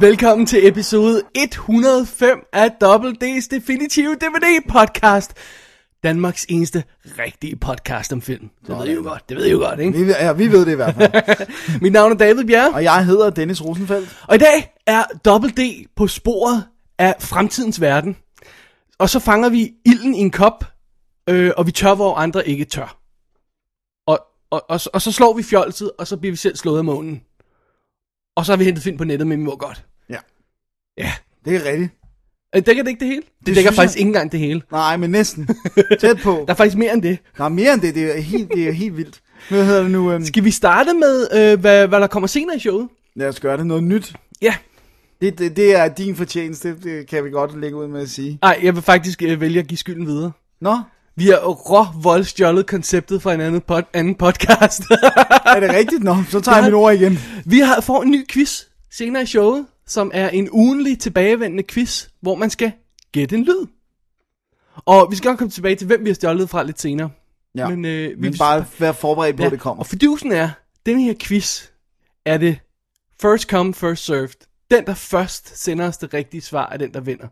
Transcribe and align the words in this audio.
Velkommen 0.00 0.46
til 0.46 0.68
episode 0.68 1.22
105 1.34 2.38
af 2.52 2.70
Double 2.80 3.14
D's 3.24 3.48
Definitive 3.50 4.14
DVD 4.14 4.68
Podcast. 4.68 5.34
Danmarks 6.02 6.46
eneste 6.48 6.84
rigtige 7.18 7.56
podcast 7.56 8.12
om 8.12 8.22
film. 8.22 8.50
Det 8.66 8.78
ved 8.78 8.86
I 8.86 8.92
jo 8.92 9.02
godt, 9.02 9.28
det 9.28 9.36
ved 9.36 9.46
I 9.46 9.50
jo 9.50 9.58
godt, 9.58 9.80
ikke? 9.80 9.98
Vi, 9.98 10.04
ja, 10.04 10.32
vi 10.32 10.52
ved 10.52 10.66
det 10.66 10.72
i 10.72 10.74
hvert 10.74 10.94
fald. 10.94 11.46
Mit 11.82 11.92
navn 11.92 12.12
er 12.12 12.16
David 12.16 12.44
Bjerre, 12.44 12.74
Og 12.74 12.84
jeg 12.84 13.06
hedder 13.06 13.30
Dennis 13.30 13.64
Rosenfeldt. 13.64 14.16
og 14.28 14.34
i 14.34 14.38
dag 14.38 14.74
er 14.86 15.04
Double 15.24 15.50
D 15.50 15.86
på 15.96 16.06
sporet 16.06 16.64
af 16.98 17.14
fremtidens 17.20 17.80
verden. 17.80 18.16
Og 18.98 19.08
så 19.08 19.18
fanger 19.18 19.48
vi 19.48 19.72
ilden 19.86 20.14
i 20.14 20.18
en 20.18 20.30
kop, 20.30 20.64
øh, 21.28 21.52
og 21.56 21.66
vi 21.66 21.72
tør, 21.72 21.94
hvor 21.94 22.14
andre 22.14 22.48
ikke 22.48 22.64
tør. 22.64 23.00
Og, 24.06 24.18
og, 24.50 24.70
og, 24.70 24.80
og 24.92 25.02
så 25.02 25.12
slår 25.12 25.34
vi 25.36 25.42
fjolset, 25.42 25.90
og 25.98 26.06
så 26.06 26.16
bliver 26.16 26.32
vi 26.32 26.36
selv 26.36 26.56
slået 26.56 26.78
af 26.78 26.84
månen. 26.84 27.22
Og 28.36 28.46
så 28.46 28.52
har 28.52 28.56
vi 28.56 28.64
hentet 28.64 28.84
film 28.84 28.96
på 28.96 29.04
nettet, 29.04 29.26
men 29.26 29.38
vi 29.38 29.44
må 29.44 29.56
godt. 29.56 29.84
Ja, 31.04 31.12
det 31.44 31.56
er 31.56 31.70
rigtigt. 31.70 31.90
Øh, 32.56 32.62
Dækker 32.66 32.82
det 32.82 32.90
ikke 32.90 33.00
det 33.00 33.08
hele? 33.08 33.22
Det, 33.22 33.46
det 33.46 33.56
dækker 33.56 33.70
jeg. 33.70 33.76
faktisk 33.76 33.98
ikke 33.98 34.08
engang 34.08 34.32
det 34.32 34.40
hele. 34.40 34.62
Nej, 34.72 34.96
men 34.96 35.10
næsten. 35.10 35.48
Tæt 36.00 36.18
på. 36.22 36.30
Der 36.46 36.52
er 36.52 36.56
faktisk 36.56 36.76
mere 36.76 36.92
end 36.94 37.02
det. 37.02 37.18
Der 37.38 37.44
er 37.44 37.48
mere 37.48 37.72
end 37.74 37.80
det. 37.80 37.94
Det 37.94 38.16
er 38.16 38.20
helt, 38.20 38.48
det 38.54 38.68
er 38.68 38.72
helt 38.72 38.96
vildt. 38.96 39.20
Hvad 39.48 39.64
hedder 39.64 39.82
det 39.82 39.90
nu? 39.90 40.14
Um, 40.14 40.24
Skal 40.24 40.44
vi 40.44 40.50
starte 40.50 40.90
med, 40.94 41.28
øh, 41.34 41.60
hvad, 41.60 41.88
hvad 41.88 42.00
der 42.00 42.06
kommer 42.06 42.26
senere 42.26 42.56
i 42.56 42.60
showet? 42.60 42.88
lad 43.16 43.28
os 43.28 43.40
gøre 43.40 43.56
det 43.56 43.66
noget 43.66 43.84
nyt. 43.84 44.12
Ja. 44.42 44.54
Det, 45.20 45.38
det, 45.38 45.56
det 45.56 45.76
er 45.76 45.88
din 45.88 46.16
fortjeneste. 46.16 46.76
Det 46.82 47.06
kan 47.08 47.24
vi 47.24 47.30
godt 47.30 47.60
lægge 47.60 47.76
ud 47.76 47.88
med 47.88 48.02
at 48.02 48.08
sige. 48.10 48.38
Nej, 48.42 48.58
jeg 48.62 48.74
vil 48.74 48.82
faktisk 48.82 49.22
øh, 49.22 49.40
vælge 49.40 49.58
at 49.60 49.66
give 49.66 49.78
skylden 49.78 50.06
videre. 50.06 50.32
Nå, 50.60 50.78
Vi 51.16 51.26
har 51.26 51.36
rå 51.38 51.86
voldstjålet 52.02 52.66
konceptet 52.66 53.22
fra 53.22 53.34
en 53.34 53.40
anden, 53.40 53.60
pod, 53.60 53.82
anden 53.94 54.14
podcast. 54.14 54.80
er 55.46 55.60
det 55.60 55.70
rigtigt? 55.72 56.02
Nå, 56.04 56.16
så 56.28 56.40
tager 56.40 56.58
jeg 56.62 56.68
Ja. 56.70 56.74
ord 56.76 56.94
igen. 56.94 57.18
vi 57.46 57.58
har 57.58 57.80
får 57.80 58.02
en 58.02 58.10
ny 58.10 58.26
quiz 58.28 58.62
senere 58.92 59.22
i 59.22 59.26
showet, 59.26 59.66
som 59.90 60.10
er 60.14 60.28
en 60.28 60.48
ugenlig 60.50 60.98
tilbagevendende 60.98 61.62
quiz, 61.68 62.08
hvor 62.20 62.34
man 62.34 62.50
skal 62.50 62.72
gætte 63.12 63.36
en 63.36 63.44
lyd. 63.44 63.66
Og 64.76 65.06
vi 65.10 65.16
skal 65.16 65.28
nok 65.28 65.38
komme 65.38 65.50
tilbage 65.50 65.76
til, 65.76 65.86
hvem 65.86 66.04
vi 66.04 66.08
har 66.10 66.14
stjålet 66.14 66.50
fra 66.50 66.62
lidt 66.62 66.80
senere. 66.80 67.10
Ja. 67.54 67.68
Men, 67.68 67.84
øh, 67.84 68.08
vi 68.10 68.14
Men 68.16 68.34
bare 68.38 68.64
være 68.78 68.94
forberedt 68.94 69.36
på, 69.36 69.42
at 69.44 69.52
det 69.52 69.60
kommer. 69.60 69.80
Og 69.82 69.86
fidusen 69.86 70.32
er, 70.32 70.50
den 70.86 71.00
her 71.00 71.14
quiz 71.20 71.64
er 72.24 72.38
det 72.38 72.58
first 73.22 73.48
come, 73.48 73.74
first 73.74 74.04
served. 74.04 74.46
Den, 74.70 74.86
der 74.86 74.94
først 74.94 75.58
sender 75.62 75.88
os 75.88 75.96
det 75.98 76.14
rigtige 76.14 76.40
svar, 76.40 76.68
er 76.68 76.76
den, 76.76 76.94
der 76.94 77.00
vinder. 77.00 77.28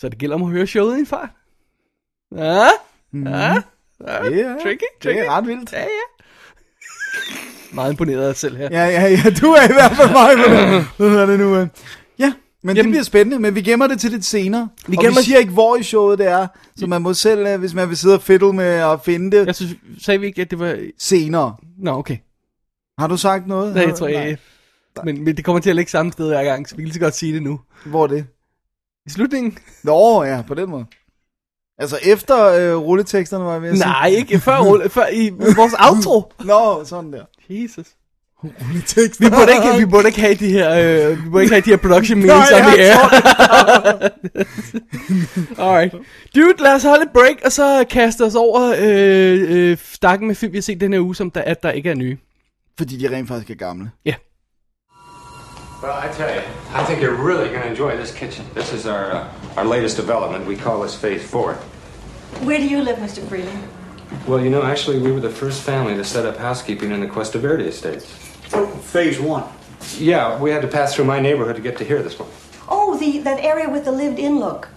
Så 0.00 0.08
det 0.08 0.18
gælder 0.18 0.34
om 0.36 0.42
at 0.42 0.48
høre 0.48 0.66
showet 0.66 0.96
i 0.96 1.00
en 1.00 1.06
fart. 1.06 1.28
Ja, 2.36 2.66
Mhm. 3.10 3.26
ja, 3.26 3.38
ja. 3.52 3.54
Det 4.22 4.40
er, 4.40 4.54
tricky, 4.62 4.80
det 4.80 5.02
tricky. 5.02 5.18
er 5.18 5.30
ret 5.30 5.46
vildt. 5.46 5.72
Ja, 5.72 5.80
ja. 5.80 5.86
Meget 7.74 7.90
imponeret 7.90 8.28
af 8.28 8.36
selv 8.36 8.56
her. 8.56 8.68
Ja, 8.72 8.84
ja, 8.86 9.08
ja, 9.08 9.30
du 9.40 9.46
er 9.46 9.64
i 9.64 9.72
hvert 9.72 9.92
fald 9.96 10.10
meget 10.12 10.38
med 10.98 11.08
Hvad 11.10 11.26
det 11.26 11.38
nu? 11.40 11.56
øh? 11.56 11.68
Ja, 12.18 12.32
men 12.62 12.76
det 12.76 12.78
Jamen- 12.80 12.90
bliver 12.92 13.02
spændende, 13.04 13.38
men 13.38 13.54
vi 13.54 13.62
gemmer 13.62 13.86
det 13.86 14.00
til 14.00 14.10
lidt 14.10 14.24
senere. 14.24 14.68
Vi 14.86 14.90
Vi 14.90 14.96
og 14.96 15.04
gemmer- 15.04 15.20
vi 15.20 15.24
siger 15.24 15.38
ikke, 15.38 15.52
hvor 15.52 15.76
i 15.76 15.82
showet 15.82 16.18
det 16.18 16.26
er, 16.28 16.46
så 16.76 16.86
man 16.86 17.02
må 17.02 17.14
selv, 17.14 17.46
øh, 17.46 17.58
hvis 17.60 17.74
man 17.74 17.88
vil 17.88 17.96
sidde 17.96 18.14
og 18.14 18.22
fiddle 18.22 18.52
med 18.52 18.64
at 18.64 19.00
finde 19.04 19.38
det 19.38 19.46
Jeg 19.46 19.54
synes, 19.54 19.74
sagde 20.02 20.20
vi 20.20 20.26
ikke, 20.26 20.42
at 20.42 20.50
det 20.50 20.58
var... 20.58 20.76
senere. 20.98 21.54
Nå, 21.78 21.90
okay. 21.90 22.16
Har 22.98 23.06
du 23.06 23.16
sagt 23.16 23.46
noget? 23.46 23.74
Nej, 23.74 23.84
jeg 23.86 23.94
tror 23.94 24.08
jeg... 24.08 24.36
Men, 25.04 25.24
men 25.24 25.36
det 25.36 25.44
kommer 25.44 25.60
til 25.60 25.70
at 25.70 25.76
ligge 25.76 25.90
samme 25.90 26.12
sted 26.12 26.28
hver 26.28 26.44
gang, 26.44 26.68
så 26.68 26.76
vi 26.76 26.82
kan 26.82 26.86
lige 26.86 26.94
så 26.94 27.00
godt 27.00 27.14
sige 27.16 27.34
det 27.34 27.42
nu. 27.42 27.60
Hvor 27.86 28.02
er 28.02 28.06
det? 28.06 28.26
I 29.06 29.10
slutningen? 29.10 29.58
Nå, 29.82 30.22
ja, 30.24 30.42
på 30.46 30.54
den 30.54 30.70
måde. 30.70 30.84
Altså 31.78 31.98
efter 32.02 32.44
øh, 32.46 32.76
rulleteksterne, 32.76 33.44
var 33.44 33.52
jeg 33.52 33.62
ved 33.62 33.68
at 33.70 33.78
Nej, 33.78 34.06
ikke 34.08 34.38
før, 34.38 34.58
rulle- 34.58 34.88
før 34.96 35.06
i 35.12 35.30
vores 35.30 35.74
outro. 35.90 36.32
sige. 36.40 36.48
Nå, 36.48 36.84
sådan 36.84 37.12
der. 37.12 37.24
Jesus. 37.48 37.86
Rulletekster. 38.44 39.24
Vi 39.24 39.30
burde 39.30 39.52
ikke, 39.52 39.78
vi 39.86 39.90
burde 39.90 40.06
ikke 40.08 40.20
have 40.20 40.34
de 40.34 40.48
her, 40.52 40.70
øh, 41.10 41.24
vi 41.24 41.30
burde 41.30 41.44
ikke 41.44 41.54
have 41.54 41.62
de 41.64 41.70
her 41.70 41.76
production 41.76 42.18
meetings 42.18 42.52
on 42.52 42.60
the 42.60 42.80
air. 42.80 42.98
Alright. 45.64 45.92
Dude, 46.34 46.62
lad 46.62 46.74
os 46.74 46.82
holde 46.82 47.02
et 47.02 47.10
break, 47.14 47.36
og 47.44 47.52
så 47.52 47.84
kaste 47.90 48.24
os 48.24 48.34
over 48.34 48.74
øh, 48.78 49.70
øh, 49.70 49.78
stakken 49.92 50.26
med 50.28 50.34
film, 50.34 50.52
vi 50.52 50.56
har 50.58 50.62
set 50.62 50.80
den 50.80 50.92
her 50.92 51.00
uge, 51.00 51.14
som 51.16 51.30
der, 51.30 51.42
at 51.42 51.62
der 51.62 51.70
ikke 51.70 51.90
er 51.90 51.94
nye. 51.94 52.18
Fordi 52.78 52.96
de 52.96 53.16
rent 53.16 53.28
faktisk 53.28 53.50
er 53.50 53.54
gamle. 53.54 53.90
Ja. 54.04 54.14
Well, 55.82 55.94
I 56.10 56.14
tell 56.16 56.28
you, 56.36 56.42
I 56.80 56.84
think 56.86 57.02
you're 57.02 57.26
really 57.28 57.48
going 57.48 57.62
to 57.62 57.68
enjoy 57.70 57.96
this 57.96 58.10
kitchen. 58.12 58.46
This 58.56 58.72
is 58.72 58.86
our 58.86 59.04
uh, 59.14 59.20
our 59.56 59.64
latest 59.64 59.96
development. 59.96 60.46
We 60.46 60.56
call 60.56 60.82
this 60.82 60.94
Phase 60.94 61.22
Four. 61.28 61.54
Where 62.42 62.58
do 62.58 62.66
you 62.66 62.82
live, 62.82 62.98
Mr. 62.98 63.26
Freeling? 63.28 63.68
Well, 64.26 64.42
you 64.42 64.50
know, 64.50 64.62
actually, 64.62 64.98
we 64.98 65.12
were 65.12 65.20
the 65.20 65.30
first 65.30 65.62
family 65.62 65.94
to 65.94 66.04
set 66.04 66.26
up 66.26 66.36
housekeeping 66.36 66.90
in 66.90 67.00
the 67.00 67.06
Cuesta 67.06 67.38
Verde 67.38 67.64
estates. 67.64 68.06
Phase 68.90 69.20
one. 69.20 69.44
Yeah, 69.96 70.40
we 70.40 70.50
had 70.50 70.62
to 70.62 70.68
pass 70.68 70.94
through 70.94 71.04
my 71.04 71.20
neighborhood 71.20 71.56
to 71.56 71.62
get 71.62 71.78
to 71.78 71.84
here 71.84 72.02
this 72.02 72.18
one. 72.18 72.28
Oh, 72.68 72.96
the 72.96 73.18
that 73.20 73.40
area 73.40 73.68
with 73.68 73.84
the 73.84 73.92
lived-in 73.92 74.38
look. 74.38 74.68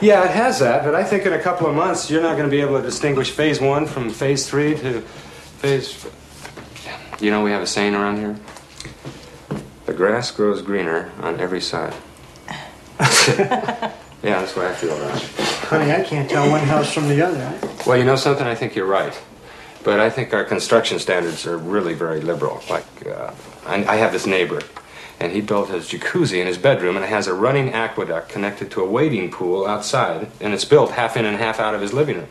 Yeah, 0.00 0.24
it 0.24 0.30
has 0.30 0.58
that, 0.58 0.84
but 0.84 0.94
I 0.94 1.04
think 1.04 1.26
in 1.26 1.32
a 1.32 1.40
couple 1.40 1.66
of 1.66 1.74
months 1.74 2.10
you're 2.10 2.22
not 2.22 2.36
going 2.36 2.48
to 2.48 2.50
be 2.50 2.60
able 2.60 2.76
to 2.76 2.82
distinguish 2.82 3.30
Phase 3.30 3.60
One 3.60 3.86
from 3.86 4.10
Phase 4.10 4.48
Three 4.48 4.74
to 4.76 5.00
Phase. 5.00 6.06
You 7.20 7.30
know, 7.30 7.44
we 7.44 7.50
have 7.50 7.62
a 7.62 7.66
saying 7.66 7.94
around 7.94 8.16
here. 8.18 8.36
The 9.86 9.92
grass 9.92 10.30
grows 10.30 10.62
greener 10.62 11.12
on 11.20 11.38
every 11.38 11.60
side. 11.60 11.94
yeah, 14.22 14.40
that's 14.40 14.54
what 14.56 14.66
I 14.66 14.74
feel 14.74 14.96
about 14.96 15.16
it. 15.16 15.22
Honey, 15.68 15.92
I 15.92 16.02
can't 16.02 16.28
tell 16.30 16.48
one 16.50 16.60
house 16.60 16.92
from 16.92 17.08
the 17.08 17.20
other. 17.26 17.52
Well, 17.86 17.98
you 17.98 18.04
know 18.04 18.16
something? 18.16 18.46
I 18.46 18.54
think 18.54 18.74
you're 18.76 18.86
right. 18.86 19.20
But 19.84 20.00
I 20.00 20.10
think 20.10 20.32
our 20.32 20.44
construction 20.44 20.98
standards 20.98 21.46
are 21.46 21.58
really 21.58 21.94
very 21.94 22.20
liberal. 22.20 22.62
Like, 22.70 22.86
uh, 23.06 23.32
I, 23.66 23.84
I 23.84 23.96
have 23.96 24.12
this 24.12 24.26
neighbor, 24.26 24.60
and 25.20 25.32
he 25.32 25.40
built 25.40 25.68
his 25.68 25.88
jacuzzi 25.88 26.40
in 26.40 26.46
his 26.46 26.58
bedroom, 26.58 26.96
and 26.96 27.04
it 27.04 27.08
has 27.08 27.26
a 27.26 27.34
running 27.34 27.72
aqueduct 27.74 28.28
connected 28.30 28.70
to 28.70 28.82
a 28.82 28.86
wading 28.86 29.30
pool 29.30 29.66
outside, 29.66 30.28
and 30.40 30.54
it's 30.54 30.64
built 30.64 30.90
half 30.90 31.16
in 31.16 31.24
and 31.26 31.36
half 31.36 31.60
out 31.60 31.74
of 31.74 31.80
his 31.80 31.92
living 31.92 32.16
room. 32.16 32.28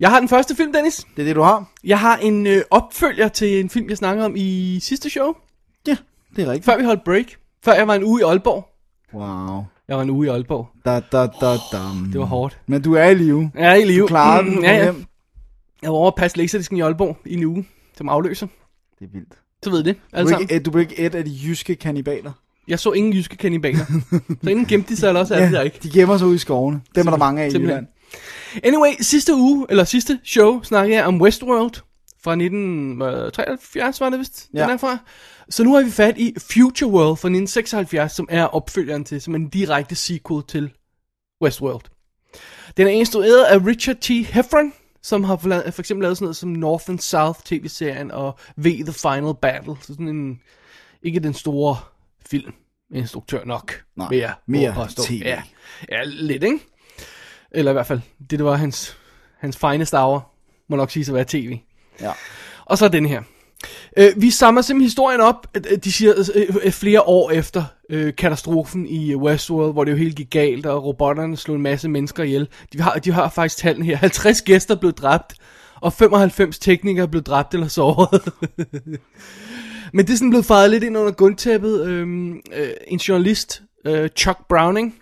Jeg 0.00 0.10
har 0.10 0.20
den 0.20 0.28
første 0.28 0.56
film, 0.56 0.72
Dennis. 0.72 1.06
Det 1.16 1.22
er 1.22 1.26
det, 1.26 1.36
du 1.36 1.42
har? 1.42 1.64
Jeg 1.84 2.00
har 2.00 2.16
en 2.16 2.46
øh, 2.46 2.62
opfølger 2.70 3.28
til 3.28 3.60
en 3.60 3.70
film, 3.70 3.88
jeg 3.88 3.96
snakkede 3.96 4.26
om 4.26 4.32
i 4.36 4.80
sidste 4.82 5.10
show. 5.10 5.34
Ja, 5.86 5.96
det 6.36 6.44
er 6.44 6.50
rigtigt. 6.50 6.64
Før 6.64 6.76
vi 6.76 6.84
holdt 6.84 7.04
break. 7.04 7.26
Før 7.64 7.72
jeg 7.72 7.88
var 7.88 7.94
en 7.94 8.04
uge 8.04 8.20
i 8.20 8.24
Aalborg. 8.24 8.75
Wow. 9.16 9.64
Jeg 9.88 9.96
var 9.96 10.02
en 10.02 10.10
uge 10.10 10.26
i 10.26 10.30
Aalborg. 10.30 10.68
Da, 10.84 11.00
da, 11.12 11.26
da, 11.26 11.52
da. 11.72 11.78
Det 12.12 12.20
var 12.20 12.26
hårdt. 12.26 12.58
Men 12.66 12.82
du 12.82 12.94
er 12.94 13.04
i 13.04 13.14
live. 13.14 13.50
Jeg 13.54 13.70
er 13.70 13.74
i 13.74 13.84
live. 13.84 14.02
Du 14.02 14.06
klarede 14.06 14.44
den. 14.46 14.54
Mm, 14.54 14.60
du 14.60 14.66
ja, 14.68 14.76
ja. 14.84 14.92
Jeg 15.82 15.90
var 15.90 15.96
over 15.96 16.06
at 16.08 16.14
passe 16.14 16.36
laserdisken 16.36 16.76
i 16.76 16.80
Aalborg 16.80 17.16
i 17.26 17.34
en 17.34 17.44
uge, 17.44 17.66
som 17.96 18.08
afløser. 18.08 18.46
Det 18.98 19.04
er 19.04 19.08
vildt. 19.12 19.32
Så 19.62 19.70
ved 19.70 19.84
det, 19.84 19.94
Du 19.96 20.00
alle 20.12 20.28
er, 20.28 20.30
sammen. 20.30 20.48
ikke, 20.50 20.62
du 20.62 20.70
er 20.70 20.80
ikke 20.80 20.98
et 20.98 21.14
af 21.14 21.24
de 21.24 21.32
jyske 21.46 21.74
kannibaler. 21.74 22.32
Jeg 22.68 22.78
så 22.78 22.92
ingen 22.92 23.12
jyske 23.12 23.36
kannibaler. 23.36 23.84
så 24.42 24.50
enten 24.50 24.66
gemte 24.66 24.88
de 24.88 24.96
sig, 24.96 25.08
eller 25.08 25.20
også 25.20 25.34
er 25.34 25.40
det 25.44 25.52
der 25.52 25.62
ikke. 25.62 25.78
de 25.82 25.90
gemmer 25.90 26.18
sig 26.18 26.26
ude 26.26 26.34
i 26.34 26.38
skovene. 26.38 26.80
Dem 26.94 27.06
er 27.06 27.10
der 27.10 27.18
mange 27.18 27.42
af 27.42 27.46
i 27.46 27.50
Simpelthen. 27.50 27.76
Jylland. 27.76 28.64
Anyway, 28.64 28.90
sidste 29.00 29.34
uge, 29.34 29.66
eller 29.70 29.84
sidste 29.84 30.18
show, 30.24 30.62
snakkede 30.62 30.96
jeg 30.98 31.06
om 31.06 31.20
Westworld 31.20 31.74
fra 32.26 32.32
1973, 32.32 34.00
var 34.00 34.10
det 34.10 34.18
vist, 34.18 34.48
Ja. 34.54 34.62
den 34.62 34.70
er 34.70 34.76
fra. 34.76 34.98
Så 35.48 35.64
nu 35.64 35.74
har 35.74 35.82
vi 35.82 35.90
fat 35.90 36.18
i 36.18 36.34
Future 36.52 36.90
World 36.90 37.16
fra 37.16 37.28
1976, 37.28 38.12
som 38.12 38.26
er 38.30 38.44
opfølgeren 38.44 39.04
til, 39.04 39.20
som 39.20 39.34
er 39.34 39.38
en 39.38 39.48
direkte 39.48 39.94
sequel 39.94 40.42
til 40.48 40.70
Westworld. 41.42 41.80
Den 42.76 42.86
er 42.86 42.90
instrueret 42.90 43.44
af 43.44 43.66
Richard 43.66 43.96
T. 43.96 44.08
Heffron, 44.08 44.72
som 45.02 45.24
har 45.24 45.36
for, 45.36 45.48
for 45.70 45.82
eksempel 45.82 46.02
lavet 46.02 46.16
sådan 46.16 46.24
noget 46.24 46.36
som 46.36 46.48
North 46.48 46.84
and 46.90 46.98
South 46.98 47.40
tv-serien 47.44 48.10
og 48.10 48.38
V 48.56 48.64
The 48.64 48.92
Final 48.92 49.34
Battle. 49.42 49.74
Så 49.80 49.86
sådan 49.86 50.08
en, 50.08 50.40
ikke 51.02 51.20
den 51.20 51.34
store 51.34 51.76
film, 52.30 52.52
instruktør 52.94 53.44
nok, 53.44 53.82
Nej, 53.96 54.30
mere 54.46 54.72
påstå. 54.74 55.02
TV. 55.02 55.22
Ja, 55.24 55.42
ja, 55.92 56.02
lidt, 56.04 56.42
ikke? 56.44 56.58
Eller 57.50 57.70
i 57.70 57.72
hvert 57.72 57.86
fald, 57.86 58.00
det, 58.18 58.30
det 58.30 58.44
var 58.44 58.54
hans, 58.56 58.96
hans 59.38 59.56
fineste 59.56 59.96
hour, 59.98 60.32
må 60.68 60.76
nok 60.76 60.90
sige 60.90 61.04
at 61.08 61.14
være 61.14 61.24
tv. 61.28 61.58
Ja. 62.00 62.10
Og 62.64 62.78
så 62.78 62.88
den 62.88 63.06
her. 63.06 63.22
Øh, 63.96 64.08
vi 64.16 64.30
samler 64.30 64.62
simpelthen 64.62 64.86
historien 64.86 65.20
op, 65.20 65.46
at- 65.54 65.84
de 65.84 65.92
siger, 65.92 66.12
øh, 66.34 66.42
øh, 66.48 66.56
øh, 66.64 66.72
flere 66.72 67.02
år 67.02 67.30
efter 67.30 67.64
øh, 67.90 68.16
katastrofen 68.16 68.86
i 68.86 69.14
Westworld, 69.14 69.72
hvor 69.72 69.84
det 69.84 69.92
jo 69.92 69.96
helt 69.96 70.16
gik 70.16 70.30
galt, 70.30 70.66
og 70.66 70.84
robotterne 70.84 71.36
slog 71.36 71.56
en 71.56 71.62
masse 71.62 71.88
mennesker 71.88 72.22
ihjel. 72.22 72.48
De 72.72 72.80
har, 72.80 72.94
de 72.94 73.12
har 73.12 73.28
faktisk 73.28 73.56
tallene 73.56 73.86
her. 73.86 73.96
50 74.06 74.42
gæster 74.42 74.74
blev 74.74 74.92
dræbt, 74.92 75.34
og 75.80 75.92
95 75.92 76.58
teknikere 76.58 77.08
blev 77.08 77.22
dræbt 77.22 77.54
eller 77.54 77.68
såret. 77.68 78.22
Men 79.92 80.06
det 80.06 80.12
er 80.12 80.16
sådan 80.16 80.30
blevet 80.30 80.46
fejret 80.46 80.70
lidt 80.70 80.84
ind 80.84 80.98
under 80.98 81.12
gulvtæppet. 81.12 81.86
Øhm, 81.86 82.32
øh, 82.56 82.68
en 82.88 82.98
journalist 82.98 83.62
øh, 83.86 84.08
Chuck 84.16 84.38
Browning, 84.48 84.94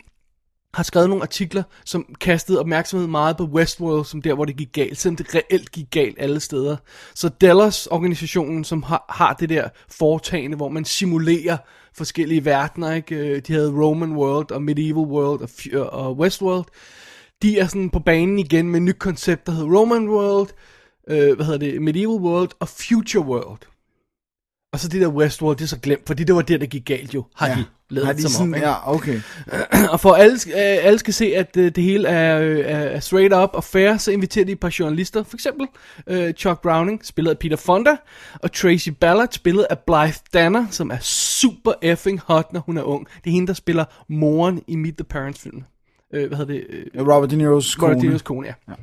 har 0.75 0.83
skrevet 0.83 1.09
nogle 1.09 1.23
artikler, 1.23 1.63
som 1.85 2.15
kastede 2.21 2.61
opmærksomhed 2.61 3.07
meget 3.07 3.37
på 3.37 3.45
Westworld, 3.45 4.05
som 4.05 4.23
der, 4.23 4.35
hvor 4.35 4.45
det 4.45 4.57
gik 4.57 4.73
galt, 4.73 4.99
selvom 4.99 5.17
det 5.17 5.35
reelt 5.35 5.73
gik 5.73 5.91
galt 5.91 6.17
alle 6.19 6.41
steder. 6.41 6.77
Så 7.15 7.29
Dallas, 7.29 7.87
organisationen, 7.87 8.65
som 8.65 8.83
har, 8.83 9.05
har 9.09 9.33
det 9.33 9.49
der 9.49 9.69
foretagende, 9.89 10.57
hvor 10.57 10.69
man 10.69 10.85
simulerer 10.85 11.57
forskellige 11.97 12.45
verdener, 12.45 12.93
ikke? 12.93 13.17
Øh, 13.17 13.43
de 13.47 13.53
havde 13.53 13.73
Roman 13.73 14.13
World 14.13 14.51
og 14.51 14.63
Medieval 14.63 15.05
World 15.05 15.43
og, 15.43 15.51
øh, 15.73 15.87
og 15.87 16.17
Westworld. 16.17 16.65
De 17.43 17.59
er 17.59 17.67
sådan 17.67 17.91
på 17.91 18.01
banen 18.01 18.39
igen 18.39 18.69
med 18.69 18.81
et 18.81 18.83
nyt 18.83 18.99
koncept, 18.99 19.47
der 19.47 19.53
hedder 19.53 19.79
Roman 19.79 20.09
World, 20.09 20.49
øh, 21.09 21.37
hvad 21.37 21.47
hedder 21.47 21.59
det, 21.59 21.83
Medieval 21.83 22.21
World 22.21 22.51
og 22.61 22.69
Future 22.69 23.25
World. 23.25 23.74
Og 24.75 24.81
så 24.81 24.89
det 24.89 25.01
der 25.01 25.09
Westworld, 25.09 25.57
det 25.57 25.65
er 25.65 25.69
så 25.69 25.79
glemt, 25.79 26.03
fordi 26.07 26.25
det 26.25 26.35
var 26.35 26.43
der, 26.43 26.59
der 26.59 26.67
gik 26.67 26.85
galt 26.85 27.15
jo, 27.15 27.25
har 27.35 27.49
ja. 27.49 27.55
de 27.55 27.65
lavet 27.91 28.07
Har 28.07 28.13
de 28.13 28.23
som 28.23 28.31
sådan, 28.31 28.47
om, 28.47 28.55
ikke? 28.55 28.67
ja, 28.67 28.95
okay. 28.95 29.21
Og 29.93 30.01
for 30.01 30.13
at 30.13 30.23
alle, 30.23 30.39
øh, 30.47 30.87
alle 30.87 30.99
skal 30.99 31.15
se, 31.15 31.37
at 31.37 31.57
øh, 31.57 31.73
det 31.75 31.85
hele 31.85 32.09
er, 32.09 32.41
øh, 32.41 32.59
er 32.59 32.65
er 32.65 33.01
straight 33.01 33.35
up 33.35 33.51
og 33.53 33.65
fair, 33.65 33.97
så 33.97 34.11
inviterer 34.11 34.45
de 34.45 34.53
et 34.53 34.61
par 34.61 34.77
journalister. 34.79 35.23
For 35.23 35.37
eksempel 35.37 35.67
øh, 36.07 36.33
Chuck 36.33 36.63
Browning, 36.63 37.07
spillet 37.07 37.31
af 37.31 37.39
Peter 37.39 37.57
Fonda, 37.57 37.97
og 38.35 38.53
Tracy 38.53 38.89
Ballard, 38.89 39.29
spillet 39.33 39.67
af 39.71 39.79
Blythe 39.79 40.21
Danner, 40.33 40.67
som 40.71 40.91
er 40.91 40.99
super 41.01 41.73
effing 41.83 42.21
hot, 42.27 42.53
når 42.53 42.61
hun 42.61 42.77
er 42.79 42.83
ung. 42.83 43.07
Det 43.25 43.31
er 43.31 43.35
hende, 43.35 43.47
der 43.47 43.55
spiller 43.55 43.85
moren 44.09 44.63
i 44.67 44.77
Meet 44.77 44.97
the 44.97 45.05
Parents-filmen. 45.05 45.65
Øh, 46.15 46.29
hvad 46.29 46.39
hedder 46.39 46.55
det? 46.55 46.65
Robert 47.01 47.31
De 47.31 47.37
Niro's 47.37 47.83
Robert 47.83 47.97
De 47.97 48.01
kone. 48.01 48.15
Niro's 48.15 48.23
kone, 48.23 48.47
ja. 48.47 48.75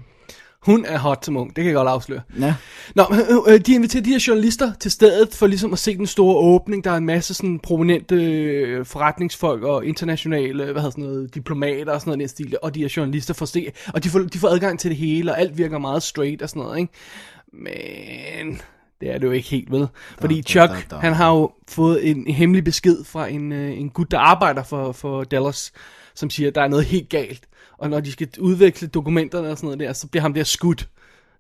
Hun 0.62 0.86
er 0.86 0.98
hot 0.98 1.26
som 1.26 1.38
ung, 1.38 1.56
det 1.56 1.56
kan 1.56 1.66
jeg 1.66 1.74
godt 1.74 1.88
afsløre. 1.88 2.22
Ja. 2.40 2.56
Nå, 2.96 3.04
øh, 3.12 3.54
øh, 3.54 3.60
de 3.60 3.74
inviterer 3.74 4.04
de 4.04 4.10
her 4.10 4.26
journalister 4.28 4.74
til 4.80 4.92
stedet 4.92 5.34
for 5.34 5.48
ligesom 5.48 5.74
at 5.74 5.80
se 5.80 5.98
den 5.98 6.08
store 6.08 6.36
åbning. 6.36 6.84
Der 6.84 6.92
er 6.92 6.98
en 6.98 7.06
masse 7.06 7.34
sådan 7.34 7.60
prominente 7.60 8.16
øh, 8.16 8.86
forretningsfolk 8.86 9.64
og 9.64 9.86
internationale, 9.86 10.64
hvad 10.64 10.76
hedder 10.76 10.90
sådan 10.90 11.04
noget, 11.04 11.36
diplomater 11.36 11.94
og 11.94 12.02
sådan 12.02 12.18
noget 12.18 12.26
i 12.26 12.28
stil. 12.28 12.58
Og 12.64 12.76
de 12.76 12.80
her 12.80 12.94
journalister 12.98 13.34
får 13.34 13.46
se, 13.46 13.72
og 13.94 14.04
de 14.04 14.10
får, 14.10 14.20
de 14.20 14.40
får 14.40 14.48
adgang 14.48 14.80
til 14.80 14.90
det 14.90 14.98
hele, 14.98 15.32
og 15.32 15.40
alt 15.40 15.58
virker 15.58 15.78
meget 15.78 16.04
straight 16.04 16.42
og 16.42 16.50
sådan 16.50 16.64
noget, 16.64 16.80
ikke? 16.80 16.94
Men 17.54 18.62
det 19.02 19.14
er 19.14 19.18
det 19.18 19.28
jo 19.28 19.32
ikke 19.32 19.50
helt 19.50 19.72
ved. 19.72 19.88
Fordi 20.20 20.42
da, 20.42 20.50
Chuck, 20.50 20.72
da, 20.72 20.96
da. 20.96 21.02
han 21.02 21.14
har 21.14 21.30
jo 21.30 21.52
fået 21.68 22.10
en 22.10 22.28
hemmelig 22.28 22.64
besked 22.64 23.04
fra 23.04 23.28
en, 23.28 23.52
en 23.52 23.90
gut, 23.90 24.12
der 24.12 24.20
arbejder 24.20 24.64
for, 24.64 24.92
for 24.92 25.24
Dallas, 25.24 25.72
som 26.16 26.30
siger, 26.30 26.50
at 26.50 26.56
der 26.56 26.62
er 26.62 26.68
noget 26.68 26.86
helt 26.86 27.10
galt. 27.10 27.48
Og 27.82 27.90
når 27.90 28.00
de 28.00 28.12
skal 28.12 28.28
udveksle 28.40 28.88
dokumenterne 28.88 29.50
og 29.50 29.58
sådan 29.58 29.66
noget 29.68 29.80
der, 29.80 29.94
så 29.94 30.08
bliver 30.08 30.22
ham 30.22 30.34
der 30.34 30.44
skudt 30.44 30.90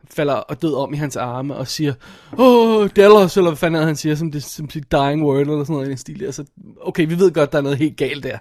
falder 0.10 0.34
og 0.34 0.62
død 0.62 0.74
om 0.74 0.94
i 0.94 0.98
hans 0.98 1.16
arme 1.16 1.56
og 1.56 1.68
siger, 1.68 1.94
åh, 2.38 2.90
Dallas, 2.96 3.38
eller 3.38 3.50
hvad 3.50 3.58
fanden 3.58 3.84
han 3.84 3.96
siger, 3.96 4.16
som 4.16 4.32
det 4.32 4.44
som 4.44 4.70
sit 4.70 4.92
dying 4.92 5.24
word, 5.24 5.40
eller 5.40 5.64
sådan 5.64 5.74
noget 5.74 5.88
i 5.88 5.90
den 5.90 5.98
stil. 5.98 6.24
Altså, 6.24 6.44
okay, 6.82 7.08
vi 7.08 7.20
ved 7.20 7.32
godt, 7.32 7.52
der 7.52 7.58
er 7.58 7.62
noget 7.62 7.78
helt 7.78 7.98
galt 7.98 8.24
der. 8.24 8.38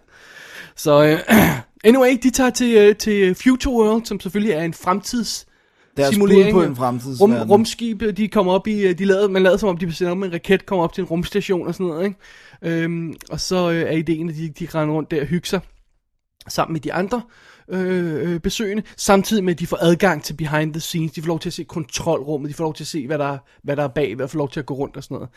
Så, 0.77 1.05
øh, 1.05 1.19
anyway, 1.89 2.19
de 2.23 2.31
tager 2.31 2.51
til, 2.51 2.77
øh, 2.77 2.97
til 2.97 3.35
Future 3.35 3.75
World, 3.75 4.05
som 4.05 4.21
selvfølgelig 4.21 4.53
er 4.55 4.63
en 4.63 4.75
fremtids 4.75 5.47
Deres 5.97 6.15
simulering. 6.15 6.53
på 6.53 6.63
en 6.63 6.69
Rum, 6.69 6.77
fremtidsverden. 6.77 7.51
rumskib, 7.51 8.03
de 8.17 8.29
kommer 8.29 8.53
op 8.53 8.67
i, 8.67 8.87
øh, 8.87 8.99
de 8.99 9.05
lavede, 9.05 9.29
man 9.29 9.43
lavede 9.43 9.59
som 9.59 9.69
om, 9.69 9.77
de 9.77 9.93
sender 9.93 10.15
med 10.15 10.29
en 10.29 10.35
raket, 10.35 10.67
kommer 10.67 10.85
op 10.85 10.93
til 10.93 11.03
en 11.03 11.09
rumstation 11.09 11.67
og 11.67 11.75
sådan 11.75 11.87
noget, 11.87 12.05
ikke? 12.05 12.83
Øhm, 12.83 13.15
og 13.31 13.41
så 13.41 13.71
øh, 13.71 13.83
er 13.83 13.97
ideen, 13.97 14.29
at 14.29 14.35
de, 14.35 14.49
de 14.49 14.69
render 14.75 14.95
rundt 14.95 15.11
der 15.11 15.21
og 15.21 15.27
hygger 15.27 15.47
sig 15.47 15.61
sammen 16.49 16.73
med 16.73 16.81
de 16.81 16.93
andre 16.93 17.23
øh, 17.71 18.33
øh, 18.33 18.41
besøgende, 18.41 18.83
samtidig 18.97 19.45
med, 19.45 19.53
at 19.55 19.59
de 19.59 19.67
får 19.67 19.79
adgang 19.81 20.25
til 20.25 20.35
behind 20.35 20.73
the 20.73 20.81
scenes, 20.81 21.13
de 21.13 21.23
får 21.23 21.29
lov 21.29 21.41
til 21.41 21.49
at 21.49 21.53
se 21.53 21.65
kontrolrummet, 21.65 22.49
de 22.49 22.55
får 22.55 22.65
lov 22.65 22.75
til 22.75 22.85
at 22.85 22.89
se, 22.89 23.07
hvad 23.07 23.19
der, 23.19 23.39
hvad 23.63 23.77
der 23.77 23.85
er 23.85 23.89
bag, 23.89 24.15
hvad 24.15 24.29
får 24.29 24.39
lov 24.39 24.51
til 24.51 24.61
at 24.61 24.67
gå 24.67 24.75
rundt 24.75 24.97
og 24.97 25.03
sådan 25.05 25.15
noget. 25.15 25.29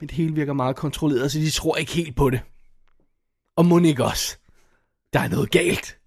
Men 0.00 0.08
det 0.08 0.16
hele 0.16 0.34
virker 0.34 0.52
meget 0.52 0.76
kontrolleret, 0.76 1.32
så 1.32 1.38
de 1.38 1.50
tror 1.50 1.76
ikke 1.76 1.92
helt 1.92 2.16
på 2.16 2.30
det. 2.30 2.40
Og 3.56 3.66
må 3.66 3.78
ikke 3.78 4.04
også, 4.04 4.36
der 5.12 5.20
er 5.20 5.28
noget 5.28 5.50
galt 5.50 5.98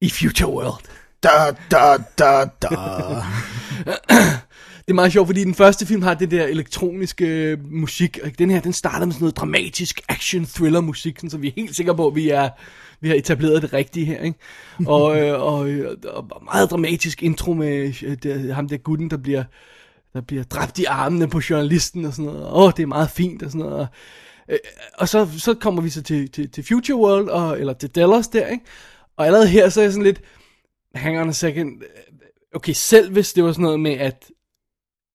i 0.00 0.10
Future 0.10 0.52
World. 0.52 0.84
Da, 1.22 1.28
da, 1.70 1.96
da, 2.18 2.44
da. 2.62 2.68
Det 4.88 4.92
er 4.92 4.94
meget 4.94 5.12
sjovt, 5.12 5.28
fordi 5.28 5.44
den 5.44 5.54
første 5.54 5.86
film 5.86 6.02
har 6.02 6.14
det 6.14 6.30
der 6.30 6.44
elektroniske 6.44 7.26
øh, 7.26 7.58
musik, 7.72 8.18
og 8.22 8.30
den 8.38 8.50
her, 8.50 8.60
den 8.60 8.72
starter 8.72 9.06
med 9.06 9.12
sådan 9.12 9.22
noget 9.24 9.36
dramatisk 9.36 10.00
action 10.08 10.46
thriller 10.46 10.80
musik, 10.80 11.16
sådan, 11.16 11.30
så 11.30 11.38
vi 11.38 11.48
er 11.48 11.52
helt 11.56 11.76
sikre 11.76 11.96
på, 11.96 12.06
at 12.06 12.14
vi 12.14 12.28
er 12.28 12.48
vi 13.00 13.08
har 13.08 13.14
etableret 13.14 13.62
det 13.62 13.72
rigtige 13.72 14.06
her, 14.06 14.22
ikke? 14.22 14.38
Og, 14.86 15.16
øh, 15.20 15.42
og, 15.42 15.68
øh, 15.68 15.96
og 16.08 16.30
meget 16.44 16.70
dramatisk 16.70 17.22
intro 17.22 17.52
med 17.52 17.94
øh, 18.02 18.16
det, 18.22 18.54
ham 18.54 18.68
der 18.68 18.76
gutten, 18.76 19.10
der 19.10 19.16
bliver, 19.16 19.44
der 20.12 20.20
bliver 20.20 20.42
dræbt 20.42 20.78
i 20.78 20.84
armene 20.84 21.28
på 21.28 21.40
journalisten 21.50 22.04
og 22.04 22.12
sådan 22.12 22.24
noget. 22.24 22.46
Åh, 22.46 22.62
oh, 22.62 22.72
det 22.76 22.82
er 22.82 22.86
meget 22.86 23.10
fint 23.10 23.42
og 23.42 23.50
sådan 23.50 23.66
noget. 23.66 23.78
Og, 23.78 23.88
og 24.98 25.08
så, 25.08 25.28
så 25.38 25.54
kommer 25.54 25.82
vi 25.82 25.90
så 25.90 26.02
til, 26.02 26.30
til, 26.30 26.50
til 26.50 26.64
Future 26.64 26.98
World, 26.98 27.28
og, 27.28 27.60
eller 27.60 27.72
til 27.72 27.88
Dallas 27.88 28.28
der, 28.28 28.46
ikke? 28.46 28.64
Og 29.16 29.26
allerede 29.26 29.48
her, 29.48 29.68
så 29.68 29.80
er 29.80 29.84
jeg 29.84 29.92
sådan 29.92 30.04
lidt, 30.04 30.20
hang 30.94 31.20
on 31.20 31.28
a 31.28 31.32
second, 31.32 31.82
okay, 32.54 32.72
selv 32.72 33.12
hvis 33.12 33.32
det 33.32 33.44
var 33.44 33.52
sådan 33.52 33.62
noget 33.62 33.80
med, 33.80 33.92
at 33.92 34.30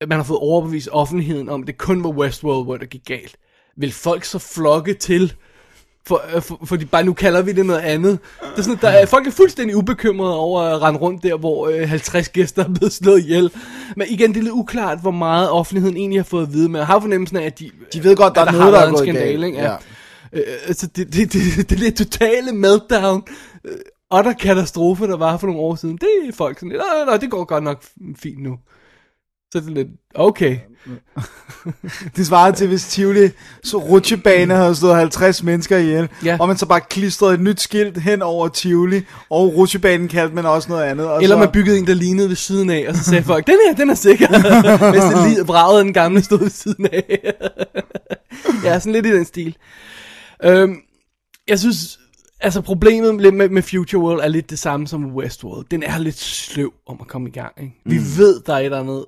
at 0.03 0.09
man 0.09 0.17
har 0.17 0.23
fået 0.23 0.39
overbevist 0.39 0.89
offentligheden 0.91 1.49
om, 1.49 1.61
at 1.61 1.67
det 1.67 1.77
kun 1.77 2.03
var 2.03 2.09
Westworld, 2.09 2.65
hvor 2.65 2.77
det 2.77 2.89
gik 2.89 3.05
galt. 3.05 3.37
Vil 3.77 3.91
folk 3.91 4.23
så 4.23 4.39
flokke 4.39 4.93
til, 4.93 5.33
for, 6.07 6.21
øh, 6.35 6.41
for, 6.41 6.59
fordi 6.65 6.85
bare 6.85 7.03
nu 7.03 7.13
kalder 7.13 7.41
vi 7.41 7.51
det 7.51 7.65
noget 7.65 7.79
andet. 7.79 8.19
Det 8.41 8.57
er 8.59 8.61
sådan, 8.61 8.79
der 8.81 8.89
er, 8.89 9.05
folk 9.05 9.27
er 9.27 9.31
fuldstændig 9.31 9.75
ubekymrede 9.77 10.37
over 10.37 10.61
at 10.61 10.81
rende 10.81 10.99
rundt 10.99 11.23
der, 11.23 11.37
hvor 11.37 11.67
øh, 11.67 11.89
50 11.89 12.29
gæster 12.29 12.63
er 12.63 12.69
blevet 12.73 12.93
slået 12.93 13.19
ihjel. 13.19 13.51
Men 13.95 14.07
igen, 14.09 14.29
det 14.33 14.37
er 14.39 14.43
lidt 14.43 14.53
uklart, 14.53 15.01
hvor 15.01 15.11
meget 15.11 15.49
offentligheden 15.49 15.97
egentlig 15.97 16.19
har 16.19 16.23
fået 16.23 16.47
at 16.47 16.53
vide, 16.53 16.69
men 16.69 16.75
jeg 16.79 16.85
har 16.87 16.99
fornemmelsen 16.99 17.37
af, 17.37 17.45
at 17.45 17.59
de, 17.59 17.71
De 17.93 18.03
ved 18.03 18.15
godt, 18.15 18.35
der 18.35 18.41
at 18.41 18.47
er 18.47 18.51
noget, 18.51 18.73
der 18.73 18.79
været 18.79 18.99
er 18.99 19.03
en 19.03 19.15
galt. 19.15 19.43
ikke? 19.45 19.57
Ja. 19.61 19.75
Øh, 20.33 20.43
altså, 20.67 20.87
det, 20.87 21.13
det, 21.13 21.33
det, 21.33 21.69
det, 21.69 21.79
det 21.79 21.87
er 21.87 21.91
totale 22.05 22.51
meltdown. 22.51 23.23
Øh, 23.65 23.77
og 24.11 24.23
der 24.23 24.33
katastrofe, 24.33 25.07
der 25.07 25.17
var 25.17 25.37
for 25.37 25.47
nogle 25.47 25.61
år 25.61 25.75
siden. 25.75 25.97
Det 25.97 26.07
er 26.27 26.33
folk 26.33 26.59
sådan 26.59 26.69
lidt, 26.69 26.81
"Nå, 27.05 27.11
nå, 27.11 27.17
det 27.17 27.31
går 27.31 27.43
godt 27.45 27.63
nok 27.63 27.83
fint 28.17 28.43
nu. 28.43 28.57
Så 29.51 29.59
det 29.59 29.67
er 29.67 29.71
lidt, 29.71 29.87
okay. 30.15 30.57
Det 32.15 32.25
svarer 32.27 32.51
til, 32.51 32.67
hvis 32.67 32.83
Tivoli 32.85 33.29
så 33.63 33.77
rutsjebane 33.77 34.53
havde 34.53 34.75
slået 34.75 34.95
50 34.95 35.43
mennesker 35.43 35.77
ihjel, 35.77 36.09
Ja. 36.25 36.37
og 36.39 36.47
man 36.47 36.57
så 36.57 36.65
bare 36.65 36.81
klistrede 36.81 37.33
et 37.33 37.39
nyt 37.39 37.61
skilt 37.61 37.97
hen 37.97 38.21
over 38.21 38.47
Tivoli, 38.47 39.01
og 39.29 39.55
rutsjebanen 39.55 40.07
kaldte 40.07 40.35
man 40.35 40.45
også 40.45 40.69
noget 40.69 40.83
andet. 40.83 41.07
Og 41.07 41.23
Eller 41.23 41.35
så, 41.35 41.39
man 41.39 41.49
byggede 41.51 41.77
en, 41.77 41.87
der 41.87 41.93
lignede 41.93 42.29
ved 42.29 42.35
siden 42.35 42.69
af, 42.69 42.85
og 42.89 42.95
så 42.95 43.03
sagde 43.03 43.23
folk, 43.23 43.47
den 43.47 43.55
her, 43.67 43.75
den 43.75 43.89
er 43.89 43.95
sikker. 43.95 44.27
Mens 44.91 45.03
den 45.05 45.29
lige 45.29 45.45
vragede 45.47 45.83
den 45.83 45.93
gamle 45.93 46.23
stod 46.23 46.39
ved 46.39 46.49
siden 46.49 46.85
af. 46.93 47.33
ja, 48.63 48.79
sådan 48.79 48.93
lidt 48.93 49.05
i 49.05 49.13
den 49.15 49.25
stil. 49.25 49.55
Øhm, 50.43 50.75
jeg 51.47 51.59
synes, 51.59 51.99
altså 52.39 52.61
problemet 52.61 53.33
med, 53.33 53.49
med, 53.49 53.61
Future 53.61 54.01
World 54.01 54.19
er 54.23 54.27
lidt 54.27 54.49
det 54.49 54.59
samme 54.59 54.87
som 54.87 55.15
Westworld. 55.15 55.65
Den 55.71 55.83
er 55.83 55.97
lidt 55.97 56.19
sløv 56.19 56.73
om 56.87 56.97
at 57.01 57.07
komme 57.07 57.29
i 57.29 57.31
gang. 57.31 57.51
Ikke? 57.61 57.73
Vi 57.85 57.97
ved, 58.17 58.41
der 58.45 58.53
er 58.53 58.57
et 58.57 58.65
eller 58.65 58.79
andet 58.79 59.05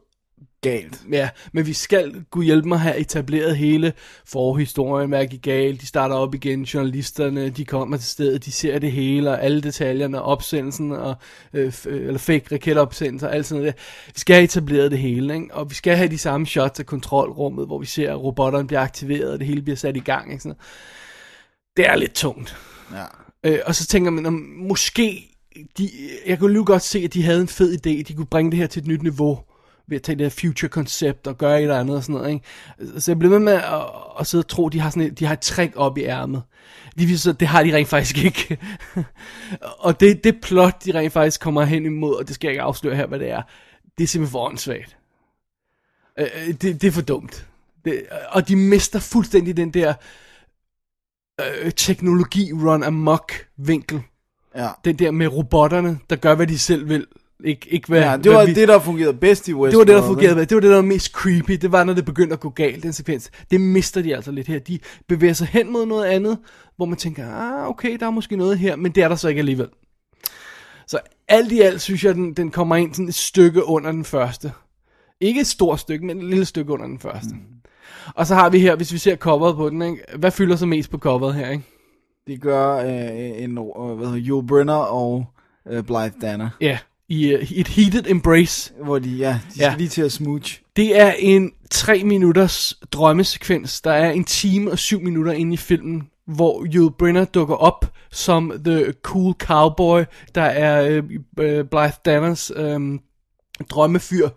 galt. 0.65 1.01
Ja, 1.11 1.29
men 1.53 1.65
vi 1.65 1.73
skal 1.73 2.25
kunne 2.29 2.45
hjælpe 2.45 2.67
mig 2.67 2.79
have 2.79 2.97
etableret 2.97 3.57
hele 3.57 3.93
forhistorien, 4.25 5.27
gik 5.29 5.41
galt, 5.41 5.81
de 5.81 5.87
starter 5.87 6.15
op 6.15 6.35
igen, 6.35 6.63
journalisterne, 6.63 7.49
de 7.49 7.65
kommer 7.65 7.97
til 7.97 8.07
stedet, 8.07 8.45
de 8.45 8.51
ser 8.51 8.79
det 8.79 8.91
hele, 8.91 9.29
og 9.29 9.43
alle 9.43 9.61
detaljerne, 9.61 10.21
opsendelsen, 10.21 10.91
og, 10.91 11.15
øh, 11.53 11.73
øh, 11.85 12.07
eller 12.07 12.17
fake 12.17 12.45
raketopsendelser, 12.51 13.27
alt 13.27 13.45
sådan 13.45 13.61
noget 13.61 13.75
der. 13.75 13.81
Vi 14.13 14.19
skal 14.19 14.33
have 14.33 14.43
etableret 14.43 14.91
det 14.91 14.99
hele, 14.99 15.33
ikke? 15.33 15.53
og 15.53 15.69
vi 15.69 15.75
skal 15.75 15.95
have 15.95 16.09
de 16.09 16.17
samme 16.17 16.47
shots 16.47 16.79
af 16.79 16.85
kontrolrummet, 16.85 17.65
hvor 17.65 17.79
vi 17.79 17.85
ser, 17.85 18.11
at 18.11 18.21
robotterne 18.23 18.67
bliver 18.67 18.81
aktiveret, 18.81 19.33
og 19.33 19.39
det 19.39 19.47
hele 19.47 19.61
bliver 19.61 19.77
sat 19.77 19.97
i 19.97 19.99
gang. 19.99 20.31
Ikke? 20.31 20.43
Sådan 20.43 20.49
noget. 20.49 21.77
Det 21.77 21.89
er 21.89 21.95
lidt 21.95 22.13
tungt. 22.13 22.57
Ja. 22.93 23.05
Øh, 23.49 23.59
og 23.65 23.75
så 23.75 23.87
tænker 23.87 24.11
man, 24.11 24.25
om 24.25 24.33
måske, 24.57 25.35
de, 25.77 25.89
jeg 26.25 26.39
kunne 26.39 26.53
lige 26.53 26.65
godt 26.65 26.81
se, 26.81 26.99
at 26.99 27.13
de 27.13 27.23
havde 27.23 27.41
en 27.41 27.47
fed 27.47 27.73
idé, 27.73 28.03
de 28.03 28.13
kunne 28.13 28.25
bringe 28.25 28.51
det 28.51 28.59
her 28.59 28.67
til 28.67 28.81
et 28.81 28.87
nyt 28.87 29.03
niveau, 29.03 29.39
ved 29.87 29.95
at 29.95 30.03
tage 30.03 30.15
det 30.15 30.25
her 30.25 30.29
future-koncept 30.29 31.27
og 31.27 31.37
gøre 31.37 31.57
et 31.57 31.61
eller 31.61 31.79
andet 31.79 31.95
og 31.95 32.03
sådan 32.03 32.15
noget, 32.15 32.33
ikke? 32.33 33.01
Så 33.01 33.11
jeg 33.11 33.19
blev 33.19 33.31
ved 33.31 33.39
med 33.39 33.53
at, 33.53 33.81
at 34.19 34.27
sidde 34.27 34.41
og 34.41 34.47
tro, 34.47 34.67
at 34.67 34.73
de 34.73 34.79
har, 34.79 34.89
sådan 34.89 35.03
et, 35.03 35.19
de 35.19 35.25
har 35.25 35.33
et 35.33 35.39
trick 35.39 35.73
op 35.75 35.97
i 35.97 36.03
ærmet. 36.03 36.43
De 36.99 37.05
viser, 37.05 37.31
at 37.31 37.39
det 37.39 37.47
har 37.47 37.63
de 37.63 37.75
rent 37.75 37.87
faktisk 37.87 38.25
ikke. 38.25 38.57
og 39.85 39.99
det, 39.99 40.23
det 40.23 40.41
plot, 40.41 40.85
de 40.85 40.93
rent 40.93 41.13
faktisk 41.13 41.41
kommer 41.41 41.63
hen 41.63 41.85
imod, 41.85 42.15
og 42.15 42.27
det 42.27 42.35
skal 42.35 42.47
jeg 42.47 42.53
ikke 42.53 42.61
afsløre 42.61 42.95
her, 42.95 43.07
hvad 43.07 43.19
det 43.19 43.29
er, 43.29 43.41
det 43.97 44.03
er 44.03 44.07
simpelthen 44.07 44.31
for 44.31 44.45
åndssvagt. 44.45 44.97
Øh, 46.19 46.47
det, 46.47 46.61
det 46.61 46.83
er 46.83 46.91
for 46.91 47.01
dumt. 47.01 47.47
Det, 47.85 48.05
og 48.29 48.47
de 48.47 48.55
mister 48.55 48.99
fuldstændig 48.99 49.57
den 49.57 49.71
der 49.71 49.93
øh, 51.41 51.71
teknologi 51.71 52.53
run 52.53 52.83
amok 52.83 53.31
vinkel. 53.57 54.01
Ja. 54.55 54.69
Den 54.85 54.99
der 54.99 55.11
med 55.11 55.27
robotterne, 55.27 55.99
der 56.09 56.15
gør, 56.15 56.35
hvad 56.35 56.47
de 56.47 56.59
selv 56.59 56.89
vil. 56.89 57.07
Ikke, 57.43 57.67
ikke 57.69 57.87
hvad, 57.87 58.01
ja, 58.01 58.13
det 58.13 58.21
hvad 58.21 58.33
var 58.33 58.45
vi, 58.45 58.53
det, 58.53 58.67
der 58.67 58.79
fungerede 58.79 59.13
bedst 59.13 59.47
i 59.47 59.53
Westworld. 59.53 59.71
det 59.71 59.77
var 59.77 59.85
det, 59.85 60.03
der 60.03 60.13
fungerede. 60.13 60.39
Det 60.39 60.55
var 60.55 60.61
det, 60.61 60.69
der 60.69 60.75
var 60.75 60.81
mest 60.81 61.11
creepy. 61.11 61.51
Det 61.51 61.71
var, 61.71 61.83
når 61.83 61.93
det 61.93 62.05
begyndte 62.05 62.33
at 62.33 62.39
gå 62.39 62.49
galt, 62.49 62.83
den 62.83 62.93
sekvens. 62.93 63.31
Det 63.51 63.61
mister 63.61 64.01
de 64.01 64.15
altså 64.15 64.31
lidt 64.31 64.47
her. 64.47 64.59
De 64.59 64.79
bevæger 65.07 65.33
sig 65.33 65.47
hen 65.47 65.71
mod 65.71 65.85
noget 65.85 66.05
andet, 66.05 66.37
hvor 66.75 66.85
man 66.85 66.97
tænker, 66.97 67.27
ah, 67.27 67.69
okay, 67.69 67.97
der 67.99 68.05
er 68.05 68.09
måske 68.09 68.35
noget 68.35 68.59
her, 68.59 68.75
men 68.75 68.91
det 68.91 69.03
er 69.03 69.07
der 69.07 69.15
så 69.15 69.27
ikke 69.27 69.39
alligevel. 69.39 69.67
Så 70.87 70.99
alt 71.27 71.51
i 71.51 71.61
alt 71.61 71.81
synes 71.81 72.03
jeg, 72.03 72.15
den, 72.15 72.33
den 72.33 72.51
kommer 72.51 72.75
ind 72.75 72.93
sådan 72.93 73.07
et 73.07 73.15
stykke 73.15 73.65
under 73.65 73.91
den 73.91 74.05
første. 74.05 74.51
Ikke 75.19 75.41
et 75.41 75.47
stort 75.47 75.79
stykke, 75.79 76.05
men 76.05 76.17
et 76.17 76.23
lille 76.23 76.45
stykke 76.45 76.73
under 76.73 76.85
den 76.85 76.99
første. 76.99 77.33
Mm. 77.33 77.41
Og 78.15 78.27
så 78.27 78.35
har 78.35 78.49
vi 78.49 78.59
her, 78.59 78.75
hvis 78.75 78.93
vi 78.93 78.97
ser 78.97 79.15
coveret 79.15 79.55
på 79.55 79.69
den, 79.69 79.81
ikke? 79.81 80.03
hvad 80.17 80.31
fylder 80.31 80.55
så 80.55 80.65
mest 80.65 80.91
på 80.91 80.97
coveret 80.97 81.35
her, 81.35 81.49
ikke? 81.49 81.63
De 82.27 82.37
gør 82.37 82.75
øh, 82.75 83.43
en, 83.43 83.57
øh, 83.57 83.95
hvad 83.97 84.07
hedder 84.07 84.29
Yul 84.29 84.47
Brynner 84.47 84.73
og 84.73 85.25
øh, 85.67 85.83
Blythe 85.83 86.19
Danner, 86.21 86.49
Ja, 86.61 86.71
uh, 86.71 86.77
i 87.09 87.33
et 87.51 87.67
heated 87.67 88.07
embrace. 88.07 88.73
hvor 88.83 88.99
de, 88.99 89.09
ja, 89.09 89.39
de 89.47 89.51
skal 89.51 89.61
Ja. 89.63 89.75
lige 89.77 89.89
til 89.89 90.01
at 90.01 90.11
smooch. 90.11 90.61
Det 90.75 90.99
er 90.99 91.13
en 91.19 91.51
3 91.71 92.03
minutters 92.03 92.73
drømmesekvens. 92.91 93.81
Der 93.81 93.91
er 93.91 94.11
en 94.11 94.23
time 94.23 94.71
og 94.71 94.79
7 94.79 95.01
minutter 95.01 95.31
inde 95.31 95.53
i 95.53 95.57
filmen, 95.57 96.09
hvor 96.27 96.65
Yul 96.73 96.91
Brynner 96.99 97.25
dukker 97.25 97.55
op 97.55 97.93
som 98.11 98.51
the 98.65 98.93
cool 99.03 99.33
cowboy, 99.33 100.03
der 100.35 100.41
er 100.41 100.87
øh, 100.89 101.03
øh, 101.39 101.65
Blythe 101.65 101.97
Danners 102.05 102.51
øh, 102.55 102.99
drømmefyr, 103.69 104.29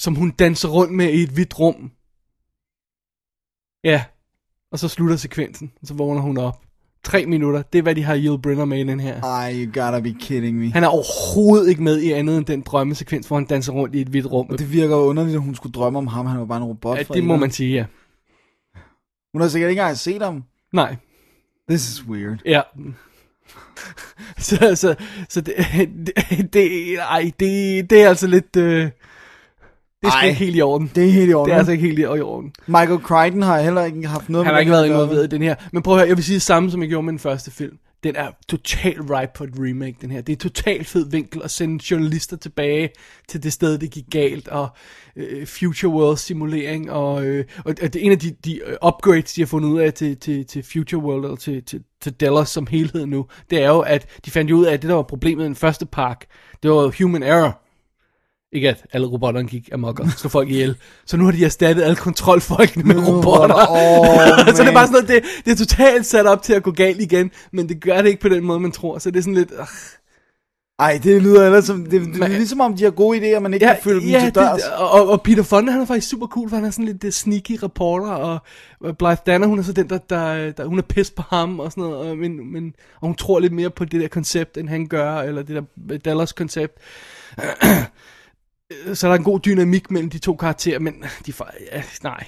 som 0.00 0.14
hun 0.14 0.30
danser 0.30 0.68
rundt 0.68 0.92
med 0.94 1.12
i 1.12 1.22
et 1.22 1.30
hvidt 1.30 1.58
rum. 1.58 1.90
Ja, 3.84 4.04
og 4.72 4.78
så 4.78 4.88
slutter 4.88 5.16
sekvensen, 5.16 5.72
og 5.80 5.86
så 5.86 5.94
vågner 5.94 6.20
hun 6.22 6.38
op. 6.38 6.64
3 7.04 7.26
minutter, 7.26 7.62
det 7.62 7.78
er 7.78 7.82
hvad 7.82 7.94
de 7.94 8.02
har 8.02 8.18
Yul 8.18 8.42
Brynner 8.42 8.64
med 8.64 8.78
i 8.78 8.84
den 8.84 9.00
her. 9.00 9.22
Ej, 9.22 9.54
you 9.54 9.82
gotta 9.82 10.00
be 10.00 10.14
kidding 10.20 10.58
me. 10.58 10.72
Han 10.72 10.84
er 10.84 10.88
overhovedet 10.88 11.68
ikke 11.68 11.82
med 11.82 12.00
i 12.00 12.12
andet 12.12 12.36
end 12.36 12.46
den 12.46 12.60
drømmesekvens, 12.60 13.26
hvor 13.26 13.36
han 13.36 13.46
danser 13.46 13.72
rundt 13.72 13.94
i 13.94 14.00
et 14.00 14.08
hvidt 14.08 14.26
rum. 14.26 14.46
Og 14.50 14.58
det 14.58 14.72
virker 14.72 14.96
jo 14.96 15.02
underligt, 15.02 15.34
at 15.34 15.42
hun 15.42 15.54
skulle 15.54 15.72
drømme 15.72 15.98
om 15.98 16.06
ham. 16.06 16.26
Han 16.26 16.40
var 16.40 16.46
bare 16.46 16.58
en 16.58 16.64
robot. 16.64 16.98
ja, 16.98 17.02
det 17.14 17.24
må 17.24 17.36
man 17.36 17.50
sige, 17.50 17.74
ja. 17.74 17.84
Hun 19.32 19.42
har 19.42 19.48
sikkert 19.48 19.70
ikke 19.70 19.80
engang 19.80 19.96
set 19.96 20.22
ham. 20.22 20.44
Nej, 20.72 20.96
This 21.70 21.88
is 21.90 22.04
weird. 22.04 22.38
Ja. 22.44 22.62
så, 24.38 24.74
så, 24.74 24.94
så 25.28 25.40
det, 25.40 25.54
det, 26.06 26.52
det, 26.52 26.98
ej, 26.98 27.32
det, 27.40 27.90
det 27.90 28.02
er 28.02 28.08
altså 28.08 28.26
lidt, 28.26 28.56
øh, 28.56 28.90
det 30.02 30.08
er 30.08 30.12
Ej. 30.12 30.26
ikke 30.26 30.38
helt 30.38 30.56
i 30.56 30.60
orden. 30.60 30.90
Det 30.94 31.06
er 31.06 31.10
helt 31.10 31.24
i 31.24 31.28
Det 31.28 31.34
orden. 31.34 31.52
er 31.54 31.58
altså 31.58 31.72
ikke 31.72 31.86
helt 31.86 31.98
i 31.98 32.04
orden. 32.04 32.52
Michael 32.66 33.00
Crichton 33.00 33.42
har 33.42 33.60
heller 33.60 33.84
ikke 33.84 34.06
haft 34.08 34.28
noget 34.28 34.46
Han 34.46 34.54
har 34.54 34.60
ikke 34.60 34.72
det 34.72 34.78
været 34.78 34.86
involveret 34.86 35.24
i 35.24 35.28
den 35.28 35.42
her. 35.42 35.54
Men 35.72 35.82
prøv 35.82 35.94
at 35.94 36.00
høre, 36.00 36.08
jeg 36.08 36.16
vil 36.16 36.24
sige 36.24 36.34
det 36.34 36.42
samme, 36.42 36.70
som 36.70 36.80
jeg 36.82 36.88
gjorde 36.88 37.02
med 37.04 37.12
den 37.12 37.18
første 37.18 37.50
film. 37.50 37.76
Den 38.04 38.16
er 38.16 38.28
totalt 38.48 39.00
ripe 39.10 39.32
på 39.34 39.44
et 39.44 39.50
remake, 39.58 39.96
den 40.00 40.10
her. 40.10 40.20
Det 40.20 40.32
er 40.32 40.36
totalt 40.36 40.86
fed 40.86 41.10
vinkel 41.10 41.40
at 41.44 41.50
sende 41.50 41.84
journalister 41.90 42.36
tilbage 42.36 42.90
til 43.28 43.42
det 43.42 43.52
sted, 43.52 43.78
det 43.78 43.90
gik 43.90 44.04
galt, 44.10 44.48
og 44.48 44.68
øh, 45.16 45.46
Future 45.46 45.92
World 45.92 46.16
simulering, 46.16 46.90
og, 46.90 47.24
øh, 47.24 47.44
og 47.64 47.76
det 47.80 47.96
er 47.96 48.00
en 48.00 48.12
af 48.12 48.18
de, 48.18 48.30
de 48.44 48.60
øh, 48.66 48.76
upgrades, 48.86 49.32
de 49.32 49.40
har 49.40 49.46
fundet 49.46 49.68
ud 49.68 49.80
af 49.80 49.92
til, 49.94 50.16
til, 50.16 50.46
til 50.46 50.64
Future 50.72 51.02
World, 51.02 51.24
eller 51.24 51.36
til, 51.36 51.64
til, 51.64 51.82
til 52.02 52.12
Dallas 52.12 52.48
som 52.48 52.66
helhed 52.66 53.06
nu, 53.06 53.26
det 53.50 53.62
er 53.62 53.68
jo, 53.68 53.80
at 53.80 54.06
de 54.24 54.30
fandt 54.30 54.50
jo 54.50 54.56
ud 54.56 54.64
af, 54.64 54.72
at 54.72 54.82
det, 54.82 54.88
der 54.88 54.94
var 54.96 55.02
problemet 55.02 55.42
i 55.42 55.46
den 55.46 55.56
første 55.56 55.86
park, 55.86 56.24
det 56.62 56.70
var 56.70 57.02
human 57.02 57.22
error. 57.22 57.59
Ikke 58.52 58.68
at 58.68 58.86
alle 58.92 59.06
robotterne 59.06 59.48
gik 59.48 59.68
amok 59.72 60.00
og 60.00 60.10
slog 60.10 60.30
folk 60.30 60.48
ihjel. 60.48 60.76
Så 61.06 61.16
nu 61.16 61.24
har 61.24 61.32
de 61.32 61.44
erstattet 61.44 61.82
alle 61.82 61.96
kontrolfolkene 61.96 62.84
med 62.84 63.08
robotter. 63.08 63.54
Åh, 63.70 64.46
så 64.46 64.52
det 64.52 64.60
er 64.60 64.64
man. 64.64 64.74
bare 64.74 64.86
sådan 64.86 64.92
noget, 64.92 65.08
det, 65.08 65.22
det 65.44 65.52
er 65.52 65.56
totalt 65.56 66.06
sat 66.06 66.26
op 66.26 66.42
til 66.42 66.52
at 66.52 66.62
gå 66.62 66.70
galt 66.70 67.00
igen, 67.00 67.30
men 67.52 67.68
det 67.68 67.80
gør 67.82 68.02
det 68.02 68.08
ikke 68.08 68.20
på 68.20 68.28
den 68.28 68.44
måde, 68.44 68.60
man 68.60 68.72
tror. 68.72 68.98
Så 68.98 69.10
det 69.10 69.18
er 69.18 69.22
sådan 69.22 69.34
lidt... 69.34 69.50
Øh, 69.60 69.66
Ej, 70.78 71.00
det 71.02 71.22
lyder 71.22 71.46
ellers 71.46 71.64
som... 71.64 71.82
Det, 71.84 71.92
det, 71.92 72.00
det 72.06 72.14
er 72.14 72.18
Men- 72.18 72.30
ligesom 72.30 72.60
om, 72.60 72.76
de 72.76 72.84
har 72.84 72.90
gode 72.90 73.18
idéer, 73.36 73.38
man 73.38 73.54
ikke 73.54 73.66
kan 73.66 73.76
følge 73.82 74.00
dem 74.00 74.08
ja, 74.08 74.20
til 74.20 74.34
dørs. 74.34 74.62
det, 74.62 74.72
og, 74.72 75.08
og 75.08 75.22
Peter 75.22 75.42
Fonda, 75.42 75.72
han 75.72 75.80
er 75.80 75.86
faktisk 75.86 76.08
super 76.08 76.26
cool, 76.26 76.48
for 76.48 76.56
han 76.56 76.64
er 76.64 76.70
sådan 76.70 76.84
lidt 76.84 77.04
uh, 77.04 77.10
sneaky 77.10 77.58
reporter, 77.62 78.06
og 78.12 78.38
Blythe 78.98 79.22
Danner, 79.26 79.46
hun 79.46 79.58
er 79.58 79.62
så 79.62 79.72
den, 79.72 79.88
der, 79.90 79.98
der, 79.98 80.50
der 80.52 80.64
hun 80.66 80.78
er 80.78 80.82
pis 80.82 81.10
på 81.10 81.22
ham, 81.28 81.60
og 81.60 81.70
sådan 81.72 81.84
noget, 81.84 82.10
og, 82.10 82.16
men, 82.18 82.52
men, 82.52 82.74
og 83.00 83.06
hun 83.06 83.14
tror 83.14 83.40
lidt 83.40 83.52
mere 83.52 83.70
på 83.70 83.84
det 83.84 84.00
der 84.00 84.08
koncept, 84.08 84.56
end 84.58 84.68
han 84.68 84.86
gør, 84.86 85.16
eller 85.20 85.42
det 85.42 85.64
der 85.88 85.98
Dallas 85.98 86.32
koncept. 86.32 86.78
så 88.94 89.06
der 89.06 89.12
er 89.12 89.18
en 89.18 89.24
god 89.24 89.40
dynamik 89.40 89.90
mellem 89.90 90.10
de 90.10 90.18
to 90.18 90.36
karakterer, 90.36 90.78
men 90.78 91.04
de, 91.26 91.32
ja, 91.72 91.82
nej, 92.02 92.24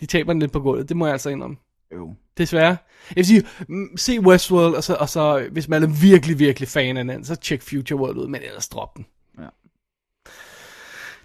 de 0.00 0.06
taber 0.06 0.32
den 0.32 0.40
lidt 0.40 0.52
på 0.52 0.60
gulvet, 0.60 0.88
det 0.88 0.96
må 0.96 1.06
jeg 1.06 1.12
altså 1.12 1.30
indrømme. 1.30 1.56
Jo. 1.94 2.14
Desværre. 2.38 2.76
Jeg 3.10 3.16
vil 3.16 3.26
sige, 3.26 3.42
mm, 3.68 3.96
se 3.96 4.20
Westworld, 4.20 4.74
og 4.74 4.84
så, 4.84 4.94
og 4.94 5.08
så 5.08 5.48
hvis 5.52 5.68
man 5.68 5.82
er 5.82 5.86
virkelig, 5.86 6.38
virkelig 6.38 6.68
fan 6.68 6.96
af 6.96 7.04
den, 7.04 7.24
så 7.24 7.34
tjek 7.34 7.62
Future 7.62 8.00
World 8.00 8.16
ud, 8.16 8.26
men 8.26 8.42
ellers 8.42 8.68
drop 8.68 8.96
den. 8.96 9.06
Ja. 9.38 9.46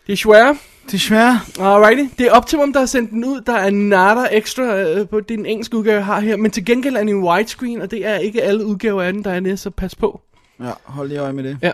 Det 0.08 0.14
er 0.14 0.18
svært. 0.18 0.56
Desværre. 0.92 1.40
Alrighty. 1.60 2.16
Det 2.18 2.28
er 2.28 2.32
Optimum, 2.32 2.74
der 2.74 2.80
har 2.80 2.86
sendt 2.86 3.12
den 3.12 3.26
ud. 3.26 3.42
Der 3.42 3.54
er 3.54 3.70
nada 3.70 4.28
ekstra 4.32 4.64
øh, 4.64 5.08
på 5.08 5.20
den 5.20 5.46
engelske 5.46 5.78
udgave, 5.78 5.96
jeg 5.96 6.06
har 6.06 6.20
her. 6.20 6.38
Men 6.38 6.52
til 6.52 6.66
gengæld 6.66 6.96
er 6.96 7.00
den 7.00 7.10
i 7.10 7.14
widescreen, 7.14 7.82
og 7.82 7.92
det 7.92 8.06
er 8.06 8.18
ikke 8.18 8.44
alle 8.44 8.66
udgaver 8.66 9.02
af 9.02 9.14
den, 9.14 9.24
der 9.24 9.32
er 9.32 9.40
det, 9.40 9.60
så 9.60 9.70
pas 9.70 9.96
på. 9.96 10.22
Ja, 10.60 10.72
hold 10.84 11.08
lige 11.08 11.20
øje 11.20 11.34
med 11.34 11.44
det. 11.44 11.58
Ja. 11.62 11.72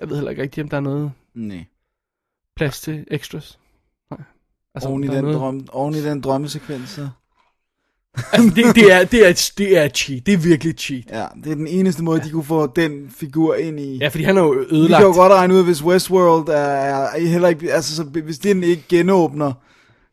Jeg 0.00 0.08
ved 0.08 0.16
heller 0.16 0.30
ikke 0.30 0.42
rigtigt, 0.42 0.64
om 0.64 0.68
der 0.68 0.76
er 0.76 0.80
noget 0.80 1.12
Nej. 1.34 1.64
plads 2.56 2.80
til 2.80 3.04
extras. 3.10 3.58
Nej. 4.10 4.20
Altså, 4.74 4.88
Oven 4.88 5.04
i, 5.04 5.06
den 5.06 5.24
noget... 5.24 5.36
drøm, 5.36 5.66
oven 5.72 5.94
i 5.94 6.02
den 6.02 6.20
drømmesekvens, 6.20 6.88
så. 6.90 7.08
altså, 8.32 8.48
det, 8.56 8.74
det, 8.74 8.92
er, 8.92 9.04
det, 9.04 9.28
er, 9.28 9.52
det 9.58 9.78
er 9.78 9.88
cheat. 9.88 10.26
Det 10.26 10.34
er 10.34 10.38
virkelig 10.38 10.74
cheat. 10.78 11.04
Ja, 11.10 11.26
det 11.44 11.50
er 11.52 11.56
den 11.56 11.66
eneste 11.66 12.02
måde, 12.04 12.20
de 12.20 12.30
kunne 12.30 12.44
få 12.44 12.66
den 12.66 13.10
figur 13.10 13.54
ind 13.54 13.80
i. 13.80 13.96
Ja, 13.98 14.08
fordi 14.08 14.24
han 14.24 14.36
er 14.36 14.42
jo 14.42 14.50
Vi 14.70 14.76
ødelagt. 14.76 15.00
kan 15.00 15.06
jo 15.08 15.14
godt 15.14 15.32
regne 15.32 15.54
ud, 15.54 15.64
hvis 15.64 15.84
Westworld 15.84 16.48
er, 16.48 16.54
er 16.54 17.18
heller 17.20 17.48
ikke, 17.48 17.72
altså 17.72 17.96
så, 17.96 18.04
hvis 18.04 18.38
den 18.38 18.62
ikke 18.62 18.84
genåbner, 18.88 19.52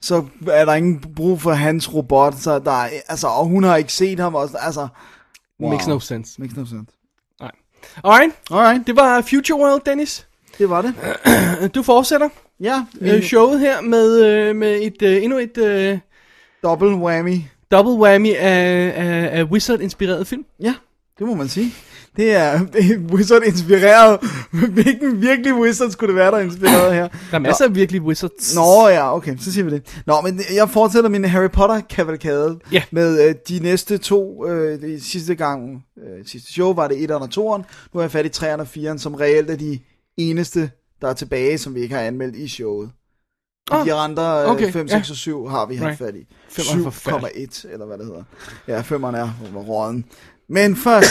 så 0.01 0.25
er 0.47 0.65
der 0.65 0.73
ingen 0.73 0.99
brug 1.15 1.41
for 1.41 1.51
hans 1.51 1.93
robot, 1.93 2.35
så 2.35 2.59
der 2.59 2.71
er, 2.71 2.89
altså, 3.07 3.27
og 3.27 3.45
hun 3.45 3.63
har 3.63 3.75
ikke 3.75 3.93
set 3.93 4.19
ham 4.19 4.35
også, 4.35 4.57
altså, 4.57 4.87
wow. 5.61 5.69
Makes 5.71 5.87
no 5.87 5.99
sense. 5.99 6.41
Makes 6.41 6.55
no 6.57 6.65
sense. 6.65 6.91
Alright. 8.03 8.33
Alright, 8.51 8.87
Det 8.87 8.95
var 8.95 9.21
Future 9.21 9.59
World, 9.59 9.81
Dennis. 9.85 10.27
det 10.57 10.69
var 10.69 10.81
det. 10.81 10.93
Du 11.75 11.83
fortsætter 11.83 12.29
Ja, 12.59 12.85
øh, 13.01 13.23
showet 13.23 13.59
her 13.59 13.81
med, 13.81 14.25
øh, 14.25 14.55
med 14.55 14.79
et, 14.81 15.01
øh, 15.01 15.23
endnu 15.23 15.37
et 15.37 15.57
øh, 15.57 15.97
double 16.63 16.95
whammy. 16.95 17.37
double 17.71 17.93
whammy 17.93 18.35
af, 18.35 18.93
af, 18.95 19.39
af 19.39 19.43
Wizard-inspireret 19.43 20.27
film. 20.27 20.45
Ja, 20.59 20.73
det 21.19 21.27
må 21.27 21.33
man 21.35 21.47
sige. 21.47 21.73
Det 22.17 22.31
er, 22.31 22.65
det 22.73 22.91
er 22.91 22.97
Wizard 23.13 23.41
inspireret. 23.45 24.19
Hvilken 24.51 25.21
virkelig 25.21 25.53
Wizard 25.55 25.89
skulle 25.91 26.07
det 26.07 26.15
være, 26.15 26.31
der 26.31 26.37
er 26.37 26.41
inspireret 26.41 26.93
her? 26.93 27.07
Der 27.07 27.35
er 27.35 27.39
masser 27.39 27.65
af 27.65 27.75
virkelig 27.75 28.01
Wizards. 28.01 28.55
Nå 28.55 28.87
ja, 28.87 29.15
okay, 29.15 29.37
så 29.37 29.51
siger 29.53 29.65
vi 29.65 29.71
det. 29.71 30.01
Nå, 30.05 30.21
men 30.21 30.41
jeg 30.55 30.69
fortsætter 30.69 31.09
min 31.09 31.25
Harry 31.25 31.49
Potter-kavalkade 31.49 32.59
Ja. 32.71 32.83
med 32.91 33.27
øh, 33.29 33.35
de 33.49 33.59
næste 33.59 33.97
to. 33.97 34.47
Øh, 34.47 34.81
det 34.81 35.03
sidste 35.03 35.35
gang, 35.35 35.83
øh, 35.97 36.25
sidste 36.25 36.53
show 36.53 36.73
var 36.73 36.87
det 36.87 36.95
1'eren 36.95 37.13
og 37.13 37.29
2'eren. 37.59 37.63
Nu 37.93 37.99
er 37.99 38.03
jeg 38.03 38.11
fat 38.11 38.25
i 38.25 38.29
3'eren 38.45 38.59
og 38.59 38.67
4'eren, 38.77 38.97
som 38.97 39.13
reelt 39.15 39.49
er 39.49 39.55
de 39.55 39.79
eneste, 40.17 40.69
der 41.01 41.07
er 41.07 41.13
tilbage, 41.13 41.57
som 41.57 41.75
vi 41.75 41.79
ikke 41.79 41.95
har 41.95 42.01
anmeldt 42.01 42.35
i 42.35 42.47
showet. 42.47 42.89
Ah, 43.71 43.85
de 43.85 43.93
andre 43.93 44.43
øh, 44.43 44.51
okay, 44.51 44.71
5, 44.71 44.87
ja. 44.87 44.97
6 44.97 45.09
og 45.09 45.15
7 45.15 45.45
har 45.47 45.65
vi 45.65 45.75
haft 45.75 45.87
Right. 45.87 45.97
fat 45.97 46.15
i. 46.15 46.27
Femmeren 46.49 46.79
er 46.87 46.91
forfærdelig. 46.91 47.49
7,1 47.49 47.73
eller 47.73 47.85
hvad 47.85 47.97
det 47.97 48.05
hedder. 48.05 48.23
Ja, 48.67 48.81
5'eren 48.81 49.15
er 49.17 49.29
råden. 49.55 50.05
Men 50.49 50.75
først, 50.75 51.09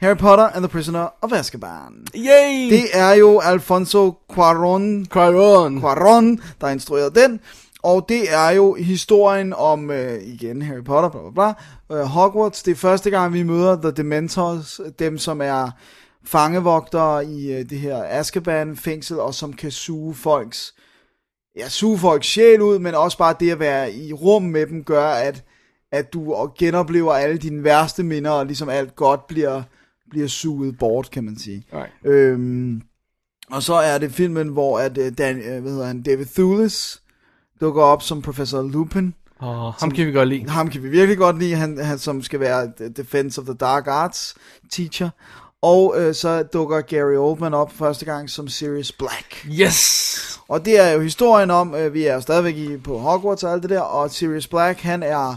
Harry 0.00 0.16
Potter 0.16 0.44
and 0.44 0.62
the 0.62 0.68
Prisoner 0.68 1.08
of 1.22 1.32
Azkaban. 1.32 2.06
Yay! 2.14 2.70
Det 2.70 2.84
er 2.92 3.12
jo 3.12 3.40
Alfonso 3.40 4.10
Cuarón, 4.32 5.06
Quaron. 5.10 5.78
Cuarón, 5.78 6.42
der 6.60 6.66
har 6.66 6.70
instrueret 6.70 7.14
den. 7.14 7.40
Og 7.82 8.06
det 8.08 8.34
er 8.34 8.50
jo 8.50 8.74
historien 8.74 9.52
om, 9.52 9.90
øh, 9.90 10.22
igen, 10.22 10.62
Harry 10.62 10.84
Potter, 10.84 11.08
bla 11.08 11.20
bla 11.20 11.54
bla, 11.88 11.98
øh, 11.98 12.04
Hogwarts. 12.04 12.62
Det 12.62 12.70
er 12.70 12.76
første 12.76 13.10
gang, 13.10 13.32
vi 13.32 13.42
møder 13.42 13.76
The 13.82 13.90
Dementors, 13.90 14.80
dem 14.98 15.18
som 15.18 15.40
er 15.40 15.70
fangevogtere 16.24 17.24
i 17.24 17.52
øh, 17.52 17.70
det 17.70 17.78
her 17.78 18.04
Azkaban-fængsel, 18.04 19.20
og 19.20 19.34
som 19.34 19.52
kan 19.52 19.70
suge 19.70 20.14
folks, 20.14 20.74
ja, 21.56 21.68
suge 21.68 21.98
folks 21.98 22.26
sjæl 22.26 22.60
ud, 22.60 22.78
men 22.78 22.94
også 22.94 23.18
bare 23.18 23.34
det 23.40 23.50
at 23.50 23.58
være 23.58 23.92
i 23.92 24.12
rum 24.12 24.42
med 24.42 24.66
dem, 24.66 24.84
gør, 24.84 25.08
at, 25.08 25.44
at 25.92 26.12
du 26.12 26.50
genoplever 26.58 27.12
alle 27.12 27.38
dine 27.38 27.64
værste 27.64 28.02
minder, 28.02 28.30
og 28.30 28.46
ligesom 28.46 28.68
alt 28.68 28.96
godt 28.96 29.26
bliver, 29.26 29.62
bliver 30.10 30.28
suget 30.28 30.78
bort, 30.78 31.10
kan 31.10 31.24
man 31.24 31.38
sige. 31.38 31.64
Right. 31.72 31.92
Øhm, 32.04 32.82
og 33.50 33.62
så 33.62 33.74
er 33.74 33.98
det 33.98 34.12
filmen, 34.12 34.48
hvor 34.48 34.78
at, 34.78 34.98
øh, 34.98 35.12
Dan, 35.18 35.36
øh, 35.36 35.62
hvad 35.62 35.72
hedder 35.72 35.86
han, 35.86 36.02
David 36.02 36.26
Thewlis 36.26 37.02
dukker 37.60 37.82
op 37.82 38.02
som 38.02 38.22
Professor 38.22 38.62
Lupin. 38.62 39.14
Og 39.38 39.72
ham 39.72 39.90
kan 39.90 40.06
vi 40.06 40.12
godt 40.12 40.28
lide. 40.28 40.48
Ham 40.48 40.70
kan 40.70 40.82
vi 40.82 40.88
virkelig 40.88 41.18
godt 41.18 41.38
lide, 41.38 41.54
han, 41.54 41.78
han 41.78 41.98
som 41.98 42.22
skal 42.22 42.40
være 42.40 42.72
the 42.76 42.88
Defense 42.88 43.40
of 43.40 43.46
the 43.46 43.54
Dark 43.54 43.86
Arts 43.86 44.34
teacher. 44.72 45.10
Og 45.62 45.94
øh, 45.98 46.14
så 46.14 46.42
dukker 46.42 46.80
Gary 46.80 47.16
Oldman 47.16 47.54
op 47.54 47.72
første 47.72 48.04
gang 48.04 48.30
som 48.30 48.48
Sirius 48.48 48.92
Black. 48.92 49.46
Yes! 49.60 50.40
Og 50.48 50.64
det 50.64 50.80
er 50.80 50.92
jo 50.92 51.00
historien 51.00 51.50
om, 51.50 51.74
øh, 51.74 51.94
vi 51.94 52.04
er 52.04 52.14
jo 52.14 52.20
stadigvæk 52.20 52.56
i, 52.56 52.76
på 52.76 52.98
Hogwarts 52.98 53.44
og 53.44 53.52
alt 53.52 53.62
det 53.62 53.70
der, 53.70 53.80
og 53.80 54.10
Sirius 54.10 54.46
Black, 54.46 54.80
han 54.80 55.02
er, 55.02 55.36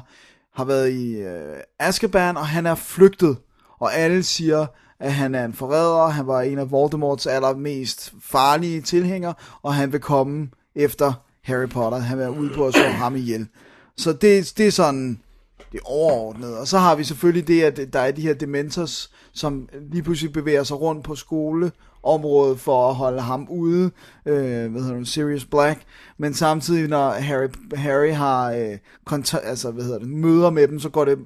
har 0.56 0.66
været 0.66 0.92
i 0.92 1.16
øh, 1.16 1.58
Azkaban, 1.80 2.38
og 2.38 2.48
han 2.48 2.66
er 2.66 2.76
flygtet. 2.76 3.38
Og 3.82 3.96
alle 3.96 4.24
siger, 4.24 4.66
at 5.00 5.14
han 5.14 5.36
er 5.36 5.46
en 5.46 5.54
forræder, 5.54 6.08
han 6.08 6.28
var 6.28 6.42
en 6.42 6.60
af 6.60 6.72
Voldemorts 6.72 7.28
allermest 7.28 8.14
farlige 8.24 8.82
tilhængere, 8.82 9.34
og 9.62 9.74
han 9.74 9.92
vil 9.92 10.00
komme 10.00 10.50
efter 10.76 11.14
Harry 11.42 11.68
Potter. 11.70 11.98
Han 12.00 12.18
vil 12.18 12.30
ud 12.30 12.50
på 12.56 12.68
at 12.68 12.74
slå 12.74 12.84
ham 12.84 13.16
ihjel. 13.16 13.48
Så 13.98 14.14
det, 14.14 14.54
det 14.58 14.68
er 14.68 14.72
sådan 14.72 15.20
det 15.72 15.80
overordnede. 15.84 16.20
overordnet. 16.22 16.58
Og 16.58 16.68
så 16.68 16.78
har 16.78 16.96
vi 16.96 17.04
selvfølgelig 17.04 17.48
det, 17.48 17.62
at 17.64 17.94
der 17.94 18.00
er 18.00 18.12
de 18.12 18.22
her 18.22 18.34
dementors, 18.34 19.12
som 19.34 19.70
lige 19.92 20.04
pludselig 20.04 20.34
bevæger 20.34 20.64
sig 20.64 20.82
rundt 20.82 21.04
på 21.04 21.16
skoleområdet 21.16 22.60
for 22.60 22.90
at 22.90 22.96
holde 22.96 23.22
ham 23.22 23.48
ude, 23.50 23.92
øh, 24.26 24.72
hvad 24.72 24.82
hedder 24.82 24.98
det, 24.98 25.08
Sirius 25.08 25.46
Black. 25.46 25.82
Men 26.18 26.34
samtidig, 26.34 26.88
når 26.88 27.10
Harry, 27.10 27.48
Harry 27.74 28.12
har 28.14 28.52
øh, 28.52 28.78
konta- 29.10 29.48
altså, 29.48 29.72
hvad 29.72 29.84
hedder 29.84 30.00
det, 30.00 30.10
møder 30.10 30.50
med 30.50 30.68
dem, 30.68 30.80
så 30.80 30.90
går 30.90 31.06
det 31.06 31.18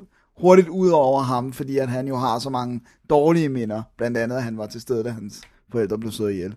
hurtigt 0.42 0.68
ud 0.70 0.90
over 0.90 1.22
ham, 1.22 1.54
fordi 1.54 1.78
at 1.78 1.90
han 1.90 2.08
jo 2.08 2.16
har 2.18 2.40
så 2.40 2.50
mange 2.50 2.82
dårlige 3.10 3.50
minder. 3.50 3.84
Blandt 3.98 4.18
andet, 4.18 4.36
at 4.36 4.44
han 4.44 4.58
var 4.58 4.68
til 4.68 4.82
stede, 4.82 5.04
da 5.04 5.10
hans 5.10 5.42
forældre 5.72 5.98
blev 5.98 6.12
slået 6.12 6.32
ihjel. 6.32 6.56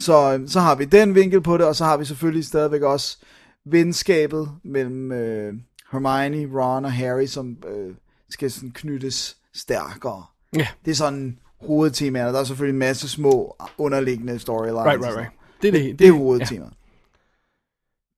Så, 0.00 0.34
øh, 0.38 0.48
så 0.48 0.60
har 0.60 0.74
vi 0.74 0.84
den 0.84 1.14
vinkel 1.14 1.40
på 1.40 1.56
det, 1.58 1.66
og 1.66 1.76
så 1.76 1.84
har 1.84 1.96
vi 1.96 2.04
selvfølgelig 2.04 2.44
stadigvæk 2.44 2.82
også 2.82 3.18
venskabet 3.66 4.48
mellem 4.64 5.12
øh, 5.12 5.54
Hermione, 5.92 6.60
Ron 6.60 6.84
og 6.84 6.92
Harry, 6.92 7.26
som 7.26 7.56
øh, 7.68 7.94
skal 8.30 8.50
sådan 8.50 8.70
knyttes 8.70 9.36
stærkere. 9.54 10.24
Ja, 10.56 10.66
Det 10.84 10.90
er 10.90 10.94
sådan 10.94 11.38
hovedtemaerne. 11.66 12.32
Der 12.32 12.40
er 12.40 12.44
selvfølgelig 12.44 12.72
en 12.74 12.78
masse 12.78 13.08
små 13.08 13.56
underliggende 13.78 14.38
storylines. 14.38 14.76
right, 14.76 15.02
right, 15.04 15.16
right. 15.16 15.30
Det 15.62 15.68
er 15.68 15.72
det. 15.72 15.80
noget. 15.82 15.98
Det 15.98 16.08
er 16.08 16.12
hovedtemaet. 16.12 16.72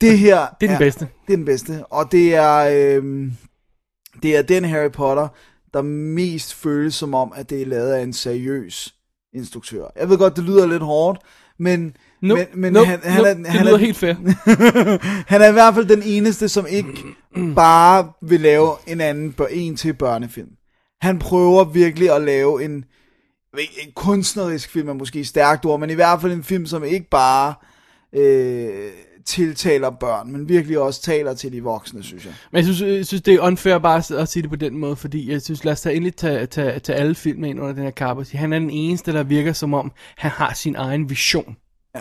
Det 0.00 0.18
her 0.18 0.46
Det 0.60 0.66
er 0.66 0.70
den 0.70 0.78
bedste. 0.78 1.08
Det 1.26 1.32
er 1.32 1.36
den 1.36 1.44
bedste. 1.44 1.86
Og 1.86 2.12
det 2.12 2.34
er, 2.34 2.56
øh, 3.02 3.32
det 4.22 4.36
er 4.36 4.42
den 4.42 4.64
Harry 4.64 4.90
Potter, 4.90 5.28
der 5.74 5.82
mest 5.82 6.54
føles 6.54 6.94
som 6.94 7.14
om, 7.14 7.32
at 7.36 7.50
det 7.50 7.62
er 7.62 7.66
lavet 7.66 7.92
af 7.92 8.02
en 8.02 8.12
seriøs 8.12 8.94
instruktør. 9.34 9.84
Jeg 9.96 10.08
ved 10.08 10.18
godt, 10.18 10.36
det 10.36 10.44
lyder 10.44 10.66
lidt 10.66 10.82
hårdt, 10.82 11.20
men, 11.58 11.96
Nope, 12.22 12.46
men, 12.52 12.60
men 12.60 12.72
nope, 12.72 12.86
han, 12.86 13.00
han, 13.02 13.16
nope, 13.16 13.28
er, 13.28 13.34
det 13.34 13.46
han, 13.46 13.64
lyder 13.64 13.74
er, 13.74 13.78
helt 13.78 13.96
fair. 13.96 14.14
han 15.32 15.42
er 15.42 15.48
i 15.48 15.52
hvert 15.52 15.74
fald 15.74 15.86
den 15.86 16.02
eneste, 16.02 16.48
som 16.48 16.66
ikke 16.66 16.92
bare 17.54 18.12
vil 18.22 18.40
lave 18.40 18.72
en 18.86 19.00
anden 19.00 19.34
en 19.50 19.76
til 19.76 19.94
børnefilm. 19.94 20.50
Han 21.00 21.18
prøver 21.18 21.64
virkelig 21.64 22.10
at 22.10 22.22
lave 22.22 22.64
en, 22.64 22.84
en 23.58 23.92
kunstnerisk 23.94 24.70
film, 24.70 24.88
er 24.88 24.92
måske 24.92 25.24
stærkt 25.24 25.64
ord, 25.64 25.80
men 25.80 25.90
i 25.90 25.94
hvert 25.94 26.20
fald 26.20 26.32
en 26.32 26.44
film, 26.44 26.66
som 26.66 26.84
ikke 26.84 27.10
bare 27.10 27.54
øh, 28.12 28.90
tiltaler 29.26 29.90
børn, 29.90 30.32
men 30.32 30.48
virkelig 30.48 30.78
også 30.78 31.02
taler 31.02 31.34
til 31.34 31.52
de 31.52 31.62
voksne, 31.62 32.02
synes 32.02 32.24
jeg. 32.24 32.32
Men 32.52 32.56
jeg 32.56 32.74
synes, 32.74 32.96
jeg 32.96 33.06
synes, 33.06 33.22
det 33.22 33.34
er 33.34 33.40
unfair 33.40 33.78
bare 33.78 34.20
at- 34.20 34.28
sige 34.28 34.42
det 34.42 34.50
på 34.50 34.56
den 34.56 34.78
måde, 34.78 34.96
fordi 34.96 35.30
jeg 35.32 35.42
synes, 35.42 35.64
lad 35.64 35.72
os 35.72 35.80
tage 35.80 35.94
endelig 35.94 36.16
tage, 36.16 36.46
tage, 36.46 36.78
tage 36.78 36.98
alle 36.98 37.14
film 37.14 37.44
ind 37.44 37.60
under 37.60 37.72
den 37.74 37.82
her 37.82 37.90
kappe 37.90 38.26
han 38.32 38.52
er 38.52 38.58
den 38.58 38.70
eneste, 38.70 39.12
der 39.12 39.22
virker 39.22 39.52
som 39.52 39.74
om, 39.74 39.92
han 40.16 40.30
har 40.30 40.54
sin 40.54 40.76
egen 40.76 41.10
vision. 41.10 41.56
Ja. 41.94 42.00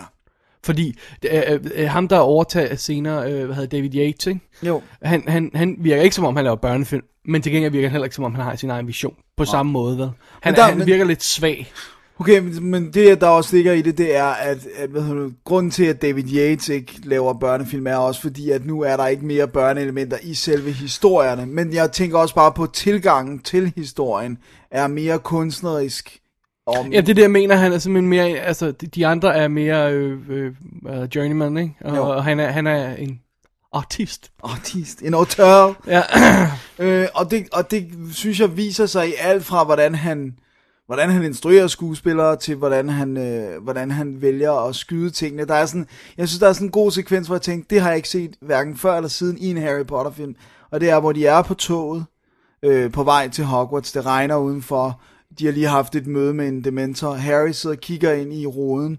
Fordi 0.64 0.98
øh, 1.32 1.60
øh, 1.74 1.88
ham, 1.90 2.08
der 2.08 2.18
overtager 2.18 2.76
senere, 2.76 3.32
øh, 3.32 3.44
hvad 3.44 3.54
hedder 3.54 3.68
David 3.76 3.94
Yates, 3.94 4.26
ikke? 4.26 4.40
Jo. 4.62 4.82
Han, 5.02 5.22
han, 5.28 5.50
han 5.54 5.76
virker 5.78 6.02
ikke 6.02 6.16
som 6.16 6.24
om, 6.24 6.36
han 6.36 6.44
laver 6.44 6.56
børnefilm, 6.56 7.04
men 7.24 7.42
til 7.42 7.52
gengæld 7.52 7.72
virker 7.72 7.88
han 7.88 7.92
heller 7.92 8.04
ikke 8.04 8.16
som 8.16 8.24
om, 8.24 8.34
han 8.34 8.44
har 8.44 8.56
sin 8.56 8.70
egen 8.70 8.86
vision. 8.86 9.14
På 9.36 9.44
samme 9.44 9.72
måde, 9.72 9.98
vel? 9.98 10.10
Han, 10.42 10.54
der- 10.54 10.62
han 10.62 10.78
men- 10.78 10.86
virker 10.86 11.04
lidt 11.04 11.22
svag. 11.22 11.72
Okay, 12.20 12.38
men- 12.38 12.64
men 12.70 12.92
det 12.92 13.20
der 13.20 13.26
også 13.26 13.56
ligger 13.56 13.72
i 13.72 13.82
det, 13.82 13.98
det 13.98 14.16
er, 14.16 14.24
at, 14.26 14.58
at 14.76 14.90
hvad 14.90 15.02
hedder 15.02 15.30
grunden 15.44 15.70
til, 15.70 15.84
at 15.84 16.02
David 16.02 16.24
Yates 16.34 16.68
ikke 16.68 16.92
laver 17.04 17.32
børnefilm, 17.34 17.86
er 17.86 17.96
også 17.96 18.20
fordi, 18.20 18.50
at 18.50 18.66
nu 18.66 18.80
er 18.80 18.96
der 18.96 19.06
ikke 19.06 19.26
mere 19.26 19.48
børneelementer 19.48 20.16
i 20.22 20.34
selve 20.34 20.72
historierne. 20.72 21.46
Men 21.46 21.74
jeg 21.74 21.92
tænker 21.92 22.18
også 22.18 22.34
bare 22.34 22.52
på, 22.52 22.62
at 22.62 22.72
tilgangen 22.72 23.38
til 23.38 23.72
historien 23.76 24.38
er 24.70 24.86
mere 24.86 25.18
kunstnerisk. 25.18 26.18
Om, 26.66 26.92
Ja, 26.92 27.00
det 27.00 27.18
er 27.18 27.22
jeg 27.22 27.30
mener, 27.30 27.54
han 27.56 27.72
er 27.72 27.78
simpelthen 27.78 28.08
mere, 28.08 28.26
altså, 28.26 28.70
de, 28.70 29.06
andre 29.06 29.36
er 29.36 29.48
mere 29.48 29.92
øh, 29.92 30.18
øh, 30.30 30.52
øh, 30.88 31.08
journeyman, 31.14 31.56
ikke? 31.56 31.74
Og, 31.80 31.96
Jo. 31.96 32.02
og 32.08 32.24
han, 32.24 32.40
er, 32.40 32.48
han 32.50 32.66
er 32.66 32.94
en 32.94 33.20
artist. 33.72 34.30
artist, 34.44 35.02
en 35.02 35.14
auteur. 35.14 35.74
Ja, 35.86 36.02
Øh, 36.78 37.06
og, 37.14 37.30
det, 37.30 37.48
og 37.52 37.70
det 37.70 37.88
synes 38.12 38.40
jeg 38.40 38.56
viser 38.56 38.86
sig 38.86 39.08
i 39.08 39.12
alt 39.20 39.44
fra, 39.44 39.64
hvordan 39.64 39.94
han, 39.94 40.34
hvordan 40.86 41.10
han 41.10 41.24
instruerer 41.24 41.66
skuespillere, 41.66 42.36
til 42.36 42.56
hvordan 42.56 42.88
han, 42.88 43.16
øh, 43.16 43.62
hvordan 43.62 43.90
han 43.90 44.22
vælger 44.22 44.52
at 44.52 44.76
skyde 44.76 45.10
tingene. 45.10 45.44
Der 45.44 45.54
er 45.54 45.66
sådan, 45.66 45.86
jeg 46.16 46.28
synes, 46.28 46.40
der 46.40 46.48
er 46.48 46.52
sådan 46.52 46.66
en 46.66 46.72
god 46.72 46.90
sekvens, 46.90 47.26
hvor 47.26 47.36
jeg 47.36 47.42
tænkte, 47.42 47.74
det 47.74 47.82
har 47.82 47.88
jeg 47.88 47.96
ikke 47.96 48.08
set 48.08 48.36
hverken 48.40 48.76
før 48.76 48.96
eller 48.96 49.08
siden 49.08 49.38
i 49.38 49.50
en 49.50 49.56
Harry 49.56 49.86
Potter 49.86 50.12
film. 50.12 50.34
Og 50.70 50.80
det 50.80 50.90
er, 50.90 51.00
hvor 51.00 51.12
de 51.12 51.26
er 51.26 51.42
på 51.42 51.54
toget, 51.54 52.04
øh, 52.62 52.92
på 52.92 53.04
vej 53.04 53.28
til 53.28 53.44
Hogwarts. 53.44 53.92
Det 53.92 54.06
regner 54.06 54.36
udenfor. 54.36 55.00
De 55.38 55.44
har 55.44 55.52
lige 55.52 55.68
haft 55.68 55.94
et 55.94 56.06
møde 56.06 56.34
med 56.34 56.48
en 56.48 56.64
dementor. 56.64 57.14
Harry 57.14 57.50
sidder 57.50 57.76
og 57.76 57.80
kigger 57.80 58.12
ind 58.12 58.32
i 58.32 58.46
roden. 58.46 58.98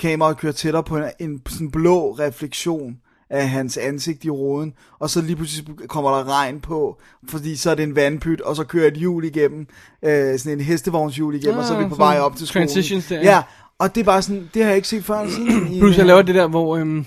Kameraet 0.00 0.38
kører 0.38 0.52
tættere 0.52 0.84
på 0.84 0.96
en, 0.96 1.04
en 1.20 1.42
sådan 1.48 1.70
blå 1.70 2.12
refleksion 2.12 2.96
af 3.32 3.48
hans 3.48 3.76
ansigt 3.76 4.24
i 4.24 4.30
roden, 4.30 4.72
og 4.98 5.10
så 5.10 5.20
lige 5.20 5.36
pludselig 5.36 5.88
kommer 5.88 6.10
der 6.10 6.28
regn 6.38 6.60
på, 6.60 7.00
fordi 7.28 7.56
så 7.56 7.70
er 7.70 7.74
det 7.74 7.82
en 7.82 7.96
vandpyt, 7.96 8.40
og 8.40 8.56
så 8.56 8.64
kører 8.64 8.86
et 8.88 8.94
hjul 8.94 9.24
igennem, 9.24 9.66
øh, 10.04 10.38
sådan 10.38 10.58
en 10.58 10.64
hestevognshjul 10.64 11.34
igennem, 11.34 11.58
og 11.58 11.64
så 11.64 11.74
er 11.74 11.78
vi 11.78 11.84
Ah, 11.84 11.90
på 11.90 11.96
vej 11.96 12.18
op 12.20 12.36
til 12.36 12.46
skolen. 12.46 12.68
transitions 12.68 13.06
der, 13.06 13.16
ja. 13.16 13.22
Ja, 13.30 13.42
og 13.78 13.94
det 13.94 14.00
er 14.00 14.04
bare 14.04 14.22
sådan, 14.22 14.50
det 14.54 14.62
har 14.62 14.68
jeg 14.68 14.76
ikke 14.76 14.88
set 14.88 15.04
før 15.04 15.28
siden. 15.30 15.72
i- 15.72 15.80
Bruce, 15.80 15.96
han 15.98 16.06
laver 16.06 16.22
det 16.22 16.34
der, 16.34 16.46
hvor, 16.48 16.76
øhm, 16.76 17.06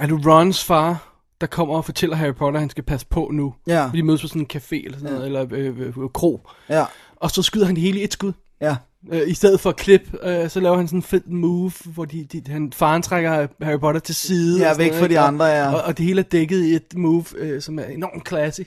er 0.00 0.06
du 0.06 0.20
Rons 0.26 0.64
far, 0.64 1.06
der 1.40 1.46
kommer 1.46 1.74
og 1.74 1.84
fortæller 1.84 2.16
Harry 2.16 2.34
Potter, 2.34 2.58
at 2.58 2.62
han 2.62 2.70
skal 2.70 2.84
passe 2.84 3.06
på 3.06 3.30
nu. 3.32 3.54
Ja. 3.66 3.90
De 3.94 4.02
mødes 4.02 4.20
på 4.22 4.28
sådan 4.28 4.42
en 4.42 4.48
café 4.56 4.84
eller 4.84 4.98
sådan 4.98 5.12
noget, 5.12 5.26
eller 5.26 5.46
øh, 5.52 5.66
øh, 5.80 5.86
øh, 5.98 6.08
kro. 6.14 6.40
Ja, 6.68 6.84
Og 7.16 7.30
så 7.30 7.42
skyder 7.42 7.66
han 7.66 7.74
det 7.74 7.82
hele 7.82 8.00
i 8.00 8.04
et 8.04 8.12
skud. 8.12 8.32
ja. 8.60 8.76
Øh, 9.12 9.28
I 9.28 9.34
stedet 9.34 9.60
for 9.60 9.72
klip, 9.72 10.14
øh, 10.22 10.50
så 10.50 10.60
laver 10.60 10.76
han 10.76 10.88
sådan 10.88 10.98
en 10.98 11.02
fed 11.02 11.20
move, 11.26 11.72
hvor 11.84 12.04
de, 12.04 12.24
de, 12.32 12.42
han, 12.52 12.72
faren 12.72 13.02
trækker 13.02 13.46
Harry 13.62 13.78
Potter 13.80 14.00
til 14.00 14.14
side. 14.14 14.60
Ja, 14.68 14.74
væk 14.76 14.86
noget, 14.90 15.00
fra 15.00 15.08
de 15.08 15.18
andre, 15.18 15.44
ja. 15.44 15.74
Og, 15.74 15.82
og 15.82 15.98
det 15.98 16.06
hele 16.06 16.18
er 16.20 16.24
dækket 16.24 16.64
i 16.64 16.74
et 16.74 16.94
move, 16.96 17.24
øh, 17.36 17.62
som 17.62 17.78
er 17.78 17.84
enormt 17.84 18.28
classy. 18.28 18.60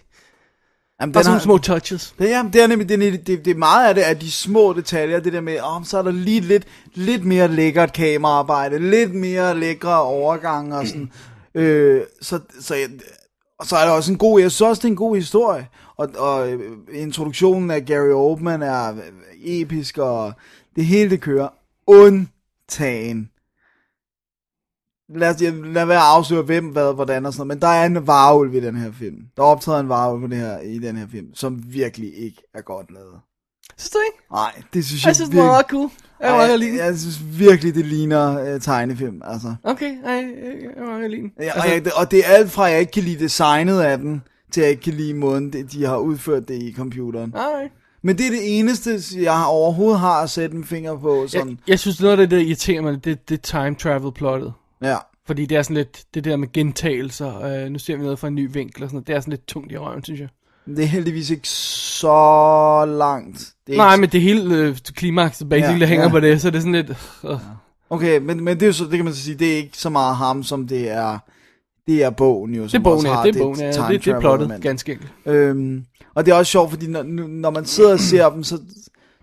Jamen, 1.01 1.13
Bare 1.13 1.23
sådan 1.23 1.33
har- 1.37 1.43
små 1.43 1.57
touches. 1.57 2.15
Det, 2.19 2.29
ja, 2.29 2.45
det 2.53 2.63
er 2.63 2.67
nemlig 2.67 2.89
det, 2.89 3.07
er- 3.07 3.11
det, 3.11 3.45
det 3.45 3.47
er 3.47 3.55
meget 3.55 3.87
af 3.89 3.95
det, 3.95 4.01
at 4.01 4.21
de 4.21 4.31
små 4.31 4.73
detaljer, 4.73 5.19
det 5.19 5.33
der 5.33 5.41
med, 5.41 5.57
oh, 5.63 5.83
så 5.85 5.97
er 5.97 6.01
der 6.01 6.11
lige 6.11 6.39
lidt, 6.41 6.63
lidt 6.95 7.25
mere 7.25 7.47
lækkert 7.47 7.93
kameraarbejde, 7.93 8.89
lidt 8.89 9.13
mere 9.15 9.59
lækre 9.59 10.01
overgang 10.01 10.75
og 10.75 10.87
sådan. 10.87 11.11
Øh, 11.55 12.01
så, 12.21 12.39
så, 12.61 12.75
jeg, 12.75 12.87
og 13.59 13.65
så 13.67 13.75
er 13.75 13.83
det 13.85 13.93
også 13.93 14.11
en 14.11 14.17
god, 14.17 14.39
jeg 14.41 14.51
synes 14.51 14.61
også, 14.69 14.79
det 14.79 14.85
er 14.85 14.91
en 14.91 14.95
god 14.95 15.15
historie. 15.15 15.67
Og, 15.97 16.09
og 16.17 16.51
øh, 16.53 16.71
introduktionen 16.93 17.71
af 17.71 17.85
Gary 17.85 18.11
Oldman 18.13 18.61
er 18.61 18.93
øh, 18.95 19.01
episk, 19.43 19.97
og 19.97 20.33
det 20.75 20.85
hele 20.85 21.09
det 21.09 21.21
kører. 21.21 21.47
Undtagen. 21.87 23.29
Lad, 25.15 25.29
os, 25.35 25.41
jeg- 25.41 25.53
lad 25.53 25.85
være 25.85 25.97
at 25.97 26.03
afsløre 26.03 26.41
hvem, 26.43 26.65
hvad, 26.65 26.93
hvordan 26.93 27.25
og 27.25 27.33
sådan 27.33 27.47
noget, 27.47 27.57
men 27.57 27.61
der 27.61 27.67
er 27.67 27.85
en 27.85 28.07
varulv 28.07 28.53
i 28.55 28.59
den 28.59 28.75
her 28.75 28.91
film. 28.91 29.17
Der 29.37 29.43
optræder 29.43 29.79
en 29.79 29.89
varulv 29.89 30.21
på 30.21 30.27
det 30.27 30.37
her, 30.37 30.59
i 30.59 30.79
den 30.79 30.95
her 30.97 31.07
film, 31.07 31.35
som 31.35 31.63
virkelig 31.67 32.17
ikke 32.17 32.41
er 32.53 32.61
godt 32.61 32.91
lavet. 32.91 33.19
Synes 33.77 33.89
du 33.89 33.97
ikke? 34.11 34.23
Nej, 34.31 34.61
det 34.73 34.85
synes 34.85 35.03
jeg, 35.03 35.07
Jeg 35.07 35.15
synes, 35.15 35.29
det 35.29 35.39
var 35.39 35.45
meget 35.45 35.65
cool. 35.69 35.89
Jeg 36.19 36.31
var 36.31 36.39
Ej, 36.39 36.45
meget 36.47 36.59
lide 36.59 36.71
den. 36.71 36.77
jeg, 36.79 36.85
jeg 36.85 36.97
synes 36.99 37.39
virkelig, 37.39 37.75
det 37.75 37.85
ligner 37.85 38.53
uh, 38.55 38.61
tegnefilm, 38.61 39.21
altså. 39.25 39.55
Okay, 39.63 40.03
ej, 40.03 40.11
jeg, 40.13 40.53
jeg 40.75 40.83
var 40.85 40.97
meget 40.97 41.11
lide 41.11 41.21
den. 41.21 41.31
Ja, 41.39 41.43
Altså, 41.43 41.59
og, 41.61 41.69
jeg, 41.69 41.91
og 41.95 42.11
det 42.11 42.19
er 42.19 42.29
alt 42.29 42.51
fra, 42.51 42.65
at 42.67 42.71
jeg 42.71 42.79
ikke 42.79 42.91
kan 42.91 43.03
lide 43.03 43.19
designet 43.23 43.79
af 43.81 43.97
den, 43.97 44.21
til 44.53 44.61
at 44.61 44.65
jeg 44.65 44.71
ikke 44.71 44.83
kan 44.83 44.93
lide 44.93 45.13
måden, 45.13 45.53
de 45.53 45.85
har 45.85 45.97
udført 45.97 46.47
det 46.47 46.61
i 46.61 46.73
computeren. 46.73 47.33
Alright. 47.35 47.73
Men 48.01 48.17
det 48.17 48.25
er 48.25 48.29
det 48.31 48.59
eneste, 48.59 48.99
jeg 49.21 49.43
overhovedet 49.47 49.99
har 49.99 50.23
at 50.23 50.29
sætte 50.29 50.55
en 50.55 50.63
finger 50.63 50.97
på. 50.97 51.27
Sådan. 51.27 51.49
Jeg, 51.49 51.57
jeg 51.67 51.79
synes, 51.79 52.01
noget 52.01 52.11
af 52.11 52.17
det, 52.17 52.31
der 52.31 52.37
irriterer 52.37 52.81
mig, 52.81 53.05
det, 53.05 53.31
er 53.31 53.37
time 53.37 53.75
travel 53.75 54.11
plottet. 54.11 54.53
Ja. 54.81 54.97
Fordi 55.25 55.45
det 55.45 55.57
er 55.57 55.61
sådan 55.61 55.77
lidt, 55.77 56.03
det 56.13 56.23
der 56.23 56.37
med 56.37 56.51
gentagelser, 56.51 57.41
øh, 57.45 57.69
nu 57.71 57.79
ser 57.79 57.95
vi 57.95 58.03
noget 58.03 58.19
fra 58.19 58.27
en 58.27 58.35
ny 58.35 58.49
vinkel 58.53 58.83
og 58.83 58.89
sådan 58.89 58.95
noget, 58.95 59.07
det 59.07 59.15
er 59.15 59.19
sådan 59.19 59.31
lidt 59.31 59.47
tungt 59.47 59.71
i 59.71 59.77
røven, 59.77 60.03
synes 60.03 60.19
jeg. 60.19 60.29
Det 60.65 60.79
er 60.83 60.87
heldigvis 60.87 61.29
ikke 61.29 61.47
så 61.49 62.85
langt. 62.85 63.53
Det 63.67 63.73
er 63.73 63.77
Nej, 63.77 63.93
ikke, 63.93 64.01
men 64.01 64.09
det 64.09 64.21
hele 64.21 64.55
øh, 64.55 64.77
klimaks, 64.77 65.43
basically, 65.49 65.81
Ja, 65.81 65.85
hænger 65.85 66.05
ja. 66.05 66.11
på 66.11 66.19
det, 66.19 66.41
så 66.41 66.49
det 66.49 66.55
er 66.55 66.59
sådan 66.59 66.71
lidt... 66.71 66.89
Øh. 67.23 67.37
Okay, 67.89 68.19
men, 68.19 68.43
men 68.43 68.59
det, 68.59 68.67
er 68.67 68.71
så, 68.71 68.83
det 68.83 68.91
kan 68.91 69.05
man 69.05 69.13
så 69.13 69.21
sige, 69.23 69.35
det 69.35 69.53
er 69.53 69.57
ikke 69.57 69.77
så 69.77 69.89
meget 69.89 70.15
ham, 70.15 70.43
som 70.43 70.67
det 70.67 70.91
er, 70.91 71.19
det 71.87 72.03
er 72.03 72.09
bogen 72.09 72.55
jo. 72.55 72.63
Det 72.63 72.71
Som 72.71 72.79
er 72.81 72.83
bogen, 72.83 72.95
også 72.97 73.07
har 73.07 73.23
det 73.23 73.35
er 73.35 73.39
bogen, 73.39 73.59
ja, 73.59 73.71
time 73.71 73.87
det, 73.87 74.05
det 74.05 74.13
er 74.13 74.19
plottet, 74.19 74.45
element. 74.45 74.63
ganske 74.63 74.91
enkelt. 74.91 75.11
Øhm, 75.25 75.85
og 76.15 76.25
det 76.25 76.31
er 76.31 76.35
også 76.35 76.51
sjovt, 76.51 76.69
fordi 76.69 76.87
når, 76.87 77.03
når 77.27 77.49
man 77.49 77.65
sidder 77.65 77.93
og 77.93 77.99
ser 77.99 78.29
dem, 78.29 78.43
så, 78.43 78.59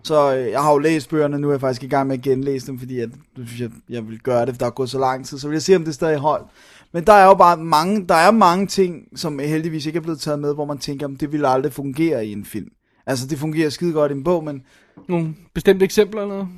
så 0.03 0.37
øh, 0.37 0.51
jeg 0.51 0.62
har 0.62 0.73
jo 0.73 0.79
læst 0.79 1.11
bøgerne, 1.11 1.38
nu 1.38 1.49
er 1.49 1.53
jeg 1.53 1.61
faktisk 1.61 1.83
i 1.83 1.87
gang 1.88 2.09
med 2.09 2.18
at 2.18 2.23
genlæse 2.23 2.66
dem, 2.66 2.79
fordi 2.79 3.01
at, 3.01 3.09
synes 3.46 3.61
jeg, 3.61 3.70
jeg 3.88 4.09
vil 4.09 4.18
gøre 4.18 4.46
det, 4.46 4.55
for 4.55 4.59
der 4.59 4.66
er 4.66 4.70
gået 4.70 4.90
så 4.90 4.99
lang 4.99 5.27
tid, 5.27 5.38
så 5.38 5.49
vil 5.49 5.55
jeg 5.55 5.62
se, 5.62 5.77
om 5.77 5.85
det 5.85 5.94
stadig 5.94 6.18
holdt. 6.18 6.46
Men 6.92 7.05
der 7.05 7.12
er 7.12 7.25
jo 7.25 7.35
bare 7.35 7.57
mange, 7.57 8.07
der 8.09 8.14
er 8.14 8.31
mange 8.31 8.66
ting, 8.66 9.03
som 9.16 9.38
heldigvis 9.38 9.87
ikke 9.87 9.96
er 9.96 10.01
blevet 10.01 10.20
taget 10.20 10.38
med, 10.38 10.55
hvor 10.55 10.64
man 10.64 10.79
tænker, 10.79 11.07
om 11.07 11.16
det 11.16 11.33
ville 11.33 11.49
aldrig 11.49 11.73
fungere 11.73 12.27
i 12.27 12.33
en 12.33 12.44
film. 12.44 12.68
Altså, 13.07 13.27
det 13.27 13.38
fungerer 13.38 13.70
skide 13.70 13.92
godt 13.92 14.12
i 14.12 14.14
en 14.14 14.25
bog, 14.25 14.44
men 14.44 14.62
Nogle 15.09 15.35
bestemte 15.55 15.85
eksempler 15.85 16.23
eller 16.23 16.35
noget? 16.35 16.49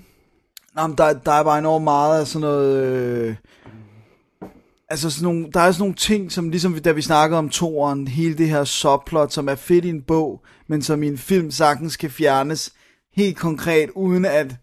Nå, 0.77 0.87
men 0.87 0.97
der, 0.99 1.13
der 1.13 1.33
er 1.33 1.43
bare 1.45 1.59
enormt 1.59 1.85
meget 1.85 2.21
af 2.21 2.27
sådan 2.27 2.41
noget... 2.41 2.87
Øh, 2.87 3.35
altså 4.93 5.11
sådan 5.11 5.25
nogle, 5.25 5.47
der 5.55 5.61
er 5.61 5.73
sådan 5.73 5.83
nogle 5.83 5.95
ting, 5.95 6.33
som 6.33 6.51
ligesom 6.51 6.79
da 6.79 6.93
vi 6.93 7.03
snakkede 7.03 7.39
om 7.39 7.49
toren, 7.49 8.09
hele 8.09 8.39
det 8.39 8.49
her 8.49 8.65
subplot, 8.65 9.33
som 9.33 9.49
er 9.49 9.55
fedt 9.55 9.85
i 9.85 9.89
en 9.89 10.03
bog, 10.03 10.41
men 10.69 10.83
som 10.83 11.03
i 11.03 11.07
en 11.07 11.19
film 11.19 11.51
sagtens 11.51 11.97
kan 11.97 12.11
fjernes 12.11 12.73
helt 13.17 13.37
konkret, 13.37 13.91
uden 13.95 14.25
at, 14.25 14.51
du 14.51 14.57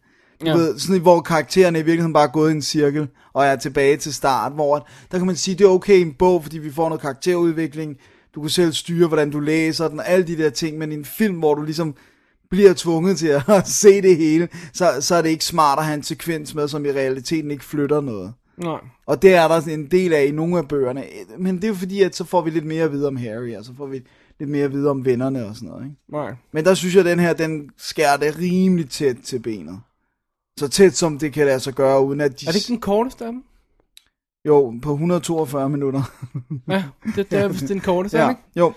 Ja. 0.45 0.51
ja. 0.51 0.57
ved, 0.57 0.79
sådan, 0.79 1.01
hvor 1.01 1.21
karaktererne 1.21 1.79
i 1.79 1.81
virkeligheden 1.81 2.13
bare 2.13 2.27
er 2.27 2.31
gået 2.31 2.49
i 2.51 2.55
en 2.55 2.61
cirkel, 2.61 3.07
og 3.33 3.45
er 3.45 3.55
tilbage 3.55 3.97
til 3.97 4.13
start, 4.13 4.51
hvor 4.51 4.87
der 5.11 5.17
kan 5.17 5.27
man 5.27 5.35
sige, 5.35 5.55
det 5.55 5.63
er 5.65 5.69
okay 5.69 5.97
i 5.97 6.01
en 6.01 6.13
bog, 6.13 6.43
fordi 6.43 6.57
vi 6.57 6.71
får 6.71 6.89
noget 6.89 7.01
karakterudvikling, 7.01 7.97
du 8.35 8.41
kan 8.41 8.49
selv 8.49 8.73
styre, 8.73 9.07
hvordan 9.07 9.31
du 9.31 9.39
læser 9.39 9.87
den, 9.87 10.01
alle 10.05 10.27
de 10.27 10.37
der 10.37 10.49
ting, 10.49 10.77
men 10.77 10.91
i 10.91 10.95
en 10.95 11.05
film, 11.05 11.35
hvor 11.35 11.55
du 11.55 11.61
ligesom 11.61 11.95
bliver 12.49 12.73
tvunget 12.73 13.17
til 13.17 13.27
at 13.27 13.67
se 13.83 14.01
det 14.01 14.17
hele, 14.17 14.47
så, 14.73 14.97
så 14.99 15.15
er 15.15 15.21
det 15.21 15.29
ikke 15.29 15.45
smart 15.45 15.79
at 15.79 15.85
have 15.85 15.95
en 15.95 16.03
sekvens 16.03 16.55
med, 16.55 16.67
som 16.67 16.85
i 16.85 16.91
realiteten 16.91 17.51
ikke 17.51 17.65
flytter 17.65 18.01
noget. 18.01 18.33
Nej. 18.59 18.79
Og 19.05 19.21
det 19.21 19.33
er 19.33 19.47
der 19.47 19.67
en 19.67 19.91
del 19.91 20.13
af 20.13 20.25
i 20.25 20.31
nogle 20.31 20.57
af 20.57 20.67
bøgerne. 20.67 21.03
Men 21.37 21.55
det 21.55 21.63
er 21.63 21.67
jo 21.67 21.73
fordi, 21.73 22.01
at 22.01 22.15
så 22.15 22.23
får 22.23 22.41
vi 22.41 22.49
lidt 22.49 22.65
mere 22.65 22.83
at 22.83 22.91
vide 22.91 23.07
om 23.07 23.17
Harry, 23.17 23.55
og 23.55 23.65
så 23.65 23.71
får 23.77 23.85
vi 23.85 24.01
lidt 24.39 24.49
mere 24.49 24.65
at 24.65 24.73
vide 24.73 24.89
om 24.89 25.05
vennerne 25.05 25.45
og 25.45 25.55
sådan 25.55 25.69
noget. 25.69 25.85
Ikke? 25.85 25.95
Nej. 26.09 26.35
Men 26.51 26.65
der 26.65 26.73
synes 26.73 26.95
jeg, 26.95 26.99
at 26.99 27.05
den 27.05 27.19
her, 27.19 27.33
den 27.33 27.69
skærer 27.77 28.17
det 28.17 28.39
rimelig 28.39 28.89
tæt 28.89 29.15
til 29.23 29.39
benet. 29.39 29.79
Så 30.59 30.67
tæt 30.67 30.95
som 30.95 31.19
det 31.19 31.33
kan 31.33 31.45
lade 31.45 31.59
sig 31.59 31.73
gøre, 31.73 32.03
uden 32.03 32.21
at 32.21 32.41
de... 32.41 32.47
Er 32.47 32.51
det 32.51 32.59
ikke 32.59 32.73
den 32.73 32.81
korteste 32.81 33.25
af 33.25 33.31
dem? 33.31 33.43
Jo, 34.45 34.73
på 34.81 34.91
142 34.91 35.69
minutter. 35.69 36.03
Ja, 36.67 36.83
det, 37.15 37.31
det 37.31 37.39
er 37.39 37.47
den 37.67 37.79
korteste, 37.79 38.17
ja. 38.17 38.23
ja, 38.23 38.29
ikke? 38.29 38.41
jo. 38.55 38.73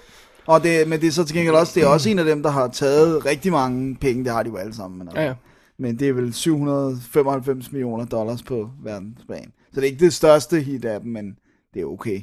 Og 0.47 0.63
det, 0.63 0.89
men 0.89 1.01
det 1.01 1.07
er 1.07 1.11
så 1.11 1.25
til 1.25 1.37
gengæld 1.37 1.55
også, 1.55 1.73
det 1.75 1.83
er 1.83 1.89
også 1.89 2.11
en 2.11 2.19
af 2.19 2.25
dem, 2.25 2.43
der 2.43 2.51
har 2.51 2.69
taget 2.69 3.27
rigtig 3.27 3.53
mange 3.53 3.97
penge, 3.97 4.25
det 4.25 4.33
har 4.33 4.43
de 4.43 4.49
jo 4.49 4.57
alle 4.57 4.75
sammen. 4.75 4.99
Men, 4.99 5.09
altså. 5.09 5.21
Ja, 5.21 5.27
ja. 5.27 5.35
men 5.79 5.99
det 5.99 6.09
er 6.09 6.13
vel 6.13 6.35
795 6.35 7.73
millioner 7.73 8.05
dollars 8.05 8.43
på 8.43 8.71
verdensplan. 8.83 9.53
Så 9.75 9.81
det 9.81 9.87
er 9.87 9.91
ikke 9.91 10.05
det 10.05 10.13
største 10.15 10.61
hit 10.61 10.85
af 10.85 11.01
dem, 11.01 11.11
men 11.13 11.39
det 11.75 11.83
er 11.83 11.87
okay. 11.87 12.23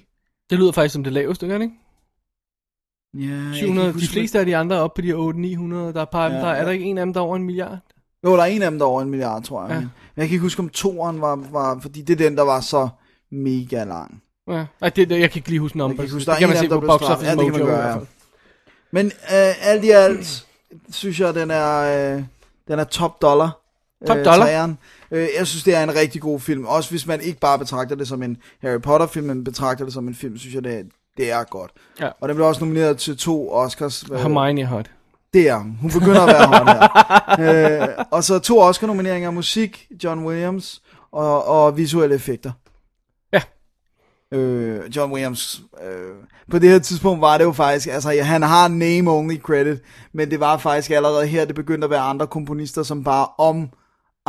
Det 0.49 0.59
lyder 0.59 0.71
faktisk 0.71 0.93
som 0.93 1.03
det 1.03 1.13
laveste, 1.13 1.47
gør 1.47 1.57
det 1.57 1.65
ikke? 1.65 1.75
Ja, 3.13 3.35
jeg 3.35 3.43
kan 3.43 3.53
700, 3.53 3.87
ikke 3.87 3.99
de 3.99 4.07
fleste 4.07 4.39
af 4.39 4.45
de 4.45 4.57
andre 4.57 4.75
er 4.75 4.79
oppe 4.79 5.01
på 5.01 5.05
de 5.07 5.13
800-900. 5.13 5.93
Der 5.93 6.01
er, 6.01 6.05
par, 6.05 6.29
Ja, 6.29 6.35
der, 6.37 6.45
er 6.45 6.57
ja. 6.57 6.65
der 6.65 6.71
ikke 6.71 6.85
en 6.85 6.97
af 6.97 7.05
dem, 7.05 7.13
der 7.13 7.19
er 7.19 7.23
over 7.25 7.35
en 7.35 7.43
milliard? 7.43 7.77
Jo, 8.23 8.35
der 8.35 8.41
er 8.41 8.45
en 8.45 8.61
af 8.61 8.71
dem, 8.71 8.79
der 8.79 8.85
er 8.85 8.89
over 8.89 9.01
en 9.01 9.09
milliard, 9.09 9.43
tror 9.43 9.61
jeg. 9.61 9.71
Ja. 9.71 9.79
Men 9.79 9.89
jeg 10.17 10.27
kan 10.27 10.33
ikke 10.33 10.41
huske, 10.41 10.59
om 10.59 10.69
toeren 10.69 11.21
var, 11.21 11.35
var, 11.35 11.79
fordi 11.81 12.01
det 12.01 12.13
er 12.21 12.29
den, 12.29 12.37
der 12.37 12.43
var 12.43 12.61
så 12.61 12.89
mega 13.31 13.83
lang. 13.83 14.23
Ja. 14.47 14.65
Ej, 14.81 14.89
det, 14.89 15.09
det, 15.09 15.19
jeg 15.19 15.31
kan 15.31 15.39
ikke 15.39 15.49
lige 15.49 15.59
huske 15.59 15.77
Jeg 15.77 15.83
kan 15.83 15.89
numbers. 15.89 16.03
ikke 16.03 16.13
huske, 16.13 16.19
det 16.19 16.27
der 16.27 16.33
er 16.33 16.39
kan 16.39 16.47
man 16.49 16.57
en 16.57 16.57
af 16.57 16.63
se 16.63 16.69
dem, 16.69 16.81
der 16.81 16.87
på 16.87 16.97
Box. 16.99 17.09
Office 17.09 17.29
Ja, 17.29 17.35
det 17.35 17.43
kan 17.43 17.51
man 17.51 17.65
gøre, 17.65 17.87
ja. 17.87 17.97
Men 18.91 19.05
øh, 19.05 19.67
alt 19.67 19.83
i 19.85 19.89
alt, 19.89 20.47
synes 20.89 21.19
jeg, 21.19 21.35
den 21.35 21.51
er, 21.51 21.79
øh, 22.15 22.23
den 22.67 22.79
er 22.79 22.83
top 22.83 23.21
dollar. 23.21 23.61
Top 24.07 24.17
dollar? 24.17 24.35
træeren. 24.35 24.77
Øh, 25.11 25.27
jeg 25.37 25.47
synes, 25.47 25.63
det 25.63 25.75
er 25.75 25.83
en 25.83 25.95
rigtig 25.95 26.21
god 26.21 26.39
film. 26.39 26.65
Også 26.65 26.89
hvis 26.89 27.07
man 27.07 27.21
ikke 27.21 27.39
bare 27.39 27.59
betragter 27.59 27.95
det 27.95 28.07
som 28.07 28.23
en 28.23 28.37
Harry 28.61 28.81
Potter-film, 28.81 29.27
men 29.27 29.43
betragter 29.43 29.85
det 29.85 29.93
som 29.93 30.07
en 30.07 30.15
film, 30.15 30.37
synes 30.37 30.55
jeg, 30.55 30.63
det 30.63 30.73
er, 30.73 30.83
det 31.17 31.31
er 31.31 31.43
godt. 31.43 31.71
Ja. 31.99 32.09
Og 32.21 32.29
den 32.29 32.35
blev 32.35 32.47
også 32.47 32.61
nomineret 32.61 32.97
til 32.97 33.17
to 33.17 33.51
Oscars. 33.51 34.03
Øh, 34.11 34.17
Hermione 34.17 34.61
er 34.61 34.65
hot. 34.65 34.91
Det 35.33 35.49
er 35.49 35.57
hun. 35.57 35.77
Hun 35.81 35.91
begynder 35.91 36.21
at 36.21 36.27
være 36.27 36.47
hot 36.47 36.67
her. 37.39 37.87
øh, 37.99 38.05
og 38.11 38.23
så 38.23 38.39
to 38.39 38.59
Oscar-nomineringer. 38.59 39.31
Musik, 39.31 39.87
John 40.03 40.25
Williams, 40.25 40.81
og, 41.11 41.45
og 41.45 41.77
visuelle 41.77 42.15
effekter. 42.15 42.51
Ja. 43.33 43.41
Øh, 44.37 44.95
John 44.95 45.11
Williams, 45.11 45.61
øh, 45.83 46.15
på 46.51 46.59
det 46.59 46.69
her 46.69 46.79
tidspunkt 46.79 47.21
var 47.21 47.37
det 47.37 47.43
jo 47.43 47.51
faktisk, 47.51 47.87
altså 47.87 48.11
ja, 48.11 48.23
han 48.23 48.41
har 48.41 48.67
name-only 48.67 49.41
credit, 49.41 49.79
men 50.13 50.31
det 50.31 50.39
var 50.39 50.57
faktisk 50.57 50.91
allerede 50.91 51.27
her, 51.27 51.45
det 51.45 51.55
begyndte 51.55 51.85
at 51.85 51.91
være 51.91 51.99
andre 51.99 52.27
komponister, 52.27 52.83
som 52.83 53.03
bare 53.03 53.27
om 53.37 53.69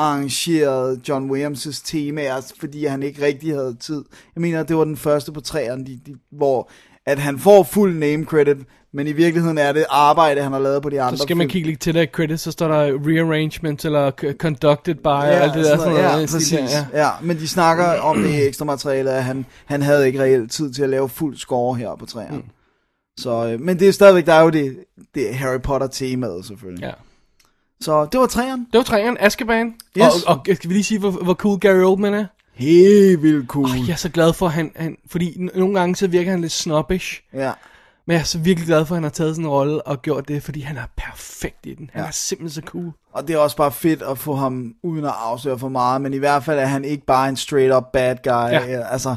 arrangerede 0.01 1.01
John 1.09 1.31
Williams' 1.31 1.83
temaer, 1.85 2.53
fordi 2.61 2.85
han 2.85 3.03
ikke 3.03 3.23
rigtig 3.23 3.55
havde 3.55 3.77
tid. 3.81 4.05
Jeg 4.35 4.41
mener, 4.41 4.63
det 4.63 4.77
var 4.77 4.85
den 4.85 4.97
første 4.97 5.33
på 5.33 5.41
træerne, 5.41 5.87
de, 5.87 6.01
de, 6.07 6.15
hvor 6.33 6.71
at 7.07 7.19
han 7.19 7.39
får 7.39 7.63
fuld 7.63 7.95
name 7.99 8.25
credit, 8.25 8.57
men 8.93 9.07
i 9.07 9.13
virkeligheden 9.13 9.59
er 9.59 9.73
det 9.73 9.85
arbejde, 9.91 10.43
han 10.43 10.53
har 10.53 10.59
lavet 10.59 10.83
på 10.83 10.91
de 10.91 11.03
andre 11.03 11.17
Så 11.17 11.23
skal 11.23 11.37
man 11.37 11.49
kigge 11.49 11.69
lidt 11.69 11.81
til 11.81 11.95
der 11.95 12.03
i 12.03 12.07
credits, 12.07 12.43
så 12.43 12.51
står 12.51 12.69
der 12.69 12.79
rearrangement 12.83 13.85
eller 13.85 14.11
conducted 14.39 14.95
by, 14.95 15.07
og 15.07 15.29
alt 15.29 15.55
det 15.55 15.65
der. 15.65 15.77
Sådan 15.77 15.93
noget, 15.93 16.03
ja, 16.03 16.17
præcis. 16.17 16.51
der, 16.51 16.85
Ja. 16.93 17.05
ja, 17.05 17.11
men 17.23 17.37
de 17.37 17.49
snakker 17.49 17.85
om 17.85 18.23
det 18.23 18.47
ekstra 18.47 18.65
materiale, 18.65 19.11
at 19.11 19.25
han, 19.25 19.47
han 19.65 19.83
havde 19.83 20.07
ikke 20.07 20.21
reelt 20.21 20.53
tid 20.53 20.73
til 20.73 20.83
at 20.83 20.89
lave 20.89 21.09
fuld 21.09 21.37
score 21.37 21.77
her 21.77 21.97
på 21.99 22.07
træerne. 22.07 22.37
Mm. 22.37 22.45
Så, 23.19 23.49
øh, 23.49 23.61
men 23.61 23.79
det 23.79 23.89
er 23.89 23.93
stadigvæk, 23.93 24.27
der 24.27 24.35
er 24.35 24.43
jo 24.43 24.51
det, 24.51 24.77
det 25.15 25.35
Harry 25.35 25.61
Potter 25.61 25.87
temaet 25.87 26.45
selvfølgelig. 26.45 26.83
ja. 26.85 26.93
Så 27.81 28.05
det 28.13 28.21
var 28.21 28.27
træerne. 28.27 28.67
Det 28.73 28.79
var 28.79 28.85
træeren, 28.85 29.17
Azkaban. 29.21 29.75
Yes. 29.99 30.07
Og, 30.27 30.37
og, 30.37 30.47
skal 30.55 30.69
vi 30.71 30.75
lige 30.75 30.85
sige, 30.85 30.99
hvor, 30.99 31.11
hvor 31.11 31.35
cool 31.35 31.59
Gary 31.59 31.83
Oldman 31.85 32.15
er? 32.15 32.27
Helt 32.55 33.23
vildt 33.23 33.49
cool. 33.49 33.65
Oh, 33.65 33.77
jeg 33.89 33.93
er 33.93 33.97
så 33.97 34.09
glad 34.09 34.33
for, 34.33 34.47
at 34.47 34.53
han, 34.53 34.73
han 34.77 34.97
fordi 35.11 35.49
nogle 35.55 35.79
gange 35.79 35.97
så 35.97 36.07
virker 36.07 36.31
han 36.31 36.41
lidt 36.41 36.53
snobbish. 36.53 37.23
Ja. 37.35 37.53
Men 38.07 38.15
jeg 38.15 38.21
er 38.21 38.25
så 38.25 38.39
virkelig 38.39 38.67
glad 38.67 38.87
for, 38.87 38.95
at 38.95 38.97
han 38.97 39.03
har 39.03 39.11
taget 39.11 39.37
en 39.39 39.49
rolle 39.49 39.83
og 39.87 40.03
gjort 40.03 40.29
det, 40.29 40.43
fordi 40.43 40.61
han 40.61 40.77
er 40.77 40.85
perfekt 40.97 41.67
i 41.67 41.75
den. 41.75 41.91
Han 41.93 42.03
Ja. 42.03 42.09
er 42.09 42.13
simpelthen 42.13 42.63
så 42.63 42.69
cool. 42.71 42.93
Og 43.13 43.29
det 43.29 43.35
er 43.35 43.39
også 43.39 43.57
bare 43.57 43.73
fedt 43.73 44.03
at 44.03 44.19
få 44.19 44.35
ham, 44.35 44.75
uden 44.83 45.05
at 45.05 45.15
afsløre 45.19 45.59
for 45.59 45.69
meget, 45.69 46.01
men 46.01 46.15
i 46.15 46.17
hvert 46.19 46.45
fald 46.45 46.59
er 46.59 46.65
han 46.67 46.85
ikke 46.85 47.05
bare 47.07 47.29
en 47.29 47.37
straight 47.37 47.75
up 47.75 47.85
bad 47.93 48.17
guy. 48.25 48.31
Ja. 48.53 48.83
Altså, 48.91 49.17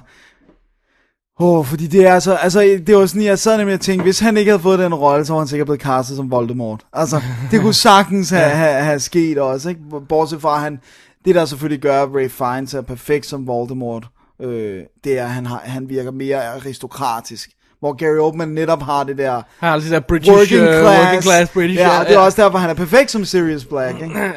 Åh, 1.39 1.59
oh, 1.59 1.65
fordi 1.65 1.87
det 1.87 2.07
er 2.07 2.13
altså, 2.13 2.33
altså, 2.35 2.79
det 2.87 2.95
var 2.95 3.05
sådan, 3.05 3.23
jeg 3.23 3.39
sad 3.39 3.57
nemlig 3.57 3.73
og 3.73 3.81
tænkte, 3.81 4.03
hvis 4.03 4.19
han 4.19 4.37
ikke 4.37 4.51
havde 4.51 4.61
fået 4.61 4.79
den 4.79 4.93
rolle, 4.93 5.25
så 5.25 5.33
var 5.33 5.39
han 5.39 5.47
sikkert 5.47 5.67
blevet 5.67 5.81
castet 5.81 6.17
som 6.17 6.31
Voldemort. 6.31 6.85
Altså, 6.93 7.21
det 7.51 7.61
kunne 7.61 7.73
sagtens 7.89 8.29
have, 8.29 8.49
have, 8.49 8.83
have 8.83 8.99
sket 8.99 9.37
også, 9.37 9.69
ikke? 9.69 9.81
Bortset 10.09 10.41
fra, 10.41 10.59
han, 10.59 10.79
det 11.25 11.35
der 11.35 11.45
selvfølgelig 11.45 11.81
gør, 11.81 12.03
at 12.03 12.09
Ray 12.15 12.29
Fiennes 12.29 12.73
er 12.73 12.81
perfekt 12.81 13.25
som 13.25 13.47
Voldemort, 13.47 14.07
øh, 14.41 14.81
det 15.03 15.19
er, 15.19 15.23
at 15.23 15.29
han, 15.29 15.45
har, 15.45 15.61
han 15.65 15.89
virker 15.89 16.11
mere 16.11 16.47
aristokratisk. 16.47 17.49
Hvor 17.79 17.93
Gary 17.93 18.17
Oldman 18.17 18.47
netop 18.47 18.81
har 18.81 19.03
det 19.03 19.17
der 19.17 19.33
Han 19.33 19.43
har 19.59 19.73
altså 19.73 19.89
det 19.89 19.93
der 19.93 19.99
British, 19.99 20.31
working 20.31 20.61
uh, 20.61 20.67
class. 20.67 20.99
working 20.99 21.23
class 21.23 21.51
British. 21.51 21.79
Ja, 21.79 21.99
og 21.99 22.05
det 22.05 22.15
er 22.15 22.19
også 22.19 22.41
derfor, 22.41 22.57
han 22.57 22.69
er 22.69 22.73
perfekt 22.73 23.11
som 23.11 23.25
Sirius 23.25 23.65
Black, 23.65 24.01
ikke? 24.01 24.19
ja, 24.19 24.27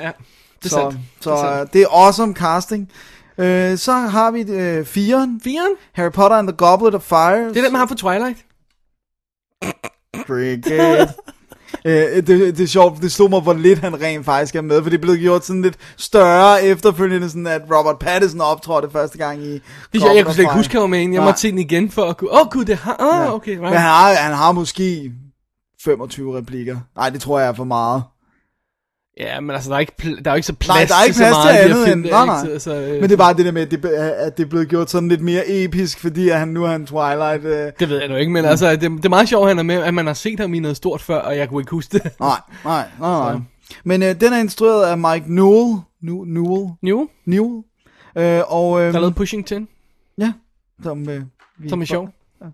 det 0.63 0.65
er 0.65 0.69
så, 0.69 0.69
sandt. 0.69 0.97
Så 1.21 1.31
det 1.31 1.39
er 1.39 1.43
sandt. 1.43 1.61
øh, 1.61 1.67
det 1.73 1.83
er 1.83 1.87
awesome 1.91 2.35
casting. 2.35 2.91
Øh, 3.39 3.79
så 3.79 3.93
har 3.93 4.31
vi 4.31 4.41
øh, 4.41 4.85
firen. 4.85 5.41
Firen? 5.45 5.73
Harry 5.93 6.13
Potter 6.13 6.37
and 6.37 6.49
the 6.49 6.57
Goblet 6.57 6.95
of 6.95 7.03
Fire. 7.03 7.49
Det 7.49 7.57
er 7.57 7.63
den, 7.63 7.73
man 7.73 7.79
har 7.79 7.87
for 7.87 7.95
Twilight. 7.95 8.45
Cricket. 10.27 11.09
øh, 11.87 12.17
det, 12.27 12.29
det 12.29 12.61
er 12.61 12.67
sjovt, 12.67 13.03
det 13.03 13.13
slog 13.13 13.31
mig, 13.31 13.41
hvor 13.41 13.53
lidt 13.53 13.79
han 13.79 14.01
rent 14.01 14.25
faktisk 14.25 14.55
er 14.55 14.61
med, 14.61 14.83
for 14.83 14.91
det 14.91 15.01
blevet 15.01 15.21
gjort 15.21 15.45
sådan 15.45 15.63
lidt 15.63 15.77
større 15.97 16.65
efterfølgende, 16.65 17.29
sådan 17.29 17.47
at 17.47 17.63
Robert 17.63 17.99
Pattinson 17.99 18.41
optrådte 18.41 18.91
første 18.91 19.19
gang 19.19 19.43
i 19.43 19.53
Det, 19.53 19.63
jeg, 19.93 20.13
jeg 20.15 20.25
kunne 20.25 20.35
slet 20.35 20.45
ikke 20.45 20.55
huske, 20.55 20.79
var 20.79 20.87
med 20.87 21.01
ind. 21.01 21.15
Jeg 21.15 21.23
måtte 21.23 21.41
se 21.41 21.51
den 21.51 21.59
igen 21.59 21.91
for 21.91 22.05
at 22.05 22.17
kunne... 22.17 22.31
Åh 22.33 22.41
oh, 22.41 22.47
gud, 22.51 22.65
det 22.65 22.77
har... 22.77 22.97
Åh, 23.01 23.29
oh, 23.29 23.35
okay, 23.35 23.51
right. 23.51 23.63
Men 23.63 23.73
han 23.73 23.81
har, 23.81 24.15
han 24.15 24.35
har 24.35 24.53
måske 24.53 25.13
25 25.85 26.39
replikker. 26.39 26.77
Nej, 26.97 27.11
det 27.11 27.21
tror 27.21 27.39
jeg 27.39 27.49
er 27.49 27.53
for 27.53 27.65
meget. 27.65 28.03
Ja, 29.21 29.41
men 29.41 29.51
altså, 29.51 29.71
der 29.71 29.77
er 29.77 29.81
ikke, 29.81 29.93
pl- 30.03 30.23
der 30.23 30.31
er 30.31 30.35
jo 30.35 30.37
ikke 30.37 30.47
så 30.47 30.53
plads 30.55 30.69
Nej, 30.69 30.85
der 30.85 30.95
er 30.95 31.05
ikke 31.05 31.15
til 31.15 31.21
plads 31.21 31.37
til 31.37 31.53
her 31.53 31.65
andet 31.65 31.93
end- 31.93 32.05
der, 32.05 32.11
nej, 32.11 32.23
ikke? 32.41 32.49
nej. 32.49 32.59
Så, 32.59 32.65
så, 32.65 32.75
øh, 32.81 32.93
Men 32.93 33.03
det 33.03 33.13
er 33.13 33.17
bare 33.17 33.35
det 33.35 33.45
der 33.47 33.53
med, 33.53 33.63
at 33.63 33.71
det, 33.71 33.85
at 33.85 34.37
det 34.37 34.45
er 34.45 34.49
blevet 34.49 34.69
gjort 34.69 34.91
sådan 34.91 35.09
lidt 35.09 35.21
mere 35.21 35.43
episk, 35.47 36.01
fordi 36.01 36.29
at 36.29 36.39
han 36.39 36.49
nu 36.49 36.65
er 36.65 36.71
en 36.75 36.87
Twilight... 36.87 37.45
Øh... 37.45 37.73
Det 37.81 37.89
ved 37.89 37.99
jeg 38.01 38.09
nu 38.09 38.17
ikke, 38.17 38.33
men 38.33 38.45
altså, 38.45 38.71
det, 38.71 38.81
det 38.81 39.05
er 39.05 39.09
meget 39.09 39.29
sjovt, 39.29 39.43
at 39.43 39.49
han 39.49 39.59
er 39.59 39.63
med, 39.63 39.75
at 39.83 39.95
man 39.95 40.07
har 40.07 40.15
set 40.15 40.41
ham 40.41 40.55
i 40.55 40.59
noget 40.59 40.77
stort 40.77 41.01
før, 41.03 41.19
og 41.19 41.37
jeg 41.37 41.49
kunne 41.49 41.63
ikke 41.63 41.71
huske 41.71 41.99
det. 41.99 42.13
Nej, 42.21 42.41
nej, 42.65 42.89
nej, 43.01 43.33
nej. 43.33 43.41
Men 43.85 44.03
øh, 44.03 44.21
den 44.21 44.33
er 44.33 44.39
instrueret 44.39 44.85
af 44.87 44.99
Mike 44.99 45.35
Newell. 45.35 45.81
Nu, 46.03 46.25
Newell. 46.25 46.71
Jo, 46.83 47.09
Newell. 47.25 47.63
Øh, 48.17 48.43
og, 48.47 48.81
øh, 48.81 48.87
der 48.87 48.93
er 48.97 49.01
lavet 49.01 49.15
Pushing 49.15 49.47
10, 49.47 49.55
Ja, 50.19 50.33
som... 50.83 51.09
Øh, 51.09 51.23
vi 51.59 51.69
som 51.69 51.81
er 51.81 51.85
sjov. 51.85 52.09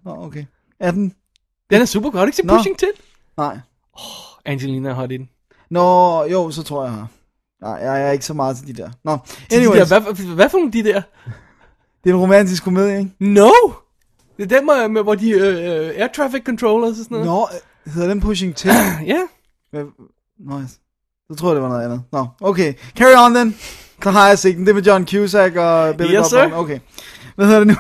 Nå, 0.05 0.17
okay. 0.25 0.45
Er 0.81 0.91
den? 0.91 1.13
Den 1.71 1.81
er 1.83 1.87
super 1.87 2.11
godt, 2.11 2.19
har 2.19 2.27
ikke 2.27 2.37
set 2.37 2.45
Nå. 2.45 2.57
Pushing 2.57 2.79
10? 2.79 2.87
Nej. 3.37 3.59
Angelina 4.45 4.89
er 4.89 4.95
hot 4.95 5.13
i 5.13 5.17
den. 5.17 5.29
Nå, 5.73 6.25
jo, 6.25 6.51
så 6.51 6.63
tror 6.63 6.85
jeg, 6.85 6.91
jeg 6.93 6.99
har. 6.99 7.07
Nej, 7.63 7.91
jeg 7.93 8.09
er 8.09 8.11
ikke 8.13 8.25
så 8.25 8.35
meget 8.35 8.57
til 8.57 8.67
de 8.67 8.83
der. 8.83 8.91
Nå, 9.05 9.19
De 9.51 9.57
anyways, 9.57 9.89
der, 9.89 10.01
hvad, 10.01 10.35
hvad 10.35 10.49
for 10.49 10.59
nogle 10.59 10.73
de 10.73 10.83
der? 10.85 11.03
det 12.05 12.11
er 12.11 12.15
en 12.15 12.21
romantisk 12.21 12.65
komedie, 12.65 12.99
ikke? 12.99 13.11
No! 13.21 13.51
Det 14.37 14.53
er 14.53 14.59
den, 14.59 14.67
med, 14.67 14.89
med 14.89 15.03
hvor 15.03 15.15
de 15.15 15.31
øh, 15.31 15.87
øh, 15.87 15.93
air 15.97 16.09
traffic 16.17 16.43
controllers 16.47 16.91
og 16.99 17.05
sådan 17.05 17.15
noget. 17.19 17.27
Nå, 17.27 17.49
øh, 17.87 17.93
hedder 17.93 18.09
den 18.09 18.21
Pushing 18.21 18.57
10? 18.57 18.69
Ja. 19.07 19.19
Hvad- 19.71 19.85
jeg- 20.51 20.69
så 21.31 21.37
tror 21.39 21.49
jeg, 21.49 21.55
det 21.55 21.63
var 21.63 21.69
noget 21.69 21.85
andet. 21.85 22.03
Nå, 22.13 22.27
okay. 22.41 22.75
Carry 22.97 23.27
on 23.27 23.35
then. 23.35 23.57
Så 24.03 24.11
har 24.11 24.29
jeg 24.29 24.39
set 24.39 24.57
den. 24.57 24.65
Det 24.67 24.71
er 24.71 24.75
med 24.75 24.83
John 24.83 25.07
Cusack 25.07 25.57
og 25.57 25.97
Billy 25.97 26.11
Yes, 26.13 26.19
Bob 26.19 26.27
sir. 26.27 26.51
Okay. 26.55 26.79
Hvad 27.35 27.47
hedder 27.47 27.59
det 27.61 27.69
nu? 27.69 27.75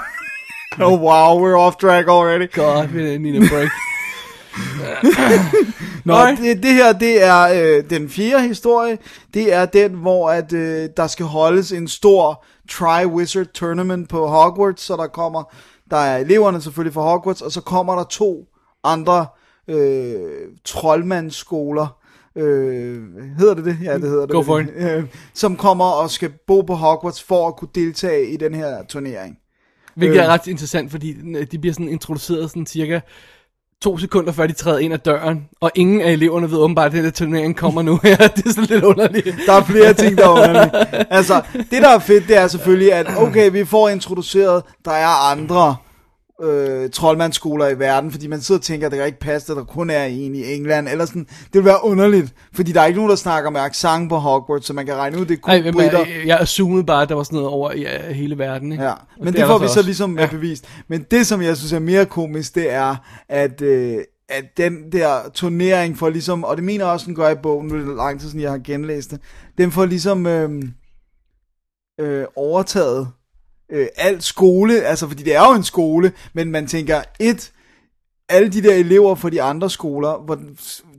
oh 0.87 1.00
wow, 1.02 1.46
we're 1.46 1.57
off 1.59 1.76
track 1.76 2.09
already. 2.09 2.52
God, 2.52 2.87
vi 2.87 3.18
need 3.18 3.42
a 3.42 3.48
break. 3.55 3.68
Nå, 6.05 6.27
det, 6.27 6.62
det 6.62 6.75
her, 6.75 6.93
det 6.93 7.25
er 7.25 7.43
øh, 7.43 7.91
den 7.91 8.09
fjerde 8.09 8.49
historie. 8.49 8.99
Det 9.35 9.53
er 9.53 9.67
den, 9.67 9.93
hvor 9.93 10.31
at, 10.31 10.53
øh, 10.53 10.88
der 10.97 11.07
skal 11.07 11.27
holdes 11.27 11.73
en 11.73 11.88
stor 11.88 12.45
Tri-Wizard 12.73 13.53
Tournament 13.55 14.09
på 14.09 14.27
Hogwarts, 14.27 14.83
så 14.83 14.97
der 14.97 15.07
kommer, 15.07 15.55
der 15.91 15.97
er 15.97 16.19
eleverne 16.19 16.61
selvfølgelig 16.61 16.95
fra 16.95 17.03
Hogwarts, 17.03 17.43
og 17.43 17.53
så 17.53 17.61
kommer 17.61 17.95
der 17.95 18.05
to 18.05 18.45
andre 18.85 19.27
øh, 19.69 20.21
troldmandsskoler, 20.65 21.97
øh, 22.37 23.03
hedder 23.38 23.55
det 23.55 23.65
det? 23.65 23.79
Ja, 23.83 23.95
det 23.95 24.09
hedder 24.09 24.27
det. 24.27 24.35
Go 24.35 24.43
for 24.43 24.59
it. 24.59 24.69
Øh, 24.77 25.05
som 25.35 25.57
kommer 25.57 25.85
og 25.85 26.11
skal 26.11 26.33
bo 26.47 26.61
på 26.61 26.75
Hogwarts 26.75 27.23
for 27.23 27.49
at 27.49 27.57
kunne 27.57 27.71
deltage 27.75 28.27
i 28.27 28.37
den 28.37 28.55
her 28.55 28.85
turnering. 28.88 29.38
Hvilket 29.95 30.19
Øh. 30.19 30.25
er 30.25 30.29
ret 30.29 30.47
interessant, 30.47 30.91
fordi 30.91 31.17
de 31.53 31.59
bliver 31.59 31.73
sådan 31.73 31.88
introduceret 31.88 32.51
sådan 32.51 32.67
cirka 32.67 33.01
to 33.83 33.99
sekunder 33.99 34.33
før 34.33 34.47
de 34.47 34.53
træder 34.53 34.79
ind 34.79 34.95
ad 34.95 34.99
døren, 34.99 35.45
og 35.61 35.71
ingen 35.75 36.01
af 36.01 36.12
eleverne 36.12 36.51
ved 36.51 36.59
åbenbart, 36.59 36.87
at 36.87 36.92
den 36.92 37.05
der 37.05 37.11
turnering 37.11 37.57
kommer 37.57 37.83
nu 37.83 38.01
her. 38.03 38.16
det 38.37 38.47
er 38.47 38.51
sådan 38.51 38.64
lidt 38.64 38.85
underligt. 38.85 39.37
Der 39.47 39.53
er 39.53 39.64
flere 39.64 39.92
ting, 39.92 40.18
der 40.18 40.25
er 40.25 40.31
underlige. 40.31 41.12
Altså, 41.12 41.42
det 41.55 41.83
der 41.83 41.88
er 41.88 41.99
fedt, 41.99 42.29
det 42.29 42.37
er 42.37 42.47
selvfølgelig, 42.47 42.92
at 42.92 43.07
okay, 43.18 43.51
vi 43.51 43.64
får 43.64 43.88
introduceret, 43.88 44.62
der 44.85 44.90
er 44.90 45.31
andre 45.31 45.77
øh, 46.42 46.90
troldmandsskoler 46.90 47.68
i 47.68 47.79
verden, 47.79 48.11
fordi 48.11 48.27
man 48.27 48.40
sidder 48.40 48.59
og 48.59 48.62
tænker, 48.64 48.87
at 48.87 48.92
det 48.92 48.99
kan 48.99 49.07
ikke 49.07 49.18
passe, 49.18 49.53
at 49.53 49.57
der 49.57 49.64
kun 49.64 49.90
er 49.90 50.05
en 50.05 50.35
i 50.35 50.55
England, 50.55 50.88
eller 50.88 51.07
sådan, 51.07 51.25
det 51.25 51.55
vil 51.55 51.64
være 51.64 51.85
underligt, 51.85 52.35
fordi 52.55 52.73
der 52.73 52.81
er 52.81 52.87
ikke 52.87 52.97
nogen, 52.97 53.11
der 53.11 53.16
snakker 53.16 53.51
med 53.51 53.61
accent 53.61 54.09
på 54.09 54.16
Hogwarts, 54.16 54.66
så 54.66 54.73
man 54.73 54.87
kan 54.87 54.95
regne 54.95 55.18
ud, 55.18 55.25
det 55.25 55.35
er 55.35 55.40
kun 55.40 55.51
Ej, 55.51 55.62
men, 55.62 55.75
britter. 55.75 55.99
jeg, 55.99 56.27
jeg 56.27 56.40
assumede 56.40 56.85
bare, 56.85 57.03
at 57.03 57.09
der 57.09 57.14
var 57.14 57.23
sådan 57.23 57.37
noget 57.37 57.51
over 57.51 57.73
ja, 57.77 58.12
hele 58.12 58.38
verden. 58.38 58.73
Ikke? 58.73 58.85
Ja, 58.85 58.95
men 59.18 59.33
det, 59.33 59.40
er 59.40 59.47
får 59.47 59.59
vi 59.59 59.66
så 59.66 59.71
også. 59.71 59.83
ligesom 59.83 60.18
ja. 60.18 60.27
bevist. 60.27 60.68
Men 60.88 61.07
det, 61.11 61.27
som 61.27 61.42
jeg 61.42 61.57
synes 61.57 61.73
er 61.73 61.79
mere 61.79 62.07
komisk, 62.07 62.55
det 62.55 62.73
er, 62.73 62.97
at, 63.29 63.62
øh, 63.62 63.99
at 64.29 64.45
den 64.57 64.92
der 64.92 65.31
turnering 65.35 65.99
får 65.99 66.11
ligesom, 66.11 66.45
og 66.45 66.57
det 66.57 66.64
mener 66.64 66.85
jeg 66.85 66.92
også, 66.92 67.07
den 67.07 67.14
gør 67.14 67.31
i 67.31 67.35
bogen, 67.42 67.68
nu 67.68 67.75
er 67.75 67.79
det 67.79 67.97
lang 67.97 68.21
tid 68.21 68.29
siden, 68.29 68.42
jeg 68.42 68.51
har 68.51 68.59
genlæst 68.59 69.11
det, 69.11 69.21
den 69.59 69.73
får 69.73 69.85
ligesom 69.85 70.27
øh, 70.27 70.62
øh, 72.01 72.25
overtaget 72.37 73.09
øh, 73.73 73.87
alt 73.97 74.25
skole, 74.25 74.83
altså 74.83 75.09
fordi 75.09 75.23
det 75.23 75.35
er 75.35 75.47
jo 75.47 75.55
en 75.55 75.65
skole, 75.65 76.13
men 76.33 76.51
man 76.51 76.67
tænker, 76.67 77.03
et, 77.21 77.53
alle 78.29 78.49
de 78.49 78.63
der 78.63 78.75
elever 78.75 79.15
fra 79.15 79.31
de 79.31 79.43
andre 79.43 79.71
skoler, 79.71 80.25
hvor 80.25 80.39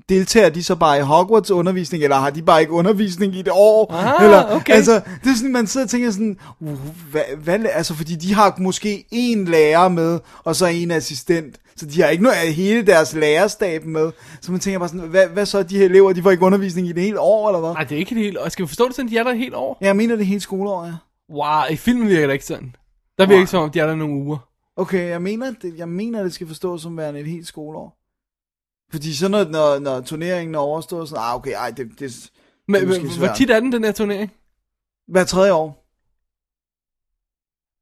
deltager 0.10 0.50
de 0.50 0.64
så 0.64 0.76
bare 0.76 0.98
i 0.98 1.02
Hogwarts 1.02 1.52
undervisning, 1.52 2.04
eller 2.04 2.18
har 2.18 2.30
de 2.30 2.42
bare 2.42 2.62
ikke 2.62 2.74
undervisning 2.74 3.36
i 3.36 3.40
et 3.40 3.50
år? 3.52 3.94
Ah, 3.94 4.24
eller, 4.26 4.56
okay. 4.56 4.74
Altså, 4.74 4.94
det 5.24 5.32
er 5.32 5.36
sådan, 5.36 5.52
man 5.52 5.68
sidder 5.68 5.86
og 5.86 5.90
tænker 5.90 6.12
sådan, 6.12 6.38
uh, 6.60 6.78
hvad, 7.12 7.22
hvad, 7.38 7.60
altså 7.74 7.94
fordi 7.94 8.16
de 8.16 8.34
har 8.34 8.56
måske 8.58 9.06
en 9.12 9.46
lærer 9.46 9.90
med, 9.90 10.20
og 10.44 10.56
så 10.56 10.66
en 10.66 10.92
assistent, 10.92 11.56
så 11.76 11.86
de 11.86 12.02
har 12.02 12.10
ikke 12.10 12.24
noget 12.24 12.36
af 12.36 12.54
hele 12.54 12.86
deres 12.86 13.14
lærerstab 13.14 13.86
med, 13.86 14.12
så 14.42 14.52
man 14.52 14.60
tænker 14.60 14.80
bare 14.80 14.90
sådan, 14.90 15.06
hvad, 15.06 15.28
hvad 15.28 15.46
så 15.46 15.64
de 15.64 15.78
her 15.78 15.86
elever, 15.86 16.14
de 16.14 16.24
får 16.24 16.32
ikke 16.32 16.46
undervisning 16.46 16.88
i 16.88 16.92
det 16.92 17.04
hele 17.04 17.20
år, 17.20 17.50
eller 17.50 17.60
hvad? 17.60 17.74
Nej, 17.74 17.84
det 17.84 17.96
er 17.96 18.00
ikke 18.00 18.16
det 18.16 18.24
hele. 18.24 18.42
Og 18.42 18.52
skal 18.52 18.64
vi 18.64 18.68
forstå 18.68 18.88
det 18.88 18.96
sådan, 18.96 19.12
de 19.12 19.18
er 19.18 19.24
der 19.24 19.32
et 19.32 19.38
helt 19.38 19.56
år? 19.56 19.78
Ja, 19.82 19.86
Jeg 19.86 19.96
mener 19.96 20.16
det 20.16 20.26
hele 20.26 20.42
skoleår, 20.42 20.86
ja. 20.86 20.92
Wow, 21.30 21.64
i 21.72 21.76
filmen 21.76 22.08
virker 22.08 22.28
det 22.28 22.34
ikke 22.34 22.46
sådan. 22.46 22.76
Der 23.18 23.26
virker 23.26 23.40
ikke 23.40 23.52
som 23.52 23.64
om, 23.64 23.72
de 23.72 23.80
er 23.80 23.88
der 23.88 23.96
nogle 23.96 24.14
uger. 24.16 24.38
Okay, 24.76 25.10
jeg 25.10 25.22
mener, 25.22 25.54
det, 25.62 25.78
jeg 25.78 25.90
mener, 25.90 26.24
det 26.24 26.34
skal 26.34 26.48
forstås 26.48 26.82
som 26.82 26.98
værende 26.98 27.20
et 27.20 27.28
helt 27.28 27.48
skoleår. 27.48 27.98
Fordi 28.92 29.16
så 29.16 29.28
når, 29.28 29.46
når, 29.46 29.80
når 29.80 30.02
turneringen 30.02 30.56
er 30.56 30.60
overstået, 30.60 31.10
så 31.10 31.16
ah, 31.16 31.36
okay, 31.36 31.54
ej, 31.54 31.70
det, 31.70 31.78
det, 31.78 32.00
det 32.00 32.32
Men, 32.68 32.84
er 32.84 32.88
men 32.88 33.18
hvor 33.18 33.28
tit 33.36 33.50
er 33.50 33.60
den, 33.60 33.72
den 33.72 33.84
her 33.84 33.92
turnering? 33.92 34.32
Hver 35.08 35.24
tredje 35.24 35.54
år. 35.54 35.80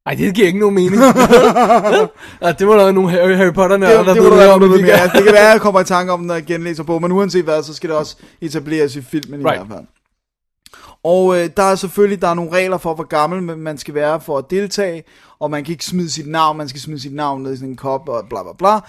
Ej, 0.06 0.14
det 0.14 0.34
giver 0.34 0.46
ikke 0.46 0.58
nogen 0.58 0.74
mening. 0.74 0.94
ja, 2.42 2.52
det 2.52 2.66
må 2.66 2.72
der 2.72 2.82
være 2.84 2.92
nogle 2.92 3.10
Harry, 3.10 3.36
Harry 3.36 3.52
Potter 3.52 3.76
Det, 3.76 3.88
der, 3.88 4.04
det, 4.04 4.14
det, 4.14 4.22
ved 4.22 4.36
være, 4.36 4.52
om, 4.52 4.60
det, 4.60 4.90
altså, 4.90 5.16
det 5.16 5.24
kan 5.24 5.32
være, 5.32 5.50
jeg 5.50 5.60
kommer 5.60 5.80
i 5.80 5.84
tanke 5.84 6.12
om, 6.12 6.20
når 6.20 6.34
jeg 6.34 6.44
genlæser 6.44 6.82
på, 6.82 6.98
men 6.98 7.12
uanset 7.12 7.44
hvad, 7.44 7.62
så 7.62 7.74
skal 7.74 7.90
det 7.90 7.96
også 7.96 8.16
etableres 8.40 8.96
i 8.96 9.02
filmen 9.02 9.40
i 9.40 9.44
Right. 9.44 9.66
hvert 9.66 9.78
fald. 9.78 9.86
Og 11.02 11.38
øh, 11.40 11.50
der 11.56 11.62
er 11.62 11.74
selvfølgelig 11.74 12.22
der 12.22 12.28
er 12.28 12.34
nogle 12.34 12.52
regler 12.52 12.78
for, 12.78 12.94
hvor 12.94 13.04
gammel 13.04 13.42
man- 13.58 13.78
skal 13.78 13.94
være 13.94 14.20
for 14.20 14.38
at 14.38 14.50
deltage, 14.50 15.04
og 15.38 15.50
man 15.50 15.64
kan 15.64 15.72
ikke 15.72 15.84
smide 15.84 16.10
sit 16.10 16.26
navn, 16.26 16.56
man 16.56 16.68
skal 16.68 16.80
smide 16.80 17.00
sit 17.00 17.14
navn 17.14 17.42
ned 17.42 17.52
i 17.52 17.56
sådan 17.56 17.68
en 17.68 17.76
kop, 17.76 18.08
og 18.08 18.24
bla 18.28 18.42
bla 18.42 18.52
bla. 18.58 18.80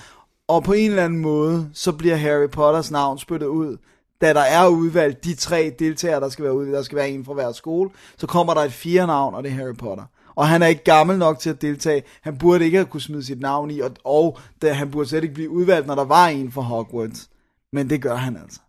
Og 0.48 0.63
på 0.63 0.74
en 0.74 0.89
eller 0.89 1.04
anden 1.06 1.19
måde, 1.19 1.69
så 1.74 1.91
bliver 1.91 2.15
Harry 2.15 2.50
Potters 2.50 2.91
navn 2.91 3.19
spyttet 3.19 3.48
ud, 3.48 3.78
da 4.22 4.34
der 4.34 4.41
er 4.41 4.67
udvalgt 4.67 5.24
de 5.24 5.36
tre 5.36 5.76
deltagere, 5.80 6.19
der 6.19 6.30
skal 6.30 6.46
være 6.46 6.56
ude, 6.58 6.72
der 6.72 6.82
skal 6.82 6.96
være 6.96 7.10
en 7.10 7.26
fra 7.26 7.34
hver 7.34 7.52
skole, 7.52 7.89
så 8.17 8.28
kommer 8.28 8.54
der 8.54 8.62
et 8.62 8.74
fjerde 8.74 9.08
navn, 9.08 9.36
og 9.36 9.43
det 9.43 9.52
er 9.52 9.56
Harry 9.56 9.76
Potter. 9.76 10.04
Og 10.36 10.48
han 10.48 10.62
er 10.63 10.67
ikke 10.67 10.84
gammel 10.84 11.17
nok 11.17 11.39
til 11.39 11.50
at 11.50 11.62
deltage. 11.62 12.04
Han 12.22 12.38
burde 12.38 12.65
ikke 12.65 12.78
have 12.78 12.86
kunne 12.86 13.02
smide 13.02 13.26
sit 13.26 13.39
navn 13.39 13.72
i, 13.72 13.80
og, 13.80 13.91
og 14.04 14.38
da, 14.62 14.74
han 14.74 14.91
burde 14.91 15.10
slet 15.10 15.24
ikke 15.24 15.36
blive 15.36 15.50
udvalgt, 15.50 15.88
når 15.88 15.96
der 15.96 16.06
var 16.06 16.28
en 16.28 16.52
fra 16.52 16.62
Hogwarts. 16.62 17.30
Men 17.74 17.89
det 17.89 18.02
gør 18.02 18.15
han 18.15 18.38
altså. 18.43 18.60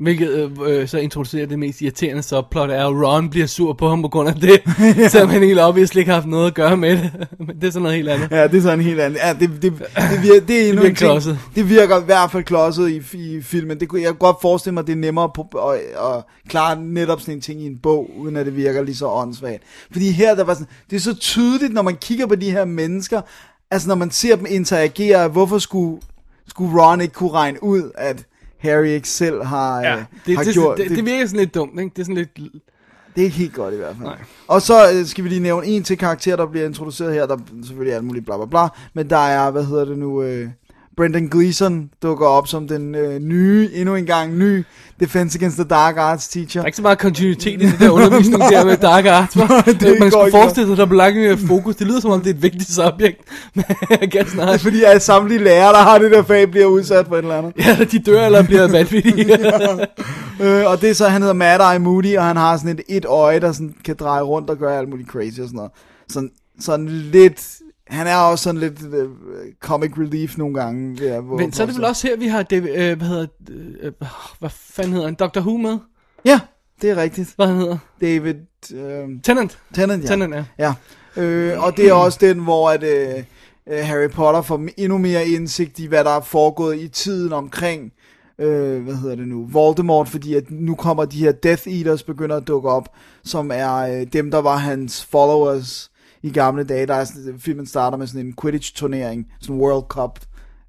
Hvilket 0.00 0.28
øh, 0.30 0.50
øh, 0.80 0.88
så 0.88 0.98
introducerer 0.98 1.46
det 1.46 1.58
mest 1.58 1.80
irriterende 1.80 2.22
subplot 2.22 2.70
er, 2.70 2.86
at 2.86 2.92
Ron 3.06 3.30
bliver 3.30 3.46
sur 3.46 3.72
på 3.72 3.88
ham 3.88 4.02
på 4.02 4.08
grund 4.08 4.28
af 4.28 4.34
det, 4.34 4.60
selvom 5.12 5.28
han 5.28 5.42
helt 5.42 5.60
obviously 5.60 5.98
ikke 5.98 6.10
har 6.10 6.16
haft 6.16 6.28
noget 6.28 6.46
at 6.46 6.54
gøre 6.54 6.76
med 6.76 6.90
det. 6.96 7.10
Men 7.46 7.56
det 7.60 7.64
er 7.66 7.70
sådan 7.70 7.82
noget 7.82 7.96
helt 7.96 8.08
andet. 8.08 8.30
Ja, 8.30 8.46
det 8.46 8.58
er 8.58 8.62
sådan 8.62 8.80
helt 8.80 9.00
anden. 9.00 9.18
Ja, 9.22 9.32
det, 9.32 9.40
det, 9.40 9.62
det, 9.62 9.72
virker, 10.22 10.46
det 10.46 10.56
er 10.64 10.68
endnu 10.68 10.82
virker 10.82 10.90
en 10.90 10.96
ting. 10.96 10.96
klodset. 10.96 11.38
Det 11.54 11.68
virker 11.68 12.00
i 12.00 12.04
hvert 12.04 12.30
fald 12.32 12.44
klodset 12.44 12.88
i, 12.90 13.18
i 13.36 13.42
filmen. 13.42 13.80
Det, 13.80 13.88
kunne- 13.88 14.00
jeg 14.00 14.08
kan 14.08 14.16
godt 14.18 14.36
forestille 14.42 14.74
mig, 14.74 14.80
at 14.80 14.86
det 14.86 14.92
er 14.92 14.96
nemmere 14.96 15.30
på, 15.34 15.42
at, 15.72 15.78
at 16.14 16.24
klare 16.48 16.82
netop 16.82 17.20
sådan 17.20 17.34
en 17.34 17.40
ting 17.40 17.60
i 17.62 17.66
en 17.66 17.78
bog, 17.78 18.10
uden 18.16 18.36
at 18.36 18.46
det 18.46 18.56
virker 18.56 18.82
lige 18.82 18.96
så 18.96 19.06
åndssvagt. 19.08 19.62
Fordi 19.92 20.10
her, 20.10 20.34
der 20.34 20.44
var 20.44 20.54
sådan, 20.54 20.66
det 20.90 20.96
er 20.96 21.00
så 21.00 21.14
tydeligt, 21.16 21.72
når 21.72 21.82
man 21.82 21.96
kigger 21.96 22.26
på 22.26 22.34
de 22.34 22.50
her 22.50 22.64
mennesker, 22.64 23.20
altså 23.70 23.88
når 23.88 23.94
man 23.94 24.10
ser 24.10 24.36
dem 24.36 24.46
interagere, 24.48 25.28
hvorfor 25.28 25.58
skulle, 25.58 26.00
skulle 26.48 26.82
Ron 26.82 27.00
ikke 27.00 27.14
kunne 27.14 27.32
regne 27.32 27.62
ud, 27.64 27.90
at 27.94 28.24
Harry 28.58 28.86
ikke 28.86 29.08
selv 29.08 29.44
har, 29.44 29.80
Ja, 29.80 29.96
øh, 29.96 30.02
det, 30.26 30.36
har 30.36 30.44
det, 30.44 30.52
gjort 30.54 30.78
det, 30.78 30.88
det, 30.88 30.96
det 30.96 31.06
virker 31.06 31.26
sådan 31.26 31.40
lidt 31.40 31.54
dumt, 31.54 31.80
ikke? 31.80 31.92
Det 31.96 32.00
er 32.00 32.04
sådan 32.04 32.16
lidt... 32.16 32.36
det 33.14 33.20
er 33.20 33.24
ikke 33.24 33.36
helt 33.36 33.54
godt 33.54 33.74
i 33.74 33.76
hvert 33.76 33.96
fald. 33.96 34.08
Nej. 34.08 34.18
Og 34.48 34.62
så 34.62 34.74
øh, 34.94 35.06
skal 35.06 35.24
vi 35.24 35.28
lige 35.28 35.40
nævne 35.40 35.66
en 35.66 35.82
til 35.82 35.98
karakter, 35.98 36.36
der 36.36 36.46
bliver 36.46 36.66
introduceret 36.66 37.14
her. 37.14 37.26
Der 37.26 37.36
er 37.36 37.40
selvfølgelig 37.62 37.94
alt 37.94 38.04
muligt 38.04 38.24
bla 38.24 38.36
bla 38.36 38.46
bla. 38.46 38.68
Men 38.94 39.10
der 39.10 39.16
er, 39.16 39.50
hvad 39.50 39.64
hedder 39.64 39.84
det 39.84 39.98
nu, 39.98 40.22
øh, 40.22 40.48
Brendan 40.98 41.28
Gleeson 41.28 41.90
dukker 42.02 42.26
op 42.26 42.48
som 42.48 42.68
den 42.68 42.94
øh, 42.94 43.18
nye, 43.20 43.70
endnu 43.74 43.94
en 43.94 44.06
gang 44.06 44.38
ny 44.38 44.64
Defense 45.00 45.38
Against 45.38 45.56
the 45.58 45.64
Dark 45.68 45.96
Arts 45.96 46.28
teacher. 46.28 46.60
Der 46.60 46.64
er 46.64 46.66
ikke 46.66 46.76
så 46.76 46.82
meget 46.82 46.98
kontinuitet 46.98 47.62
i 47.62 47.66
det 47.66 47.74
der 47.80 47.90
undervisning 47.90 48.42
der 48.42 48.64
med 48.64 48.76
Dark 48.76 49.06
Arts. 49.06 49.34
hva? 49.34 49.44
det 49.80 50.00
Man 50.00 50.10
skulle 50.10 50.30
forestille 50.30 50.66
sig, 50.66 50.72
at 50.72 50.78
der 50.78 50.86
blev 50.86 50.96
langt 50.96 51.18
mere 51.18 51.38
fokus. 51.38 51.76
Det 51.76 51.86
lyder 51.86 52.00
som 52.00 52.10
om, 52.10 52.20
det 52.20 52.30
er 52.30 52.34
et 52.34 52.42
vigtigt 52.42 52.70
subjekt. 52.70 53.20
Men 53.54 53.64
jeg 53.90 53.98
kan 53.98 54.10
Det 54.10 54.20
er 54.20 54.24
snart. 54.24 54.60
fordi, 54.60 54.82
at 54.82 55.02
samtlige 55.02 55.44
lærere, 55.44 55.72
der 55.72 55.78
har 55.78 55.98
det 55.98 56.10
der 56.10 56.22
fag, 56.22 56.50
bliver 56.50 56.66
udsat 56.66 57.06
for 57.06 57.14
et 57.16 57.22
eller 57.22 57.36
andet. 57.38 57.52
Ja, 57.66 57.84
de 57.84 57.98
dør 57.98 58.26
eller 58.26 58.42
bliver 58.42 58.68
vanvittige. 58.68 59.38
Øh, 60.42 60.66
og 60.66 60.80
det 60.80 60.90
er 60.90 60.94
så, 60.94 61.08
han 61.08 61.22
hedder 61.22 61.34
Mad 61.34 61.72
Eye 61.72 61.78
Moody, 61.78 62.16
og 62.16 62.24
han 62.24 62.36
har 62.36 62.56
sådan 62.56 62.70
et, 62.70 62.80
et 62.88 63.04
øje, 63.04 63.40
der 63.40 63.52
sådan 63.52 63.74
kan 63.84 63.96
dreje 64.00 64.22
rundt 64.22 64.50
og 64.50 64.56
gøre 64.56 64.78
alt 64.78 64.88
muligt 64.88 65.08
crazy 65.08 65.40
og 65.40 65.46
sådan 65.46 65.56
noget. 65.56 65.70
Sådan, 66.08 66.30
sådan 66.60 66.88
lidt... 66.88 67.40
Han 67.88 68.06
er 68.06 68.16
også 68.16 68.42
sådan 68.42 68.60
lidt 68.60 68.94
øh, 68.94 69.08
comic 69.60 69.90
relief 69.98 70.38
nogle 70.38 70.54
gange. 70.54 71.04
Ja, 71.04 71.20
hvor, 71.20 71.36
Men 71.36 71.52
så 71.52 71.62
er 71.62 71.66
det 71.66 71.76
vel 71.76 71.84
også 71.84 72.06
her, 72.06 72.16
vi 72.16 72.26
har 72.26 72.42
David, 72.42 72.70
øh, 72.70 72.98
hvad 72.98 73.08
hedder, 73.08 73.26
øh, 73.50 73.92
hvad 74.38 74.50
fanden 74.50 74.92
hedder 74.92 75.06
han, 75.06 75.14
Dr. 75.14 75.40
Who 75.40 75.56
med? 75.56 75.78
Ja, 76.24 76.40
det 76.82 76.90
er 76.90 76.96
rigtigt. 76.96 77.32
Hvad 77.36 77.46
han 77.46 77.56
hedder? 77.56 77.78
David... 78.00 78.34
Øh, 78.74 79.08
Tennant. 79.22 79.58
Tennant, 79.74 80.04
ja. 80.04 80.08
Tennant, 80.08 80.34
ja. 80.34 80.44
Ja, 80.58 80.74
øh, 81.22 81.64
og 81.64 81.76
det 81.76 81.88
er 81.88 81.92
også 81.92 82.18
den, 82.20 82.38
hvor 82.38 82.70
at, 82.70 82.82
øh, 82.82 83.24
øh, 83.66 83.84
Harry 83.86 84.10
Potter 84.10 84.42
får 84.42 84.62
endnu 84.76 84.98
mere 84.98 85.26
indsigt 85.26 85.78
i, 85.78 85.86
hvad 85.86 86.04
der 86.04 86.10
er 86.10 86.20
foregået 86.20 86.80
i 86.80 86.88
tiden 86.88 87.32
omkring, 87.32 87.92
øh, 88.38 88.82
hvad 88.82 88.94
hedder 88.94 89.16
det 89.16 89.28
nu, 89.28 89.46
Voldemort, 89.50 90.08
fordi 90.08 90.34
at 90.34 90.50
nu 90.50 90.74
kommer 90.74 91.04
de 91.04 91.18
her 91.18 91.32
Death 91.32 91.62
Eaters 91.68 92.02
begynder 92.02 92.36
at 92.36 92.48
dukke 92.48 92.68
op, 92.68 92.88
som 93.24 93.50
er 93.54 93.76
øh, 93.76 94.06
dem, 94.12 94.30
der 94.30 94.38
var 94.38 94.56
hans 94.56 95.04
followers 95.04 95.90
i 96.22 96.30
gamle 96.30 96.64
dage. 96.64 96.86
Der 96.86 96.94
er 96.94 97.04
sådan, 97.04 97.38
filmen 97.38 97.66
starter 97.66 97.98
med 97.98 98.06
sådan 98.06 98.26
en 98.26 98.34
Quidditch-turnering, 98.42 99.26
sådan 99.40 99.56
en 99.56 99.62
World 99.62 99.84
Cup, 99.88 100.18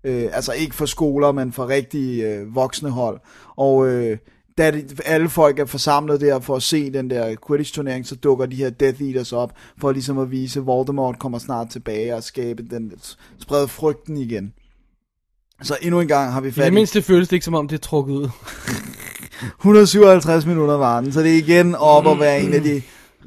øh, 0.03 0.29
altså 0.33 0.53
ikke 0.53 0.75
for 0.75 0.85
skoler, 0.85 1.31
men 1.31 1.51
for 1.51 1.67
rigtige 1.67 2.27
øh, 2.27 2.55
voksne 2.55 2.89
hold. 2.89 3.19
Og 3.57 3.87
øh, 3.87 4.17
da 4.57 4.71
de, 4.71 4.85
alle 5.05 5.29
folk 5.29 5.59
er 5.59 5.65
forsamlet 5.65 6.21
der 6.21 6.39
for 6.39 6.55
at 6.55 6.63
se 6.63 6.93
den 6.93 7.09
der 7.09 7.35
Quidditch-turnering, 7.47 8.07
så 8.07 8.15
dukker 8.15 8.45
de 8.45 8.55
her 8.55 8.69
Death 8.69 9.01
Eaters 9.01 9.33
op, 9.33 9.53
for 9.81 9.91
ligesom 9.91 10.17
at 10.17 10.31
vise, 10.31 10.59
at 10.59 10.65
Voldemort 10.65 11.19
kommer 11.19 11.39
snart 11.39 11.69
tilbage 11.69 12.15
og 12.15 12.23
skabe 12.23 12.63
den, 12.63 12.93
sprede 13.39 13.67
frygten 13.67 14.17
igen. 14.17 14.53
Så 15.61 15.77
endnu 15.81 15.99
en 15.99 16.07
gang 16.07 16.31
har 16.31 16.41
vi 16.41 16.47
I 16.47 16.51
det 16.51 16.55
fat 16.55 16.67
i 16.67 16.73
mindste 16.73 17.01
føles 17.01 17.27
det 17.27 17.35
ikke 17.35 17.45
som 17.45 17.53
om, 17.53 17.67
det 17.67 17.75
er 17.75 17.79
trukket 17.79 18.13
ud. 18.13 18.29
157 19.59 20.45
minutter 20.45 20.73
var 20.73 21.01
den, 21.01 21.11
så 21.11 21.19
det 21.19 21.33
er 21.33 21.37
igen 21.37 21.75
op 21.75 22.07
at 22.07 22.19
være 22.19 22.41
en 22.41 22.53
af 22.53 22.61
de 22.61 22.81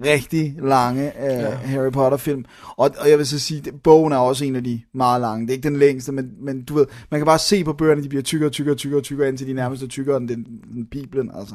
rigtig 0.04 0.56
lange 0.62 1.12
uh, 1.18 1.24
ja. 1.24 1.50
Harry 1.50 1.90
Potter 1.90 2.18
film. 2.18 2.44
Og, 2.76 2.90
og 2.98 3.10
jeg 3.10 3.18
vil 3.18 3.26
så 3.26 3.38
sige, 3.38 3.62
at 3.66 3.82
bogen 3.82 4.12
er 4.12 4.16
også 4.16 4.44
en 4.44 4.56
af 4.56 4.64
de 4.64 4.80
meget 4.94 5.20
lange. 5.20 5.46
Det 5.46 5.52
er 5.52 5.56
ikke 5.56 5.68
den 5.68 5.76
længste, 5.76 6.12
men, 6.12 6.30
men 6.40 6.64
du 6.64 6.74
ved, 6.74 6.86
man 7.10 7.20
kan 7.20 7.26
bare 7.26 7.38
se 7.38 7.64
på 7.64 7.72
bøgerne, 7.72 8.02
de 8.02 8.08
bliver 8.08 8.22
tykkere, 8.22 8.50
tykkere, 8.50 8.74
tykkere, 8.74 9.00
tykkere, 9.00 9.28
indtil 9.28 9.46
de 9.46 9.52
nærmest 9.52 9.82
er 9.82 9.86
tykkere 9.86 10.16
end 10.16 10.28
den, 10.28 10.44
den 10.74 10.86
Bibelen, 10.86 11.30
altså. 11.34 11.54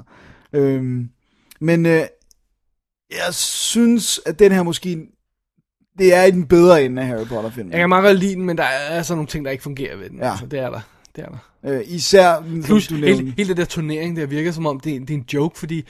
Øhm, 0.54 1.10
men 1.62 1.86
øh, 1.86 2.02
jeg 3.12 3.34
synes, 3.34 4.21
at 4.26 4.39
den 4.39 4.52
her 4.52 4.63
måske, 4.63 5.08
det 5.97 6.15
er 6.15 6.23
i 6.23 6.32
den 6.32 6.45
bedre 6.45 6.84
ende 6.86 7.02
af 7.02 7.08
Harry 7.08 7.26
Potter 7.26 7.50
filmen. 7.50 7.71
Jeg 7.71 7.80
kan 7.80 7.89
meget 7.89 8.04
godt 8.04 8.19
lide 8.19 8.36
den, 8.36 8.45
men 8.45 8.58
der 8.58 8.63
er 8.63 9.02
sådan 9.02 9.17
nogle 9.17 9.28
ting, 9.28 9.45
der 9.45 9.52
ikke 9.52 9.63
fungerer 9.63 9.97
ved 9.97 10.10
den. 10.10 10.19
Ja. 10.19 10.30
Altså, 10.30 10.45
det 10.45 10.60
er 10.60 10.69
der. 10.69 10.82
Det 11.15 11.23
er 11.23 11.30
der. 11.30 11.38
Øh, 11.65 11.82
især, 11.86 12.43
Plus, 12.65 12.88
du 12.88 12.95
hele, 12.95 13.08
nævnte. 13.08 13.34
hele 13.38 13.50
det 13.50 13.58
der 13.58 13.65
turnering, 13.65 14.17
der 14.17 14.26
virker 14.26 14.52
som 14.52 14.65
om, 14.65 14.80
det 14.80 14.95
er, 14.95 15.00
det 15.00 15.10
er 15.10 15.13
en 15.13 15.26
joke, 15.34 15.60
fordi 15.60 15.86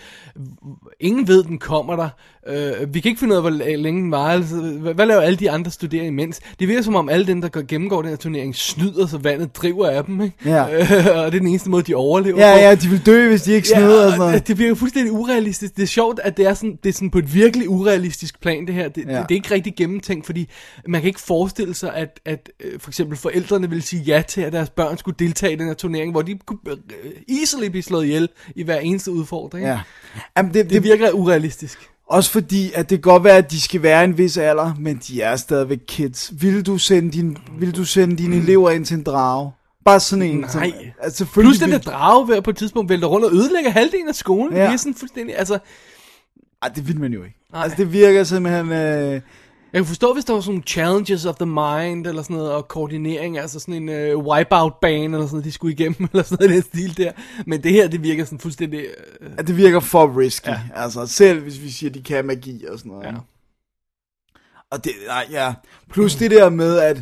ingen 0.99 1.27
ved, 1.27 1.43
den 1.43 1.59
kommer 1.59 1.95
der. 1.95 2.09
Øh, 2.49 2.93
vi 2.93 2.99
kan 2.99 3.09
ikke 3.09 3.19
finde 3.19 3.31
ud 3.31 3.35
af, 3.37 3.43
hvor 3.43 3.75
længe 3.77 4.01
den 4.01 4.11
var. 4.11 4.27
Altså, 4.31 4.55
hvad, 4.93 5.05
laver 5.05 5.21
alle 5.21 5.37
de 5.37 5.51
andre 5.51 5.71
studerende 5.71 6.07
imens? 6.07 6.39
Det 6.59 6.67
virker 6.67 6.81
som 6.81 6.95
om, 6.95 7.09
alle 7.09 7.27
dem, 7.27 7.41
der 7.41 7.49
går, 7.49 7.61
gennemgår 7.67 8.01
den 8.01 8.09
her 8.09 8.17
turnering, 8.17 8.55
snyder, 8.55 9.07
så 9.07 9.17
vandet 9.17 9.55
driver 9.55 9.87
af 9.89 10.05
dem. 10.05 10.21
Ikke? 10.21 10.35
Ja. 10.45 10.73
Øh, 10.73 10.79
og 11.17 11.31
det 11.31 11.35
er 11.35 11.39
den 11.39 11.47
eneste 11.47 11.69
måde, 11.69 11.83
de 11.83 11.95
overlever 11.95 12.39
Ja, 12.49 12.53
på. 12.55 12.59
ja, 12.59 12.75
de 12.75 12.87
vil 12.89 13.05
dø, 13.05 13.29
hvis 13.29 13.41
de 13.41 13.53
ikke 13.53 13.67
snyder 13.67 14.05
og 14.05 14.11
sådan 14.11 14.21
og 14.21 14.27
noget. 14.27 14.47
det 14.47 14.57
virker 14.59 14.75
fuldstændig 14.75 15.11
urealistisk. 15.13 15.75
Det 15.75 15.83
er 15.83 15.87
sjovt, 15.87 16.19
at 16.23 16.37
det 16.37 16.45
er 16.45 16.53
sådan, 16.53 16.79
det 16.83 16.89
er 16.89 16.93
sådan 16.93 17.09
på 17.09 17.17
et 17.19 17.33
virkelig 17.33 17.69
urealistisk 17.69 18.41
plan, 18.41 18.67
det 18.67 18.75
her. 18.75 18.89
Det, 18.89 19.05
Ja. 19.07 19.11
ja. 19.13 19.19
det, 19.19 19.29
det 19.29 19.35
er 19.35 19.37
ikke 19.39 19.53
rigtig 19.53 19.73
gennemtænkt, 19.77 20.25
fordi 20.25 20.49
man 20.87 21.01
kan 21.01 21.07
ikke 21.07 21.21
forestille 21.21 21.73
sig, 21.73 21.93
at, 21.95 22.19
at 22.25 22.49
øh, 22.65 22.79
for 22.79 22.89
eksempel 22.89 23.17
forældrene 23.17 23.69
ville 23.69 23.81
sige 23.81 24.01
ja 24.03 24.23
til, 24.27 24.41
at 24.41 24.53
deres 24.53 24.69
børn 24.69 24.97
skulle 24.97 25.15
deltage 25.19 25.53
i 25.53 25.55
den 25.55 25.67
her 25.67 25.73
turnering, 25.73 26.11
hvor 26.11 26.21
de 26.21 26.37
kunne 26.45 26.59
øh, 26.67 27.37
easily 27.39 27.67
blive 27.67 27.83
slået 27.83 28.05
ihjel 28.05 28.29
i 28.55 28.63
hver 28.63 28.77
eneste 28.79 29.11
udfordring. 29.11 29.65
Ja. 29.65 29.79
Jamen, 30.37 30.53
det, 30.53 30.69
Det 30.69 30.83
virker 30.83 31.11
urealistisk. 31.11 31.79
Også 32.09 32.31
fordi, 32.31 32.71
at 32.73 32.89
det 32.89 33.03
kan 33.03 33.11
godt 33.11 33.23
være, 33.23 33.37
at 33.37 33.51
de 33.51 33.61
skal 33.61 33.83
være 33.83 34.03
en 34.03 34.17
vis 34.17 34.37
alder, 34.37 34.73
men 34.79 35.01
de 35.07 35.21
er 35.21 35.35
stadigvæk 35.35 35.79
kids. 35.87 36.31
Vil 36.41 36.65
du 36.65 36.77
sende, 36.77 37.11
din, 37.11 37.37
vil 37.59 37.75
du 37.75 37.85
sende 37.85 38.15
dine 38.15 38.35
elever 38.35 38.69
ind 38.69 38.85
til 38.85 38.97
en 38.97 39.03
drage? 39.03 39.51
Bare 39.85 39.99
sådan 39.99 40.21
en. 40.21 40.37
Nej. 40.37 40.49
Som, 40.49 40.63
altså, 41.01 41.25
Plus 41.25 41.57
den 41.57 41.71
der 41.71 41.77
drage 41.77 42.27
ved 42.27 42.41
på 42.41 42.49
et 42.49 42.57
tidspunkt 42.57 42.89
vælter 42.89 43.07
rundt 43.07 43.25
og 43.25 43.33
ødelægger 43.33 43.71
halvdelen 43.71 44.07
af 44.07 44.15
skolen. 44.15 44.53
Ja. 44.53 44.63
Det 44.63 44.73
er 44.73 44.77
sådan 44.77 44.95
fuldstændig, 44.95 45.37
altså... 45.37 45.59
Ej, 46.61 46.69
det 46.69 46.87
vil 46.87 46.99
man 46.99 47.13
jo 47.13 47.23
ikke. 47.23 47.37
Nej. 47.53 47.63
Altså, 47.63 47.77
det 47.77 47.93
virker 47.93 48.23
simpelthen... 48.23 48.71
Øh, 48.71 49.21
Jeg 49.73 49.79
kan 49.79 49.85
forstå, 49.85 50.13
hvis 50.13 50.25
der 50.25 50.33
var 50.33 50.41
sådan 50.41 50.53
nogle 50.53 50.63
challenges 50.63 51.25
of 51.25 51.35
the 51.35 51.45
mind, 51.45 52.07
eller 52.07 52.21
sådan 52.21 52.35
noget, 52.35 52.51
og 52.51 52.67
koordinering, 52.67 53.37
altså 53.37 53.59
sådan 53.59 53.89
en 53.89 54.15
uh, 54.15 54.25
wipeout-bane, 54.25 55.13
eller 55.13 55.25
sådan 55.25 55.29
noget, 55.31 55.45
de 55.45 55.51
skulle 55.51 55.73
igennem, 55.73 56.07
eller 56.11 56.23
sådan 56.23 56.47
noget 56.47 56.63
den 56.73 56.79
stil 56.79 56.97
der. 56.97 57.11
Men 57.45 57.63
det 57.63 57.71
her, 57.71 57.87
det 57.87 58.03
virker 58.03 58.25
sådan 58.25 58.39
fuldstændig... 58.39 58.85
Uh, 59.21 59.27
At 59.37 59.47
det 59.47 59.57
virker 59.57 59.79
for 59.79 60.19
risky. 60.19 60.47
Ja. 60.47 60.51
Ja. 60.51 60.83
Altså, 60.83 61.05
selv 61.07 61.41
hvis 61.43 61.61
vi 61.61 61.69
siger, 61.69 61.89
de 61.89 62.03
kan 62.03 62.25
magi 62.25 62.65
og 62.65 62.79
sådan 62.79 62.91
noget. 62.91 63.05
Ja. 63.05 63.13
Og 64.71 64.83
det, 64.83 64.91
nej, 65.07 65.27
ja. 65.31 65.53
Plus 65.91 66.15
det 66.15 66.31
der 66.31 66.49
med, 66.49 66.77
at, 66.77 66.97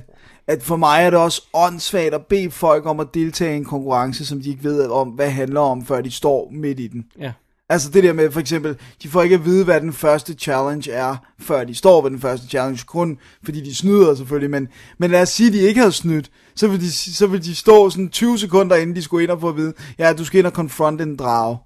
at 0.48 0.64
for 0.64 0.76
mig 0.76 1.04
er 1.04 1.10
det 1.10 1.20
også 1.20 1.42
åndssvagt 1.54 2.14
at 2.14 2.26
bede 2.26 2.52
folk 2.52 2.86
om 2.86 3.00
at 3.00 3.08
deltage 3.14 3.54
i 3.54 3.58
en 3.58 3.66
konkurrence, 3.66 4.26
som 4.26 4.42
de 4.42 4.50
ikke 4.50 4.64
ved 4.64 4.90
om, 4.90 5.10
hvad 5.10 5.26
det 5.26 5.34
handler 5.34 5.62
om, 5.62 5.86
før 5.86 6.02
de 6.02 6.12
står 6.12 6.50
midt 6.52 6.80
i 6.80 6.88
den. 6.88 7.06
ja. 7.20 7.32
Altså 7.70 7.90
det 7.90 8.04
der 8.04 8.14
med, 8.14 8.32
for 8.32 8.40
eksempel, 8.40 8.78
de 9.04 9.10
får 9.10 9.24
ikke 9.24 9.36
at 9.36 9.46
vide, 9.46 9.64
hvad 9.64 9.82
den 9.82 9.94
første 9.94 10.34
challenge 10.34 10.92
er, 10.92 11.16
før 11.40 11.64
de 11.64 11.76
står 11.76 12.02
ved 12.02 12.12
den 12.12 12.20
første 12.20 12.48
challenge, 12.48 12.84
kun 12.88 13.18
fordi 13.44 13.62
de 13.62 13.76
snyder 13.76 14.16
selvfølgelig, 14.16 14.50
men, 14.52 14.68
men 14.98 15.12
lad 15.12 15.22
os 15.22 15.30
sige, 15.30 15.48
at 15.48 15.54
de 15.54 15.60
ikke 15.60 15.80
havde 15.80 15.92
snydt, 15.92 16.32
så 16.56 16.68
vil 16.68 16.82
de, 16.82 16.92
så 16.92 17.28
vil 17.28 17.44
de 17.44 17.56
stå 17.56 17.90
sådan 17.90 18.10
20 18.10 18.40
sekunder, 18.40 18.76
inden 18.76 18.96
de 18.96 19.02
skulle 19.02 19.24
ind 19.24 19.32
og 19.32 19.42
få 19.42 19.50
at 19.50 19.56
vide, 19.56 19.74
ja, 20.00 20.14
du 20.14 20.26
skal 20.26 20.40
ind 20.40 20.48
og 20.48 20.54
confronte 20.54 21.04
en 21.04 21.16
drage. 21.16 21.58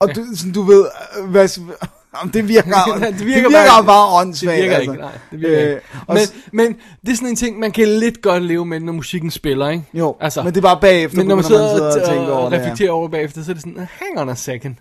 Og 0.00 0.14
du, 0.14 0.24
sådan, 0.34 0.52
du 0.52 0.62
ved, 0.62 0.86
hvad, 1.28 1.48
om 2.22 2.30
det 2.30 2.48
virker, 2.48 2.70
det 3.00 3.02
Det 3.02 3.02
virker, 3.02 3.18
det 3.18 3.26
virker 3.26 3.50
bare- 3.50 3.84
bare 3.84 4.20
åndssvagt. 4.20 4.56
Det 4.56 4.62
virker 4.62 4.76
altså. 4.76 4.92
ikke, 4.92 5.02
nej, 5.02 5.12
det 5.30 5.40
virker 5.40 5.62
Øh, 5.64 5.70
ikke. 5.70 5.82
Men, 6.08 6.18
s- 6.18 6.34
men 6.52 6.76
det 7.06 7.12
er 7.12 7.16
sådan 7.16 7.28
en 7.28 7.36
ting, 7.36 7.58
man 7.58 7.72
kan 7.72 7.88
lidt 7.88 8.22
godt 8.22 8.42
leve 8.42 8.66
med, 8.66 8.80
når 8.80 8.92
musikken 8.92 9.30
spiller, 9.30 9.68
ikke? 9.68 9.84
Jo, 9.94 10.16
altså, 10.20 10.42
men 10.42 10.52
det 10.54 10.58
er 10.58 10.62
bare 10.62 10.80
bagefter, 10.80 11.16
men 11.18 11.26
når 11.26 11.34
man 11.34 11.44
begynder 11.44 11.68
sidder, 11.68 11.90
og 11.96 12.00
og, 12.02 12.08
tænker 12.08 12.32
over 12.32 12.44
og 12.44 12.50
det 12.50 12.60
reflekterer 12.60 12.90
over 12.90 13.08
bagefter, 13.08 13.42
så 13.42 13.50
er 13.50 13.54
det 13.54 13.62
sådan, 13.62 13.78
hang 14.00 14.18
on 14.20 14.28
a 14.28 14.34
second. 14.34 14.74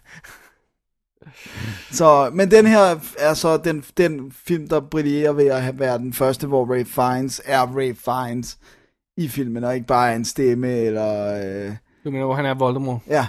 Så, 1.92 2.30
men 2.34 2.52
den 2.52 2.66
her 2.66 2.96
er 3.20 3.34
så 3.34 3.58
den, 3.58 3.84
den 3.98 4.32
film, 4.48 4.68
der 4.68 4.80
brillerer 4.80 5.32
ved 5.32 5.46
at 5.48 5.62
have 5.62 5.80
været 5.80 6.00
den 6.00 6.14
første, 6.14 6.48
hvor 6.48 6.74
Ray 6.74 6.86
Fiennes 6.86 7.42
er 7.46 7.62
Ray 7.78 7.96
Fiennes 8.06 8.58
i 9.18 9.28
filmen, 9.28 9.64
og 9.64 9.76
ikke 9.76 9.88
bare 9.88 10.16
en 10.16 10.26
stemme, 10.26 10.72
eller... 10.78 11.34
Øh, 11.68 11.72
Du 12.04 12.12
mener, 12.12 12.26
hvor 12.26 12.36
han 12.36 12.46
er 12.46 12.54
Voldemort. 12.54 13.00
ja. 13.08 13.26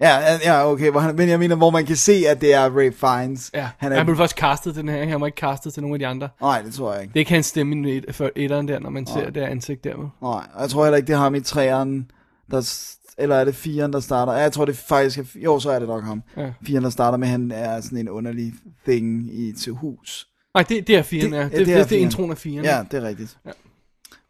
Ja, 0.00 0.38
ja, 0.44 0.70
okay, 0.72 0.90
hvor 0.90 1.00
han, 1.00 1.16
men 1.16 1.28
jeg 1.28 1.38
mener, 1.38 1.56
hvor 1.56 1.70
man 1.70 1.86
kan 1.86 1.96
se, 1.96 2.22
at 2.28 2.40
det 2.40 2.54
er 2.54 2.76
Ray 2.76 2.92
Fiennes. 2.92 3.50
Ja, 3.54 3.68
Han 3.78 3.92
er, 3.92 3.96
han 3.96 4.06
blev 4.06 4.16
først 4.16 4.36
castet 4.36 4.74
til 4.74 4.80
den 4.82 4.88
her, 4.90 5.04
han 5.08 5.20
var 5.20 5.26
ikke 5.26 5.40
castet 5.40 5.74
til 5.74 5.82
nogen 5.82 5.94
af 5.94 5.98
de 5.98 6.06
andre. 6.06 6.28
Nej, 6.40 6.62
det 6.62 6.74
tror 6.74 6.92
jeg 6.92 7.02
ikke. 7.02 7.14
Det 7.14 7.28
hans 7.28 7.46
stemme 7.46 7.90
i 7.92 7.96
et, 7.96 8.04
før 8.14 8.28
etteren 8.36 8.68
der, 8.68 8.78
når 8.78 8.90
man 8.90 9.06
ser 9.06 9.30
det 9.30 9.40
ansigt 9.40 9.84
der. 9.84 9.96
Nej, 9.96 10.44
og 10.54 10.60
jeg 10.62 10.70
tror 10.70 10.84
heller 10.84 10.96
ikke, 10.96 11.06
det 11.06 11.12
er 11.12 11.18
ham 11.18 11.34
i 11.34 11.40
træeren, 11.40 12.10
der, 12.50 12.72
eller 13.18 13.36
er 13.36 13.44
det 13.44 13.54
firen, 13.54 13.92
der 13.92 14.00
starter? 14.00 14.32
Ja, 14.32 14.38
jeg 14.38 14.52
tror, 14.52 14.64
det 14.64 14.76
faktisk 14.76 15.18
er, 15.18 15.24
jo, 15.44 15.58
så 15.60 15.70
er 15.70 15.78
det 15.78 15.88
nok 15.88 16.04
ham. 16.04 16.22
Ja. 16.36 16.52
Firen, 16.66 16.84
der 16.84 16.90
starter 16.90 17.18
med, 17.18 17.28
han 17.28 17.50
er 17.54 17.80
sådan 17.80 17.98
en 17.98 18.08
underlig 18.08 18.52
thing 18.86 19.30
i 19.34 19.48
et 19.48 19.68
hus. 19.70 20.26
Nej, 20.54 20.62
det, 20.68 20.86
det 20.86 20.96
er 20.96 21.02
firen, 21.02 21.32
Det- 21.32 21.38
ja. 21.38 21.44
Det, 21.44 21.52
det 21.52 21.66
det, 21.66 21.74
er 21.74 21.78
det, 21.78 21.90
det 21.90 21.98
er 21.98 22.02
introen 22.02 22.30
af 22.30 22.38
firen. 22.38 22.64
Ja, 22.64 22.82
det 22.90 23.02
er 23.04 23.08
rigtigt. 23.08 23.38
Ja. 23.46 23.50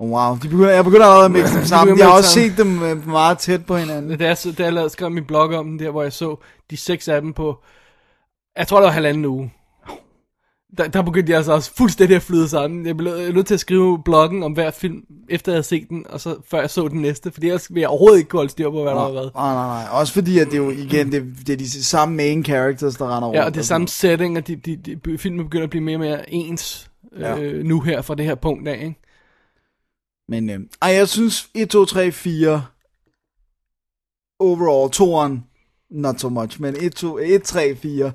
Wow, 0.00 0.34
de 0.42 0.48
begynder, 0.48 0.70
jeg 0.70 0.84
begynder 0.84 1.06
allerede 1.06 1.24
at 1.24 1.30
mixe 1.30 1.54
dem 1.58 1.64
sammen. 1.64 1.98
Jeg 1.98 2.06
har 2.06 2.16
også 2.16 2.30
set 2.30 2.52
dem 2.58 2.82
øh, 2.82 3.08
meget 3.08 3.38
tæt 3.38 3.66
på 3.66 3.76
hinanden. 3.76 4.18
Da 4.18 4.26
jeg, 4.26 4.38
så- 4.38 4.52
da 4.52 4.62
jeg 4.62 4.72
lavede, 4.72 4.90
skrev 4.90 5.10
min 5.10 5.24
blog 5.24 5.54
om 5.54 5.66
den 5.68 5.78
der, 5.78 5.90
hvor 5.90 6.02
jeg 6.02 6.12
så 6.12 6.36
de 6.70 6.76
seks 6.76 7.08
af 7.08 7.20
dem 7.20 7.32
på, 7.32 7.58
jeg 8.58 8.66
tror 8.68 8.78
det 8.78 8.84
var 8.86 8.90
halvanden 8.92 9.24
uge. 9.24 9.52
Der, 10.78 10.88
der 10.88 11.02
begyndte 11.02 11.30
jeg 11.30 11.36
altså 11.36 11.52
også 11.52 11.72
fuldstændig 11.78 12.16
at 12.16 12.22
flyde 12.22 12.48
sammen. 12.48 12.86
Jeg 12.86 12.96
blev 12.96 13.12
nødt 13.34 13.46
til 13.46 13.54
at 13.54 13.60
skrive 13.60 14.02
bloggen 14.04 14.42
om 14.42 14.52
hver 14.52 14.70
film, 14.70 15.02
efter 15.28 15.52
jeg 15.52 15.56
havde 15.56 15.66
set 15.66 15.88
den, 15.88 16.06
og 16.10 16.20
så 16.20 16.36
før 16.50 16.60
jeg 16.60 16.70
så 16.70 16.88
den 16.88 17.00
næste, 17.00 17.30
fordi 17.32 17.46
ellers 17.46 17.70
ville 17.70 17.80
jeg 17.80 17.88
overhovedet 17.88 18.18
ikke 18.18 18.28
kunne 18.28 18.38
holde 18.38 18.50
styr 18.50 18.70
på, 18.70 18.82
hvad 18.82 18.92
der 18.92 19.00
havde 19.00 19.14
været. 19.14 19.30
Nej, 19.34 19.54
nej, 19.54 19.66
nej. 19.66 19.84
Også 20.00 20.12
fordi, 20.12 20.38
at 20.38 20.46
det 20.46 20.54
er 20.54 20.58
jo 20.58 20.70
igen, 20.70 21.12
det, 21.12 21.24
det 21.46 21.52
er 21.52 21.56
de 21.56 21.70
samme 21.84 22.14
main 22.16 22.44
characters, 22.44 22.94
der 22.96 23.16
render 23.16 23.28
rundt. 23.28 23.38
Ja, 23.38 23.44
og 23.44 23.54
det 23.54 23.60
er 23.60 23.64
samme 23.64 23.88
setting, 23.88 24.36
og 24.38 24.46
de, 24.46 24.56
de, 24.56 24.76
de, 24.76 25.18
filmen 25.18 25.44
begynder 25.44 25.64
at 25.64 25.70
blive 25.70 25.84
mere 25.84 25.96
og 25.96 26.00
mere 26.00 26.34
ens 26.34 26.90
Ja. 27.18 27.38
øh, 27.38 27.64
nu 27.64 27.80
her 27.80 28.02
fra 28.02 28.14
det 28.14 28.24
her 28.24 28.34
punkt 28.34 28.68
af, 28.68 28.74
ikke? 28.84 29.00
Men 30.30 30.50
øh, 30.50 30.60
ej, 30.82 30.90
jeg 30.90 31.08
synes 31.08 31.50
1, 31.54 31.70
2, 31.70 31.84
3, 31.84 32.12
4 32.12 32.64
overall, 34.38 34.92
toeren, 34.92 35.44
not 35.90 36.20
so 36.20 36.28
much, 36.28 36.60
men 36.60 36.76
1, 36.80 36.94
2, 36.94 37.18
1 37.18 37.42
3, 37.42 37.76
4 37.76 38.12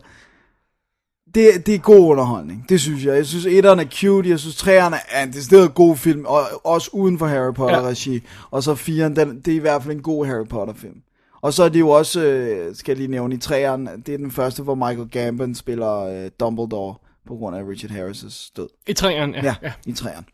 det, 1.36 1.66
det 1.66 1.76
er 1.76 1.80
god 1.80 2.10
underholdning, 2.10 2.66
det 2.70 2.82
synes 2.82 3.06
jeg. 3.06 3.16
Jeg 3.16 3.26
synes, 3.26 3.46
etteren 3.46 3.80
er 3.80 3.86
cute, 3.86 4.30
jeg 4.30 4.40
synes, 4.40 4.56
treeren 4.56 4.94
er 5.10 5.24
en 5.24 5.34
decideret 5.34 5.74
god 5.74 5.98
film, 5.98 6.26
og 6.26 6.42
også 6.64 6.90
uden 6.94 7.20
for 7.20 7.26
Harry 7.26 7.54
Potter-regi. 7.54 8.14
Ja. 8.14 8.20
Og 8.52 8.64
så 8.64 8.76
firen, 8.76 9.16
den, 9.16 9.42
det 9.42 9.52
er 9.52 9.56
i 9.56 9.60
hvert 9.60 9.84
fald 9.84 9.96
en 9.96 10.02
god 10.02 10.26
Harry 10.26 10.46
Potter-film. 10.46 11.02
Og 11.42 11.54
så 11.54 11.64
er 11.64 11.70
det 11.70 11.80
jo 11.80 11.90
også, 11.90 12.24
øh, 12.24 12.76
skal 12.76 12.92
jeg 12.92 12.98
lige 12.98 13.12
nævne, 13.12 13.36
i 13.36 13.38
treeren, 13.38 13.90
det 14.06 14.14
er 14.14 14.18
den 14.18 14.32
første, 14.32 14.64
hvor 14.64 14.76
Michael 14.76 15.10
Gambon 15.10 15.56
spiller 15.56 15.98
øh, 15.98 16.32
Dumbledore, 16.40 16.96
på 17.28 17.36
grund 17.36 17.56
af 17.56 17.62
Richard 17.64 17.92
Harris' 17.92 18.52
død. 18.58 18.70
I 18.88 18.94
træerne, 18.94 19.38
ja. 19.38 19.44
Ja, 19.44 19.56
ja. 19.62 19.74
i 19.86 19.94
træerne. 19.94 20.26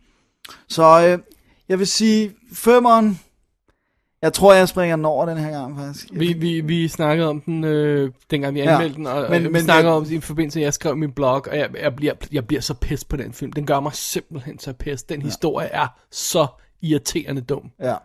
Så 0.67 1.07
øh, 1.07 1.19
jeg 1.71 1.79
vil 1.79 1.87
sige, 1.87 2.31
femmeren, 2.53 3.19
jeg 4.21 4.33
tror, 4.33 4.53
jeg 4.53 4.67
springer 4.69 4.95
den 4.95 5.05
over 5.05 5.25
den 5.25 5.37
her 5.37 5.51
gang, 5.51 5.77
faktisk. 5.79 6.07
Vi, 6.13 6.33
vi, 6.33 6.61
vi 6.61 6.87
snakkede 6.87 7.27
om 7.29 7.41
den, 7.41 7.63
øh, 7.63 8.11
dengang 8.31 8.55
vi 8.55 8.59
Ja, 8.59 8.73
anmeldte 8.73 8.95
den, 8.97 9.07
og 9.07 9.21
men- 9.21 9.31
men, 9.31 9.43
vi 9.43 9.49
men 9.49 9.61
snakkede 9.63 9.87
jeg- 9.91 9.97
om 9.97 10.05
den 10.05 10.13
i 10.13 10.19
forbindelse 10.19 10.59
med, 10.59 10.63
at 10.63 10.65
jeg 10.65 10.73
skrev 10.73 10.97
min 10.97 11.11
blog, 11.11 11.47
og 11.51 11.57
jeg, 11.57 11.69
jeg, 11.81 11.95
bliver, 11.95 12.13
jeg 12.31 12.47
bliver 12.47 12.61
så 12.61 12.73
pissed 12.73 13.09
på 13.09 13.15
den 13.17 13.33
film. 13.33 13.51
Den 13.53 13.65
gør 13.65 13.79
mig 13.79 13.93
simpelthen 13.93 14.59
så 14.59 14.73
pissed. 14.73 15.07
Den 15.07 15.19
ja. 15.21 15.25
historie 15.25 15.67
er 15.67 15.87
så 16.11 16.47
irriterende 16.81 17.41
dum. 17.41 17.71
Ja. 17.79 17.95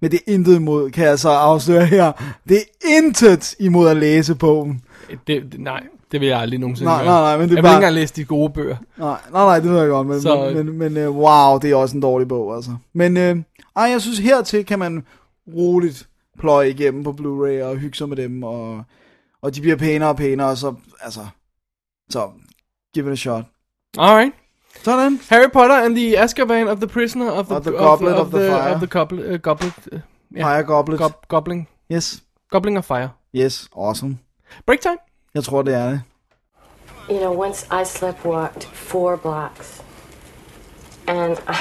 Men 0.00 0.10
det 0.10 0.20
er 0.26 0.32
intet 0.32 0.56
imod, 0.56 0.90
kan 0.90 1.04
jeg 1.06 1.18
så 1.18 1.28
afsløre 1.30 1.86
her. 1.86 2.12
Det 2.48 2.56
er 2.56 2.88
intet 2.98 3.54
imod 3.60 3.88
at 3.88 3.96
læse 3.96 4.34
bogen. 4.34 4.82
Det, 5.08 5.42
det, 5.52 5.60
nej, 5.60 5.82
det 6.12 6.20
vil 6.20 6.28
jeg 6.28 6.40
aldrig 6.40 6.60
nogensinde 6.60 6.90
Nej, 6.90 7.02
gøre. 7.04 7.12
nej, 7.12 7.20
nej, 7.20 7.36
men 7.36 7.48
det 7.48 7.52
er 7.52 7.56
jeg 7.56 7.56
vil 7.56 7.62
bare- 7.62 7.72
ikke 7.72 7.76
engang 7.76 7.94
læse 7.94 8.14
de 8.16 8.24
gode 8.24 8.50
bøger. 8.52 8.76
Nej, 8.96 9.18
nej, 9.32 9.44
nej, 9.44 9.60
det 9.60 9.70
ved 9.70 9.78
jeg 9.80 9.88
godt, 9.88 10.06
men, 10.06 10.20
Så- 10.20 10.50
men, 10.54 10.78
men, 10.78 10.94
men 10.94 11.08
uh, 11.08 11.16
wow, 11.16 11.58
det 11.58 11.70
er 11.70 11.76
også 11.76 11.96
en 11.96 12.02
dårlig 12.02 12.28
bog, 12.28 12.54
altså. 12.56 12.70
Men 12.92 13.16
øh, 13.16 13.36
ej, 13.76 13.82
jeg 13.84 14.00
synes, 14.00 14.18
hertil 14.18 14.66
kan 14.66 14.78
man 14.78 15.06
roligt 15.56 16.08
pløje 16.38 16.70
igennem 16.70 17.04
på 17.04 17.10
Blu-ray 17.20 17.64
og 17.64 17.76
hygge 17.76 17.96
sig 17.96 18.08
med 18.08 18.16
dem, 18.16 18.42
og, 18.42 18.82
og 19.42 19.54
de 19.54 19.60
bliver 19.60 19.76
pænere 19.76 20.08
og 20.08 20.16
pænere, 20.16 20.48
og 20.48 20.56
så, 20.56 20.74
altså, 21.00 21.20
så, 22.10 22.28
give 22.94 23.06
it 23.06 23.12
a 23.12 23.14
shot. 23.16 23.44
Alright. 23.98 24.32
Sådan. 24.82 25.20
Harry 25.28 25.50
Potter 25.52 25.74
and 25.84 25.96
the 25.96 26.18
Azkaban 26.22 26.68
of 26.68 26.76
the 26.78 26.86
Prisoner 26.86 27.30
of 27.30 27.46
the, 27.46 27.56
Of 27.56 27.62
the 27.62 27.72
Goblet 27.72 28.14
of 28.14 28.26
the 28.26 28.38
Fire. 28.38 28.74
Of 28.74 28.78
the 28.78 28.86
goblet, 28.86 29.34
uh, 29.34 29.40
goblet, 29.40 29.72
uh, 29.92 29.98
Fire 30.40 30.62
Goblet. 30.62 30.98
gob, 30.98 31.12
gobling, 31.28 31.68
Yes, 31.92 32.22
gobling 32.50 32.78
of 32.78 32.84
fire. 32.84 33.08
yes, 33.34 33.68
awesome. 33.76 34.18
Break 34.66 34.80
time. 34.80 34.96
Jeg 35.36 35.44
tror, 35.44 35.62
det 35.62 35.74
er 35.74 35.88
det. 35.88 36.02
You 37.10 37.18
know, 37.18 37.42
once 37.44 37.66
I 37.70 37.84
sleptwalked 37.84 38.64
four 38.72 39.16
blocks, 39.16 39.82
and 41.06 41.38
I, 41.46 41.56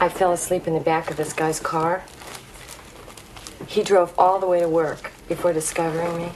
I 0.00 0.08
fell 0.08 0.32
asleep 0.32 0.68
in 0.68 0.74
the 0.74 0.84
back 0.84 1.10
of 1.10 1.16
this 1.16 1.32
guy's 1.32 1.60
car. 1.60 2.02
He 3.66 3.82
drove 3.82 4.12
all 4.16 4.38
the 4.38 4.46
way 4.46 4.60
to 4.60 4.68
work 4.68 5.10
before 5.28 5.52
discovering 5.52 6.16
me. 6.16 6.28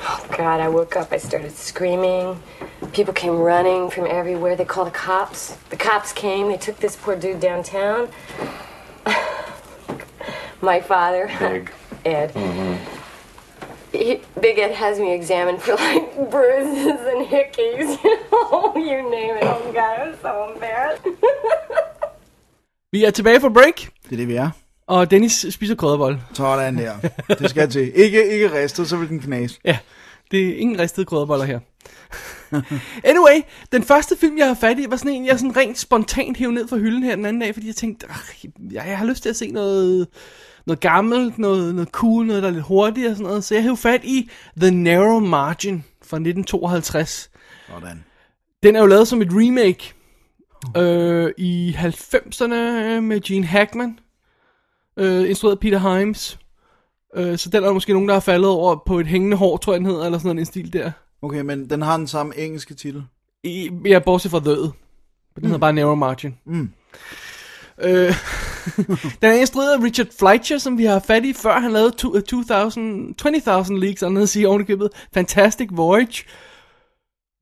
Oh, 0.00 0.26
God, 0.36 0.60
I 0.60 0.68
woke 0.68 0.96
up. 0.96 1.12
I 1.12 1.18
started 1.18 1.52
screaming. 1.52 2.38
People 2.92 3.14
came 3.14 3.38
running 3.38 3.90
from 3.90 4.06
everywhere. 4.06 4.54
They 4.54 4.66
called 4.66 4.88
the 4.88 4.98
cops. 4.98 5.56
The 5.70 5.76
cops 5.76 6.12
came. 6.12 6.48
They 6.48 6.58
took 6.58 6.76
this 6.76 6.96
poor 6.96 7.16
dude 7.16 7.40
downtown. 7.40 8.08
My 10.60 10.80
father, 10.82 11.30
Big. 11.38 11.72
Ed. 12.04 12.32
He, 13.94 14.16
Big 14.40 14.58
Ed 14.58 14.74
has 14.74 14.98
me 14.98 15.14
examined 15.14 15.58
for 15.60 15.72
like 15.72 16.30
bruises 16.30 17.00
and 17.12 17.26
hickeys, 17.26 17.88
you 18.04 18.16
know, 18.30 18.72
you 18.76 19.10
name 19.10 19.34
it. 19.40 19.44
Oh 19.44 19.72
God, 19.72 19.96
I'm 20.02 20.14
so 20.22 20.52
embarrassed. 20.54 21.06
Vi 22.92 23.04
er 23.04 23.10
tilbage 23.10 23.40
fra 23.40 23.48
break, 23.48 23.76
Det 23.76 24.12
er 24.12 24.16
det, 24.16 24.28
vi 24.28 24.34
er. 24.34 24.50
og 24.86 25.10
Dennis 25.10 25.46
spiser 25.50 25.74
krydderbold. 25.74 26.18
Sådan 26.34 26.78
der. 26.78 26.92
Det 27.38 27.50
skal 27.50 27.70
til. 27.70 27.92
Ikke, 27.94 28.28
ikke 28.28 28.52
ristet, 28.62 28.88
så 28.88 28.96
vil 28.96 29.08
den 29.08 29.20
knase. 29.20 29.60
Ja, 29.64 29.78
det 30.30 30.48
er 30.48 30.56
ingen 30.56 30.78
ristede 30.80 31.06
krydderboller 31.06 31.44
her. 31.44 31.58
anyway, 33.10 33.40
den 33.72 33.82
første 33.82 34.16
film, 34.16 34.38
jeg 34.38 34.46
har 34.46 34.54
fat 34.54 34.78
i, 34.78 34.86
var 34.90 34.96
sådan 34.96 35.12
en, 35.12 35.26
jeg 35.26 35.38
sådan 35.38 35.56
rent 35.56 35.78
spontant 35.78 36.36
hævde 36.36 36.54
ned 36.54 36.68
fra 36.68 36.76
hylden 36.76 37.02
her 37.02 37.16
den 37.16 37.26
anden 37.26 37.40
dag, 37.42 37.54
fordi 37.54 37.66
jeg 37.66 37.76
tænkte, 37.76 38.06
"Ach, 38.10 38.44
jeg, 38.72 38.82
jeg 38.86 38.98
har 38.98 39.06
lyst 39.06 39.22
til 39.22 39.28
at 39.30 39.36
se 39.36 39.50
noget, 39.50 40.06
noget 40.66 40.80
gammelt, 40.80 41.38
noget, 41.38 41.74
noget 41.74 41.88
cool, 41.88 42.26
noget 42.26 42.42
der 42.42 42.48
er 42.48 42.52
lidt 42.52 42.64
hurtigt 42.64 43.08
og 43.08 43.16
sådan 43.16 43.26
noget. 43.26 43.44
Så 43.44 43.54
jeg 43.54 43.62
hævde 43.62 43.76
fat 43.76 44.04
i 44.04 44.30
The 44.56 44.70
Narrow 44.70 45.20
Margin 45.20 45.84
fra 46.02 46.16
1952. 46.16 47.30
Sådan. 47.68 48.04
Den 48.62 48.76
er 48.76 48.80
jo 48.80 48.86
lavet 48.86 49.08
som 49.08 49.22
et 49.22 49.28
remake 49.30 49.94
øh, 50.76 51.32
i 51.38 51.76
90'erne 51.78 52.54
med 53.00 53.20
Gene 53.20 53.46
Hackman, 53.46 53.98
øh, 54.96 55.28
instrueret 55.28 55.60
Peter 55.60 55.78
Himes. 55.78 56.38
Øh, 57.16 57.38
så 57.38 57.50
den 57.50 57.62
er 57.62 57.66
der 57.66 57.74
måske 57.74 57.92
nogen, 57.92 58.08
der 58.08 58.14
har 58.14 58.20
faldet 58.20 58.50
over 58.50 58.76
på 58.86 58.98
et 58.98 59.06
hængende 59.06 59.36
hår, 59.36 59.56
tror 59.56 59.72
jeg 59.72 59.80
den 59.80 59.86
hedder, 59.86 60.04
eller 60.04 60.18
sådan 60.18 60.38
en 60.38 60.44
stil 60.44 60.72
der. 60.72 60.90
Okay, 61.22 61.40
men 61.40 61.70
den 61.70 61.82
har 61.82 61.96
den 61.96 62.06
samme 62.06 62.38
engelske 62.38 62.74
titel. 62.74 63.04
I, 63.44 63.70
ja, 63.86 63.98
bortset 63.98 64.30
fra 64.30 64.40
The. 64.40 64.56
Den 64.56 64.72
mm. 65.36 65.44
hedder 65.44 65.58
bare 65.58 65.72
Narrow 65.72 65.94
Margin. 65.94 66.38
Mm. 66.44 66.70
Øh, 67.80 68.14
den 69.22 69.30
er 69.30 69.32
instrueret 69.32 69.72
af 69.72 69.82
Richard 69.82 70.06
Fleischer, 70.18 70.58
som 70.58 70.78
vi 70.78 70.84
har 70.84 70.98
fat 70.98 71.24
i, 71.24 71.32
før 71.32 71.60
han 71.60 71.72
lavede 71.72 71.90
to, 71.90 72.08
uh, 72.08 72.20
2000, 72.20 73.14
20.000 73.22 73.78
Leagues, 73.78 74.02
og 74.02 74.12
noget 74.12 74.22
at 74.22 74.28
sige 74.28 74.48
ovenikøbet. 74.48 74.90
Fantastic 75.14 75.68
Voyage. 75.72 76.24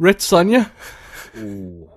Red 0.04 0.18
Sonja. 0.18 0.64
Uh. 1.34 1.88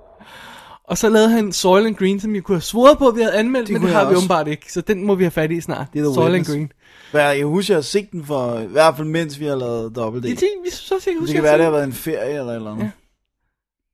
Og 0.88 0.98
så 0.98 1.10
lavede 1.10 1.30
han 1.30 1.52
Soil 1.52 1.86
and 1.86 1.96
Green, 1.96 2.20
som 2.20 2.36
jeg 2.36 2.44
kunne 2.44 2.56
have 2.56 2.62
svoret 2.62 2.98
på, 2.98 3.08
at 3.08 3.16
vi 3.16 3.22
havde 3.22 3.34
anmeldt, 3.36 3.68
Det 3.68 3.74
men 3.74 3.84
det 3.84 3.92
har 3.96 4.10
vi 4.10 4.16
åbenbart 4.16 4.48
ikke. 4.48 4.74
Så 4.74 4.82
den 4.82 5.06
må 5.06 5.16
vi 5.16 5.24
have 5.24 5.32
fat 5.32 5.52
i 5.52 5.62
snart. 5.62 5.88
Det 5.94 6.00
er 6.00 6.14
Soil 6.14 6.32
Witness. 6.32 6.50
and 6.50 6.58
Green. 6.58 6.72
Hvad, 7.12 7.36
jeg 7.36 7.46
husker, 7.46 7.74
jeg 7.74 7.78
har 7.78 7.82
set 7.82 8.12
den 8.12 8.26
for, 8.26 8.60
i 8.60 8.66
hvert 8.66 8.96
fald 8.98 9.08
mens 9.08 9.40
vi 9.40 9.46
har 9.46 9.56
lavet 9.56 9.96
Double 9.96 10.22
D. 10.22 10.24
Det, 10.24 10.40
det, 10.40 10.50
vi 10.64 10.70
så 10.70 11.00
sikkert 11.00 11.06
Det 11.06 11.20
huske, 11.20 11.34
kan 11.34 11.44
være, 11.44 11.58
det 11.58 11.64
har 11.64 11.72
været 11.72 11.84
en 11.84 11.94
ferie 11.94 12.40
eller 12.40 12.56
eller 12.56 12.72
andet. 12.72 12.92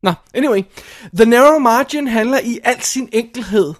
Nå, 0.03 0.13
anyway. 0.33 0.61
The 1.15 1.25
Narrow 1.25 1.59
Margin 1.59 2.07
handler 2.07 2.39
i 2.43 2.59
al 2.63 2.81
sin 2.81 3.09
enkelhed 3.11 3.73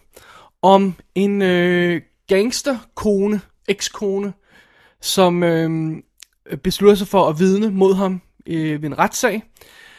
om 0.62 0.93
en 1.16 1.41
øh, 1.41 2.01
gangsterkone, 2.28 3.41
ekskone, 3.68 4.34
som 5.01 5.43
øh, 5.43 5.97
beslutter 6.64 6.95
sig 6.95 7.07
for 7.07 7.30
at 7.30 7.39
vidne 7.39 7.70
mod 7.72 7.95
ham 7.95 8.22
øh, 8.45 8.82
ved 8.82 8.89
en 8.89 8.99
retssag. 8.99 9.43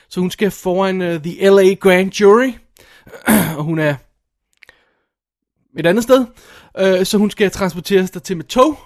Så 0.08 0.20
hun 0.20 0.30
skal 0.30 0.50
foran 0.50 1.02
øh, 1.02 1.22
The 1.22 1.50
LA 1.50 1.74
Grand 1.74 2.20
Jury, 2.20 2.52
og 3.58 3.64
hun 3.64 3.78
er 3.78 3.94
et 5.78 5.86
andet 5.86 6.04
sted. 6.04 6.26
Øh, 6.78 7.06
så 7.06 7.18
hun 7.18 7.30
skal 7.30 7.50
transporteres 7.50 8.10
der 8.10 8.20
til 8.20 8.36
med 8.36 8.44
tog, 8.44 8.78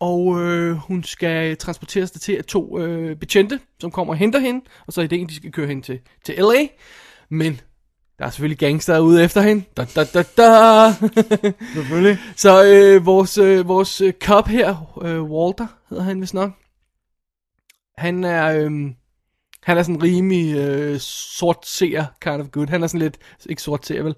og 0.00 0.40
øh, 0.40 0.76
hun 0.76 1.02
skal 1.04 1.56
transporteres 1.56 2.10
der 2.10 2.18
til 2.18 2.36
af 2.36 2.44
to 2.44 2.80
øh, 2.80 3.16
betjente, 3.16 3.60
som 3.80 3.90
kommer 3.90 4.14
og 4.14 4.18
henter 4.18 4.38
hende, 4.38 4.64
og 4.86 4.92
så 4.92 5.00
er 5.00 5.04
ideen, 5.04 5.28
de 5.28 5.36
skal 5.36 5.52
køre 5.52 5.66
hende 5.66 5.82
til, 5.82 6.00
til 6.24 6.34
LA. 6.38 6.66
Men 7.28 7.60
der 8.18 8.24
er 8.24 8.30
selvfølgelig 8.30 8.58
gangster 8.58 8.98
ude 8.98 9.24
efter 9.24 9.40
hende. 9.40 9.64
Da, 9.76 9.84
da, 9.84 10.04
da, 10.04 10.22
da. 10.22 10.92
Selvfølgelig. 11.74 12.18
så 12.36 12.64
øh, 12.64 13.06
vores, 13.06 13.38
øh, 13.38 13.68
vores 13.68 14.00
øh, 14.00 14.12
cop 14.12 14.48
her, 14.48 14.98
øh, 15.04 15.22
Walter 15.22 15.66
hedder 15.90 16.02
han 16.04 16.20
vist 16.20 16.34
nok, 16.34 16.50
han 17.98 18.24
er, 18.24 18.46
øh, 18.46 18.70
han 19.62 19.78
er 19.78 19.82
sådan 19.82 20.02
rimelig 20.02 20.56
øh, 20.56 21.00
sort 21.00 21.66
seer 21.66 22.04
kind 22.20 22.40
of 22.42 22.50
good. 22.50 22.66
Han 22.68 22.82
er 22.82 22.86
sådan 22.86 23.00
lidt, 23.00 23.18
ikke 23.46 23.62
sort 23.62 23.86
seer 23.86 24.02
vel, 24.02 24.14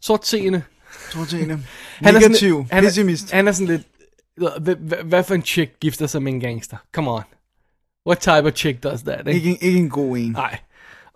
sort 0.00 0.26
seende. 0.26 0.62
Til 1.28 1.42
en 1.42 1.50
Han 1.50 2.14
er 2.14 2.20
Negativ. 2.20 2.54
sådan, 2.54 2.68
han, 2.70 2.84
Pessimist. 2.84 3.32
er, 3.32 3.36
han 3.36 3.48
er 3.48 3.52
sådan 3.52 3.66
lidt, 3.66 3.86
hvad 5.04 5.24
for 5.24 5.34
en 5.34 5.42
chick 5.42 5.80
gifter 5.80 6.06
sig 6.06 6.22
med 6.22 6.32
en 6.32 6.40
gangster? 6.40 6.76
Come 6.92 7.10
on. 7.10 7.22
What 8.06 8.18
type 8.18 8.48
of 8.48 8.52
chick 8.52 8.82
does 8.82 9.02
that? 9.02 9.28
Ikke? 9.28 9.50
Ikke, 9.50 9.64
ikke 9.64 9.78
en 9.78 9.90
god 9.90 10.16
en. 10.16 10.32
Nej. 10.32 10.58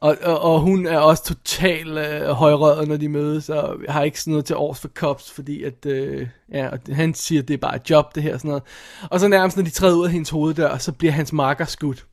Og, 0.05 0.17
og, 0.23 0.41
og 0.41 0.61
hun 0.61 0.87
er 0.87 0.99
også 0.99 1.25
total 1.25 1.99
øh, 1.99 2.31
højrøret, 2.31 2.89
når 2.89 2.97
de 2.97 3.09
mødes, 3.09 3.49
og 3.49 3.77
har 3.89 4.03
ikke 4.03 4.21
sådan 4.21 4.31
noget 4.31 4.45
til 4.45 4.57
års 4.57 4.81
for 4.81 4.89
cops, 4.89 5.31
fordi 5.31 5.63
at, 5.63 5.87
øh, 5.87 6.29
ja, 6.53 6.69
og 6.69 6.79
han 6.93 7.15
siger, 7.15 7.43
at 7.43 7.49
det 7.49 7.55
er 7.55 7.59
bare 7.59 7.77
et 7.77 7.91
job, 7.91 8.15
det 8.15 8.23
her, 8.23 8.39
sådan 8.39 8.49
noget. 8.49 8.63
Og 9.11 9.21
så 9.21 9.29
nærmest, 9.29 9.57
når 9.57 9.65
de 9.65 9.71
træder 9.71 9.97
ud 9.97 10.05
af 10.05 10.13
hendes 10.13 10.31
hoveddør, 10.31 10.79
så 10.79 10.93
bliver 10.93 11.13
hans 11.13 11.33
marker 11.33 11.65
skudt. 11.65 12.07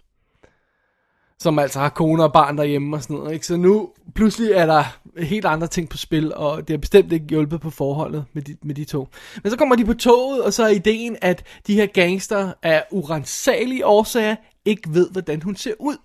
Som 1.39 1.59
altså 1.59 1.79
har 1.79 1.89
kone 1.89 2.23
og 2.23 2.33
barn 2.33 2.57
derhjemme 2.57 2.95
og 2.95 3.03
sådan 3.03 3.15
noget, 3.15 3.33
ikke? 3.33 3.47
Så 3.47 3.57
nu, 3.57 3.89
pludselig 4.15 4.51
er 4.51 4.65
der 4.65 4.83
helt 5.17 5.45
andre 5.45 5.67
ting 5.67 5.89
på 5.89 5.97
spil, 5.97 6.33
og 6.35 6.67
det 6.67 6.73
har 6.73 6.77
bestemt 6.77 7.11
ikke 7.11 7.25
hjulpet 7.25 7.61
på 7.61 7.69
forholdet 7.69 8.25
med 8.33 8.41
de, 8.41 8.55
med 8.63 8.75
de 8.75 8.85
to. 8.85 9.07
Men 9.43 9.51
så 9.51 9.57
kommer 9.57 9.75
de 9.75 9.85
på 9.85 9.93
toget, 9.93 10.43
og 10.43 10.53
så 10.53 10.63
er 10.63 10.69
ideen, 10.69 11.17
at 11.21 11.43
de 11.67 11.75
her 11.75 11.85
gangster 11.85 12.53
af 12.63 12.83
urensagelige 12.91 13.85
årsager 13.85 14.35
ikke 14.65 14.93
ved, 14.93 15.09
hvordan 15.11 15.41
hun 15.41 15.55
ser 15.55 15.73
ud. 15.79 15.97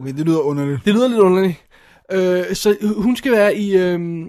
Okay, 0.00 0.12
det 0.12 0.26
lyder 0.26 0.40
underligt. 0.40 0.84
Det 0.84 0.94
lyder 0.94 1.08
lidt 1.08 1.20
underligt. 1.20 1.64
Øh, 2.12 2.54
så 2.54 2.94
hun 2.96 3.16
skal 3.16 3.32
være 3.32 3.56
i, 3.56 3.76
øh, 3.76 4.26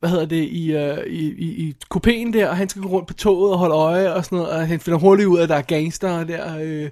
hvad 0.00 0.10
hedder 0.10 0.26
det, 0.26 0.44
i, 0.44 0.72
øh, 0.72 1.06
i, 1.06 1.32
i, 1.32 1.68
i 1.68 1.76
kupéen 1.94 2.32
der, 2.32 2.48
og 2.48 2.56
han 2.56 2.68
skal 2.68 2.82
gå 2.82 2.88
rundt 2.88 3.08
på 3.08 3.14
toget 3.14 3.52
og 3.52 3.58
holde 3.58 3.74
øje 3.74 4.14
og 4.14 4.24
sådan 4.24 4.38
noget, 4.38 4.52
og 4.52 4.66
han 4.66 4.80
finder 4.80 4.98
hurtigt 4.98 5.28
ud 5.28 5.38
af, 5.38 5.42
at 5.42 5.48
der 5.48 5.54
er 5.54 5.62
gangster 5.62 6.24
der, 6.24 6.58
øh, 6.58 6.90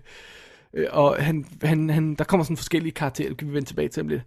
øh, 0.75 0.87
og 0.93 1.17
han, 1.25 1.47
han, 1.63 1.91
han, 1.91 2.15
der 2.15 2.25
kommer 2.25 2.45
sådan 2.45 2.57
forskellige 2.57 2.93
karakterer, 2.93 3.29
det 3.29 3.39
kan 3.39 3.49
vi 3.49 3.55
vende 3.55 3.69
tilbage 3.69 3.89
til 3.89 4.01
om 4.01 4.09
lidt. 4.09 4.23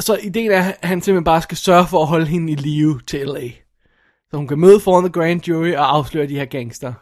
Så 0.00 0.18
ideen 0.22 0.50
er, 0.50 0.62
at 0.62 0.78
han 0.82 1.02
simpelthen 1.02 1.24
bare 1.24 1.42
skal 1.42 1.56
sørge 1.56 1.86
for 1.86 2.02
at 2.02 2.08
holde 2.08 2.26
hende 2.26 2.52
i 2.52 2.56
live 2.56 3.00
til 3.06 3.26
LA. 3.26 3.48
Så 4.30 4.36
hun 4.36 4.48
kan 4.48 4.58
møde 4.58 4.80
foran 4.80 5.04
The 5.04 5.12
Grand 5.12 5.48
Jury 5.48 5.74
og 5.74 5.94
afsløre 5.94 6.26
de 6.26 6.38
her 6.38 6.44
gangster. 6.44 6.94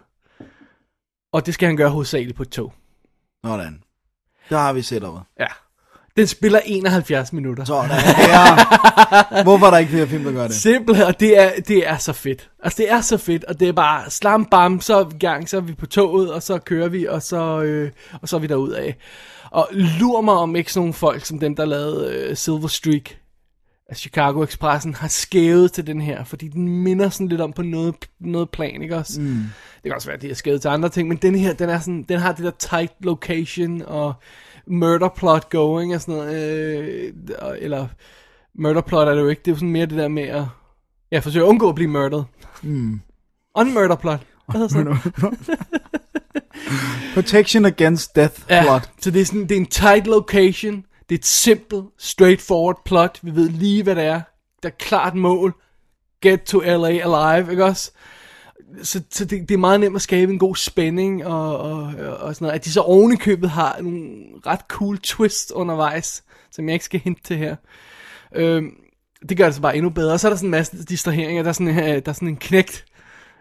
Og 1.33 1.47
det 1.47 1.55
skal 1.55 1.67
han 1.67 1.77
gøre 1.77 1.91
hovedsageligt 1.91 2.37
på 2.37 2.43
et 2.43 2.49
tog. 2.49 2.73
Sådan. 3.45 3.83
Der 4.51 4.59
har 4.59 4.73
vi 4.73 4.83
setupet. 4.83 5.23
Ja. 5.41 5.47
Den 6.17 6.27
spiller 6.27 6.61
71 6.65 7.33
minutter. 7.33 7.65
Sådan. 7.65 7.91
Ja. 7.91 9.43
Hvorfor 9.43 9.67
er 9.67 9.71
der 9.71 9.79
ikke 9.79 9.91
flere 9.91 10.07
film, 10.07 10.25
der 10.25 10.33
gør 10.33 10.47
det? 10.47 10.57
Simpelthen, 10.57 11.07
og 11.07 11.21
det 11.21 11.41
er, 11.41 11.51
det 11.69 11.89
er 11.89 11.97
så 11.97 12.13
fedt. 12.13 12.51
Altså, 12.63 12.77
det 12.83 12.93
er 12.93 13.01
så 13.01 13.17
fedt, 13.17 13.45
og 13.45 13.61
det 13.61 13.69
er 13.69 13.73
bare 13.73 14.11
slam 14.11 14.45
bam, 14.45 14.81
så 14.81 14.97
er 14.97 15.05
vi 15.05 15.15
i 15.15 15.19
gang, 15.19 15.49
så 15.49 15.57
er 15.57 15.61
vi 15.61 15.75
på 15.75 15.87
toget, 15.87 16.33
og 16.33 16.43
så 16.43 16.59
kører 16.59 16.89
vi, 16.89 17.07
og 17.07 17.23
så, 17.23 17.63
øh, 17.63 17.91
og 18.23 18.29
så 18.29 18.37
er 18.37 18.41
vi 18.41 18.75
af. 18.77 18.97
Og 19.51 19.69
lur 19.73 20.21
mig 20.21 20.35
om 20.35 20.57
ikke 20.57 20.73
sådan 20.73 20.81
nogle 20.81 20.95
folk, 20.95 21.25
som 21.25 21.39
dem, 21.39 21.57
der 21.57 21.65
lavede 21.65 22.15
øh, 22.15 22.37
Silver 22.37 22.69
Streak 22.69 23.11
af 23.89 23.97
Chicago 23.97 24.43
Expressen, 24.43 24.95
har 24.95 25.09
skævet 25.09 25.73
til 25.73 25.87
den 25.87 26.01
her, 26.01 26.25
fordi 26.25 26.49
den 26.49 26.69
minder 26.69 27.09
sådan 27.09 27.29
lidt 27.29 27.41
om 27.41 27.53
på 27.53 27.63
noget, 27.63 27.95
noget 28.21 28.51
plan, 28.51 28.83
ikke 28.83 28.97
også? 28.97 29.21
Mm. 29.21 29.45
Det 29.75 29.83
kan 29.85 29.95
også 29.95 30.09
være, 30.09 30.17
at 30.17 30.23
de 30.23 30.27
har 30.27 30.35
skævet 30.35 30.61
til 30.61 30.69
andre 30.69 30.89
ting, 30.89 31.09
men 31.09 31.17
den 31.17 31.35
her, 31.35 31.53
den, 31.53 31.69
er 31.69 31.81
sådan, 31.81 32.03
den 32.09 32.21
har 32.21 32.33
det 32.33 32.45
der 32.45 32.51
tight 32.51 32.93
location, 33.01 33.83
og 33.83 34.15
murder 34.67 35.09
plot 35.09 35.51
going, 35.51 35.95
og 35.95 36.01
sådan 36.01 36.15
noget, 36.15 36.59
øh, 36.59 37.13
eller 37.59 37.87
murder 38.55 38.81
plot 38.81 39.09
er 39.09 39.15
det 39.15 39.21
jo 39.21 39.29
ikke, 39.29 39.43
det 39.45 39.51
er 39.51 39.53
jo 39.53 39.57
sådan 39.57 39.73
mere 39.73 39.87
det 39.87 39.99
der 39.99 40.09
med 40.09 40.23
at, 40.23 40.45
ja, 41.13 41.19
forsøge 41.19 41.45
at 41.45 41.49
undgå 41.49 41.69
at 41.69 41.75
blive 41.75 41.91
murdered. 41.91 42.25
Mm. 42.63 43.01
Unmurder 43.55 43.97
plot. 43.97 44.21
Hvad 44.49 44.69
sådan? 44.69 44.97
Protection 47.15 47.65
against 47.65 48.17
death 48.17 48.41
Ja, 48.51 48.63
plot. 48.63 48.91
så 49.01 49.11
det 49.11 49.21
er, 49.21 49.25
sådan, 49.25 49.43
det 49.43 49.53
er 49.53 49.57
en 49.57 49.67
tight 49.67 50.07
location, 50.07 50.75
det 51.09 51.15
er 51.15 51.19
et 51.19 51.27
simpelt, 51.27 51.85
straightforward 51.99 52.81
plot, 52.85 53.19
vi 53.23 53.35
ved 53.35 53.49
lige, 53.49 53.83
hvad 53.83 53.97
det 53.97 54.05
er, 54.05 54.21
der 54.63 54.69
er 54.69 54.73
klart 54.79 55.15
mål, 55.15 55.55
get 56.23 56.43
to 56.43 56.61
LA 56.61 56.89
alive, 56.89 57.51
ikke 57.51 57.65
også? 57.65 57.91
Så, 58.83 59.03
så 59.11 59.25
det, 59.25 59.49
det 59.49 59.55
er 59.55 59.59
meget 59.59 59.81
nemt 59.81 59.97
at 59.97 60.03
skabe 60.03 60.33
en 60.33 60.39
god 60.39 60.57
spænding 60.57 61.27
og, 61.27 61.59
og, 61.59 61.95
og 62.21 62.35
sådan 62.35 62.45
noget. 62.45 62.55
At 62.55 62.65
de 62.65 62.73
så 62.73 62.81
oven 62.81 63.13
i 63.13 63.17
købet 63.17 63.51
har 63.51 63.77
nogle 63.81 64.09
ret 64.47 64.61
cool 64.69 64.99
twist 64.99 65.51
undervejs, 65.51 66.25
som 66.51 66.69
jeg 66.69 66.73
ikke 66.73 66.85
skal 66.85 67.01
hente 67.01 67.23
til 67.23 67.37
her. 67.37 67.57
Øhm, 68.35 68.71
det 69.29 69.37
gør 69.37 69.45
det 69.45 69.55
så 69.55 69.61
bare 69.61 69.77
endnu 69.77 69.91
bedre. 69.91 70.13
Og 70.13 70.21
så 70.21 70.29
er 70.29 70.31
der 70.31 70.37
sådan 70.37 70.47
en 70.47 70.51
masse 70.51 70.85
distraheringer. 70.85 71.43
Der 71.43 71.49
er 71.49 71.53
sådan, 71.53 71.79
øh, 71.79 71.85
der 71.85 72.03
er 72.07 72.13
sådan 72.13 72.29
en 72.29 72.37
knægt, 72.37 72.85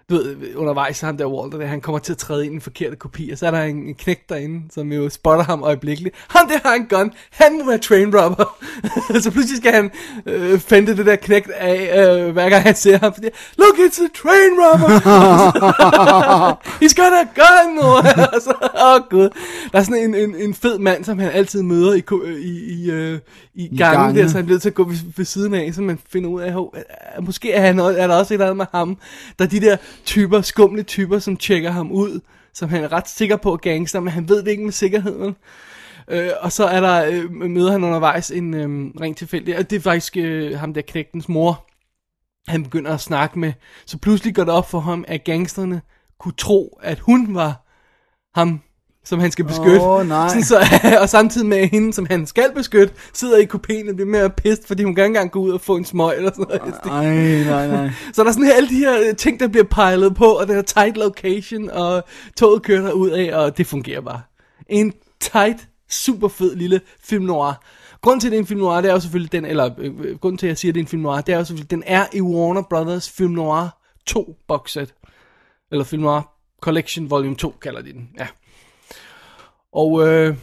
du 0.09 0.15
ved, 0.15 0.55
undervejs, 0.55 1.01
han 1.01 1.17
der 1.17 1.27
Walter, 1.27 1.57
der, 1.57 1.65
han 1.65 1.81
kommer 1.81 1.99
til 1.99 2.11
at 2.11 2.17
træde 2.17 2.45
ind 2.45 2.53
i 2.53 2.55
en 2.55 2.61
forkert 2.61 2.99
kopi, 2.99 3.29
og 3.29 3.37
så 3.37 3.47
er 3.47 3.51
der 3.51 3.63
en, 3.63 3.75
en 3.75 3.95
knægt 3.95 4.29
derinde, 4.29 4.61
som 4.71 4.91
jo 4.91 5.09
spotter 5.09 5.43
ham 5.45 5.63
øjeblikkeligt. 5.63 6.15
Han 6.27 6.49
der 6.49 6.69
har 6.69 6.75
en 6.75 6.85
gun, 6.85 7.11
han 7.29 7.57
må 7.57 7.69
være 7.69 7.77
train 7.77 8.15
robber. 8.19 8.57
så 9.23 9.31
pludselig 9.31 9.57
skal 9.57 9.71
han 9.73 9.91
øh, 10.25 10.59
fende 10.59 10.97
det 10.97 11.05
der 11.05 11.15
knægt 11.15 11.49
af, 11.49 12.07
øh, 12.07 12.33
hver 12.33 12.49
gang 12.49 12.63
han 12.63 12.75
ser 12.75 12.97
ham, 12.97 13.13
fordi, 13.13 13.27
look, 13.57 13.77
it's 13.77 14.03
a 14.03 14.07
train 14.15 14.51
robber! 14.59 14.99
He's 16.83 16.95
got 16.95 17.13
a 17.13 17.25
gun! 17.35 17.79
åh 17.79 18.95
oh, 18.95 19.01
gud. 19.09 19.29
Der 19.71 19.79
er 19.79 19.83
sådan 19.83 20.03
en, 20.03 20.15
en, 20.15 20.35
en 20.35 20.53
fed 20.53 20.79
mand, 20.79 21.03
som 21.03 21.19
han 21.19 21.31
altid 21.31 21.61
møder 21.61 21.93
i, 21.93 22.03
i, 22.41 22.83
i, 22.83 22.91
øh, 22.91 23.19
i, 23.55 23.63
I 23.71 23.77
gangen, 23.77 23.99
gangene. 24.01 24.21
der, 24.21 24.27
så 24.27 24.37
han 24.37 24.45
bliver 24.45 24.59
til 24.59 24.69
at 24.69 24.75
gå 24.75 24.83
ved, 24.83 24.97
ved 25.17 25.25
siden 25.25 25.53
af, 25.53 25.73
så 25.73 25.81
man 25.81 25.99
finder 26.09 26.29
ud 26.29 26.41
af, 26.41 26.49
øh, 26.49 27.25
måske 27.25 27.51
er, 27.51 27.61
han, 27.61 27.79
er 27.79 28.07
der 28.07 28.15
også 28.15 28.33
et 28.33 28.35
eller 28.35 28.45
andet 28.45 28.57
med 28.57 28.65
ham. 28.71 28.97
Der 29.39 29.45
er 29.45 29.49
de 29.49 29.59
der 29.59 29.77
typer, 30.05 30.41
skumle 30.41 30.83
typer, 30.83 31.19
som 31.19 31.37
tjekker 31.37 31.71
ham 31.71 31.91
ud, 31.91 32.19
som 32.53 32.69
han 32.69 32.83
er 32.83 32.91
ret 32.91 33.09
sikker 33.09 33.37
på 33.37 33.53
er 33.53 33.57
gangster, 33.57 33.99
men 33.99 34.13
han 34.13 34.29
ved 34.29 34.43
det 34.43 34.51
ikke 34.51 34.63
med 34.63 34.71
sikkerhed. 34.71 35.33
Øh, 36.07 36.29
og 36.39 36.51
så 36.51 36.65
er 36.65 36.81
der, 36.81 37.05
øh, 37.05 37.31
møder 37.31 37.71
han 37.71 37.83
undervejs 37.83 38.31
en 38.31 38.53
øh, 38.53 39.01
rent 39.01 39.17
tilfældig, 39.17 39.57
og 39.57 39.69
det 39.69 39.75
er 39.75 39.81
faktisk 39.81 40.17
øh, 40.17 40.59
ham 40.59 40.73
der 40.73 40.81
knægtens 40.81 41.29
mor, 41.29 41.65
han 42.47 42.63
begynder 42.63 42.93
at 42.93 43.01
snakke 43.01 43.39
med, 43.39 43.53
så 43.85 43.97
pludselig 43.97 44.35
går 44.35 44.43
det 44.43 44.53
op 44.53 44.69
for 44.69 44.79
ham, 44.79 45.05
at 45.07 45.23
gangsterne 45.23 45.81
kunne 46.19 46.33
tro, 46.37 46.79
at 46.83 46.99
hun 46.99 47.35
var 47.35 47.65
ham, 48.39 48.61
som 49.05 49.19
han 49.19 49.31
skal 49.31 49.45
beskytte. 49.45 49.81
Åh, 49.81 50.07
nej. 50.07 50.27
Sådan 50.27 50.43
så, 50.43 50.59
og 51.01 51.09
samtidig 51.09 51.47
med 51.47 51.67
hende, 51.67 51.93
som 51.93 52.07
han 52.09 52.27
skal 52.27 52.51
beskytte, 52.55 52.93
sidder 53.13 53.37
i 53.37 53.43
kupéen 53.43 53.89
og 53.89 53.95
bliver 53.95 54.09
mere 54.09 54.29
pist, 54.29 54.67
fordi 54.67 54.83
hun 54.83 54.95
kan 54.95 55.03
ikke 55.03 55.07
engang 55.07 55.31
gå 55.31 55.39
ud 55.39 55.51
og 55.51 55.61
få 55.61 55.75
en 55.75 55.85
smøg 55.85 56.17
eller 56.17 56.31
sådan 56.31 56.45
noget. 56.49 56.73
Ej, 56.85 57.43
nej, 57.43 57.67
nej. 57.67 57.91
Så 58.13 58.23
der 58.23 58.29
er 58.29 58.33
sådan 58.33 58.45
her, 58.45 58.53
alle 58.53 58.69
de 58.69 58.75
her 58.75 58.99
øh, 59.09 59.15
ting, 59.15 59.39
der 59.39 59.47
bliver 59.47 59.63
pejlet 59.63 60.15
på, 60.15 60.25
og 60.25 60.47
den 60.47 60.55
her 60.55 60.61
tight 60.61 60.97
location, 60.97 61.69
og 61.69 62.03
toget 62.37 62.61
kører 62.63 62.81
der 62.81 62.91
ud 62.91 63.09
af, 63.09 63.35
og 63.35 63.57
det 63.57 63.67
fungerer 63.67 64.01
bare. 64.01 64.21
En 64.69 64.93
tight, 65.19 65.67
super 65.89 66.27
fed 66.27 66.55
lille 66.55 66.81
film 67.03 67.25
noir. 67.25 67.53
Grunden 68.01 68.19
til, 68.19 68.27
at 68.27 68.31
det 68.31 68.37
er 68.37 68.41
en 68.41 68.47
film 68.47 68.59
noir, 68.59 68.81
det 68.81 68.89
er 68.89 68.93
jo 68.93 68.99
selvfølgelig 68.99 69.31
den, 69.31 69.45
eller 69.45 69.69
øh, 69.77 69.93
øh, 69.99 70.17
grunden 70.17 70.37
til, 70.37 70.47
at 70.47 70.49
jeg 70.49 70.57
siger, 70.57 70.71
at 70.71 70.75
det 70.75 70.81
er 70.81 70.83
en 70.83 70.87
film 70.87 71.01
noir, 71.01 71.21
det 71.21 71.33
er 71.33 71.37
jo 71.37 71.43
selvfølgelig, 71.43 71.71
den 71.71 71.83
er 71.85 72.05
i 72.13 72.21
Warner 72.21 72.61
Brothers 72.69 73.09
Film 73.09 73.31
Noir 73.31 73.67
2 74.05 74.35
box 74.47 74.71
set. 74.71 74.93
Eller 75.71 75.83
Film 75.83 76.01
Noir 76.01 76.21
Collection 76.61 77.09
Volume 77.09 77.35
2, 77.35 77.55
kalder 77.61 77.81
de 77.81 77.93
den, 77.93 78.09
ja. 78.19 78.27
Og 79.75 80.07
øh, 80.07 80.35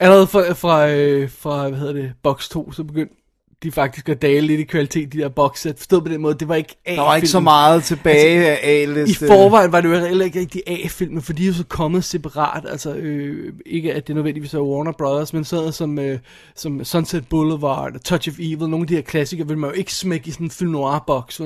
allerede 0.00 0.26
fra, 0.26 0.52
fra, 0.52 0.90
øh, 0.90 1.30
fra, 1.30 1.68
hvad 1.68 1.78
hedder 1.78 1.92
det, 1.92 2.12
box 2.22 2.48
2, 2.48 2.72
så 2.72 2.84
begyndte 2.84 3.14
de 3.62 3.72
faktisk 3.72 4.06
går 4.06 4.14
dale 4.14 4.46
lidt 4.46 4.60
i 4.60 4.64
kvalitet, 4.64 5.12
de 5.12 5.18
der 5.18 5.28
boxsæt. 5.28 5.76
Forstået 5.76 6.04
på 6.04 6.08
den 6.08 6.20
måde, 6.20 6.34
det 6.34 6.48
var 6.48 6.54
ikke 6.54 6.76
A-filmen. 6.84 6.98
Der 6.98 7.04
var 7.04 7.16
ikke 7.16 7.28
så 7.28 7.40
meget 7.40 7.84
tilbage 7.84 8.48
af 8.48 8.68
I 8.68 8.82
A-liste. 8.82 9.26
forvejen 9.26 9.72
var 9.72 9.80
det 9.80 9.88
jo 9.88 9.94
heller 9.94 10.24
ikke 10.24 10.40
rigtig 10.40 10.62
A-filmen, 10.66 11.22
for 11.22 11.32
de 11.32 11.42
er 11.42 11.46
jo 11.46 11.52
så 11.52 11.64
kommet 11.64 12.04
separat. 12.04 12.64
Altså, 12.68 12.94
øh, 12.94 13.52
ikke 13.66 13.94
at 13.94 14.06
det 14.06 14.14
nødvendigvis 14.14 14.54
er 14.54 14.60
Warner 14.60 14.92
Brothers, 14.92 15.32
men 15.32 15.44
sådan 15.44 15.72
som, 15.72 15.98
øh, 15.98 16.18
som 16.56 16.84
Sunset 16.84 17.28
Boulevard 17.28 17.92
Touch 18.04 18.28
of 18.28 18.34
Evil, 18.38 18.68
nogle 18.68 18.82
af 18.82 18.86
de 18.86 18.94
her 18.94 19.02
klassikere, 19.02 19.48
vil 19.48 19.58
man 19.58 19.70
jo 19.70 19.76
ikke 19.76 19.94
smække 19.94 20.28
i 20.28 20.30
sådan 20.30 20.46
en 20.46 20.50
film 20.50 20.70
noir-boks? 20.70 21.40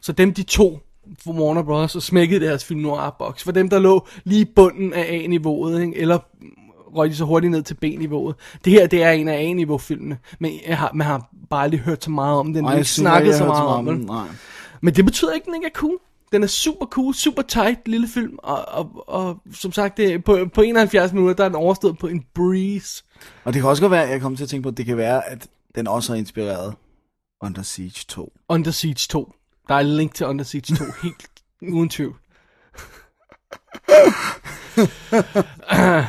Så 0.00 0.12
dem, 0.12 0.34
de 0.34 0.42
to 0.42 0.80
for 1.24 1.32
Warner 1.32 1.62
Brothers, 1.62 1.96
og 1.96 2.02
smækkede 2.02 2.46
deres 2.46 2.64
film 2.64 2.80
noir-boks. 2.80 3.44
For 3.44 3.52
dem, 3.52 3.68
der 3.68 3.78
lå 3.78 4.06
lige 4.24 4.40
i 4.40 4.52
bunden 4.56 4.92
af 4.92 5.06
A-niveauet, 5.14 5.82
ikke? 5.82 5.96
eller 5.96 6.18
røg 6.96 7.10
de 7.10 7.16
så 7.16 7.24
hurtigt 7.24 7.50
ned 7.50 7.62
til 7.62 7.74
B-niveauet. 7.74 8.36
Det 8.64 8.72
her, 8.72 8.86
det 8.86 9.02
er 9.02 9.10
en 9.10 9.28
af 9.28 9.34
A-niveau-filmene, 9.34 10.18
men 10.40 10.52
jeg 10.66 10.78
har, 10.78 10.90
man 10.94 11.06
har 11.06 11.30
bare 11.50 11.62
aldrig 11.62 11.80
hørt 11.80 12.04
så 12.04 12.10
meget 12.10 12.38
om 12.38 12.52
den, 12.52 12.64
Nej, 12.64 12.74
ikke 12.74 12.88
snakket 12.88 13.34
så 13.34 13.44
meget 13.44 13.66
om 13.66 13.86
den. 13.86 13.98
Nej. 13.98 14.26
Men 14.80 14.94
det 14.94 15.04
betyder 15.04 15.32
ikke, 15.32 15.44
at 15.44 15.46
den 15.46 15.54
ikke 15.54 15.66
er 15.66 15.74
cool. 15.74 15.98
Den 16.32 16.42
er 16.42 16.46
super 16.46 16.86
cool, 16.86 17.14
super 17.14 17.42
tight 17.42 17.88
lille 17.88 18.08
film, 18.08 18.38
og, 18.42 18.68
og, 18.68 19.04
og 19.08 19.40
som 19.52 19.72
sagt, 19.72 19.96
det, 19.96 20.24
på, 20.24 20.38
på 20.54 20.60
71 20.60 21.12
minutter, 21.12 21.34
der 21.34 21.44
er 21.44 21.48
den 21.48 21.56
overstået 21.56 21.98
på 21.98 22.06
en 22.06 22.24
breeze. 22.34 23.04
Og 23.44 23.54
det 23.54 23.62
kan 23.62 23.68
også 23.70 23.82
godt 23.82 23.92
være, 23.92 24.08
jeg 24.08 24.20
kommer 24.20 24.36
til 24.36 24.44
at 24.44 24.48
tænke 24.50 24.62
på, 24.62 24.68
at 24.68 24.76
det 24.76 24.86
kan 24.86 24.96
være, 24.96 25.28
at 25.28 25.46
den 25.74 25.86
også 25.86 26.12
har 26.12 26.18
inspireret 26.18 26.74
Under 27.42 27.62
Siege 27.62 28.04
2. 28.08 28.32
Under 28.48 28.70
Siege 28.70 29.06
2. 29.08 29.32
Der 29.68 29.74
er 29.74 29.78
en 29.78 29.86
link 29.86 30.14
til 30.14 30.26
Under 30.26 30.44
Siege 30.44 30.76
2, 30.76 30.84
helt 31.02 31.28
uden 31.72 31.88
tvivl. 31.88 32.14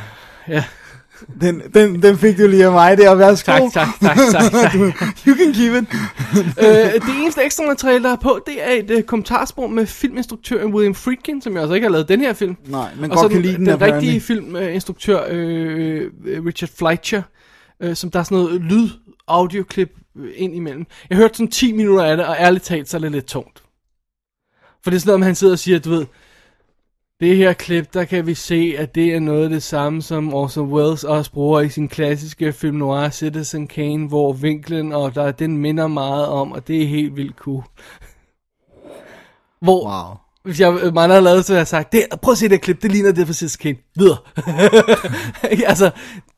ja, 0.50 0.64
Den, 1.40 1.62
den, 1.74 2.02
den 2.02 2.18
fik 2.18 2.38
du 2.38 2.46
lige 2.46 2.64
af 2.64 2.72
mig 2.72 2.98
der, 2.98 3.14
værsgo. 3.14 3.52
tak, 3.52 3.62
tak, 3.72 3.88
tak, 4.00 4.16
tak, 4.32 4.52
tak. 4.52 4.74
you 5.26 5.36
can 5.36 5.52
keep 5.52 5.82
it. 5.82 5.88
øh, 6.64 6.92
det 6.94 7.22
eneste 7.22 7.42
ekstra 7.44 7.64
materiale, 7.64 8.04
der 8.04 8.12
er 8.12 8.16
på, 8.16 8.40
det 8.46 8.68
er 8.68 8.70
et 8.70 8.90
uh, 8.90 9.02
kommentarspor 9.02 9.66
med 9.66 9.86
filminstruktøren 9.86 10.74
William 10.74 10.94
Friedkin, 10.94 11.42
som 11.42 11.52
jeg 11.52 11.62
altså 11.62 11.74
ikke 11.74 11.84
har 11.84 11.92
lavet 11.92 12.08
den 12.08 12.20
her 12.20 12.32
film. 12.32 12.56
Nej, 12.66 12.88
men 13.00 13.10
Og 13.10 13.16
så 13.16 13.22
godt 13.22 13.32
kan 13.32 13.36
den, 13.36 13.46
lide 13.46 13.56
den, 13.56 13.66
den 13.66 13.74
apparently. 13.74 13.96
rigtige 13.96 14.20
filminstruktør, 14.20 15.24
øh, 15.30 16.10
øh, 16.24 16.44
Richard 16.44 16.70
Fleischer, 16.78 17.22
øh, 17.82 17.96
som 17.96 18.10
der 18.10 18.18
er 18.18 18.22
sådan 18.22 18.38
noget 18.38 18.60
lyd 18.60 18.88
audioklip 19.28 19.90
øh, 20.18 20.30
ind 20.36 20.56
imellem. 20.56 20.86
Jeg 21.10 21.18
hørte 21.18 21.34
sådan 21.34 21.50
10 21.50 21.72
minutter 21.72 22.04
af 22.04 22.16
det, 22.16 22.26
og 22.26 22.36
ærligt 22.38 22.64
talt, 22.64 22.88
så 22.88 22.96
er 22.96 23.00
det 23.00 23.12
lidt 23.12 23.26
tungt. 23.26 23.62
For 24.84 24.90
det 24.90 24.96
er 24.96 25.00
sådan 25.00 25.10
noget, 25.10 25.24
han 25.24 25.34
sidder 25.34 25.52
og 25.52 25.58
siger, 25.58 25.78
du 25.78 25.90
ved, 25.90 26.06
det 27.20 27.36
her 27.36 27.52
klip, 27.52 27.94
der 27.94 28.04
kan 28.04 28.26
vi 28.26 28.34
se, 28.34 28.74
at 28.78 28.94
det 28.94 29.14
er 29.14 29.20
noget 29.20 29.44
af 29.44 29.50
det 29.50 29.62
samme, 29.62 30.02
som 30.02 30.34
Orson 30.34 30.72
Welles 30.72 31.04
også 31.04 31.32
bruger 31.32 31.60
i 31.60 31.68
sin 31.68 31.88
klassiske 31.88 32.52
film 32.52 32.76
noir 32.76 33.08
Citizen 33.10 33.66
Kane, 33.66 34.08
hvor 34.08 34.32
vinklen, 34.32 34.92
og 34.92 35.14
der, 35.14 35.30
den 35.30 35.56
minder 35.58 35.86
meget 35.86 36.26
om, 36.26 36.52
og 36.52 36.68
det 36.68 36.82
er 36.82 36.86
helt 36.86 37.16
vildt 37.16 37.36
cool. 37.36 37.62
Hvor, 39.60 39.84
Wow. 39.84 40.16
hvis 40.44 40.60
jeg 40.60 40.72
man 40.94 41.10
havde 41.10 41.22
lavet, 41.22 41.44
så 41.44 41.52
havde 41.52 41.58
jeg 41.60 41.66
sagt, 41.66 41.92
det, 41.92 42.02
prøv 42.22 42.32
at 42.32 42.38
se 42.38 42.48
det 42.48 42.60
klip, 42.60 42.82
det 42.82 42.92
ligner 42.92 43.12
det 43.12 43.26
fra 43.26 43.32
Citizen 43.34 43.58
Kane. 43.62 43.76
Videre. 43.96 44.16
Altså, 45.66 45.90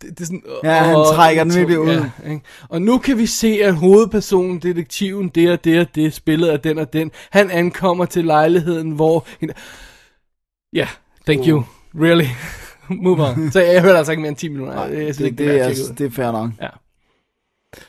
det, 0.03 0.11
det 0.11 0.21
er 0.21 0.25
sådan, 0.25 0.43
Ja, 0.65 0.73
han 0.73 0.97
åh, 0.97 1.07
trækker 1.07 1.45
den 1.45 1.53
to- 1.53 1.59
virkelig 1.59 1.81
ud. 1.81 1.89
Ja, 1.91 2.31
ikke? 2.31 2.41
og 2.69 2.83
nu 2.83 2.99
kan 2.99 3.19
vi 3.19 3.27
se, 3.27 3.59
at 3.65 3.75
hovedpersonen, 3.75 4.59
detektiven, 4.59 5.29
det 5.29 5.51
og 5.51 5.65
det 5.65 5.81
og 5.81 5.87
det, 5.95 6.15
spillet 6.15 6.49
af 6.49 6.61
den 6.61 6.79
og 6.79 6.93
den, 6.93 7.11
han 7.31 7.51
ankommer 7.51 8.05
til 8.05 8.25
lejligheden, 8.25 8.91
hvor... 8.91 9.27
hende- 9.41 9.55
yeah, 10.75 10.89
thank 11.27 11.47
you. 11.47 11.65
Really. 11.95 12.29
Move 13.05 13.23
on. 13.29 13.51
Så 13.51 13.61
jeg 13.61 13.83
hørte 13.83 13.99
altså 13.99 14.13
ikke 14.13 14.21
mere 14.21 14.29
end 14.29 14.37
10 14.37 14.49
minutter. 14.49 14.75
Nej, 14.75 14.85
jeg 14.85 15.15
synes 15.15 15.17
det, 15.17 15.25
ikke, 15.25 15.45
det, 15.45 15.51
at 15.51 15.67
er, 15.67 15.91
ud. 15.91 15.95
det 15.95 16.07
er 16.07 16.11
fair 16.11 16.33
nok. 16.33 16.51
Ja. 16.63 16.69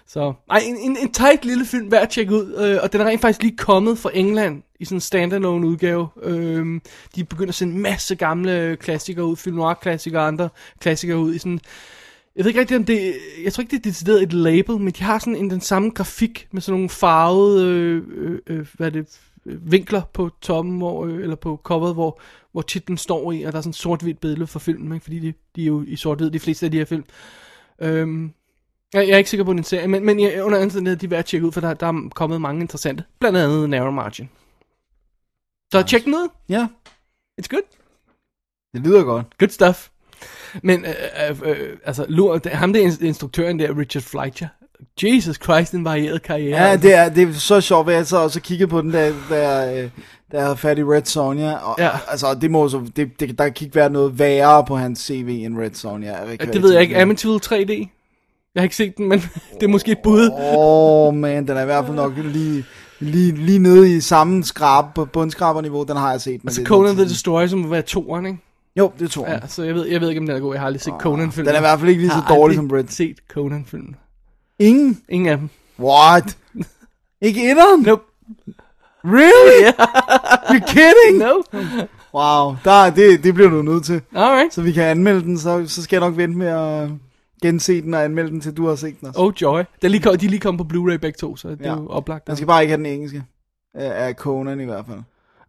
Så, 0.07 0.33
ej, 0.49 0.61
en, 0.65 0.77
en, 0.77 0.97
en 0.97 1.11
tight 1.11 1.45
lille 1.45 1.65
film 1.65 1.91
værd 1.91 2.01
at 2.01 2.09
tjekke 2.09 2.33
ud, 2.33 2.55
øh, 2.57 2.79
og 2.83 2.93
den 2.93 3.01
er 3.01 3.05
rent 3.05 3.21
faktisk 3.21 3.41
lige 3.41 3.57
kommet 3.57 3.97
fra 3.97 4.09
England 4.13 4.63
i 4.79 4.85
sådan 4.85 4.95
en 4.95 5.01
standalone 5.01 5.67
udgave. 5.67 6.07
Øh, 6.23 6.81
de 7.15 7.21
er 7.21 7.25
begyndt 7.25 7.49
at 7.49 7.55
sende 7.55 7.73
en 7.73 7.81
masse 7.81 8.15
gamle 8.15 8.77
klassikere 8.79 9.25
ud, 9.25 9.35
film 9.35 9.55
noir 9.55 9.73
klassikere 9.73 10.21
og 10.21 10.27
andre 10.27 10.49
klassikere 10.79 11.17
ud 11.17 11.33
i 11.33 11.37
sådan, 11.37 11.59
jeg 12.35 12.45
ved 12.45 12.49
ikke 12.49 12.59
rigtig 12.59 12.77
om 12.77 12.85
det, 12.85 13.13
jeg 13.43 13.53
tror 13.53 13.61
ikke 13.61 13.71
det 13.71 13.77
er 13.77 13.89
decideret 13.89 14.23
et 14.23 14.33
label, 14.33 14.77
men 14.77 14.93
de 14.93 15.03
har 15.03 15.19
sådan 15.19 15.35
en, 15.35 15.49
den 15.49 15.61
samme 15.61 15.89
grafik 15.89 16.47
med 16.51 16.61
sådan 16.61 16.73
nogle 16.73 16.89
farvede, 16.89 17.67
øh, 17.67 18.03
øh, 18.15 18.39
øh, 18.47 18.67
hvad 18.73 18.87
er 18.87 18.91
det, 18.91 19.19
vinkler 19.45 20.01
på 20.13 20.29
toppen, 20.41 20.77
hvor, 20.77 21.05
øh, 21.05 21.21
eller 21.21 21.35
på 21.35 21.61
coveret, 21.63 21.93
hvor, 21.93 22.19
hvor 22.53 22.61
titlen 22.61 22.97
står 22.97 23.31
i, 23.31 23.43
og 23.43 23.51
der 23.51 23.57
er 23.57 23.61
sådan 23.61 23.69
et 23.69 23.75
sort-hvidt 23.75 24.19
billede 24.19 24.47
for 24.47 24.59
filmen, 24.59 24.93
ikke? 24.93 25.03
fordi 25.03 25.19
de, 25.19 25.33
de 25.55 25.61
er 25.63 25.67
jo 25.67 25.83
i 25.87 25.95
sort-hvid, 25.95 26.31
de 26.31 26.39
fleste 26.39 26.65
af 26.65 26.71
de 26.71 26.77
her 26.77 26.85
film. 26.85 27.03
Øhm, 27.81 28.33
jeg, 28.93 29.07
jeg 29.07 29.13
er 29.13 29.17
ikke 29.17 29.29
sikker 29.29 29.43
på 29.43 29.53
den 29.53 29.63
serie, 29.63 29.87
men, 29.87 30.05
men 30.05 30.19
jeg, 30.19 30.43
under 30.43 30.59
anden 30.59 30.85
de 30.85 31.05
er 31.05 31.09
værd 31.09 31.19
at 31.19 31.25
tjekke 31.25 31.47
ud, 31.47 31.51
for 31.51 31.61
der, 31.61 31.73
der 31.73 31.87
er 31.87 32.09
kommet 32.15 32.41
mange 32.41 32.61
interessante. 32.61 33.03
Blandt 33.19 33.37
andet 33.37 33.69
Narrow 33.69 33.91
Margin. 33.91 34.29
Så 35.71 35.77
nice. 35.77 35.87
tjek 35.87 36.05
den 36.05 36.13
ud. 36.13 36.29
Ja, 36.49 36.67
It's 37.41 37.47
good. 37.49 37.63
det 38.73 38.81
lyder 38.81 39.03
godt. 39.03 39.37
Good 39.37 39.49
stuff. 39.49 39.89
Men, 40.61 40.85
øh, 40.85 40.93
øh, 41.29 41.41
øh, 41.45 41.77
altså, 41.85 42.05
Lur, 42.09 42.37
det, 42.37 42.51
ham 42.51 42.73
der 42.73 42.87
ins- 42.89 43.05
instruktøren 43.05 43.59
der, 43.59 43.77
Richard 43.77 44.03
Fleischer. 44.03 44.47
Jesus 45.03 45.39
Christ, 45.43 45.73
en 45.73 45.85
varieret 45.85 46.21
karriere. 46.21 46.63
Ja, 46.63 46.77
det 46.77 46.93
er, 46.93 47.09
det 47.09 47.29
er 47.29 47.33
så 47.33 47.61
sjovt, 47.61 47.89
at 47.89 47.95
jeg 47.95 48.07
så 48.07 48.17
også 48.17 48.41
kiggede 48.41 48.69
på 48.69 48.81
den, 48.81 48.91
da, 48.91 49.13
jeg, 49.29 49.83
øh, 49.83 49.89
jeg 50.33 50.43
havde 50.43 50.57
fat 50.57 50.77
i 50.77 50.83
Red 50.83 51.05
Sonja. 51.05 51.53
Og, 51.53 51.75
Ja. 51.79 51.89
Altså, 52.07 52.33
det 52.41 52.51
må 52.51 52.69
så, 52.69 52.81
det, 52.95 53.19
det, 53.19 53.37
der 53.37 53.49
kan 53.49 53.65
ikke 53.65 53.75
være 53.75 53.89
noget 53.89 54.19
værre 54.19 54.65
på 54.65 54.75
hans 54.75 54.99
CV 54.99 55.41
end 55.45 55.57
Red 55.59 55.73
Sonja. 55.73 56.17
Jeg 56.17 56.37
Ja, 56.41 56.45
det 56.51 56.61
ved 56.63 56.73
jeg 56.73 56.81
ikke. 56.81 56.97
Amityville 56.97 57.39
3D? 57.45 57.89
Jeg 58.55 58.61
har 58.61 58.63
ikke 58.63 58.75
set 58.75 58.97
den, 58.97 59.09
men 59.09 59.19
det 59.59 59.63
er 59.63 59.67
måske 59.67 59.91
et 59.91 59.99
bud. 60.03 60.29
Åh, 60.31 61.07
oh, 61.07 61.13
man, 61.13 61.47
den 61.47 61.57
er 61.57 61.61
i 61.61 61.65
hvert 61.65 61.85
fald 61.85 61.95
nok 61.95 62.13
lige, 62.17 62.65
lige, 62.99 63.31
lige 63.31 63.59
nede 63.59 63.95
i 63.95 64.01
samme 64.01 64.43
skrab, 64.43 64.85
på 64.95 65.05
bundskraberniveau, 65.05 65.83
den 65.83 65.97
har 65.97 66.11
jeg 66.11 66.21
set. 66.21 66.43
Men 66.43 66.47
Altså 66.49 66.63
Conan 66.65 66.95
the. 66.95 67.03
Destroyer, 67.05 67.47
som 67.47 67.59
må 67.59 67.67
være 67.67 67.81
toeren, 67.81 68.25
ikke? 68.25 68.39
Jo, 68.75 68.91
det 68.99 69.11
tror 69.11 69.27
jeg. 69.27 69.39
Ja, 69.41 69.47
så 69.47 69.63
jeg 69.63 69.75
ved, 69.75 69.87
jeg 69.87 70.01
ved 70.01 70.09
ikke, 70.09 70.19
om 70.19 70.27
den 70.27 70.35
er 70.35 70.39
god. 70.39 70.53
Jeg 70.53 70.61
har 70.61 70.65
aldrig 70.67 70.81
set 70.81 70.93
Conan-filmen. 70.99 71.47
Den 71.47 71.55
er 71.55 71.59
i 71.59 71.61
hvert 71.61 71.79
fald 71.79 71.89
ikke 71.89 72.01
lige 72.01 72.11
så 72.11 72.15
Jeg 72.17 72.23
har 72.23 72.35
dårlig 72.35 72.55
som 72.55 72.67
Red. 72.71 72.83
set 72.87 73.15
Conan-filmen. 73.33 73.95
Ingen? 74.59 75.01
Ingen 75.09 75.29
af 75.29 75.37
dem. 75.37 75.49
What? 75.79 76.37
ikke 77.27 77.49
etteren? 77.51 77.81
Nope. 77.81 78.03
Really? 79.05 79.69
You're 80.49 80.71
kidding? 80.73 81.17
No. 81.17 81.41
Wow, 82.13 82.55
der, 82.63 82.89
det, 82.95 83.23
det 83.23 83.33
bliver 83.33 83.49
du 83.49 83.61
nødt 83.61 83.85
til. 83.85 84.01
Alright. 84.15 84.53
Så 84.53 84.61
vi 84.61 84.71
kan 84.71 84.83
anmelde 84.83 85.21
den, 85.21 85.37
så, 85.37 85.63
så 85.67 85.83
skal 85.83 85.97
jeg 85.97 86.09
nok 86.09 86.17
vente 86.17 86.37
med 86.37 86.47
at 86.47 86.89
gense 87.41 87.81
den 87.81 87.93
og 87.93 88.03
anmelde 88.03 88.29
den, 88.29 88.41
til 88.41 88.53
du 88.57 88.67
har 88.67 88.75
set 88.75 88.99
den 88.99 89.07
også. 89.07 89.19
Oh 89.19 89.33
joy. 89.41 89.57
Det 89.59 89.65
er 89.83 89.87
lige, 89.87 90.01
kom- 90.01 90.17
de 90.17 90.25
er 90.25 90.29
lige 90.29 90.39
kommet 90.39 90.67
på 90.67 90.73
Blu-ray 90.77 90.97
begge 90.97 91.17
to, 91.19 91.35
så 91.35 91.49
det 91.49 91.61
er 91.61 91.69
Ja. 91.71 91.75
jo 91.77 91.87
oplagt. 91.87 92.27
Den 92.27 92.35
skal 92.35 92.47
bare 92.47 92.61
ikke 92.61 92.71
have 92.71 92.77
den 92.77 92.85
engelske. 92.85 93.23
Af 93.75 94.13
Conan 94.13 94.59
i 94.59 94.65
hvert 94.65 94.85
fald. 94.87 94.99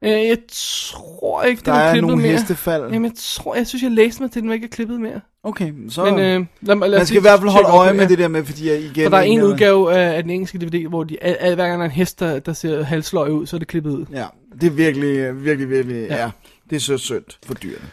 Øh, 0.02 0.10
jeg 0.28 0.38
tror 0.52 1.42
ikke, 1.42 1.62
Der 1.64 1.72
den 1.72 1.80
er 1.80 1.84
er 1.84 1.92
klippet 1.92 2.08
nogle 2.08 2.22
mere. 2.22 2.32
hestefald. 2.32 2.82
Jamen, 2.82 3.04
jeg 3.04 3.12
tror, 3.16 3.54
jeg 3.54 3.66
synes, 3.66 3.82
jeg 3.82 3.90
læste 3.90 4.22
mig 4.22 4.30
til, 4.32 4.42
den 4.42 4.48
var 4.48 4.54
ikke 4.54 4.64
er 4.66 4.70
klippet 4.70 5.00
mere. 5.00 5.20
Okay, 5.44 5.72
så... 5.88 6.04
Men 6.04 6.14
øh, 6.14 6.46
lad, 6.60 6.76
lad 6.76 6.98
man 6.98 7.06
skal 7.06 7.18
i 7.18 7.20
hvert 7.20 7.38
fald 7.38 7.50
holde 7.50 7.68
op 7.68 7.80
øje 7.80 7.92
med 7.92 8.00
ja. 8.00 8.08
det 8.08 8.18
der 8.18 8.28
med, 8.28 8.44
fordi 8.44 8.68
jeg 8.68 8.80
igen... 8.80 9.04
For 9.04 9.10
der 9.10 9.18
er 9.18 9.22
en 9.22 9.42
udgave 9.42 9.94
af, 9.94 10.16
af 10.16 10.22
den 10.22 10.30
engelske 10.30 10.58
DVD, 10.58 10.88
hvor 10.88 11.04
de, 11.04 11.22
al, 11.22 11.36
al, 11.40 11.54
hver 11.54 11.66
gang 11.66 11.78
der 11.78 11.84
er 11.84 11.90
en 11.90 11.96
hest, 11.96 12.20
der, 12.20 12.38
der 12.38 12.52
ser 12.52 12.82
halsløg 12.82 13.32
ud, 13.32 13.46
så 13.46 13.56
er 13.56 13.58
det 13.58 13.68
klippet 13.68 13.90
ud. 13.90 14.06
Ja, 14.12 14.26
det 14.60 14.66
er 14.66 14.70
virkelig, 14.70 15.44
virkelig, 15.44 15.70
virkelig, 15.70 16.06
ja. 16.08 16.16
Ja. 16.16 16.30
Det 16.70 16.76
er 16.76 16.80
så 16.80 16.98
synd 16.98 17.24
for 17.46 17.54
dyrene. 17.54 17.86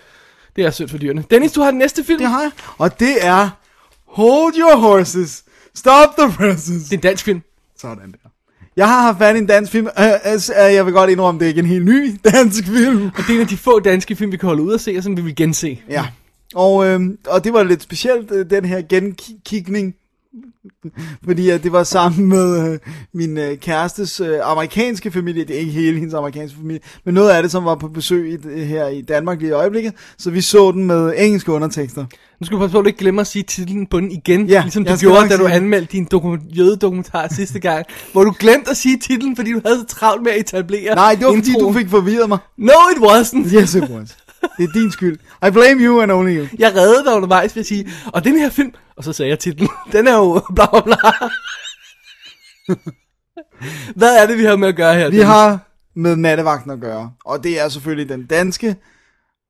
Det 0.56 0.66
er 0.66 0.72
sødt 0.72 0.92
for 0.92 0.98
dyrene. 0.98 1.24
Dennis, 1.32 1.52
du 1.52 1.62
har 1.62 1.72
den 1.72 1.78
næste 1.78 2.04
film. 2.04 2.20
Det 2.20 2.28
har 2.28 2.42
jeg. 2.42 2.52
Og 2.78 3.00
det 3.00 3.26
er 3.26 3.50
Hold 4.08 4.54
Your 4.60 4.76
Horses. 4.76 5.44
Stop 5.76 6.10
the 6.18 6.32
presses. 6.38 6.84
Det 6.84 6.92
er 6.92 6.98
en 6.98 7.02
dansk 7.02 7.26
film. 7.26 7.42
Sådan 7.78 8.12
der. 8.12 8.30
Jeg 8.76 8.88
har 8.88 9.02
haft 9.02 9.18
fat 9.18 9.36
i 9.36 9.40
en 9.40 9.46
dansk 9.46 9.72
film. 9.72 9.88
Uh, 9.98 10.04
uh, 10.34 10.74
jeg 10.74 10.86
vil 10.86 10.94
godt 10.94 11.10
indrømme, 11.10 11.40
det 11.40 11.46
er 11.46 11.50
ikke 11.50 11.60
en 11.60 11.66
helt 11.66 11.86
ny 11.86 12.16
dansk 12.34 12.66
film. 12.66 13.06
Og 13.06 13.18
det 13.18 13.30
er 13.30 13.34
en 13.34 13.42
af 13.42 13.48
de 13.48 13.58
få 13.58 13.80
danske 13.80 14.16
film, 14.16 14.32
vi 14.32 14.38
kan 14.38 14.48
holde 14.48 14.64
ud 14.64 14.74
og 14.74 14.80
se, 14.80 14.98
og 14.98 15.04
som 15.04 15.18
vi 15.18 15.22
vil 15.22 15.36
gense. 15.36 15.82
Ja. 15.90 16.06
Og, 16.56 16.86
øhm, 16.88 17.18
og 17.28 17.44
det 17.44 17.54
var 17.54 17.64
lidt 17.64 17.82
specielt, 17.84 18.32
øh, 18.32 18.50
den 18.50 18.66
her 18.66 18.82
genkigning. 18.90 19.96
Fordi 21.26 21.50
at 21.50 21.64
det 21.64 21.72
var 21.72 21.84
sammen 21.84 22.30
med 22.30 22.72
øh, 22.74 22.80
min 23.14 23.38
øh, 23.38 23.58
kærestes 23.58 24.20
øh, 24.20 24.38
amerikanske 24.44 25.12
familie. 25.12 25.44
Det 25.46 25.56
er 25.56 25.60
ikke 25.60 25.72
hele 25.72 25.98
hendes 26.00 26.14
amerikanske 26.14 26.58
familie. 26.58 26.82
Men 27.06 27.14
noget 27.14 27.30
af 27.30 27.42
det, 27.44 27.52
som 27.52 27.66
var 27.66 27.76
på 27.76 27.88
besøg 27.88 28.40
i, 28.56 28.64
her 28.64 28.88
i 28.88 29.02
Danmark 29.02 29.40
lige 29.40 29.50
i 29.50 29.52
øjeblikket. 29.52 29.94
Så 30.18 30.30
vi 30.32 30.42
så 30.42 30.72
den 30.72 30.86
med 30.86 31.14
engelske 31.18 31.52
undertekster. 31.52 32.06
Nu 32.40 32.46
skal 32.46 32.56
du 32.56 32.60
passe 32.62 32.72
på, 32.72 32.80
at 32.80 32.84
du 32.84 32.88
ikke 32.88 33.00
glemmer 33.00 33.22
at 33.22 33.28
sige 33.28 33.44
titlen 33.44 33.88
på 33.88 34.00
den 34.00 34.12
igen, 34.12 34.46
Ja, 34.48 34.62
ligesom 34.62 34.86
du 34.86 34.96
gjorde, 35.00 35.30
da 35.30 35.38
du 35.38 35.48
anmeldte 35.48 35.92
din 35.92 36.08
dokum- 36.14 36.56
jødedokumentar 36.58 37.28
sidste 37.36 37.60
gang, 37.60 37.86
hvor 38.12 38.24
du 38.24 38.34
glemte 38.40 38.70
at 38.72 38.78
sige 38.78 38.98
titlen, 38.98 39.36
fordi 39.36 39.52
du 39.52 39.62
havde 39.66 39.80
så 39.80 39.86
travlt 39.96 40.24
med 40.24 40.32
at 40.32 40.40
etablere 40.40 40.96
Nej, 40.96 41.16
det 41.16 41.26
var 41.26 41.34
fordi, 41.34 41.50
introen. 41.50 41.74
du 41.74 41.80
fik 41.80 41.90
forvirret 41.90 42.30
mig. 42.30 42.38
No, 42.58 42.72
it 42.96 42.98
wasn't. 43.04 43.56
Yes, 43.62 43.76
it 43.76 43.84
was. 43.90 44.18
Det 44.58 44.64
er 44.64 44.72
din 44.74 44.92
skyld. 44.92 45.20
I 45.48 45.50
blame 45.52 45.82
you 45.82 46.02
and 46.02 46.12
only 46.12 46.38
you. 46.38 46.48
Jeg 46.60 46.76
reddede 46.76 47.06
dig 47.06 47.14
undervejs 47.16 47.56
ved 47.56 47.60
at 47.62 47.66
sige, 47.68 47.90
og 48.14 48.24
den 48.24 48.38
her 48.38 48.50
film, 48.50 48.74
og 48.96 49.04
så 49.04 49.14
sagde 49.14 49.30
jeg 49.30 49.40
titlen, 49.40 49.70
den 49.94 50.08
er 50.08 50.18
jo 50.18 50.42
bla 50.56 50.66
bla 50.66 50.82
bla. 50.82 50.96
Hvad 53.96 54.18
er 54.24 54.28
det, 54.28 54.38
vi 54.38 54.44
har 54.44 54.56
med 54.56 54.68
at 54.68 54.76
gøre 54.76 54.94
her? 54.96 55.06
Vi 55.10 55.12
Dennis? 55.12 55.26
har 55.26 55.60
med 55.96 56.16
nattevagten 56.16 56.72
at 56.72 56.80
gøre. 56.80 57.12
Og 57.26 57.44
det 57.44 57.60
er 57.60 57.70
selvfølgelig 57.70 58.10
den 58.10 58.26
danske 58.26 58.76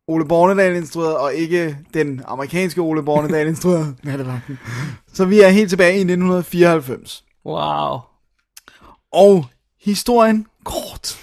Ole 0.07 0.25
Bornedal 0.25 0.75
instrueret, 0.75 1.17
og 1.17 1.33
ikke 1.33 1.77
den 1.93 2.21
amerikanske 2.27 2.81
Ole 2.81 3.03
Bornedal 3.03 3.47
instrueret 3.53 3.95
nattevagten. 4.03 4.59
Så 5.13 5.25
vi 5.25 5.39
er 5.41 5.49
helt 5.49 5.69
tilbage 5.69 5.93
i 5.93 5.99
1994. 5.99 7.23
Wow. 7.45 7.99
Og 9.13 9.45
historien 9.81 10.47
kort. 10.63 11.17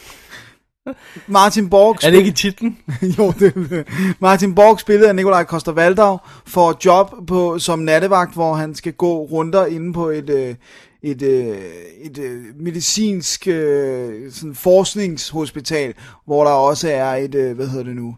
Martin 1.26 1.70
Borg 1.70 1.97
Er 2.03 2.11
det 2.11 2.18
ikke 2.18 2.28
i 2.28 2.32
titlen? 2.32 2.78
jo, 3.18 3.32
det, 3.39 3.84
Martin 4.20 4.55
Borg 4.55 4.80
spillet 4.80 5.07
af 5.07 5.16
Nikolaj 5.16 5.45
Koster 5.45 5.72
Valdau 5.72 6.18
får 6.47 6.76
job 6.84 7.26
på, 7.26 7.59
som 7.59 7.78
nattevagt, 7.78 8.34
hvor 8.34 8.55
han 8.55 8.74
skal 8.74 8.93
gå 8.93 9.22
runder 9.24 9.66
inde 9.66 9.93
på 9.93 10.09
et, 10.09 10.30
øh, 10.30 10.55
et, 11.03 11.22
øh, 11.22 11.59
et 12.03 12.18
øh, 12.18 12.45
medicinsk 12.61 13.49
øh, 13.49 14.32
sådan 14.32 14.55
forskningshospital, 14.55 15.95
hvor 16.26 16.45
der 16.45 16.51
også 16.51 16.91
er 16.91 17.14
et, 17.14 17.34
øh, 17.34 17.57
hvad 17.57 17.66
hedder 17.66 17.84
det 17.84 17.97
nu, 17.97 18.16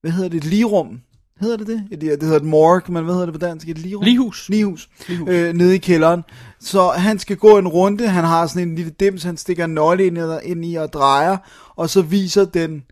hvad 0.00 0.12
hedder 0.12 0.28
det, 0.28 0.36
et 0.36 0.44
ligerum? 0.44 1.00
Hedder 1.42 1.56
det 1.56 1.66
det? 1.66 1.84
Et, 1.90 2.00
det 2.00 2.22
hedder 2.22 2.36
et 2.36 2.44
morgue, 2.44 2.94
men 2.94 3.04
hvad 3.04 3.14
hedder 3.14 3.26
det 3.26 3.34
på 3.34 3.46
dansk? 3.46 3.68
Et? 3.68 3.78
Lighus. 3.78 4.48
Lighus. 4.48 4.88
Øh, 5.28 5.52
nede 5.54 5.74
i 5.74 5.78
kælderen. 5.78 6.22
Så 6.60 6.88
han 6.88 7.18
skal 7.18 7.36
gå 7.36 7.58
en 7.58 7.68
runde, 7.68 8.08
han 8.08 8.24
har 8.24 8.46
sådan 8.46 8.68
en 8.68 8.74
lille 8.74 8.92
dims, 9.00 9.22
han 9.22 9.36
stikker 9.36 9.64
en 9.64 9.74
nøgle 9.74 10.06
ind, 10.06 10.18
i- 10.18 10.50
ind 10.50 10.64
i 10.64 10.74
og 10.74 10.92
drejer, 10.92 11.36
og 11.76 11.90
så 11.90 12.02
viser 12.02 12.44
den, 12.44 12.82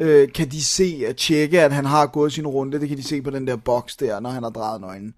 øh, 0.00 0.28
kan 0.34 0.48
de 0.50 0.64
se 0.64 1.04
at 1.08 1.16
tjekke, 1.16 1.60
at 1.62 1.72
han 1.72 1.84
har 1.84 2.06
gået 2.06 2.32
sin 2.32 2.46
runde, 2.46 2.80
det 2.80 2.88
kan 2.88 2.98
de 2.98 3.02
se 3.02 3.22
på 3.22 3.30
den 3.30 3.46
der 3.46 3.56
boks 3.56 3.96
der, 3.96 4.20
når 4.20 4.30
han 4.30 4.42
har 4.42 4.50
drejet 4.50 4.80
nøglen. 4.80 5.14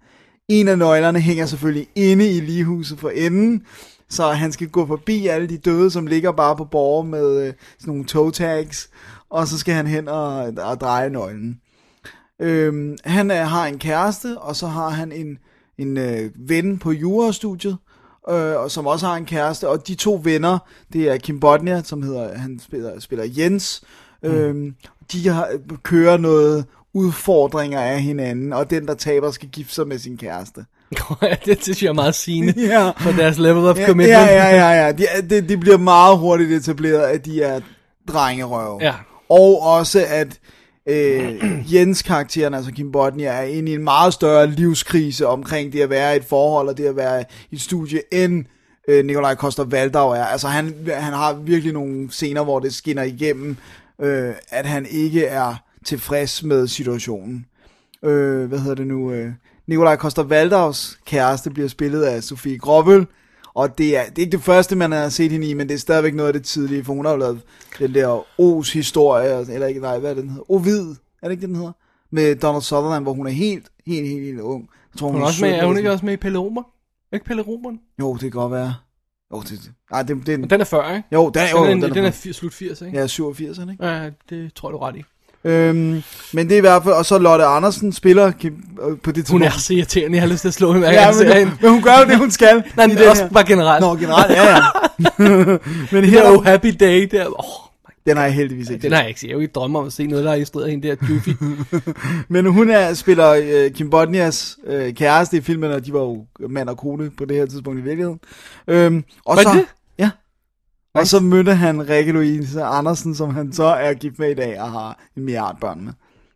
En 0.47 0.67
af 0.67 0.77
nøglerne 0.77 1.19
hænger 1.19 1.45
selvfølgelig 1.45 1.87
inde 1.95 2.29
i 2.31 2.39
ligehuset 2.41 2.99
for 2.99 3.09
enden, 3.09 3.61
så 4.09 4.27
han 4.31 4.51
skal 4.51 4.67
gå 4.69 4.87
forbi 4.87 5.27
alle 5.27 5.47
de 5.49 5.57
døde, 5.57 5.91
som 5.91 6.07
ligger 6.07 6.31
bare 6.31 6.55
på 6.55 6.65
borger 6.65 7.03
med 7.03 7.47
øh, 7.47 7.53
sådan 7.79 7.87
nogle 7.91 8.05
toe 8.05 8.31
tags, 8.31 8.89
og 9.29 9.47
så 9.47 9.57
skal 9.57 9.73
han 9.73 9.87
hen 9.87 10.07
og, 10.07 10.35
og 10.57 10.79
dreje 10.81 11.09
nøglen. 11.09 11.59
Øhm, 12.41 12.97
han 13.05 13.31
er, 13.31 13.43
har 13.43 13.65
en 13.67 13.79
kæreste, 13.79 14.37
og 14.37 14.55
så 14.55 14.67
har 14.67 14.89
han 14.89 15.11
en, 15.11 15.37
en 15.77 15.97
øh, 15.97 16.31
ven 16.35 16.77
på 16.79 16.91
jurastudiet, 16.91 17.77
øh, 18.29 18.55
og 18.55 18.71
som 18.71 18.87
også 18.87 19.05
har 19.07 19.15
en 19.15 19.25
kæreste, 19.25 19.69
og 19.69 19.87
de 19.87 19.95
to 19.95 20.21
venner, 20.23 20.57
det 20.93 21.09
er 21.09 21.17
Kim 21.17 21.39
Bodnia, 21.39 21.81
som 21.83 22.03
hedder, 22.03 22.37
han 22.37 22.59
spiller, 22.63 22.99
spiller 22.99 23.25
Jens, 23.37 23.83
øhm, 24.23 24.75
de 25.11 25.27
har, 25.27 25.49
kører 25.83 26.17
noget 26.17 26.65
udfordringer 26.93 27.81
af 27.81 28.01
hinanden, 28.01 28.53
og 28.53 28.69
den, 28.69 28.87
der 28.87 28.93
taber, 28.93 29.31
skal 29.31 29.49
gifte 29.49 29.73
sig 29.73 29.87
med 29.87 29.99
sin 29.99 30.17
kæreste. 30.17 30.65
det 31.45 31.63
synes 31.63 31.83
jeg 31.83 31.89
er 31.89 31.93
meget 31.93 32.15
sigende 32.15 32.53
Ja. 32.73 32.89
for 32.89 33.11
deres 33.11 33.37
level 33.37 33.65
of 33.65 33.77
commitment. 33.85 34.09
ja, 34.09 34.25
ja, 34.25 34.49
ja, 34.55 34.85
ja. 34.85 34.91
De, 34.97 35.05
de, 35.29 35.47
de 35.47 35.57
bliver 35.57 35.77
meget 35.77 36.17
hurtigt 36.17 36.51
etableret, 36.51 37.01
at 37.01 37.25
de 37.25 37.41
er 37.41 37.59
drengerøve. 38.07 38.77
Ja. 38.81 38.93
Og 39.29 39.61
også, 39.61 40.05
at 40.07 40.39
øh, 40.89 41.73
Jens 41.73 42.01
karakteren, 42.01 42.53
altså 42.53 42.71
Kim 42.71 42.91
Bodnia, 42.91 43.29
er 43.29 43.41
inde 43.41 43.71
i 43.71 43.75
en 43.75 43.83
meget 43.83 44.13
større 44.13 44.47
livskrise 44.47 45.27
omkring 45.27 45.73
det 45.73 45.81
at 45.81 45.89
være 45.89 46.13
i 46.13 46.17
et 46.17 46.25
forhold, 46.25 46.67
og 46.67 46.77
det 46.77 46.85
at 46.85 46.95
være 46.95 47.23
i 47.51 47.55
et 47.55 47.61
studie, 47.61 48.01
end 48.11 48.45
øh, 48.87 49.05
Nikolaj 49.05 49.35
Koster 49.35 49.63
Valdau 49.63 50.09
er. 50.09 50.23
Altså 50.23 50.47
han, 50.47 50.75
han 50.93 51.13
har 51.13 51.33
virkelig 51.33 51.73
nogle 51.73 52.11
scener, 52.11 52.43
hvor 52.43 52.59
det 52.59 52.73
skinner 52.73 53.03
igennem, 53.03 53.57
øh, 54.01 54.33
at 54.49 54.65
han 54.65 54.85
ikke 54.89 55.25
er 55.25 55.55
tilfreds 55.85 56.43
med 56.43 56.67
situationen. 56.67 57.45
Øh, 58.03 58.45
hvad 58.45 58.59
hedder 58.59 58.75
det 58.75 58.87
nu? 58.87 59.11
Øh, 59.11 59.31
Nikolaj 59.67 59.95
Koster 59.95 60.23
Valdaus 60.23 60.99
kæreste 61.05 61.49
bliver 61.49 61.67
spillet 61.67 62.03
af 62.03 62.23
Sofie 62.23 62.57
Gråbøl, 62.57 63.07
og 63.55 63.77
det 63.77 63.97
er, 63.97 64.03
det 64.09 64.17
er 64.17 64.21
ikke 64.21 64.37
det 64.37 64.43
første, 64.43 64.75
man 64.75 64.91
har 64.91 65.09
set 65.09 65.31
hende 65.31 65.47
i, 65.49 65.53
men 65.53 65.67
det 65.69 65.73
er 65.75 65.79
stadigvæk 65.79 66.13
noget 66.15 66.27
af 66.27 66.33
det 66.33 66.43
tidlige, 66.43 66.83
for 66.83 66.93
hun 66.93 67.05
har 67.05 67.11
jo 67.11 67.17
lavet 67.17 67.41
den 67.79 67.93
der 67.93 68.19
O's 68.41 68.73
historie, 68.73 69.53
eller 69.53 69.67
ikke, 69.67 69.81
nej, 69.81 69.99
hvad 69.99 70.09
er 70.09 70.13
det, 70.13 70.23
den 70.23 70.29
hedder? 70.31 70.51
Ovid, 70.51 70.89
er 71.21 71.27
det 71.27 71.31
ikke 71.31 71.41
det, 71.41 71.47
den 71.49 71.55
hedder? 71.55 71.71
Med 72.11 72.35
Donald 72.35 72.61
Sutherland, 72.63 73.03
hvor 73.03 73.13
hun 73.13 73.27
er 73.27 73.31
helt, 73.31 73.67
helt, 73.87 74.07
helt, 74.07 74.23
helt 74.25 74.39
ung. 74.39 74.69
Jeg 74.93 74.99
tror, 74.99 75.07
Hun 75.11 75.21
er, 75.21 75.25
også 75.25 75.41
med, 75.45 75.49
17 75.49 75.63
er 75.63 75.67
hun 75.67 75.77
ikke 75.77 75.91
også 75.91 76.05
med 76.05 76.13
i 76.13 76.17
Pelle 76.17 76.39
Romer? 76.39 76.61
Er 77.11 77.15
ikke 77.15 77.25
Pelle 77.25 77.41
Romer? 77.43 77.71
Jo, 77.99 78.13
det 78.13 78.21
kan 78.21 78.31
godt 78.31 78.51
være. 78.51 78.73
Jo, 79.33 79.41
det, 79.41 79.71
nej, 79.91 80.03
det, 80.03 80.27
det, 80.27 80.39
Men 80.39 80.49
den 80.49 80.61
er 80.61 80.65
40, 80.65 80.95
ikke? 80.97 81.07
jo, 81.13 81.29
den, 81.29 81.41
er- 81.41 81.49
jo, 81.59 81.65
den, 81.65 81.83
er, 81.83 81.87
den, 81.87 81.95
den 81.95 82.03
er, 82.03 82.07
er, 82.07 82.11
fi- 82.11 82.31
slut 82.31 82.53
80, 82.53 82.81
ikke? 82.81 82.97
ja, 82.99 83.07
87, 83.07 83.57
ikke? 83.71 83.85
Ja, 83.85 84.09
det 84.29 84.53
tror 84.53 84.71
du 84.71 84.77
er 84.77 84.87
ret 84.87 84.95
i. 84.95 85.03
Øhm, 85.45 86.03
men 86.33 86.47
det 86.47 86.51
er 86.51 86.57
i 86.57 86.61
hvert 86.61 86.83
fald, 86.83 86.93
og 86.93 87.05
så 87.05 87.17
Lotte 87.17 87.45
Andersen 87.45 87.93
spiller 87.93 88.25
øh, 88.27 88.31
på 89.03 89.11
det 89.11 89.29
Hun 89.29 89.41
er 89.41 89.45
tidspunkt- 89.49 89.61
så 89.61 89.73
irriterende, 89.73 90.15
jeg 90.15 90.23
har 90.23 90.29
lyst 90.29 90.41
til 90.41 90.47
at 90.47 90.53
slå 90.53 90.73
hende 90.73 90.89
Ja, 90.91 91.11
men, 91.11 91.33
hende. 91.37 91.51
men 91.61 91.71
hun 91.71 91.81
gør 91.81 91.91
jo 92.03 92.09
det, 92.09 92.17
hun 92.17 92.31
skal. 92.31 92.63
Nej, 92.77 92.87
men 92.87 92.97
den 92.97 93.07
også 93.07 93.23
her. 93.23 93.29
bare 93.29 93.45
generelt. 93.47 93.81
Nå, 93.81 93.95
generelt, 93.95 94.31
ja, 94.31 94.49
ja. 94.49 94.61
men 95.91 96.03
Det 96.03 96.09
her, 96.09 96.23
der 96.23 96.37
Oh 96.37 96.45
Happy 96.45 96.75
Day 96.79 97.07
der. 97.11 97.25
Oh, 97.27 97.65
den 98.07 98.17
har 98.17 98.23
jeg 98.23 98.33
heldigvis 98.33 98.69
ikke 98.69 98.81
den 98.81 98.91
har 98.91 98.99
jeg 98.99 99.07
ikke 99.09 99.19
set. 99.19 99.27
Jeg 99.27 99.31
er 99.33 99.37
jo 99.37 99.41
ikke 99.41 99.51
drømme 99.51 99.79
om 99.79 99.85
at 99.85 99.93
se 99.93 100.07
noget, 100.07 100.23
der 100.25 100.29
har 100.31 100.37
instrueret 100.37 100.71
hende 100.71 100.87
der 100.87 100.95
Goofy. 100.95 101.29
Men 102.33 102.45
hun 102.45 102.69
er, 102.69 102.93
spiller 102.93 103.29
øh, 103.31 103.71
Kim 103.71 103.89
Bodnias 103.89 104.57
øh, 104.67 104.93
kæreste 104.93 105.37
i 105.37 105.41
filmen, 105.41 105.71
og 105.71 105.85
de 105.85 105.93
var 105.93 105.99
jo 105.99 106.25
mand 106.49 106.69
og 106.69 106.77
kone 106.77 107.09
på 107.17 107.25
det 107.25 107.37
her 107.37 107.45
tidspunkt 107.45 107.79
i 107.79 107.83
virkeligheden. 107.83 108.19
Øhm, 108.67 109.03
og 109.25 109.37
Var 109.37 109.43
så, 109.43 109.49
det? 109.53 109.65
Og 110.95 111.07
så 111.07 111.19
mødte 111.19 111.53
han 111.53 111.89
Rikke 111.89 112.11
Louise 112.11 112.63
Andersen, 112.63 113.15
som 113.15 113.35
han 113.35 113.53
så 113.53 113.63
er 113.63 113.93
gift 113.93 114.19
med 114.19 114.31
i 114.31 114.33
dag 114.33 114.61
og 114.61 114.71
har 114.71 114.99
en 115.17 115.23
milliard 115.23 115.57
børn 115.61 115.85
med. 115.85 115.93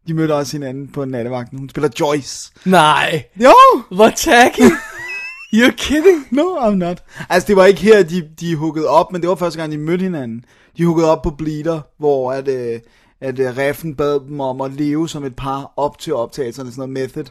De 0.08 0.14
mødte 0.14 0.36
også 0.36 0.52
hinanden 0.58 0.88
på 0.88 1.06
nattevagten. 1.06 1.60
Hun 1.60 1.70
spiller 1.70 1.90
Joyce. 2.00 2.52
Nej, 2.66 3.24
Jo! 3.42 3.54
hvor 3.92 4.10
tacky. 4.10 4.72
You're 5.56 5.76
kidding. 5.78 6.28
No, 6.32 6.44
I'm 6.44 6.76
not. 6.76 7.04
Altså, 7.30 7.48
det 7.48 7.56
var 7.56 7.66
ikke 7.66 7.82
her, 7.82 8.04
de, 8.04 8.30
de 8.40 8.56
huggede 8.56 8.88
op, 8.88 9.12
men 9.12 9.22
det 9.22 9.30
var 9.30 9.36
første 9.36 9.60
gang, 9.60 9.72
de 9.72 9.78
mødte 9.78 10.04
hinanden. 10.04 10.46
De 10.78 10.86
huggede 10.86 11.12
op 11.12 11.22
på 11.22 11.30
Bleeder, 11.30 11.82
hvor 11.98 12.32
at, 12.32 12.48
øh, 12.48 12.80
at 13.22 13.40
øh, 13.40 13.58
Reffen 13.58 13.96
bad 13.96 14.20
dem 14.28 14.40
om 14.40 14.62
at 14.62 14.72
leve 14.74 15.10
som 15.10 15.24
et 15.24 15.36
par 15.36 15.74
op 15.78 16.00
til 16.00 16.14
optagelserne, 16.14 16.72
sådan 16.72 16.90
noget 16.90 16.94
method. 16.94 17.26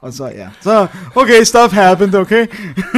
Og 0.00 0.12
så, 0.12 0.26
ja. 0.26 0.48
Så, 0.60 0.86
okay, 1.16 1.42
stuff 1.42 1.72
happened, 1.72 2.14
okay? 2.14 2.46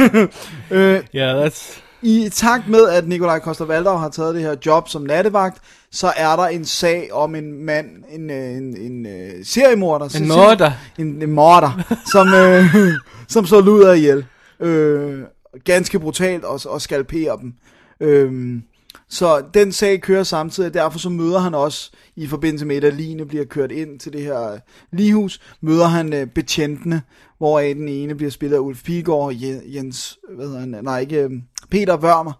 øh, 0.71 1.03
Yeah, 1.15 1.45
that's... 1.47 1.81
I 2.03 2.29
takt 2.29 2.67
med, 2.67 2.89
at 2.89 3.07
Nikolaj 3.07 3.39
Koster 3.39 3.65
Valdau 3.65 3.97
har 3.97 4.09
taget 4.09 4.35
det 4.35 4.43
her 4.43 4.55
job 4.65 4.89
som 4.89 5.01
nattevagt, 5.01 5.57
så 5.91 6.13
er 6.17 6.35
der 6.35 6.43
en 6.47 6.65
sag 6.65 7.13
om 7.13 7.35
en 7.35 7.65
mand, 7.65 7.87
en, 8.11 8.29
øh, 8.29 8.57
en, 8.57 8.77
en, 8.77 9.05
en 9.05 9.45
seriemorder. 9.45 10.05
En 10.05 10.27
morder. 10.27 10.71
En, 10.99 11.21
en 11.21 11.31
morder, 11.31 11.95
som, 12.11 12.27
øh, 12.33 12.93
som 13.33 13.45
så 13.45 13.61
luder 13.61 13.93
ihjel. 13.93 14.25
Øh, 14.59 15.19
ganske 15.65 15.99
brutalt 15.99 16.43
og, 16.43 16.59
og 16.65 16.81
skalperer 16.81 17.35
dem. 17.35 17.53
Øh, 17.99 18.61
så 19.09 19.43
den 19.53 19.71
sag 19.71 20.01
kører 20.01 20.23
samtidig, 20.23 20.67
og 20.67 20.73
derfor 20.73 20.99
så 20.99 21.09
møder 21.09 21.39
han 21.39 21.53
også, 21.55 21.91
i 22.15 22.27
forbindelse 22.27 22.65
med, 22.65 22.83
at 22.83 22.93
Line 22.93 23.25
bliver 23.25 23.45
kørt 23.45 23.71
ind 23.71 23.99
til 23.99 24.13
det 24.13 24.21
her 24.21 24.51
øh, 24.53 24.59
ligehus, 24.93 25.39
møder 25.61 25.85
han 25.87 26.13
øh, 26.13 26.27
betjentene, 26.27 27.01
hvoraf 27.37 27.73
den 27.75 27.87
ene 27.89 28.15
bliver 28.15 28.31
spillet 28.31 28.55
af 28.57 28.59
Ulf 28.61 28.89
Je- 28.89 29.75
Jens, 29.75 30.17
hvad 30.35 30.45
hedder 30.45 30.59
han, 30.59 30.75
nej 30.83 30.99
ikke, 30.99 31.23
øh, 31.23 31.31
Peter 31.71 31.97
Wørmer, 31.97 32.33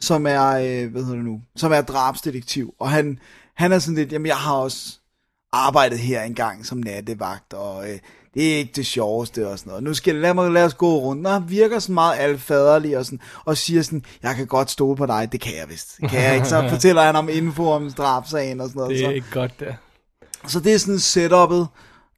som 0.00 0.26
er, 0.26 0.46
øh, 0.46 0.90
hvad 0.90 1.02
hedder 1.02 1.16
det 1.16 1.24
nu, 1.24 1.40
som 1.56 1.72
er 1.72 1.80
drabsdetektiv, 1.80 2.74
og 2.78 2.90
han, 2.90 3.18
han 3.54 3.72
er 3.72 3.78
sådan 3.78 3.94
lidt, 3.94 4.12
jamen 4.12 4.26
jeg 4.26 4.36
har 4.36 4.54
også 4.54 4.98
arbejdet 5.52 5.98
her 5.98 6.22
engang 6.22 6.66
som 6.66 6.78
nattevagt, 6.78 7.54
og 7.54 7.90
øh, 7.90 7.98
det 8.36 8.52
er 8.52 8.56
ikke 8.56 8.72
det 8.76 8.86
sjoveste 8.86 9.48
og 9.48 9.58
sådan 9.58 9.70
noget. 9.70 9.84
Nu 9.84 9.94
skal 9.94 10.14
lad 10.14 10.34
mig 10.34 10.50
lad 10.50 10.64
os 10.64 10.74
gå 10.74 10.98
rundt. 10.98 11.26
Og 11.26 11.32
han 11.32 11.44
virker 11.48 11.78
sådan 11.78 11.94
meget 11.94 12.18
alfaderlig 12.18 12.98
og, 12.98 13.04
sådan, 13.04 13.20
og 13.44 13.56
siger 13.56 13.82
sådan, 13.82 14.04
jeg 14.22 14.34
kan 14.34 14.46
godt 14.46 14.70
stole 14.70 14.96
på 14.96 15.06
dig, 15.06 15.28
det 15.32 15.40
kan 15.40 15.56
jeg 15.56 15.68
vist. 15.68 15.96
Det 16.00 16.10
kan 16.10 16.22
jeg 16.22 16.34
ikke. 16.34 16.48
Så 16.48 16.68
fortæller 16.74 17.02
han 17.02 17.16
om 17.16 17.28
info 17.28 17.70
om 17.70 17.92
drabsagen 17.92 18.60
og 18.60 18.68
sådan 18.68 18.80
noget. 18.80 18.90
Det 18.90 19.00
så. 19.00 19.06
er 19.06 19.10
ikke 19.10 19.30
godt 19.32 19.60
der. 19.60 19.74
Så 20.46 20.60
det 20.60 20.74
er 20.74 20.78
sådan 20.78 20.94
setup'et. 20.94 21.66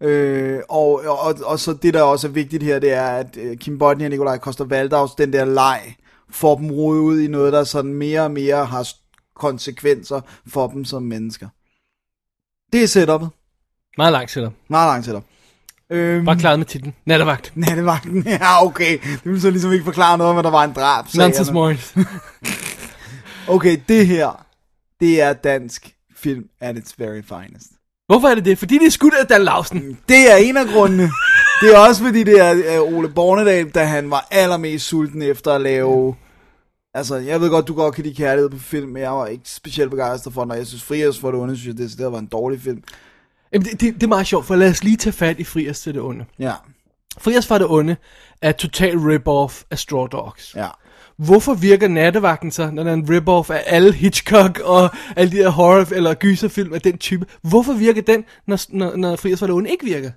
Øh, 0.07 0.61
og, 0.69 1.03
og, 1.07 1.35
og 1.45 1.59
så 1.59 1.73
det 1.73 1.95
der 1.95 2.03
også 2.03 2.27
er 2.27 2.31
vigtigt 2.31 2.63
her, 2.63 2.79
det 2.79 2.93
er, 2.93 3.07
at 3.07 3.37
øh, 3.37 3.57
Kim 3.57 3.79
Bodnia 3.79 4.07
og 4.07 4.11
Nikolaj 4.11 4.39
Koster 4.39 4.65
Valdaus, 4.65 5.15
den 5.15 5.33
der 5.33 5.45
leg, 5.45 5.97
får 6.31 6.57
dem 6.57 6.71
rodet 6.71 7.01
ud 7.01 7.21
i 7.21 7.27
noget, 7.27 7.53
der 7.53 7.65
sådan 7.65 7.95
mere 7.95 8.23
og 8.23 8.31
mere 8.31 8.67
har 8.67 8.89
konsekvenser 9.35 10.21
for 10.47 10.67
dem 10.69 10.85
som 10.85 11.03
mennesker. 11.03 11.49
Det 12.73 12.83
er 12.83 12.87
setup'et. 12.87 13.29
Meget 13.97 14.13
langt 14.13 14.35
dig. 14.35 14.51
Meget 14.69 14.89
langt 14.89 15.07
setup. 15.07 15.25
Øhm, 15.91 16.25
Bare 16.25 16.39
klaret 16.39 16.59
med 16.59 16.67
titlen. 16.67 16.95
Nattevagt. 17.07 17.53
Nattevagten, 17.55 18.23
ja 18.41 18.65
okay. 18.65 18.99
Det 19.03 19.25
vil 19.25 19.41
så 19.41 19.51
ligesom 19.51 19.73
ikke 19.73 19.85
forklare 19.85 20.19
noget 20.19 20.31
om, 20.31 20.39
at 20.39 20.45
der 20.45 20.51
var 20.51 20.65
en 20.65 20.73
drab. 20.73 21.05
Nonsense 21.15 21.53
Mornings. 21.53 21.95
Okay, 23.49 23.81
det 23.89 24.07
her, 24.07 24.47
det 25.01 25.21
er 25.21 25.33
dansk 25.33 25.95
film 26.17 26.45
at 26.61 26.77
its 26.77 26.95
very 26.99 27.23
finest. 27.23 27.67
Hvorfor 28.07 28.29
er 28.29 28.35
det 28.35 28.45
det? 28.45 28.59
Fordi 28.59 28.79
det 28.79 28.87
er 28.87 28.91
skudt 28.91 29.15
af 29.15 29.27
Dan 29.27 29.43
Lausen. 29.43 29.99
Det 30.09 30.33
er 30.33 30.37
en 30.37 30.57
af 30.57 30.67
grundene. 30.67 31.11
Det 31.61 31.75
er 31.75 31.79
også 31.79 32.05
fordi, 32.05 32.25
det 32.25 32.41
er 32.41 32.81
Ole 32.81 33.09
Bornedal, 33.09 33.71
da 33.71 33.85
han 33.85 34.11
var 34.11 34.29
allermest 34.31 34.87
sulten 34.87 35.23
efter 35.23 35.53
at 35.53 35.61
lave... 35.61 36.15
Altså, 36.95 37.17
jeg 37.17 37.41
ved 37.41 37.51
godt, 37.51 37.69
du 37.69 37.75
godt 37.75 37.95
kan 37.95 38.05
lide 38.05 38.15
kærlighed 38.15 38.51
på 38.51 38.59
film, 38.59 38.89
men 38.89 39.03
jeg 39.03 39.11
var 39.11 39.27
ikke 39.27 39.51
specielt 39.51 39.91
begejstret 39.91 40.35
for 40.35 40.43
den, 40.43 40.51
og 40.51 40.57
jeg 40.57 40.67
synes, 40.67 40.83
Frias 40.83 41.19
for 41.19 41.31
det 41.31 41.41
onde, 41.41 41.57
synes 41.57 41.81
jeg, 41.81 41.99
det, 41.99 42.13
var 42.13 42.19
en 42.19 42.27
dårlig 42.27 42.61
film. 42.61 42.83
Jamen, 43.53 43.65
det, 43.67 43.81
det, 43.81 43.95
det 43.95 44.03
er 44.03 44.07
meget 44.09 44.27
sjovt, 44.27 44.47
for 44.47 44.57
lad 44.57 44.71
os 44.71 44.85
lige 44.85 44.97
tage 44.97 45.13
fat 45.13 45.39
i 45.39 45.45
Frias 45.45 45.81
til 45.81 45.95
det 45.95 46.03
onde. 46.03 46.25
Ja, 46.39 46.53
Frias 47.19 47.47
for 47.47 47.59
det 47.59 47.67
onde 47.71 47.97
er 48.43 48.53
total 48.53 48.97
rip-off 48.97 49.63
af 49.71 49.79
Straw 49.79 50.07
Dogs. 50.07 50.55
ja. 50.55 50.69
Hvorfor 51.17 51.55
virker 51.55 51.89
nattevagten 51.89 52.51
så, 52.51 52.71
når 52.71 52.83
der 52.83 52.91
er 52.91 52.95
en 52.95 53.09
rip-off 53.11 53.51
af 53.51 53.63
alle 53.67 53.93
Hitchcock 53.93 54.61
og 54.65 54.91
alle 55.17 55.33
de 55.33 55.37
her 55.37 55.49
horror- 55.49 55.95
eller 55.95 56.15
gyserfilm 56.15 56.75
af 56.75 56.81
den 56.81 56.99
type? 56.99 57.27
Hvorfor 57.43 57.73
virker 57.73 58.03
den, 58.03 58.25
når, 58.47 58.59
når, 58.69 58.97
når 58.97 59.17
Frias 59.17 59.39
for 59.39 59.47
det 59.47 59.55
onde 59.55 59.71
ikke 59.71 59.85
virker? 59.85 60.11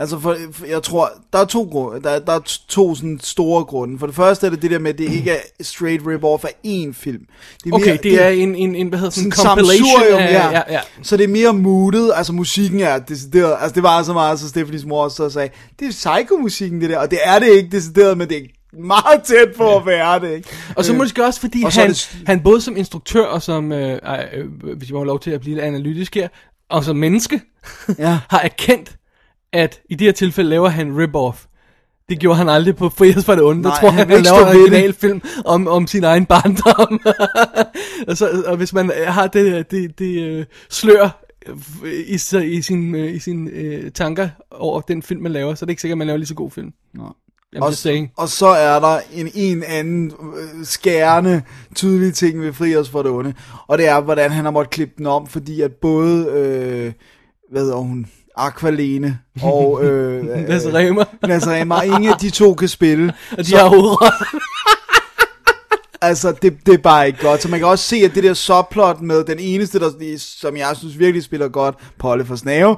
Altså, 0.00 0.18
for, 0.18 0.36
for 0.52 0.66
jeg 0.66 0.82
tror, 0.82 1.10
der 1.32 1.38
er 1.38 1.44
to 1.44 1.68
grunde. 1.70 2.02
Der, 2.02 2.18
der 2.18 2.32
er 2.32 2.40
to 2.68 2.94
sådan 2.94 3.20
store 3.22 3.64
grunde. 3.64 3.98
For 3.98 4.06
det 4.06 4.16
første 4.16 4.46
er 4.46 4.50
det 4.50 4.62
det 4.62 4.70
der 4.70 4.78
med, 4.78 4.92
at 4.92 4.98
det 4.98 5.12
ikke 5.12 5.30
er 5.30 5.40
straight 5.60 6.02
rip-off 6.02 6.44
af 6.44 6.54
én 6.66 6.92
film. 6.92 7.22
Det 7.64 7.72
Okay, 7.72 7.98
det 8.02 8.22
er 8.24 8.28
en, 8.28 8.54
en, 8.54 8.74
en 8.74 8.88
hvad 8.88 8.98
hedder 8.98 9.10
sådan 9.12 9.26
en 9.26 9.32
sådan 9.32 9.48
compilation 9.48 10.02
af, 10.02 10.32
ja. 10.32 10.50
ja, 10.50 10.62
ja. 10.68 10.80
Så 11.02 11.16
det 11.16 11.24
er 11.24 11.28
mere 11.28 11.52
moodet, 11.52 12.12
altså 12.14 12.32
musikken 12.32 12.80
er 12.80 12.98
decideret, 12.98 13.56
altså 13.60 13.74
det 13.74 13.82
var 13.82 14.02
så 14.02 14.12
meget, 14.12 14.40
så 14.40 14.48
Stephanies 14.48 14.84
mor 14.84 15.04
også 15.04 15.16
så 15.16 15.30
sagde, 15.30 15.48
det 15.80 15.86
er 15.88 15.90
psycho-musikken 15.90 16.80
det 16.80 16.90
der, 16.90 16.98
og 16.98 17.10
det 17.10 17.18
er 17.24 17.38
det 17.38 17.48
ikke 17.48 17.68
decideret, 17.76 18.18
men 18.18 18.28
det 18.28 18.36
er 18.36 18.42
meget 18.80 19.22
tæt 19.24 19.48
på 19.56 19.76
at 19.76 19.86
være 19.86 20.20
det, 20.20 20.36
ikke? 20.36 20.48
Og 20.76 20.84
så 20.84 20.92
Øh, 20.92 20.98
måske 20.98 21.24
også, 21.24 21.40
fordi 21.40 21.62
og 21.62 21.68
er 21.76 21.80
han, 21.80 21.88
det- 21.90 22.18
han 22.26 22.40
både 22.40 22.60
som 22.60 22.76
instruktør 22.76 23.24
og 23.24 23.42
som, 23.42 23.72
øh, 23.72 23.92
øh, 23.92 24.44
hvis 24.76 24.88
jeg 24.88 24.94
må 24.94 24.98
have 24.98 25.06
lov 25.06 25.20
til 25.20 25.30
at 25.30 25.40
blive 25.40 25.54
lidt 25.54 25.64
analytisk 25.64 26.14
her, 26.14 26.28
og 26.70 26.84
som 26.84 26.96
menneske, 26.96 27.40
Ja. 27.98 28.18
har 28.30 28.40
erkendt, 28.40 28.90
at 29.52 29.80
i 29.90 29.94
det 29.94 30.04
her 30.04 30.12
tilfælde 30.12 30.50
laver 30.50 30.68
han 30.68 31.04
rip-off. 31.04 31.44
Det 32.08 32.20
gjorde 32.20 32.36
han 32.36 32.48
aldrig 32.48 32.76
på 32.76 32.88
Frihes 32.88 33.24
for 33.24 33.34
det 33.34 33.44
onde. 33.44 33.62
Der 33.62 33.68
Nej, 33.68 33.80
tror 33.80 33.90
han 33.90 33.98
han, 33.98 34.10
han 34.10 34.22
laver 34.22 34.38
en 34.38 34.56
original 34.56 34.92
film 34.92 35.22
om, 35.44 35.68
om 35.68 35.86
sin 35.86 36.04
egen 36.04 36.26
barndom. 36.26 37.00
og, 38.08 38.16
så, 38.16 38.42
og 38.46 38.56
hvis 38.56 38.72
man 38.72 38.92
har 39.06 39.26
det, 39.26 39.70
det, 39.70 39.98
det 39.98 40.22
øh, 40.22 40.44
slør 40.70 41.24
øh, 41.46 41.92
i, 41.92 42.14
i 42.44 42.62
sin, 42.62 42.94
øh, 42.94 43.14
i 43.14 43.18
sin 43.18 43.48
øh, 43.48 43.90
tanker 43.92 44.28
over 44.50 44.80
den 44.80 45.02
film, 45.02 45.22
man 45.22 45.32
laver, 45.32 45.54
så 45.54 45.64
er 45.64 45.66
det 45.66 45.70
ikke 45.70 45.82
sikkert, 45.82 45.94
at 45.94 45.98
man 45.98 46.06
laver 46.06 46.16
lige 46.16 46.26
så 46.26 46.34
god 46.34 46.50
film. 46.50 46.72
Nå. 46.94 47.14
I'm 47.56 47.62
Og, 47.62 47.72
og 48.16 48.28
så 48.28 48.46
er 48.46 48.80
der 48.80 49.00
en, 49.12 49.30
en 49.34 49.62
anden 49.62 50.12
øh, 50.36 50.64
skærende, 50.64 51.42
tydelig 51.74 52.14
ting 52.14 52.40
ved 52.40 52.52
Fri 52.52 52.76
os 52.76 52.88
for 52.88 53.02
det 53.02 53.10
onde. 53.10 53.34
Og 53.66 53.78
det 53.78 53.88
er, 53.88 54.00
hvordan 54.00 54.30
han 54.30 54.44
har 54.44 54.50
måttet 54.50 54.70
klippe 54.70 54.94
den 54.98 55.06
om, 55.06 55.26
fordi 55.26 55.60
at 55.60 55.72
både, 55.72 56.26
øh, 56.26 56.92
hvad 57.50 57.62
hedder 57.62 57.76
hun, 57.76 58.06
Aqualene 58.38 59.18
og 59.42 59.80
øh, 59.84 60.48
Lasse 60.48 60.74
Remer. 60.74 61.04
Lasse 61.22 61.50
Remer, 61.50 61.82
ingen 61.82 62.06
af 62.06 62.18
de 62.20 62.30
to 62.30 62.54
kan 62.54 62.68
spille. 62.68 63.12
Og 63.38 63.46
de 63.46 63.56
har 63.56 63.68
hovedroller. 63.68 64.24
Altså, 66.00 66.34
det, 66.42 66.66
det 66.66 66.74
er 66.74 66.78
bare 66.78 67.06
ikke 67.06 67.22
godt. 67.22 67.42
Så 67.42 67.48
man 67.48 67.60
kan 67.60 67.68
også 67.68 67.84
se, 67.84 67.96
at 67.96 68.14
det 68.14 68.24
der 68.24 68.34
subplot 68.34 69.00
med 69.00 69.24
den 69.24 69.38
eneste, 69.38 69.80
der, 69.80 70.16
som 70.18 70.56
jeg 70.56 70.76
synes 70.76 70.98
virkelig 70.98 71.22
spiller 71.22 71.48
godt, 71.48 71.74
Polle 71.98 72.24
for 72.24 72.36
Snave, 72.36 72.76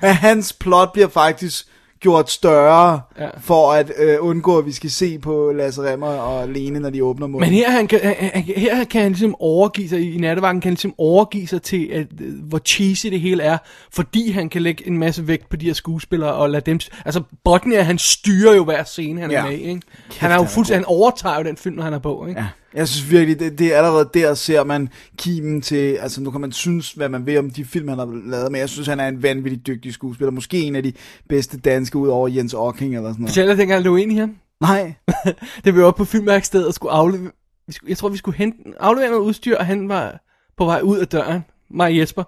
at 0.08 0.16
hans 0.16 0.52
plot 0.52 0.92
bliver 0.92 1.08
faktisk 1.08 1.66
gjort 2.02 2.30
større, 2.30 3.00
Ja. 3.18 3.28
for 3.40 3.72
at 3.72 3.92
øh, 3.98 4.16
undgå, 4.20 4.58
at 4.58 4.66
vi 4.66 4.72
skal 4.72 4.90
se 4.90 5.18
på 5.18 5.52
Lasse 5.56 5.82
Remmer 5.82 6.06
og 6.06 6.48
Lene, 6.48 6.80
når 6.80 6.90
de 6.90 7.04
åbner 7.04 7.26
munden. 7.26 7.50
Men 7.50 7.58
her, 7.58 7.70
han 7.70 7.86
kan, 7.86 8.00
han, 8.18 8.42
her 8.56 8.84
kan 8.84 9.02
han 9.02 9.10
ligesom 9.12 9.34
overgive 9.38 9.88
sig, 9.88 10.14
i 10.14 10.18
nattevagten 10.18 10.60
kan 10.60 10.68
han 10.68 10.74
ligesom 10.74 10.94
overgive 10.98 11.46
sig 11.46 11.62
til, 11.62 11.86
at, 11.92 12.06
øh, 12.20 12.34
hvor 12.48 12.58
cheesy 12.58 13.06
det 13.06 13.20
hele 13.20 13.42
er, 13.42 13.58
fordi 13.92 14.30
han 14.30 14.48
kan 14.48 14.62
lægge 14.62 14.86
en 14.86 14.98
masse 14.98 15.28
vægt 15.28 15.48
på 15.48 15.56
de 15.56 15.66
her 15.66 15.72
skuespillere, 15.72 16.32
og 16.32 16.50
lade 16.50 16.70
dem, 16.70 16.80
altså 17.04 17.22
Botnia, 17.44 17.82
han 17.82 17.98
styrer 17.98 18.54
jo 18.54 18.64
hver 18.64 18.84
scene, 18.84 19.20
han 19.20 19.30
er 19.30 19.34
Ja. 19.34 19.44
med 19.50 19.58
i, 19.58 19.62
ikke? 19.62 19.82
Han 20.18 20.30
er 20.30 20.34
jo 20.36 20.42
er 20.42 20.46
fuldstændig, 20.46 20.78
han 20.86 20.96
overtager 20.96 21.36
jo 21.38 21.42
den 21.44 21.56
film, 21.56 21.76
når 21.76 21.82
han 21.82 21.92
er 21.92 21.98
på, 21.98 22.26
ikke? 22.28 22.40
Ja, 22.40 22.46
jeg 22.74 22.88
synes 22.88 23.10
virkelig, 23.10 23.40
det, 23.40 23.58
det 23.58 23.74
er 23.74 23.76
allerede 23.76 24.10
der, 24.14 24.34
ser 24.34 24.64
man 24.64 24.88
kimen 25.18 25.60
til, 25.60 25.94
altså 25.94 26.20
nu 26.20 26.30
kan 26.30 26.40
man 26.40 26.52
synes, 26.52 26.92
hvad 26.92 27.08
man 27.08 27.26
vil 27.26 27.38
om 27.38 27.50
de 27.50 27.64
film, 27.64 27.88
han 27.88 27.98
har 27.98 28.22
lavet, 28.26 28.52
men 28.52 28.60
jeg 28.60 28.68
synes, 28.68 28.88
han 28.88 29.00
er 29.00 29.08
en 29.08 29.22
vanvittig 29.22 29.66
dygtig 29.66 29.94
skuespiller. 29.94 30.30
Måske 30.30 30.60
en 30.60 30.76
af 30.76 30.82
de 30.82 30.92
bedste 31.28 31.58
danske, 31.58 31.98
ud 31.98 32.08
over 32.08 32.28
Jens 32.28 32.54
Ocking 32.54 32.96
eller 32.96 33.10
sådan 33.10 33.20
noget. 33.20 33.30
Fortæller 33.30 33.54
dengang 33.54 33.84
lå 33.84 33.96
ind 33.96 34.12
i 34.12 34.16
ham? 34.16 34.36
Nej, 34.60 34.94
Det 35.64 35.76
var 35.76 35.84
oppe 35.84 35.98
på 35.98 36.04
filmværkstedet 36.04 36.66
og 36.66 36.74
skulle 36.74 36.92
aflevere, 36.92 37.30
vi 37.66 37.72
skulle, 37.72 37.90
jeg 37.90 37.96
tror, 37.96 38.08
vi 38.08 38.16
skulle 38.16 38.38
hente, 38.38 38.58
aflevere 38.80 39.10
noget 39.10 39.24
udstyr, 39.24 39.56
og 39.56 39.66
han 39.66 39.88
var 39.88 40.20
på 40.56 40.64
vej 40.64 40.80
ud 40.80 40.98
af 40.98 41.08
døren, 41.08 41.44
mig 41.70 41.86
og 41.86 41.98
Jesper, 41.98 42.24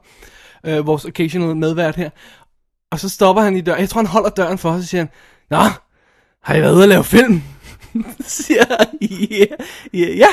øh, 0.66 0.86
vores 0.86 1.04
occasional 1.04 1.56
medvært 1.56 1.96
her. 1.96 2.10
Og 2.90 3.00
så 3.00 3.08
stopper 3.08 3.42
han 3.42 3.56
i 3.56 3.60
døren, 3.60 3.80
jeg 3.80 3.88
tror, 3.88 4.00
han 4.00 4.06
holder 4.06 4.30
døren 4.30 4.58
for 4.58 4.70
os, 4.70 4.80
og 4.80 4.84
siger 4.84 5.00
han, 5.00 5.10
Nå, 5.50 5.56
har 6.42 6.54
I 6.54 6.60
været 6.60 6.74
ude 6.74 6.82
at 6.82 6.88
lave 6.88 7.04
film? 7.04 7.42
siger 8.26 8.64
ja, 9.30 9.46
ja, 9.94 10.08
ja. 10.14 10.26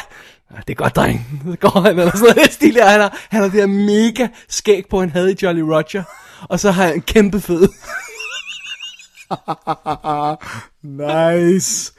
"Nå, 0.52 0.58
Det 0.68 0.70
er 0.70 0.76
godt, 0.76 0.96
dreng. 0.96 1.42
Så 1.52 1.56
går 1.70 1.80
han, 1.82 2.00
eller 2.00 2.12
sådan 2.18 2.36
noget 2.36 2.52
stil. 2.54 2.78
Han 2.82 3.00
har, 3.02 3.18
han 3.30 3.42
har 3.42 3.50
det 3.50 3.60
her 3.60 3.68
mega 3.68 4.28
skæg 4.50 4.86
på, 4.90 5.00
han 5.00 5.10
havde 5.10 5.32
i 5.32 5.36
Jolly 5.44 5.60
Roger. 5.60 6.04
Og 6.50 6.60
så 6.60 6.72
har 6.72 6.84
han 6.86 6.96
en 6.96 7.02
kæmpe 7.02 7.42
fed. 7.42 7.68
nice. 10.84 11.94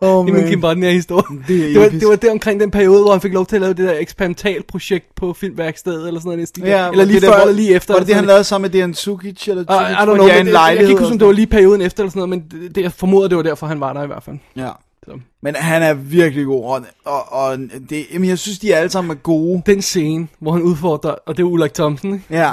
Oh, 0.00 0.26
Det 0.26 0.32
er 0.34 0.38
min 0.40 0.48
Kim 0.48 0.60
Bodnia 0.60 0.90
historie. 0.90 1.38
Det 1.48 1.60
er 1.64 1.72
det, 1.72 1.80
var, 1.80 1.88
det 1.88 2.08
var 2.08 2.16
der 2.16 2.30
omkring 2.30 2.60
den 2.60 2.70
periode, 2.70 3.02
hvor 3.02 3.12
han 3.12 3.20
fik 3.20 3.32
lov 3.32 3.46
til 3.46 3.56
at 3.56 3.62
lave 3.62 3.74
det 3.74 3.88
der 3.88 3.98
eksperimental 3.98 4.62
projekt 4.62 5.14
på 5.16 5.32
filmværkstedet, 5.32 6.06
eller 6.06 6.20
sådan 6.20 6.38
noget. 6.58 6.58
Ja, 6.58 6.90
eller 6.90 7.04
lige 7.04 7.20
før, 7.20 7.28
der, 7.30 7.40
eller 7.40 7.54
lige 7.54 7.74
efter. 7.74 7.94
Var 7.94 7.98
det 7.98 8.06
det, 8.08 8.14
han 8.14 8.24
lavede 8.24 8.44
sammen 8.44 8.62
med 8.70 8.70
Dejan 8.70 8.94
Sukic? 8.94 9.48
Eller. 9.48 9.62
Sukic, 9.62 9.90
I, 9.90 9.94
don't 9.94 10.04
know, 10.04 10.26
de 10.26 10.30
er 10.32 10.40
en 10.40 10.46
jeg 10.46 10.76
kan 10.76 10.88
ikke 10.88 11.00
huske, 11.00 11.12
om 11.12 11.18
det 11.18 11.26
var 11.26 11.32
lige 11.32 11.46
perioden 11.46 11.80
efter, 11.82 12.02
eller 12.02 12.10
sådan 12.10 12.28
noget, 12.28 12.50
men 12.50 12.62
det, 12.62 12.74
det, 12.74 12.82
jeg 12.82 12.92
formoder, 12.92 13.28
det 13.28 13.36
var 13.36 13.42
derfor, 13.42 13.66
han 13.66 13.80
var 13.80 13.92
der 13.92 14.02
i 14.02 14.06
hvert 14.06 14.22
fald. 14.22 14.36
Ja. 14.56 14.70
Så. 15.04 15.18
Men 15.42 15.54
han 15.56 15.82
er 15.82 15.94
virkelig 15.94 16.46
god, 16.46 16.64
og, 16.64 16.82
og, 17.04 17.32
og 17.32 17.58
det, 17.90 18.06
jamen, 18.12 18.28
jeg 18.28 18.38
synes, 18.38 18.58
de 18.58 18.74
alle 18.74 18.90
sammen 18.90 19.10
er 19.10 19.14
gode. 19.14 19.62
Den 19.66 19.82
scene, 19.82 20.28
hvor 20.40 20.52
han 20.52 20.62
udfordrer, 20.62 21.10
og 21.26 21.36
det 21.36 21.42
er 21.42 21.46
Ulrik 21.46 21.74
Thomsen, 21.74 22.12
ikke? 22.14 22.24
Ja, 22.30 22.52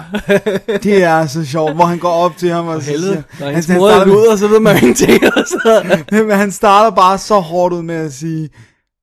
det 0.84 1.04
er 1.04 1.26
så 1.28 1.46
sjovt, 1.46 1.74
hvor 1.76 1.86
han 1.86 1.98
går 1.98 2.10
op 2.12 2.38
til 2.38 2.50
ham 2.50 2.68
og 2.68 2.82
så 2.82 2.86
siger, 2.88 3.00
er 3.12 3.16
han, 3.16 3.24
han, 3.46 3.56
er 3.56 3.62
starter, 3.62 4.06
ud, 4.16 4.26
og 4.26 4.38
så 4.38 4.48
ved 4.48 4.60
man 4.60 4.78
ingenting. 4.78 5.24
Og 5.24 5.44
så. 5.48 5.84
men 6.12 6.32
han 6.32 6.52
starter 6.52 6.96
bare 6.96 7.18
så 7.18 7.40
hårdt 7.40 7.74
ud 7.74 7.82
med 7.82 7.96
at 7.96 8.14
sige, 8.14 8.50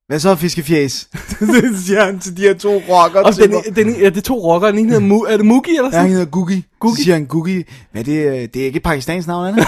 hvad 0.07 0.19
så 0.19 0.35
fiskefjæs? 0.35 1.07
det 1.39 1.79
siger 1.85 2.05
han 2.05 2.19
til 2.19 2.37
de 2.37 2.41
her 2.41 2.53
to 2.53 2.81
rocker. 2.89 3.21
Og 3.21 3.35
den, 3.35 3.75
den, 3.75 3.95
ja, 3.95 4.09
det 4.09 4.17
er 4.17 4.21
to 4.21 4.53
rockere, 4.53 4.71
den 4.71 4.79
ene 4.79 4.89
hedder 4.89 5.07
Mu, 5.07 5.19
er 5.21 5.37
det 5.37 5.45
Mugi 5.45 5.69
eller 5.71 5.83
Ja, 5.83 5.91
sådan? 5.91 6.01
han 6.01 6.11
hedder 6.11 6.25
Gugi. 6.25 6.65
Gugi. 6.79 6.95
Så 7.01 7.03
siger 7.03 7.15
han 7.15 7.25
Gugi. 7.25 7.63
Hvad 7.91 8.03
det? 8.03 8.25
øh, 8.27 8.33
Det 8.53 8.55
er 8.55 8.65
ikke 8.65 8.77
et 8.77 8.83
pakistans 8.83 9.27
navn, 9.27 9.45
er 9.47 9.51
det? 9.55 9.67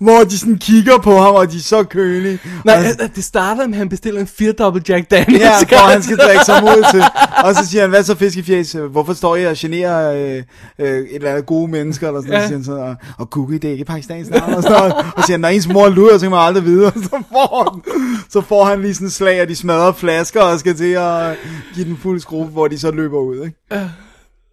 Hvor 0.00 0.24
de 0.24 0.38
sådan 0.38 0.58
kigger 0.58 0.98
på 0.98 1.18
ham, 1.18 1.34
og 1.34 1.52
de 1.52 1.56
er 1.56 1.60
så 1.60 1.82
kølige. 1.82 2.38
Nej, 2.64 2.94
og, 3.02 3.16
det 3.16 3.24
starter 3.24 3.66
med, 3.66 3.74
at 3.74 3.78
han 3.78 3.88
bestiller 3.88 4.20
en 4.20 4.26
4 4.26 4.52
dobbelt 4.52 4.88
Jack 4.88 5.10
Daniels. 5.10 5.40
Ja, 5.40 5.50
hvor 5.68 5.90
han 5.90 6.02
skal 6.02 6.16
drikke 6.16 6.44
sig 6.44 6.62
mod 6.62 6.90
til. 6.92 7.02
Og 7.44 7.54
så 7.54 7.70
siger 7.70 7.80
han, 7.80 7.90
hvad 7.90 8.04
så 8.04 8.14
fiskefjæs? 8.14 8.76
Hvorfor 8.90 9.12
står 9.12 9.36
jeg 9.36 9.50
og 9.50 9.56
generer 9.58 10.12
øh, 10.12 10.42
øh, 10.78 10.98
et 10.98 11.14
eller 11.14 11.30
andet 11.30 11.46
gode 11.46 11.70
mennesker? 11.70 12.08
Eller 12.08 12.20
sådan 12.20 12.32
Ja. 12.32 12.40
ja. 12.40 12.46
siger 12.46 12.56
han 12.56 12.64
så, 12.64 12.72
og, 12.72 12.94
og 13.18 13.30
Gugi, 13.30 13.58
det 13.58 13.68
er 13.68 13.72
ikke 13.72 13.84
pakistans 13.84 14.30
navn. 14.30 14.54
Og, 14.54 14.62
sådan, 14.62 14.78
noget. 14.78 14.94
og 15.16 15.24
siger 15.24 15.32
han, 15.32 15.40
når 15.40 15.48
ens 15.48 15.68
mor 15.68 15.88
luder, 15.88 16.18
så 16.18 16.24
kan 16.24 16.30
man 16.30 16.40
aldrig 16.40 16.64
vide. 16.64 16.86
Og 16.86 16.92
så 17.02 17.08
får 17.10 17.70
han, 17.72 17.82
så 18.30 18.40
får 18.40 18.64
han 18.64 18.82
lige 18.82 18.94
sådan 18.94 19.06
et 19.06 19.12
slag, 19.12 19.42
og 19.42 19.48
de 19.48 19.56
smadrer 19.56 19.92
flasker, 19.92 20.42
og 20.42 20.58
skal 20.58 20.76
til 20.76 20.92
at 20.92 21.36
give 21.74 21.86
den 21.86 21.98
fuld 22.02 22.20
skrue, 22.20 22.46
hvor 22.46 22.68
de 22.68 22.78
så 22.78 22.90
løber 22.90 23.18
ud. 23.18 23.44
Ikke? 23.44 23.90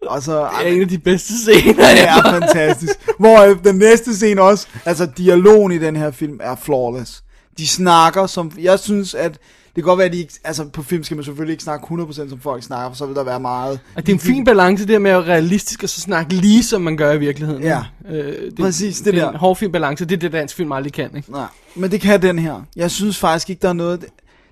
Og 0.06 0.22
så, 0.22 0.40
Det 0.60 0.68
er 0.68 0.72
en 0.74 0.80
af 0.80 0.88
de 0.88 0.98
bedste 0.98 1.32
scener. 1.38 1.72
det 1.94 2.08
er 2.08 2.22
fantastisk. 2.40 2.92
Hvor 3.18 3.40
øh, 3.42 3.56
den 3.64 3.74
næste 3.76 4.16
scene 4.16 4.42
også, 4.42 4.66
altså 4.84 5.08
dialogen 5.16 5.72
i 5.72 5.78
den 5.78 5.96
her 5.96 6.10
film 6.10 6.38
er 6.42 6.56
flawless. 6.56 7.22
De 7.58 7.66
snakker 7.68 8.26
som, 8.26 8.52
jeg 8.60 8.78
synes 8.78 9.14
at, 9.14 9.32
det 9.32 9.74
kan 9.74 9.82
godt 9.84 9.98
være, 9.98 10.06
at 10.06 10.12
de 10.12 10.18
ikke, 10.18 10.32
altså 10.44 10.64
på 10.64 10.82
film 10.82 11.04
skal 11.04 11.14
man 11.16 11.24
selvfølgelig 11.24 11.52
ikke 11.52 11.64
snakke 11.64 11.86
100% 11.94 12.12
som 12.30 12.40
folk 12.40 12.62
snakker, 12.62 12.90
for 12.90 12.96
så 12.96 13.06
vil 13.06 13.16
der 13.16 13.24
være 13.24 13.40
meget. 13.40 13.80
Og 13.96 14.02
det 14.06 14.08
er 14.08 14.16
en 14.16 14.20
fin 14.20 14.44
balance 14.44 14.88
der 14.88 14.98
med 14.98 15.10
at 15.10 15.26
være 15.26 15.34
realistisk 15.34 15.82
og 15.82 15.88
så 15.88 16.00
snakke 16.00 16.34
lige 16.34 16.62
som 16.62 16.80
man 16.82 16.96
gør 16.96 17.12
i 17.12 17.18
virkeligheden. 17.18 17.62
Ja. 17.62 17.82
øh, 18.10 18.16
det, 18.16 18.54
Præcis, 18.60 18.96
det 18.96 19.04
det 19.14 19.14
er 19.20 19.24
der. 19.24 19.30
en 19.32 19.36
hård 19.38 19.56
fin 19.56 19.72
balance, 19.72 20.04
det 20.04 20.12
er 20.16 20.20
det 20.20 20.32
dansk 20.32 20.56
film 20.56 20.72
aldrig 20.72 20.92
kan, 20.92 21.10
ikke? 21.16 21.32
Nej, 21.32 21.46
men 21.76 21.90
det 21.90 22.00
kan 22.00 22.22
den 22.22 22.38
her. 22.38 22.62
Jeg 22.76 22.90
synes 22.90 23.18
faktisk 23.18 23.50
ikke, 23.50 23.62
der 23.62 23.68
er 23.68 23.72
noget... 23.72 24.04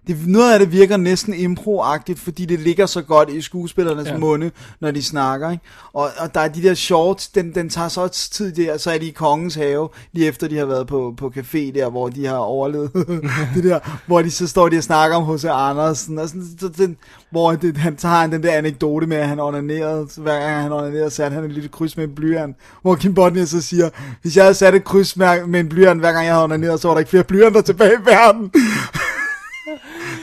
Det, 0.06 0.16
noget 0.26 0.52
af 0.52 0.58
det 0.58 0.72
virker 0.72 0.96
næsten 0.96 1.34
impro-agtigt, 1.34 2.18
fordi 2.20 2.44
det 2.44 2.60
ligger 2.60 2.86
så 2.86 3.02
godt 3.02 3.28
i 3.30 3.40
skuespillernes 3.42 4.08
Ja. 4.08 4.16
munde, 4.16 4.50
når 4.80 4.90
de 4.90 5.02
snakker. 5.02 5.50
Ikke? 5.50 5.64
Og, 5.92 6.10
og 6.18 6.34
der 6.34 6.40
er 6.40 6.48
de 6.48 6.62
der 6.62 6.74
shorts, 6.74 7.28
den, 7.28 7.54
den 7.54 7.68
tager 7.68 7.88
så 7.88 8.08
tid 8.08 8.52
der, 8.52 8.78
så 8.78 8.90
er 8.90 8.98
de 8.98 9.06
i 9.06 9.10
kongens 9.10 9.54
have, 9.54 9.88
lige 10.12 10.26
efter 10.28 10.48
de 10.48 10.58
har 10.58 10.64
været 10.66 10.86
på, 10.86 11.14
på 11.16 11.32
café 11.36 11.58
der, 11.74 11.90
hvor 11.90 12.08
de 12.08 12.26
har 12.26 12.36
overlevet 12.36 12.90
det 13.54 13.64
der, 13.64 13.78
hvor 14.06 14.22
de 14.22 14.30
så 14.30 14.46
står 14.46 14.68
de 14.68 14.76
og 14.78 14.82
snakker 14.82 15.16
om 15.16 15.34
H.C. 15.36 15.44
Andersen, 15.44 16.18
og 16.18 16.28
sådan, 16.28 16.44
så 16.60 16.68
den, 16.68 16.96
hvor 17.30 17.52
det, 17.52 17.76
han 17.76 17.96
tager 17.96 18.26
den 18.26 18.42
der 18.42 18.52
anekdote 18.52 19.06
med, 19.06 19.16
at 19.16 19.28
han 19.28 19.40
onanerede, 19.40 20.06
så 20.10 20.20
hver 20.20 20.40
gang 20.40 20.62
han 20.62 20.72
onanerede, 20.72 21.10
satte 21.10 21.34
han 21.34 21.44
et 21.44 21.52
lille 21.52 21.68
kryds 21.68 21.96
med 21.96 22.04
en 22.04 22.14
blyant, 22.14 22.56
hvor 22.82 22.94
Kim 22.94 23.14
Bodnia 23.14 23.44
så 23.44 23.62
siger, 23.62 23.88
hvis 24.22 24.36
jeg 24.36 24.44
havde 24.44 24.54
sat 24.54 24.74
et 24.74 24.84
kryds 24.84 25.16
med, 25.16 25.46
med 25.46 25.60
en 25.60 25.68
blyant, 25.68 26.00
hver 26.00 26.12
gang 26.12 26.24
jeg 26.26 26.34
havde 26.34 26.44
onaneret, 26.44 26.80
så 26.80 26.88
var 26.88 26.94
der 26.94 26.98
ikke 26.98 27.10
flere 27.10 27.24
blyanter 27.24 27.60
tilbage 27.60 27.92
i 27.92 28.06
verden. 28.06 28.50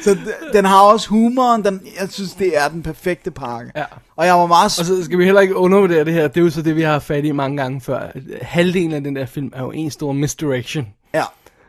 så 0.04 0.18
den 0.54 0.66
har 0.66 0.82
også 0.82 1.10
humoren, 1.10 1.64
den, 1.66 1.82
jeg 2.02 2.10
synes, 2.10 2.34
det 2.34 2.58
er 2.58 2.68
den 2.68 2.84
perfekte 2.84 3.32
pakke. 3.32 3.72
Ja. 3.76 3.84
Og 4.16 4.26
jeg 4.26 4.34
var 4.36 4.46
meget... 4.46 4.66
Og 4.80 4.86
så 4.86 5.04
skal 5.04 5.18
vi 5.18 5.26
heller 5.26 5.42
ikke 5.42 5.56
undervurdere 5.56 6.06
det 6.06 6.14
her, 6.14 6.28
det 6.28 6.38
er 6.38 6.42
jo 6.42 6.50
så 6.50 6.62
det, 6.62 6.76
vi 6.76 6.82
har 6.82 7.00
fat 7.00 7.26
i 7.26 7.32
mange 7.32 7.58
gange 7.58 7.82
før. 7.82 8.00
Halvdelen 8.42 8.94
af 8.94 9.04
den 9.04 9.16
der 9.16 9.26
film 9.26 9.52
er 9.56 9.62
jo 9.62 9.72
en 9.72 9.92
stor 9.92 10.12
misdirection. 10.12 10.88
ja. 11.14 11.24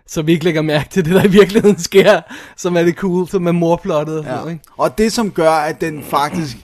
Så 0.06 0.22
vi 0.22 0.32
ikke 0.32 0.44
lægger 0.44 0.62
mærke 0.62 0.88
til 0.90 1.04
det, 1.04 1.14
der 1.14 1.24
i 1.24 1.28
virkeligheden 1.28 1.78
sker, 1.78 2.20
som 2.56 2.76
er 2.76 2.82
det 2.82 2.94
cool, 2.94 3.28
som 3.28 3.46
er 3.46 3.52
morplottet 3.52 4.18
og 4.18 4.24
Ja. 4.24 4.34
noget, 4.36 4.52
ikke? 4.52 4.64
Og 4.76 4.98
det 4.98 5.12
som 5.12 5.30
gør, 5.30 5.50
at 5.50 5.80
den 5.80 6.02
faktisk 6.04 6.56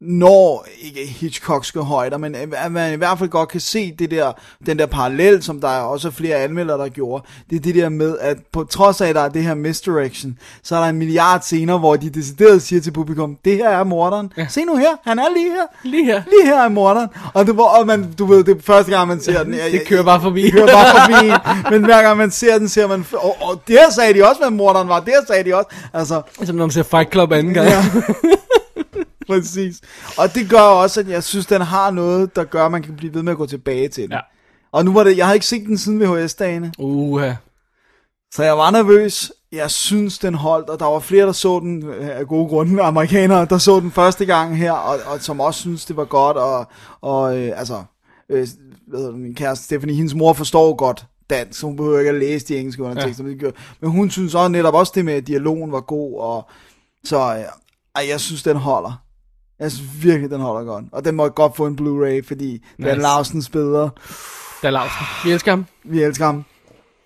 når 0.00 0.66
ikke 0.80 1.06
Hitchcockske 1.06 1.80
højder, 1.80 2.18
men 2.18 2.34
at 2.52 2.72
man 2.72 2.92
i 2.92 2.96
hvert 2.96 3.18
fald 3.18 3.30
godt 3.30 3.48
kan 3.48 3.60
se 3.60 3.94
det 3.98 4.10
der, 4.10 4.32
den 4.66 4.78
der 4.78 4.86
parallel, 4.86 5.42
som 5.42 5.60
der 5.60 5.68
er 5.68 5.80
også 5.80 6.10
flere 6.10 6.36
anmeldere, 6.36 6.78
der 6.78 6.88
gjorde. 6.88 7.24
Det 7.50 7.56
er 7.56 7.60
det 7.60 7.74
der 7.74 7.88
med, 7.88 8.18
at 8.20 8.36
på 8.52 8.64
trods 8.64 9.00
af, 9.00 9.08
at 9.08 9.14
der 9.14 9.20
er 9.20 9.28
det 9.28 9.42
her 9.42 9.54
misdirection, 9.54 10.38
så 10.62 10.76
er 10.76 10.80
der 10.80 10.88
en 10.88 10.96
milliard 10.96 11.40
scener, 11.42 11.78
hvor 11.78 11.96
de 11.96 12.10
decideret 12.10 12.62
siger 12.62 12.80
til 12.80 12.90
publikum, 12.90 13.36
det 13.44 13.56
her 13.56 13.68
er 13.68 13.84
morderen. 13.84 14.32
Ja. 14.36 14.46
Se 14.48 14.64
nu 14.64 14.76
her, 14.76 14.90
han 15.04 15.18
er 15.18 15.26
lige 15.36 15.50
her. 15.50 15.66
Lige 15.90 16.04
her. 16.04 16.22
Lige 16.30 16.46
her 16.46 16.62
er 16.62 16.68
morderen. 16.68 17.08
Og, 17.34 17.46
det, 17.46 17.56
var, 17.56 17.62
og 17.62 17.86
man, 17.86 18.12
du 18.18 18.26
ved, 18.26 18.44
det 18.44 18.56
er 18.56 18.62
første 18.62 18.92
gang, 18.92 19.08
man 19.08 19.20
ser 19.20 19.42
den. 19.42 19.54
Jeg, 19.54 19.72
Det 19.72 19.86
kører 19.86 20.02
bare 20.02 20.20
forbi. 20.20 20.42
Det 20.42 20.52
kører 20.52 20.66
bare 20.66 21.00
forbi. 21.00 21.54
men 21.74 21.84
hver 21.84 22.02
gang 22.02 22.18
man 22.18 22.30
ser 22.30 22.58
den, 22.58 22.68
ser 22.68 22.86
man, 22.86 23.06
og, 23.12 23.36
og 23.42 23.62
der 23.68 23.90
sagde 23.90 24.14
de 24.14 24.28
også, 24.28 24.40
hvad 24.40 24.50
morderen 24.50 24.88
var. 24.88 25.00
Der 25.00 25.12
sagde 25.26 25.44
de 25.44 25.54
også. 25.56 25.68
Altså, 25.92 26.22
Som 26.44 26.56
når 26.56 26.64
man 26.66 26.70
ser 26.70 26.82
Fight 26.82 27.12
Club 27.12 27.32
anden 27.32 27.54
gang. 27.54 27.68
Ja. 27.68 27.84
Præcis. 29.28 29.80
Og 30.18 30.34
det 30.34 30.50
gør 30.50 30.60
også, 30.60 31.00
at 31.00 31.08
jeg 31.08 31.24
synes, 31.24 31.46
den 31.46 31.60
har 31.60 31.90
noget, 31.90 32.36
der 32.36 32.44
gør, 32.44 32.64
at 32.64 32.72
man 32.72 32.82
kan 32.82 32.96
blive 32.96 33.14
ved 33.14 33.22
med 33.22 33.32
at 33.32 33.38
gå 33.38 33.46
tilbage 33.46 33.88
til 33.88 34.02
den. 34.02 34.12
Ja. 34.12 34.20
Og 34.74 34.84
nu 34.84 34.92
var 34.92 35.04
det, 35.04 35.16
jeg 35.16 35.26
har 35.26 35.34
ikke 35.34 35.46
set 35.46 35.66
den 35.66 35.78
siden 35.78 36.00
VHS-dagene, 36.00 36.72
Uha. 36.78 37.32
så 38.32 38.42
jeg 38.42 38.58
var 38.58 38.70
nervøs. 38.70 39.32
Jeg 39.52 39.70
synes, 39.70 40.18
den 40.18 40.34
holdt, 40.34 40.70
og 40.70 40.78
der 40.78 40.86
var 40.86 40.98
flere, 40.98 41.26
der 41.26 41.32
så 41.32 41.60
den 41.60 41.86
øh, 41.86 42.18
af 42.18 42.26
gode 42.26 42.48
grunde, 42.48 42.82
amerikanere, 42.82 43.44
der 43.44 43.58
så 43.58 43.80
den 43.80 43.90
første 43.90 44.24
gang 44.24 44.58
her, 44.58 44.72
og, 44.72 44.98
og 45.06 45.20
som 45.20 45.40
også 45.40 45.60
synes, 45.60 45.84
det 45.84 45.96
var 45.96 46.04
godt, 46.04 46.36
og, 46.36 46.66
og 47.00 47.38
øh, 47.38 47.58
altså, 47.58 47.82
øh, 48.28 48.48
hvad 48.86 49.00
hedder 49.00 49.16
min 49.16 49.34
kæreste 49.34 49.64
Stephanie, 49.64 49.96
hendes 49.96 50.14
mor 50.14 50.32
forstår 50.32 50.76
godt 50.76 51.06
dansk, 51.30 51.60
så 51.60 51.66
hun 51.66 51.76
behøver 51.76 51.98
ikke 51.98 52.10
at 52.10 52.18
læse 52.18 52.46
de 52.46 52.56
engelske 52.58 52.82
undertekster, 52.82 53.24
ja. 53.42 53.50
men 53.80 53.90
hun 53.90 54.10
synes 54.10 54.34
også 54.34 54.48
netop 54.48 54.74
også 54.74 54.92
det 54.94 55.04
med, 55.04 55.14
at 55.14 55.26
dialogen 55.26 55.72
var 55.72 55.80
god, 55.80 56.20
og 56.20 56.48
så, 57.04 57.16
øh, 57.16 57.44
ej, 57.94 58.08
jeg 58.08 58.20
synes, 58.20 58.42
den 58.42 58.56
holder. 58.56 59.03
Jeg 59.60 59.72
synes 59.72 60.04
virkelig, 60.04 60.30
den 60.30 60.40
holder 60.40 60.64
godt. 60.72 60.84
Og 60.92 61.04
den 61.04 61.14
må 61.14 61.28
godt 61.28 61.56
få 61.56 61.66
en 61.66 61.78
Blu-ray, 61.80 62.26
fordi 62.28 62.64
nice. 62.78 62.90
Dan 63.34 63.42
spiller. 63.42 63.88
Der 64.62 64.68
er 64.68 64.70
Lausen. 64.70 65.06
Vi 65.24 65.32
elsker 65.32 65.52
ham. 65.52 65.66
Vi 65.84 66.02
elsker 66.02 66.24
ham. 66.24 66.44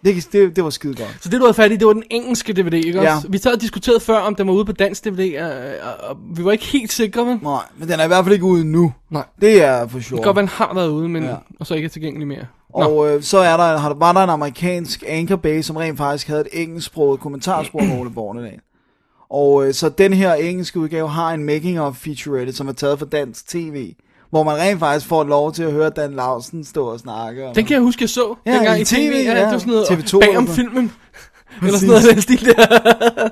Det, 0.05 0.29
det, 0.33 0.57
det 0.57 0.65
var 0.65 0.71
skide 0.71 0.95
godt. 0.95 1.17
Så 1.21 1.29
det 1.29 1.41
du 1.41 1.45
havde 1.45 1.55
fat 1.55 1.73
i, 1.73 1.77
det 1.77 1.87
var 1.87 1.93
den 1.93 2.03
engelske 2.11 2.53
DVD, 2.53 2.73
ikke 2.75 3.03
Ja. 3.03 3.15
også? 3.17 3.29
Vi 3.29 3.39
sad 3.39 3.55
og 3.55 3.61
diskuterede 3.61 4.01
før, 4.01 4.19
om 4.19 4.35
den 4.35 4.47
var 4.47 4.53
ude 4.53 4.65
på 4.65 4.73
dansk 4.73 5.05
DVD, 5.05 5.41
og, 5.43 5.51
og, 5.89 6.09
og 6.11 6.17
vi 6.37 6.45
var 6.45 6.53
ikke 6.53 6.65
helt 6.65 6.93
sikre, 6.93 7.27
vel? 7.27 7.39
Nej, 7.43 7.63
men 7.79 7.89
den 7.89 8.01
er 8.01 8.05
i 8.05 8.07
hvert 8.07 8.25
fald 8.25 8.33
ikke 8.33 8.45
ude 8.45 8.65
nu. 8.65 8.93
Nej. 9.11 9.25
Det 9.41 9.63
er 9.65 9.87
for 9.89 9.99
Det 9.99 10.07
sure. 10.07 10.19
kan 10.19 10.25
godt 10.25 10.37
være, 10.37 10.43
den 10.43 10.49
har 10.49 10.75
været 10.75 10.89
ude, 10.89 11.09
men 11.09 11.23
Ja. 11.25 11.35
og 11.61 11.67
så 11.67 11.75
ikke 11.75 11.87
er 11.87 11.91
tilgængelig 11.91 12.29
mere. 12.29 12.39
Nå. 12.39 12.81
Og 12.85 13.15
øh, 13.15 13.23
så 13.23 13.39
er 13.39 13.57
der, 13.57 13.79
har, 13.79 13.95
var 13.95 14.13
der 14.13 14.25
en 14.25 14.31
amerikansk 14.31 15.05
Anchor 15.07 15.37
Bay, 15.37 15.63
som 15.63 15.77
rent 15.77 15.99
faktisk 15.99 16.29
havde 16.29 16.41
et 16.41 16.63
engelsksproget 16.63 17.21
kommentarspor 17.21 17.81
med 17.81 18.01
Ole 18.01 18.11
Bornedal. 18.11 18.59
Og 19.31 19.67
øh, 19.67 19.75
så 19.75 19.89
den 19.89 20.13
her 20.13 20.35
engelske 20.35 20.79
udgave 20.81 21.09
har 21.09 21.31
en 21.31 21.45
making 21.45 21.81
of 21.81 21.97
featurette, 21.97 22.53
som 22.53 22.69
er 22.69 22.73
taget 22.73 22.99
fra 22.99 23.07
dansk 23.07 23.49
tv, 23.49 23.93
hvor 24.31 24.43
man 24.43 24.57
rent 24.57 24.79
faktisk 24.79 25.07
får 25.07 25.25
lov 25.25 25.53
til 25.53 25.63
at 25.63 25.73
høre 25.73 25.91
Dan 25.91 26.13
Lausen 26.15 26.65
stå 26.65 26.87
og 26.87 26.99
snakke. 26.99 27.47
Og 27.49 27.55
Den 27.55 27.65
kan 27.65 27.75
jeg 27.75 27.83
huske, 27.83 28.03
jeg 28.03 28.09
så 28.09 28.35
Ja, 28.47 28.55
dengang 28.55 28.81
i 28.81 28.85
tv. 28.85 28.95
TV, 28.95 29.13
ja, 29.13 29.33
ja. 29.33 29.45
det 29.45 29.53
var 29.53 29.59
sådan 29.59 29.73
noget 29.73 29.87
TV2 29.87 30.19
bag 30.19 30.37
om 30.39 30.47
sådan. 30.47 30.57
filmen. 30.65 30.93
Eller 31.63 31.79
sådan 31.79 31.89
noget 31.89 32.09
af 32.09 32.15
den 32.15 32.23
stil 32.23 32.45
der. 32.47 32.67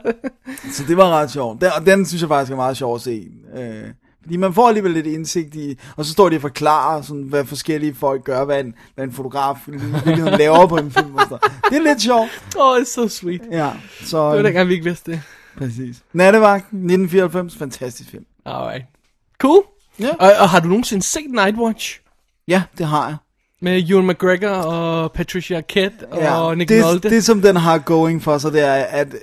Så 0.76 0.82
det 0.88 0.96
var 0.96 1.10
ret 1.10 1.30
sjovt. 1.30 1.60
Den, 1.60 1.70
og 1.80 1.86
den 1.86 2.06
synes 2.06 2.20
jeg 2.22 2.28
faktisk 2.28 2.52
er 2.52 2.56
meget 2.56 2.76
sjov 2.76 2.94
at 2.94 3.00
se. 3.00 3.26
Øh, 3.56 3.82
fordi 4.22 4.36
man 4.36 4.54
får 4.54 4.68
alligevel 4.68 4.92
lidt 4.92 5.06
indsigt 5.06 5.54
i, 5.54 5.78
og 5.96 6.04
så 6.04 6.12
står 6.12 6.28
de 6.28 6.36
og 6.36 6.40
forklarer, 6.42 7.02
sådan, 7.02 7.22
hvad 7.22 7.44
forskellige 7.44 7.94
folk 7.94 8.24
gør, 8.24 8.44
hvad 8.44 8.60
en, 8.60 8.74
hvad 8.94 9.04
en 9.04 9.12
fotograf 9.12 9.56
laver 10.38 10.66
på 10.66 10.76
en 10.76 10.90
film. 10.90 11.14
Og 11.14 11.22
sådan. 11.22 11.38
Det 11.70 11.76
er 11.76 11.82
lidt 11.82 12.02
sjovt. 12.02 12.30
Åh, 12.58 12.66
oh, 12.70 12.76
it's 12.76 12.94
so 12.94 13.08
sweet. 13.08 13.40
Ja, 13.50 13.70
så 14.04 14.16
Det 14.18 14.30
var 14.30 14.34
øh, 14.34 14.44
dengang, 14.44 14.68
vi 14.68 14.72
ikke 14.72 14.84
vidste 14.84 15.10
det. 15.10 15.20
Præcis. 15.58 15.96
Nattevagt, 16.12 16.64
1994, 16.64 17.56
fantastisk 17.58 18.10
film. 18.10 18.24
Alright. 18.46 18.84
Cool. 19.38 19.62
Ja. 20.00 20.08
Og, 20.18 20.30
og 20.40 20.48
har 20.48 20.60
du 20.60 20.68
nogensinde 20.68 21.02
set 21.02 21.30
Nightwatch? 21.30 22.00
Ja, 22.48 22.62
det 22.78 22.86
har 22.86 23.06
jeg. 23.08 23.16
Med 23.62 23.90
Ewan 23.90 24.06
McGregor 24.06 24.48
og 24.48 25.12
Patricia 25.12 25.56
Arquette 25.56 26.06
og 26.10 26.18
Ja, 26.50 26.54
Nick 26.54 26.68
det, 26.68 26.80
Nolte? 26.82 27.10
det, 27.10 27.24
som 27.24 27.42
den 27.42 27.56
har 27.56 27.78
going 27.78 28.22
for 28.22 28.38
sig, 28.38 28.52
det 28.52 28.60
er, 28.64 28.72
at, 28.74 29.14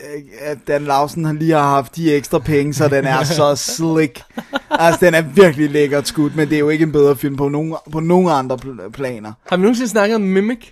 at 0.42 0.58
Dan 0.68 0.84
Lausen 0.84 1.38
lige 1.40 1.52
har 1.54 1.62
haft 1.70 1.96
de 1.96 2.14
ekstra 2.16 2.40
penge, 2.40 2.74
så 2.74 2.88
den 2.88 3.06
er 3.06 3.24
så 3.24 3.56
slick. 3.76 4.22
Altså, 4.70 5.06
den 5.06 5.14
er 5.14 5.22
virkelig 5.22 5.70
lækkert 5.72 6.08
skudt, 6.08 6.36
men 6.36 6.50
det 6.50 6.56
er 6.56 6.60
jo 6.60 6.70
ikke 6.70 6.84
en 6.84 6.92
bedre 6.92 7.16
film 7.16 7.36
på 7.38 7.50
nogen, 7.50 7.76
på 7.92 8.00
nogen 8.00 8.30
andre 8.30 8.58
pl- 8.66 8.90
planer. 8.90 9.34
Har 9.50 9.58
vi 9.58 9.62
nogensinde 9.62 9.90
snakket 9.90 10.16
om 10.16 10.22
Mimic? 10.22 10.68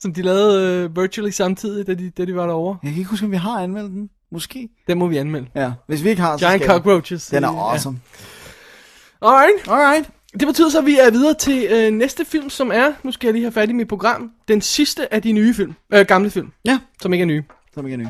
Som 0.00 0.14
de 0.14 0.22
lavede 0.22 0.84
uh, 0.84 0.96
virtually 1.02 1.30
samtidig, 1.30 1.86
da 1.86 1.94
de, 1.94 2.10
da 2.18 2.24
de 2.24 2.34
var 2.36 2.46
derovre? 2.46 2.78
Jeg 2.82 2.90
kan 2.90 2.98
ikke 2.98 3.10
huske, 3.10 3.26
om 3.26 3.32
vi 3.32 3.36
har 3.36 3.62
anmeldt 3.62 3.90
den. 3.90 4.10
Måske. 4.32 4.68
Den 4.88 4.98
må 4.98 5.06
vi 5.06 5.16
anmelde. 5.16 5.46
Ja, 5.54 5.72
hvis 5.86 6.04
vi 6.04 6.08
ikke 6.10 6.22
har, 6.22 6.36
så 6.36 6.46
Giant 6.46 6.62
skal. 6.62 6.72
Cockroaches. 6.74 7.26
Den 7.26 7.44
er 7.44 7.52
Ja. 7.52 7.70
awesome. 7.72 8.00
Alright. 9.22 9.68
Alright. 9.68 10.10
Det 10.40 10.46
betyder 10.48 10.70
så, 10.70 10.78
at 10.78 10.86
vi 10.86 10.98
er 10.98 11.10
videre 11.10 11.34
til 11.34 11.66
øh, 11.70 11.90
næste 11.92 12.24
film, 12.24 12.50
som 12.50 12.70
er, 12.74 12.92
nu 13.02 13.12
skal 13.12 13.26
jeg 13.26 13.34
lige 13.34 13.44
have 13.44 13.52
fat 13.52 13.70
i 13.70 13.72
mit 13.72 13.88
program, 13.88 14.30
den 14.48 14.60
sidste 14.60 15.14
af 15.14 15.22
de 15.22 15.32
nye 15.32 15.54
film, 15.54 15.74
øh, 15.94 16.06
gamle 16.06 16.30
film, 16.30 16.48
Ja, 16.64 16.78
som 17.02 17.12
ikke 17.12 17.22
er 17.22 17.26
nye. 17.26 17.42
så 17.74 17.80
er 17.80 17.84
vi 17.84 17.90
igen 17.90 18.08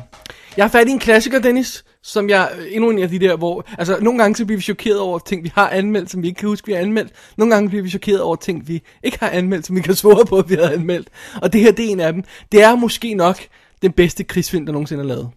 Jeg 0.57 0.63
har 0.65 0.69
fat 0.69 0.87
i 0.87 0.91
en 0.91 0.99
klassiker, 0.99 1.39
Dennis, 1.39 1.85
som 2.03 2.29
jeg, 2.29 2.51
øh, 2.59 2.65
endnu 2.71 2.89
en 2.89 2.99
af 2.99 3.09
de 3.09 3.19
der, 3.19 3.35
hvor, 3.37 3.65
altså 3.77 3.97
nogle 4.01 4.19
gange 4.19 4.35
så 4.35 4.45
bliver 4.45 4.57
vi 4.57 4.61
chokeret 4.61 4.99
over 4.99 5.19
ting, 5.19 5.43
vi 5.43 5.51
har 5.55 5.69
anmeldt, 5.69 6.11
som 6.11 6.21
vi 6.21 6.27
ikke 6.27 6.39
kan 6.39 6.49
huske, 6.49 6.65
vi 6.65 6.73
har 6.73 6.79
anmeldt. 6.79 7.11
Nogle 7.37 7.53
gange 7.53 7.69
bliver 7.69 7.83
vi 7.83 7.89
chokeret 7.89 8.21
over 8.21 8.35
ting, 8.35 8.67
vi 8.67 8.81
ikke 9.03 9.17
har 9.19 9.29
anmeldt, 9.29 9.65
som 9.65 9.75
vi 9.75 9.81
kan 9.81 9.95
svare 10.03 10.25
på, 10.25 10.37
at 10.37 10.49
vi 10.49 10.55
har 10.55 10.69
anmeldt. 10.69 11.07
Og 11.41 11.53
det 11.53 11.61
her, 11.61 11.71
det 11.71 11.85
er 11.85 11.89
en 11.89 11.99
af 11.99 12.13
dem. 12.13 12.23
Det 12.51 12.63
er 12.63 12.75
måske 12.75 13.13
nok 13.13 13.37
den 13.81 13.91
bedste 13.91 14.23
krigsfilm, 14.23 14.65
der 14.65 14.73
nogensinde 14.73 15.03
er 15.03 15.07
lavet. 15.07 15.29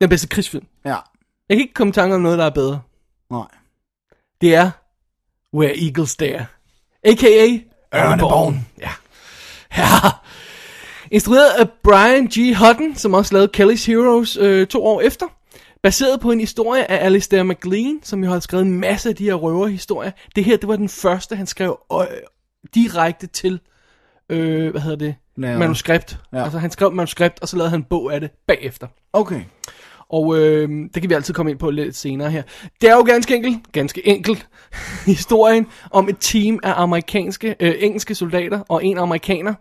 Den 0.00 0.08
bedste 0.08 0.28
krigsfilm. 0.28 0.66
Ja. 0.84 0.96
Jeg 1.48 1.56
kan 1.56 1.60
ikke 1.60 1.74
komme 1.74 1.88
i 1.88 1.92
tanke 1.92 2.14
om 2.14 2.20
noget, 2.20 2.38
der 2.38 2.44
er 2.44 2.50
bedre. 2.50 2.80
Nej. 3.30 3.46
Det 4.40 4.54
er 4.54 4.70
Where 5.54 5.84
Eagles 5.84 6.16
Dare. 6.16 6.46
A.k.a. 7.04 7.58
Ørneborn. 7.98 8.66
Ja. 8.78 8.90
Ja. 9.76 9.84
Instrueret 11.10 11.50
af 11.58 11.70
Brian 11.84 12.26
G. 12.26 12.56
Hutton, 12.56 12.96
som 12.96 13.14
også 13.14 13.34
lavede 13.34 13.50
Kelly's 13.56 13.86
Heroes 13.86 14.36
øh, 14.36 14.66
to 14.66 14.84
år 14.86 15.00
efter. 15.00 15.26
Baseret 15.82 16.20
på 16.20 16.30
en 16.30 16.40
historie 16.40 16.90
af 16.90 17.04
Alistair 17.06 17.42
MacLean, 17.42 18.00
som 18.02 18.24
jo 18.24 18.30
har 18.30 18.40
skrevet 18.40 18.66
en 18.66 18.80
masse 18.80 19.08
af 19.08 19.16
de 19.16 19.24
her 19.24 19.34
røverhistorier. 19.34 20.10
Det 20.36 20.44
her, 20.44 20.56
det 20.56 20.68
var 20.68 20.76
den 20.76 20.88
første, 20.88 21.36
han 21.36 21.46
skrev 21.46 21.78
øh, 21.92 22.06
direkte 22.74 23.26
til, 23.26 23.60
øh, 24.28 24.70
hvad 24.70 24.80
hedder 24.80 24.96
det, 24.96 25.14
Laver. 25.36 25.58
manuskript. 25.58 26.18
Ja. 26.32 26.38
Ja. 26.38 26.44
Altså 26.44 26.58
han 26.58 26.70
skrev 26.70 26.92
manuskript, 26.92 27.40
og 27.42 27.48
så 27.48 27.56
lavede 27.56 27.70
han 27.70 27.80
en 27.80 27.84
bog 27.84 28.14
af 28.14 28.20
det 28.20 28.30
bagefter. 28.46 28.86
Okay. 29.12 29.40
Og 30.10 30.38
øh, 30.38 30.68
det 30.94 31.02
kan 31.02 31.10
vi 31.10 31.14
altid 31.14 31.34
komme 31.34 31.50
ind 31.50 31.58
på 31.58 31.70
lidt 31.70 31.96
senere 31.96 32.30
her. 32.30 32.42
Det 32.80 32.90
er 32.90 32.94
jo 32.94 33.02
ganske 33.02 33.34
enkelt, 33.36 33.72
ganske 33.72 34.08
enkelt, 34.08 34.48
historien 35.06 35.66
om 35.90 36.08
et 36.08 36.16
team 36.20 36.60
af 36.62 36.72
amerikanske, 36.76 37.56
øh, 37.60 37.74
engelske 37.78 38.14
soldater 38.14 38.60
og 38.68 38.84
en 38.84 38.98
amerikaner, 38.98 39.54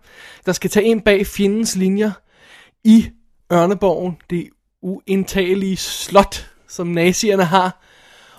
der 0.46 0.52
skal 0.52 0.70
tage 0.70 0.86
ind 0.86 1.02
bag 1.02 1.28
fjendens 1.28 1.76
linjer 1.76 2.12
i 2.84 3.10
Ørneborgen, 3.54 4.18
det 4.30 4.50
uindtagelige 4.82 5.78
slot, 5.78 6.52
som 6.68 6.88
nazierne 6.88 7.44
har, 7.44 7.82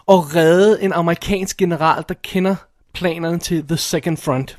og 0.07 0.35
redde 0.35 0.83
en 0.83 0.93
amerikansk 0.93 1.57
general, 1.57 2.05
der 2.09 2.15
kender 2.23 2.57
planerne 2.95 3.39
til 3.39 3.67
The 3.67 3.77
Second 3.77 4.17
Front. 4.17 4.59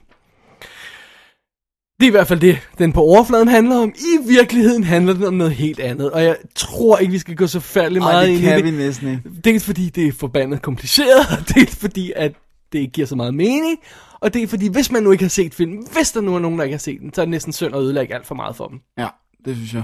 Det 2.00 2.04
er 2.06 2.08
i 2.08 2.12
hvert 2.12 2.28
fald 2.28 2.40
det, 2.40 2.60
den 2.78 2.94
på 2.94 3.02
overfladen 3.02 3.48
handler 3.48 3.76
om. 3.78 3.94
I 3.98 4.28
virkeligheden 4.28 4.84
handler 4.84 5.14
den 5.14 5.24
om 5.24 5.34
noget 5.34 5.54
helt 5.54 5.80
andet, 5.80 6.12
og 6.12 6.24
jeg 6.24 6.38
tror 6.56 6.98
ikke, 6.98 7.12
vi 7.12 7.20
skal 7.20 7.36
gå 7.36 7.48
så 7.48 7.60
færdeligt 7.60 8.04
Ej, 8.06 8.12
meget 8.12 8.28
det 8.28 8.34
ind 8.34 8.42
kan 8.44 8.60
i 8.60 8.62
vi 8.62 8.72
det. 8.72 8.78
næsten 8.78 9.08
ikke. 9.10 9.22
Dels 9.44 9.66
fordi 9.66 9.90
det 9.90 10.08
er 10.08 10.12
forbandet 10.12 10.62
kompliceret, 10.62 11.20
og 11.40 11.56
dels 11.56 11.76
fordi, 11.76 12.14
at 12.16 12.32
det 12.74 12.80
ikke 12.80 12.92
giver 12.92 13.08
så 13.08 13.16
meget 13.16 13.34
mening, 13.34 13.78
og 14.20 14.34
det 14.34 14.44
er 14.44 14.48
fordi, 14.48 14.68
hvis 14.68 14.92
man 14.92 15.04
nu 15.04 15.12
ikke 15.12 15.24
har 15.24 15.30
set 15.30 15.54
filmen, 15.54 15.88
hvis 15.98 16.12
der 16.12 16.22
nu 16.22 16.36
er 16.36 16.40
nogen, 16.40 16.58
der 16.58 16.64
ikke 16.64 16.74
har 16.74 16.80
set 16.80 17.00
den, 17.02 17.14
så 17.14 17.22
er 17.22 17.26
det 17.26 17.30
næsten 17.32 17.54
synd 17.54 17.76
at 17.76 17.82
ødelægge 17.82 18.16
alt 18.16 18.26
for 18.28 18.36
meget 18.36 18.56
for 18.56 18.68
dem. 18.68 18.80
Ja, 18.98 19.08
det 19.46 19.56
synes 19.56 19.74
jeg. 19.74 19.84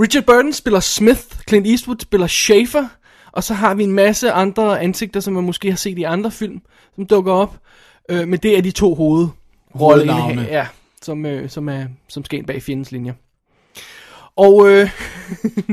Richard 0.00 0.24
Burton 0.24 0.52
spiller 0.52 0.80
Smith, 0.80 1.20
Clint 1.48 1.66
Eastwood 1.66 1.96
spiller 2.00 2.26
Schaefer, 2.26 2.84
og 3.32 3.44
så 3.44 3.54
har 3.54 3.74
vi 3.74 3.82
en 3.84 3.92
masse 3.92 4.30
andre 4.32 4.80
ansigter, 4.80 5.20
som 5.20 5.32
man 5.34 5.44
måske 5.44 5.70
har 5.70 5.76
set 5.76 5.98
i 5.98 6.02
andre 6.02 6.30
film, 6.30 6.60
som 6.94 7.06
dukker 7.06 7.32
op. 7.32 7.56
Øh, 8.10 8.28
men 8.28 8.38
det 8.38 8.58
er 8.58 8.62
de 8.62 8.70
to 8.70 8.94
hovedroller, 8.94 9.32
Hovednavne. 9.74 10.42
ja, 10.50 10.66
som, 11.02 11.26
øh, 11.26 11.50
som, 11.50 11.68
er, 11.68 11.86
som 12.08 12.24
skal 12.24 12.38
ind 12.38 12.46
bag 12.46 12.62
fjendens 12.62 12.92
linjer. 12.92 13.14
Og 14.36 14.68
øh, 14.68 14.90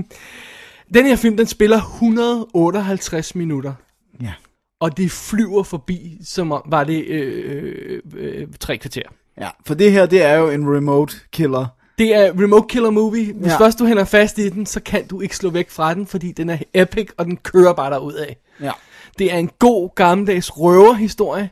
den 0.93 1.05
her 1.05 1.15
film, 1.15 1.38
den 1.38 1.47
spiller 1.47 1.78
158 1.78 3.36
minutter. 3.36 3.73
Ja. 4.21 4.34
Og 4.80 4.97
det 4.97 5.11
flyver 5.11 5.63
forbi, 5.63 6.17
som 6.23 6.51
om 6.51 6.61
var 6.65 6.84
det 6.84 7.05
øh, 7.05 7.43
øh, 7.45 8.01
øh, 8.15 8.47
tre 8.59 8.78
kvarter. 8.78 9.03
Ja, 9.38 9.49
for 9.65 9.73
det 9.73 9.91
her, 9.91 10.05
det 10.05 10.23
er 10.23 10.34
jo 10.34 10.49
en 10.49 10.75
remote 10.75 11.15
killer. 11.32 11.65
Det 11.97 12.15
er 12.15 12.32
remote 12.41 12.65
killer 12.69 12.89
movie. 12.89 13.34
Hvis 13.34 13.51
ja. 13.51 13.57
først 13.57 13.80
du 13.80 13.86
hænder 13.86 14.05
fast 14.05 14.38
i 14.38 14.49
den, 14.49 14.65
så 14.65 14.80
kan 14.80 15.07
du 15.07 15.21
ikke 15.21 15.36
slå 15.36 15.49
væk 15.49 15.69
fra 15.69 15.93
den, 15.93 16.07
fordi 16.07 16.32
den 16.32 16.49
er 16.49 16.57
epic, 16.73 17.09
og 17.17 17.25
den 17.25 17.38
kører 17.38 17.73
bare 17.73 17.91
derud 17.91 18.13
af. 18.13 18.38
Ja. 18.61 18.71
Det 19.19 19.34
er 19.34 19.38
en 19.38 19.49
god 19.59 19.95
gammeldags 19.95 20.57
røverhistorie. 20.57 21.49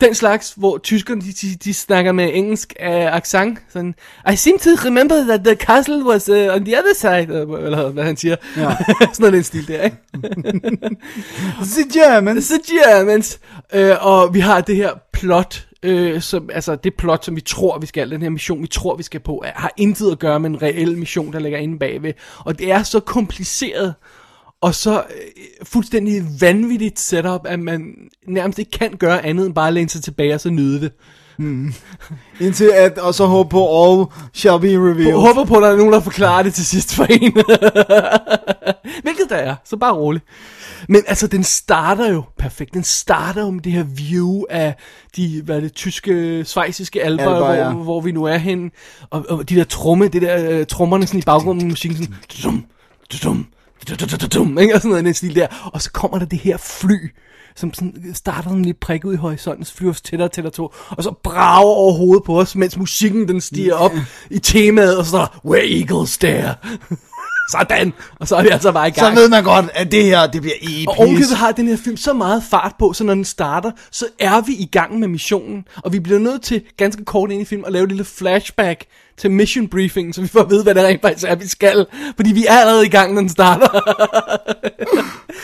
Den 0.00 0.14
slags, 0.14 0.54
hvor 0.56 0.78
tyskerne, 0.78 1.20
de, 1.20 1.32
de, 1.32 1.56
de 1.64 1.74
snakker 1.74 2.12
med 2.12 2.30
engelsk 2.34 2.74
uh, 2.80 2.86
accent. 2.88 3.58
Sådan, 3.68 3.94
I 4.32 4.36
seem 4.36 4.58
to 4.58 4.70
remember 4.70 5.24
that 5.24 5.44
the 5.44 5.54
castle 5.54 6.04
was 6.04 6.28
uh, 6.28 6.36
on 6.36 6.64
the 6.64 6.78
other 6.78 6.94
side, 6.94 7.46
uh, 7.46 7.64
eller 7.64 7.90
hvad 7.90 8.04
han 8.04 8.16
siger. 8.16 8.36
Ja. 8.56 8.62
Sådan 8.98 9.14
noget 9.18 9.32
den 9.32 9.42
stil 9.42 9.68
der, 9.68 9.82
ikke? 9.82 9.96
The 11.76 12.00
Germans. 12.00 12.48
The 12.48 12.58
Germans. 12.58 13.40
Øh, 13.74 13.94
og 14.00 14.34
vi 14.34 14.40
har 14.40 14.60
det 14.60 14.76
her 14.76 14.90
plot, 15.12 15.66
øh, 15.82 16.20
som, 16.20 16.50
altså 16.52 16.76
det 16.76 16.94
plot, 16.94 17.24
som 17.24 17.36
vi 17.36 17.40
tror, 17.40 17.78
vi 17.78 17.86
skal, 17.86 18.10
den 18.10 18.22
her 18.22 18.30
mission, 18.30 18.62
vi 18.62 18.66
tror, 18.66 18.96
vi 18.96 19.02
skal 19.02 19.20
på, 19.20 19.42
er, 19.46 19.52
har 19.54 19.72
intet 19.76 20.12
at 20.12 20.18
gøre 20.18 20.40
med 20.40 20.50
en 20.50 20.62
reel 20.62 20.98
mission, 20.98 21.32
der 21.32 21.38
ligger 21.38 21.58
inde 21.58 21.78
bagved. 21.78 22.12
Og 22.38 22.58
det 22.58 22.72
er 22.72 22.82
så 22.82 23.00
kompliceret, 23.00 23.94
og 24.64 24.74
så 24.74 24.98
øh, 24.98 25.66
fuldstændig 25.66 26.22
vanvittigt 26.40 27.00
setup, 27.00 27.40
at 27.44 27.60
man 27.60 27.94
nærmest 28.28 28.58
ikke 28.58 28.70
kan 28.70 28.96
gøre 28.98 29.26
andet 29.26 29.46
end 29.46 29.54
bare 29.54 29.68
at 29.68 29.74
læne 29.74 29.88
sig 29.88 30.02
tilbage 30.02 30.34
og 30.34 30.40
så 30.40 30.50
nyde 30.50 30.80
det. 30.80 30.92
Indtil 32.40 32.70
at, 32.74 32.98
og 32.98 33.14
så 33.14 33.26
håbe 33.26 33.48
på 33.48 33.84
all 33.84 34.06
shall 34.34 34.60
be 34.60 34.66
revealed. 34.66 35.06
Jeg 35.06 35.16
håber 35.16 35.44
på, 35.44 35.56
at 35.56 35.62
der 35.62 35.68
er 35.68 35.76
nogen, 35.76 35.92
der 35.92 36.00
forklarer 36.00 36.42
det 36.42 36.54
til 36.54 36.66
sidst 36.66 36.94
for 36.94 37.04
en. 37.04 37.32
Hvilket 39.04 39.26
der 39.28 39.36
er, 39.36 39.54
så 39.64 39.76
bare 39.76 39.94
rolig. 39.94 40.22
Men 40.88 41.02
altså, 41.06 41.26
den 41.26 41.44
starter 41.44 42.10
jo 42.10 42.22
perfekt. 42.38 42.74
Den 42.74 42.84
starter 42.84 43.40
jo 43.40 43.50
med 43.50 43.62
det 43.62 43.72
her 43.72 43.82
view 43.82 44.42
af 44.50 44.74
de, 45.16 45.42
hvad 45.44 45.56
er 45.56 45.60
det, 45.60 45.74
tyske, 45.74 46.44
svejsiske 46.44 47.02
alber, 47.02 47.22
Alper, 47.22 47.38
hvor, 47.38 47.52
ja. 47.52 47.72
hvor 47.72 48.00
vi 48.00 48.12
nu 48.12 48.24
er 48.24 48.36
henne. 48.36 48.70
Og, 49.10 49.24
og 49.28 49.48
de 49.48 49.54
der 49.54 49.64
tromme, 49.64 50.08
det 50.08 50.22
der 50.22 50.60
uh, 50.60 50.66
trommerne 50.66 51.06
sådan 51.06 51.20
i 51.20 51.22
baggrunden, 51.22 51.68
musikken 51.68 51.98
sådan, 51.98 52.14
dum, 52.42 52.64
dum, 53.24 53.46
ikke? 54.58 54.74
og 54.74 54.80
sådan 54.80 54.90
noget 54.90 55.02
i 55.02 55.06
den 55.06 55.14
stil 55.14 55.34
der. 55.34 55.46
Og 55.72 55.82
så 55.82 55.90
kommer 55.92 56.18
der 56.18 56.26
det 56.26 56.38
her 56.38 56.56
fly, 56.56 57.10
som 57.56 57.74
sådan 57.74 57.94
starter 58.14 58.50
en 58.50 58.64
lidt 58.64 58.80
prik 58.80 59.04
ud 59.04 59.14
i 59.14 59.16
horisonten, 59.16 59.64
så 59.64 59.74
flyver 59.74 59.92
os 59.92 60.00
tættere 60.00 60.28
og 60.28 60.32
tættere 60.32 60.52
to, 60.52 60.74
og 60.90 61.02
så 61.02 61.14
brager 61.22 61.66
over 61.66 61.92
hovedet 61.92 62.24
på 62.24 62.40
os, 62.40 62.56
mens 62.56 62.76
musikken 62.76 63.28
den 63.28 63.40
stiger 63.40 63.74
op 63.74 63.92
i 64.30 64.38
temaet, 64.38 64.98
og 64.98 65.06
så 65.06 65.18
er 65.18 65.40
Where 65.44 65.78
Eagles 65.78 66.18
Dare. 66.18 66.54
Sådan, 67.50 67.92
og 68.20 68.28
så 68.28 68.36
er 68.36 68.42
vi 68.42 68.48
altså 68.48 68.72
bare 68.72 68.88
i 68.88 68.92
Så 68.92 69.00
gang. 69.00 69.16
ved 69.16 69.28
man 69.28 69.44
godt, 69.44 69.66
at 69.74 69.92
det 69.92 70.04
her, 70.04 70.26
det 70.26 70.40
bliver 70.40 70.54
episk. 70.62 70.88
Og 70.88 70.98
ovenkøbet 70.98 71.36
har 71.36 71.52
den 71.52 71.68
her 71.68 71.76
film 71.76 71.96
så 71.96 72.12
meget 72.12 72.42
fart 72.50 72.74
på, 72.78 72.92
så 72.92 73.04
når 73.04 73.14
den 73.14 73.24
starter, 73.24 73.70
så 73.90 74.06
er 74.18 74.40
vi 74.40 74.52
i 74.52 74.66
gang 74.66 74.98
med 74.98 75.08
missionen. 75.08 75.64
Og 75.76 75.92
vi 75.92 76.00
bliver 76.00 76.18
nødt 76.18 76.42
til, 76.42 76.62
ganske 76.76 77.04
kort 77.04 77.30
ind 77.30 77.42
i 77.42 77.44
filmen, 77.44 77.66
at 77.66 77.72
lave 77.72 77.82
et 77.82 77.88
lille 77.88 78.04
flashback 78.04 78.84
til 79.16 79.30
mission 79.30 79.68
briefingen, 79.68 80.12
så 80.12 80.20
vi 80.20 80.28
får 80.28 80.40
at 80.40 80.50
vide, 80.50 80.62
hvad 80.62 80.74
det 80.74 80.84
rent 80.84 81.02
faktisk 81.02 81.26
er, 81.28 81.34
vi 81.34 81.48
skal. 81.48 81.86
Fordi 82.16 82.32
vi 82.32 82.46
er 82.48 82.52
allerede 82.52 82.86
i 82.86 82.88
gang, 82.88 83.14
når 83.14 83.20
den 83.20 83.30
starter. 83.30 83.68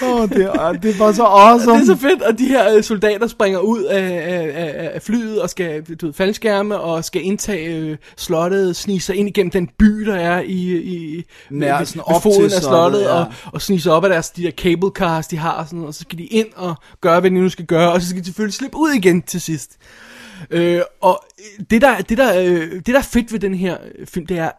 Åh, 0.02 0.28
det, 0.28 0.44
er, 0.44 0.72
det 0.72 0.94
er 0.94 0.98
bare 0.98 1.14
så 1.14 1.24
awesome. 1.24 1.72
det 1.72 1.82
er 1.82 1.86
så 1.86 1.96
fedt, 1.96 2.22
og 2.22 2.38
de 2.38 2.46
her 2.46 2.76
øh, 2.76 2.82
soldater 2.82 3.26
springer 3.26 3.58
ud 3.58 3.82
af, 3.82 4.04
af, 4.04 4.90
af, 4.94 5.02
flyet 5.02 5.42
og 5.42 5.50
skal 5.50 5.82
du 5.82 6.06
ved, 6.06 6.12
faldskærme 6.14 6.78
og 6.78 7.04
skal 7.04 7.24
indtage 7.24 7.76
øh, 7.76 7.96
slottet, 8.16 8.76
snige 8.76 9.00
sig 9.00 9.16
ind 9.16 9.28
igennem 9.28 9.50
den 9.50 9.68
by, 9.78 9.86
der 9.86 10.14
er 10.14 10.40
i, 10.40 10.76
i 10.76 11.24
Nær, 11.50 11.78
ved, 11.78 11.86
sådan 11.86 12.02
op 12.06 12.22
foden 12.22 12.48
til 12.48 12.56
af 12.56 12.62
slottet, 12.62 13.02
ja. 13.02 13.08
og, 13.08 13.26
og 13.52 13.62
snige 13.62 13.80
sig 13.80 13.92
op 13.92 14.04
af 14.04 14.10
deres 14.10 14.30
de 14.30 14.42
der 14.42 14.50
cable 14.50 14.90
cars, 14.94 15.26
de 15.26 15.36
har, 15.36 15.52
og, 15.52 15.66
sådan 15.66 15.84
og 15.84 15.94
så 15.94 16.00
skal 16.00 16.18
de 16.18 16.24
ind 16.24 16.48
og 16.56 16.74
gøre, 17.00 17.20
hvad 17.20 17.30
de 17.30 17.34
nu 17.34 17.48
skal 17.48 17.66
gøre, 17.66 17.92
og 17.92 18.02
så 18.02 18.08
skal 18.08 18.20
de 18.20 18.24
selvfølgelig 18.24 18.54
slippe 18.54 18.76
ud 18.76 18.90
igen 18.90 19.22
til 19.22 19.40
sidst. 19.40 19.78
Øh, 20.50 20.82
og 21.00 21.24
det 21.70 21.82
der, 21.82 22.00
det, 22.00 22.18
der, 22.18 22.40
øh, 22.40 22.72
det 22.72 22.86
der 22.86 22.98
er 22.98 23.02
fedt 23.02 23.32
ved 23.32 23.40
den 23.40 23.54
her 23.54 23.78
øh, 23.94 24.06
film, 24.06 24.26
det 24.26 24.38
er, 24.38 24.50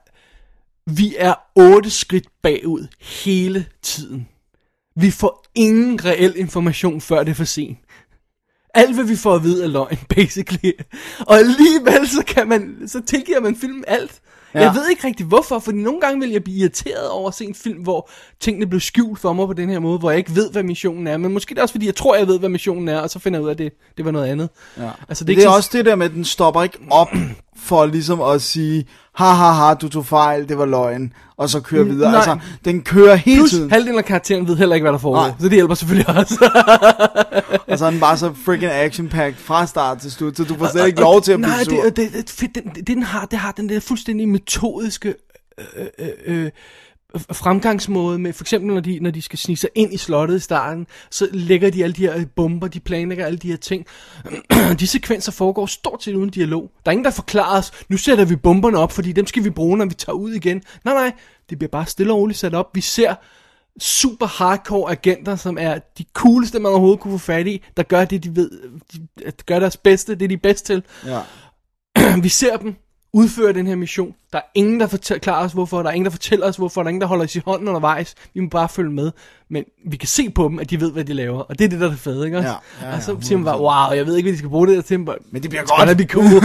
vi 0.85 1.15
er 1.17 1.33
otte 1.55 1.89
skridt 1.89 2.27
bagud 2.41 2.87
hele 2.99 3.65
tiden. 3.81 4.27
Vi 4.95 5.11
får 5.11 5.45
ingen 5.55 6.05
reel 6.05 6.33
information, 6.35 7.01
før 7.01 7.23
det 7.23 7.31
er 7.31 7.35
for 7.35 7.43
sent. 7.43 7.77
Alt, 8.73 8.95
hvad 8.95 9.05
vi 9.05 9.15
får 9.15 9.35
at 9.35 9.43
vide, 9.43 9.63
er 9.63 9.67
løgn, 9.67 9.97
basically. 10.15 10.71
Og 11.19 11.37
alligevel, 11.37 12.07
så, 12.07 12.23
kan 12.27 12.47
man, 12.47 12.87
så 12.87 13.01
tilgiver 13.01 13.39
man 13.39 13.55
filmen 13.55 13.83
alt. 13.87 14.21
Ja. 14.53 14.59
Jeg 14.59 14.73
ved 14.75 14.89
ikke 14.89 15.07
rigtig 15.07 15.25
hvorfor, 15.25 15.59
fordi 15.59 15.77
nogle 15.77 16.01
gange 16.01 16.19
vil 16.19 16.29
jeg 16.29 16.43
blive 16.43 16.57
irriteret 16.57 17.09
over 17.09 17.27
at 17.27 17.33
se 17.35 17.45
en 17.45 17.55
film, 17.55 17.81
hvor 17.81 18.09
tingene 18.39 18.67
blev 18.67 18.79
skjult 18.79 19.19
for 19.19 19.33
mig 19.33 19.47
på 19.47 19.53
den 19.53 19.69
her 19.69 19.79
måde, 19.79 19.99
hvor 19.99 20.09
jeg 20.11 20.17
ikke 20.17 20.35
ved, 20.35 20.51
hvad 20.51 20.63
missionen 20.63 21.07
er. 21.07 21.17
Men 21.17 21.33
måske 21.33 21.49
det 21.49 21.57
er 21.57 21.61
også, 21.61 21.73
fordi 21.73 21.85
jeg 21.85 21.95
tror, 21.95 22.15
jeg 22.15 22.27
ved, 22.27 22.39
hvad 22.39 22.49
missionen 22.49 22.87
er, 22.87 22.99
og 22.99 23.09
så 23.09 23.19
finder 23.19 23.39
jeg 23.39 23.43
ud 23.43 23.47
af, 23.49 23.53
at 23.53 23.57
det, 23.57 23.73
det 23.97 24.05
var 24.05 24.11
noget 24.11 24.27
andet. 24.27 24.49
Ja. 24.77 24.89
Altså, 25.09 25.23
det, 25.23 25.27
det 25.27 25.35
det 25.37 25.43
er 25.43 25.45
sådan- 25.47 25.57
også 25.57 25.69
det 25.73 25.85
der 25.85 25.95
med, 25.95 26.05
at 26.05 26.11
den 26.11 26.25
stopper 26.25 26.63
ikke 26.63 26.77
op 26.89 27.07
for 27.63 27.85
ligesom 27.85 28.21
at 28.21 28.41
sige, 28.41 28.85
ha 29.15 29.31
ha 29.31 29.51
ha, 29.51 29.73
du 29.73 29.89
tog 29.89 30.05
fejl, 30.05 30.49
det 30.49 30.57
var 30.57 30.65
løgn, 30.65 31.13
og 31.37 31.49
så 31.49 31.59
kører 31.59 31.83
videre. 31.83 32.11
nej. 32.11 32.17
Altså, 32.17 32.37
den 32.65 32.81
kører 32.81 33.15
hele 33.15 33.39
Plus, 33.39 33.49
tiden, 33.49 33.71
halvdelen 33.71 33.97
af 33.97 34.05
karakteren 34.05 34.47
ved 34.47 34.55
heller 34.57 34.75
ikke, 34.75 34.83
hvad 34.83 34.91
der 34.91 34.99
foregår. 34.99 35.21
Nej. 35.21 35.31
Så 35.39 35.45
det 35.45 35.53
hjælper 35.53 35.75
selvfølgelig 35.75 36.17
også. 36.17 36.49
og 37.67 37.77
så 37.77 37.85
er 37.85 37.89
den 37.89 37.99
bare 37.99 38.17
så 38.17 38.33
freaking 38.45 38.71
action-packed 38.71 39.37
fra 39.37 39.65
start 39.65 39.97
til 39.97 40.11
slut, 40.11 40.37
så 40.37 40.43
du 40.43 40.57
får 40.57 40.67
slet 40.71 40.87
ikke 40.87 40.99
lov 40.99 41.21
til 41.21 41.31
at 41.31 41.39
blive 41.39 41.49
Nej, 41.49 41.63
sur. 41.63 41.83
det, 41.83 41.95
det, 41.97 42.13
det, 42.39 42.55
den, 42.55 42.63
det, 42.75 42.87
den 42.87 43.03
har, 43.03 43.25
det 43.25 43.39
har 43.39 43.51
den 43.51 43.69
der 43.69 43.79
fuldstændig 43.79 44.27
metodiske 44.29 45.15
øh, 45.77 45.85
øh, 45.99 46.09
øh, 46.25 46.51
fremgangsmåde 47.31 48.19
med, 48.19 48.33
for 48.33 48.43
eksempel 48.43 48.73
når 48.73 48.81
de, 48.81 48.99
når 48.99 49.11
de 49.11 49.21
skal 49.21 49.39
snige 49.39 49.57
sig 49.57 49.69
ind 49.75 49.93
i 49.93 49.97
slottet 49.97 50.35
i 50.35 50.39
starten, 50.39 50.87
så 51.11 51.27
lægger 51.31 51.69
de 51.69 51.83
alle 51.83 51.93
de 51.93 52.01
her 52.01 52.25
bomber, 52.35 52.67
de 52.67 52.79
planlægger 52.79 53.25
alle 53.25 53.39
de 53.39 53.47
her 53.47 53.57
ting. 53.57 53.85
de 54.79 54.87
sekvenser 54.87 55.31
foregår 55.31 55.65
stort 55.65 56.03
set 56.03 56.15
uden 56.15 56.29
dialog. 56.29 56.71
Der 56.85 56.91
er 56.91 56.91
ingen, 56.91 57.05
der 57.05 57.11
forklarer 57.11 57.57
os, 57.59 57.71
nu 57.89 57.97
sætter 57.97 58.25
vi 58.25 58.35
bomberne 58.35 58.77
op, 58.77 58.91
fordi 58.91 59.11
dem 59.11 59.27
skal 59.27 59.43
vi 59.43 59.49
bruge, 59.49 59.77
når 59.77 59.85
vi 59.85 59.93
tager 59.93 60.15
ud 60.15 60.31
igen. 60.31 60.61
Nej, 60.85 60.93
nej, 60.93 61.11
det 61.49 61.57
bliver 61.57 61.71
bare 61.71 61.85
stille 61.85 62.13
og 62.13 62.19
roligt 62.19 62.39
sat 62.39 62.53
op. 62.53 62.67
Vi 62.73 62.81
ser 62.81 63.15
super 63.79 64.25
hardcore 64.25 64.91
agenter, 64.91 65.35
som 65.35 65.57
er 65.59 65.79
de 65.97 66.05
cooleste, 66.13 66.59
man 66.59 66.69
overhovedet 66.69 66.99
kunne 66.99 67.19
få 67.19 67.25
fat 67.25 67.47
i, 67.47 67.63
der 67.77 67.83
gør 67.83 68.05
det, 68.05 68.23
de 68.23 68.35
ved, 68.35 68.49
de, 68.93 69.07
de 69.25 69.31
gør 69.45 69.59
deres 69.59 69.77
bedste, 69.77 70.15
det 70.15 70.21
er 70.21 70.27
de 70.27 70.37
bedst 70.37 70.65
til. 70.65 70.83
Ja. 71.05 71.21
vi 72.23 72.29
ser 72.29 72.57
dem 72.57 72.75
udføre 73.13 73.53
den 73.53 73.67
her 73.67 73.75
mission. 73.75 74.13
Der 74.33 74.37
er 74.37 74.43
ingen, 74.55 74.79
der 74.79 74.87
forklarer 74.87 75.45
os 75.45 75.51
hvorfor, 75.51 75.81
der 75.81 75.89
er 75.89 75.93
ingen, 75.93 76.05
der 76.05 76.11
fortæller 76.11 76.47
os 76.47 76.55
hvorfor, 76.55 76.81
der 76.81 76.85
er 76.85 76.89
ingen, 76.89 77.01
der 77.01 77.07
holder 77.07 77.23
os 77.23 77.35
i 77.35 77.41
hånden 77.45 77.67
undervejs. 77.67 78.15
Vi 78.33 78.39
må 78.39 78.49
bare 78.49 78.69
følge 78.69 78.91
med. 78.91 79.11
Men 79.49 79.63
vi 79.85 79.97
kan 79.97 80.07
se 80.07 80.29
på 80.29 80.47
dem, 80.47 80.59
at 80.59 80.69
de 80.69 80.79
ved, 80.79 80.91
hvad 80.91 81.03
de 81.03 81.13
laver. 81.13 81.39
Og 81.39 81.59
det 81.59 81.65
er 81.65 81.69
det, 81.69 81.79
der 81.79 81.91
er 81.91 81.95
fede, 81.95 82.25
ikke 82.25 82.37
også? 82.37 82.49
Ja, 82.49 82.55
ja, 82.81 82.89
ja, 82.89 82.95
og 82.95 83.03
så 83.03 83.17
siger 83.21 83.37
man 83.37 83.45
bare, 83.45 83.59
wow, 83.59 83.97
jeg 83.97 84.05
ved 84.05 84.15
ikke, 84.15 84.27
hvad 84.27 84.33
de 84.33 84.37
skal 84.37 84.49
bruge 84.49 84.67
det 84.67 84.75
der 84.75 84.81
til. 84.81 84.99
Men 84.99 85.09
Men 85.31 85.41
det 85.41 85.49
bliver 85.49 85.63
godt. 85.63 85.97
Det 85.97 86.09
cool. 86.09 86.25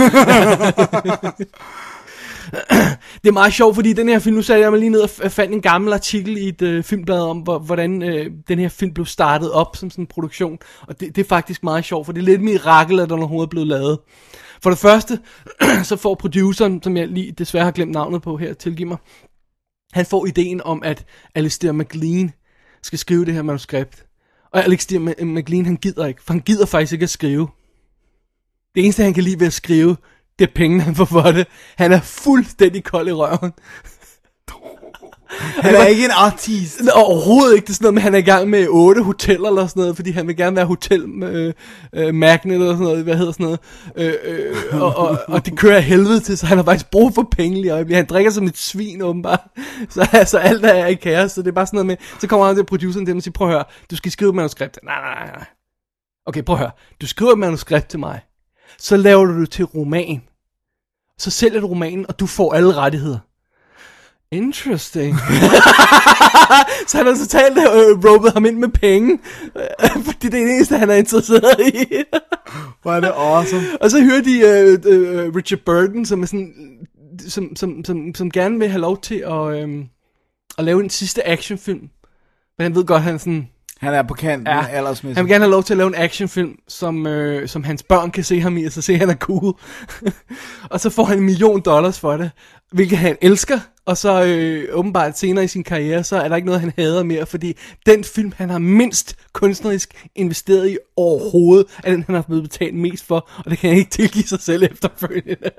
det 3.22 3.28
er 3.28 3.32
meget 3.32 3.52
sjovt, 3.52 3.74
fordi 3.74 3.92
den 3.92 4.08
her 4.08 4.18
film, 4.18 4.36
nu 4.36 4.42
satte 4.42 4.62
jeg 4.62 4.70
mig 4.70 4.80
lige 4.80 4.90
ned 4.90 5.00
og 5.00 5.32
fandt 5.32 5.54
en 5.54 5.60
gammel 5.60 5.92
artikel 5.92 6.36
i 6.36 6.48
et 6.48 6.62
øh, 6.62 6.84
filmblad 6.84 7.20
om, 7.20 7.38
hvor, 7.38 7.58
hvordan 7.58 8.02
øh, 8.02 8.30
den 8.48 8.58
her 8.58 8.68
film 8.68 8.94
blev 8.94 9.06
startet 9.06 9.52
op 9.52 9.76
som 9.76 9.90
sådan 9.90 10.02
en 10.02 10.06
produktion. 10.06 10.58
Og 10.80 11.00
det, 11.00 11.16
det 11.16 11.24
er 11.24 11.28
faktisk 11.28 11.62
meget 11.64 11.84
sjovt, 11.84 12.06
for 12.06 12.12
det 12.12 12.20
er 12.20 12.24
lidt 12.24 12.34
et 12.34 12.44
mirakel, 12.44 13.00
at 13.00 13.08
den 13.08 13.18
overhovedet 13.18 13.46
er 13.46 13.50
blevet 13.50 13.68
lavet. 13.68 13.98
For 14.62 14.70
det 14.70 14.78
første, 14.78 15.20
så 15.88 15.96
får 15.96 16.14
produceren, 16.14 16.82
som 16.82 16.96
jeg 16.96 17.08
lige 17.08 17.32
desværre 17.32 17.64
har 17.64 17.72
glemt 17.72 17.92
navnet 17.92 18.22
på 18.22 18.36
her, 18.36 18.54
tilgiv 18.54 18.86
mig, 18.86 18.96
han 19.92 20.06
får 20.06 20.26
ideen 20.26 20.62
om, 20.62 20.82
at 20.82 21.04
Alistair 21.34 21.72
McLean 21.72 22.32
skal 22.82 22.98
skrive 22.98 23.24
det 23.24 23.34
her 23.34 23.42
manuskript. 23.42 24.06
Og 24.52 24.64
Alistair 24.64 25.24
McLean, 25.24 25.66
han 25.66 25.76
gider 25.76 26.06
ikke, 26.06 26.22
for 26.22 26.32
han 26.32 26.42
gider 26.42 26.66
faktisk 26.66 26.92
ikke 26.92 27.02
at 27.02 27.10
skrive. 27.10 27.48
Det 28.74 28.84
eneste, 28.84 29.02
han 29.02 29.14
kan 29.14 29.22
lide 29.22 29.40
ved 29.40 29.46
at 29.46 29.52
skrive, 29.52 29.96
det 30.38 30.48
er 30.48 30.52
pengene, 30.54 30.82
han 30.82 30.94
får 30.94 31.04
for 31.04 31.22
det. 31.22 31.46
Han 31.76 31.92
er 31.92 32.00
fuldstændig 32.00 32.84
kold 32.84 33.08
i 33.08 33.12
røven. 33.12 33.52
Han 35.28 35.74
er 35.74 35.84
ikke 35.84 36.04
en 36.04 36.10
artist. 36.10 36.80
Nå, 36.82 36.90
Overhovedet 36.94 37.54
ikke. 37.54 37.64
Det 37.64 37.70
er 37.70 37.74
sådan 37.74 37.84
noget 37.84 37.94
med, 37.94 38.02
han 38.02 38.14
er 38.14 38.18
i 38.18 38.22
gang 38.22 38.50
med 38.50 38.66
otte 38.68 39.02
hoteller 39.02 39.48
eller 39.48 39.66
sådan 39.66 39.80
noget, 39.80 39.96
fordi 39.96 40.10
han 40.10 40.26
vil 40.26 40.36
gerne 40.36 40.56
være 40.56 40.66
hotel 40.66 41.22
øh, 41.22 41.54
øh, 41.92 42.14
magnet 42.14 42.54
eller 42.54 42.66
sådan 42.66 42.84
noget, 42.84 43.04
hvad 43.04 43.16
hedder 43.16 43.32
sådan 43.32 43.44
noget. 43.44 43.60
Øh, 43.96 44.14
øh, 44.24 44.82
og, 44.82 44.96
og, 44.96 45.18
og, 45.28 45.46
det 45.46 45.58
kører 45.58 45.80
helvede 45.80 46.20
til, 46.20 46.38
så 46.38 46.46
han 46.46 46.58
har 46.58 46.64
faktisk 46.64 46.90
brug 46.90 47.14
for 47.14 47.28
penge 47.32 47.60
lige 47.60 47.72
øjeblikket. 47.72 47.96
Han 47.96 48.06
drikker 48.06 48.30
som 48.30 48.44
et 48.44 48.58
svin 48.58 49.02
åbenbart. 49.02 49.40
Så 49.90 50.08
altså, 50.12 50.38
alt 50.38 50.64
er 50.64 50.86
i 50.86 50.94
kaos, 50.94 51.32
så 51.32 51.42
det 51.42 51.48
er 51.48 51.52
bare 51.52 51.66
sådan 51.66 51.76
noget 51.76 51.86
med, 51.86 51.96
så 52.20 52.26
kommer 52.26 52.46
han 52.46 52.56
til 52.56 52.64
produceren 52.64 53.06
dem 53.06 53.16
og 53.16 53.22
siger, 53.22 53.32
prøv 53.32 53.48
at 53.48 53.54
høre, 53.54 53.64
du 53.90 53.96
skal 53.96 54.12
skrive 54.12 54.28
et 54.28 54.34
manuskript. 54.34 54.78
Nej, 54.84 55.00
nej, 55.00 55.14
nej, 55.14 55.36
nej. 55.36 55.46
Okay, 56.26 56.42
prøv 56.42 56.54
at 56.54 56.60
høre. 56.60 56.70
Du 57.00 57.06
skriver 57.06 57.32
et 57.32 57.38
manuskript 57.38 57.88
til 57.88 57.98
mig. 57.98 58.20
Så 58.78 58.96
laver 58.96 59.24
du 59.24 59.40
det 59.40 59.50
til 59.50 59.64
roman. 59.64 60.22
Så 61.18 61.30
sælger 61.30 61.60
du 61.60 61.66
romanen, 61.66 62.06
og 62.08 62.20
du 62.20 62.26
får 62.26 62.54
alle 62.54 62.74
rettigheder. 62.74 63.18
Interesting. 64.32 65.16
så 66.88 66.96
han 66.96 67.06
har 67.06 67.14
totalt 67.14 67.58
øh, 67.58 68.10
råbet 68.10 68.32
ham 68.32 68.44
ind 68.46 68.58
med 68.58 68.68
penge, 68.68 69.18
øh, 69.56 69.90
fordi 70.04 70.28
det 70.28 70.40
er 70.40 70.44
det 70.46 70.54
eneste, 70.54 70.78
han 70.78 70.90
er 70.90 70.94
interesseret 70.94 71.60
i. 71.74 71.86
Hvor 72.82 72.92
er 72.92 73.00
det 73.00 73.12
awesome. 73.16 73.62
og 73.80 73.90
så 73.90 74.00
hører 74.04 74.22
de 74.22 74.38
øh, 74.40 74.78
øh, 74.92 75.34
Richard 75.36 75.60
Burton, 75.66 76.06
som 76.06 76.22
er 76.22 76.26
sådan, 76.26 76.54
som, 77.28 77.56
som, 77.56 77.84
som, 77.84 78.14
som 78.14 78.30
gerne 78.30 78.58
vil 78.58 78.68
have 78.68 78.80
lov 78.80 79.00
til 79.00 79.14
at, 79.14 79.62
øh, 79.62 79.84
at 80.58 80.64
lave 80.64 80.82
en 80.84 80.90
sidste 80.90 81.28
actionfilm. 81.28 81.80
Men 82.58 82.62
han 82.62 82.74
ved 82.74 82.84
godt, 82.84 83.02
han 83.02 83.14
er 83.14 83.18
sådan, 83.18 83.48
Han 83.80 83.94
er 83.94 84.02
på 84.02 84.14
kanten 84.14 84.46
Ja, 84.46 84.56
ja, 84.56 84.66
aldersmæssigt. 84.66 85.16
han 85.16 85.24
vil 85.24 85.32
gerne 85.32 85.44
have 85.44 85.50
lov 85.50 85.62
til 85.62 85.74
at 85.74 85.78
lave 85.78 85.88
en 85.88 85.94
actionfilm, 85.94 86.52
som, 86.68 87.06
øh, 87.06 87.48
som 87.48 87.64
hans 87.64 87.82
børn 87.82 88.10
kan 88.10 88.24
se 88.24 88.40
ham 88.40 88.56
i, 88.56 88.64
og 88.64 88.72
så 88.72 88.82
se, 88.82 88.92
at 88.92 88.98
han 88.98 89.10
er 89.10 89.14
cool. 89.14 89.54
og 90.70 90.80
så 90.80 90.90
får 90.90 91.04
han 91.04 91.18
en 91.18 91.24
million 91.24 91.60
dollars 91.60 92.00
for 92.00 92.16
det, 92.16 92.30
hvilket 92.72 92.98
han 92.98 93.16
elsker, 93.22 93.58
og 93.86 93.96
så 93.96 94.24
øh, 94.24 94.68
åbenbart 94.72 95.18
senere 95.18 95.44
i 95.44 95.48
sin 95.48 95.64
karriere, 95.64 96.04
så 96.04 96.16
er 96.16 96.28
der 96.28 96.36
ikke 96.36 96.46
noget, 96.46 96.60
han 96.60 96.72
hader 96.78 97.02
mere, 97.02 97.26
fordi 97.26 97.56
den 97.86 98.04
film, 98.04 98.32
han 98.36 98.50
har 98.50 98.58
mindst 98.58 99.16
kunstnerisk 99.32 100.08
investeret 100.14 100.70
i 100.70 100.78
overhovedet, 100.96 101.66
er 101.84 101.90
den, 101.90 102.02
han 102.02 102.14
har 102.14 102.22
blevet 102.22 102.42
betalt 102.42 102.74
mest 102.74 103.04
for, 103.04 103.28
og 103.44 103.50
det 103.50 103.58
kan 103.58 103.70
han 103.70 103.78
ikke 103.78 103.90
tilgive 103.90 104.24
sig 104.24 104.40
selv 104.40 104.62
efterfølgende. 104.62 105.50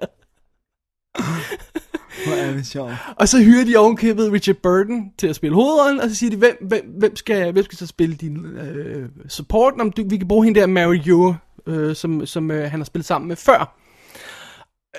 Hvor 2.25 2.35
er 2.35 2.53
det 2.53 2.67
sjovt. 2.67 2.93
Og 3.19 3.27
så 3.27 3.43
hyrer 3.43 3.65
de 3.65 3.75
ovenkøbet 3.75 4.31
Richard 4.31 4.55
Burton 4.55 5.11
til 5.17 5.27
at 5.27 5.35
spille 5.35 5.55
hovedrollen, 5.55 5.99
og 5.99 6.09
så 6.09 6.15
siger 6.15 6.29
de, 6.29 6.37
hvem, 6.37 6.57
hvem, 6.61 6.93
hvem, 6.97 7.15
skal, 7.15 7.51
hvem 7.51 7.63
skal 7.63 7.77
så 7.77 7.87
spille 7.87 8.15
din 8.15 8.45
øh, 8.45 9.09
support? 9.27 9.73
Om 9.79 9.91
du, 9.91 10.03
vi 10.09 10.17
kan 10.17 10.27
bruge 10.27 10.45
hende 10.45 10.59
der, 10.59 10.67
Mary 10.67 11.09
Ure, 11.11 11.37
øh, 11.67 11.95
som, 11.95 12.25
som 12.25 12.51
øh, 12.51 12.71
han 12.71 12.79
har 12.79 12.85
spillet 12.85 13.05
sammen 13.05 13.27
med 13.27 13.35
før. 13.35 13.86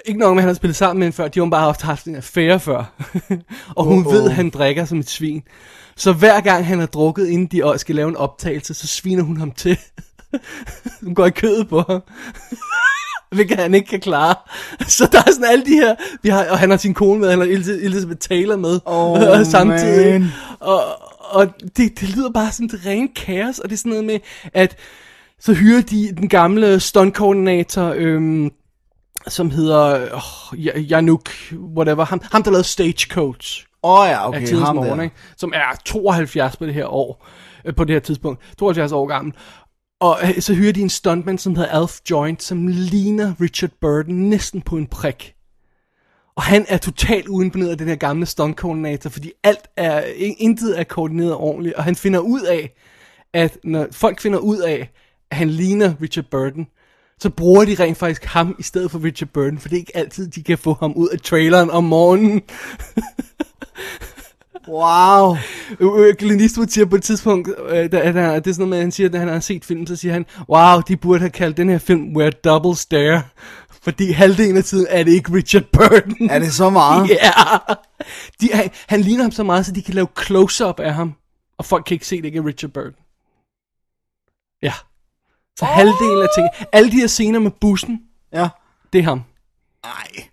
Ikke 0.07 0.21
nok 0.21 0.35
med, 0.35 0.39
at 0.39 0.43
han 0.43 0.49
har 0.49 0.55
spillet 0.55 0.77
sammen 0.77 0.99
med 0.99 1.07
hende 1.07 1.17
før, 1.17 1.29
de 1.29 1.41
har 1.41 1.47
bare 1.47 1.61
haft, 1.65 1.83
haft 1.83 2.07
en 2.07 2.17
affære 2.17 2.61
før. 2.61 2.93
og 3.77 3.85
hun 3.85 4.07
Oh, 4.07 4.13
ved, 4.13 4.21
oh. 4.23 4.27
at 4.27 4.33
han 4.35 4.51
drikker 4.51 4.85
som 4.85 4.99
et 4.99 5.11
svin. 5.11 5.43
Så 5.97 6.13
hver 6.13 6.41
gang 6.41 6.67
han 6.67 6.79
har 6.79 6.87
drukket, 6.87 7.27
inden 7.29 7.47
de 7.47 7.65
også 7.65 7.79
skal 7.81 7.95
lave 7.95 8.09
en 8.09 8.17
optagelse, 8.17 8.75
så 8.75 8.87
sviner 8.87 9.23
hun 9.23 9.37
ham 9.37 9.51
til. 9.53 9.79
hun 11.05 11.15
går 11.15 11.27
i 11.27 11.31
kødet 11.31 11.69
på 11.69 11.85
ham. 11.89 12.01
hvilket 13.35 13.57
han 13.59 13.75
ikke 13.75 13.89
kan 13.89 14.01
klare. 14.01 14.35
Så 14.87 15.09
der 15.13 15.19
er 15.19 15.31
sådan 15.33 15.45
alle 15.51 15.65
de 15.65 15.73
her, 15.75 15.95
vi 16.23 16.29
har, 16.29 16.47
og 16.51 16.59
han 16.59 16.71
har 16.71 16.77
sin 16.77 16.95
kone 16.95 17.21
med, 17.21 17.31
han 17.31 17.39
har 17.39 17.47
Elis- 17.47 17.85
Elizabeth 17.85 18.19
Taylor 18.19 18.57
med, 18.57 18.81
Oh, 18.85 19.45
samtidig. 19.45 20.21
man. 20.21 20.31
Og, 20.61 20.83
og 21.21 21.47
det, 21.77 22.01
det 22.01 22.17
lyder 22.17 22.31
bare 22.31 22.53
som 22.53 22.65
et 22.67 22.81
rent 22.87 23.15
kaos, 23.15 23.59
og 23.59 23.69
det 23.71 23.75
er 23.75 23.79
sådan 23.79 23.91
noget 23.91 24.05
med, 24.05 24.19
at 24.55 24.77
så 25.41 25.53
hyrer 25.53 25.81
de 25.83 26.13
den 26.17 26.29
gamle 26.29 26.81
stuntkoordinator, 26.81 27.93
øhm, 27.97 28.51
som 29.29 29.51
hedder 29.51 30.09
oh, 30.15 30.91
Januk, 30.91 31.31
whatever, 31.53 32.05
ham, 32.05 32.21
ham 32.33 32.43
der 32.43 32.51
lavede 32.51 32.65
Stagecoach 32.65 33.65
Åh 33.83 34.01
oh, 34.01 34.09
ja, 34.09 34.29
okay, 34.29 34.41
af 34.41 34.47
tidens 34.47 34.67
ham 34.67 34.77
morgen, 34.77 34.99
der. 34.99 35.05
ikke? 35.05 35.17
som 35.37 35.53
er 35.55 35.81
72 35.85 36.57
på 36.57 36.67
det 36.67 36.75
her 36.75 36.87
år, 36.87 37.27
øh, 37.65 37.75
på 37.75 37.85
det 37.85 37.95
her 37.95 38.01
tidspunkt, 38.01 38.43
72 38.59 38.93
år 38.93 39.07
gammel. 39.07 39.35
Og 40.01 40.19
øh, 40.23 40.41
så 40.41 40.55
hyrer 40.55 40.73
de 40.73 40.81
en 40.81 40.89
stuntman, 40.89 41.39
som 41.39 41.57
hedder 41.57 41.81
Alf 41.81 41.99
Joint, 42.11 42.43
som 42.43 42.67
ligner 42.67 43.35
Richard 43.41 43.71
Burton 43.81 44.15
næsten 44.15 44.61
på 44.63 44.77
en 44.77 44.87
prik. 44.87 45.35
Og 46.37 46.43
han 46.43 46.65
er 46.69 46.79
totalt 46.79 47.29
uimponeret 47.29 47.71
af 47.71 47.79
den 47.79 47.89
her 47.89 47.97
gamle 47.97 48.27
stuntkoordinator, 48.27 49.11
fordi 49.11 49.33
alt 49.45 49.69
er, 49.77 50.03
in- 50.17 50.37
intet 50.39 50.81
er 50.81 50.85
koordineret 50.85 51.35
ordentligt, 51.35 51.75
og 51.75 51.85
han 51.85 51.97
finder 51.97 52.21
ud 52.21 52.41
af, 52.43 52.75
at 53.33 53.59
når 53.65 53.87
folk 53.93 54.21
finder 54.21 54.39
ud 54.39 54.59
af, 54.59 54.91
at 55.31 55.37
han 55.37 55.51
ligner 55.51 55.95
Richard 56.03 56.25
Burton, 56.31 56.67
så 57.21 57.31
bruger 57.31 57.65
de 57.65 57.75
rent 57.75 57.99
faktisk 57.99 58.25
ham 58.25 58.57
i 58.59 58.63
stedet 58.63 58.91
for 58.91 59.05
Richard 59.05 59.29
Burton, 59.29 59.59
for 59.59 59.69
det 59.69 59.77
er 59.77 59.81
ikke 59.81 59.97
altid, 59.97 60.29
de 60.29 60.43
kan 60.43 60.59
få 60.59 60.77
ham 60.81 60.93
ud 60.93 61.09
af 61.09 61.21
traileren 61.21 61.71
om 61.71 61.85
morgenen. 61.85 62.43
Wow. 64.69 65.37
Øh, 65.81 66.15
Clint 66.15 66.43
Eastwood 66.43 66.67
siger 66.69 66.87
på 66.87 66.97
et 66.97 67.03
tidspunkt, 67.03 67.49
øh, 67.69 67.93
der, 67.93 68.13
der, 68.13 68.41
det 68.41 68.47
er 68.47 68.55
sådan 68.55 68.55
noget 68.59 68.69
med, 68.69 68.79
at 68.79 68.85
han 68.85 68.93
siger, 68.93 69.09
at 69.09 69.19
han 69.19 69.29
har 69.29 69.41
set 69.41 69.65
filmen, 69.65 69.87
så 69.87 69.97
siger 69.97 70.13
han, 70.13 70.27
wow, 70.49 70.81
de 70.89 70.97
burde 70.97 71.21
have 71.21 71.31
kaldt 71.31 71.57
den 71.57 71.69
her 71.69 71.79
film 71.79 72.17
Where 72.17 72.31
Doubles 72.31 72.87
Dare, 72.87 73.23
fordi 73.83 74.11
halvdelen 74.11 74.57
af 74.57 74.65
tiden 74.65 74.87
er 74.91 75.03
det 75.03 75.13
ikke 75.13 75.33
Richard 75.33 75.65
Burton. 75.73 76.31
Er 76.31 76.39
det 76.39 76.53
så 76.53 76.71
meget? 76.71 77.11
Ja. 77.23 77.33
De, 78.41 78.49
han, 78.53 78.71
han 78.87 79.01
ligner 79.01 79.23
ham 79.23 79.33
så 79.33 79.43
meget, 79.43 79.67
så 79.67 79.73
de 79.73 79.83
kan 79.83 79.95
lave 79.95 80.09
close-up 80.23 80.81
af 80.81 80.95
ham, 80.95 81.15
og 81.59 81.65
folk 81.65 81.85
kan 81.85 81.95
ikke 81.95 82.07
se, 82.07 82.17
at 82.17 82.23
det 82.23 82.27
ikke 82.29 82.39
er 82.39 82.47
Richard 82.47 82.71
Burton. 82.71 82.95
Ja. 84.63 84.73
Så 85.59 85.65
oh! 85.65 85.69
halvdelen 85.69 86.23
af 86.23 86.29
ting, 86.37 86.49
alle 86.73 86.91
de 86.91 86.97
her 86.97 87.07
scener 87.07 87.39
med 87.39 87.51
bussen, 87.61 88.01
Ja. 88.33 88.49
det 88.93 88.99
er 88.99 89.03
ham. 89.03 89.23
Ej. 89.85 90.25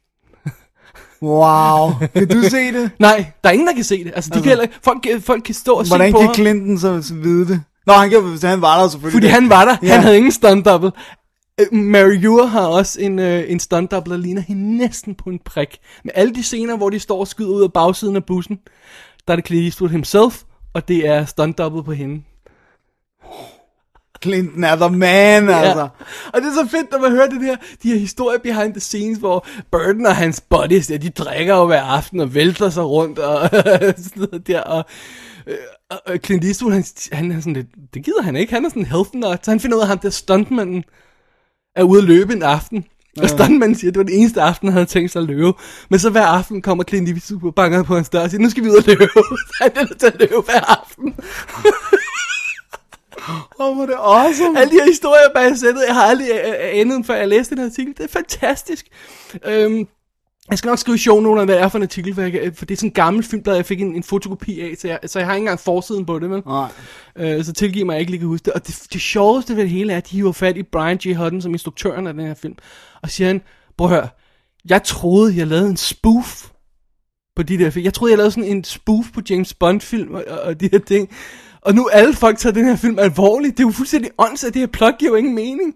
Wow. 1.22 1.92
Kan 2.14 2.28
du 2.28 2.42
se 2.50 2.72
det? 2.74 2.92
Nej, 3.00 3.26
der 3.44 3.50
er 3.50 3.54
ingen, 3.54 3.68
der 3.68 3.74
kan 3.74 3.84
se 3.84 4.04
det. 4.04 4.12
Altså, 4.16 4.30
de 4.30 4.36
Altså- 4.36 4.50
kan 4.50 4.58
heller, 4.60 4.66
folk, 4.84 5.06
folk 5.26 5.44
kan 5.44 5.56
stå 5.56 5.74
og 5.74 5.88
Hvordan 5.88 6.08
se 6.10 6.12
på 6.12 6.18
kan 6.18 6.26
ham. 6.28 6.36
Clinton 6.36 6.78
så 6.78 7.02
så 7.02 7.14
vide 7.14 7.48
det? 7.48 7.64
Nå, 7.88 7.94
han, 7.94 8.10
kan, 8.10 8.38
han 8.44 8.62
var 8.62 8.82
der 8.82 8.90
selvfølgelig. 8.90 9.16
Fordi 9.16 9.28
han 9.28 9.50
var 9.50 9.66
der. 9.66 9.78
Ja. 9.84 9.94
Han 9.94 10.02
havde 10.04 10.18
ingen 10.18 10.32
stunt 10.32 10.66
double. 10.66 10.92
Øh, 11.60 11.74
Mary 11.80 12.26
Ure 12.26 12.48
har 12.48 12.62
også 12.68 13.02
en, 13.02 13.20
øh, 13.20 13.44
en 13.48 13.60
stunt 13.60 13.92
double, 13.92 14.14
der 14.14 14.20
ligner 14.20 14.42
hende 14.42 14.78
næsten 14.78 15.16
på 15.16 15.30
en 15.30 15.40
prik. 15.46 15.78
Med 16.04 16.12
alle 16.16 16.36
de 16.36 16.44
scener, 16.44 16.78
hvor 16.78 16.90
de 16.90 17.00
står 17.00 17.20
og 17.20 17.28
skyder 17.28 17.50
ud 17.50 17.64
af 17.64 17.74
bagsiden 17.74 18.16
af 18.16 18.26
bussen, 18.26 18.60
der 19.28 19.32
er 19.34 19.36
det 19.36 19.48
Clint 19.48 19.64
Eastwood 19.64 19.90
himself, 19.90 20.42
og 20.74 20.88
det 20.88 21.08
er 21.08 21.26
stunt 21.26 21.58
double 21.58 21.84
på 21.84 21.92
hende. 21.92 22.22
Clinton 24.24 24.64
er 24.64 24.76
the 24.76 24.90
man, 24.98 25.50
altså. 25.50 25.80
Ja. 25.80 25.88
Og 26.34 26.42
det 26.42 26.46
er 26.48 26.54
så 26.54 26.68
fedt, 26.72 26.92
når 26.92 27.00
man 27.00 27.12
hører 27.12 27.28
det 27.30 27.42
her, 27.44 27.56
de 27.84 27.90
her 27.92 28.00
historier 28.00 28.40
behind 28.40 28.74
the 28.74 28.80
scenes, 28.80 29.18
hvor 29.18 29.48
Burton 29.72 30.06
og 30.06 30.16
hans 30.16 30.42
buddies, 30.50 30.88
der, 30.88 30.98
de 30.98 31.10
drikker 31.10 31.56
jo 31.56 31.66
hver 31.66 31.82
aften 31.82 32.20
og 32.20 32.34
vælter 32.36 32.70
sig 32.70 32.84
rundt 32.86 33.20
og 33.20 33.50
sådan 34.06 34.28
noget 34.32 34.48
der. 34.48 34.62
Og, 34.62 34.86
øh, 35.48 35.56
og- 35.90 36.18
Clint 36.26 36.46
Eastwood, 36.46 36.74
han, 36.74 36.84
han 37.12 37.32
er 37.32 37.40
sådan 37.40 37.54
lidt, 37.54 37.68
det 37.94 38.06
gider 38.06 38.22
han 38.22 38.36
ikke, 38.36 38.54
han 38.54 38.66
er 38.66 38.70
sådan 38.70 38.82
en 38.82 38.86
health 38.86 39.10
nut. 39.16 39.40
Så 39.46 39.52
han 39.52 39.60
finder 39.60 39.78
ud 39.78 39.82
af, 39.82 39.88
ham 39.88 40.00
der 40.00 40.10
stuntmanden 40.10 40.84
er 41.76 41.84
ude 41.84 42.02
at 42.02 42.08
løbe 42.08 42.34
en 42.34 42.44
aften. 42.44 42.86
Og 43.22 43.30
stuntmanden 43.30 43.76
siger, 43.76 43.92
at 43.92 43.94
det 43.96 44.00
var 44.00 44.04
den 44.06 44.14
eneste 44.20 44.42
aften, 44.42 44.68
han 44.68 44.74
havde 44.74 44.86
tænkt 44.86 45.12
sig 45.12 45.22
at 45.22 45.28
løbe. 45.28 45.54
Men 45.90 46.00
så 46.00 46.10
hver 46.10 46.26
aften 46.26 46.62
kommer 46.62 46.84
Clint 46.84 47.10
Eastwood 47.10 47.44
og 47.44 47.56
banker 47.56 47.84
på 47.84 47.96
hans 47.96 48.10
dør 48.10 48.22
og 48.22 48.30
siger, 48.30 48.42
nu 48.42 48.50
skal 48.50 48.64
vi 48.64 48.70
ud 48.70 48.76
og 48.76 48.84
løbe. 48.88 49.08
han 49.62 49.72
er 49.76 49.82
nødt 49.84 50.00
til 50.00 50.08
at 50.08 50.16
løbe 50.20 50.34
hver 50.46 50.80
aften. 50.82 51.14
Åh, 53.60 53.74
hvor 53.76 53.82
er 53.82 53.86
det 53.86 53.96
awesome. 54.00 54.60
Alle 54.60 54.72
de 54.72 54.76
her 54.76 54.86
historier 54.86 55.30
bag 55.36 55.58
sættet, 55.58 55.84
jeg 55.88 55.96
har 55.96 56.04
aldrig 56.04 56.30
øh, 56.32 56.50
øh, 56.50 56.56
anet, 56.60 57.06
før 57.06 57.16
jeg 57.16 57.28
læste 57.28 57.56
den 57.56 57.66
artikel. 57.66 57.94
Det 57.98 58.04
er 58.04 58.08
fantastisk. 58.08 58.86
Øhm, 59.46 59.88
jeg 60.50 60.58
skal 60.58 60.70
nok 60.70 60.80
skrive 60.80 60.98
shownoterne, 60.98 61.46
hvad 61.46 61.56
det 61.56 61.64
er 61.64 61.68
for 61.68 61.78
en 61.78 61.84
artikel, 61.84 62.16
for, 62.16 62.22
jeg, 62.22 62.52
for 62.56 62.66
det 62.66 62.74
er 62.74 62.78
sådan 62.78 62.90
en 62.90 62.94
gammel 62.94 63.24
filmblad, 63.24 63.56
jeg 63.56 63.66
fik 63.66 63.82
en, 63.82 63.96
en 63.96 64.04
fotokopi 64.04 64.62
af, 64.62 64.76
så 64.78 64.88
jeg, 64.88 65.00
så 65.06 65.20
jeg 65.20 65.28
har 65.28 65.34
ikke 65.34 65.42
engang 65.42 65.60
forsiden 65.60 66.06
på 66.06 66.20
det, 66.20 66.30
men, 66.30 66.42
Nej. 66.46 66.70
øh, 67.16 67.44
så 67.44 67.54
tilgiv 67.54 67.86
mig, 67.86 67.94
at 67.94 67.96
jeg 67.96 68.00
ikke 68.00 68.12
lige 68.12 68.20
kan 68.20 68.28
huske 68.28 68.46
det. 68.46 68.54
Og 68.54 68.68
det, 68.68 68.88
det 68.94 69.02
sjoveste 69.02 69.56
ved 69.56 69.64
det 69.64 69.72
hele 69.72 69.94
er, 69.94 69.98
at 69.98 70.10
de 70.10 70.16
hiver 70.16 70.32
fat 70.32 70.58
i 70.58 70.64
Brian 70.64 71.00
J. 71.06 71.14
Hutton 71.16 71.42
som 71.42 71.54
instruktøren 71.54 72.08
af 72.08 72.14
den 72.14 72.26
her 72.26 72.34
film, 72.34 72.56
og 73.02 73.10
siger 73.10 73.28
han, 73.28 73.42
prøv 73.78 73.88
at 73.88 73.94
høre, 73.94 74.08
jeg 74.70 74.84
troede, 74.84 75.38
jeg 75.38 75.48
lavede 75.48 75.70
en 75.70 75.78
spoof 75.78 76.46
på 77.36 77.44
de 77.44 77.58
der 77.58 77.70
film. 77.70 77.86
Jeg 77.86 77.94
troede, 77.94 78.12
jeg 78.12 78.18
lavede 78.18 78.32
sådan 78.32 78.50
en 78.50 78.64
spoof 78.64 79.06
på 79.14 79.22
James 79.30 79.54
Bond-film 79.54 80.14
og, 80.14 80.24
og, 80.28 80.40
og 80.40 80.60
de 80.60 80.70
her 80.72 80.80
ting. 80.80 81.10
Og 81.66 81.76
nu 81.76 81.90
alle 81.94 82.14
folk 82.14 82.38
tager 82.38 82.54
den 82.54 82.66
her 82.66 82.76
film 82.76 83.00
alvorligt. 83.00 83.58
Det 83.58 83.64
er 83.64 83.68
jo 83.68 83.72
fuldstændig 83.72 84.12
åndssvagt. 84.18 84.54
Det 84.54 84.60
her 84.60 84.68
plot 84.68 84.98
giver 84.98 85.12
jo 85.12 85.16
ingen 85.16 85.36
mening. 85.36 85.76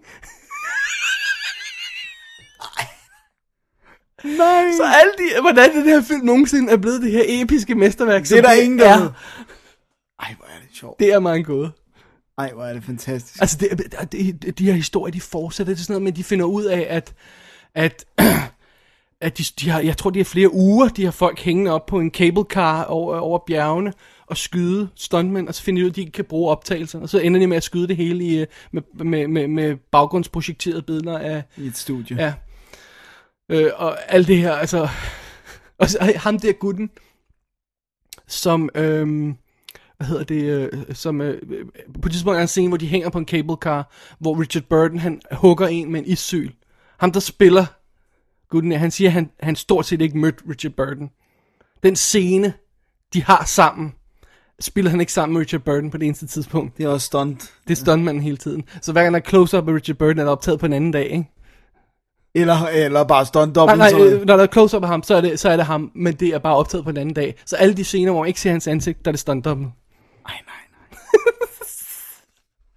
Nej. 4.24 4.64
Så 4.76 4.84
alle 4.84 5.12
de, 5.18 5.40
hvordan 5.40 5.76
den 5.76 5.84
her 5.84 6.02
film 6.02 6.24
nogensinde 6.24 6.72
er 6.72 6.76
blevet 6.76 7.02
det 7.02 7.10
her 7.10 7.22
episke 7.26 7.74
mesterværk. 7.74 8.22
Det 8.22 8.38
er 8.38 8.42
der 8.42 8.52
ingen, 8.52 8.78
der 8.78 8.88
er, 8.88 9.00
ved. 9.00 9.10
Ej, 10.20 10.34
hvor 10.38 10.46
er 10.46 10.60
det 10.60 10.68
sjovt. 10.76 10.98
Det 10.98 11.12
er 11.12 11.18
meget 11.18 11.46
gåde. 11.46 11.72
Ej, 12.38 12.52
hvor 12.52 12.64
er 12.64 12.72
det 12.72 12.84
fantastisk. 12.84 13.40
Altså, 13.40 13.56
det, 13.56 13.70
det, 14.12 14.42
det, 14.42 14.58
de 14.58 14.66
her 14.66 14.72
historier, 14.72 15.12
de 15.12 15.20
fortsætter. 15.20 15.74
Det 15.74 15.80
er 15.80 15.84
sådan 15.84 16.02
noget 16.02 16.12
at 16.12 16.16
de 16.16 16.24
finder 16.24 16.44
ud 16.44 16.64
af, 16.64 16.86
at, 16.90 17.14
at, 17.74 18.04
at 19.20 19.38
de, 19.38 19.44
de 19.60 19.70
har, 19.70 19.80
jeg 19.80 19.96
tror, 19.96 20.10
de 20.10 20.18
har 20.18 20.24
flere 20.24 20.54
uger, 20.54 20.88
de 20.88 21.04
har 21.04 21.10
folk 21.10 21.40
hængende 21.40 21.70
op 21.70 21.86
på 21.86 22.00
en 22.00 22.10
cable 22.10 22.44
car 22.50 22.84
over, 22.84 23.18
over 23.18 23.38
bjergene 23.46 23.92
og 24.26 24.36
skyde 24.36 24.88
stuntmænd, 24.94 25.48
og 25.48 25.54
så 25.54 25.62
finder 25.62 25.80
de 25.80 25.84
ud 25.84 25.88
af, 25.88 25.92
at 25.92 25.96
de 25.96 26.00
ikke 26.00 26.12
kan 26.12 26.24
bruge 26.24 26.50
optagelser. 26.50 27.00
Og 27.00 27.08
så 27.08 27.18
ender 27.18 27.40
de 27.40 27.46
med 27.46 27.56
at 27.56 27.62
skyde 27.62 27.88
det 27.88 27.96
hele 27.96 28.24
i, 28.24 28.40
øh, 28.40 28.46
med, 28.72 28.82
med, 29.04 29.28
med, 29.28 29.48
med 29.48 29.76
baggrundsprojekterede 29.76 30.82
billeder 30.82 31.18
af, 31.18 31.42
I 31.56 31.66
et 31.66 31.76
studie. 31.76 32.16
Ja. 32.16 32.34
Øh, 33.48 33.70
og 33.76 34.12
alt 34.12 34.28
det 34.28 34.38
her, 34.38 34.52
altså... 34.52 34.88
Og 35.78 35.90
så 35.90 36.12
ham 36.16 36.38
der 36.38 36.52
gutten, 36.52 36.90
som... 38.28 38.70
Øhm, 38.74 39.36
hvad 39.96 40.06
hedder 40.06 40.24
det, 40.24 40.42
øh, 40.42 40.94
som 40.94 41.20
øh, 41.20 41.42
på 42.02 42.06
et 42.06 42.12
tidspunkt 42.12 42.38
er 42.38 42.42
en 42.42 42.48
scene, 42.48 42.68
hvor 42.68 42.76
de 42.76 42.86
hænger 42.86 43.10
på 43.10 43.18
en 43.18 43.26
cable 43.26 43.56
car, 43.56 43.92
hvor 44.18 44.40
Richard 44.40 44.64
Burton, 44.64 44.98
han 44.98 45.20
hugger 45.32 45.66
en 45.66 45.92
med 45.92 46.00
en 46.00 46.06
issyl. 46.06 46.50
Ham, 46.98 47.12
der 47.12 47.20
spiller 47.20 47.66
gutten, 48.50 48.72
han 48.72 48.90
siger, 48.90 49.08
at 49.08 49.12
han, 49.12 49.30
han 49.40 49.56
stort 49.56 49.86
set 49.86 50.00
ikke 50.00 50.18
mødte 50.18 50.38
Richard 50.50 50.72
Burton. 50.72 51.10
Den 51.82 51.96
scene, 51.96 52.52
de 53.14 53.22
har 53.24 53.44
sammen, 53.46 53.92
spiller 54.60 54.90
han 54.90 55.00
ikke 55.00 55.12
sammen 55.12 55.32
med 55.32 55.40
Richard 55.40 55.60
Burton 55.62 55.90
på 55.90 55.96
det 55.98 56.06
eneste 56.06 56.26
tidspunkt. 56.26 56.76
Det 56.78 56.84
er 56.84 56.88
også 56.88 57.06
stunt. 57.06 57.52
Det 57.68 57.70
er 57.72 57.76
stuntmanden 57.76 58.22
hele 58.22 58.36
tiden. 58.36 58.62
Så 58.82 58.92
hver 58.92 59.02
gang 59.02 59.14
der 59.14 59.20
er 59.20 59.24
close-up 59.28 59.68
af 59.68 59.72
Richard 59.74 59.96
Burton, 59.96 60.18
er 60.18 60.24
der 60.24 60.30
optaget 60.32 60.60
på 60.60 60.66
en 60.66 60.72
anden 60.72 60.90
dag, 60.90 61.04
ikke? 61.10 61.30
Eller, 62.34 62.66
eller 62.68 63.04
bare 63.04 63.26
stunt 63.26 63.46
Nej, 63.46 63.54
dobbelt. 63.54 63.78
nej, 63.78 63.90
som- 63.90 64.00
øh, 64.00 64.26
når 64.26 64.36
der 64.36 64.42
er 64.42 64.46
close-up 64.52 64.82
af 64.82 64.88
ham, 64.88 65.02
så 65.02 65.14
er, 65.14 65.20
det, 65.20 65.40
så 65.40 65.48
er 65.50 65.56
det 65.56 65.66
ham, 65.66 65.90
men 65.94 66.14
det 66.14 66.28
er 66.28 66.38
bare 66.38 66.56
optaget 66.56 66.84
på 66.84 66.90
en 66.90 66.96
anden 66.96 67.14
dag. 67.14 67.34
Så 67.44 67.56
alle 67.56 67.74
de 67.76 67.84
scener, 67.84 68.10
hvor 68.12 68.20
man 68.20 68.28
ikke 68.28 68.40
ser 68.40 68.50
hans 68.50 68.68
ansigt, 68.68 69.04
der 69.04 69.10
er 69.10 69.12
det 69.12 69.20
stunt 69.20 69.44
double. 69.44 69.64
Nej, 69.64 69.72
nej, 70.26 70.36
nej. 70.46 70.54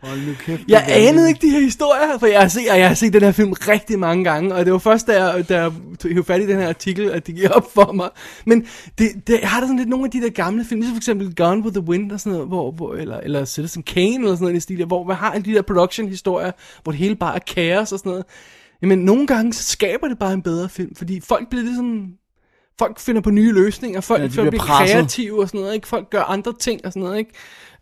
Hold 0.04 0.28
nu 0.28 0.34
kæft. 0.40 0.62
Jeg 0.68 0.86
anede 0.88 1.28
ikke 1.28 1.48
de 1.48 1.50
her 1.50 1.60
historier, 1.60 2.18
for 2.20 2.28
jeg 2.28 2.42
har, 2.42 2.48
set, 2.48 2.66
jeg 2.66 2.88
har 2.88 2.96
set 2.96 3.14
den 3.14 3.22
her 3.22 3.32
film 3.32 3.52
rigtig 3.52 4.00
mange 4.00 4.24
gange, 4.24 4.56
og 4.56 4.66
det 4.66 4.74
var 4.74 4.80
først, 4.80 5.08
da 5.08 5.24
jeg, 5.24 5.50
da 5.50 5.62
jeg 5.62 5.72
tog 6.00 6.26
fat 6.26 6.42
i 6.42 6.48
den 6.48 6.60
her 6.60 6.68
artikel, 6.68 7.12
at 7.12 7.28
det 7.28 7.36
gik 7.36 7.50
op 7.50 7.74
for 7.74 7.92
mig. 7.92 8.10
Men 8.46 8.66
det, 8.98 9.28
det, 9.28 9.40
jeg 9.42 9.50
har 9.50 9.60
da 9.60 9.66
sådan 9.66 9.78
lidt 9.78 9.90
nogle 9.90 10.06
af 10.06 10.12
de 10.12 10.22
der 10.22 10.30
gamle 10.30 10.66
film, 10.66 10.82
ligesom 10.82 10.96
for 10.96 11.00
eksempel 11.00 11.36
Gone 11.36 11.64
with 11.64 11.76
the 11.76 11.84
Wind, 11.90 12.12
og 12.12 12.20
sådan 12.20 12.32
noget, 12.32 12.48
hvor, 12.48 12.72
hvor, 12.72 12.94
eller, 12.94 13.18
eller 13.18 13.46
Citizen 13.46 13.84
Kane, 13.84 14.16
eller 14.16 14.36
sådan 14.36 14.44
noget 14.44 14.56
i 14.56 14.60
stil, 14.60 14.86
hvor 14.86 15.04
man 15.04 15.16
har 15.16 15.32
alle 15.32 15.46
de 15.46 15.54
der 15.54 15.62
production-historier, 15.62 16.52
hvor 16.84 16.92
det 16.92 17.00
hele 17.00 17.16
bare 17.16 17.36
er 17.36 17.40
kaos 17.40 17.92
og 17.92 18.00
sådan 18.00 18.10
noget. 18.10 18.26
Jamen, 18.82 19.00
nogle 19.00 19.28
gange 19.28 19.54
så 19.54 19.64
skaber 19.64 20.08
det 20.08 20.20
bare 20.20 20.34
en 20.34 20.42
bedre 20.42 20.70
film, 20.70 20.96
fordi 20.96 21.20
folk 21.20 21.50
bliver 21.50 21.64
ligesom 21.64 22.08
Folk 22.80 23.00
finder 23.00 23.22
på 23.22 23.30
nye 23.30 23.52
løsninger, 23.52 24.02
folk, 24.02 24.22
Ja, 24.22 24.28
de 24.28 24.32
folk 24.32 24.50
bliver 24.50 24.64
bliver 24.64 24.78
kreative 24.78 25.42
og 25.42 25.48
sådan 25.48 25.62
noget, 25.62 25.76
ikke? 25.76 25.88
Folk 25.88 26.10
gør 26.10 26.22
andre 26.22 26.54
ting 26.60 26.86
og 26.86 26.94
sådan 26.94 27.04
noget, 27.04 27.18
ikke? 27.18 27.32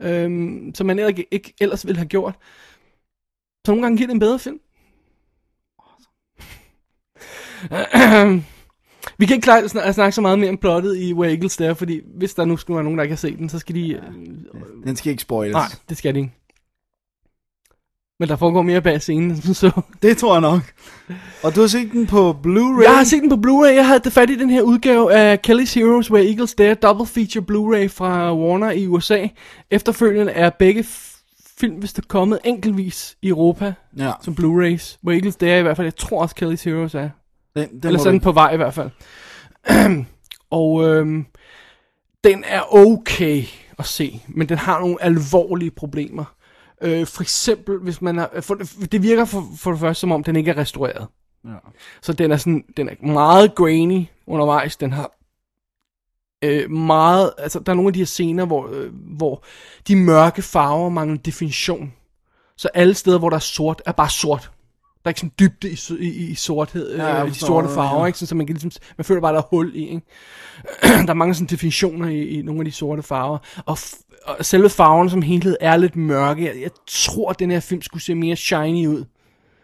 Øhm, 0.01 0.71
som 0.75 0.87
man 0.87 0.99
ikke, 0.99 1.25
ikke 1.31 1.53
ellers 1.61 1.85
ville 1.85 1.97
have 1.97 2.07
gjort. 2.07 2.35
Så 3.65 3.71
nogle 3.71 3.81
gange 3.81 3.97
giver 3.97 4.07
det 4.07 4.13
en 4.13 4.19
bedre 4.19 4.39
film. 4.39 4.59
Vi 9.17 9.25
kan 9.25 9.35
ikke 9.35 9.43
klare 9.45 9.63
at 9.63 9.71
snak- 9.71 9.83
at 9.85 9.95
snakke 9.95 10.11
så 10.15 10.21
meget 10.21 10.39
mere 10.39 10.49
om 10.49 10.57
plottet 10.57 10.95
i 10.97 11.11
Eagles 11.11 11.57
Dare, 11.57 11.75
fordi 11.75 12.01
hvis 12.17 12.33
der 12.33 12.45
nu 12.45 12.57
skulle 12.57 12.75
være 12.75 12.83
nogen, 12.83 12.97
der 12.97 13.03
ikke 13.03 13.11
har 13.13 13.17
set 13.17 13.37
den, 13.37 13.49
så 13.49 13.59
skal 13.59 13.75
de... 13.75 13.91
øh, 13.93 14.01
Den 14.83 14.95
skal 14.95 15.09
ikke 15.09 15.21
spoiles. 15.21 15.53
Nej, 15.53 15.65
det 15.89 15.97
skal 15.97 16.13
de 16.15 16.19
ikke. 16.19 16.31
Men 18.21 18.29
der 18.29 18.35
foregår 18.35 18.61
mere 18.61 18.81
bag 18.81 19.01
scenen, 19.01 19.41
så... 19.53 19.81
Det 20.01 20.17
tror 20.17 20.33
jeg 20.33 20.41
nok. 20.41 20.61
Og 21.43 21.55
du 21.55 21.59
har 21.59 21.67
set 21.67 21.91
den 21.91 22.07
på 22.07 22.37
Blu-ray? 22.47 22.83
Jeg 22.83 22.97
har 22.97 23.03
set 23.03 23.21
den 23.21 23.29
på 23.29 23.35
Blu-ray. 23.47 23.75
Jeg 23.75 23.87
havde 23.87 24.11
fat 24.11 24.29
i 24.29 24.39
den 24.39 24.49
her 24.49 24.61
udgave 24.61 25.13
af 25.13 25.39
Kelly's 25.47 25.75
Heroes 25.75 26.11
Where 26.11 26.27
Eagles 26.27 26.53
Dare 26.53 26.73
Double 26.73 27.05
Feature 27.05 27.45
Blu-ray 27.51 27.87
fra 27.87 28.35
Warner 28.35 28.71
i 28.71 28.87
USA. 28.87 29.27
Efterfølgende 29.71 30.31
er 30.31 30.49
begge 30.49 30.85
film, 31.57 31.75
hvis 31.75 31.93
der 31.93 32.01
er 32.01 32.07
kommet 32.07 32.39
enkeltvis 32.43 33.17
i 33.21 33.27
Europa 33.27 33.73
Ja, 33.97 34.11
som 34.21 34.35
Blu-rays. 34.39 34.97
Where 35.05 35.17
Eagles 35.17 35.35
Dare 35.35 35.59
i 35.59 35.61
hvert 35.61 35.77
fald. 35.77 35.85
Jeg 35.85 35.95
tror 35.95 36.21
også 36.21 36.35
Kelly's 36.41 36.69
Heroes 36.69 36.95
er. 36.95 37.09
den, 37.55 37.69
den 37.69 37.87
Eller 37.87 37.99
sådan 37.99 38.19
på 38.19 38.31
vej 38.31 38.53
i 38.53 38.57
hvert 38.57 38.73
fald. 38.73 38.89
og 40.59 40.87
øhm, 40.87 41.25
den 42.23 42.43
er 42.47 42.75
okay 42.75 43.43
at 43.79 43.85
se, 43.85 44.21
men 44.27 44.49
den 44.49 44.57
har 44.57 44.79
nogle 44.79 45.03
alvorlige 45.03 45.71
problemer. 45.71 46.25
Øh, 46.81 47.07
for 47.07 47.21
eksempel, 47.21 47.77
hvis 47.79 48.01
man 48.01 48.17
har, 48.17 48.29
for, 48.41 48.55
det 48.91 49.03
virker 49.03 49.25
for, 49.25 49.45
for 49.57 49.71
det 49.71 49.79
første, 49.79 50.01
som 50.01 50.11
om 50.11 50.23
den 50.23 50.35
ikke 50.35 50.51
er 50.51 50.57
restaureret. 50.57 51.07
Ja. 51.45 51.55
Så 52.01 52.13
den 52.13 52.31
er 52.31 52.37
sådan, 52.37 52.63
den 52.77 52.89
er 52.89 53.05
meget 53.07 53.55
grainy 53.55 54.05
undervejs. 54.27 54.77
Den 54.77 54.93
har 54.93 55.11
øh, 56.43 56.71
meget, 56.71 57.31
altså 57.37 57.59
der 57.59 57.71
er 57.71 57.75
nogle 57.75 57.89
af 57.89 57.93
de 57.93 57.99
her 57.99 58.05
scener, 58.05 58.45
hvor, 58.45 58.69
øh, 58.73 58.91
hvor 59.17 59.43
de 59.87 59.95
mørke 59.95 60.41
farver 60.41 60.89
mangler 60.89 61.17
definition. 61.17 61.93
Så 62.57 62.69
alle 62.73 62.93
steder, 62.93 63.19
hvor 63.19 63.29
der 63.29 63.35
er 63.35 63.39
sort, 63.39 63.81
er 63.85 63.91
bare 63.91 64.09
sort. 64.09 64.51
Der 65.03 65.07
er 65.07 65.09
ikke 65.09 65.19
sådan 65.19 65.33
dybde 65.39 65.69
i, 65.69 65.77
i, 65.99 66.29
i 66.31 66.35
sorthed, 66.35 66.95
Ja, 66.95 67.23
øh, 67.23 67.29
de 67.29 67.35
sorte 67.35 67.67
farver, 67.69 67.99
ja. 68.01 68.05
ikke? 68.05 68.19
Sådan, 68.19 68.27
så 68.27 68.35
man, 68.35 68.47
kan 68.47 68.55
ligesom, 68.55 68.71
man 68.97 69.05
føler 69.05 69.21
bare, 69.21 69.33
der 69.33 69.39
er 69.41 69.47
hul 69.49 69.75
i. 69.75 69.85
Ikke? 69.87 70.01
der 71.05 71.09
er 71.09 71.13
mange 71.13 71.33
sådan 71.33 71.47
definitioner 71.47 72.09
i, 72.09 72.23
i 72.25 72.41
nogle 72.41 72.61
af 72.61 72.65
de 72.65 72.71
sorte 72.71 73.03
farver. 73.03 73.37
Og, 73.65 73.77
f- 73.79 74.10
og 74.25 74.45
selve 74.45 74.69
farverne 74.69 75.09
som 75.09 75.21
helhed 75.21 75.57
er 75.59 75.77
lidt 75.77 75.95
mørke. 75.95 76.45
Jeg, 76.45 76.61
jeg 76.61 76.71
tror, 76.87 77.29
at 77.29 77.39
den 77.39 77.51
her 77.51 77.59
film 77.59 77.81
skulle 77.81 78.03
se 78.03 78.15
mere 78.15 78.35
shiny 78.35 78.87
ud. 78.87 79.05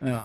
Ja. 0.06 0.18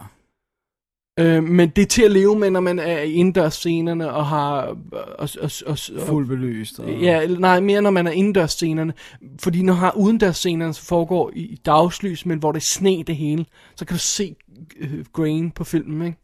Øh, 1.19 1.45
men 1.45 1.69
det 1.69 1.83
er 1.83 1.87
til 1.87 2.03
at 2.03 2.11
leve 2.11 2.39
med, 2.39 2.51
når 2.51 2.61
man 2.61 2.79
er 2.79 2.99
i 2.99 3.13
indendørs 3.13 3.55
scenerne 3.55 4.13
og 4.13 4.27
har... 4.27 4.77
Og, 4.93 5.29
og, 5.41 5.51
og, 5.67 5.79
og, 5.97 6.07
Fuld 6.07 6.27
belyst. 6.27 6.79
Og... 6.79 6.91
Ja, 6.91 7.27
nej, 7.27 7.61
mere 7.61 7.83
når 7.83 7.91
man 7.91 8.07
er 8.07 8.11
indendørs 8.11 8.51
scenerne. 8.51 8.93
Fordi 9.41 9.63
når 9.63 9.75
har 9.75 9.97
udendørs 9.97 10.37
scenerne, 10.37 10.75
så 10.75 10.83
foregår 10.83 11.31
i, 11.35 11.41
i 11.41 11.57
dagslys, 11.67 12.27
men 12.27 12.39
hvor 12.39 12.53
det 12.53 12.61
er 12.61 12.65
sne 12.65 13.03
det 13.07 13.17
hele, 13.17 13.47
så 13.77 13.85
kan 13.85 13.95
du 13.95 14.01
se 14.01 14.37
øh, 14.81 15.05
grain 15.13 15.51
på 15.51 15.65
filmen, 15.65 16.07
ikke? 16.07 16.19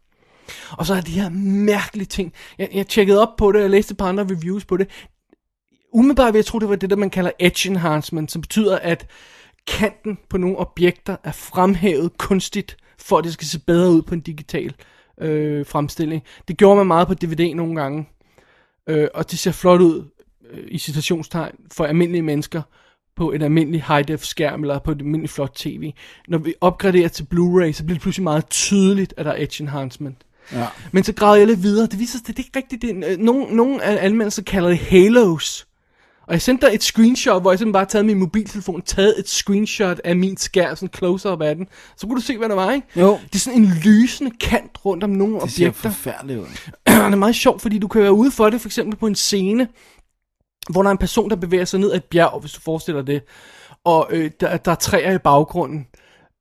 Og 0.71 0.85
så 0.85 0.93
er 0.93 1.01
de 1.01 1.11
her 1.11 1.29
mærkelige 1.65 2.05
ting. 2.05 2.33
Jeg, 2.57 2.69
jeg 2.73 2.87
tjekkede 2.87 3.21
op 3.21 3.35
på 3.37 3.51
det, 3.51 3.61
jeg 3.61 3.69
læste 3.69 3.91
et 3.91 3.97
par 3.97 4.09
andre 4.09 4.23
reviews 4.23 4.65
på 4.65 4.77
det. 4.77 4.87
Umiddelbart 5.91 6.33
vil 6.33 6.39
jeg 6.39 6.45
tro, 6.45 6.59
det 6.59 6.69
var 6.69 6.75
det, 6.75 6.89
der 6.89 6.95
man 6.95 7.09
kalder 7.09 7.31
edge 7.39 7.69
enhancement, 7.69 8.31
som 8.31 8.41
betyder, 8.41 8.79
at 8.79 9.07
kanten 9.67 10.17
på 10.29 10.37
nogle 10.37 10.57
objekter 10.57 11.15
er 11.23 11.31
fremhævet 11.31 12.17
kunstigt, 12.17 12.77
for 12.97 13.17
at 13.17 13.23
det 13.23 13.33
skal 13.33 13.47
se 13.47 13.59
bedre 13.59 13.91
ud 13.91 14.01
på 14.01 14.13
en 14.13 14.21
digital 14.21 14.73
øh, 15.21 15.65
fremstilling. 15.65 16.23
Det 16.47 16.57
gjorde 16.57 16.77
man 16.77 16.87
meget 16.87 17.07
på 17.07 17.13
DVD 17.13 17.55
nogle 17.55 17.75
gange. 17.81 18.09
Øh, 18.87 19.07
og 19.13 19.31
det 19.31 19.39
ser 19.39 19.51
flot 19.51 19.81
ud, 19.81 20.03
øh, 20.51 20.63
i 20.67 20.77
citationstegn, 20.77 21.55
for 21.71 21.85
almindelige 21.85 22.21
mennesker 22.21 22.61
på 23.15 23.31
en 23.31 23.41
almindelig 23.41 23.83
high-def 23.87 24.23
skærm, 24.23 24.61
eller 24.61 24.79
på 24.79 24.91
et 24.91 24.97
almindeligt 24.97 25.33
flot 25.33 25.51
tv. 25.55 25.93
Når 26.27 26.37
vi 26.37 26.53
opgraderer 26.61 27.07
til 27.07 27.23
Blu-ray, 27.23 27.71
så 27.71 27.83
bliver 27.83 27.95
det 27.95 28.01
pludselig 28.01 28.23
meget 28.23 28.49
tydeligt, 28.49 29.13
at 29.17 29.25
der 29.25 29.31
er 29.31 29.43
edge 29.43 29.63
enhancement. 29.63 30.17
Ja. 30.53 30.67
Men 30.91 31.03
så 31.03 31.13
gravede 31.13 31.39
jeg 31.39 31.47
lidt 31.47 31.63
videre. 31.63 31.87
Det 31.87 31.99
viser 31.99 32.17
sig, 32.17 32.27
det 32.27 32.33
er 32.33 32.39
ikke 32.39 32.57
rigtigt. 32.59 32.81
Det 32.81 32.89
er, 32.89 33.11
øh, 33.11 33.17
af 33.81 34.05
anmelderne 34.05 34.45
kalder 34.45 34.69
det 34.69 34.77
halos. 34.77 35.68
Og 36.29 36.33
jeg 36.33 36.41
sendte 36.41 36.67
dig 36.67 36.75
et 36.75 36.83
screenshot, 36.83 37.41
hvor 37.41 37.51
jeg 37.51 37.59
simpelthen 37.59 37.73
bare 37.73 37.85
taget 37.85 38.05
min 38.05 38.19
mobiltelefon, 38.19 38.81
taget 38.81 39.19
et 39.19 39.29
screenshot 39.29 39.99
af 40.03 40.15
min 40.15 40.37
skærm, 40.37 40.75
sådan 40.75 40.89
close-up 40.97 41.41
af 41.41 41.55
den. 41.55 41.67
Så 41.97 42.07
kunne 42.07 42.15
du 42.17 42.21
se, 42.25 42.37
hvad 42.37 42.49
der 42.49 42.55
var, 42.55 42.71
ikke? 42.71 42.87
Jo. 42.95 43.19
Det 43.23 43.35
er 43.35 43.39
sådan 43.39 43.59
en 43.61 43.71
lysende 43.83 44.31
kant 44.41 44.85
rundt 44.85 45.03
om 45.03 45.09
nogle 45.09 45.39
Det 45.39 45.51
ser 45.51 45.65
objekter. 45.65 45.89
forfærdeligt 45.89 46.39
ud. 46.39 46.45
Det 46.87 46.93
er 46.95 47.15
meget 47.15 47.35
sjovt, 47.35 47.61
fordi 47.61 47.79
du 47.79 47.87
kan 47.87 48.01
være 48.01 48.13
ude 48.13 48.31
for 48.31 48.49
det, 48.49 48.61
for 48.61 48.67
eksempel 48.67 48.95
på 48.97 49.07
en 49.07 49.15
scene, 49.15 49.67
hvor 50.69 50.81
der 50.81 50.87
er 50.89 50.91
en 50.91 50.97
person, 50.97 51.29
der 51.29 51.35
bevæger 51.35 51.65
sig 51.65 51.79
ned 51.79 51.91
ad 51.91 51.97
et 51.97 52.03
bjerg, 52.03 52.39
hvis 52.41 52.51
du 52.51 52.61
forestiller 52.61 53.01
det, 53.01 53.21
og 53.85 54.07
øh, 54.11 54.31
der, 54.39 54.57
der 54.57 54.71
er 54.71 54.75
træer 54.75 55.13
i 55.13 55.17
baggrunden. 55.17 55.87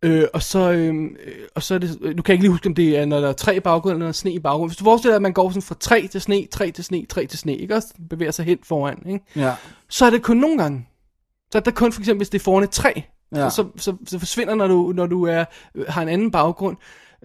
Øh, 0.03 0.25
og 0.35 0.43
så, 0.43 0.73
øh, 0.73 0.95
øh, 0.95 1.11
og 1.55 1.63
så 1.63 1.75
er 1.75 1.79
det, 1.79 1.99
øh, 2.03 2.19
du 2.19 2.23
kan 2.23 2.33
ikke 2.33 2.43
lige 2.43 2.51
huske, 2.51 2.67
om 2.69 2.75
det 2.75 2.99
er, 2.99 3.05
når 3.05 3.21
der 3.21 3.29
er 3.29 3.33
træ 3.33 3.57
i 3.57 3.61
baggrunden, 3.61 3.97
eller 4.03 4.09
er 4.09 4.13
sne 4.13 4.33
i 4.33 4.39
baggrunden. 4.39 4.69
Hvis 4.69 4.77
du 4.77 4.85
forestiller 4.85 5.13
dig, 5.13 5.17
at 5.17 5.23
man 5.23 5.33
går 5.33 5.51
sådan 5.51 5.63
fra 5.63 5.75
træ 5.81 6.07
til 6.11 6.21
sne, 6.21 6.47
træ 6.53 6.71
til 6.71 6.85
sne, 6.85 7.07
træ 7.07 7.27
til 7.27 7.39
sne, 7.39 7.57
ikke 7.57 7.75
også? 7.75 7.89
Bevæger 8.11 8.33
sig 8.33 8.45
hen 8.45 8.59
foran, 8.63 9.03
ikke? 9.07 9.25
Ja. 9.37 9.55
Så 9.89 10.07
er 10.07 10.11
det 10.11 10.23
kun 10.23 10.37
nogle 10.37 10.59
gange. 10.59 10.89
Så 11.53 11.59
er 11.59 11.63
det 11.63 11.75
kun 11.75 11.93
for 11.93 12.01
eksempel, 12.01 12.19
hvis 12.19 12.29
det 12.29 12.39
er 12.39 12.43
foran 12.45 12.65
et 12.65 12.71
træ, 12.71 12.93
Ja. 13.35 13.51
så, 13.51 13.51
så, 13.51 13.65
så, 13.77 13.97
så 14.07 14.19
forsvinder, 14.19 14.55
når 14.55 14.67
du, 14.67 14.93
når 14.97 15.07
du 15.07 15.25
er, 15.27 15.45
øh, 15.75 15.85
har 15.89 16.03
en 16.03 16.09
anden 16.09 16.31
baggrund. 16.31 16.77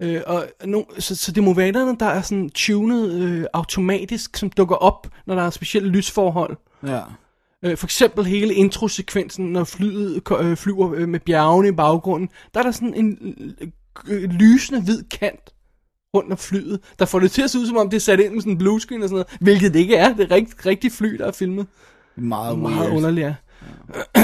Øh, 0.02 0.20
og 0.26 0.46
no, 0.64 0.82
så, 0.98 1.16
så 1.16 1.32
det 1.32 1.42
må 1.42 1.54
være 1.54 1.66
andet, 1.68 2.00
der 2.00 2.06
er 2.06 2.22
sådan 2.22 2.50
tunet 2.50 3.12
øh, 3.12 3.44
automatisk, 3.52 4.36
som 4.36 4.50
dukker 4.50 4.76
op, 4.76 5.08
når 5.26 5.34
der 5.34 5.42
er 5.42 5.50
specielle 5.50 5.88
lysforhold. 5.88 6.56
Ja. 6.86 7.00
Øh, 7.64 7.76
for 7.76 7.86
eksempel 7.86 8.24
hele 8.24 8.54
introsekvensen, 8.54 9.52
når 9.52 9.64
flyet 9.64 10.22
øh, 10.40 10.56
flyver 10.56 10.94
øh, 10.94 11.08
med 11.08 11.20
bjergene 11.20 11.68
i 11.68 11.72
baggrunden. 11.72 12.28
Der 12.54 12.60
er 12.60 12.64
der 12.64 12.70
sådan 12.70 12.94
en 12.94 13.18
øh, 13.60 13.68
øh, 14.08 14.30
lysende 14.30 14.82
hvid 14.82 15.02
kant 15.02 15.50
rundt 16.14 16.32
om 16.32 16.38
flyet, 16.38 16.80
der 16.98 17.04
får 17.04 17.20
det 17.20 17.30
til 17.30 17.42
at 17.42 17.50
se 17.50 17.58
ud, 17.58 17.66
som 17.66 17.76
om 17.76 17.90
det 17.90 17.96
er 17.96 18.00
sat 18.00 18.20
ind 18.20 18.32
med 18.32 18.40
sådan 18.40 18.52
en 18.52 18.58
bluescreen 18.58 19.02
og 19.02 19.08
sådan 19.08 19.14
noget, 19.14 19.38
hvilket 19.40 19.74
det 19.74 19.80
ikke 19.80 19.96
er. 19.96 20.14
Det 20.14 20.32
er 20.32 20.34
rigt, 20.34 20.66
rigtig 20.66 20.92
fly, 20.92 21.16
der 21.16 21.26
er 21.26 21.32
filmet. 21.32 21.66
Meget, 22.16 22.58
Meget 22.58 22.90
underligt, 22.90 23.26
ja. 23.26 23.34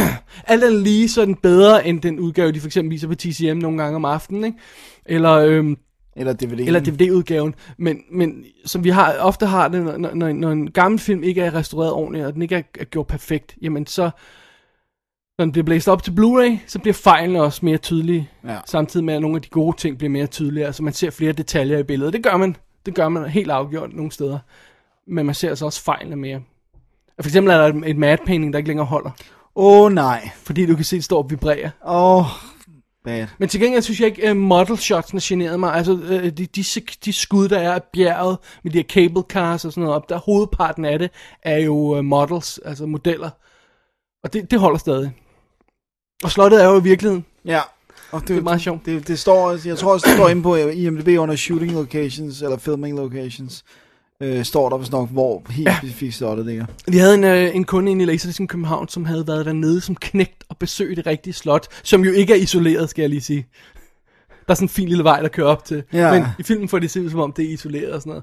Alt 0.53 0.65
er 0.65 0.71
lige, 0.71 1.09
så 1.09 1.25
den 1.25 1.35
bedre 1.35 1.87
end 1.87 2.01
den 2.01 2.21
udgave, 2.21 2.53
de 2.53 2.61
for 2.61 2.67
eksempel 2.67 2.91
viser 2.91 3.09
på 3.09 3.15
TCM 3.15 3.57
nogle 3.57 3.83
gange 3.83 3.97
om 3.97 4.05
aftenen, 4.05 4.45
ikke? 4.45 4.59
Eller, 5.07 5.33
øhm, 5.33 5.77
Eller 6.17 6.33
DVD. 6.33 6.61
eller 6.61 6.81
DVD-udgaven. 6.81 7.55
Men, 7.79 8.03
men 8.11 8.45
som 8.65 8.85
vi 8.85 8.91
har, 8.91 9.17
ofte 9.19 9.47
har 9.47 9.69
det, 9.69 9.83
når, 9.83 10.15
når, 10.15 10.33
når 10.33 10.51
en 10.51 10.71
gammel 10.71 11.01
film 11.01 11.23
ikke 11.23 11.43
er 11.43 11.55
restaureret 11.55 11.93
ordentligt, 11.93 12.27
og 12.27 12.35
den 12.35 12.43
ikke 12.43 12.55
er, 12.55 12.63
er 12.81 12.85
gjort 12.85 13.07
perfekt, 13.07 13.57
jamen 13.63 13.87
så, 13.87 14.11
når 15.39 15.45
den 15.45 15.53
bliver 15.53 15.65
blæst 15.65 15.89
op 15.89 16.03
til 16.03 16.11
Blu-ray, 16.11 16.59
så 16.67 16.79
bliver 16.79 16.95
fejlene 16.95 17.43
også 17.43 17.65
mere 17.65 17.77
tydelige. 17.77 18.31
Ja. 18.45 18.59
Samtidig 18.67 19.05
med, 19.05 19.15
at 19.15 19.23
nogle 19.23 19.37
af 19.37 19.43
de 19.43 19.49
gode 19.49 19.77
ting 19.77 19.99
bliver 19.99 20.11
mere 20.11 20.27
tydelige. 20.27 20.67
Altså 20.67 20.83
man 20.83 20.93
ser 20.93 21.11
flere 21.11 21.33
detaljer 21.33 21.79
i 21.79 21.83
billedet. 21.83 22.13
Det 22.13 22.23
gør 22.23 22.37
man. 22.37 22.57
Det 22.87 22.95
gør 22.95 23.09
man 23.09 23.25
helt 23.25 23.51
afgjort 23.51 23.93
nogle 23.93 24.13
steder. 24.13 24.39
Men 25.07 25.27
man 25.27 25.35
ser 25.35 25.49
altså 25.49 25.65
også 25.65 25.83
fejlene 25.83 26.17
mere. 26.17 26.41
For 27.21 27.29
eksempel 27.29 27.53
er 27.53 27.59
der 27.59 27.67
et, 27.67 27.91
et 27.91 27.97
matte 27.97 28.25
painting, 28.27 28.53
der 28.53 28.59
ikke 28.59 28.69
længere 28.69 28.87
holder. 28.87 29.11
Åh 29.57 29.85
oh, 29.85 29.93
nej. 29.93 30.31
Fordi 30.37 30.67
du 30.67 30.77
kan 30.77 30.85
se, 30.85 30.97
det 30.97 31.05
står 31.05 31.23
og 31.23 31.31
vibrerer. 31.31 31.71
Åh, 31.87 32.17
oh, 32.17 32.25
bad. 33.05 33.27
Men 33.39 33.49
til 33.49 33.61
gengæld 33.61 33.83
synes 33.83 34.01
jeg 34.01 34.07
ikke, 34.07 34.31
uh, 34.31 34.37
model 34.37 34.79
shotsene 34.79 35.21
generede 35.25 35.59
mig. 35.59 35.75
Altså, 35.75 35.93
uh, 35.93 36.25
de, 36.25 36.31
de, 36.31 36.65
de 37.05 37.13
skud, 37.13 37.49
der 37.49 37.59
er 37.59 37.73
af 37.73 37.83
bjerget, 37.83 38.39
med 38.65 38.73
de 38.73 38.79
her 38.79 38.85
cable 38.85 39.23
cars 39.29 39.65
og 39.65 39.73
sådan 39.73 39.81
noget 39.81 39.97
op, 39.97 40.09
der 40.09 40.19
hovedparten 40.19 40.85
af 40.85 40.99
det 40.99 41.11
er 41.43 41.59
jo 41.59 41.75
uh, 41.75 42.05
models, 42.05 42.59
altså 42.59 42.87
modeller. 42.87 43.31
Og 44.25 44.33
det, 44.33 44.51
det 44.51 44.61
holder 44.61 44.79
stadig. 44.79 45.13
Og 46.25 46.31
slottet 46.31 46.63
er 46.63 46.69
jo 46.69 46.81
i 46.81 46.83
virkeligheden. 46.83 47.25
Ja. 47.45 47.61
Og 48.13 48.21
det, 48.21 48.29
Det 48.29 48.37
er 48.37 48.43
meget 48.43 48.61
sjovt. 48.61 48.87
Det, 48.87 49.09
det 49.09 49.19
står, 49.19 49.67
jeg 49.69 49.79
tror 49.79 49.93
også, 49.93 50.07
det 50.07 50.17
står 50.17 50.29
inde 50.29 50.43
på 50.43 50.57
IMDb 50.57 51.19
under 51.19 51.37
shooting 51.37 51.73
locations, 51.73 52.43
eller 52.43 52.59
filming 52.59 52.97
locations, 52.97 53.65
øh, 54.21 54.45
står 54.45 54.69
der 54.69 54.77
vist 54.79 54.93
nok, 54.93 55.09
hvor 55.11 55.43
helt 55.51 55.69
ja. 55.69 55.77
specifikt 55.79 56.15
slottet 56.15 56.47
ligger. 56.47 56.67
Vi 56.89 56.97
havde 56.99 57.15
en, 57.15 57.25
øh, 57.25 57.57
en 57.57 57.65
kunde 57.65 57.91
inde 57.91 58.03
i 58.03 58.07
Laserdisc 58.07 58.41
i 58.41 58.47
København, 58.47 58.89
som 58.89 59.05
havde 59.05 59.27
været 59.27 59.47
dernede 59.47 59.81
som 59.81 59.95
knægt 59.95 60.45
og 60.49 60.57
besøgt 60.57 60.97
det 60.97 61.07
rigtige 61.07 61.35
slot, 61.35 61.67
som 61.83 62.05
jo 62.05 62.13
ikke 62.13 62.33
er 62.33 62.37
isoleret, 62.37 62.91
skal 62.91 63.03
jeg 63.03 63.11
lige 63.11 63.21
sige. 63.21 63.47
Der 64.47 64.53
er 64.53 64.55
sådan 64.55 64.65
en 64.65 64.69
fin 64.69 64.89
lille 64.89 65.05
vej, 65.05 65.21
der 65.21 65.29
kører 65.29 65.47
op 65.47 65.65
til. 65.65 65.83
Ja. 65.93 66.13
Men 66.13 66.25
i 66.39 66.43
filmen 66.43 66.69
får 66.69 66.79
det 66.79 66.91
se 66.91 67.03
ud, 67.03 67.11
som 67.11 67.21
om 67.21 67.33
det 67.33 67.45
er 67.45 67.49
isoleret 67.53 67.93
og 67.93 68.03
sådan 68.03 68.23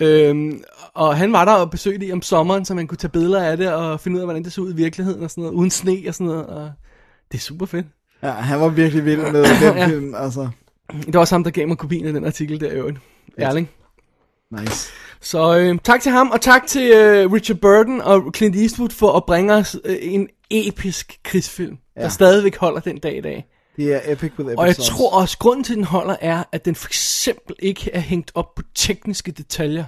noget. 0.00 0.26
Øhm, 0.30 0.60
og 0.94 1.16
han 1.16 1.32
var 1.32 1.44
der 1.44 1.52
og 1.52 1.70
besøgte 1.70 2.06
det 2.06 2.12
om 2.12 2.22
sommeren, 2.22 2.64
så 2.64 2.74
man 2.74 2.86
kunne 2.86 2.98
tage 2.98 3.10
billeder 3.10 3.42
af 3.42 3.56
det 3.56 3.72
og 3.72 4.00
finde 4.00 4.14
ud 4.16 4.20
af, 4.20 4.26
hvordan 4.26 4.44
det 4.44 4.52
så 4.52 4.60
ud 4.60 4.72
i 4.72 4.76
virkeligheden 4.76 5.22
og 5.22 5.30
sådan 5.30 5.42
noget, 5.42 5.54
uden 5.54 5.70
sne 5.70 5.98
og 6.08 6.14
sådan 6.14 6.26
noget. 6.26 6.46
Og 6.46 6.70
det 7.32 7.38
er 7.38 7.42
super 7.42 7.66
fedt. 7.66 7.86
Ja, 8.22 8.30
han 8.30 8.60
var 8.60 8.68
virkelig 8.68 9.04
vild 9.04 9.32
med 9.32 9.44
den 9.44 9.76
Ja. 9.76 9.86
film, 9.86 10.14
altså. 10.14 10.48
Det 11.06 11.14
var 11.14 11.20
også 11.20 11.34
ham, 11.34 11.44
der 11.44 11.50
gav 11.50 11.68
mig 11.68 11.78
kopien 11.78 12.06
af 12.06 12.12
den 12.12 12.24
artikel 12.24 12.60
der 12.60 12.66
i 12.70 12.74
øvrigt. 12.74 12.98
Erling. 13.38 13.68
Nice. 14.60 14.90
Så 15.20 15.58
øh, 15.58 15.78
tak 15.84 16.00
til 16.00 16.12
ham, 16.12 16.30
og 16.30 16.40
tak 16.40 16.66
til 16.66 16.90
øh, 16.90 17.32
Richard 17.32 17.58
Burton 17.58 18.00
og 18.00 18.32
Clint 18.36 18.56
Eastwood 18.56 18.90
for 18.90 19.12
at 19.12 19.24
bringe 19.26 19.54
os 19.54 19.76
øh, 19.84 19.96
en 20.00 20.28
episk 20.50 21.18
krigsfilm, 21.24 21.78
ja. 21.96 22.02
Der 22.02 22.08
stadigvæk 22.08 22.56
holder 22.56 22.80
den 22.80 22.98
dag 22.98 23.16
i 23.16 23.20
dag. 23.20 23.46
Det 23.76 23.94
er 23.94 24.12
epic 24.12 24.32
with 24.38 24.46
epic 24.46 24.58
Og 24.58 24.66
jeg 24.66 24.76
tror 24.76 25.20
også, 25.20 25.38
grunden 25.38 25.64
til, 25.64 25.72
at 25.72 25.76
den 25.76 25.84
holder, 25.84 26.16
er, 26.20 26.44
at 26.52 26.64
den 26.64 26.74
for 26.74 26.88
eksempel 26.88 27.56
ikke 27.58 27.90
er 27.92 28.00
hængt 28.00 28.32
op 28.34 28.54
på 28.54 28.62
tekniske 28.74 29.32
detaljer. 29.32 29.84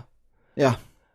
Ja, 0.57 0.73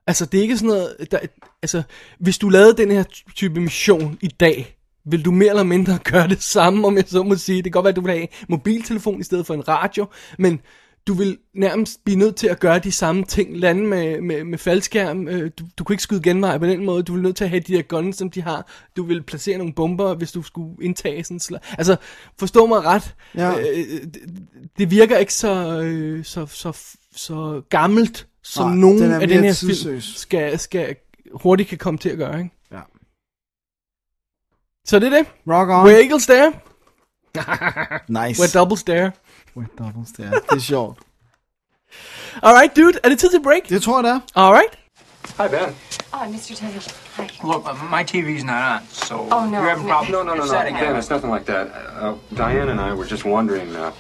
Altså, 0.08 0.26
det 0.26 0.38
er 0.38 0.42
ikke 0.42 0.58
sådan 0.58 0.68
noget... 0.68 1.12
Der, 1.12 1.20
altså, 1.62 1.84
hvis 2.20 2.38
du 2.38 2.50
lavede 2.50 2.78
den 2.78 2.92
her 2.92 3.04
type 3.36 3.60
mission 3.60 4.18
i 4.22 4.28
dag, 4.28 4.78
vil 5.06 5.26
du 5.26 5.32
mere 5.32 5.50
eller 5.50 5.64
mindre 5.64 6.00
gøre 6.12 6.28
det 6.28 6.44
samme, 6.44 6.88
om 6.88 6.98
jeg 6.98 7.04
så 7.08 7.24
må 7.24 7.36
sige. 7.36 7.58
Det 7.58 7.64
kan 7.64 7.72
godt 7.72 7.84
være, 7.84 7.90
at 7.90 7.96
du 7.96 8.02
vil 8.02 8.12
have 8.12 8.22
en 8.22 8.30
mobiltelefon 8.50 9.20
i 9.20 9.24
stedet 9.24 9.46
for 9.46 9.54
en 9.54 9.68
radio, 9.68 10.08
men 10.40 10.62
du 11.08 11.14
vil 11.14 11.38
nærmest 11.54 12.04
blive 12.04 12.20
nødt 12.20 12.36
til 12.36 12.48
at 12.48 12.60
gøre 12.60 12.80
de 12.80 12.92
samme 12.92 13.24
ting. 13.24 13.58
Lande 13.58 13.84
med, 13.84 14.22
med, 14.22 14.44
med 14.44 14.58
faldskærm. 14.58 15.28
Øh, 15.28 15.52
Du, 15.60 15.64
du 15.78 15.84
kunne 15.84 15.94
ikke 15.94 16.04
skyde 16.04 16.22
genvej 16.22 16.58
på 16.58 16.66
den 16.66 16.86
måde. 16.86 17.04
Du 17.04 17.14
vil 17.14 17.22
nødt 17.22 17.36
til 17.36 17.44
at 17.44 17.50
have 17.50 17.60
de 17.60 17.76
her 17.76 17.82
guns, 17.82 18.18
som 18.18 18.30
de 18.32 18.42
har. 18.42 18.68
Du 18.98 19.04
vil 19.04 19.24
placere 19.24 19.58
nogle 19.58 19.74
bomber, 19.74 20.14
hvis 20.14 20.32
du 20.32 20.42
skulle 20.42 20.84
indtage 20.86 21.24
sådan 21.24 21.40
slag. 21.40 21.60
Altså, 21.78 21.96
forstå 22.40 22.66
mig 22.66 22.84
ret. 22.84 23.16
Ja. 23.36 23.60
Øh, 23.60 23.66
det, 24.14 24.22
det 24.78 24.92
virker 24.92 25.18
ikke 25.18 25.34
så, 25.34 25.82
øh, 25.82 26.26
så, 26.26 26.46
så, 26.46 26.78
så 27.16 27.62
gammelt, 27.70 28.28
som 28.44 28.70
Nej, 28.70 28.78
nogen 28.78 29.02
den 29.02 29.12
af 29.12 29.28
den 29.28 29.44
her 29.44 29.54
film 29.54 30.02
skal, 30.02 30.60
skal 30.60 30.96
hurtigt 31.34 31.70
kan 31.70 31.78
komme 31.78 31.98
til 31.98 32.10
at 32.10 32.18
gøre. 32.18 32.38
Ikke? 32.40 32.52
Ja. 32.72 32.80
Så 34.86 35.00
det 35.00 35.14
er 35.14 35.18
det. 35.18 35.28
Rock 35.48 35.70
on. 35.70 35.86
Where 35.86 36.04
eagles 36.04 36.28
dare, 36.28 36.54
Nice. 38.28 38.42
where 38.42 38.52
doubles 38.54 38.84
dare. 38.84 39.12
Where 39.56 39.68
doubles 39.78 40.12
there. 40.12 40.30
Det 40.32 40.52
er 40.52 40.60
sjovt. 40.60 41.00
Alright, 42.44 42.76
dude. 42.76 43.00
Er 43.04 43.10
det 43.10 43.20
tid 43.20 43.30
til 43.30 43.42
break? 43.44 43.70
Det 43.70 43.82
tror 43.84 43.98
jeg, 43.98 44.04
det 44.04 44.12
er. 44.12 44.20
Alright. 44.42 44.78
Hi, 45.38 45.48
Ben. 45.48 45.76
Oh, 46.14 46.28
Mr. 46.28 46.56
Taylor. 46.56 46.82
Hi. 47.18 47.30
Look, 47.44 47.66
uh, 47.68 47.90
my 47.92 48.04
TV's 48.04 48.44
not 48.44 48.82
on, 48.82 48.88
so 48.92 49.16
Oh, 49.32 49.46
no. 49.50 49.58
you're 49.60 49.70
having 49.70 49.88
problems. 49.88 50.12
No, 50.12 50.24
no, 50.24 50.34
no, 50.36 50.42
no. 50.44 50.48
setting 50.48 50.76
Ben, 50.76 50.96
it. 50.96 51.00
it's 51.00 51.10
nothing 51.10 51.30
like 51.30 51.46
that. 51.46 51.68
Uh, 52.02 52.16
Diane 52.34 52.70
and 52.70 52.80
I 52.82 52.94
were 52.94 53.06
just 53.06 53.26
wondering. 53.26 53.76
Uh, 53.76 53.92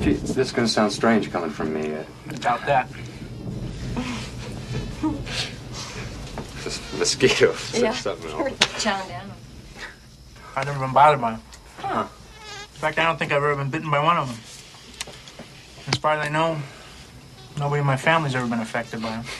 gee, 0.00 0.12
this 0.14 0.38
is 0.38 0.52
going 0.52 0.66
to 0.68 0.72
sound 0.72 0.92
strange 0.92 1.30
coming 1.32 1.50
from 1.50 1.72
me. 1.74 1.94
Uh, 1.94 2.04
About 2.36 2.60
that. 2.66 2.88
this 6.64 6.80
mosquitoes 6.98 7.72
Yeah. 7.74 7.92
something. 7.94 8.30
You're 8.30 8.50
down. 8.82 9.32
I've 10.56 10.66
never 10.66 10.78
been 10.80 10.92
bothered 10.92 11.20
by 11.20 11.30
them. 11.32 11.42
Huh. 11.78 12.06
In 12.74 12.80
fact, 12.80 12.98
I 12.98 13.04
don't 13.04 13.18
think 13.18 13.32
I've 13.32 13.42
ever 13.42 13.56
been 13.56 13.70
bitten 13.70 13.90
by 13.90 13.98
one 14.02 14.16
of 14.16 14.28
them. 14.28 14.36
As 15.88 15.98
far 15.98 16.14
as 16.14 16.26
I 16.26 16.28
know, 16.28 16.58
nobody 17.58 17.80
in 17.80 17.86
my 17.86 17.96
family's 17.96 18.34
ever 18.34 18.46
been 18.46 18.60
affected 18.60 19.02
by 19.02 19.10
him. 19.10 19.22
them. 19.22 19.32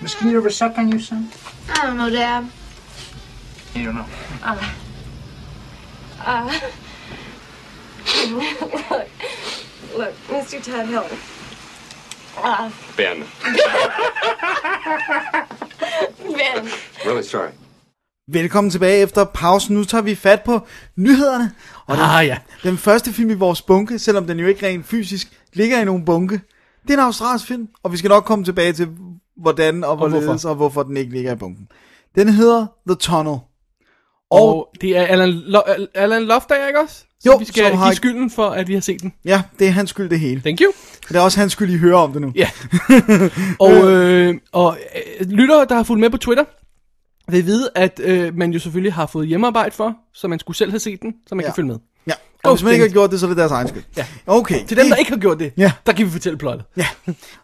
Mosquito 0.00 0.36
ever 0.36 0.50
suck 0.50 0.76
on 0.76 0.90
you, 0.90 0.98
son? 0.98 1.28
I 1.68 1.86
don't 1.86 1.96
know, 1.96 2.10
Dad. 2.10 2.50
You 3.74 3.84
don't 3.84 3.94
know. 3.94 4.06
look, 8.90 9.08
look, 9.96 10.14
Mr. 10.28 10.62
Todd 10.62 10.86
Hill. 10.86 11.06
Uh, 12.36 12.70
Ben, 12.96 13.24
Ben. 16.36 16.68
really 17.06 17.22
sorry. 17.22 17.52
Velkommen 18.28 18.70
tilbage 18.70 19.02
efter 19.02 19.24
pausen. 19.24 19.76
Nu 19.76 19.84
tager 19.84 20.02
vi 20.02 20.14
fat 20.14 20.42
på 20.42 20.60
nyhederne. 20.96 21.52
Og 21.86 21.96
den, 21.96 22.04
Ah, 22.04 22.26
ja. 22.26 22.36
den 22.62 22.78
første 22.78 23.12
film 23.12 23.30
i 23.30 23.34
vores 23.34 23.62
bunke, 23.62 23.98
selvom 23.98 24.26
den 24.26 24.38
jo 24.38 24.46
ikke 24.46 24.66
rent 24.66 24.86
fysisk 24.86 25.28
ligger 25.52 25.80
i 25.80 25.84
nogen 25.84 26.04
bunke, 26.04 26.40
det 26.82 26.90
er 26.90 26.94
en 26.94 27.00
australsk 27.04 27.46
film, 27.46 27.68
og 27.82 27.92
vi 27.92 27.96
skal 27.96 28.08
nok 28.08 28.24
komme 28.24 28.44
tilbage 28.44 28.72
til, 28.72 28.88
hvordan 29.36 29.84
og 29.84 29.96
hvorledes 29.96 30.24
og 30.24 30.28
hvorfor. 30.34 30.48
og 30.48 30.54
hvorfor 30.54 30.82
den 30.82 30.96
ikke 30.96 31.12
ligger 31.12 31.32
i 31.32 31.36
bunken. 31.36 31.68
Den 32.14 32.28
hedder 32.28 32.66
The 32.88 32.94
Tunnel. 32.96 33.36
Og 34.30 34.68
det 34.80 34.96
er 34.96 35.02
Alan, 35.02 35.28
Lo- 35.30 35.86
Alan 35.94 36.22
Loftager, 36.24 36.66
ikke 36.66 36.80
også? 36.80 36.94
Så 37.20 37.30
Jo, 37.32 37.36
vi 37.36 37.44
skal 37.44 37.64
som 37.64 37.70
give 37.72 37.76
har- 37.78 37.92
skylden 37.92 38.30
for, 38.30 38.48
at 38.50 38.68
vi 38.68 38.74
har 38.74 38.80
set 38.80 39.02
den. 39.02 39.12
Ja, 39.24 39.42
det 39.58 39.66
er 39.66 39.70
hans 39.70 39.90
skyld 39.90 40.10
det 40.10 40.20
hele. 40.20 40.40
Thank 40.40 40.60
you. 40.60 40.72
Det 41.08 41.16
er 41.16 41.20
også 41.20 41.40
hans 41.40 41.52
skyld, 41.52 41.70
I 41.70 41.76
hører 41.78 41.98
om 41.98 42.12
det 42.12 42.20
nu. 42.22 42.32
Ja. 42.34 42.50
og 43.66 43.92
øh, 43.92 44.34
og 44.52 44.78
øh, 45.20 45.26
lyttere, 45.30 45.66
der 45.68 45.74
har 45.74 45.82
fulgt 45.82 46.00
med 46.00 46.10
på 46.10 46.16
Twitter, 46.16 46.44
vil 47.28 47.46
vide, 47.46 47.70
at 47.74 48.00
øh, 48.04 48.36
man 48.36 48.50
jo 48.52 48.58
selvfølgelig 48.58 48.92
har 48.92 49.06
fået 49.06 49.28
hjemmearbejde 49.28 49.70
for, 49.74 49.94
så 50.14 50.28
man 50.28 50.38
skulle 50.38 50.56
selv 50.56 50.70
have 50.70 50.80
set 50.80 51.02
den, 51.02 51.14
så 51.26 51.34
man 51.34 51.42
Ja. 51.44 51.48
kan 51.48 51.54
følge 51.54 51.68
med. 51.68 51.78
Ja, 52.06 52.12
og 52.44 52.54
hvis 52.54 52.62
man 52.64 52.72
ikke 52.72 52.84
har 52.84 52.92
gjort 52.92 53.10
det, 53.10 53.20
så 53.20 53.26
er 53.26 53.28
det 53.30 53.36
deres 53.36 53.52
egen 53.52 53.68
skyld. 53.68 53.82
Ja. 53.96 54.06
Okay. 54.26 54.64
Til 54.66 54.76
dem, 54.76 54.84
det- 54.84 54.90
der 54.90 54.96
ikke 54.96 55.10
har 55.12 55.18
gjort 55.18 55.38
det, 55.38 55.52
Ja. 55.56 55.72
der 55.86 55.92
kan 55.92 56.06
vi 56.06 56.10
fortælle 56.10 56.38
plottet. 56.38 56.66
Ja, 56.76 56.86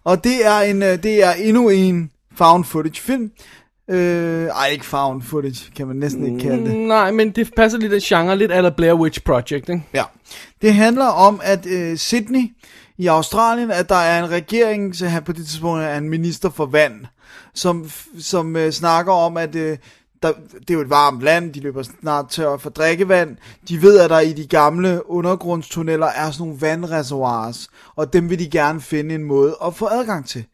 og 0.05 0.24
det 0.24 0.47
er, 0.47 0.59
en, 0.61 0.82
øh, 0.82 1.02
det 1.02 1.24
er 1.24 1.32
endnu 1.32 1.69
en 1.69 2.11
found 2.36 2.65
footage 2.65 3.01
film. 3.02 3.31
Øh, 3.90 4.47
ej, 4.47 4.66
ikke 4.66 4.85
found 4.86 5.23
footage, 5.23 5.70
kan 5.77 5.86
man 5.86 5.97
næsten 5.97 6.27
ikke 6.27 6.48
kalde 6.48 6.65
det. 6.70 6.77
Nej, 6.77 7.11
men 7.11 7.31
det 7.31 7.51
passer 7.57 7.78
lidt 7.78 7.93
af 7.93 8.01
genre, 8.02 8.39
lidt 8.39 8.51
af 8.52 8.77
Blair 8.77 8.94
Witch 8.94 9.20
Project, 9.23 9.52
ikke? 9.52 9.82
Ja. 9.94 10.02
Det 10.62 10.74
handler 10.74 11.05
om, 11.07 11.40
at 11.44 11.66
øh, 11.66 11.97
Sydney 11.97 12.43
i 12.98 13.07
Australien, 13.07 13.70
at 13.70 13.89
der 13.89 13.94
er 13.94 14.24
en 14.24 14.31
regering, 14.31 14.97
så 14.97 15.07
han 15.07 15.23
på 15.23 15.32
det 15.32 15.47
tidspunkt 15.47 15.82
er 15.82 15.97
en 15.97 16.09
minister 16.09 16.51
for 16.51 16.66
vand, 16.66 16.94
som, 17.55 17.90
som 18.19 18.57
øh, 18.57 18.73
snakker 18.73 19.12
om, 19.12 19.36
at 19.36 19.55
øh, 19.55 19.78
der, 20.23 20.32
det 20.61 20.70
er 20.70 20.74
jo 20.74 20.81
et 20.81 20.90
varmt 20.90 21.23
land, 21.23 21.52
de 21.52 21.61
løber 21.61 21.82
snart 21.82 22.28
tør 22.28 22.57
for 22.57 22.70
drikkevand. 22.70 23.36
De 23.69 23.82
ved, 23.82 24.01
at 24.01 24.11
der 24.11 24.20
i 24.20 24.32
de 24.32 24.47
gamle 24.47 25.11
undergrundstunneller 25.11 26.07
er 26.07 26.31
sådan 26.31 26.47
nogle 26.47 26.61
vandreservoirs, 26.61 27.69
og 27.97 28.12
dem 28.12 28.31
vil 28.31 28.39
de 28.39 28.51
gerne 28.51 28.81
finde 28.81 29.15
en 29.15 29.24
måde 29.24 29.57
at 29.65 29.74
få 29.74 29.86
adgang 29.86 30.27
til. 30.27 30.44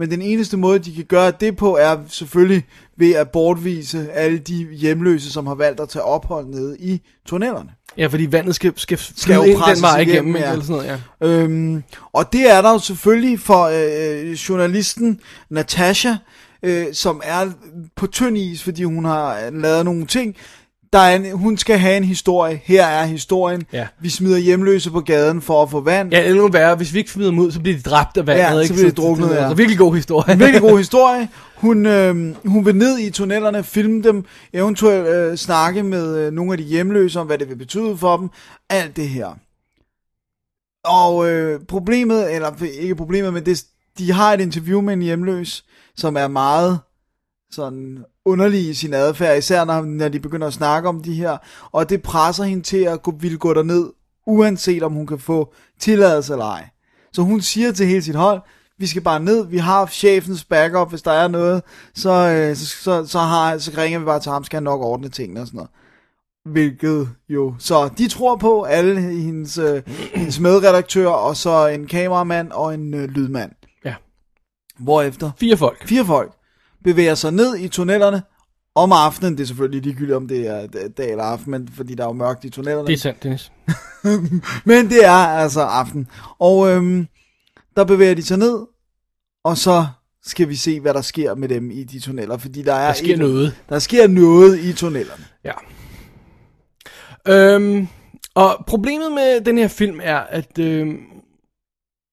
Men 0.00 0.10
den 0.10 0.22
eneste 0.22 0.56
måde, 0.56 0.78
de 0.78 0.94
kan 0.94 1.04
gøre 1.04 1.32
det 1.40 1.56
på, 1.56 1.76
er 1.76 1.96
selvfølgelig 2.08 2.64
ved 2.96 3.14
at 3.14 3.30
bortvise 3.30 4.12
alle 4.12 4.38
de 4.38 4.68
hjemløse, 4.72 5.32
som 5.32 5.46
har 5.46 5.54
valgt 5.54 5.80
at 5.80 5.88
tage 5.88 6.02
ophold 6.02 6.46
nede 6.46 6.76
i 6.78 7.00
tunnelerne. 7.26 7.70
Ja, 7.96 8.06
fordi 8.06 8.32
vandet 8.32 8.54
skal, 8.54 8.72
skal, 8.76 8.98
Skal 8.98 9.34
jo 9.34 9.42
ind 9.42 9.58
den 9.74 9.82
vej 9.82 9.98
igennem, 9.98 10.14
igennem, 10.14 10.36
ja. 10.36 10.42
ja. 10.42 10.52
eller 10.52 10.64
sådan 10.64 10.84
noget, 10.84 11.00
ja. 11.20 11.26
Øhm, 11.28 11.82
og 12.12 12.32
det 12.32 12.50
er 12.50 12.62
der 12.62 12.72
jo 12.72 12.78
selvfølgelig 12.78 13.40
for 13.40 13.64
øh, 13.64 14.32
journalisten 14.32 15.20
Natasha, 15.50 16.14
øh, 16.62 16.86
som 16.92 17.20
er 17.24 17.50
på 17.96 18.06
tynd 18.06 18.38
is, 18.38 18.62
fordi 18.62 18.82
hun 18.82 19.04
har 19.04 19.50
lavet 19.50 19.84
nogle 19.84 20.06
ting. 20.06 20.36
Der 20.92 20.98
er 20.98 21.16
en, 21.16 21.32
hun 21.32 21.56
skal 21.56 21.78
have 21.78 21.96
en 21.96 22.04
historie. 22.04 22.60
Her 22.64 22.86
er 22.86 23.04
historien. 23.06 23.62
Ja. 23.72 23.86
Vi 24.00 24.08
smider 24.08 24.38
hjemløse 24.38 24.90
på 24.90 25.00
gaden 25.00 25.42
for 25.42 25.62
at 25.62 25.70
få 25.70 25.80
vand. 25.80 26.12
Ja, 26.12 26.28
endnu 26.28 26.48
værre. 26.48 26.76
Hvis 26.76 26.94
vi 26.94 26.98
ikke 26.98 27.10
smider 27.10 27.30
dem 27.30 27.38
ud, 27.38 27.50
så 27.50 27.60
bliver 27.60 27.76
de 27.76 27.82
dræbt 27.82 28.16
af 28.16 28.26
vandet, 28.26 28.42
Ja, 28.42 28.52
så 28.52 28.60
ikke? 28.60 28.74
bliver 28.74 28.90
de 28.90 28.96
druknet, 28.96 29.34
ja. 29.34 29.52
virkelig 29.52 29.78
god 29.78 29.94
historie. 29.94 30.38
Virkelig 30.38 30.60
god 30.60 30.78
historie. 30.84 31.28
Hun, 31.56 31.86
øh, 31.86 32.36
hun 32.46 32.66
vil 32.66 32.76
ned 32.76 32.98
i 32.98 33.10
tunnelerne, 33.10 33.64
filme 33.64 34.02
dem, 34.02 34.24
eventuelt 34.52 35.06
øh, 35.06 35.36
snakke 35.36 35.82
med 35.82 36.16
øh, 36.16 36.32
nogle 36.32 36.52
af 36.52 36.58
de 36.58 36.64
hjemløse 36.64 37.20
om, 37.20 37.26
hvad 37.26 37.38
det 37.38 37.48
vil 37.48 37.56
betyde 37.56 37.96
for 37.96 38.16
dem. 38.16 38.28
Alt 38.70 38.96
det 38.96 39.08
her. 39.08 39.28
Og 40.84 41.30
øh, 41.30 41.60
problemet, 41.68 42.34
eller 42.34 42.64
ikke 42.80 42.94
problemet, 42.94 43.32
men 43.32 43.46
det, 43.46 43.64
de 43.98 44.12
har 44.12 44.32
et 44.32 44.40
interview 44.40 44.80
med 44.80 44.92
en 44.92 45.02
hjemløs, 45.02 45.64
som 45.96 46.16
er 46.16 46.28
meget 46.28 46.78
sådan 47.50 48.04
underlig 48.24 48.68
i 48.68 48.74
sin 48.74 48.94
adfærd, 48.94 49.38
især 49.38 49.64
når, 49.64 49.82
når 49.82 50.08
de 50.08 50.20
begynder 50.20 50.46
at 50.46 50.52
snakke 50.52 50.88
om 50.88 51.02
de 51.02 51.14
her, 51.14 51.38
og 51.72 51.90
det 51.90 52.02
presser 52.02 52.44
hende 52.44 52.62
til 52.62 52.76
at 52.84 53.02
gå, 53.02 53.14
ville 53.20 53.38
gå 53.38 53.54
derned, 53.54 53.90
uanset 54.26 54.82
om 54.82 54.92
hun 54.92 55.06
kan 55.06 55.18
få 55.18 55.52
tilladelse 55.78 56.32
eller 56.32 56.44
ej. 56.44 56.68
Så 57.12 57.22
hun 57.22 57.40
siger 57.40 57.72
til 57.72 57.86
hele 57.86 58.02
sit 58.02 58.14
hold, 58.14 58.40
vi 58.78 58.86
skal 58.86 59.02
bare 59.02 59.20
ned, 59.20 59.46
vi 59.46 59.58
har 59.58 59.86
chefens 59.86 60.44
backup, 60.44 60.90
hvis 60.90 61.02
der 61.02 61.12
er 61.12 61.28
noget, 61.28 61.62
så, 61.94 62.10
øh, 62.10 62.56
så, 62.56 62.66
så, 62.66 63.06
så, 63.06 63.18
har, 63.18 63.58
så 63.58 63.72
ringer 63.78 63.98
vi 63.98 64.04
bare 64.04 64.20
til 64.20 64.32
ham, 64.32 64.44
skal 64.44 64.56
han 64.56 64.62
nok 64.62 64.80
ordne 64.80 65.08
tingene 65.08 65.40
og 65.40 65.46
sådan 65.46 65.56
noget. 65.56 65.70
Hvilket 66.44 67.08
jo, 67.28 67.54
så 67.58 67.90
de 67.98 68.08
tror 68.08 68.36
på 68.36 68.62
alle 68.62 69.00
hendes, 69.00 69.58
øh, 69.58 69.82
hendes 70.14 70.40
medredaktører, 70.40 71.10
og 71.10 71.36
så 71.36 71.66
en 71.66 71.86
kameramand 71.86 72.50
og 72.50 72.74
en 72.74 72.94
øh, 72.94 73.08
lydmand. 73.08 73.52
Ja. 73.84 73.94
Hvorefter 74.78 75.30
Fire 75.38 75.56
folk. 75.56 75.88
fire 75.88 76.04
folk 76.04 76.39
bevæger 76.84 77.14
sig 77.14 77.32
ned 77.32 77.56
i 77.58 77.68
tunnelerne 77.68 78.22
om 78.74 78.92
aftenen. 78.92 79.36
Det 79.36 79.42
er 79.42 79.46
selvfølgelig 79.46 79.82
ligegyldigt, 79.82 80.16
om 80.16 80.28
det 80.28 80.46
er 80.46 80.66
dag 80.96 81.10
eller 81.10 81.24
aften, 81.24 81.50
men, 81.50 81.68
fordi 81.76 81.94
der 81.94 82.02
er 82.04 82.08
jo 82.08 82.12
mørkt 82.12 82.44
i 82.44 82.50
tunnelerne. 82.50 82.86
Det 82.86 82.92
er 82.92 82.96
sandt, 82.98 83.22
Dennis. 83.22 83.52
Men 84.64 84.88
det 84.90 85.04
er 85.04 85.10
altså 85.12 85.60
aften. 85.60 86.08
Og 86.38 86.70
øhm, 86.70 87.06
der 87.76 87.84
bevæger 87.84 88.14
de 88.14 88.22
sig 88.22 88.38
ned, 88.38 88.58
og 89.44 89.58
så 89.58 89.86
skal 90.24 90.48
vi 90.48 90.56
se, 90.56 90.80
hvad 90.80 90.94
der 90.94 91.00
sker 91.02 91.34
med 91.34 91.48
dem 91.48 91.70
i 91.70 91.84
de 91.84 92.00
tunneller. 92.00 92.36
Fordi 92.38 92.62
der 92.62 92.74
er 92.74 92.86
Der 92.86 92.92
sker 92.94 93.12
et- 93.12 93.18
noget. 93.18 93.56
Der 93.68 93.78
sker 93.78 94.06
noget 94.06 94.58
i 94.60 94.72
tunnellerne. 94.72 95.24
Ja. 95.44 95.52
Øhm, 97.28 97.88
og 98.34 98.64
problemet 98.66 99.12
med 99.12 99.40
den 99.40 99.58
her 99.58 99.68
film 99.68 100.00
er, 100.02 100.18
at... 100.18 100.58
Øhm, 100.58 100.96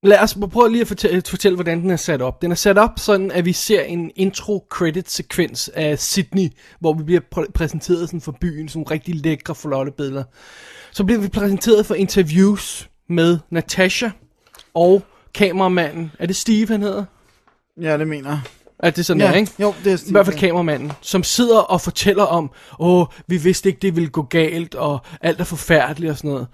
lad 0.08 0.20
os 0.20 0.38
prøve 0.52 0.72
lige 0.72 0.82
at 0.82 0.88
fortælle, 0.88 1.22
fortælle, 1.28 1.56
hvordan 1.56 1.82
den 1.82 1.90
er 1.92 1.96
sat 1.96 2.22
op. 2.22 2.42
Den 2.42 2.52
er 2.52 2.56
sat 2.56 2.78
op 2.78 2.92
sådan, 2.98 3.32
at 3.32 3.46
vi 3.46 3.54
ser 3.54 3.82
en 3.82 4.12
intro-credit-sekvens 4.16 5.70
af 5.74 6.00
Sydney, 6.00 6.50
hvor 6.80 6.94
vi 6.94 7.04
bliver 7.04 7.22
præ- 7.36 7.52
præsenteret 7.52 8.08
sådan 8.08 8.22
for 8.22 8.36
byen, 8.42 8.70
sådan 8.70 8.92
rigtig 8.92 9.16
lækre, 9.16 9.56
flotte 9.56 9.92
billeder. 9.92 10.24
Så 10.92 11.04
bliver 11.04 11.22
vi 11.22 11.28
præsenteret 11.28 11.86
for 11.86 11.96
interviews 11.96 12.90
med 13.10 13.40
Natasha 13.52 14.10
og 14.74 15.04
kameramanden. 15.34 16.12
Er 16.20 16.26
det 16.26 16.36
Steve, 16.36 16.68
han 16.68 16.82
hedder? 16.82 17.04
Ja, 17.82 17.98
det 17.98 18.08
mener. 18.08 18.40
Er 18.80 18.90
det 18.90 19.06
sådan 19.06 19.22
Ja, 19.22 19.28
der, 19.28 19.34
ikke? 19.34 19.52
jo, 19.60 19.74
det 19.84 19.94
er 19.94 19.98
I 20.08 20.12
hvert 20.12 20.26
fald 20.26 20.38
kameramanden, 20.38 20.92
som 21.02 21.24
sidder 21.24 21.60
og 21.60 21.82
fortæller 21.82 22.24
om, 22.24 22.52
åh, 22.80 23.06
vi 23.28 23.38
vidste 23.38 23.70
ikke, 23.70 23.80
det 23.82 23.96
ville 23.96 24.10
gå 24.10 24.22
galt, 24.22 24.76
og 24.76 25.00
alt 25.22 25.40
er 25.40 25.44
forfærdeligt 25.44 26.12
og 26.12 26.18
sådan 26.18 26.32
noget. 26.32 26.48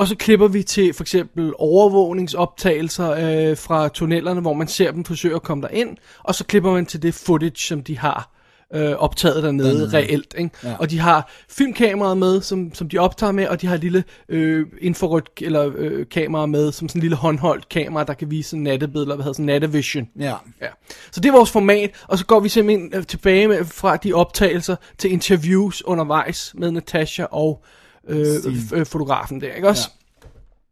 Og 0.00 0.08
så 0.08 0.16
klipper 0.16 0.48
vi 0.48 0.62
til 0.62 0.94
for 0.94 1.04
eksempel 1.04 1.52
overvågningsoptagelser 1.58 3.10
øh, 3.10 3.56
fra 3.56 3.88
tunnelerne, 3.88 4.40
hvor 4.40 4.52
man 4.52 4.68
ser 4.68 4.92
dem 4.92 5.04
forsøge 5.04 5.34
at 5.34 5.42
komme 5.42 5.62
derind, 5.62 5.96
og 6.22 6.34
så 6.34 6.44
klipper 6.44 6.72
man 6.72 6.86
til 6.86 7.02
det 7.02 7.14
footage, 7.14 7.56
som 7.56 7.82
de 7.82 7.98
har 7.98 8.30
øh, 8.74 8.92
optaget 8.92 9.42
dernede, 9.42 9.68
dernede. 9.68 9.96
reelt. 9.96 10.34
Ikke? 10.38 10.50
Ja. 10.64 10.74
Og 10.78 10.90
de 10.90 10.98
har 10.98 11.30
filmkameraet 11.48 12.18
med, 12.18 12.40
som, 12.40 12.74
som 12.74 12.88
de 12.88 12.98
optager 12.98 13.32
med, 13.32 13.48
og 13.48 13.60
de 13.60 13.66
har 13.66 13.74
et 13.74 13.80
lille 13.80 14.04
øh, 14.28 14.66
infrarødt 14.80 15.30
eller 15.40 15.72
øh, 15.76 16.06
kamera 16.10 16.46
med, 16.46 16.72
som 16.72 16.88
sådan 16.88 16.98
en 16.98 17.02
lille 17.02 17.16
håndholdt 17.16 17.68
kamera, 17.68 18.04
der 18.04 18.14
kan 18.14 18.30
vise 18.30 18.58
nattebilleder, 18.58 19.14
hvad 19.14 19.24
hedder 19.24 19.34
sådan 19.34 19.46
nattevision. 19.46 20.08
Ja. 20.18 20.34
ja. 20.60 20.68
Så 21.12 21.20
det 21.20 21.28
er 21.28 21.32
vores 21.32 21.50
format, 21.50 21.90
og 22.08 22.18
så 22.18 22.26
går 22.26 22.40
vi 22.40 22.48
simpelthen 22.48 22.92
øh, 22.94 23.06
tilbage 23.06 23.48
med, 23.48 23.64
fra 23.64 23.96
de 23.96 24.12
optagelser 24.12 24.76
til 24.98 25.12
interviews 25.12 25.84
undervejs 25.84 26.54
med 26.58 26.70
Natasha 26.70 27.24
og 27.24 27.64
øh, 28.08 28.36
f- 28.36 28.82
fotografen 28.82 29.40
der, 29.40 29.52
ikke 29.52 29.68
også? 29.68 29.90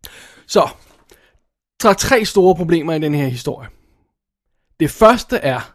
Ja. 0.02 0.08
Så, 0.46 0.68
der 1.82 1.88
er 1.88 1.94
tre 1.94 2.24
store 2.24 2.54
problemer 2.56 2.92
i 2.92 2.98
den 2.98 3.14
her 3.14 3.26
historie. 3.28 3.68
Det 4.80 4.90
første 4.90 5.36
er, 5.36 5.74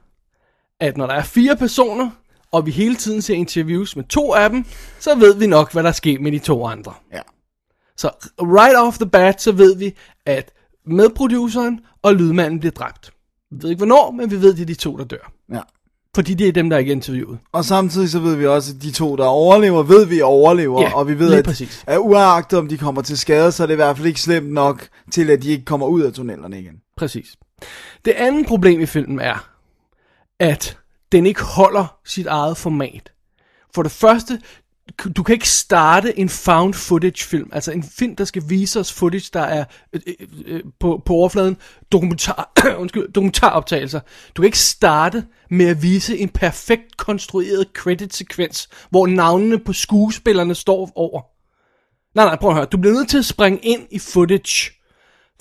at 0.80 0.98
når 0.98 1.08
der 1.08 1.14
er 1.14 1.24
fire 1.24 1.56
personer, 1.58 2.12
og 2.52 2.66
vi 2.66 2.72
hele 2.72 2.96
tiden 2.96 3.22
ser 3.22 3.34
interviews 3.36 3.96
med 3.96 4.04
to 4.04 4.34
af 4.34 4.50
dem, 4.50 4.66
så 5.00 5.16
ved 5.16 5.36
vi 5.36 5.48
nok, 5.48 5.72
hvad 5.74 5.84
der 5.84 5.92
sker 5.92 6.20
med 6.20 6.32
de 6.32 6.40
to 6.40 6.66
andre. 6.66 6.94
Ja. 7.14 7.22
Så 7.98 8.10
right 8.40 8.78
off 8.78 8.98
the 8.98 9.10
bat, 9.10 9.42
så 9.42 9.52
ved 9.52 9.76
vi, 9.76 9.96
at 10.26 10.52
medproduceren 10.86 11.80
og 12.02 12.16
lydmanden 12.16 12.60
bliver 12.60 12.72
dræbt. 12.72 13.12
Vi 13.52 13.64
ved 13.64 13.70
ikke 13.70 13.80
hvornår, 13.80 14.12
men 14.12 14.32
vi 14.32 14.42
ved, 14.42 14.54
det 14.54 14.62
er 14.62 14.66
de 14.66 14.74
to, 14.76 14.98
der 14.98 15.04
dør. 15.06 15.32
Ja. 15.52 15.62
Fordi 16.16 16.34
det 16.34 16.48
er 16.48 16.52
dem, 16.52 16.70
der 16.70 16.78
er 16.78 16.80
ikke 16.80 16.92
interviewet. 16.92 17.40
Og 17.52 17.66
samtidig 17.66 18.10
så 18.10 18.20
ved 18.20 18.36
vi 18.36 18.48
også, 18.48 18.74
at 18.76 18.82
de 18.82 18.92
to, 18.92 19.16
der 19.16 19.26
overlever, 19.26 19.84
ved 19.84 20.06
vi 20.06 20.22
overlever. 20.22 20.82
Ja, 20.82 20.96
og 20.96 21.08
vi 21.08 21.20
ved, 21.20 21.34
at, 21.34 21.46
præcis. 21.46 21.84
at 21.88 21.98
uagtet 21.98 22.60
om 22.60 22.68
de 22.68 22.78
kommer 22.78 23.02
til 23.02 23.18
skade, 23.18 23.52
så 23.52 23.64
er 23.64 23.68
det 23.68 23.74
i 23.74 23.76
hvert 23.76 23.98
fald 23.98 24.08
ikke 24.08 24.22
slemt 24.22 24.52
nok 24.52 24.88
til, 25.12 25.30
at 25.30 25.44
de 25.44 25.50
ikke 25.50 25.66
kommer 25.66 25.88
ud 25.88 26.02
af 26.02 26.14
tunnelerne 26.14 26.60
igen. 26.60 26.76
Præcis. 26.98 27.36
Det 28.06 28.12
andet 28.12 28.48
problem 28.48 28.82
i 28.82 28.86
filmen 28.86 29.20
er, 29.20 29.50
at 30.40 30.78
den 31.12 31.26
ikke 31.26 31.42
holder 31.42 31.96
sit 32.06 32.28
eget 32.28 32.58
format. 32.58 33.12
For 33.76 33.84
det 33.84 33.92
første, 33.92 34.40
du 35.16 35.24
kan 35.24 35.34
ikke 35.34 35.50
starte 35.50 36.20
en 36.20 36.30
found 36.30 36.74
footage 36.74 37.24
film, 37.24 37.50
altså 37.54 37.72
en 37.72 37.84
film, 37.84 38.16
der 38.16 38.26
skal 38.26 38.44
vise 38.48 38.80
os 38.80 38.94
footage, 38.94 39.30
der 39.34 39.42
er 39.42 39.66
øh, 39.94 40.02
øh, 40.46 40.62
på, 40.80 41.02
på 41.06 41.14
overfladen 41.14 41.58
dokumentar, 41.92 42.52
undskyld, 42.78 43.12
dokumentaroptagelser. 43.12 44.00
Du 44.36 44.42
kan 44.42 44.46
ikke 44.46 44.60
starte 44.60 45.26
med 45.50 45.66
at 45.66 45.84
vise 45.84 46.18
en 46.18 46.30
perfekt 46.30 46.98
konstrueret 46.98 47.68
credit-sekvens, 47.74 48.70
hvor 48.90 49.08
navnene 49.08 49.60
på 49.60 49.74
skuespillerne 49.74 50.56
står 50.56 50.92
over. 50.96 51.22
Nej, 52.16 52.26
nej, 52.26 52.36
prøv 52.36 52.50
at 52.50 52.56
høre. 52.56 52.66
Du 52.66 52.78
bliver 52.78 52.94
nødt 52.94 53.10
til 53.10 53.18
at 53.18 53.26
springe 53.26 53.60
ind 53.60 53.88
i 53.92 54.00
footage 54.00 54.72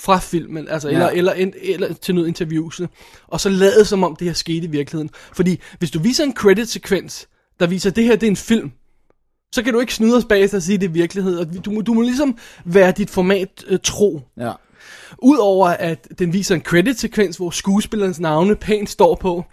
fra 0.01 0.19
filmen, 0.19 0.69
altså, 0.69 0.89
ja. 0.89 0.95
eller, 0.95 1.09
eller, 1.09 1.33
eller, 1.33 1.55
eller 1.63 1.95
til 1.95 2.15
noget 2.15 2.29
interviews, 2.29 2.81
og 3.29 3.41
så 3.41 3.49
lade 3.49 3.85
som 3.85 4.05
om 4.05 4.17
det 4.17 4.27
her 4.27 4.35
skete 4.35 4.67
i 4.67 4.71
virkeligheden. 4.71 5.11
Fordi 5.33 5.61
hvis 5.79 5.91
du 5.91 5.99
viser 5.99 6.25
en 6.25 6.35
credit-sekvens, 6.35 7.29
der 7.61 7.67
viser, 7.67 7.91
at 7.91 7.97
det 7.97 8.05
her 8.05 8.17
det 8.17 8.27
er 8.27 8.31
en 8.31 8.37
film, 8.37 8.73
så 9.53 9.63
kan 9.63 9.73
du 9.73 9.81
ikke 9.81 9.95
snyde 9.95 10.17
os 10.17 10.25
bagefter 10.25 10.59
og 10.59 10.63
sige, 10.63 10.75
at 10.75 10.81
det 10.81 10.87
er 10.87 10.93
virkelighed. 10.93 11.39
Og 11.39 11.65
du, 11.65 11.71
må, 11.71 11.81
du 11.81 11.95
må 11.95 12.03
ligesom 12.03 12.39
være 12.65 12.93
dit 12.93 13.11
format 13.11 13.65
øh, 13.67 13.79
tro. 13.83 14.21
Ja. 14.37 14.53
Udover 15.19 15.69
at 15.69 16.09
den 16.19 16.33
viser 16.33 16.55
en 16.55 16.61
credit-sekvens, 16.61 17.37
hvor 17.37 17.51
skuespillernes 17.51 18.21
navne 18.21 18.57
pænt 18.57 18.91
står 18.91 19.15
på, 19.15 19.45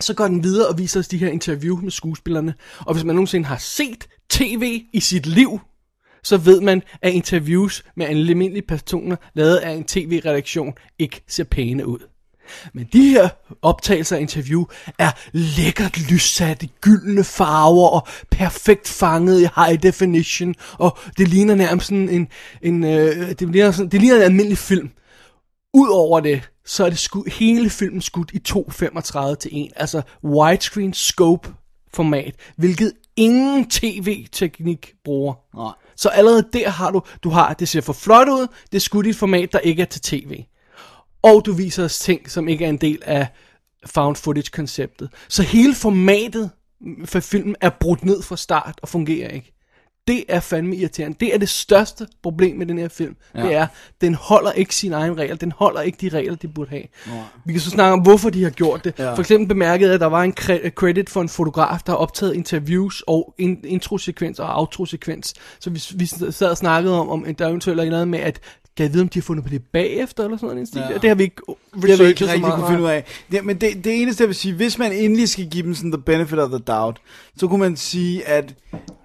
så 0.00 0.14
går 0.14 0.28
den 0.28 0.44
videre 0.44 0.68
og 0.68 0.78
viser 0.78 1.00
os 1.00 1.08
de 1.08 1.18
her 1.18 1.28
interview 1.28 1.80
med 1.80 1.90
skuespillerne. 1.90 2.54
Og 2.78 2.94
hvis 2.94 3.04
man 3.04 3.14
nogensinde 3.14 3.46
har 3.46 3.56
set 3.56 4.08
tv 4.30 4.82
i 4.92 5.00
sit 5.00 5.26
liv, 5.26 5.60
så 6.24 6.36
ved 6.36 6.60
man, 6.60 6.82
at 7.02 7.12
interviews 7.12 7.84
med 7.96 8.06
almindelige 8.06 8.66
personer, 8.68 9.16
lavet 9.34 9.56
af 9.56 9.70
en 9.70 9.84
tv-redaktion, 9.84 10.74
ikke 10.98 11.22
ser 11.28 11.44
pæne 11.44 11.86
ud. 11.86 11.98
Men 12.74 12.88
de 12.92 13.08
her 13.08 13.28
optagelser 13.62 14.16
af 14.16 14.20
interview 14.20 14.64
er 14.98 15.10
lækkert 15.32 16.10
lyssat 16.10 16.62
i 16.62 16.72
gyldne 16.80 17.24
farver 17.24 17.88
og 17.88 18.06
perfekt 18.30 18.88
fanget 18.88 19.40
i 19.40 19.48
high 19.56 19.82
definition, 19.82 20.54
og 20.72 20.98
det 21.18 21.28
ligner 21.28 21.54
nærmest 21.54 21.86
sådan 21.86 22.08
en, 22.08 22.28
en 22.62 22.84
øh, 22.84 23.28
det, 23.28 23.48
ligner 23.48 23.70
sådan, 23.70 23.90
det 23.90 24.00
ligner 24.00 24.16
en 24.16 24.22
almindelig 24.22 24.58
film. 24.58 24.90
Udover 25.74 26.20
det, 26.20 26.50
så 26.64 26.84
er 26.84 26.88
det 26.88 26.98
sku, 26.98 27.24
hele 27.26 27.70
filmen 27.70 28.00
skudt 28.00 28.30
i 28.34 28.40
2.35 28.48 29.34
til 29.34 29.50
1, 29.52 29.72
altså 29.76 30.02
widescreen 30.24 30.94
scope 30.94 31.48
format, 31.94 32.34
hvilket 32.56 32.92
ingen 33.16 33.70
tv-teknik 33.70 34.94
bruger. 35.04 35.34
Nej. 35.56 35.72
Så 35.96 36.08
allerede 36.08 36.48
der 36.52 36.68
har 36.68 36.90
du, 36.90 37.02
du 37.24 37.30
har, 37.30 37.54
det 37.54 37.68
ser 37.68 37.80
for 37.80 37.92
flot 37.92 38.28
ud, 38.28 38.46
det 38.72 38.76
er 38.76 38.80
skudt 38.80 39.06
i 39.06 39.10
et 39.10 39.16
format, 39.16 39.52
der 39.52 39.58
ikke 39.58 39.82
er 39.82 39.86
til 39.86 40.00
tv. 40.00 40.44
Og 41.22 41.42
du 41.46 41.52
viser 41.52 41.84
os 41.84 41.98
ting, 41.98 42.30
som 42.30 42.48
ikke 42.48 42.64
er 42.64 42.68
en 42.68 42.76
del 42.76 42.98
af 43.02 43.26
found 43.86 44.16
footage-konceptet. 44.16 45.08
Så 45.28 45.42
hele 45.42 45.74
formatet 45.74 46.50
for 47.04 47.20
filmen 47.20 47.56
er 47.60 47.70
brudt 47.70 48.04
ned 48.04 48.22
fra 48.22 48.36
start 48.36 48.78
og 48.82 48.88
fungerer 48.88 49.28
ikke. 49.30 49.48
Det 50.08 50.24
er 50.28 50.40
fandme 50.40 50.76
irriterende. 50.76 51.16
Det 51.20 51.34
er 51.34 51.38
det 51.38 51.48
største 51.48 52.06
problem 52.22 52.56
med 52.56 52.66
den 52.66 52.78
her 52.78 52.88
film. 52.88 53.16
Ja. 53.34 53.42
Det 53.42 53.54
er, 53.54 53.66
den 54.00 54.14
holder 54.14 54.52
ikke 54.52 54.74
sine 54.74 54.96
egne 54.96 55.14
regler. 55.14 55.36
Den 55.36 55.52
holder 55.52 55.80
ikke 55.80 55.98
de 56.00 56.08
regler, 56.08 56.34
de 56.34 56.48
burde 56.48 56.70
have. 56.70 56.82
Ja. 57.06 57.22
Vi 57.44 57.52
kan 57.52 57.60
så 57.60 57.70
snakke 57.70 57.92
om, 57.92 58.00
hvorfor 58.00 58.30
de 58.30 58.42
har 58.42 58.50
gjort 58.50 58.84
det. 58.84 58.94
Ja. 58.98 59.14
For 59.14 59.20
eksempel 59.20 59.48
bemærkede 59.48 59.88
jeg, 59.88 59.94
at 59.94 60.00
der 60.00 60.06
var 60.06 60.22
en 60.22 60.32
credit 60.70 61.10
for 61.10 61.20
en 61.20 61.28
fotograf, 61.28 61.80
der 61.86 61.92
har 61.92 61.96
optaget 61.96 62.34
interviews 62.34 63.02
og 63.06 63.34
in- 63.38 63.64
introsekvens 63.64 64.38
og 64.38 64.58
outrosekvens. 64.60 65.34
Så 65.60 65.70
vi, 65.70 65.82
vi 65.94 66.06
sad 66.06 66.50
og 66.50 66.56
snakkede 66.56 67.00
om, 67.00 67.08
om 67.08 67.34
der 67.34 67.48
eventuelt 67.48 67.80
er 67.80 67.90
noget 67.90 68.08
med, 68.08 68.18
at 68.18 68.40
kan 68.76 68.84
jeg 68.84 68.92
vide, 68.92 69.02
om 69.02 69.08
de 69.08 69.18
har 69.18 69.22
fundet 69.22 69.44
på 69.44 69.50
det 69.50 69.62
bagefter, 69.72 70.24
eller 70.24 70.36
sådan 70.36 70.54
noget? 70.54 70.90
Ja. 70.90 70.98
Det 70.98 71.10
har 71.10 71.14
vi 71.14 71.22
ikke 71.22 71.42
det 71.82 71.90
har 71.90 71.96
vi 71.96 72.08
ikke 72.08 72.26
rigtig 72.26 72.52
kunne 72.52 72.66
finde 72.66 72.82
ud 72.82 72.88
af. 72.88 73.04
Det, 73.30 73.44
men 73.44 73.56
det, 73.56 73.84
det 73.84 74.02
eneste, 74.02 74.22
jeg 74.22 74.28
vil 74.28 74.36
sige, 74.36 74.54
hvis 74.54 74.78
man 74.78 74.92
endelig 74.92 75.28
skal 75.28 75.46
give 75.50 75.62
dem 75.62 75.74
sådan 75.74 75.92
the 75.92 76.02
benefit 76.02 76.38
of 76.38 76.50
the 76.50 76.58
doubt, 76.58 77.00
så 77.36 77.48
kunne 77.48 77.60
man 77.60 77.76
sige, 77.76 78.28
at, 78.28 78.54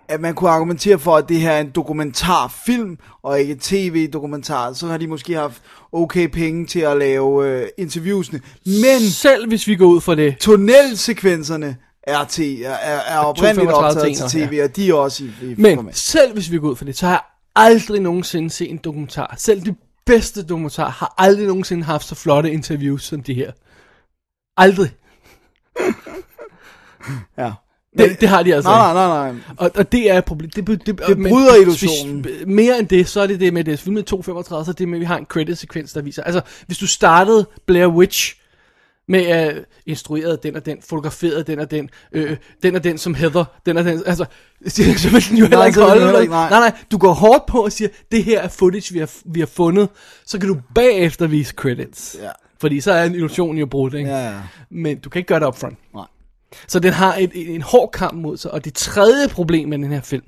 at 0.07 0.21
man 0.21 0.35
kunne 0.35 0.49
argumentere 0.49 0.99
for, 0.99 1.15
at 1.15 1.29
det 1.29 1.39
her 1.39 1.51
er 1.51 1.61
en 1.61 1.69
dokumentarfilm, 1.69 2.97
og 3.23 3.39
ikke 3.39 3.57
tv-dokumentar. 3.61 4.73
Så 4.73 4.87
har 4.87 4.97
de 4.97 5.07
måske 5.07 5.33
haft 5.33 5.61
okay 5.91 6.27
penge 6.27 6.65
til 6.65 6.79
at 6.79 6.97
lave 6.97 7.47
øh, 7.47 7.67
interviewsene. 7.77 8.41
Men 8.65 8.99
selv 8.99 9.47
hvis 9.47 9.67
vi 9.67 9.75
går 9.75 9.85
ud 9.85 10.01
for 10.01 10.15
det, 10.15 10.37
tunnelsekvenserne 10.39 11.77
er, 12.03 12.23
til, 12.23 12.61
er, 12.61 12.73
er, 13.07 13.17
oprindeligt 13.17 13.71
optaget 13.71 14.17
til 14.17 14.47
tv, 14.47 14.53
ja. 14.53 14.63
og 14.63 14.75
de 14.75 14.89
er 14.89 14.93
også 14.93 15.23
i, 15.23 15.27
i 15.41 15.55
Men 15.57 15.75
format. 15.75 15.97
selv 15.97 16.33
hvis 16.33 16.51
vi 16.51 16.59
går 16.59 16.69
ud 16.69 16.75
for 16.75 16.85
det, 16.85 16.97
så 16.97 17.07
har 17.07 17.36
aldrig 17.57 18.01
nogensinde 18.01 18.49
set 18.49 18.71
en 18.71 18.77
dokumentar. 18.77 19.35
Selv 19.37 19.61
de 19.61 19.75
bedste 20.05 20.43
dokumentarer 20.43 20.91
har 20.91 21.13
aldrig 21.17 21.47
nogensinde 21.47 21.83
haft 21.83 22.07
så 22.07 22.15
flotte 22.15 22.51
interviews 22.51 23.03
som 23.03 23.23
de 23.23 23.33
her. 23.33 23.51
Aldrig. 24.57 24.89
ja. 27.37 27.51
Det, 27.97 28.21
det 28.21 28.29
har 28.29 28.43
de 28.43 28.55
altså 28.55 28.69
Nej, 28.69 28.93
nej, 28.93 29.07
nej, 29.07 29.31
nej. 29.31 29.41
Og, 29.57 29.71
og 29.75 29.91
det 29.91 30.11
er 30.11 30.17
et 30.17 30.25
problem. 30.25 30.49
Det, 30.49 30.67
det, 30.67 30.85
det, 30.85 30.99
det 31.07 31.17
bryder 31.17 31.55
illusionen. 31.55 32.25
Mere 32.45 32.79
end 32.79 32.87
det, 32.87 33.07
så 33.07 33.21
er 33.21 33.27
det 33.27 33.39
det 33.39 33.53
med 33.53 33.63
det. 33.63 33.79
Film 33.79 33.93
med 33.93 34.13
2.35, 34.13 34.19
så 34.23 34.65
er 34.67 34.73
det 34.77 34.87
med, 34.87 34.97
at 34.97 34.99
vi 34.99 35.05
har 35.05 35.17
en 35.17 35.25
credit-sekvens, 35.25 35.93
der 35.93 36.01
viser. 36.01 36.23
Altså, 36.23 36.41
hvis 36.65 36.77
du 36.77 36.87
startede 36.87 37.47
Blair 37.65 37.87
Witch 37.87 38.35
med 39.07 39.55
uh, 39.55 39.63
instrueret 39.85 40.43
den 40.43 40.55
og 40.55 40.65
den, 40.65 40.81
fotograferet 40.81 41.47
den 41.47 41.59
og 41.59 41.71
den, 41.71 41.89
øh, 42.11 42.37
den 42.63 42.75
og 42.75 42.83
den 42.83 42.97
som 42.97 43.13
Heather, 43.13 43.45
den 43.65 43.77
og 43.77 43.83
den, 43.83 44.03
altså, 44.05 44.25
så 44.67 45.09
vil 45.11 45.29
den 45.29 45.37
jo 45.37 45.45
heller 45.45 45.65
ikke 45.65 45.81
holde 45.81 46.05
nej. 46.05 46.25
nej, 46.25 46.49
nej, 46.49 46.71
du 46.91 46.97
går 46.97 47.13
hårdt 47.13 47.45
på 47.45 47.63
og 47.63 47.71
siger, 47.71 47.89
det 48.11 48.23
her 48.23 48.41
er 48.41 48.47
footage, 48.47 48.93
vi 48.93 48.99
har, 48.99 49.11
vi 49.25 49.39
har 49.39 49.47
fundet, 49.47 49.89
så 50.25 50.39
kan 50.39 50.49
du 50.49 50.57
bagefter 50.75 51.27
vise 51.27 51.53
credits. 51.53 52.15
Ja. 52.21 52.29
Fordi 52.59 52.81
så 52.81 52.91
er 52.91 53.03
en 53.03 53.15
illusion 53.15 53.57
jo 53.57 53.65
brudt, 53.65 53.93
ikke? 53.93 54.09
Ja, 54.09 54.29
ja. 54.29 54.41
Men 54.69 54.99
du 54.99 55.09
kan 55.09 55.19
ikke 55.19 55.27
gøre 55.27 55.39
det 55.39 55.45
upfront. 55.45 55.77
Nej. 55.93 56.05
Så 56.67 56.79
den 56.79 56.93
har 56.93 57.15
et, 57.15 57.55
en 57.55 57.61
hård 57.61 57.91
kamp 57.91 58.13
mod 58.13 58.37
sig, 58.37 58.51
og 58.51 58.65
det 58.65 58.73
tredje 58.73 59.27
problem 59.29 59.69
med 59.69 59.77
den 59.77 59.91
her 59.91 60.01
film, 60.01 60.23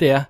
det 0.00 0.10
er, 0.10 0.22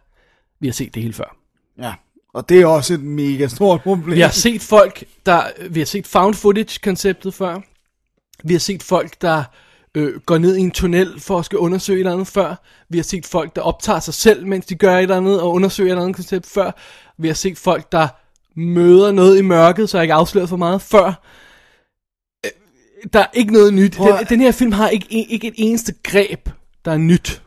vi 0.60 0.66
har 0.66 0.72
set 0.72 0.94
det 0.94 1.02
hele 1.02 1.14
før. 1.14 1.36
Ja, 1.78 1.94
og 2.34 2.48
det 2.48 2.60
er 2.60 2.66
også 2.66 2.94
et 2.94 3.02
mega 3.02 3.48
stort 3.48 3.82
problem. 3.82 4.14
Vi 4.16 4.20
har 4.20 4.30
set 4.30 4.62
folk, 4.62 5.04
der, 5.26 5.42
vi 5.70 5.80
har 5.80 5.86
set 5.86 6.06
found 6.06 6.34
footage-konceptet 6.34 7.34
før. 7.34 7.60
Vi 8.44 8.54
har 8.54 8.60
set 8.60 8.82
folk, 8.82 9.22
der 9.22 9.44
øh, 9.94 10.20
går 10.20 10.38
ned 10.38 10.56
i 10.56 10.60
en 10.60 10.70
tunnel 10.70 11.20
for 11.20 11.38
at 11.38 11.44
skal 11.44 11.58
undersøge 11.58 11.96
et 11.96 12.00
eller 12.00 12.12
andet 12.12 12.26
før. 12.26 12.54
Vi 12.88 12.98
har 12.98 13.02
set 13.02 13.26
folk, 13.26 13.56
der 13.56 13.62
optager 13.62 14.00
sig 14.00 14.14
selv, 14.14 14.46
mens 14.46 14.66
de 14.66 14.74
gør 14.74 14.96
et 14.96 15.02
eller 15.02 15.16
andet, 15.16 15.40
og 15.40 15.52
undersøger 15.52 15.88
et 15.88 15.90
eller 15.90 16.02
andet 16.02 16.16
koncept 16.16 16.46
før. 16.46 16.70
Vi 17.18 17.26
har 17.28 17.34
set 17.34 17.58
folk, 17.58 17.92
der 17.92 18.08
møder 18.56 19.12
noget 19.12 19.38
i 19.38 19.42
mørket, 19.42 19.90
så 19.90 19.98
jeg 19.98 20.02
ikke 20.04 20.14
afslører 20.14 20.46
for 20.46 20.56
meget 20.56 20.82
før. 20.82 21.06
Øh, 22.44 22.50
Der 23.12 23.20
er 23.20 23.26
ikke 23.34 23.52
noget 23.52 23.74
nyt. 23.74 23.96
Den, 24.18 24.26
den 24.28 24.40
her 24.40 24.52
film 24.52 24.72
har 24.72 24.88
ikke, 24.88 25.06
ikke 25.10 25.46
et 25.46 25.54
eneste 25.56 25.94
greb, 26.02 26.48
der 26.84 26.92
er 26.92 26.96
nyt. 26.98 27.42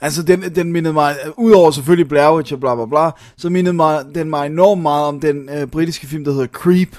Altså, 0.00 0.22
den, 0.22 0.42
den 0.42 0.72
mindede 0.72 0.94
mig, 0.94 1.16
udover 1.36 1.70
selvfølgelig 1.70 2.08
Blair 2.08 2.36
Witch 2.36 2.52
og 2.52 2.60
bla 2.60 2.74
bla 2.74 2.86
bla, 2.86 3.10
så 3.36 3.50
mindede 3.50 3.74
mig, 3.74 4.04
den 4.14 4.30
mig 4.30 4.46
enormt 4.46 4.82
meget 4.82 5.06
om 5.06 5.20
den 5.20 5.48
øh, 5.48 5.66
britiske 5.66 6.06
film, 6.06 6.24
der 6.24 6.32
hedder 6.32 6.46
Creep, 6.46 6.96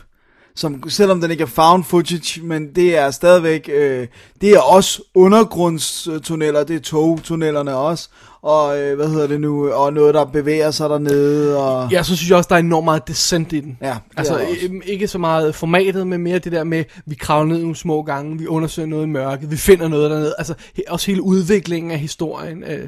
som 0.55 0.89
selvom 0.89 1.21
den 1.21 1.31
ikke 1.31 1.41
er 1.41 1.47
found 1.47 1.83
footage, 1.83 2.41
men 2.43 2.75
det 2.75 2.97
er 2.97 3.11
stadigvæk, 3.11 3.69
øh, 3.73 4.07
det 4.41 4.49
er 4.49 4.59
også 4.59 5.01
undergrundstunneller, 5.15 6.61
øh, 6.61 6.67
det 6.67 6.75
er 6.75 6.79
togtunnellerne 6.79 7.75
også, 7.75 8.09
og 8.41 8.79
øh, 8.79 8.95
hvad 8.95 9.07
hedder 9.07 9.27
det 9.27 9.41
nu, 9.41 9.71
og 9.71 9.93
noget, 9.93 10.13
der 10.13 10.25
bevæger 10.25 10.71
sig 10.71 10.89
dernede, 10.89 11.57
og... 11.57 11.91
Ja, 11.91 12.03
så 12.03 12.15
synes 12.15 12.29
jeg 12.29 12.37
også, 12.37 12.47
der 12.47 12.55
er 12.55 12.59
enormt 12.59 12.85
meget 12.85 13.07
descent 13.07 13.53
i 13.53 13.59
den. 13.59 13.77
Ja, 13.81 13.97
altså, 14.17 14.39
øhm, 14.63 14.81
ikke 14.85 15.07
så 15.07 15.17
meget 15.17 15.55
formatet, 15.55 16.07
men 16.07 16.21
mere 16.21 16.39
det 16.39 16.51
der 16.51 16.63
med, 16.63 16.83
vi 17.05 17.15
kravler 17.15 17.53
ned 17.53 17.61
nogle 17.61 17.75
små 17.75 18.01
gange, 18.03 18.37
vi 18.39 18.47
undersøger 18.47 18.87
noget 18.87 19.03
i 19.03 19.09
mørket, 19.09 19.51
vi 19.51 19.57
finder 19.57 19.87
noget 19.87 20.11
dernede. 20.11 20.35
Altså, 20.37 20.53
he, 20.75 20.83
også 20.87 21.07
hele 21.11 21.21
udviklingen 21.21 21.91
af 21.91 21.99
historien. 21.99 22.63
Øh, 22.63 22.87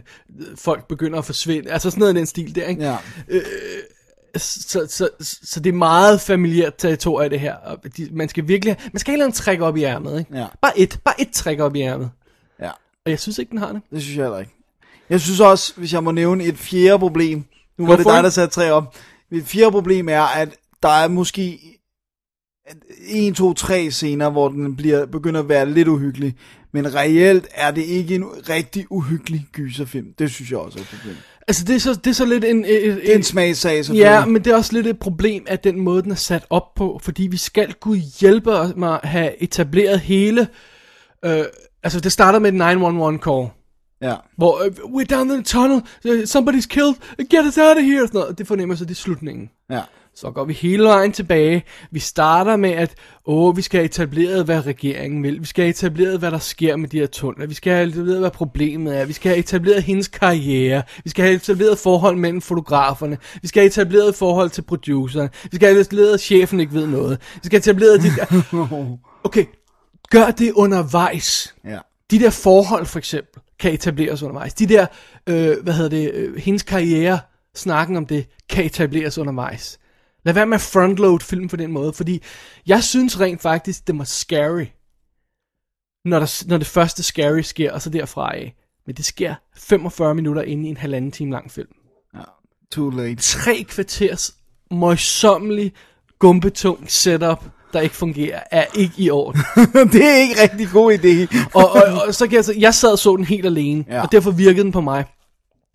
folk 0.55 0.87
begynder 0.87 1.19
at 1.19 1.25
forsvinde. 1.25 1.71
Altså 1.71 1.89
sådan 1.89 1.99
noget 1.99 2.13
i 2.13 2.17
den 2.17 2.25
stil 2.25 2.55
der, 2.55 2.65
ikke? 2.65 2.83
Ja. 2.83 2.95
Så, 4.37 4.87
så, 4.87 5.09
så, 5.19 5.37
så 5.43 5.59
det 5.59 5.69
er 5.69 5.73
meget 5.77 6.21
familiært 6.21 6.73
territorie, 6.77 7.29
det 7.29 7.39
her. 7.39 7.55
Og 7.55 7.77
de, 7.97 8.07
man 8.11 8.29
skal 8.29 8.47
virkelig, 8.47 8.77
man 8.93 8.99
skal 8.99 9.13
have 9.15 9.25
en 9.25 9.31
træk 9.31 9.61
op 9.61 9.77
i 9.77 9.83
ærmet, 9.83 10.19
ikke? 10.19 10.37
Ja. 10.37 10.45
Bare 10.61 10.79
et, 10.79 10.99
bare 11.05 11.21
et 11.21 11.31
træk 11.33 11.59
op 11.59 11.75
i 11.75 11.81
ærmet. 11.81 12.09
Ja, 12.61 12.69
Og 13.05 13.11
jeg 13.11 13.19
synes 13.19 13.37
ikke, 13.37 13.49
den 13.49 13.57
har 13.57 13.71
det. 13.71 13.81
det 13.91 14.01
synes 14.01 14.17
jeg 14.17 14.23
heller 14.25 14.39
ikke. 14.39 14.60
Jeg 15.11 15.21
synes 15.21 15.39
også, 15.39 15.73
hvis 15.77 15.93
jeg 15.93 16.03
må 16.03 16.11
nævne 16.11 16.43
et 16.43 16.57
fjerde 16.57 16.99
problem, 16.99 17.43
nu 17.77 17.87
var 17.87 17.95
det 17.95 18.05
dig, 18.05 18.23
der 18.23 18.29
satte 18.29 18.55
tre 18.55 18.71
op. 18.71 18.95
Et 19.31 19.43
fjerde 19.45 19.71
problem 19.71 20.09
er, 20.09 20.21
at 20.21 20.49
der 20.83 20.89
er 20.89 21.07
måske 21.07 21.59
1, 23.07 23.35
2, 23.35 23.53
3 23.53 23.91
scener, 23.91 24.29
hvor 24.29 24.49
den 24.49 24.75
bliver, 24.75 25.05
begynder 25.05 25.39
at 25.39 25.49
være 25.49 25.69
lidt 25.69 25.87
uhyggelig. 25.87 26.35
Men 26.71 26.95
reelt 26.95 27.47
er 27.53 27.71
det 27.71 27.81
ikke 27.81 28.15
en 28.15 28.25
rigtig 28.49 28.85
uhyggelig 28.89 29.47
gyserfilm. 29.51 30.07
Det 30.19 30.31
synes 30.31 30.51
jeg 30.51 30.59
også 30.59 30.79
er 30.79 30.81
et 30.81 30.87
problem. 30.97 31.15
Altså, 31.47 31.65
det 31.65 31.75
er 31.75 31.79
så, 31.79 31.93
det 31.93 32.07
er 32.07 32.13
så 32.13 32.25
lidt 32.25 32.43
en... 32.43 32.65
et, 32.65 32.87
et, 32.87 32.95
Det 32.95 33.11
er 33.11 33.15
en 33.15 33.23
smagssag, 33.23 33.85
selvfølgelig. 33.85 34.03
Ja, 34.03 34.25
men 34.25 34.43
det 34.43 34.51
er 34.51 34.55
også 34.55 34.73
lidt 34.73 34.87
et 34.87 34.99
problem, 34.99 35.45
at 35.47 35.63
den 35.63 35.79
måde, 35.79 36.03
den 36.03 36.11
er 36.11 36.15
sat 36.15 36.45
op 36.49 36.73
på, 36.75 36.99
fordi 37.03 37.27
vi 37.27 37.37
skal 37.37 37.73
kunne 37.73 38.01
hjælpe 38.19 38.51
med 38.75 38.87
at 38.87 38.99
have 39.03 39.43
etableret 39.43 39.99
hele... 39.99 40.47
Øh, 41.25 41.43
altså, 41.83 41.99
det 41.99 42.11
starter 42.11 42.39
med 42.39 42.49
et 42.49 42.55
911 42.55 43.19
call, 43.23 43.47
Ja. 44.01 44.15
hvor 44.37 44.63
øh, 44.65 44.71
we're 44.71 45.15
down 45.15 45.31
in 45.31 45.35
the 45.35 45.43
tunnel, 45.43 45.81
uh, 46.05 46.11
somebody's 46.11 46.67
killed, 46.67 46.95
get 47.29 47.45
us 47.47 47.57
out 47.57 47.77
of 47.77 47.83
here, 47.83 48.07
sådan 48.07 48.19
noget. 48.19 48.37
Det 48.37 48.47
fornemmer 48.47 48.75
så, 48.75 48.85
det 48.85 48.91
er 48.91 48.95
slutningen. 48.95 49.49
Ja. 49.69 49.81
Så 50.15 50.31
går 50.31 50.45
vi 50.45 50.53
hele 50.53 50.83
vejen 50.83 51.11
tilbage. 51.11 51.63
Vi 51.91 51.99
starter 51.99 52.55
med, 52.55 52.69
at 52.69 52.95
åh, 53.25 53.57
vi 53.57 53.61
skal 53.61 53.77
have 53.77 53.85
etableret, 53.85 54.45
hvad 54.45 54.65
regeringen 54.65 55.23
vil. 55.23 55.41
Vi 55.41 55.45
skal 55.45 55.63
have 55.63 55.69
etableret, 55.69 56.19
hvad 56.19 56.31
der 56.31 56.39
sker 56.39 56.75
med 56.75 56.89
de 56.89 56.99
her 56.99 57.07
tunneler. 57.07 57.47
Vi 57.47 57.53
skal 57.53 57.73
have 57.73 57.87
etableret, 57.87 58.19
hvad 58.19 58.31
problemet 58.31 58.99
er. 58.99 59.05
Vi 59.05 59.13
skal 59.13 59.29
have 59.29 59.39
etableret 59.39 59.83
hendes 59.83 60.07
karriere. 60.07 60.83
Vi 61.03 61.09
skal 61.09 61.25
have 61.25 61.35
etableret 61.35 61.77
forhold 61.77 62.17
mellem 62.17 62.41
fotograferne. 62.41 63.17
Vi 63.41 63.47
skal 63.47 63.61
have 63.61 63.67
etableret 63.67 64.15
forhold 64.15 64.49
til 64.49 64.61
produceren. 64.61 65.29
Vi 65.51 65.55
skal 65.55 65.67
have 65.67 65.81
etableret, 65.81 66.13
at 66.13 66.21
chefen 66.21 66.59
ikke 66.59 66.73
ved 66.73 66.87
noget. 66.87 67.19
Vi 67.35 67.41
skal 67.43 67.61
have 67.61 67.71
etableret... 67.71 68.01
De... 68.01 68.09
Okay, 69.23 69.45
gør 70.09 70.31
det 70.31 70.51
undervejs. 70.51 71.55
Ja. 71.65 71.77
De 72.11 72.19
der 72.19 72.29
forhold, 72.29 72.85
for 72.85 72.99
eksempel, 72.99 73.41
kan 73.61 73.73
etableres 73.73 74.23
undervejs. 74.23 74.53
De 74.53 74.67
der, 74.67 74.87
øh, 75.27 75.63
hvad 75.63 75.73
hedder 75.73 75.89
det, 75.89 76.11
øh, 76.13 76.35
hendes 76.35 76.63
karriere, 76.63 77.19
snakken 77.55 77.97
om 77.97 78.05
det, 78.05 78.27
kan 78.49 78.65
etableres 78.65 79.17
undervejs. 79.17 79.79
Lad 80.23 80.33
være 80.33 80.45
med 80.45 80.55
at 80.55 80.61
frontload 80.61 81.19
film 81.19 81.47
på 81.47 81.55
den 81.55 81.71
måde, 81.71 81.93
fordi 81.93 82.23
jeg 82.67 82.83
synes 82.83 83.19
rent 83.19 83.41
faktisk, 83.41 83.87
det 83.87 83.97
var 83.97 84.03
scary, 84.03 84.65
når, 86.05 86.19
der, 86.19 86.43
når 86.47 86.57
det 86.57 86.67
første 86.67 87.03
scary 87.03 87.41
sker, 87.41 87.71
og 87.71 87.81
så 87.81 87.89
derfra 87.89 88.35
af. 88.35 88.55
Men 88.85 88.95
det 88.95 89.05
sker 89.05 89.35
45 89.55 90.15
minutter 90.15 90.41
inde 90.41 90.67
i 90.67 90.69
en 90.69 90.77
halvanden 90.77 91.11
time 91.11 91.31
lang 91.31 91.51
film. 91.51 91.69
Too 92.71 92.89
late. 92.89 93.15
Tre 93.15 93.63
kvarters 93.63 94.35
møjsommelig, 94.71 95.73
gumbetung 96.19 96.91
setup, 96.91 97.45
der 97.73 97.79
ikke 97.79 97.95
fungerer, 97.95 98.39
er 98.51 98.65
ikke 98.75 98.93
i 98.97 99.09
orden. 99.09 99.41
det 99.93 100.05
er 100.05 100.15
ikke 100.15 100.35
rigtig 100.43 100.67
god 100.73 100.93
idé. 100.93 101.37
og, 101.53 101.71
og, 101.71 101.81
og 102.07 102.15
så 102.15 102.27
kan 102.27 102.35
jeg, 102.35 102.45
så, 102.45 102.53
jeg 102.57 102.73
sad 102.73 102.91
og 102.91 102.99
så 102.99 103.15
den 103.15 103.25
helt 103.25 103.45
alene, 103.45 103.83
Ja. 103.89 104.01
og 104.01 104.11
derfor 104.11 104.31
virkede 104.31 104.63
den 104.63 104.71
på 104.71 104.81
mig. 104.81 105.05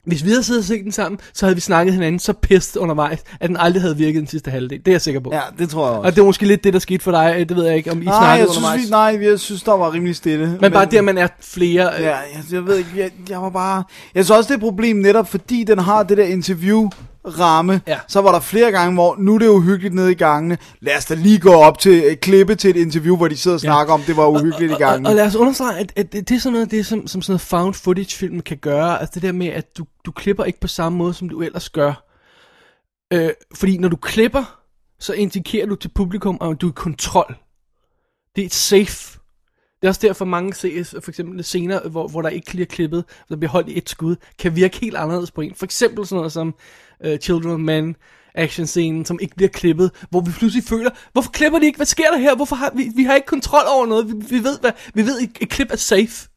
Hvis 0.06 0.24
vi 0.24 0.28
havde 0.31 0.43
siddet 0.43 0.60
og 0.60 0.64
set 0.66 0.85
den 0.85 0.93
sammen, 0.93 1.18
så 1.35 1.47
havde 1.47 1.55
vi 1.55 1.60
snakket 1.60 1.94
hinanden 1.94 2.18
så 2.18 2.32
pist 2.32 2.77
undervejs, 2.77 3.18
at 3.40 3.48
den 3.48 3.56
aldrig 3.56 3.82
havde 3.82 3.97
virket 3.97 4.18
den 4.20 4.27
sidste 4.27 4.51
halvdel. 4.51 4.78
Det 4.78 4.89
er 4.89 4.93
jeg 4.93 5.01
sikker 5.01 5.20
på. 5.20 5.31
Ja, 5.32 5.40
det 5.59 5.68
tror 5.68 5.86
jeg 5.86 5.97
også. 5.98 6.06
Og 6.06 6.14
det 6.14 6.20
var 6.20 6.27
måske 6.27 6.47
lidt 6.47 6.64
det, 6.64 6.73
der 6.73 6.78
skete 6.78 7.05
for 7.05 7.10
dig. 7.10 7.44
Det 7.48 7.56
ved 7.56 7.66
jeg 7.66 7.77
ikke, 7.77 7.90
om 7.93 8.02
I 8.02 8.05
nej, 8.05 8.12
snakkede 8.18 8.31
jeg 8.39 8.47
synes, 8.48 8.56
undervejs. 8.56 8.85
vi, 8.86 8.90
nej, 9.20 9.31
jeg 9.31 9.40
synes, 9.40 9.62
der 9.62 9.73
var 9.73 9.93
rimelig 9.93 10.16
stille. 10.16 10.59
Men 10.60 10.73
bare 10.73 10.85
det, 10.85 10.97
at 10.98 11.05
man 11.05 11.18
er 11.18 11.28
flere... 11.40 11.90
øh, 11.98 12.02
Ja, 12.02 12.16
jeg, 12.16 12.27
jeg 12.52 12.66
ved 12.66 12.77
ikke, 12.77 12.90
jeg, 12.97 13.10
jeg 13.31 13.43
var 13.43 13.51
bare... 13.51 13.82
Jeg 14.14 14.24
synes 14.24 14.39
også, 14.39 14.48
det 14.48 14.52
er 14.55 14.59
et 14.59 14.60
problem 14.60 14.97
netop, 14.97 15.28
fordi 15.28 15.64
den 15.64 15.78
har 15.78 16.02
det 16.02 16.16
der 16.16 16.24
interview 16.24 16.89
ramme, 17.27 17.81
Ja. 17.86 17.98
så 18.09 18.20
var 18.20 18.32
der 18.32 18.40
flere 18.40 18.70
gange, 18.73 18.94
hvor 18.94 19.16
nu 19.19 19.35
er 19.35 19.39
det 19.39 19.48
uhyggeligt 19.48 19.94
nede 19.94 20.12
i 20.12 20.15
gangene. 20.15 20.59
Lad 20.81 20.97
os 20.97 21.05
da 21.05 21.15
lige 21.15 21.39
gå 21.39 21.53
op 21.53 21.78
til 21.78 22.12
et 22.12 22.20
klippe 22.20 22.55
til 22.55 22.70
et 22.70 22.77
interview, 22.77 23.16
hvor 23.16 23.28
de 23.28 23.36
sidder 23.36 23.55
og 23.57 23.61
snakker 23.61 23.94
om, 23.94 24.01
det 24.03 24.16
var 24.16 24.27
uhyggeligt 24.27 24.70
i 24.70 24.74
Og, 24.74 24.78
gangene. 24.78 25.09
og 25.09 25.15
lad 25.15 25.27
os 25.27 25.36
understrege, 25.36 25.78
at, 25.81 25.93
at 25.97 26.12
det 26.12 26.28
det 26.28 26.35
er 26.36 26.40
sådan 26.40 26.53
noget, 26.53 26.70
det, 26.70 26.86
som, 26.86 27.07
som 27.07 27.23
sådan 27.23 27.32
noget 27.32 27.40
found 27.40 27.74
footage 27.74 28.16
film 28.16 28.40
kan 28.40 28.57
gøre. 28.57 29.01
Altså 29.01 29.15
det 29.15 29.23
der 29.23 29.32
med, 29.32 29.47
at 29.47 29.78
du, 29.78 29.85
du 30.07 30.12
klipper 30.12 30.44
ikke 30.44 30.61
på 30.61 30.69
samme 30.69 30.98
måde, 30.98 31.15
som 31.15 31.28
du 31.28 31.43
ellers 31.43 31.69
gør. 31.70 32.03
Øh, 33.12 33.31
fordi 33.55 33.78
når 33.78 33.89
du 33.89 33.97
klipper, 33.97 34.61
så 35.01 35.12
indikerer 35.12 35.66
du 35.66 35.74
til 35.74 35.89
publikum, 35.94 36.39
at 36.40 36.61
du 36.61 36.66
er 36.66 36.70
i 36.70 36.74
kontrol. 36.77 37.36
Det 38.36 38.43
er 38.43 38.47
et 38.47 38.55
safe. 38.55 39.16
Det 39.81 39.86
er 39.86 39.89
også 39.89 40.01
derfor 40.03 40.24
mange 40.24 40.55
ses, 40.55 40.94
for 41.03 41.11
eksempel 41.11 41.44
scener, 41.44 41.89
hvor, 41.89 42.09
hvor 42.09 42.23
der 42.23 42.28
ikke 42.28 42.51
bliver 42.51 42.66
klippet, 42.66 43.05
der 43.28 43.36
bliver 43.36 43.51
holdt 43.51 43.69
i 43.69 43.78
et 43.78 43.89
skud, 43.89 44.16
kan 44.39 44.57
virke 44.57 44.78
helt 44.81 44.97
anderledes 44.97 45.31
på 45.31 45.40
en. 45.40 45.55
For 45.55 45.65
eksempel 45.65 46.07
sådan 46.07 46.16
noget 46.16 46.32
som 46.32 46.55
uh, 47.07 47.16
Children 47.16 47.53
of 47.53 47.61
Men, 47.61 47.97
actionscenen, 48.36 49.05
som 49.05 49.19
ikke 49.23 49.36
bliver 49.36 49.48
klippet, 49.48 49.90
hvor 50.11 50.20
vi 50.20 50.31
pludselig 50.31 50.65
føler, 50.65 50.90
hvorfor 51.12 51.31
klipper 51.31 51.59
de 51.59 51.66
ikke? 51.66 51.77
Hvad 51.77 51.86
sker 51.86 52.11
der 52.11 52.19
her? 52.19 52.36
Hvorfor 52.36 52.57
har 52.57 52.73
vi, 52.74 52.90
vi 52.97 53.05
har 53.05 53.15
ikke 53.15 53.27
kontrol 53.27 53.65
over 53.69 53.86
noget? 53.86 54.09
Vi, 54.09 54.12
vi 54.36 54.44
ved, 54.44 54.61
hvad, 54.61 54.73
vi 54.94 55.03
ved, 55.03 55.20
et, 55.20 55.31
et 55.40 55.48
klip 55.48 55.73
er 55.73 55.77
safe. 55.77 56.28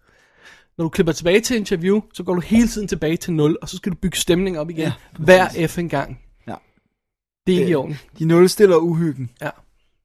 Når 0.77 0.85
du 0.85 0.89
klipper 0.89 1.13
tilbage 1.13 1.39
til 1.39 1.57
interview, 1.57 2.01
så 2.13 2.23
går 2.23 2.35
du 2.35 2.41
hele 2.41 2.67
tiden 2.67 2.87
tilbage 2.87 3.17
til 3.17 3.33
0, 3.33 3.57
og 3.61 3.69
så 3.69 3.77
skal 3.77 3.91
du 3.91 3.97
bygge 3.97 4.17
stemning 4.17 4.59
op 4.59 4.69
igen, 4.69 4.81
Ja, 4.81 4.93
hver 5.19 5.47
effing 5.55 5.89
gang. 5.89 6.19
Ja. 6.47 6.55
Det 7.47 7.55
er 7.55 7.59
ikke 7.59 7.71
i 7.71 7.75
orden. 7.75 7.99
De 8.19 8.25
nulstiller 8.25 8.75
uhyggen. 8.75 9.29
Ja. 9.41 9.49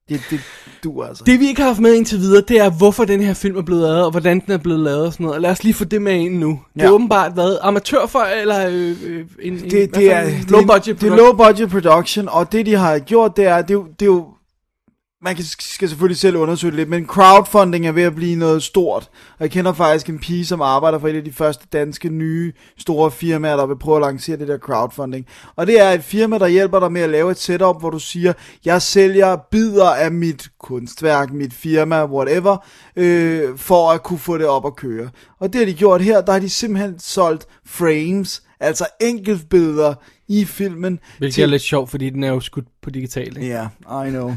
Det, 0.09 0.21
det 0.29 0.39
du 0.83 1.03
altså. 1.03 1.23
Det 1.23 1.39
vi 1.39 1.47
ikke 1.47 1.61
har 1.61 1.67
haft 1.67 1.79
med 1.79 1.93
indtil 1.93 2.19
videre, 2.19 2.43
det 2.47 2.59
er, 2.59 2.69
hvorfor 2.69 3.05
den 3.05 3.21
her 3.21 3.33
film 3.33 3.57
er 3.57 3.61
blevet 3.61 3.81
lavet, 3.81 4.05
og 4.05 4.11
hvordan 4.11 4.39
den 4.39 4.51
er 4.53 4.57
blevet 4.57 4.79
lavet 4.79 5.05
og 5.05 5.13
sådan 5.13 5.23
noget. 5.23 5.35
Og 5.35 5.41
lad 5.41 5.51
os 5.51 5.63
lige 5.63 5.73
få 5.73 5.83
det 5.85 6.01
med 6.01 6.13
ind 6.13 6.37
nu. 6.39 6.59
Det 6.73 6.81
er 6.81 6.85
Ja. 6.85 6.91
åbenbart 6.91 7.33
hvad? 7.33 7.57
Amatør 7.61 8.05
for, 8.05 8.19
eller 8.19 8.67
øh, 8.69 8.73
øh, 9.05 9.25
en, 9.41 9.53
en, 9.53 9.59
det, 9.59 9.71
hvad 9.71 9.87
det, 10.01 10.11
er, 10.11 10.21
en 10.21 10.33
det, 10.41 10.51
low 10.51 10.61
budget 10.65 11.01
det 11.01 11.11
er 11.11 11.15
low 11.15 11.33
budget 11.35 11.69
production, 11.69 12.29
og 12.29 12.51
det 12.51 12.65
de 12.65 12.73
har 12.75 12.99
gjort, 12.99 13.37
det 13.37 13.45
er, 13.45 13.61
det 13.61 13.69
det 13.99 14.01
er 14.01 14.05
jo, 14.05 14.25
man 15.25 15.35
kan, 15.35 15.45
skal 15.45 15.89
selvfølgelig 15.89 16.17
selv 16.17 16.37
undersøge 16.37 16.71
det 16.71 16.77
lidt, 16.77 16.89
men 16.89 17.05
crowdfunding 17.05 17.87
er 17.87 17.91
ved 17.91 18.03
at 18.03 18.15
blive 18.15 18.35
noget 18.35 18.63
stort. 18.63 19.09
Og 19.37 19.39
jeg 19.39 19.51
kender 19.51 19.73
faktisk 19.73 20.09
en 20.09 20.19
pige, 20.19 20.45
som 20.45 20.61
arbejder 20.61 20.99
for 20.99 21.07
et 21.07 21.15
af 21.15 21.23
de 21.23 21.33
første 21.33 21.65
danske 21.73 22.09
nye 22.09 22.53
store 22.77 23.11
firmaer, 23.11 23.55
der 23.55 23.65
vil 23.65 23.77
prøve 23.77 23.95
at 23.95 24.01
lancere 24.01 24.37
det 24.37 24.47
der 24.47 24.57
crowdfunding. 24.57 25.25
Og 25.55 25.67
det 25.67 25.81
er 25.81 25.91
et 25.91 26.03
firma, 26.03 26.37
der 26.37 26.47
hjælper 26.47 26.79
dig 26.79 26.91
med 26.91 27.01
at 27.01 27.09
lave 27.09 27.31
et 27.31 27.37
setup, 27.37 27.79
hvor 27.79 27.89
du 27.89 27.99
siger, 27.99 28.33
jeg 28.65 28.81
sælger 28.81 29.37
bidder 29.51 29.89
af 29.89 30.11
mit 30.11 30.49
kunstværk, 30.59 31.33
mit 31.33 31.53
firma, 31.53 32.05
whatever, 32.05 32.57
øh, 32.95 33.57
for 33.57 33.91
at 33.91 34.03
kunne 34.03 34.19
få 34.19 34.37
det 34.37 34.47
op 34.47 34.65
at 34.65 34.75
køre. 34.75 35.09
Og 35.39 35.53
det 35.53 35.59
har 35.59 35.65
de 35.65 35.73
gjort 35.73 36.01
her, 36.01 36.21
der 36.21 36.31
har 36.31 36.39
de 36.39 36.49
simpelthen 36.49 36.99
solgt 36.99 37.47
frames, 37.65 38.41
altså 38.59 38.85
enkeltbilleder 39.01 39.93
i 40.27 40.45
filmen. 40.45 40.99
Hvilket 41.17 41.43
er 41.43 41.47
lidt 41.47 41.61
sjovt, 41.61 41.89
fordi 41.89 42.09
den 42.09 42.23
er 42.23 42.27
jo 42.27 42.39
skudt 42.39 42.65
på 42.81 42.89
digital. 42.89 43.27
Ikke? 43.27 43.47
Ja, 43.47 43.67
yeah, 43.91 44.07
I 44.07 44.09
know. 44.09 44.35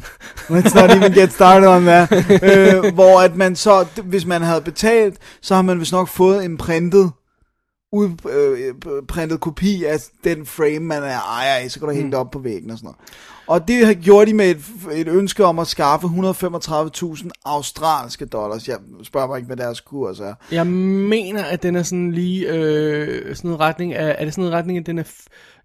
Let's 0.50 0.80
not 0.80 0.90
even 0.90 1.12
get 1.12 1.32
started 1.32 1.68
on 1.68 1.82
that. 1.82 2.12
øh, 2.48 2.94
hvor 2.94 3.20
at 3.20 3.36
man 3.36 3.56
så, 3.56 3.86
hvis 4.04 4.26
man 4.26 4.42
havde 4.42 4.60
betalt, 4.60 5.18
så 5.42 5.54
har 5.54 5.62
man 5.62 5.80
vist 5.80 5.92
nok 5.92 6.08
fået 6.08 6.44
en 6.44 6.56
printet, 6.56 7.10
udprintet 7.92 9.40
kopi 9.40 9.84
af 9.84 9.98
den 10.24 10.46
frame, 10.46 10.80
man 10.80 11.02
er 11.02 11.20
ejer 11.20 11.54
af, 11.54 11.70
så 11.70 11.78
kan 11.78 11.88
du 11.88 11.94
hænge 11.94 12.10
det 12.10 12.18
op 12.18 12.30
på 12.30 12.38
væggen 12.38 12.70
og 12.70 12.78
sådan 12.78 12.86
noget. 12.86 12.98
Og 13.48 13.68
det 13.68 13.86
har 13.86 13.94
gjort 13.94 14.26
de 14.26 14.34
med 14.34 14.50
et, 14.50 14.60
et 14.92 15.08
ønske 15.08 15.44
om 15.44 15.58
at 15.58 15.66
skaffe 15.66 16.06
135.000 16.06 17.28
australske 17.44 18.26
dollars. 18.26 18.68
Jeg 18.68 18.76
spørger 19.02 19.26
mig 19.26 19.36
ikke, 19.36 19.46
hvad 19.46 19.56
deres 19.56 19.80
kurs 19.80 20.20
er. 20.20 20.34
Jeg 20.52 20.66
mener, 20.66 21.44
at 21.44 21.62
den 21.62 21.76
er 21.76 21.82
sådan 21.82 22.12
lige 22.12 22.48
øh, 22.48 23.36
sådan 23.36 23.50
en 23.50 23.60
retning 23.60 23.94
af, 23.94 24.16
er 24.18 24.24
det 24.24 24.34
sådan 24.34 24.44
en 24.44 24.52
retning, 24.52 24.78
at 24.78 24.86
den 24.86 24.98
er, 24.98 25.04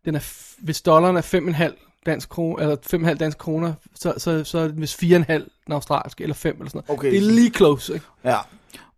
den 0.05 0.15
er 0.15 0.19
hvis 0.59 0.81
dollaren 0.81 1.17
er 1.17 1.21
5,5 1.21 2.01
dansk 2.05 2.29
kroner, 2.29 2.63
eller 2.63 2.75
5,5 3.09 3.13
dansk 3.13 3.37
kroner, 3.37 3.73
så, 3.95 4.13
så, 4.17 4.43
så 4.43 4.57
er 4.57 4.63
det 4.63 4.73
hvis 4.73 4.95
4,5 5.03 5.33
den 5.33 5.73
australske, 5.73 6.23
eller 6.23 6.35
5 6.35 6.55
eller 6.55 6.69
sådan 6.69 6.81
noget. 6.87 6.99
Okay. 6.99 7.11
Det 7.11 7.17
er 7.17 7.31
lige 7.31 7.49
close, 7.49 7.93
ikke? 7.93 8.05
Ja. 8.23 8.37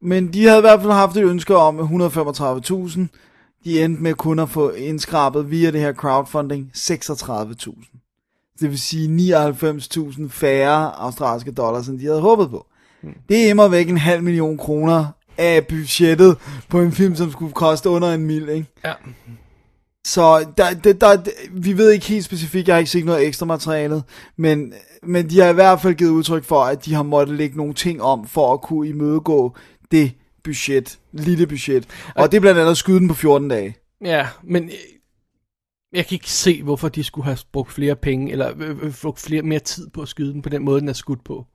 Men 0.01 0.33
de 0.33 0.45
havde 0.45 0.57
i 0.57 0.61
hvert 0.61 0.81
fald 0.81 0.91
haft 0.91 1.17
et 1.17 1.23
ønske 1.23 1.55
om 1.55 1.79
135.000. 1.79 2.99
De 3.63 3.83
endte 3.83 4.03
med 4.03 4.13
kun 4.13 4.39
at 4.39 4.49
få 4.49 4.69
indskrabet 4.69 5.51
via 5.51 5.71
det 5.71 5.81
her 5.81 5.93
crowdfunding 5.93 6.71
36.000. 6.75 8.04
Det 8.59 8.69
vil 8.69 8.79
sige 8.79 9.33
99.000 9.43 10.29
færre 10.29 10.99
australske 10.99 11.51
dollars, 11.51 11.87
end 11.87 11.99
de 11.99 12.05
havde 12.05 12.21
håbet 12.21 12.49
på. 12.49 12.65
Det 13.29 13.45
er 13.45 13.49
immer 13.49 13.67
væk 13.67 13.89
en 13.89 13.97
halv 13.97 14.23
million 14.23 14.57
kroner 14.57 15.05
af 15.37 15.67
budgettet 15.67 16.37
på 16.69 16.81
en 16.81 16.91
film, 16.91 17.15
som 17.15 17.31
skulle 17.31 17.53
koste 17.53 17.89
under 17.89 18.13
en 18.13 18.25
mil, 18.25 18.49
ikke? 18.49 18.67
Ja. 18.85 18.93
Så 20.07 20.45
der, 20.57 20.73
der, 20.73 20.93
der, 20.93 21.17
vi 21.51 21.77
ved 21.77 21.91
ikke 21.91 22.05
helt 22.05 22.25
specifikt, 22.25 22.67
jeg 22.67 22.75
har 22.75 22.79
ikke 22.79 22.91
set 22.91 23.05
noget 23.05 23.27
ekstra 23.27 23.45
materialet, 23.45 24.03
men, 24.37 24.73
men 25.03 25.29
de 25.29 25.39
har 25.39 25.49
i 25.49 25.53
hvert 25.53 25.81
fald 25.81 25.95
givet 25.95 26.11
udtryk 26.11 26.43
for, 26.43 26.63
at 26.63 26.85
de 26.85 26.93
har 26.93 27.03
måttet 27.03 27.37
lægge 27.37 27.57
nogle 27.57 27.73
ting 27.73 28.01
om, 28.01 28.27
for 28.27 28.53
at 28.53 28.61
kunne 28.61 28.89
imødegå 28.89 29.55
det 29.91 30.11
budget, 30.43 30.99
lille 31.11 31.47
budget. 31.47 31.85
Og 32.15 32.31
det 32.31 32.37
er 32.37 32.41
blandt 32.41 32.59
andet 32.59 32.71
at 32.71 32.77
skyde 32.77 32.99
den 32.99 33.07
på 33.07 33.13
14 33.13 33.49
dage. 33.49 33.75
Ja, 34.05 34.27
men 34.43 34.69
jeg 35.95 36.07
kan 36.07 36.15
ikke 36.15 36.31
se, 36.31 36.63
hvorfor 36.63 36.89
de 36.89 37.03
skulle 37.03 37.25
have 37.25 37.37
brugt 37.53 37.71
flere 37.71 37.95
penge, 37.95 38.31
eller 38.31 38.51
øh, 38.59 38.69
øh, 38.81 38.93
brugt 39.01 39.19
flere, 39.19 39.41
mere 39.41 39.59
tid 39.59 39.89
på 39.89 40.01
at 40.01 40.07
skyde 40.07 40.33
den 40.33 40.41
på 40.41 40.49
den 40.49 40.65
måde, 40.65 40.79
den 40.79 40.89
er 40.89 40.93
skudt 40.93 41.23
på. 41.23 41.45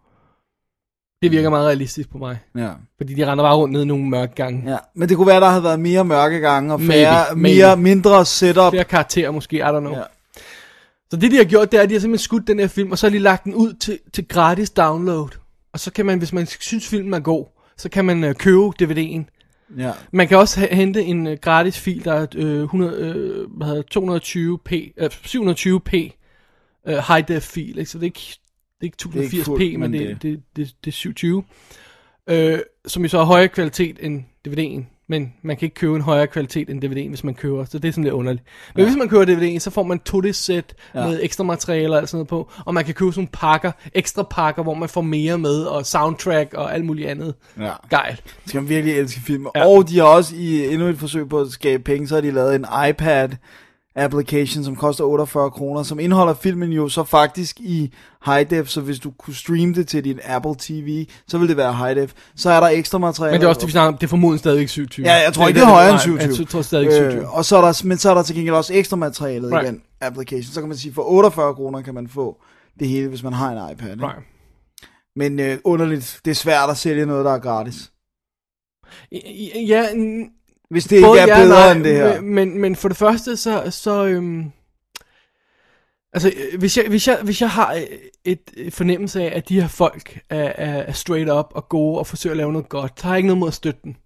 Det 1.22 1.30
virker 1.30 1.50
meget 1.50 1.66
realistisk 1.66 2.10
på 2.10 2.18
mig. 2.18 2.38
Ja. 2.56 2.70
Fordi 2.96 3.14
de 3.14 3.26
render 3.26 3.44
bare 3.44 3.56
rundt 3.56 3.72
ned 3.72 3.82
i 3.82 3.84
nogle 3.84 4.08
mørke 4.08 4.34
gange. 4.34 4.70
ja. 4.70 4.76
Men 4.94 5.08
det 5.08 5.16
kunne 5.16 5.26
være, 5.26 5.40
der 5.40 5.48
havde 5.48 5.64
været 5.64 5.80
mere 5.80 6.04
mørke 6.04 6.38
gange, 6.38 6.74
og 6.74 6.80
færre, 6.80 7.34
Maybe, 7.34 7.56
mere, 7.56 7.76
mindre 7.76 8.26
setup. 8.26 8.72
Flere 8.72 8.84
karakterer 8.84 9.30
måske, 9.30 9.56
I 9.56 9.60
don't 9.60 9.78
know. 9.80 9.92
Ja. 9.96 10.02
Så 11.10 11.16
det 11.16 11.30
de 11.30 11.36
har 11.36 11.44
gjort, 11.44 11.72
det 11.72 11.78
er, 11.78 11.82
at 11.82 11.88
de 11.88 11.94
har 11.94 12.00
simpelthen 12.00 12.24
skudt 12.24 12.46
den 12.46 12.58
her 12.58 12.66
film, 12.66 12.92
og 12.92 12.98
så 12.98 13.06
har 13.06 13.10
de 13.10 13.18
lagt 13.18 13.44
den 13.44 13.54
ud 13.54 13.72
til, 13.72 13.98
til 14.12 14.28
gratis 14.28 14.70
download. 14.70 15.28
Og 15.72 15.80
så 15.80 15.92
kan 15.92 16.06
man, 16.06 16.18
hvis 16.18 16.32
man 16.32 16.46
synes 16.46 16.88
filmen 16.88 17.14
er 17.14 17.20
god, 17.20 17.46
så 17.76 17.88
kan 17.88 18.04
man 18.04 18.24
øh, 18.24 18.34
købe 18.34 18.70
DVD'en. 18.82 19.39
Ja. 19.78 19.92
Man 20.12 20.28
kan 20.28 20.38
også 20.38 20.68
hente 20.72 21.02
en 21.02 21.26
øh, 21.26 21.38
gratis 21.42 21.78
fil, 21.78 22.04
der 22.04 22.12
er 22.12 22.26
øh, 22.36 22.62
100, 22.62 22.92
øh, 22.96 23.50
hvad 23.50 23.66
hedder, 23.66 23.82
det, 23.82 23.96
220p, 23.96 24.92
øh, 24.96 25.10
720p 25.12 26.10
øh, 26.88 26.98
high 27.08 27.28
def 27.28 27.42
fil, 27.42 27.78
ikke? 27.78 27.90
så 27.90 27.98
det 27.98 28.02
er 28.02 28.06
ikke, 28.06 28.20
det 28.80 28.80
er 28.80 28.84
ikke 28.84 28.96
1080p, 29.02 29.18
ikke 29.22 29.44
fuldt, 29.44 29.80
men, 29.80 29.90
men 29.90 30.00
det, 30.00 30.08
det- 30.08 30.22
det, 30.22 30.42
det, 30.56 30.74
det 30.84 30.90
er 30.90 30.94
720, 30.94 31.44
øh, 32.30 32.58
som 32.86 33.02
jo 33.02 33.08
så 33.08 33.18
har 33.18 33.24
højere 33.24 33.48
kvalitet 33.48 33.96
end 34.00 34.24
DVD'en, 34.48 34.84
men 35.10 35.32
man 35.42 35.56
kan 35.56 35.66
ikke 35.66 35.74
købe 35.74 35.96
en 35.96 36.02
højere 36.02 36.26
kvalitet 36.26 36.70
end 36.70 36.84
DVD'en, 36.84 37.08
hvis 37.08 37.24
man 37.24 37.34
køber, 37.34 37.64
så 37.64 37.78
det 37.78 37.88
er 37.88 37.92
sådan 37.92 38.04
lidt 38.04 38.14
underligt. 38.14 38.44
Men 38.74 38.80
ja. 38.84 38.88
hvis 38.90 38.98
man 38.98 39.08
køber 39.08 39.24
DVD'en, 39.24 39.58
så 39.58 39.70
får 39.70 39.82
man 39.82 39.98
to 39.98 40.20
det 40.20 40.36
sæt 40.36 40.74
Ja. 40.94 41.06
med 41.06 41.20
ekstra 41.22 41.44
materialer 41.44 42.00
og 42.00 42.08
sådan 42.08 42.16
noget 42.16 42.28
på, 42.28 42.50
og 42.66 42.74
man 42.74 42.84
kan 42.84 42.94
købe 42.94 43.12
sådan 43.12 43.28
pakker, 43.32 43.72
ekstra 43.94 44.22
pakker, 44.22 44.62
hvor 44.62 44.74
man 44.74 44.88
får 44.88 45.00
mere 45.00 45.38
med, 45.38 45.62
og 45.62 45.86
soundtrack 45.86 46.54
og 46.54 46.74
alt 46.74 46.84
muligt 46.84 47.08
andet. 47.08 47.34
Ja. 47.60 47.70
Gejl. 47.90 48.20
skal 48.46 48.60
man 48.60 48.68
virkelig 48.68 48.98
elske 48.98 49.20
film. 49.20 49.46
Ja. 49.56 49.66
Og 49.66 49.88
de 49.88 49.98
har 49.98 50.04
også 50.06 50.34
i 50.36 50.72
endnu 50.72 50.86
et 50.86 50.98
forsøg 50.98 51.28
på 51.28 51.40
at 51.40 51.50
skabe 51.50 51.82
penge, 51.82 52.08
så 52.08 52.14
har 52.14 52.22
de 52.22 52.30
lavet 52.30 52.54
en 52.54 52.66
iPad 52.88 53.28
application, 54.04 54.64
som 54.64 54.76
koster 54.76 55.04
48 55.04 55.50
kroner, 55.50 55.82
som 55.82 55.98
indeholder 56.00 56.34
filmen 56.34 56.72
jo 56.72 56.88
så 56.88 57.04
faktisk 57.04 57.60
i 57.60 57.92
high 58.26 58.50
def, 58.50 58.68
så 58.68 58.80
hvis 58.80 58.98
du 58.98 59.10
kunne 59.18 59.34
streame 59.34 59.74
det 59.74 59.88
til 59.88 60.04
din 60.04 60.18
Apple 60.24 60.54
TV, 60.58 61.06
så 61.28 61.38
vil 61.38 61.48
det 61.48 61.56
være 61.56 61.74
high 61.74 61.96
def. 62.00 62.12
Så 62.36 62.50
er 62.50 62.60
der 62.60 62.66
ekstra 62.68 62.98
materiale. 62.98 63.32
Men 63.32 63.40
det 63.40 63.44
er 63.44 63.48
også 63.48 63.60
det, 63.60 63.66
vi 63.66 63.72
snakker 63.72 63.88
om. 63.92 63.94
Det 63.98 64.02
er 64.06 64.08
formodentlig 64.08 64.38
stadigvæk 64.40 64.68
27. 64.68 65.06
Ja, 65.06 65.14
jeg 65.14 65.32
tror 65.32 65.48
ikke, 65.48 65.60
det 65.60 65.66
er 65.66 65.70
højere 65.70 65.90
end 65.90 65.98
27. 66.00 66.28
Nej, 66.30 66.38
jeg 66.38 66.48
tror 66.48 66.62
stadigvæk 66.62 66.92
27. 66.92 67.22
Øh, 67.22 67.34
og 67.36 67.44
så 67.44 67.56
er 67.56 67.60
der, 67.60 67.82
men 67.86 67.98
så 67.98 68.10
er 68.10 68.14
der 68.14 68.22
til 68.22 68.34
gengæld 68.36 68.54
også 68.54 68.74
ekstra 68.74 68.96
materialet 68.96 69.52
Right. 69.52 69.64
i 69.64 69.70
den 69.70 69.82
application. 70.00 70.52
Så 70.52 70.60
kan 70.60 70.68
man 70.68 70.78
sige, 70.78 70.92
for 70.94 71.02
48 71.02 71.54
kroner 71.54 71.82
kan 71.82 71.94
man 71.94 72.08
få 72.08 72.36
det 72.80 72.88
hele, 72.88 73.08
hvis 73.08 73.22
man 73.22 73.32
har 73.32 73.50
en 73.66 73.72
iPad. 73.72 73.90
Ikke? 73.92 74.04
Right. 74.06 74.24
Men 75.16 75.40
øh, 75.40 75.58
underligt, 75.64 76.20
det 76.24 76.30
er 76.30 76.34
svært 76.34 76.70
at 76.70 76.76
sælge 76.76 77.06
noget, 77.06 77.24
der 77.24 77.32
er 77.32 77.38
gratis. 77.38 77.90
Ja, 79.68 79.86
Hvis 80.70 80.84
det 80.84 81.02
både 81.04 81.20
ikke 81.20 81.32
er 81.32 81.38
ja 81.38 81.44
bedre 81.44 81.60
nej, 81.60 81.72
end 81.72 81.84
det 81.84 81.96
her. 81.96 82.20
Men, 82.20 82.58
men 82.58 82.76
for 82.76 82.88
det 82.88 82.96
første, 82.96 83.36
så, 83.36 83.70
så 83.70 84.06
øhm, 84.06 84.52
altså, 86.12 86.32
øh, 86.36 86.58
hvis 86.58 86.76
jeg, 86.76 86.84
hvis, 86.88 87.08
jeg, 87.08 87.20
hvis 87.24 87.40
jeg 87.40 87.50
har 87.50 87.74
øh, 87.74 87.82
et 88.24 88.50
øh, 88.56 88.72
fornemmelse 88.72 89.22
af, 89.22 89.36
at 89.36 89.48
de 89.48 89.60
her 89.60 89.68
folk 89.68 90.18
er, 90.30 90.52
er, 90.56 90.92
straight 90.92 91.30
up 91.30 91.46
og 91.54 91.68
gode 91.68 91.98
og 91.98 92.06
forsøger 92.06 92.32
at 92.32 92.36
lave 92.36 92.52
noget 92.52 92.68
godt, 92.68 93.00
så 93.00 93.06
har 93.06 93.12
jeg 93.12 93.18
ikke 93.18 93.26
noget 93.26 93.38
mod 93.38 93.48
at 93.48 93.54
støtte 93.54 93.80
den. 93.84 93.96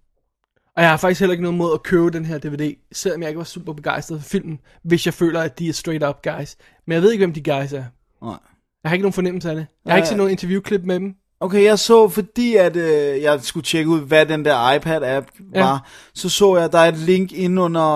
Og 0.75 0.81
jeg 0.81 0.89
har 0.89 0.97
faktisk 0.97 1.19
heller 1.19 1.31
ikke 1.31 1.43
noget 1.43 1.57
mod 1.57 1.73
at 1.73 1.83
købe 1.83 2.09
den 2.09 2.25
her 2.25 2.37
DVD, 2.37 2.75
selvom 2.91 3.21
jeg 3.21 3.29
ikke 3.29 3.37
var 3.37 3.43
super 3.43 3.73
begejstret 3.73 4.21
for 4.21 4.29
filmen, 4.29 4.59
hvis 4.83 5.05
jeg 5.05 5.13
føler, 5.13 5.41
at 5.41 5.59
de 5.59 5.69
er 5.69 5.73
straight 5.73 6.03
up 6.03 6.23
guys. 6.23 6.55
Men 6.87 6.93
jeg 6.93 7.01
ved 7.01 7.11
ikke, 7.11 7.25
hvem 7.25 7.33
de 7.33 7.43
guys 7.43 7.73
er. 7.73 7.83
Nej. 8.21 8.37
Jeg 8.83 8.89
har 8.89 8.93
ikke 8.93 9.03
nogen 9.03 9.13
fornemmelse 9.13 9.49
af 9.49 9.55
det. 9.55 9.67
Jeg 9.85 9.93
har 9.93 9.97
ikke 9.97 10.07
set 10.07 10.17
nogen 10.17 10.31
interviewklip 10.31 10.81
med 10.83 10.95
dem. 10.95 11.15
Okay, 11.39 11.63
jeg 11.63 11.79
så, 11.79 12.09
fordi 12.09 12.55
at 12.55 12.75
øh, 12.75 13.21
jeg 13.21 13.39
skulle 13.41 13.63
tjekke 13.63 13.89
ud, 13.89 13.99
hvad 14.01 14.25
den 14.25 14.45
der 14.45 14.73
iPad-app 14.75 15.25
Ja. 15.55 15.63
var, 15.63 15.87
så 16.13 16.29
så 16.29 16.57
jeg, 16.57 16.71
der 16.71 16.79
er 16.79 16.87
et 16.87 16.97
link 16.97 17.31
inde 17.33 17.61
under, 17.61 17.95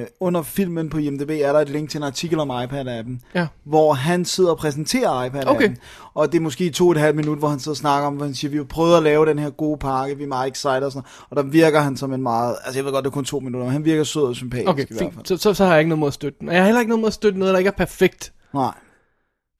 øh, 0.00 0.06
under 0.20 0.42
filmen 0.42 0.90
på 0.90 0.98
IMDb, 0.98 1.30
er 1.30 1.52
der 1.52 1.60
et 1.60 1.68
link 1.68 1.90
til 1.90 1.98
en 1.98 2.04
artikel 2.04 2.38
om 2.40 2.50
iPad-appen, 2.50 3.30
Ja. 3.34 3.46
hvor 3.64 3.92
han 3.92 4.24
sidder 4.24 4.50
og 4.50 4.58
præsenterer 4.58 5.28
iPad-appen. 5.28 5.48
Okay. 5.48 5.74
Og 6.14 6.32
det 6.32 6.38
er 6.38 6.42
måske 6.42 6.70
to 6.70 6.86
og 6.86 6.92
et 6.92 6.98
halvt 6.98 7.16
minut, 7.16 7.38
hvor 7.38 7.48
han 7.48 7.58
sidder 7.60 7.72
og 7.72 7.76
snakker 7.76 8.06
om, 8.06 8.14
hvor 8.14 8.24
han 8.24 8.34
siger, 8.34 8.50
vi 8.50 8.56
har 8.56 8.64
prøvet 8.64 8.96
at 8.96 9.02
lave 9.02 9.26
den 9.26 9.38
her 9.38 9.50
gode 9.50 9.78
pakke, 9.78 10.16
vi 10.16 10.22
er 10.24 10.28
meget 10.28 10.50
excited 10.52 10.82
og 10.82 10.92
sådan 10.92 11.04
noget. 11.20 11.26
Og 11.30 11.36
der 11.36 11.42
virker 11.42 11.80
han 11.80 11.96
som 11.96 12.12
en 12.12 12.22
meget, 12.22 12.56
altså 12.64 12.78
jeg 12.78 12.84
ved 12.84 12.92
godt, 12.92 13.04
det 13.04 13.10
er 13.10 13.14
kun 13.14 13.24
to 13.24 13.40
minutter, 13.40 13.64
men 13.66 13.72
han 13.72 13.84
virker 13.84 14.04
sød 14.04 14.22
og 14.22 14.34
sympatisk 14.36 14.68
Okay, 14.68 14.82
i 14.84 14.86
hvert 14.90 15.14
fald. 15.14 15.26
Så, 15.26 15.36
så, 15.36 15.54
så 15.54 15.64
har 15.64 15.72
jeg 15.72 15.80
ikke 15.80 15.88
noget 15.88 15.98
mod 15.98 16.08
at 16.08 16.14
støtte 16.14 16.38
den. 16.40 16.48
Og 16.48 16.54
jeg 16.54 16.62
har 16.62 16.66
heller 16.66 16.80
ikke 16.80 16.88
noget 16.90 17.00
mod 17.00 17.08
at 17.08 17.14
støtte 17.14 17.38
noget, 17.38 17.52
der 17.52 17.58
ikke 17.58 17.68
er 17.68 17.72
perfekt. 17.72 18.32
Nej. 18.54 18.74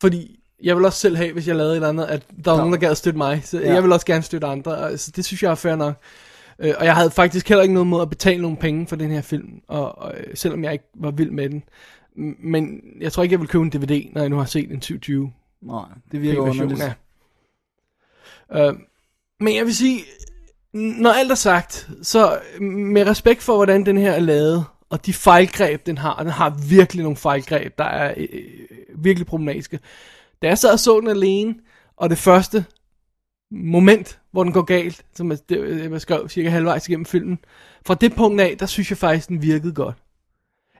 Fordi 0.01 0.41
jeg 0.65 0.77
vil 0.77 0.85
også 0.85 0.99
selv 0.99 1.17
have, 1.17 1.33
hvis 1.33 1.49
jeg 1.49 1.57
lavede 1.57 1.73
et 1.73 1.77
eller 1.77 1.89
andet, 1.89 2.05
at 2.05 2.23
der 2.45 2.51
var 2.51 2.53
Ja. 2.53 2.59
nogen, 2.59 2.73
der 2.73 2.79
gad 2.79 2.95
støtte 2.95 3.17
mig. 3.19 3.41
Så 3.45 3.61
Ja. 3.61 3.73
jeg 3.75 3.83
vil 3.83 3.93
også 3.93 4.07
gerne 4.07 4.23
støtte 4.23 4.47
andre. 4.47 4.77
og- 4.77 4.99
Så 4.99 5.11
det 5.17 5.25
synes 5.25 5.43
jeg 5.43 5.51
er 5.51 5.55
fair 5.55 5.77
nok. 5.77 5.95
Øh, 6.59 6.75
og 6.79 6.85
jeg 6.85 6.95
havde 6.95 7.11
faktisk 7.11 7.49
heller 7.49 7.63
ikke 7.63 7.75
noget 7.75 7.87
mod 7.87 8.03
at 8.03 8.11
betale 8.11 8.43
nogle 8.43 8.57
penge 8.57 8.87
for 8.87 8.97
den 8.97 9.11
her 9.11 9.23
film, 9.23 9.61
og, 9.69 9.99
og 9.99 10.15
øh, 10.17 10.25
selvom 10.37 10.65
jeg 10.65 10.73
ikke 10.73 10.85
var 10.95 11.11
vild 11.11 11.31
med 11.31 11.49
den. 11.51 11.63
Men 12.39 12.81
jeg 13.01 13.13
tror 13.13 13.23
ikke, 13.23 13.33
jeg 13.33 13.41
vil 13.41 13.49
købe 13.49 13.65
en 13.65 13.71
DVD, 13.71 14.13
når 14.13 14.21
jeg 14.21 14.31
nu 14.31 14.37
har 14.37 14.45
set 14.45 14.71
en 14.73 14.83
720 14.83 15.33
Nej, 15.63 15.85
det 16.13 16.23
virker 16.23 16.41
underligt. 16.41 16.83
af. 16.83 16.93
Øh, 18.69 18.75
men 19.41 19.57
jeg 19.57 19.65
vil 19.65 19.75
sige, 19.77 20.01
når 20.73 21.11
alt 21.11 21.31
er 21.31 21.35
sagt, 21.35 21.89
så 22.03 22.39
med 22.61 23.07
respekt 23.07 23.43
for, 23.43 23.57
hvordan 23.57 23.87
den 23.87 23.97
her 23.99 24.13
er 24.13 24.21
lavet, 24.21 24.65
og 24.91 25.07
de 25.07 25.13
fejlgreb, 25.13 25.87
den 25.87 25.99
har, 25.99 26.11
og 26.11 26.25
den 26.25 26.33
har 26.33 26.59
virkelig 26.69 27.03
nogle 27.03 27.17
fejlgreb, 27.17 27.79
der 27.79 27.85
er 27.85 28.15
øh, 28.17 28.29
virkelig 28.95 29.27
problematiske. 29.27 29.79
Da 30.43 30.47
jeg 30.49 30.59
sad 30.59 30.73
og 30.73 30.81
så 30.81 31.01
den 31.01 31.09
alene, 31.09 31.55
og 31.97 32.11
det 32.11 32.19
første 32.19 32.65
moment, 33.51 34.19
hvor 34.31 34.45
den 34.45 34.53
går 34.53 34.63
galt, 34.63 35.05
som 35.15 35.31
jeg, 35.31 35.39
det, 35.49 35.91
jeg 35.91 36.01
skrev 36.01 36.29
cirka 36.29 36.49
halvvejs 36.49 36.89
igennem 36.89 37.07
filmen, 37.07 37.39
fra 37.87 37.95
det 37.95 38.15
punkt 38.15 38.41
af, 38.41 38.59
der 38.59 38.67
synes 38.67 38.91
jeg 38.91 38.99
faktisk, 38.99 39.29
den 39.29 39.43
virkede 39.43 39.73
godt. 39.73 39.97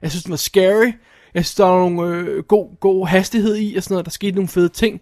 Jeg 0.01 0.11
synes, 0.11 0.23
den 0.23 0.31
var 0.31 0.37
scary. 0.37 0.91
Jeg 1.33 1.45
synes, 1.45 1.55
der 1.55 1.65
var 1.65 1.89
nogle 1.89 2.17
øh, 2.17 2.43
god, 2.43 2.79
god 2.79 3.07
hastighed 3.07 3.57
i, 3.57 3.75
og 3.75 3.83
sådan 3.83 3.93
noget. 3.93 4.05
Der 4.05 4.11
skete 4.11 4.35
nogle 4.35 4.47
fede 4.47 4.69
ting. 4.69 5.01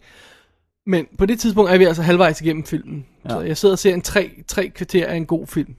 Men 0.86 1.08
på 1.18 1.26
det 1.26 1.40
tidspunkt 1.40 1.72
er 1.72 1.78
vi 1.78 1.84
altså 1.84 2.02
halvvejs 2.02 2.42
igennem 2.42 2.64
filmen. 2.64 3.06
Ja. 3.26 3.30
Så 3.30 3.42
jeg 3.42 3.58
sidder 3.58 3.74
og 3.76 3.80
ser 3.80 3.94
en 3.94 4.02
tre, 4.02 4.44
tre 4.48 4.70
kvarter 4.70 5.08
af 5.08 5.16
en 5.16 5.26
god 5.26 5.48
film 5.48 5.76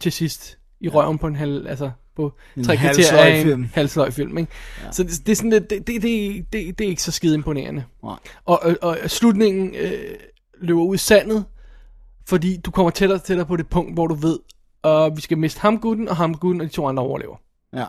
til 0.00 0.12
sidst. 0.12 0.58
I 0.80 0.88
røven 0.88 1.18
på 1.18 1.26
en 1.26 1.36
halv, 1.36 1.66
altså 1.66 1.90
på 2.18 2.32
tre 2.64 2.76
kvarter 2.76 3.18
af 3.18 3.28
en 3.28 3.36
halvsløj-film. 3.36 3.68
halvsløj 3.74 4.10
film. 4.10 4.38
Ikke? 4.38 4.52
Ja. 4.84 4.92
Så 4.92 5.02
det, 5.02 5.26
det, 5.26 5.32
er 5.32 5.36
sådan 5.36 5.50
lidt, 5.50 5.70
det, 5.70 5.86
det, 5.86 6.02
det, 6.02 6.46
det, 6.52 6.78
det 6.78 6.84
er 6.84 6.88
ikke 6.88 7.02
så 7.02 7.12
skide 7.12 7.34
imponerende. 7.34 7.84
Nej. 8.02 8.16
Og, 8.44 8.62
og, 8.62 8.76
og 8.82 8.98
slutningen 9.06 9.74
øh, 9.74 10.14
løber 10.60 10.82
ud 10.82 10.94
i 10.94 10.98
sandet, 10.98 11.44
fordi 12.28 12.56
du 12.56 12.70
kommer 12.70 12.90
tættere 12.90 13.18
og 13.18 13.24
tættere 13.24 13.46
på 13.46 13.56
det 13.56 13.68
punkt, 13.68 13.94
hvor 13.94 14.06
du 14.06 14.14
ved, 14.14 14.38
at 14.84 15.16
vi 15.16 15.20
skal 15.20 15.38
miste 15.38 15.60
ham 15.60 15.78
gutten, 15.78 16.08
og 16.08 16.16
ham 16.16 16.34
gutten, 16.34 16.60
og 16.60 16.66
de 16.66 16.72
to 16.72 16.86
andre 16.86 17.02
overlever. 17.02 17.36
Ja. 17.72 17.86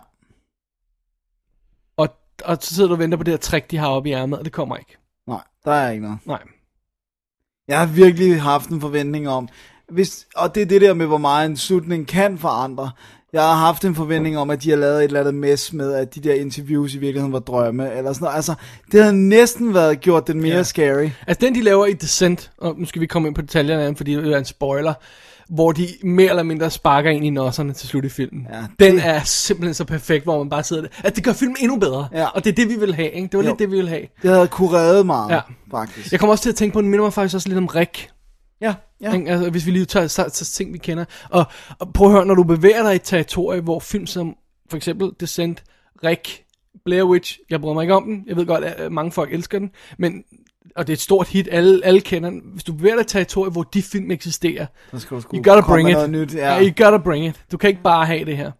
Og, 1.96 2.08
og 2.44 2.58
så 2.60 2.74
sidder 2.74 2.88
du 2.88 2.94
og 2.94 2.98
venter 2.98 3.18
på 3.18 3.24
det 3.24 3.32
her 3.32 3.38
trick, 3.38 3.70
de 3.70 3.76
har 3.76 3.88
oppe 3.88 4.08
i 4.08 4.12
ærmet, 4.12 4.38
og 4.38 4.44
det 4.44 4.52
kommer 4.52 4.76
ikke. 4.76 4.96
Nej, 5.26 5.42
der 5.64 5.72
er 5.72 5.90
ikke 5.90 6.02
noget. 6.02 6.18
Nej. 6.26 6.42
Jeg 7.68 7.78
har 7.78 7.86
virkelig 7.86 8.42
haft 8.42 8.70
en 8.70 8.80
forventning 8.80 9.28
om, 9.28 9.48
hvis, 9.88 10.26
og 10.36 10.54
det 10.54 10.62
er 10.62 10.66
det 10.66 10.80
der 10.80 10.94
med, 10.94 11.06
hvor 11.06 11.18
meget 11.18 11.50
en 11.50 11.56
slutning 11.56 12.06
kan 12.06 12.38
forandre. 12.38 12.90
Jeg 13.32 13.42
har 13.42 13.54
haft 13.54 13.84
en 13.84 13.94
forventning 13.94 14.38
om, 14.38 14.50
at 14.50 14.62
de 14.62 14.70
har 14.70 14.76
lavet 14.76 14.98
et 14.98 15.04
eller 15.04 15.20
andet 15.20 15.34
mess 15.34 15.72
med, 15.72 15.92
at 15.92 16.14
de 16.14 16.20
der 16.20 16.34
interviews 16.34 16.94
i 16.94 16.98
virkeligheden 16.98 17.32
var 17.32 17.38
drømme, 17.38 17.96
eller 17.96 18.12
sådan 18.12 18.24
noget. 18.24 18.36
Altså, 18.36 18.54
det 18.92 19.00
havde 19.02 19.16
næsten 19.16 19.74
været 19.74 20.00
gjort 20.00 20.26
den 20.26 20.40
mere 20.40 20.56
ja. 20.56 20.62
scary. 20.62 21.08
Altså 21.26 21.46
den, 21.46 21.54
de 21.54 21.62
laver 21.62 21.86
i 21.86 21.92
Descent, 21.92 22.50
og 22.58 22.74
nu 22.78 22.86
skal 22.86 23.00
vi 23.00 23.06
komme 23.06 23.28
ind 23.28 23.34
på 23.34 23.42
detaljerne, 23.42 23.86
den, 23.86 23.96
fordi 23.96 24.14
det 24.14 24.32
er 24.32 24.38
en 24.38 24.44
spoiler, 24.44 24.94
hvor 25.48 25.72
de 25.72 25.86
mere 26.04 26.28
eller 26.30 26.42
mindre 26.42 26.70
sparker 26.70 27.10
ind 27.10 27.24
i 27.24 27.30
nosserne 27.30 27.72
til 27.72 27.88
slut 27.88 28.04
i 28.04 28.08
filmen. 28.08 28.46
Ja, 28.52 28.86
den 28.86 28.94
det- 28.94 29.06
er 29.06 29.20
simpelthen 29.24 29.74
så 29.74 29.84
perfekt, 29.84 30.24
hvor 30.24 30.38
man 30.38 30.50
bare 30.50 30.62
sidder 30.62 30.82
der. 30.82 30.88
At 31.04 31.16
det 31.16 31.24
gør 31.24 31.32
filmen 31.32 31.56
endnu 31.60 31.76
bedre. 31.78 32.08
Ja. 32.12 32.26
Og 32.26 32.44
det 32.44 32.50
er 32.50 32.54
det, 32.54 32.68
vi 32.68 32.76
vil 32.80 32.94
have. 32.94 33.10
Ikke? 33.10 33.26
Det 33.28 33.36
var 33.38 33.42
Jo. 33.44 33.48
lidt 33.48 33.58
det, 33.58 33.70
vi 33.70 33.76
vil 33.76 33.88
have. 33.88 34.02
Det 34.22 34.30
havde 34.30 34.48
kunne 34.48 34.70
redde 34.72 35.04
meget, 35.04 35.30
ja. 35.30 35.40
faktisk. 35.70 36.12
Jeg 36.12 36.20
kommer 36.20 36.32
også 36.32 36.42
til 36.42 36.50
at 36.50 36.56
tænke 36.56 36.72
på, 36.74 36.80
den 36.80 36.88
minder 36.88 37.04
mig 37.04 37.12
faktisk 37.12 37.34
også 37.34 37.48
lidt 37.48 37.58
om 37.58 37.66
Rick. 37.66 38.08
Ja, 38.60 38.74
ja. 39.00 39.12
Ikke? 39.14 39.30
Altså, 39.30 39.50
hvis 39.50 39.66
vi 39.66 39.70
lige 39.70 39.84
tager, 39.84 40.08
tager, 40.08 40.28
tager 40.28 40.50
ting, 40.52 40.72
vi 40.72 40.78
kender. 40.78 41.04
Og, 41.28 41.44
og 41.78 41.92
prøv 41.92 42.06
at 42.06 42.12
høre, 42.12 42.26
når 42.26 42.34
du 42.34 42.42
bevæger 42.42 42.82
dig 42.82 42.92
i 42.92 42.96
et 42.96 43.02
territorie, 43.02 43.60
hvor 43.60 43.80
film 43.80 44.06
som 44.06 44.36
for 44.70 44.76
eksempel 44.76 45.10
Descent, 45.20 45.62
Rick, 46.04 46.44
Blair 46.84 47.04
Witch, 47.04 47.38
jeg 47.50 47.60
bryder 47.60 47.74
mig 47.74 47.82
ikke 47.82 47.94
om 47.94 48.04
den, 48.04 48.24
jeg 48.26 48.36
ved 48.36 48.46
godt, 48.46 48.64
at 48.64 48.92
mange 48.92 49.12
folk 49.12 49.32
elsker 49.32 49.58
den, 49.58 49.70
men, 49.98 50.24
og 50.76 50.86
det 50.86 50.92
er 50.92 50.96
et 50.96 51.00
stort 51.00 51.28
hit, 51.28 51.48
alle, 51.50 51.84
alle 51.84 52.00
kender 52.00 52.30
den. 52.30 52.42
Hvis 52.52 52.64
du 52.64 52.72
bevæger 52.72 52.94
dig 52.94 53.00
i 53.00 53.04
et 53.04 53.08
territorie, 53.08 53.50
hvor 53.50 53.62
de 53.62 53.82
film 53.82 54.10
eksisterer, 54.10 54.66
Så 54.90 54.98
skal 54.98 55.16
du 55.16 55.22
you 55.34 55.42
gotta 55.42 55.60
bring 55.60 55.90
it. 55.90 56.10
Nyt. 56.10 56.34
Ja. 56.34 56.54
Ja. 56.54 56.62
You 56.62 56.84
gotta 56.84 56.98
bring 56.98 57.26
it. 57.26 57.44
Du 57.52 57.56
kan 57.56 57.70
ikke 57.70 57.82
bare 57.82 58.06
have 58.06 58.24
det 58.24 58.36
her. 58.36 58.50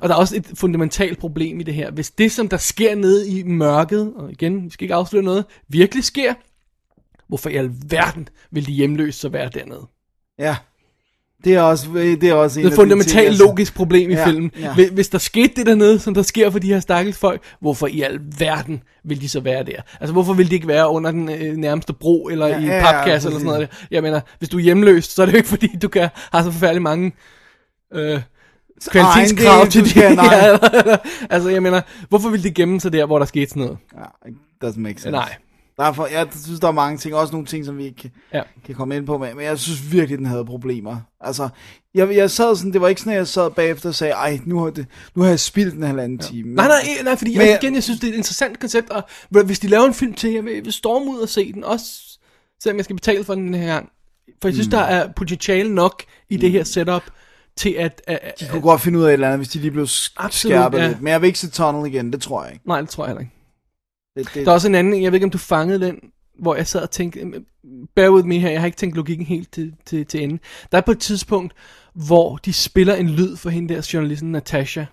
Og 0.00 0.08
der 0.08 0.14
er 0.14 0.18
også 0.18 0.36
et 0.36 0.46
fundamentalt 0.54 1.18
problem 1.18 1.60
i 1.60 1.62
det 1.62 1.74
her. 1.74 1.90
Hvis 1.90 2.10
det, 2.10 2.32
som 2.32 2.48
der 2.48 2.56
sker 2.56 2.94
nede 2.94 3.28
i 3.28 3.42
mørket, 3.42 4.12
og 4.16 4.32
igen, 4.32 4.64
vi 4.64 4.70
skal 4.70 4.84
ikke 4.84 4.94
afsløre 4.94 5.22
noget, 5.22 5.44
virkelig 5.68 6.04
sker, 6.04 6.34
hvorfor 7.28 7.48
i 7.50 7.56
alverden 7.56 8.28
vil 8.50 8.66
de 8.66 8.72
hjemløse 8.72 9.18
så 9.18 9.28
være 9.28 9.50
dernede? 9.54 9.86
ja. 10.38 10.56
Det 11.44 11.54
er 11.54 11.60
også, 11.62 11.86
det 11.94 12.24
er 12.24 12.34
også 12.34 12.60
en 12.60 12.64
Det 12.64 12.70
er 12.70 12.72
et 12.72 12.76
fundamentalt 12.76 13.28
altså. 13.28 13.44
logisk 13.44 13.74
problem 13.74 14.10
i 14.10 14.14
Ja, 14.14 14.26
filmen. 14.26 14.50
ja. 14.60 14.74
Hvis- 14.74 14.88
Hvis 14.88 15.08
der 15.08 15.18
skete 15.18 15.52
det 15.56 15.66
dernede, 15.66 15.98
som 15.98 16.14
der 16.14 16.22
sker 16.22 16.50
for 16.50 16.58
de 16.58 16.68
her 16.68 16.80
stakkels 16.80 17.18
folk, 17.18 17.42
hvorfor 17.60 17.86
i 17.86 18.00
alverden 18.02 18.82
vil 19.04 19.20
de 19.20 19.28
så 19.28 19.40
være 19.40 19.62
der? 19.64 19.80
Altså, 20.00 20.12
hvorfor 20.12 20.32
vil 20.34 20.50
de 20.50 20.54
ikke 20.54 20.68
være 20.68 20.88
under 20.90 21.10
den 21.10 21.28
øh, 21.30 21.56
nærmeste 21.56 21.92
bro, 21.92 22.28
eller 22.28 22.46
Ja, 22.46 22.58
i 22.58 22.62
en 22.62 22.68
ja, 22.68 22.76
ja, 22.76 22.82
papkasse, 22.82 23.28
eller 23.28 23.38
sådan 23.38 23.52
noget? 23.52 23.86
Jeg 23.90 24.02
mener, 24.02 24.20
hvis 24.38 24.48
du 24.48 24.56
er 24.56 24.62
hjemløs, 24.62 25.04
så 25.04 25.22
er 25.22 25.26
det 25.26 25.32
jo 25.32 25.36
ikke 25.36 25.48
fordi, 25.48 25.76
du 25.82 25.88
kan 25.88 26.08
have 26.32 26.44
så 26.44 26.50
forfærdeligt 26.50 26.82
mange 26.82 27.12
øh, 27.94 28.20
kvalitetskrav 28.90 29.66
til 29.66 29.90
skal- 29.90 30.02
det. 30.08 30.16
nej. 30.16 30.34
Ja, 30.34 30.96
altså, 31.30 31.48
jeg 31.48 31.62
mener, 31.62 31.80
hvorfor 32.08 32.28
vil 32.28 32.42
de 32.44 32.50
gemme 32.50 32.80
sig 32.80 32.92
der, 32.92 33.06
hvor 33.06 33.18
der 33.18 33.26
skete 33.26 33.48
sådan 33.48 33.62
noget? 33.62 33.78
Ja, 33.96 34.28
it 34.30 34.36
doesn't 34.64 34.78
make 34.80 34.94
sense. 35.00 35.10
Nej. 35.10 35.34
Derfor, 35.78 36.06
jeg 36.06 36.26
synes, 36.44 36.60
der 36.60 36.68
er 36.68 36.72
mange 36.72 36.98
ting, 36.98 37.14
også 37.14 37.32
nogle 37.32 37.46
ting, 37.46 37.64
som 37.64 37.78
vi 37.78 37.84
ikke 37.84 37.96
kan, 37.96 38.10
Ja. 38.34 38.42
kan 38.66 38.74
komme 38.74 38.96
ind 38.96 39.06
på, 39.06 39.18
men 39.18 39.36
men 39.36 39.44
jeg 39.44 39.58
synes 39.58 39.92
virkelig, 39.92 40.18
den 40.18 40.26
havde 40.26 40.44
problemer. 40.44 40.96
Altså, 41.20 41.48
jeg, 41.94 42.16
jeg 42.16 42.30
sad 42.30 42.56
sådan, 42.56 42.72
det 42.72 42.80
var 42.80 42.88
ikke 42.88 43.00
sådan, 43.00 43.12
at 43.12 43.18
jeg 43.18 43.28
sad 43.28 43.50
bagefter 43.50 43.88
og 43.88 43.94
sagde, 43.94 44.12
ej, 44.12 44.40
nu 44.44 44.58
har, 44.62 44.70
det, 44.70 44.86
nu 45.14 45.22
har 45.22 45.28
jeg 45.28 45.40
spildt 45.40 45.74
en 45.74 45.82
halvanden 45.82 46.20
ja. 46.22 46.26
time. 46.26 46.54
Nej, 46.54 46.66
nej, 46.68 46.76
nej, 47.04 47.16
fordi 47.16 47.36
Men- 47.38 47.46
jeg, 47.46 47.58
igen, 47.62 47.74
jeg 47.74 47.82
synes, 47.82 48.00
det 48.00 48.08
er 48.08 48.12
et 48.12 48.16
interessant 48.16 48.60
koncept, 48.60 48.90
og 48.90 49.02
hvis 49.44 49.58
de 49.58 49.68
laver 49.68 49.84
en 49.84 49.94
film 49.94 50.12
til, 50.14 50.32
jeg 50.32 50.44
vil, 50.44 50.72
storme 50.72 51.10
ud 51.10 51.18
og 51.18 51.28
se 51.28 51.52
den, 51.52 51.64
også 51.64 51.84
selvom 52.62 52.76
jeg 52.76 52.84
skal 52.84 52.96
betale 52.96 53.24
for 53.24 53.34
den 53.34 53.44
den 53.46 53.54
her 53.54 53.66
gang. 53.66 53.88
For 54.42 54.48
jeg 54.48 54.54
synes, 54.54 54.66
mm. 54.68 54.70
der 54.70 54.78
er 54.80 55.12
potentiale 55.16 55.74
nok 55.74 56.02
i 56.28 56.36
det 56.36 56.50
her 56.50 56.64
setup, 56.64 57.02
til 57.56 57.70
at... 57.70 58.02
at, 58.06 58.18
at 58.22 58.40
De 58.40 58.46
kunne 58.50 58.62
godt 58.62 58.80
finde 58.80 58.98
ud 58.98 59.04
af 59.04 59.08
et 59.08 59.12
eller 59.12 59.26
andet, 59.26 59.38
hvis 59.38 59.48
de 59.48 59.58
lige 59.58 59.70
blev 59.70 59.84
sk- 59.84 60.14
Absolut, 60.16 60.52
skærpet 60.54 60.78
ja. 60.78 60.88
lidt. 60.88 61.02
Men 61.02 61.10
jeg 61.12 61.20
vil 61.20 61.26
ikke 61.26 61.38
se 61.38 61.50
Tunnel 61.50 61.94
igen, 61.94 62.12
det 62.12 62.22
tror 62.22 62.44
jeg 62.44 62.52
ikke. 62.52 62.68
Nej, 62.68 62.80
det 62.80 62.90
tror 62.90 63.04
jeg 63.04 63.08
heller 63.08 63.20
ikke. 63.20 63.32
Det, 64.18 64.34
det, 64.34 64.46
Der 64.46 64.50
er 64.50 64.54
også 64.54 64.68
en 64.68 64.74
anden, 64.74 64.94
en, 64.94 65.02
jeg 65.02 65.12
ved 65.12 65.16
ikke, 65.16 65.24
om 65.24 65.30
du 65.30 65.38
fangede 65.38 65.80
den, 65.80 66.00
hvor 66.38 66.54
jeg 66.54 66.66
sad 66.66 66.82
og 66.82 66.90
tænkte, 66.90 67.44
bear 67.94 68.10
with 68.10 68.26
me 68.26 68.38
her, 68.38 68.50
jeg 68.50 68.60
har 68.60 68.66
ikke 68.66 68.76
tænkt 68.76 68.96
logikken 68.96 69.26
helt 69.26 69.52
til, 69.52 69.74
til, 69.86 70.06
til 70.06 70.22
ende. 70.22 70.38
Der 70.72 70.78
er 70.78 70.82
på 70.82 70.90
et 70.90 70.98
tidspunkt, 70.98 71.54
hvor 71.94 72.36
de 72.36 72.52
spiller 72.52 72.94
en 72.94 73.10
lyd 73.10 73.36
for 73.36 73.50
hende 73.50 73.74
der 73.74 73.90
journalisten 73.92 74.32
Natasha, 74.32 74.84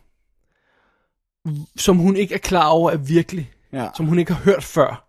som 1.75 1.97
hun 1.97 2.15
ikke 2.15 2.33
er 2.33 2.39
klar 2.39 2.67
over 2.67 2.91
er 2.91 2.97
virkelig, 2.97 3.51
ja. 3.73 3.89
som 3.97 4.05
hun 4.05 4.19
ikke 4.19 4.33
har 4.33 4.43
hørt 4.43 4.63
før. 4.63 5.07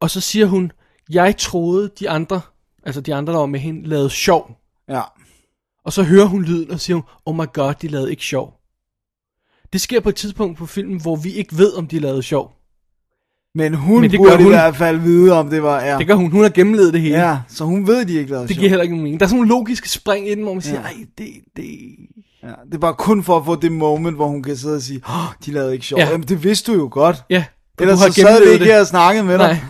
Og 0.00 0.10
så 0.10 0.20
siger 0.20 0.46
hun, 0.46 0.72
jeg 1.10 1.36
troede 1.36 1.90
de 1.98 2.10
andre, 2.10 2.40
altså 2.82 3.00
de 3.00 3.14
andre, 3.14 3.32
der 3.32 3.38
var 3.38 3.46
med 3.46 3.60
hende, 3.60 3.88
lavede 3.88 4.10
sjov. 4.10 4.60
ja. 4.88 5.02
Og 5.84 5.92
så 5.92 6.02
hører 6.02 6.24
hun 6.24 6.42
lyden 6.42 6.70
og 6.70 6.80
siger, 6.80 6.94
hun, 6.94 7.04
oh 7.26 7.36
my 7.36 7.52
god, 7.52 7.74
de 7.74 7.88
lavede 7.88 8.10
ikke 8.10 8.22
sjov. 8.22 8.60
Det 9.72 9.80
sker 9.80 10.00
på 10.00 10.08
et 10.08 10.16
tidspunkt 10.16 10.58
på 10.58 10.66
filmen, 10.66 11.00
hvor 11.02 11.16
vi 11.16 11.32
ikke 11.32 11.58
ved, 11.58 11.74
om 11.74 11.86
de 11.86 11.98
lavede 11.98 12.22
sjov. 12.22 12.59
Men 13.54 13.74
hun 13.74 14.00
Men 14.00 14.10
det 14.10 14.18
burde 14.18 14.30
gør 14.30 14.38
i 14.38 14.42
hun. 14.42 14.52
hvert 14.52 14.76
fald 14.76 14.98
vide, 14.98 15.32
om 15.32 15.50
det 15.50 15.62
var... 15.62 15.80
Ja, 15.82 15.98
Det 15.98 16.06
gør 16.06 16.14
hun, 16.14 16.30
hun 16.30 16.42
har 16.42 16.48
gennemlevet 16.50 16.92
det 16.92 17.00
hele. 17.00 17.18
ja 17.18 17.38
så 17.48 17.64
hun 17.64 17.86
ved, 17.86 18.04
de 18.04 18.14
ikke 18.14 18.30
lavede 18.30 18.48
Det 18.48 18.56
giver 18.56 18.68
heller 18.68 18.82
ikke 18.82 18.94
nogen 18.94 19.02
mening. 19.04 19.20
Der 19.20 19.26
er 19.26 19.28
sådan 19.28 19.36
nogle 19.36 19.48
logiske 19.48 19.88
spring 19.88 20.28
i 20.28 20.34
den, 20.34 20.42
hvor 20.42 20.52
man 20.52 20.62
siger, 20.62 20.80
Ja. 20.80 20.86
ej, 20.86 20.94
det, 21.18 21.26
det... 21.56 21.64
Ja, 22.42 22.48
det 22.66 22.74
er 22.74 22.78
bare 22.78 22.94
kun 22.94 23.22
for 23.24 23.36
at 23.38 23.44
få 23.44 23.56
det 23.56 23.72
moment, 23.72 24.16
hvor 24.16 24.26
hun 24.28 24.42
kan 24.42 24.56
sidde 24.56 24.76
og 24.76 24.82
sige, 24.82 25.00
oh, 25.08 25.34
de 25.46 25.52
lavede 25.52 25.72
ikke 25.72 25.86
sjov. 25.86 25.98
Ja. 25.98 26.04
Ja. 26.04 26.10
Jamen, 26.10 26.28
det 26.28 26.44
vidste 26.44 26.72
du 26.72 26.78
jo 26.78 26.88
godt. 26.92 27.24
Ja, 27.30 27.44
Ellers 27.80 27.98
så 27.98 28.04
sad 28.04 28.12
gennemlevet 28.24 28.52
ikke 28.52 28.64
det. 28.64 28.72
her 28.72 28.80
og 28.80 28.86
snakkede 28.86 29.24
med 29.24 29.38
dig. 29.38 29.62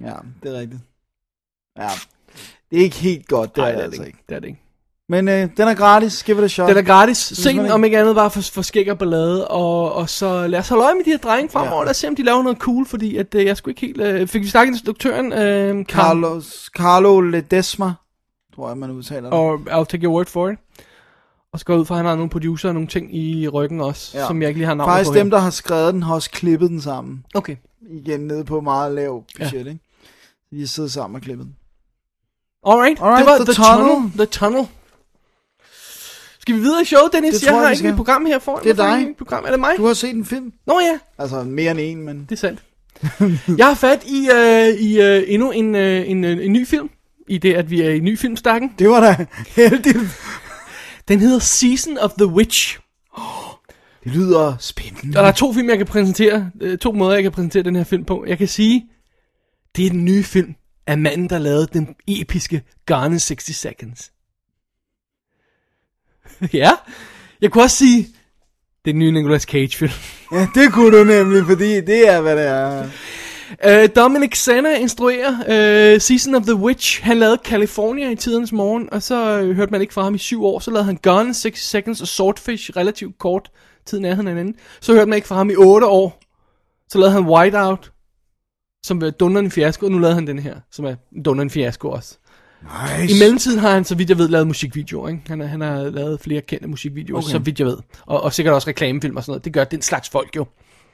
Nej, 0.00 0.10
Ja, 0.10 0.14
det 0.42 0.56
er 0.56 0.60
rigtigt. 0.60 0.80
Ja, 1.78 1.88
det 2.70 2.78
er 2.78 2.82
ikke 2.82 2.96
helt 2.96 3.28
godt, 3.28 3.56
det 3.56 3.62
nej, 3.62 3.70
er 3.70 3.74
det 3.74 3.82
det 3.84 3.92
det 3.92 3.98
altså 3.98 4.02
ikke. 4.02 4.16
ikke. 4.16 4.24
Det 4.28 4.34
er 4.36 4.40
det 4.40 4.48
ikke. 4.48 4.60
Men 5.08 5.28
øh, 5.28 5.48
den 5.56 5.68
er 5.68 5.74
gratis, 5.74 6.22
give 6.22 6.38
it 6.38 6.44
a 6.44 6.48
shot. 6.48 6.68
Den 6.68 6.76
er 6.76 6.82
gratis. 6.82 7.16
Se 7.18 7.48
den, 7.48 7.70
om 7.70 7.84
ikke 7.84 7.98
andet, 7.98 8.14
bare 8.14 8.30
for, 8.30 8.40
for 8.40 8.62
skæg 8.62 8.90
og 8.90 8.98
ballade. 8.98 9.48
Og, 9.48 9.92
og 9.92 10.08
så 10.10 10.46
lad 10.46 10.58
os 10.58 10.68
holde 10.68 10.84
øje 10.84 10.94
med 10.94 11.04
de 11.04 11.10
her 11.10 11.18
drenge 11.18 11.50
fremover. 11.50 11.76
Ja. 11.78 11.84
Lad 11.84 11.90
os 11.90 11.96
se, 11.96 12.08
om 12.08 12.16
de 12.16 12.22
laver 12.22 12.42
noget 12.42 12.58
cool, 12.58 12.86
fordi 12.86 13.16
at, 13.16 13.34
øh, 13.34 13.44
jeg 13.44 13.56
skulle 13.56 13.72
ikke 13.72 13.86
helt... 13.86 14.00
Øh, 14.20 14.28
fik 14.28 14.42
vi 14.42 14.48
snakket 14.48 14.70
med 14.70 14.74
instruktøren, 14.78 15.32
øh, 15.32 15.84
Carl, 15.84 15.84
Carlos, 15.84 16.70
Carlo 16.76 17.20
Ledesma, 17.20 17.92
tror 18.56 18.68
jeg, 18.68 18.78
man 18.78 18.90
udtaler 18.90 19.22
det. 19.22 19.32
og 19.32 19.54
I'll 19.54 19.84
take 19.84 20.04
your 20.04 20.14
word 20.14 20.26
for 20.26 20.48
it. 20.48 20.58
Og 21.52 21.58
så 21.58 21.64
går 21.64 21.76
ud 21.76 21.84
fra, 21.84 21.94
at 21.94 21.98
han 21.98 22.06
har 22.06 22.14
nogle 22.14 22.30
producer 22.30 22.68
og 22.68 22.74
nogle 22.74 22.88
ting 22.88 23.16
i 23.16 23.48
ryggen 23.48 23.80
også, 23.80 24.18
ja. 24.18 24.26
Som 24.26 24.42
jeg 24.42 24.48
ikke 24.48 24.58
lige 24.58 24.66
har 24.66 24.74
navn 24.74 24.90
Faktisk 24.90 25.10
på 25.10 25.14
dem, 25.18 25.26
her. 25.26 25.30
der 25.30 25.38
har 25.38 25.50
skrevet 25.50 25.94
den, 25.94 26.02
har 26.02 26.14
også 26.14 26.30
klippet 26.30 26.70
den 26.70 26.80
sammen. 26.80 27.24
Okay. 27.34 27.56
Igen 27.90 28.20
nede 28.20 28.44
på 28.44 28.60
meget 28.60 28.92
lav 28.94 29.24
budget, 29.38 29.52
ja. 29.52 29.58
ikke? 29.58 29.80
De 30.50 30.60
har 30.60 30.66
siddet 30.66 30.92
sammen 30.92 31.16
og 31.16 31.22
klippet 31.22 31.46
den. 31.46 31.56
Alright, 32.66 33.00
Alright, 33.02 33.18
det 33.18 33.26
var 33.32 33.36
The 33.36 33.44
The, 33.44 33.54
Tunnel. 33.54 33.94
tunnel. 33.94 34.12
The 34.12 34.26
Tunnel. 34.26 34.66
Skal 36.44 36.54
vi 36.54 36.60
videre 36.60 36.82
i 36.82 36.84
showet, 36.84 37.12
Dennis? 37.12 37.34
Det 37.34 37.42
jeg 37.42 37.48
tror 37.50 37.58
jeg, 37.58 37.62
har 37.62 37.68
vi 37.68 37.72
ikke 37.74 37.82
mit 37.82 37.90
skal. 37.90 37.96
program 37.96 38.26
her 38.26 38.38
for 38.38 38.56
Det 38.56 38.78
er 38.78 38.84
jeg 38.84 38.98
dig. 38.98 39.06
mit 39.08 39.16
program? 39.16 39.44
Er 39.46 39.50
det 39.50 39.60
mig? 39.60 39.70
Du 39.76 39.86
har 39.86 39.94
set 39.94 40.10
en 40.14 40.24
film? 40.24 40.52
Nå 40.66 40.80
ja, 40.80 40.98
Altså 41.18 41.42
mere 41.42 41.70
end 41.70 41.80
en, 41.80 42.02
men... 42.02 42.26
det 42.28 42.32
er 42.32 42.36
sandt. 42.36 42.62
jeg 43.58 43.66
har 43.66 43.74
fat 43.74 44.04
i, 44.06 44.28
øh, 44.34 44.68
i 44.68 45.00
øh, 45.00 45.22
endnu 45.26 45.50
en, 45.50 45.74
øh, 45.74 46.10
en, 46.10 46.24
øh, 46.24 46.44
en 46.44 46.52
ny 46.52 46.66
film. 46.66 46.90
I 47.28 47.38
det, 47.38 47.54
at 47.54 47.70
vi 47.70 47.80
er 47.82 47.90
i 47.90 47.98
ny 48.00 48.18
filmstakken. 48.18 48.72
Det 48.78 48.88
var 48.88 49.00
da 49.00 49.26
heldigt. 49.56 49.96
Den 51.08 51.20
hedder 51.20 51.38
Season 51.38 51.98
of 51.98 52.10
the 52.18 52.26
Witch. 52.26 52.78
Det 54.04 54.12
lyder 54.12 54.56
spændende. 54.60 55.18
Og 55.18 55.22
der 55.22 55.28
er 55.28 55.32
to 55.32 55.52
film, 55.52 55.68
jeg 55.68 55.76
kan 55.78 55.86
præsentere. 55.86 56.50
øh, 56.60 56.78
To 56.78 56.92
måder, 56.92 57.14
jeg 57.14 57.22
kan 57.22 57.32
præsentere 57.32 57.62
den 57.62 57.76
her 57.76 57.84
film 57.84 58.04
på. 58.04 58.24
Jeg 58.28 58.38
kan 58.38 58.48
sige, 58.48 58.86
det 59.76 59.86
er 59.86 59.90
den 59.90 60.04
nye 60.04 60.22
film 60.22 60.54
af 60.86 60.98
manden, 60.98 61.30
der 61.30 61.38
lavede 61.38 61.68
den 61.72 61.88
episke 62.08 62.62
Gone 62.86 63.06
in 63.14 63.18
60 63.18 63.56
Seconds. 63.56 64.10
ja, 66.62 66.70
jeg 67.40 67.50
kunne 67.50 67.64
også 67.64 67.76
sige, 67.76 68.02
det 68.84 68.90
er 68.90 68.92
den 68.92 68.98
nye 68.98 69.12
Nicolas 69.12 69.42
Cage-film. 69.42 69.92
Ja, 70.32 70.48
det 70.54 70.72
kunne 70.72 70.98
du 70.98 71.04
nemlig, 71.04 71.46
fordi 71.46 71.80
det 71.80 72.08
er, 72.08 72.20
hvad 72.20 72.36
det 72.36 72.46
er. 72.46 72.88
Uh, 73.66 73.88
Dominic 73.96 74.36
Senna 74.36 74.76
instruerer 74.78 75.30
uh, 75.30 76.00
Season 76.00 76.34
of 76.34 76.42
the 76.42 76.54
Witch. 76.54 77.02
Han 77.02 77.18
lavede 77.18 77.38
California 77.44 78.10
i 78.10 78.16
tidernes 78.16 78.52
morgen, 78.52 78.88
og 78.92 79.02
så 79.02 79.42
uh, 79.42 79.50
hørte 79.50 79.72
man 79.72 79.80
ikke 79.80 79.94
fra 79.94 80.02
ham 80.02 80.14
i 80.14 80.18
syv 80.18 80.44
år. 80.44 80.58
Så 80.58 80.70
lavede 80.70 80.84
han 80.84 81.26
in 81.26 81.34
60 81.34 81.58
Seconds 81.58 82.00
og 82.00 82.08
Swordfish 82.08 82.70
relativt 82.76 83.18
kort 83.18 83.50
tid 83.86 84.00
nær 84.00 84.14
hinanden. 84.14 84.54
Så 84.80 84.92
hørte 84.92 85.08
man 85.08 85.16
ikke 85.16 85.28
fra 85.28 85.36
ham 85.36 85.50
i 85.50 85.56
otte 85.56 85.86
år. 85.86 86.20
Så 86.88 86.98
lavede 86.98 87.12
han 87.12 87.26
Whiteout, 87.26 87.92
som 88.86 89.00
var 89.00 89.10
dunderende 89.10 89.50
fiasko, 89.50 89.86
og 89.86 89.92
nu 89.92 89.98
lavede 89.98 90.14
han 90.14 90.26
den 90.26 90.38
her, 90.38 90.56
som 90.70 90.84
er 90.84 90.94
dunderende 91.24 91.52
fiasko 91.52 91.90
også. 91.90 92.18
Nice. 93.00 93.14
I 93.14 93.18
mellemtiden 93.18 93.58
har 93.58 93.70
han, 93.70 93.84
så 93.84 93.94
vidt 93.94 94.10
jeg 94.10 94.18
ved, 94.18 94.28
lavet 94.28 94.46
musikvideoer. 94.46 95.08
Ikke? 95.08 95.22
Han, 95.26 95.40
han 95.40 95.60
har 95.60 95.82
lavet 95.82 96.20
flere 96.20 96.40
kendte 96.40 96.68
musikvideoer, 96.68 97.18
okay. 97.18 97.30
Så 97.30 97.38
vidt 97.38 97.58
jeg 97.58 97.66
ved. 97.66 97.76
Og, 98.06 98.20
og 98.20 98.32
sikkert 98.32 98.54
også 98.54 98.68
reklamefilm 98.68 99.16
og 99.16 99.22
sådan 99.22 99.30
noget. 99.30 99.44
Det 99.44 99.52
gør 99.52 99.64
den 99.64 99.82
slags 99.82 100.08
folk 100.08 100.36
jo. 100.36 100.46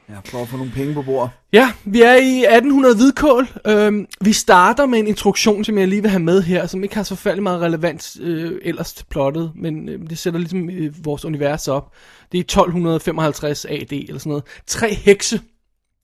Ja, 0.09 0.15
prøv 0.31 0.41
at 0.41 0.47
få 0.47 0.57
nogle 0.57 0.71
penge 0.71 0.93
på 0.93 1.01
bordet. 1.01 1.29
Ja, 1.53 1.71
vi 1.83 2.01
er 2.01 2.15
i 2.15 2.39
1800 2.39 2.95
hvidkål. 2.95 3.47
Øhm, 3.67 4.05
vi 4.21 4.33
starter 4.33 4.85
med 4.85 4.99
en 4.99 5.07
introduktion, 5.07 5.63
som 5.63 5.77
jeg 5.77 5.87
lige 5.87 6.01
vil 6.01 6.11
have 6.11 6.23
med 6.23 6.41
her, 6.41 6.67
som 6.67 6.83
ikke 6.83 6.95
har 6.95 7.03
så 7.03 7.15
færdig 7.15 7.43
meget 7.43 7.61
relevans 7.61 8.17
øh, 8.21 8.59
ellers 8.61 8.93
til 8.93 9.05
plottet, 9.09 9.51
men 9.55 9.89
øh, 9.89 10.09
det 10.09 10.17
sætter 10.17 10.39
ligesom 10.39 10.69
øh, 10.69 11.05
vores 11.05 11.25
univers 11.25 11.67
op. 11.67 11.93
Det 12.31 12.37
er 12.37 12.41
1255 12.41 13.65
AD 13.65 13.91
eller 13.91 14.19
sådan 14.19 14.29
noget. 14.29 14.43
Tre 14.67 14.93
hekse 14.93 15.41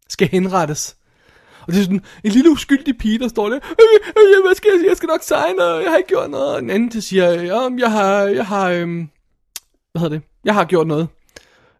skal 0.10 0.28
henrettes. 0.28 0.96
Og 1.68 1.74
det 1.74 1.80
er 1.80 1.84
sådan 1.84 2.02
en 2.24 2.32
lille 2.32 2.50
uskyldig 2.52 2.98
pige, 2.98 3.20
der 3.20 3.28
står 3.28 3.50
der, 3.50 3.56
øh, 3.56 4.10
øh, 4.18 4.46
hvad 4.46 4.56
skal 4.56 4.70
jeg 4.74 4.80
sige, 4.80 4.90
jeg 4.90 4.98
skal 4.98 5.08
nok 5.08 5.24
signe, 5.24 5.64
og 5.64 5.82
jeg 5.84 5.90
har 5.92 5.98
ikke 5.98 6.08
gjort 6.08 6.30
noget. 6.30 6.56
Og 6.56 6.62
den 6.62 6.70
anden 6.70 6.92
der 6.92 7.00
siger, 7.00 7.32
ja, 7.42 7.70
jeg 7.80 7.92
har, 7.92 8.22
jeg 8.24 8.46
har, 8.46 8.70
øhm, 8.70 9.10
hvad 9.92 10.00
hedder 10.02 10.18
det, 10.18 10.22
jeg 10.46 10.54
har 10.54 10.66
gjort 10.66 10.88
noget. 10.88 11.08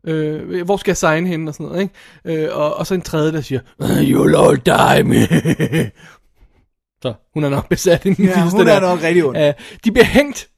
Øh, 0.08 0.62
hvor 0.66 0.78
skal 0.78 0.92
jeg 0.92 0.98
signe 0.98 1.28
hende 1.28 1.50
og 1.50 1.54
sådan 1.54 1.66
noget, 1.66 1.82
ikke? 2.26 2.44
Øh, 2.46 2.58
og, 2.58 2.76
og 2.76 2.88
så 2.88 2.94
en 2.94 3.02
tredje, 3.02 3.32
der 3.32 3.42
siger, 3.42 3.60
"Øh, 3.82 3.88
You'll 3.88 4.38
all 4.38 4.58
die 4.66 5.04
me. 5.04 5.28
så 7.04 7.14
hun 7.34 7.44
er 7.44 7.50
nok 7.50 7.70
besat 7.70 8.06
i 8.06 8.14
den 8.14 8.26
Ja, 8.26 8.50
hun 8.50 8.60
er 8.62 8.66
der. 8.66 8.80
nok 8.80 9.04
rigtig 9.04 9.26
ond. 9.26 9.38
Øh, 9.38 9.54
de 9.86 9.92
bliver 9.92 10.06
hængt, 10.06 10.50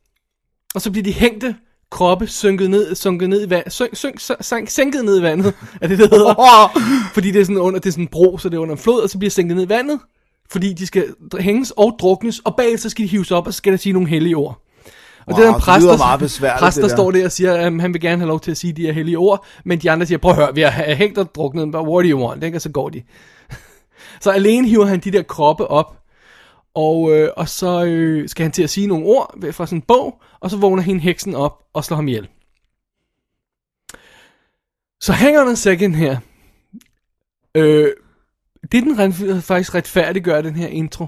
og 0.76 0.82
så 0.82 0.92
bliver 0.92 1.04
de 1.04 1.14
hængte 1.14 1.56
kroppe 1.92 2.28
synket 2.28 2.70
ned, 2.70 2.96
sunket 2.96 3.30
ned 3.30 3.48
i 3.48 3.50
vand, 3.50 3.70
synk, 3.70 3.96
synk, 3.96 4.20
sank, 4.42 4.70
sænket 4.70 5.06
ned 5.06 5.20
i 5.20 5.22
vandet, 5.24 5.54
er 5.82 5.88
det 5.88 5.98
det 5.98 6.10
hedder. 6.10 6.34
fordi 7.14 7.32
det 7.32 7.42
er 7.42 7.46
sådan 7.46 7.58
under, 7.58 7.80
det 7.80 7.88
er 7.88 7.92
sådan 7.92 8.04
en 8.04 8.08
bro, 8.08 8.38
så 8.38 8.50
det 8.50 8.56
er 8.56 8.62
under 8.62 8.76
en 8.76 8.82
flod, 8.82 9.02
og 9.02 9.10
så 9.10 9.18
bliver 9.18 9.32
sænket 9.32 9.56
ned 9.58 9.66
i 9.66 9.70
vandet, 9.70 10.00
fordi 10.52 10.74
de 10.74 10.88
skal 10.88 11.06
hænges 11.40 11.72
og 11.72 11.96
druknes, 12.02 12.40
og 12.40 12.56
bagefter 12.56 12.90
skal 12.90 13.04
de 13.06 13.10
hives 13.10 13.32
op, 13.32 13.48
og 13.48 13.54
så 13.54 13.58
skal 13.58 13.72
der 13.74 13.78
sige 13.78 13.94
nogle 13.94 14.10
hellige 14.10 14.36
ord. 14.38 14.62
Og 15.28 15.34
Wow, 15.34 15.38
det 15.40 15.50
er 15.50 15.54
en 15.56 15.62
præst, 15.62 15.86
der, 15.86 15.98
præst, 16.60 16.76
der 16.78 16.88
der. 16.88 16.96
står 16.96 17.12
der 17.12 17.26
og 17.26 17.32
siger, 17.32 17.54
at 17.54 17.82
han 17.82 17.94
vil 17.94 18.02
gerne 18.02 18.18
have 18.18 18.28
lov 18.28 18.40
til 18.40 18.52
at 18.52 18.58
sige 18.58 18.74
de 18.74 18.82
her 18.82 18.92
hellige 18.94 19.18
ord, 19.18 19.46
men 19.66 19.80
de 19.80 19.92
andre 19.92 20.06
siger, 20.06 20.18
prøv 20.18 20.32
at 20.32 20.36
høre, 20.38 20.56
vi 20.56 20.62
har 20.62 20.70
ha- 20.70 20.94
hængt 20.94 21.18
og 21.18 21.36
druknet, 21.36 21.72
but 21.72 21.82
what 21.82 22.04
do 22.06 22.10
you 22.10 22.28
want? 22.28 22.44
Ikke? 22.44 22.58
Og 22.58 22.62
så 22.62 22.70
går 22.70 22.90
de. 22.90 23.02
så 24.22 24.32
alene 24.32 24.68
hiver 24.68 24.86
han 24.86 25.00
de 25.00 25.12
der 25.12 25.22
kroppe 25.24 25.68
op, 25.68 25.99
og, 26.74 27.12
øh, 27.18 27.30
og 27.38 27.50
så 27.50 27.86
øh, 27.86 28.30
skal 28.30 28.44
han 28.44 28.52
til 28.52 28.64
at 28.64 28.70
sige 28.70 28.88
nogle 28.88 29.06
ord 29.06 29.52
fra 29.52 29.68
en 29.72 29.82
bog, 29.82 30.22
og 30.40 30.50
så 30.52 30.58
vågner 30.58 30.84
hende 30.84 31.02
heksen 31.02 31.36
op 31.36 31.64
og 31.74 31.84
slår 31.86 31.96
ham 31.96 32.08
ihjel. 32.08 32.28
Så 35.02 35.14
hænger 35.14 35.42
on 35.42 35.52
a 35.52 35.56
second 35.56 35.96
her. 35.96 36.18
Øh, 37.56 37.92
det 38.72 38.84
den 38.84 39.00
rent, 39.00 39.44
faktisk 39.46 39.76
retfærdiggør 39.76 40.42
den 40.42 40.56
her 40.56 40.68
intro, 40.68 41.08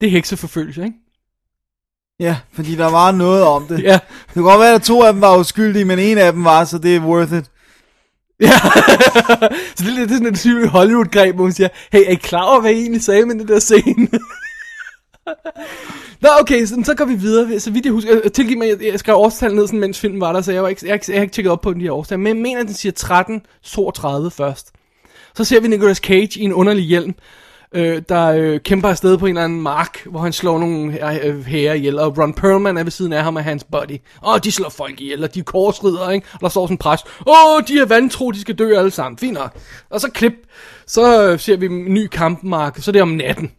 det 0.00 0.06
er 0.06 0.10
hekseforfølgelse, 0.10 0.84
ikke? 0.84 0.96
Ja, 2.20 2.36
fordi 2.52 2.74
der 2.76 2.90
var 2.90 3.12
noget 3.12 3.44
om 3.44 3.66
det. 3.66 3.82
Ja, 3.82 3.92
Det 4.26 4.32
kunne 4.34 4.44
godt 4.44 4.60
være, 4.60 4.74
at 4.74 4.82
to 4.82 5.02
af 5.02 5.12
dem 5.12 5.22
var 5.22 5.38
uskyldige, 5.38 5.84
men 5.84 5.98
en 5.98 6.18
af 6.18 6.32
dem 6.32 6.44
var, 6.44 6.64
så 6.64 6.78
det 6.78 6.96
er 6.96 7.00
worth 7.00 7.32
it. 7.32 7.50
Ja, 8.40 8.50
så 9.76 9.84
det 9.84 9.88
er, 9.88 9.94
lidt- 9.96 10.08
det 10.08 10.14
er 10.14 10.18
sådan 10.18 10.26
et 10.32 10.38
typisk 10.38 10.68
Hollywood-greb, 10.72 11.34
hvor 11.34 11.44
man 11.44 11.52
siger, 11.52 11.68
hey, 11.92 12.00
er 12.06 12.10
I 12.10 12.14
klar 12.14 12.42
over, 12.42 12.60
hvad 12.60 12.70
I 12.70 12.74
egentlig 12.80 13.02
sagde 13.02 13.26
med 13.26 13.38
det 13.38 13.48
der 13.48 13.58
scene? 13.58 14.08
Nå, 16.20 16.28
okay, 16.40 16.66
så, 16.66 16.82
så 16.84 16.94
går 16.94 17.04
vi 17.04 17.14
videre. 17.14 17.60
Så 17.60 17.70
vidt 17.70 17.84
jeg 17.84 17.92
husker, 17.92 18.20
jeg, 18.22 18.32
tilgiv 18.32 18.58
mig, 18.58 18.68
jeg, 18.68 18.82
jeg 18.82 18.98
skrev 18.98 19.16
årstallet 19.16 19.56
ned, 19.56 19.66
sådan, 19.66 19.80
mens 19.80 20.00
filmen 20.00 20.20
var 20.20 20.32
der, 20.32 20.40
så 20.40 20.52
jeg, 20.52 20.62
var 20.62 20.68
ikke, 20.68 20.86
jeg, 20.86 20.90
jeg, 20.90 21.08
jeg 21.08 21.18
har 21.18 21.22
ikke 21.22 21.34
tjekket 21.34 21.52
op 21.52 21.60
på 21.60 21.72
de 21.72 21.80
her 21.80 21.92
årstal. 21.92 22.18
Men 22.18 22.26
jeg 22.26 22.36
mener, 22.36 22.60
at 22.60 22.66
den 22.66 22.74
siger 22.74 22.90
1332 22.90 24.30
først. 24.30 24.72
Så 25.34 25.44
ser 25.44 25.60
vi 25.60 25.68
Nicolas 25.68 25.96
Cage 25.96 26.40
i 26.40 26.42
en 26.42 26.52
underlig 26.52 26.84
hjelm, 26.84 27.14
øh, 27.74 28.02
der 28.08 28.26
øh, 28.26 28.60
kæmper 28.60 28.88
afsted 28.88 29.18
på 29.18 29.26
en 29.26 29.30
eller 29.30 29.44
anden 29.44 29.62
mark, 29.62 30.06
hvor 30.06 30.20
han 30.20 30.32
slår 30.32 30.58
nogle 30.58 31.12
øh, 31.12 31.26
øh 31.26 31.44
hære 31.44 31.78
ihjel, 31.78 31.98
og 31.98 32.18
Ron 32.18 32.34
Perlman 32.34 32.76
er 32.76 32.82
ved 32.82 32.90
siden 32.90 33.12
af 33.12 33.22
ham 33.22 33.36
og 33.36 33.44
hans 33.44 33.64
buddy. 33.64 33.98
Og 34.20 34.44
de 34.44 34.52
slår 34.52 34.68
folk 34.68 35.00
ihjel, 35.00 35.24
og 35.24 35.34
de 35.34 35.40
er 35.40 35.44
korsridder, 35.44 36.10
ikke? 36.10 36.26
Og 36.32 36.40
der 36.40 36.48
står 36.48 36.66
sådan 36.66 36.74
en 36.74 36.78
præst. 36.78 37.06
Åh, 37.26 37.62
de 37.68 37.78
er 37.78 37.86
vantro, 37.86 38.30
de 38.30 38.40
skal 38.40 38.54
dø 38.54 38.76
alle 38.76 38.90
sammen. 38.90 39.18
Fint 39.18 39.34
nok. 39.34 39.56
Og 39.90 40.00
så 40.00 40.10
klip, 40.10 40.34
så 40.86 41.30
øh, 41.30 41.38
ser 41.38 41.56
vi 41.56 41.66
en 41.66 41.94
ny 41.94 42.06
kampmark, 42.06 42.78
så 42.78 42.90
er 42.90 42.92
det 42.92 43.02
om 43.02 43.08
natten. 43.08 43.50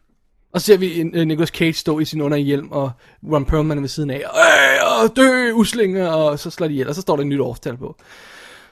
Og 0.54 0.62
så 0.62 0.66
ser 0.66 0.78
vi 0.78 1.00
en, 1.00 1.12
øh, 1.16 1.26
Nicolas 1.26 1.50
Cage 1.50 1.74
stå 1.74 2.00
i 2.00 2.06
sin 2.06 2.22
underhjelm, 2.22 2.72
og 2.72 2.92
Ron 3.32 3.46
Perlman 3.46 3.78
er 3.78 3.82
ved 3.82 3.90
siden 3.90 4.10
af. 4.10 4.16
Øh, 4.16 5.02
og 5.04 5.16
dø, 5.16 5.52
uslinger, 5.52 6.08
og 6.08 6.40
så 6.40 6.50
slår 6.50 6.68
de 6.68 6.74
ihjel, 6.74 6.90
og 6.90 6.96
så 6.96 7.02
står 7.02 7.16
der 7.16 7.22
et 7.22 7.28
nyt 7.28 7.40
årstal 7.40 7.78
på. 7.78 7.96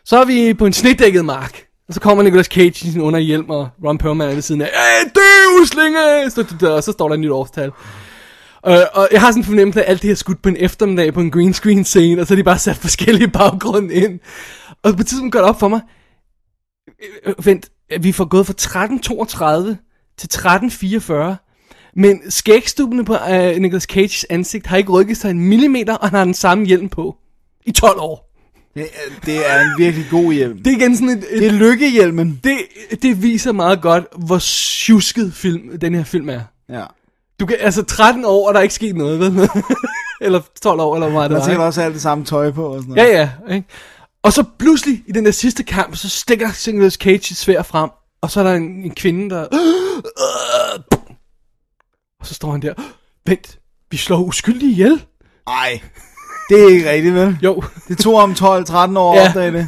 Så 0.05 0.21
er 0.21 0.25
vi 0.25 0.53
på 0.53 0.65
en 0.65 0.73
snedækket 0.73 1.25
mark. 1.25 1.65
Og 1.87 1.93
så 1.93 1.99
kommer 1.99 2.23
Nicolas 2.23 2.45
Cage 2.45 2.87
i 2.87 2.91
sin 2.91 3.01
underhjelm, 3.01 3.49
og 3.49 3.69
Ron 3.85 3.97
Perlman 3.97 4.29
er 4.29 4.33
ved 4.33 4.41
siden 4.41 4.61
af. 4.61 4.67
Øh, 4.67 5.09
dø, 5.15 5.61
uslinge! 5.61 6.29
Så, 6.29 6.55
så, 6.59 6.75
og 6.75 6.83
så 6.83 6.91
står 6.91 7.07
der 7.07 7.13
et 7.13 7.19
nyt 7.19 7.29
årstal. 7.29 7.71
Uh, 8.67 8.73
og 8.93 9.07
jeg 9.11 9.21
har 9.21 9.31
sådan 9.31 9.39
en 9.39 9.45
fornemmelse 9.45 9.79
af, 9.79 9.83
at 9.83 9.89
alt 9.89 10.01
det 10.01 10.07
her 10.07 10.15
skudt 10.15 10.41
på 10.41 10.49
en 10.49 10.57
eftermiddag 10.59 11.13
på 11.13 11.19
en 11.19 11.31
green 11.31 11.53
screen 11.53 11.85
scene, 11.85 12.21
og 12.21 12.27
så 12.27 12.33
er 12.33 12.35
de 12.35 12.43
bare 12.43 12.59
sat 12.59 12.77
forskellige 12.77 13.27
baggrunde 13.27 13.93
ind. 13.93 14.19
Og 14.83 14.97
på 14.97 15.03
tidspunkt 15.03 15.31
går 15.31 15.39
det 15.39 15.49
op 15.49 15.59
for 15.59 15.67
mig, 15.67 15.81
øh, 17.03 17.33
øh 17.37 17.45
vent, 17.45 17.69
vi 18.01 18.11
får 18.11 18.25
gået 18.25 18.45
fra 18.45 18.51
1332 18.51 19.77
til 20.17 20.27
1344, 20.27 21.37
men 21.95 22.31
skægstubene 22.31 23.05
på 23.05 23.13
uh, 23.29 23.55
Nicolas 23.61 23.83
Cages 23.83 24.25
ansigt 24.29 24.67
har 24.67 24.77
ikke 24.77 24.91
rykket 24.91 25.17
sig 25.17 25.29
en 25.31 25.39
millimeter, 25.39 25.93
og 25.95 26.09
han 26.09 26.17
har 26.17 26.25
den 26.25 26.33
samme 26.33 26.65
hjelm 26.65 26.89
på. 26.89 27.15
I 27.65 27.71
12 27.71 27.99
år. 27.99 28.27
Det, 28.75 28.83
er- 28.83 29.25
det 29.25 29.51
er 29.51 29.61
en 29.61 29.71
virkelig 29.77 30.05
god 30.11 30.33
hjelm. 30.33 30.57
Det 30.57 30.67
er 30.67 30.77
igen 30.77 30.95
sådan 30.95 31.09
et... 31.09 31.17
et 31.17 31.39
Det 31.39 31.47
er 31.47 31.51
lykkehjelmen. 31.51 32.39
det, 32.43 32.57
det 33.01 33.23
viser 33.23 33.51
meget 33.51 33.81
godt, 33.81 34.05
hvor 34.25 34.37
tjusket 34.41 35.33
film, 35.33 35.79
den 35.79 35.95
her 35.95 36.03
film 36.03 36.29
er. 36.29 36.39
Ja. 36.69 36.83
Du 37.39 37.45
kan, 37.45 37.57
altså 37.59 37.83
13 37.83 38.25
år, 38.25 38.47
og 38.47 38.53
der 38.53 38.59
er 38.59 38.63
ikke 38.63 38.75
sket 38.75 38.95
noget, 38.95 39.19
vel? 39.19 39.33
eller 40.21 40.41
12 40.63 40.79
år, 40.79 40.95
eller 40.95 41.07
hvor 41.07 41.13
meget 41.19 41.29
det 41.29 41.35
var. 41.37 41.41
tænker 41.43 41.51
ikke? 41.53 41.63
også 41.63 41.81
alt 41.81 41.93
det 41.93 42.01
samme 42.01 42.25
tøj 42.25 42.51
på 42.51 42.65
og 42.65 42.81
sådan 42.81 42.95
Ja, 42.95 43.03
noget. 43.03 43.29
ja. 43.49 43.53
Ikke? 43.55 43.67
Og 44.23 44.33
så 44.33 44.43
pludselig, 44.59 45.03
i 45.07 45.11
den 45.11 45.25
der 45.25 45.31
sidste 45.31 45.63
kamp, 45.63 45.95
så 45.95 46.09
stikker 46.09 46.71
Nicolas 46.71 46.93
Cage 46.93 47.21
sit 47.23 47.37
svær 47.37 47.61
frem, 47.63 47.89
og 48.21 48.31
så 48.31 48.39
er 48.39 48.43
der 48.43 48.53
en, 48.53 48.63
en 48.83 48.95
kvinde, 48.95 49.29
der... 49.35 49.45
Og 52.21 52.27
så 52.27 52.33
står 52.33 52.51
han 52.51 52.61
der, 52.61 52.73
vent, 53.25 53.59
vi 53.91 53.97
slår 53.97 54.19
uskyldige 54.23 54.71
ihjel. 54.71 55.03
Ej, 55.47 55.79
det 56.49 56.63
er 56.63 56.67
ikke 56.67 56.89
rigtigt, 56.91 57.15
vel? 57.15 57.37
Jo, 57.43 57.63
Det 57.87 57.97
tog 57.97 58.15
om 58.15 58.31
12-13 58.31 58.97
år 58.97 59.15
Ja. 59.15 59.21
at 59.21 59.27
opdage 59.29 59.51
det. 59.51 59.67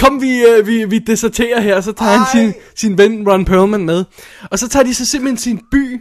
kom 0.00 0.22
vi, 0.22 0.44
øh, 0.44 0.66
vi, 0.66 0.84
vi 0.84 0.98
deserterer 0.98 1.60
her, 1.60 1.80
så 1.80 1.92
tager 1.92 2.10
han 2.10 2.20
Ej. 2.20 2.26
sin, 2.52 2.60
sin 2.76 2.98
ven 2.98 3.28
Ron 3.28 3.44
Perlman 3.44 3.84
med. 3.84 4.04
Og 4.50 4.58
så 4.58 4.68
tager 4.68 4.84
de 4.84 4.94
så 4.94 5.04
simpelthen 5.06 5.36
sin 5.38 5.60
by, 5.70 6.00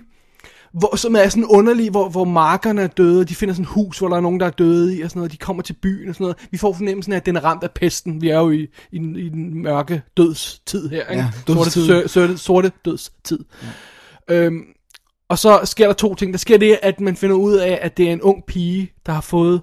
hvor, 0.74 0.96
som 0.96 1.16
er 1.16 1.30
sådan 1.30 1.46
underlig, 1.46 1.90
hvor, 1.90 2.10
hvor 2.10 2.26
markerne 2.26 2.82
er 2.82 2.88
døde, 2.88 3.20
og 3.22 3.30
de 3.30 3.36
finder 3.36 3.54
sådan 3.54 3.64
et 3.64 3.70
hus, 3.70 4.00
hvor 4.00 4.08
der 4.08 4.16
er 4.16 4.22
nogen, 4.22 4.40
der 4.40 4.46
er 4.46 4.50
døde 4.50 4.98
i, 4.98 5.02
og 5.02 5.10
sådan 5.10 5.20
noget, 5.20 5.32
de 5.32 5.38
kommer 5.38 5.64
til 5.64 5.74
byen 5.82 6.10
og 6.10 6.16
sådan 6.16 6.24
noget. 6.24 6.38
Vi 6.52 6.58
får 6.58 6.74
fornemmelsen 6.74 7.14
af, 7.14 7.18
at 7.18 7.26
den 7.26 7.36
er 7.36 7.44
ramt 7.44 7.64
af 7.64 7.72
pesten. 7.72 8.22
Vi 8.22 8.30
er 8.30 8.40
jo 8.40 8.52
i, 8.52 8.68
i, 8.92 8.98
den, 8.98 9.16
i 9.16 9.30
den 9.30 9.64
mørke 9.64 10.02
dødstid 10.18 10.90
her, 10.90 11.08
ikke? 11.10 11.24
Ja, 11.24 11.30
sorte, 11.48 11.54
dødstid. 11.60 11.88
sø, 11.88 12.08
sorte, 12.08 12.38
sorte 12.38 12.72
dødstid. 12.86 13.40
Ja. 13.64 13.68
Øhm, 14.30 14.64
og 15.30 15.40
så 15.40 15.60
sker 15.64 15.86
der 15.86 15.94
to 15.94 16.16
ting. 16.16 16.34
Der 16.34 16.38
sker 16.38 16.58
det, 16.58 16.80
at 16.82 17.00
man 17.00 17.16
finder 17.16 17.36
ud 17.36 17.56
af, 17.56 17.80
at 17.82 17.98
det 17.98 18.08
er 18.08 18.14
en 18.14 18.22
ung 18.22 18.46
pige, 18.46 18.94
der 19.06 19.12
har 19.12 19.22
fået 19.22 19.62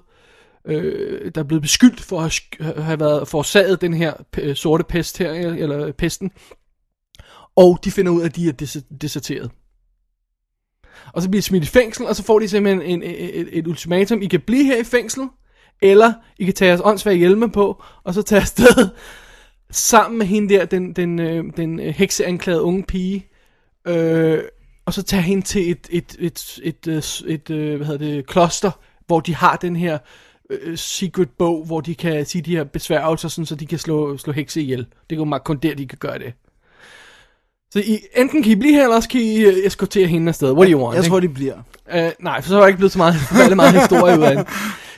øh, 0.67 1.31
der 1.35 1.41
er 1.41 1.45
blevet 1.45 1.61
beskyldt 1.61 2.01
for 2.01 2.21
at 2.21 2.41
have 2.83 2.99
været 2.99 3.27
forårsaget 3.27 3.81
den 3.81 3.93
her 3.93 4.13
øh, 4.37 4.55
sorte 4.55 4.83
pest 4.83 5.17
her, 5.17 5.33
øh, 5.33 5.57
eller 5.57 5.91
pesten. 5.91 6.31
Og 7.55 7.79
de 7.83 7.91
finder 7.91 8.11
ud 8.11 8.21
af, 8.21 8.25
at 8.25 8.35
de 8.35 8.47
er 8.49 8.53
des- 8.53 8.83
deserteret. 9.01 9.51
Og 11.13 11.21
så 11.21 11.29
bliver 11.29 11.41
de 11.41 11.45
smidt 11.45 11.63
i 11.63 11.67
fængsel, 11.67 12.05
og 12.05 12.15
så 12.15 12.23
får 12.23 12.39
de 12.39 12.47
simpelthen 12.47 12.81
en, 12.81 13.03
et, 13.03 13.49
et 13.51 13.67
ultimatum. 13.67 14.21
I 14.21 14.27
kan 14.27 14.41
blive 14.41 14.63
her 14.65 14.77
i 14.77 14.83
fængsel, 14.83 15.23
eller 15.81 16.13
I 16.39 16.45
kan 16.45 16.53
tage 16.53 16.69
jeres 16.69 16.81
åndssvage 16.83 17.17
hjelme 17.17 17.51
på, 17.51 17.83
og 18.03 18.13
så 18.13 18.21
tage 18.21 18.41
afsted 18.41 18.89
sammen 19.71 20.17
med 20.17 20.25
hende 20.25 20.53
der, 20.53 20.65
den, 20.65 20.93
den, 20.93 21.19
øh, 21.19 21.43
den 21.57 21.79
øh, 21.79 21.93
hekseanklagede 21.93 22.61
unge 22.61 22.83
pige, 22.83 23.27
øh, 23.87 24.43
og 24.85 24.93
så 24.93 25.03
tage 25.03 25.21
hende 25.21 25.43
til 25.43 25.71
et, 25.71 25.87
et, 25.89 26.15
et, 26.19 26.59
et, 26.63 26.87
et, 26.87 26.97
et, 26.97 27.23
et 27.27 27.49
øh, 27.49 27.75
hvad 27.75 27.87
hedder 27.87 28.05
det, 28.05 28.27
kloster, 28.27 28.71
hvor 29.07 29.19
de 29.19 29.35
har 29.35 29.55
den 29.55 29.75
her 29.75 29.97
øh, 30.49 30.77
secret 30.77 31.29
bog, 31.29 31.65
hvor 31.65 31.81
de 31.81 31.95
kan 31.95 32.25
sige 32.25 32.41
de 32.41 32.55
her 32.55 32.63
besværgelser, 32.63 33.29
sådan, 33.29 33.45
så 33.45 33.55
de 33.55 33.65
kan 33.65 33.79
slå, 33.79 34.17
slå 34.17 34.33
hekse 34.33 34.61
ihjel. 34.61 34.85
Det 35.09 35.15
er 35.15 35.19
jo 35.19 35.39
kun 35.45 35.57
der, 35.57 35.75
de 35.75 35.87
kan 35.87 35.97
gøre 35.97 36.19
det. 36.19 36.33
Så 37.73 37.79
I, 37.79 37.99
enten 38.15 38.43
kan 38.43 38.51
I 38.51 38.55
blive 38.55 38.73
her, 38.73 38.83
eller 38.83 38.95
også 38.95 39.09
kan 39.09 39.21
I 39.21 39.45
uh, 39.45 39.53
eskortere 39.53 40.07
hende 40.07 40.29
afsted. 40.29 40.51
What 40.51 40.67
do 40.67 40.71
you 40.71 40.83
want? 40.83 40.95
Jeg 40.95 41.03
ikke? 41.03 41.11
tror, 41.11 41.19
de 41.19 41.29
bliver. 41.29 41.55
Uh, 41.95 42.23
nej, 42.23 42.41
for 42.41 42.49
så 42.49 42.55
er 42.55 42.59
der 42.59 42.67
ikke 42.67 42.77
blevet 42.77 42.91
så 42.91 42.97
meget, 42.97 43.15
så 43.49 43.55
meget 43.55 43.73
historie 43.81 44.19
ud 44.19 44.23
af 44.23 44.35
det. 44.35 44.47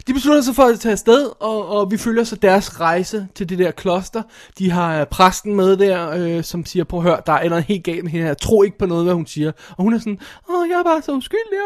De 0.07 0.13
beslutter 0.13 0.41
sig 0.41 0.55
for 0.55 0.63
at 0.63 0.79
tage 0.79 0.91
afsted, 0.91 1.31
og, 1.39 1.67
og 1.67 1.91
vi 1.91 1.97
følger 1.97 2.23
så 2.23 2.35
deres 2.35 2.79
rejse 2.79 3.27
til 3.35 3.49
det 3.49 3.59
der 3.59 3.71
kloster. 3.71 4.23
De 4.57 4.71
har 4.71 5.01
uh, 5.01 5.07
præsten 5.07 5.55
med 5.55 5.77
der, 5.77 6.09
øh, 6.09 6.43
som 6.43 6.65
siger, 6.65 6.83
på 6.83 7.01
hør, 7.01 7.19
der 7.19 7.33
er 7.33 7.49
noget 7.49 7.63
helt 7.63 7.83
galt 7.83 8.03
med 8.03 8.11
hende 8.11 8.21
her. 8.23 8.29
Jeg 8.29 8.37
tror 8.37 8.63
ikke 8.63 8.77
på 8.77 8.85
noget, 8.85 9.05
hvad 9.05 9.13
hun 9.13 9.25
siger. 9.27 9.51
Og 9.77 9.83
hun 9.83 9.93
er 9.93 9.97
sådan, 9.97 10.19
åh, 10.49 10.69
jeg 10.69 10.79
er 10.79 10.83
bare 10.83 11.01
så 11.01 11.11
uskyldig. 11.11 11.57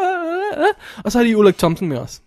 øh, 0.58 0.64
øh." 0.64 0.68
Og 1.04 1.12
så 1.12 1.18
har 1.18 1.26
de 1.26 1.38
Ulrik 1.38 1.58
Thomsen 1.58 1.88
med 1.88 1.98
os. 1.98 2.22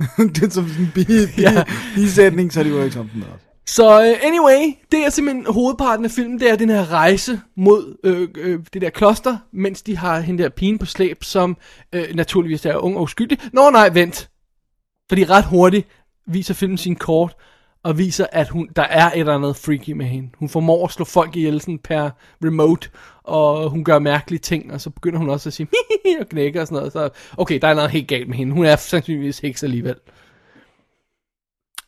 det 0.34 0.42
er 0.42 0.50
som 0.50 0.68
sådan 0.68 0.84
en 0.84 0.90
bi, 0.94 1.04
bi, 1.04 1.42
Ja. 1.42 1.64
bisætning, 1.94 2.52
så 2.52 2.60
er 2.60 2.64
de 2.64 2.70
ikke 2.84 2.90
sådan 2.90 3.10
med 3.14 3.26
os. 3.26 3.49
Så 3.76 3.98
uh, 3.98 4.26
anyway, 4.26 4.74
det 4.92 5.06
er 5.06 5.10
simpelthen 5.10 5.54
hovedparten 5.54 6.04
af 6.04 6.10
filmen, 6.10 6.40
det 6.40 6.50
er 6.50 6.56
den 6.56 6.68
her 6.68 6.92
rejse 6.92 7.40
mod 7.56 7.96
øh, 8.04 8.28
øh, 8.38 8.60
det 8.72 8.82
der 8.82 8.90
kloster, 8.90 9.36
mens 9.52 9.82
de 9.82 9.96
har 9.96 10.20
hende 10.20 10.42
der 10.42 10.48
pigen 10.48 10.78
på 10.78 10.86
slæb, 10.86 11.24
som 11.24 11.56
øh, 11.92 12.14
naturligvis 12.14 12.66
er 12.66 12.76
ung 12.76 12.96
og 12.96 13.02
uskyldig. 13.02 13.38
Nå 13.52 13.70
nej, 13.70 13.88
vent. 13.88 14.30
Fordi 15.08 15.24
ret 15.24 15.44
hurtigt 15.44 15.88
viser 16.26 16.54
filmen 16.54 16.78
sin 16.78 16.96
kort, 16.96 17.36
og 17.82 17.98
viser, 17.98 18.26
at 18.32 18.48
hun, 18.48 18.68
der 18.76 18.82
er 18.82 19.10
et 19.10 19.18
eller 19.18 19.34
andet 19.34 19.56
freaky 19.56 19.90
med 19.90 20.06
hende. 20.06 20.28
Hun 20.38 20.48
formår 20.48 20.84
at 20.84 20.92
slå 20.92 21.04
folk 21.04 21.36
ihjel 21.36 21.60
sådan 21.60 21.78
per 21.78 22.10
remote, 22.44 22.88
og 23.22 23.70
hun 23.70 23.84
gør 23.84 23.98
mærkelige 23.98 24.40
ting, 24.40 24.72
og 24.72 24.80
så 24.80 24.90
begynder 24.90 25.18
hun 25.18 25.30
også 25.30 25.48
at 25.48 25.52
sige 25.52 25.68
og 26.20 26.28
knække 26.28 26.60
og 26.60 26.66
sådan 26.66 26.76
noget. 26.76 26.92
Så 26.92 27.08
okay, 27.36 27.58
der 27.62 27.68
er 27.68 27.74
noget 27.74 27.90
helt 27.90 28.08
galt 28.08 28.28
med 28.28 28.36
hende. 28.36 28.52
Hun 28.52 28.64
er 28.64 28.76
sandsynligvis 28.76 29.38
heks 29.38 29.62
alligevel. 29.62 29.94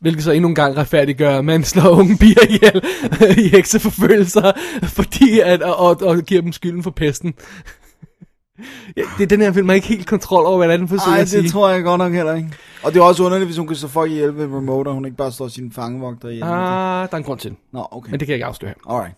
Hvilket 0.02 0.24
så 0.24 0.32
endnu 0.32 0.48
en 0.48 0.54
gang 0.54 0.76
retfærdiggør, 0.76 1.38
at 1.38 1.44
man 1.44 1.64
slår 1.64 1.88
unge 1.90 2.16
piger 2.18 2.42
ihjel 2.48 2.82
i 3.44 3.48
hekseforfølgelser, 3.48 4.52
fordi 4.82 5.40
at, 5.40 5.62
og, 5.62 5.76
og, 5.78 5.96
og 6.02 6.18
giver 6.22 6.42
dem 6.42 6.52
skylden 6.52 6.82
for 6.82 6.90
pesten. 6.90 7.34
ja, 8.96 9.02
det, 9.18 9.30
den 9.30 9.40
her 9.40 9.52
film 9.52 9.68
har 9.68 9.74
ikke 9.74 9.86
helt 9.86 10.06
kontrol 10.06 10.46
over, 10.46 10.56
hvad 10.56 10.70
er, 10.70 10.76
den 10.76 10.88
forsøger 10.88 11.10
Nej, 11.10 11.20
at 11.20 11.28
sige. 11.28 11.42
det 11.42 11.50
tror 11.52 11.68
jeg 11.68 11.82
godt 11.82 11.98
nok 11.98 12.12
heller 12.12 12.34
ikke. 12.34 12.48
Og 12.82 12.92
det 12.92 13.00
er 13.00 13.04
også 13.04 13.24
underligt, 13.24 13.48
hvis 13.48 13.56
hun 13.56 13.66
kan 13.66 13.76
slå 13.76 13.88
folk 13.88 14.10
ihjel 14.10 14.36
ved 14.36 14.44
remote, 14.44 14.88
og 14.88 14.94
hun 14.94 15.04
ikke 15.04 15.16
bare 15.16 15.32
slår 15.32 15.48
sine 15.48 15.72
fangevogter 15.72 16.28
ihjel. 16.28 16.42
Ah, 16.44 16.48
der 17.08 17.12
er 17.12 17.16
en 17.16 17.22
grund 17.22 17.38
til 17.40 17.50
det. 17.50 17.58
Nå, 17.72 17.86
okay. 17.90 18.10
Men 18.10 18.20
det 18.20 18.26
kan 18.26 18.32
jeg 18.32 18.36
ikke 18.36 18.46
afsløre 18.46 18.74
her. 18.86 18.92
Alright. 18.94 19.14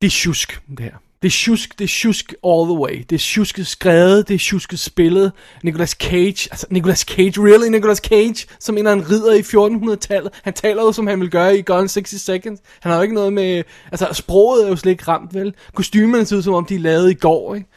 Det 0.00 0.06
er 0.06 0.10
tjusk, 0.10 0.60
det 0.68 0.80
her. 0.80 0.92
Det 1.22 1.28
er 1.28 1.32
tjusk, 1.32 1.78
det 1.78 1.84
er 1.84 1.88
tjusk 1.88 2.34
all 2.46 2.64
the 2.64 2.78
way. 2.78 3.04
Det 3.10 3.12
er 3.12 3.18
tjusket 3.18 3.66
skrevet, 3.66 4.28
det 4.28 4.34
er 4.34 4.38
tjusket 4.38 4.78
spillet. 4.78 5.32
Nicolas 5.62 5.90
Cage, 5.90 6.48
altså 6.50 6.66
Nicolas 6.70 6.98
Cage, 6.98 7.32
really 7.38 7.68
Nicolas 7.68 7.98
Cage, 7.98 8.46
som 8.60 8.78
en 8.78 8.86
af 8.86 8.92
en 8.92 9.10
ridder 9.10 9.32
i 9.32 9.40
1400-tallet. 9.40 10.32
Han 10.42 10.52
taler 10.52 10.82
jo, 10.82 10.92
som 10.92 11.06
han 11.06 11.20
vil 11.20 11.30
gøre 11.30 11.58
i 11.58 11.62
Gone 11.62 11.88
60 11.88 12.20
Seconds. 12.20 12.60
Han 12.80 12.90
har 12.90 12.96
jo 12.98 13.02
ikke 13.02 13.14
noget 13.14 13.32
med, 13.32 13.62
altså 13.92 14.08
sproget 14.12 14.64
er 14.64 14.68
jo 14.68 14.76
slet 14.76 14.92
ikke 14.92 15.04
ramt, 15.08 15.34
vel? 15.34 15.54
Kostymerne 15.74 16.26
ser 16.26 16.36
ud, 16.36 16.42
som 16.42 16.54
om 16.54 16.64
de 16.64 16.74
er 16.74 16.78
lavet 16.78 17.10
i 17.10 17.14
går, 17.14 17.54
ikke? 17.54 17.68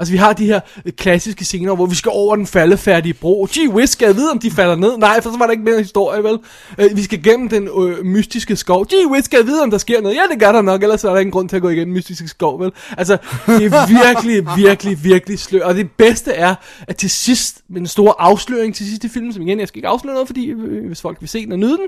Altså, 0.00 0.12
vi 0.12 0.18
har 0.18 0.32
de 0.32 0.46
her 0.46 0.60
øh, 0.86 0.92
klassiske 0.92 1.44
scener, 1.44 1.74
hvor 1.74 1.86
vi 1.86 1.94
skal 1.94 2.10
over 2.14 2.36
den 2.36 2.46
faldefærdige 2.46 3.14
bro. 3.14 3.48
Gee 3.52 3.70
whiz, 3.70 3.90
skal 3.90 4.06
jeg 4.06 4.16
vide, 4.16 4.30
om 4.30 4.38
de 4.38 4.50
falder 4.50 4.76
ned? 4.76 4.98
Nej, 4.98 5.20
for 5.20 5.30
så 5.30 5.38
var 5.38 5.44
der 5.44 5.52
ikke 5.52 5.64
mere 5.64 5.78
historie, 5.78 6.24
vel? 6.24 6.38
Øh, 6.78 6.96
vi 6.96 7.02
skal 7.02 7.22
gennem 7.22 7.48
den 7.48 7.68
øh, 7.68 8.04
mystiske 8.04 8.56
skov. 8.56 8.86
Gee 8.86 9.08
whiz, 9.10 9.24
skal 9.24 9.36
jeg 9.36 9.46
vide, 9.46 9.62
om 9.62 9.70
der 9.70 9.78
sker 9.78 10.00
noget? 10.00 10.16
Ja, 10.16 10.22
det 10.30 10.40
gør 10.40 10.52
der 10.52 10.62
nok, 10.62 10.82
ellers 10.82 11.04
er 11.04 11.10
der 11.10 11.18
ingen 11.18 11.32
grund 11.32 11.48
til 11.48 11.56
at 11.56 11.62
gå 11.62 11.68
igennem 11.68 11.86
den 11.86 11.94
mystiske 11.94 12.28
skov, 12.28 12.60
vel? 12.60 12.72
Altså, 12.98 13.18
det 13.46 13.64
er 13.64 14.04
virkelig, 14.04 14.46
virkelig, 14.66 15.04
virkelig 15.04 15.38
slør. 15.38 15.64
Og 15.64 15.74
det 15.74 15.90
bedste 15.90 16.32
er, 16.32 16.54
at 16.86 16.96
til 16.96 17.10
sidst, 17.10 17.62
med 17.68 17.80
den 17.80 17.86
store 17.86 18.14
afsløring 18.18 18.74
til 18.74 18.86
sidst 18.86 19.04
i 19.04 19.08
filmen, 19.08 19.32
som 19.32 19.42
igen, 19.42 19.60
jeg 19.60 19.68
skal 19.68 19.78
ikke 19.78 19.88
afsløre 19.88 20.14
noget, 20.14 20.28
fordi 20.28 20.46
øh, 20.46 20.86
hvis 20.86 21.00
folk 21.00 21.16
vil 21.20 21.28
se 21.28 21.44
den 21.44 21.52
og 21.52 21.58
nyde 21.58 21.76
den, 21.76 21.86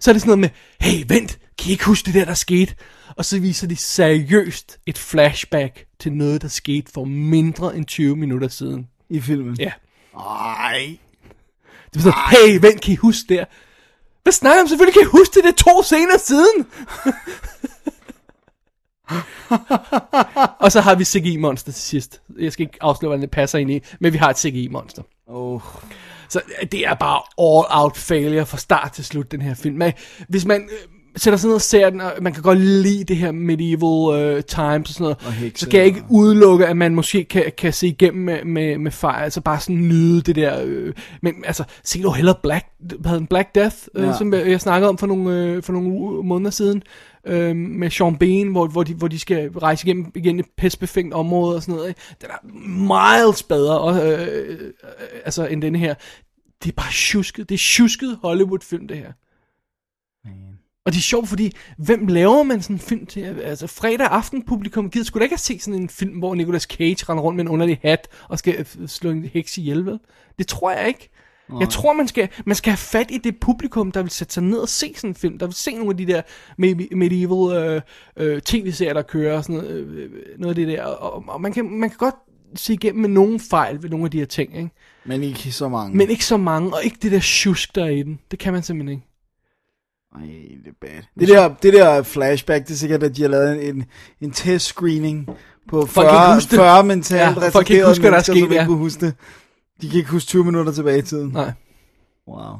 så 0.00 0.10
er 0.10 0.12
det 0.12 0.22
sådan 0.22 0.38
noget 0.38 0.38
med, 0.38 0.48
hey, 0.80 1.04
vent, 1.08 1.38
kan 1.58 1.68
I 1.68 1.70
ikke 1.70 1.84
huske 1.84 2.06
det 2.06 2.14
der, 2.14 2.24
der 2.24 2.34
skete? 2.34 2.74
Og 3.16 3.24
så 3.24 3.40
viser 3.40 3.66
de 3.66 3.76
seriøst 3.76 4.78
et 4.86 4.98
flashback 4.98 5.84
til 6.00 6.12
noget, 6.12 6.42
der 6.42 6.48
skete 6.48 6.92
for 6.92 7.04
mindre 7.04 7.76
end 7.76 7.86
20 7.86 8.16
minutter 8.16 8.48
siden. 8.48 8.86
I 9.10 9.20
filmen. 9.20 9.56
Ja. 9.58 9.72
Ej. 10.18 10.96
Det 11.94 11.96
er 11.96 12.00
sådan, 12.00 12.18
hey, 12.30 12.58
vent, 12.60 12.80
kan 12.80 12.92
I 12.92 12.96
huske 12.96 13.24
det? 13.28 13.44
Hvad 14.22 14.32
snakker 14.32 14.62
om? 14.62 14.68
Selvfølgelig 14.68 14.94
kan 14.94 15.02
I 15.02 15.18
huske 15.18 15.34
det, 15.34 15.44
det 15.44 15.50
er 15.50 15.72
to 15.72 15.82
scener 15.82 16.18
siden. 16.18 16.66
og 20.64 20.72
så 20.72 20.80
har 20.80 20.94
vi 20.94 21.04
CGI-monster 21.04 21.72
til 21.72 21.82
sidst. 21.82 22.20
Jeg 22.38 22.52
skal 22.52 22.66
ikke 22.66 22.78
afsløre, 22.80 23.08
hvordan 23.08 23.22
det 23.22 23.30
passer 23.30 23.58
ind 23.58 23.70
i, 23.70 23.80
men 24.00 24.12
vi 24.12 24.18
har 24.18 24.30
et 24.30 24.38
CGI-monster. 24.38 25.02
Oh. 25.26 25.60
Så 26.30 26.40
øh, 26.62 26.66
det 26.72 26.86
er 26.86 26.94
bare 26.94 27.20
all-out 27.38 27.96
failure 27.96 28.46
fra 28.46 28.58
start 28.58 28.92
til 28.92 29.04
slut, 29.04 29.32
den 29.32 29.42
her 29.42 29.54
film. 29.54 29.76
Men 29.76 29.92
hvis 30.28 30.44
man 30.44 30.60
øh, 30.62 30.88
sætter 31.16 31.38
sig 31.38 31.48
ned 31.48 31.54
og 31.54 31.60
ser 31.60 31.90
den, 31.90 32.00
og 32.00 32.12
man 32.20 32.32
kan 32.32 32.42
godt 32.42 32.58
lide 32.60 33.04
det 33.04 33.16
her 33.16 33.32
medieval 33.32 34.34
uh, 34.36 34.40
times 34.44 34.88
og 34.88 34.94
sådan 34.94 35.04
noget, 35.04 35.16
Og 35.26 35.32
hekse, 35.32 35.64
så 35.64 35.70
kan 35.70 35.78
jeg 35.78 35.86
ikke 35.86 36.02
udelukke, 36.10 36.66
at 36.66 36.76
man 36.76 36.94
måske 36.94 37.24
kan, 37.24 37.52
kan 37.58 37.72
se 37.72 37.86
igennem 37.86 38.24
med, 38.24 38.44
med, 38.44 38.78
med 38.78 38.90
fejl, 38.90 39.24
altså 39.24 39.40
bare 39.40 39.60
sådan 39.60 39.76
nyde 39.76 40.22
det 40.22 40.36
der, 40.36 40.62
øh, 40.64 40.94
men 41.22 41.34
altså, 41.46 41.64
se 41.84 42.02
du 42.02 42.10
hellere 42.10 42.34
Black, 42.42 42.66
hvad 43.00 43.12
den, 43.12 43.26
Black 43.26 43.54
Death, 43.54 43.76
øh, 43.94 44.06
Ja. 44.06 44.16
som 44.18 44.34
jeg, 44.34 44.48
jeg 44.48 44.60
snakkede 44.60 44.88
om 44.88 44.98
for 44.98 45.06
nogle, 45.06 45.36
øh, 45.44 45.62
for 45.62 45.72
nogle 45.72 45.90
måneder 46.22 46.50
siden, 46.50 46.82
øh, 47.26 47.56
med 47.56 47.90
Sean 47.90 48.16
Bean, 48.16 48.48
hvor, 48.48 48.66
hvor, 48.66 48.82
de, 48.82 48.94
hvor 48.94 49.08
de 49.08 49.18
skal 49.18 49.50
rejse 49.50 49.86
igennem 49.86 50.12
igen 50.14 50.40
et 50.40 50.46
pestbefængt 50.56 51.14
område 51.14 51.56
og 51.56 51.62
sådan 51.62 51.74
noget, 51.74 51.88
ikke? 51.88 52.00
den 52.20 52.30
er 52.30 52.46
miles 53.26 53.42
bedre, 53.42 53.80
og, 53.80 54.06
øh, 54.06 54.60
øh, 54.60 54.72
altså, 55.24 55.46
end 55.46 55.62
denne 55.62 55.78
her. 55.78 55.94
Det 56.64 56.70
er 56.70 56.74
bare 56.76 56.92
tjusket, 56.92 57.48
det 57.48 57.54
er 57.54 57.58
tjusket 57.58 58.18
Hollywood-film, 58.22 58.88
det 58.88 58.96
her. 58.96 59.12
Og 60.84 60.92
det 60.92 60.98
er 60.98 61.02
sjovt, 61.02 61.28
fordi 61.28 61.52
hvem 61.78 62.06
laver 62.06 62.42
man 62.42 62.62
sådan 62.62 62.76
en 62.76 62.80
film 62.80 63.06
til? 63.06 63.20
Altså 63.22 63.66
fredag 63.66 64.06
aften 64.06 64.42
publikum 64.42 64.90
gider 64.90 65.04
skulle 65.04 65.20
da 65.20 65.24
ikke 65.24 65.34
have 65.34 65.38
set 65.38 65.62
sådan 65.62 65.80
en 65.80 65.88
film, 65.88 66.18
hvor 66.18 66.34
Nicolas 66.34 66.62
Cage 66.62 67.04
render 67.08 67.22
rundt 67.22 67.36
med 67.36 67.44
en 67.44 67.48
underlig 67.48 67.78
hat 67.82 68.08
og 68.28 68.38
skal 68.38 68.66
slå 68.88 69.10
en 69.10 69.24
heks 69.24 69.58
ihjel, 69.58 69.86
vel? 69.86 69.98
Det 70.38 70.46
tror 70.46 70.70
jeg 70.70 70.88
ikke. 70.88 71.10
Jeg 71.60 71.68
tror, 71.68 71.92
man 71.92 72.08
skal, 72.08 72.28
man 72.46 72.56
skal 72.56 72.70
have 72.70 72.76
fat 72.76 73.06
i 73.10 73.18
det 73.18 73.40
publikum, 73.40 73.92
der 73.92 74.02
vil 74.02 74.10
sætte 74.10 74.34
sig 74.34 74.42
ned 74.42 74.58
og 74.58 74.68
se 74.68 74.92
sådan 74.96 75.10
en 75.10 75.14
film. 75.14 75.38
Der 75.38 75.46
vil 75.46 75.54
se 75.54 75.74
nogle 75.74 75.90
af 75.90 75.96
de 75.96 76.06
der 76.06 76.22
me- 76.62 76.96
medieval 76.96 77.56
øh, 77.56 77.80
øh, 78.16 78.40
tv-serier, 78.42 78.94
der 78.94 79.02
kører 79.02 79.36
og 79.36 79.44
sådan 79.44 79.56
noget, 79.56 79.70
øh, 79.70 80.10
noget 80.38 80.58
af 80.58 80.66
det 80.66 80.68
der. 80.68 80.82
Og, 80.84 81.24
og 81.28 81.40
man, 81.40 81.52
kan, 81.52 81.70
man 81.70 81.88
kan 81.90 81.98
godt 81.98 82.14
se 82.54 82.72
igennem 82.72 83.00
med 83.00 83.08
nogle 83.08 83.40
fejl 83.50 83.82
ved 83.82 83.90
nogle 83.90 84.04
af 84.04 84.10
de 84.10 84.18
her 84.18 84.26
ting, 84.26 84.56
ikke? 84.56 84.70
Men 85.04 85.22
ikke 85.22 85.52
så 85.52 85.68
mange. 85.68 85.96
Men 85.96 86.10
ikke 86.10 86.24
så 86.24 86.36
mange, 86.36 86.74
og 86.74 86.84
ikke 86.84 86.96
det 87.02 87.12
der 87.12 87.20
tjusk, 87.22 87.74
der 87.74 87.84
er 87.84 87.88
i 87.90 88.02
den. 88.02 88.18
Det 88.30 88.38
kan 88.38 88.52
man 88.52 88.62
simpelthen 88.62 88.96
ikke. 88.98 89.06
Ej, 90.14 90.20
det 90.64 90.66
er 90.66 90.72
bad. 90.80 91.02
Det 91.20 91.28
der, 91.28 91.54
det 91.62 91.72
der 91.72 92.02
flashback, 92.02 92.66
det 92.66 92.72
er 92.72 92.78
sikkert, 92.78 93.02
at 93.02 93.16
de 93.16 93.22
har 93.22 93.28
lavet 93.28 93.68
en, 93.68 93.84
en 94.20 94.30
test-screening 94.30 95.26
på 95.68 95.86
Folk 95.86 96.06
kan 96.08 96.14
ikke 96.14 96.24
40, 96.24 96.34
huske 96.34 96.50
det. 96.50 96.58
40 96.58 96.84
mentalt 96.84 97.20
Ja, 97.20 97.28
retarderede 97.28 98.00
hvad 98.00 98.10
der 98.10 98.16
er 98.16 98.16
mennesker, 98.16 98.18
sket, 98.18 98.26
som 98.26 98.36
ikke 98.36 98.54
ja. 98.54 98.66
kunne 98.66 98.76
huske 98.76 99.06
det. 99.06 99.14
De 99.82 99.88
kan 99.88 99.98
ikke 99.98 100.10
huske 100.10 100.28
20 100.28 100.44
minutter 100.44 100.72
tilbage 100.72 100.98
i 100.98 101.02
tiden. 101.02 101.30
Nej. 101.30 101.52
Wow. 102.28 102.56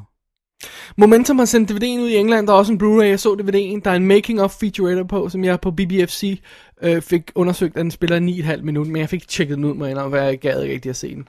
Momentum 0.97 1.37
har 1.37 1.45
sendt 1.45 1.71
DVD'en 1.71 1.99
ud 1.99 2.09
i 2.09 2.15
England, 2.15 2.47
der 2.47 2.53
er 2.53 2.57
også 2.57 2.73
en 2.73 2.81
Blu-ray, 2.81 3.05
jeg 3.05 3.19
så 3.19 3.33
DVD'en, 3.33 3.81
der 3.83 3.91
er 3.91 3.95
en 3.95 4.07
making-of 4.07 4.51
featurette 4.51 5.05
på, 5.05 5.29
som 5.29 5.43
jeg 5.43 5.61
på 5.61 5.71
BBFC 5.71 6.41
øh, 6.81 7.01
fik 7.01 7.31
undersøgt, 7.35 7.77
at 7.77 7.81
den 7.81 7.91
spiller 7.91 8.19
9,5 8.55 8.61
minutter, 8.61 8.91
men 8.91 8.99
jeg 8.99 9.09
fik 9.09 9.27
tjekket 9.27 9.57
den 9.57 9.65
ud 9.65 9.73
med 9.73 9.95
og 9.95 10.09
hvad 10.09 10.23
jeg 10.23 10.39
gad 10.39 10.61
ikke 10.61 10.73
rigtig 10.73 10.89
at 10.89 10.95
se 10.95 11.15
den. 11.15 11.27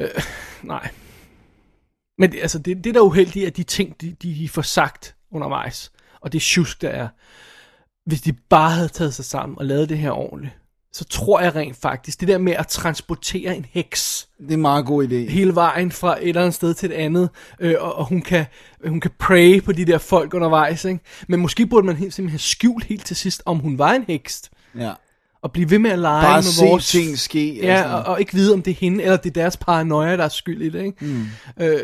Øh, 0.00 0.08
nej. 0.62 0.88
Men 2.18 2.32
det, 2.32 2.40
altså, 2.40 2.58
det, 2.58 2.84
det 2.84 2.94
der 2.94 3.00
er 3.00 3.04
uheldigt, 3.04 3.46
er 3.46 3.50
de 3.50 3.62
ting, 3.62 4.00
de, 4.00 4.16
de 4.22 4.48
får 4.48 4.62
sagt 4.62 5.16
undervejs, 5.30 5.92
og 6.20 6.32
det 6.32 6.42
tjusk, 6.42 6.82
der 6.82 6.88
er. 6.88 7.08
Hvis 8.06 8.20
de 8.20 8.32
bare 8.32 8.70
havde 8.70 8.88
taget 8.88 9.14
sig 9.14 9.24
sammen 9.24 9.58
og 9.58 9.64
lavet 9.64 9.88
det 9.88 9.98
her 9.98 10.10
ordentligt, 10.10 10.57
så 10.92 11.04
tror 11.04 11.40
jeg 11.40 11.54
rent 11.54 11.76
faktisk, 11.76 12.20
det 12.20 12.28
der 12.28 12.38
med 12.38 12.52
at 12.52 12.66
transportere 12.66 13.56
en 13.56 13.66
heks, 13.70 14.28
Det 14.38 14.48
er 14.50 14.54
en 14.54 14.60
meget 14.60 14.86
god 14.86 15.08
idé. 15.08 15.14
hele 15.30 15.54
vejen 15.54 15.92
fra 15.92 16.16
et 16.22 16.28
eller 16.28 16.40
andet 16.40 16.54
sted 16.54 16.74
til 16.74 16.90
et 16.90 16.94
andet, 16.94 17.28
øh, 17.60 17.74
og, 17.80 17.94
og 17.94 18.04
hun 18.08 18.22
kan 18.22 18.44
hun 18.86 19.00
kan 19.00 19.10
pray 19.18 19.62
på 19.62 19.72
de 19.72 19.84
der 19.84 19.98
folk 19.98 20.34
undervejs, 20.34 20.84
ikke? 20.84 21.00
Men 21.28 21.40
måske 21.40 21.66
burde 21.66 21.86
man 21.86 21.96
helt, 21.96 22.14
simpelthen 22.14 22.32
have 22.32 22.38
skjult 22.38 22.84
helt 22.84 23.06
til 23.06 23.16
sidst, 23.16 23.42
om 23.46 23.58
hun 23.58 23.78
var 23.78 23.92
en 23.92 24.04
hekst, 24.08 24.50
Ja. 24.78 24.92
og 25.42 25.52
blive 25.52 25.70
ved 25.70 25.78
med 25.78 25.90
at 25.90 25.98
lege 25.98 26.22
Bare 26.22 26.36
med 26.36 26.42
se 26.42 26.64
vores... 26.66 26.88
ting 26.88 27.18
ske. 27.18 27.56
Ja, 27.62 27.74
altså. 27.74 27.94
og, 27.96 28.02
og 28.04 28.20
ikke 28.20 28.32
vide, 28.34 28.54
om 28.54 28.62
det 28.62 28.70
er 28.70 28.74
hende, 28.74 29.04
eller 29.04 29.16
det 29.16 29.30
er 29.30 29.40
deres 29.42 29.56
paranoia, 29.56 30.16
der 30.16 30.24
er 30.24 30.28
skyld 30.28 30.62
i 30.62 30.68
det, 30.68 30.82
ikke? 30.84 31.04
Mm. 31.04 31.24
Øh, 31.60 31.78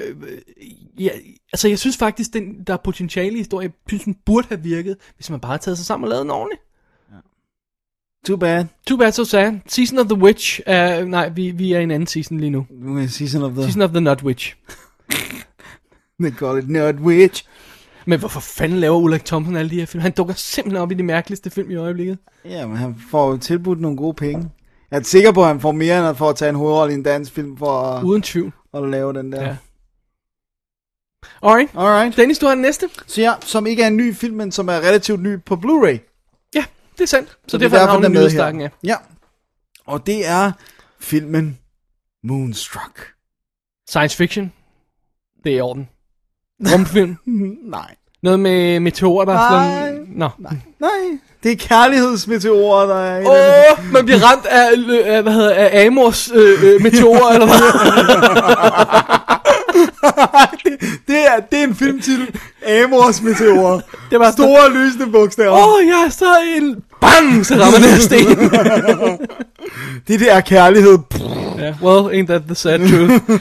ja, 0.98 1.08
altså, 1.52 1.68
jeg 1.68 1.78
synes 1.78 1.96
faktisk, 1.96 2.32
den, 2.32 2.64
der 2.66 2.72
er 2.72 2.78
potentiale 2.84 3.34
i 3.34 3.38
historien, 3.38 3.70
jeg 3.70 3.88
synes, 3.88 4.04
den 4.04 4.16
burde 4.26 4.46
have 4.48 4.60
virket, 4.62 4.96
hvis 5.16 5.30
man 5.30 5.40
bare 5.40 5.50
havde 5.52 5.62
taget 5.62 5.78
sig 5.78 5.86
sammen 5.86 6.04
og 6.04 6.10
lavet 6.10 6.22
den 6.22 6.30
ordentligt. 6.30 6.62
Too 8.24 8.36
bad. 8.36 8.64
Too 8.86 8.96
bad, 8.96 9.12
so 9.12 9.24
sad. 9.24 9.52
Season 9.66 9.98
of 9.98 10.06
the 10.06 10.14
Witch, 10.14 10.60
uh, 10.66 11.08
nej, 11.08 11.28
vi, 11.28 11.50
vi 11.50 11.72
er 11.72 11.78
i 11.80 11.82
en 11.82 11.90
anden 11.90 12.06
season 12.06 12.40
lige 12.40 12.50
nu. 12.50 12.66
Season 13.08 13.42
of 13.42 13.52
the... 13.52 13.62
Season 13.62 13.82
of 13.82 13.90
the 13.90 14.00
Nut 14.00 14.22
Witch. 14.22 14.54
They 16.22 16.30
call 16.30 16.58
it 16.58 16.68
Nerd 16.70 17.00
Witch. 17.00 17.44
Men 18.06 18.18
hvorfor 18.18 18.40
fanden 18.40 18.80
laver 18.80 18.96
Ulrik 18.96 19.24
Thomsen 19.24 19.56
alle 19.56 19.70
de 19.70 19.74
her 19.74 19.86
film? 19.86 20.00
Han 20.00 20.12
dukker 20.12 20.34
simpelthen 20.34 20.82
op 20.82 20.92
i 20.92 20.94
de 20.94 21.02
mærkeligste 21.02 21.50
film 21.50 21.70
i 21.70 21.74
øjeblikket. 21.74 22.18
Ja, 22.44 22.66
men 22.66 22.76
han 22.76 22.96
får 23.10 23.30
jo 23.30 23.36
tilbudt 23.36 23.80
nogle 23.80 23.96
gode 23.96 24.14
penge. 24.14 24.50
Jeg 24.90 24.98
er 24.98 25.02
sikker 25.02 25.32
på, 25.32 25.40
at 25.42 25.48
han 25.48 25.60
får 25.60 25.72
mere 25.72 26.08
end 26.08 26.16
for 26.16 26.30
at 26.30 26.36
tage 26.36 26.48
en 26.48 26.54
hovedrolle 26.54 26.92
i 26.92 26.96
en 26.96 27.02
dansk 27.02 27.32
film 27.32 27.56
for 27.56 27.80
at, 27.82 28.04
Uden 28.04 28.22
tvivl. 28.22 28.52
at 28.74 28.88
lave 28.88 29.12
den 29.12 29.32
der. 29.32 29.42
Ja. 29.42 29.56
Alright. 31.42 31.70
Alright. 31.76 32.16
Dennis, 32.16 32.38
du 32.38 32.46
har 32.46 32.54
den 32.54 32.62
næste. 32.62 32.88
Så 33.06 33.20
ja, 33.20 33.32
som 33.40 33.66
ikke 33.66 33.82
er 33.82 33.86
en 33.86 33.96
ny 33.96 34.14
film, 34.14 34.36
men 34.36 34.52
som 34.52 34.68
er 34.68 34.72
relativt 34.80 35.22
ny 35.22 35.42
på 35.46 35.54
Blu-ray. 35.54 36.13
Det 36.98 37.00
er 37.02 37.06
sandt. 37.06 37.28
Så, 37.28 37.36
så 37.48 37.58
det 37.58 37.64
er 37.64 37.68
derfor, 37.68 38.04
er 38.04 38.08
med 38.08 38.30
stakken, 38.30 38.60
ja. 38.60 38.68
Ja. 38.84 38.96
Og 39.86 40.06
det 40.06 40.26
er 40.26 40.52
filmen 41.00 41.58
Moonstruck. 42.24 43.08
Science 43.88 44.16
fiction. 44.16 44.52
Det 45.44 45.52
er 45.52 45.56
i 45.56 45.60
orden. 45.60 45.88
Rumfilm. 46.72 47.16
Nej. 47.76 47.94
Noget 48.22 48.40
med 48.40 48.80
meteorer, 48.80 49.24
der 49.24 49.34
Nej. 49.34 49.90
slår... 49.90 50.04
Nå. 50.08 50.28
Nej, 50.38 51.18
det 51.42 51.52
er 51.52 51.56
kærlighedsmeteorer, 51.56 52.86
der 52.86 52.96
er 52.96 53.20
Åh, 53.20 53.78
oh, 53.78 53.92
man 53.92 54.04
bliver 54.04 54.20
ramt 54.22 54.46
af, 54.46 54.72
øh, 54.72 55.22
hvad 55.22 55.32
hedder, 55.32 55.54
af 55.54 55.86
Amors 55.86 56.30
øh, 56.34 56.64
øh, 56.64 56.82
meteorer, 56.82 57.32
eller 57.32 57.46
hvad? 57.46 57.60
det, 61.08 61.16
er, 61.16 61.40
det 61.50 61.58
er 61.60 61.64
en 61.64 61.74
filmtitel. 61.74 62.40
Amors 62.66 63.22
meteorer. 63.22 63.80
Det 64.10 64.18
var 64.18 64.30
Store 64.30 64.72
lysende 64.72 65.06
bogstaver. 65.06 65.50
Åh, 65.52 65.74
oh, 65.74 65.86
jeg 65.86 66.04
er 66.06 66.10
så 66.10 66.34
en... 66.56 66.76
Bang! 67.00 67.46
Så 67.46 67.54
rammer 67.54 67.78
det 67.78 68.02
sten. 68.02 68.38
Det 70.08 70.20
der 70.20 70.40
kærlighed. 70.40 70.98
Ja, 71.58 71.74
well, 71.82 72.20
ain't 72.20 72.26
that 72.26 72.42
the 72.46 72.54
sad 72.54 72.78
truth. 72.78 73.30
uh, 73.30 73.38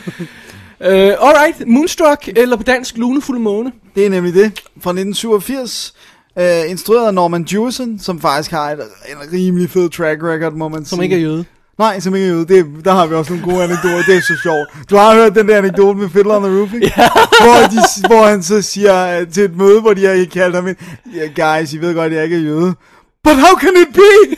alright, 1.28 1.68
Moonstruck, 1.68 2.30
eller 2.36 2.57
på 2.57 2.64
dansk, 2.64 2.98
Lunefuld 2.98 3.40
Måne. 3.40 3.72
Det 3.95 4.06
er 4.06 4.10
nemlig 4.10 4.34
det. 4.34 4.52
Fra 4.82 4.91
1987. 4.91 5.94
Uh, 6.40 6.70
instrueret 6.70 7.07
af 7.07 7.14
Norman 7.14 7.48
Jewison, 7.53 7.99
som 7.99 8.22
faktisk 8.22 8.52
har 8.52 8.72
et, 8.72 8.80
en 9.10 9.34
rimelig 9.34 9.70
fed 9.70 9.90
track 9.90 10.24
record, 10.24 10.53
må 10.53 10.70
man 10.70 10.86
Som 10.86 10.98
sige. 10.98 11.03
ikke 11.03 11.15
er 11.15 11.20
jøde. 11.20 11.45
Nej, 11.80 12.00
som 12.00 12.16
ikke 12.16 12.36
ude. 12.36 12.45
Det, 12.45 12.86
der 12.86 12.91
har 12.91 13.08
vi 13.08 13.16
også 13.16 13.34
nogle 13.34 13.52
gode 13.52 13.64
anekdoter. 13.64 14.04
Det 14.08 14.16
er 14.16 14.22
så 14.22 14.38
sjovt. 14.44 14.90
Du 14.90 14.95
har 14.95 15.16
hørt 15.16 15.36
den 15.36 15.48
der 15.48 15.58
anekdote 15.58 16.00
med 16.00 16.10
Fiddler 16.10 16.36
on 16.36 16.44
the 16.44 16.60
Roof, 16.60 16.74
ikke? 16.74 16.94
Ja. 16.98 17.10
hvor, 17.44 17.68
de, 17.74 18.08
hvor 18.08 18.28
han 18.28 18.44
så 18.44 18.62
siger 18.62 19.20
øh, 19.20 19.28
til 19.28 19.44
et 19.44 19.58
møde, 19.58 19.82
hvor 19.82 19.94
de 19.94 20.06
har 20.06 20.26
kaldt 20.34 20.56
ham 20.56 20.68
ind, 20.68 20.78
yeah, 21.16 21.60
guys, 21.60 21.74
I 21.74 21.78
ved 21.78 21.95
godt, 21.95 22.14
jeg 22.14 22.24
ikke 22.24 22.36
er 22.36 22.41
jøde. 22.41 22.76
But 23.24 23.36
how 23.36 23.56
can 23.56 23.74
it 23.84 23.94
be? 23.94 24.36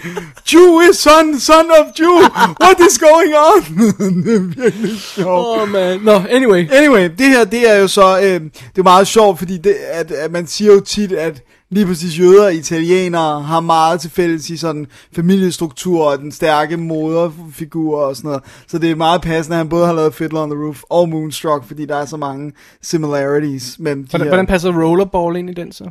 Jew 0.51 0.79
is 0.89 0.99
son, 0.99 1.39
son 1.39 1.65
of 1.71 1.85
Jew. 1.99 2.17
What 2.59 2.79
is 2.79 2.97
going 2.97 3.33
on? 3.33 3.61
det 4.25 4.35
er 4.35 4.61
virkelig 4.61 4.99
sjovt. 4.99 5.27
Åh, 5.27 5.61
oh, 5.61 5.69
man. 5.69 6.01
Nå, 6.01 6.11
anyway. 6.29 6.69
Anyway, 6.71 7.09
det 7.17 7.27
her, 7.27 7.43
det 7.43 7.71
er 7.71 7.79
jo 7.81 7.87
så, 7.87 8.19
øh, 8.19 8.41
det 8.41 8.77
er 8.77 8.83
meget 8.83 9.07
sjovt, 9.07 9.39
fordi 9.39 9.57
det, 9.57 9.73
at, 9.73 10.11
at 10.11 10.31
man 10.31 10.47
siger 10.47 10.73
jo 10.73 10.79
tit, 10.79 11.11
at 11.11 11.43
lige 11.69 11.85
præcis 11.85 12.19
jøder 12.19 12.45
og 12.45 12.53
italienere 12.53 13.41
har 13.41 13.59
meget 13.59 14.01
til 14.01 14.09
fælles 14.09 14.49
i 14.49 14.57
sådan 14.57 14.87
familiestruktur 15.15 16.05
og 16.11 16.19
den 16.19 16.31
stærke 16.31 16.77
moderfigur 16.77 17.99
og 18.01 18.15
sådan 18.15 18.27
noget. 18.27 18.43
Så 18.67 18.77
det 18.77 18.91
er 18.91 18.95
meget 18.95 19.21
passende, 19.21 19.55
at 19.55 19.57
han 19.57 19.69
både 19.69 19.85
har 19.85 19.93
lavet 19.93 20.13
Fiddler 20.13 20.41
on 20.41 20.49
the 20.49 20.59
Roof 20.59 20.81
og 20.89 21.09
Moonstruck, 21.09 21.67
fordi 21.67 21.85
der 21.85 21.95
er 21.95 22.05
så 22.05 22.17
mange 22.17 22.53
similarities 22.81 23.79
mellem 23.79 24.03
de 24.03 24.09
Hvordan, 24.09 24.25
her. 24.25 24.29
hvordan 24.29 24.47
passer 24.47 24.83
Rollerball 24.83 25.37
ind 25.37 25.49
i 25.49 25.53
den 25.53 25.71
så? 25.71 25.89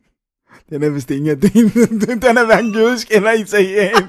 Den 0.70 0.82
er 0.82 0.88
vist 0.90 1.10
ingen 1.10 1.30
af 1.30 1.40
din. 1.40 1.68
den 2.22 2.36
er 2.38 2.44
hverken 2.44 2.74
jødisk 2.74 3.08
eller 3.10 3.32
italiensk. 3.32 4.02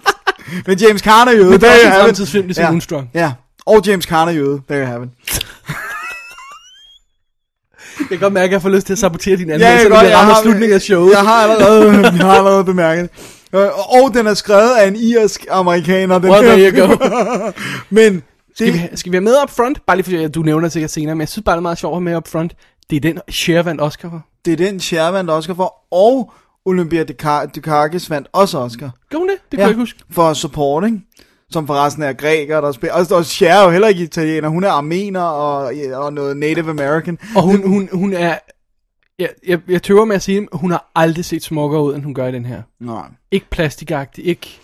Men 0.67 0.77
James 0.77 1.01
Caan 1.01 1.27
er 1.27 1.31
jøde. 1.31 1.49
Men 1.49 1.61
det 1.61 1.69
er 1.69 1.87
en 1.97 2.01
fremtidsfilm, 2.03 2.45
ligesom 2.45 2.65
Moonstruck. 2.65 3.05
Ja, 3.13 3.31
og 3.65 3.81
James 3.87 4.05
Caan 4.05 4.27
er 4.27 4.31
jøde. 4.31 4.61
There 4.69 4.81
you 4.81 4.85
have 4.87 5.03
it. 5.03 5.09
Jeg 7.99 8.07
kan 8.09 8.19
godt 8.19 8.33
mærke, 8.33 8.45
at 8.45 8.51
jeg 8.51 8.61
får 8.61 8.69
lyst 8.69 8.85
til 8.85 8.93
at 8.93 8.99
sabotere 8.99 9.35
din 9.37 9.47
Ja, 9.47 9.53
anmeldelse, 9.53 9.83
jeg, 9.83 9.89
ja, 9.91 9.95
godt, 9.97 10.07
jeg, 10.09 10.17
rammer 10.17 10.33
har, 10.33 10.41
slutningen 10.41 10.75
af 10.75 10.81
showet. 10.81 11.11
jeg 11.11 11.21
har 11.21 11.43
allerede, 11.43 11.91
jeg 12.17 12.25
har 12.25 12.35
allerede 12.35 12.63
bemærket 12.63 13.09
det. 13.51 13.57
Øh, 13.59 13.67
Og 14.03 14.13
den 14.13 14.27
er 14.27 14.33
skrevet 14.33 14.69
af 14.79 14.87
en 14.87 14.95
irsk 14.95 15.45
amerikaner. 15.49 16.19
Den 16.19 16.29
Well, 16.29 16.43
her 16.45 16.55
there 16.55 16.71
you 16.71 16.87
go. 16.87 17.51
Men 17.89 18.23
Skal 18.55 18.67
det, 18.67 18.73
vi, 18.73 18.97
skal 18.97 19.11
vi 19.11 19.15
have 19.15 19.23
med 19.23 19.33
up 19.43 19.49
front? 19.49 19.85
Bare 19.85 19.97
lige 19.97 20.03
fordi 20.03 20.27
du 20.27 20.41
nævner 20.41 20.61
det 20.65 20.71
sikkert 20.73 20.91
senere, 20.91 21.15
men 21.15 21.19
jeg 21.19 21.29
synes 21.29 21.43
bare, 21.45 21.53
det 21.55 21.59
er 21.59 21.61
meget 21.61 21.77
sjovt 21.77 21.91
at 21.91 21.95
have 21.95 22.03
med 22.03 22.15
up 22.17 22.27
front. 22.27 22.53
Det 22.89 22.95
er 22.95 22.99
den 22.99 23.19
Cher 23.31 23.61
vandt 23.63 23.81
Oscar 23.81 24.09
for. 24.09 24.25
det 24.45 24.53
er 24.53 24.57
den 24.57 24.79
Cher 24.79 25.07
vandt 25.07 25.31
Oscar 25.31 25.53
for, 25.53 25.73
og 25.91 26.31
Olympia 26.65 27.03
Dukakis 27.55 28.09
vandt 28.09 28.27
også 28.33 28.57
Oscar. 28.57 28.91
Gør 29.09 29.17
hun 29.17 29.29
det? 29.29 29.37
Det 29.51 29.57
kunne 29.57 29.61
jeg 29.61 29.69
ikke 29.69 29.79
huske. 29.79 29.99
For 30.11 30.33
supporting. 30.33 31.05
Som 31.49 31.67
forresten 31.67 32.03
er 32.03 32.13
græker, 32.13 32.61
der 32.61 32.71
spiller. 32.71 32.93
Og, 32.95 33.05
og 33.11 33.25
Cher 33.25 33.53
er 33.53 33.63
jo 33.63 33.69
heller 33.69 33.87
ikke 33.87 34.03
italiener. 34.03 34.49
Hun 34.49 34.63
er 34.63 34.69
armener 34.69 35.21
og, 35.21 35.73
og 35.93 36.13
noget 36.13 36.37
Native 36.37 36.69
American. 36.69 37.19
Og 37.35 37.41
hun, 37.41 37.67
hun, 37.67 37.89
hun 37.93 38.13
er 38.13 38.37
Jeg, 39.19 39.29
jeg, 39.47 39.59
jeg 39.67 39.83
tøver 39.83 40.05
med 40.05 40.15
at 40.15 40.21
sige, 40.21 40.47
at 40.53 40.59
hun 40.59 40.71
har 40.71 40.91
aldrig 40.95 41.25
set 41.25 41.43
smukkere 41.43 41.83
ud, 41.83 41.95
end 41.95 42.03
hun 42.03 42.13
gør 42.13 42.27
i 42.27 42.31
den 42.31 42.45
her. 42.45 42.61
Nej. 42.79 43.07
Ikke 43.31 43.49
plastikagtig, 43.49 44.25
ikke 44.25 44.59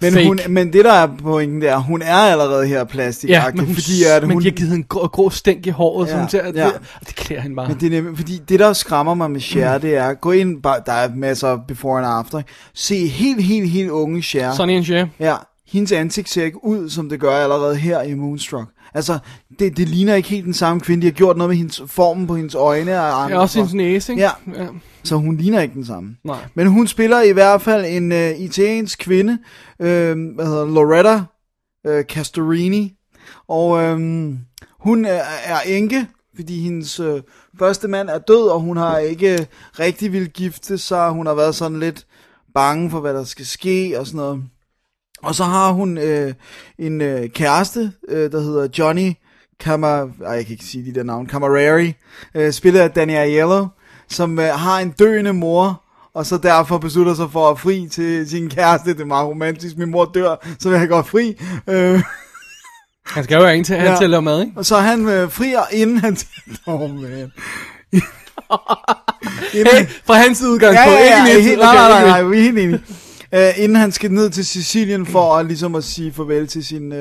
Men, 0.00 0.12
fake. 0.12 0.26
hun, 0.26 0.40
men 0.48 0.72
det 0.72 0.84
der 0.84 0.92
er 0.92 1.08
pointen, 1.22 1.60
det 1.60 1.68
er, 1.68 1.76
hun 1.76 2.02
er 2.02 2.14
allerede 2.14 2.66
her 2.66 2.84
plastik 2.84 3.30
ja, 3.30 3.44
men 3.54 3.64
hun, 3.64 3.74
fordi 3.74 4.04
at 4.04 4.22
men 4.22 4.30
hun, 4.30 4.42
de 4.42 4.46
har 4.46 4.52
givet 4.52 4.72
en 4.72 4.84
grå, 4.84 5.06
grå 5.06 5.30
stænk 5.30 5.66
i 5.66 5.70
håret, 5.70 6.06
ja, 6.06 6.12
så 6.12 6.18
hun 6.18 6.28
ser, 6.28 6.44
ja. 6.44 6.50
det, 6.50 6.64
og 6.74 7.06
det 7.06 7.14
klæder 7.14 7.42
hende 7.42 7.56
bare. 7.56 7.68
Men 7.68 7.76
det 7.80 7.86
er 7.86 7.90
nemlig, 7.90 8.16
fordi 8.16 8.38
det 8.48 8.60
der 8.60 8.72
skræmmer 8.72 9.14
mig 9.14 9.30
med 9.30 9.40
Cher, 9.40 9.78
det 9.78 9.96
er, 9.96 10.14
gå 10.14 10.32
ind, 10.32 10.62
bare, 10.62 10.80
der 10.86 10.92
er 10.92 11.08
masser 11.14 11.48
af 11.48 11.58
before 11.68 11.98
and 11.98 12.06
after, 12.06 12.42
se 12.74 13.06
helt, 13.06 13.42
helt, 13.42 13.70
helt 13.70 13.90
unge 13.90 14.22
Cher. 14.22 14.54
Sonny 14.54 14.76
and 14.76 14.84
Cher. 14.84 15.06
Ja, 15.20 15.34
hendes 15.68 15.92
ansigt 15.92 16.28
ser 16.28 16.44
ikke 16.44 16.64
ud, 16.64 16.90
som 16.90 17.08
det 17.08 17.20
gør 17.20 17.36
allerede 17.36 17.76
her 17.76 18.02
i 18.02 18.14
Moonstruck. 18.14 18.68
Altså, 18.94 19.18
det, 19.58 19.76
det 19.76 19.88
ligner 19.88 20.14
ikke 20.14 20.28
helt 20.28 20.44
den 20.44 20.54
samme 20.54 20.80
kvinde. 20.80 21.02
De 21.02 21.06
har 21.06 21.12
gjort 21.12 21.36
noget 21.36 21.48
med 21.48 21.56
hendes 21.56 21.82
formen 21.86 22.26
på 22.26 22.36
hendes 22.36 22.54
øjne 22.54 22.92
og 23.00 23.22
arme. 23.22 23.34
Ja, 23.34 23.40
også 23.40 23.58
hendes 23.58 23.74
næse, 23.74 24.12
ikke? 24.12 24.22
Ja. 24.22 24.30
ja. 24.62 24.66
Så 25.06 25.16
hun 25.16 25.36
ligner 25.36 25.60
ikke 25.60 25.74
den 25.74 25.84
samme. 25.84 26.16
Nej. 26.24 26.44
Men 26.54 26.66
hun 26.66 26.86
spiller 26.86 27.22
i 27.22 27.32
hvert 27.32 27.62
fald 27.62 27.84
en 27.84 28.12
uh, 28.12 28.40
italiensk 28.40 28.98
kvinde, 28.98 29.32
uh, 29.78 29.86
hvad 30.34 30.46
hedder 30.46 30.66
Loretta 30.66 31.22
uh, 31.88 32.02
Castorini. 32.02 32.92
Og 33.48 33.68
uh, 33.70 34.00
hun 34.80 35.04
er, 35.04 35.22
er 35.44 35.60
enke, 35.66 36.06
fordi 36.36 36.60
hendes 36.60 37.00
uh, 37.00 37.20
første 37.58 37.88
mand 37.88 38.08
er 38.08 38.18
død, 38.18 38.48
og 38.48 38.60
hun 38.60 38.76
har 38.76 38.98
ikke 38.98 39.46
rigtig 39.78 40.12
vil 40.12 40.28
gifte 40.28 40.78
sig. 40.78 41.10
Hun 41.10 41.26
har 41.26 41.34
været 41.34 41.54
sådan 41.54 41.80
lidt 41.80 42.06
bange 42.54 42.90
for, 42.90 43.00
hvad 43.00 43.14
der 43.14 43.24
skal 43.24 43.46
ske 43.46 44.00
og 44.00 44.06
sådan 44.06 44.16
noget. 44.16 44.42
Og 45.22 45.34
så 45.34 45.44
har 45.44 45.72
hun 45.72 45.98
øh, 45.98 46.34
en 46.78 47.00
øh, 47.00 47.28
kæreste, 47.28 47.92
øh, 48.08 48.32
der 48.32 48.40
hedder 48.40 48.68
Johnny 48.78 49.12
Camar... 49.60 50.10
Ej, 50.24 50.32
jeg 50.32 50.46
kan 50.46 50.52
ikke 50.52 50.64
sige 50.64 50.84
de 50.84 50.94
der 50.94 51.02
navn. 51.02 51.28
Camareri. 51.28 51.94
Øh, 52.34 52.52
spillet 52.52 52.80
af 52.80 52.90
Danny 52.90 53.12
Aiello, 53.12 53.66
som 54.10 54.38
øh, 54.38 54.44
har 54.46 54.78
en 54.78 54.90
døende 54.90 55.32
mor, 55.32 55.82
og 56.14 56.26
så 56.26 56.36
derfor 56.36 56.78
beslutter 56.78 57.14
sig 57.14 57.30
for 57.32 57.50
at 57.50 57.60
fri 57.60 57.88
til 57.90 58.30
sin 58.30 58.50
kæreste. 58.50 58.90
Det 58.92 59.00
er 59.00 59.04
meget 59.04 59.28
romantisk. 59.28 59.76
Min 59.78 59.90
mor 59.90 60.04
dør, 60.04 60.36
så 60.58 60.70
vil 60.70 60.78
jeg 60.78 60.88
gå 60.88 61.02
fri. 61.02 61.36
Øh, 61.68 62.02
Han 63.06 63.24
skal 63.24 63.36
jo 63.36 63.44
have 63.44 63.56
en 63.56 63.64
til, 63.64 63.76
han 63.76 63.86
Ja. 63.86 63.96
til 63.96 64.14
at 64.14 64.24
mad, 64.24 64.40
ikke? 64.40 64.52
og 64.56 64.66
så 64.66 64.76
han 64.76 65.08
øh, 65.08 65.30
frier, 65.30 65.62
inden 65.72 65.98
han... 65.98 66.16
Oh, 66.66 66.90
man. 66.90 67.32
Hey, 69.52 69.86
fra 70.04 70.14
hans 70.14 70.42
udgangspunkt, 70.42 70.98
ja, 70.98 71.04
ja, 71.04 71.24
ja, 71.26 71.36
ikke 71.36 71.48
helt, 71.48 71.60
nej, 71.60 71.74
nej, 71.74 71.88
nej, 71.88 72.04
nej, 72.04 72.22
vi 72.22 72.38
er 72.38 72.42
helt 72.42 72.58
enige. 72.58 72.80
Uh, 73.32 73.62
inden 73.62 73.76
han 73.76 73.92
skal 73.92 74.12
ned 74.12 74.30
til 74.30 74.46
Sicilien 74.46 75.06
for 75.06 75.36
at, 75.36 75.46
ligesom 75.46 75.74
at 75.74 75.84
sige 75.84 76.12
farvel 76.12 76.46
til 76.46 76.64
sin, 76.64 76.92
uh, 76.92 76.98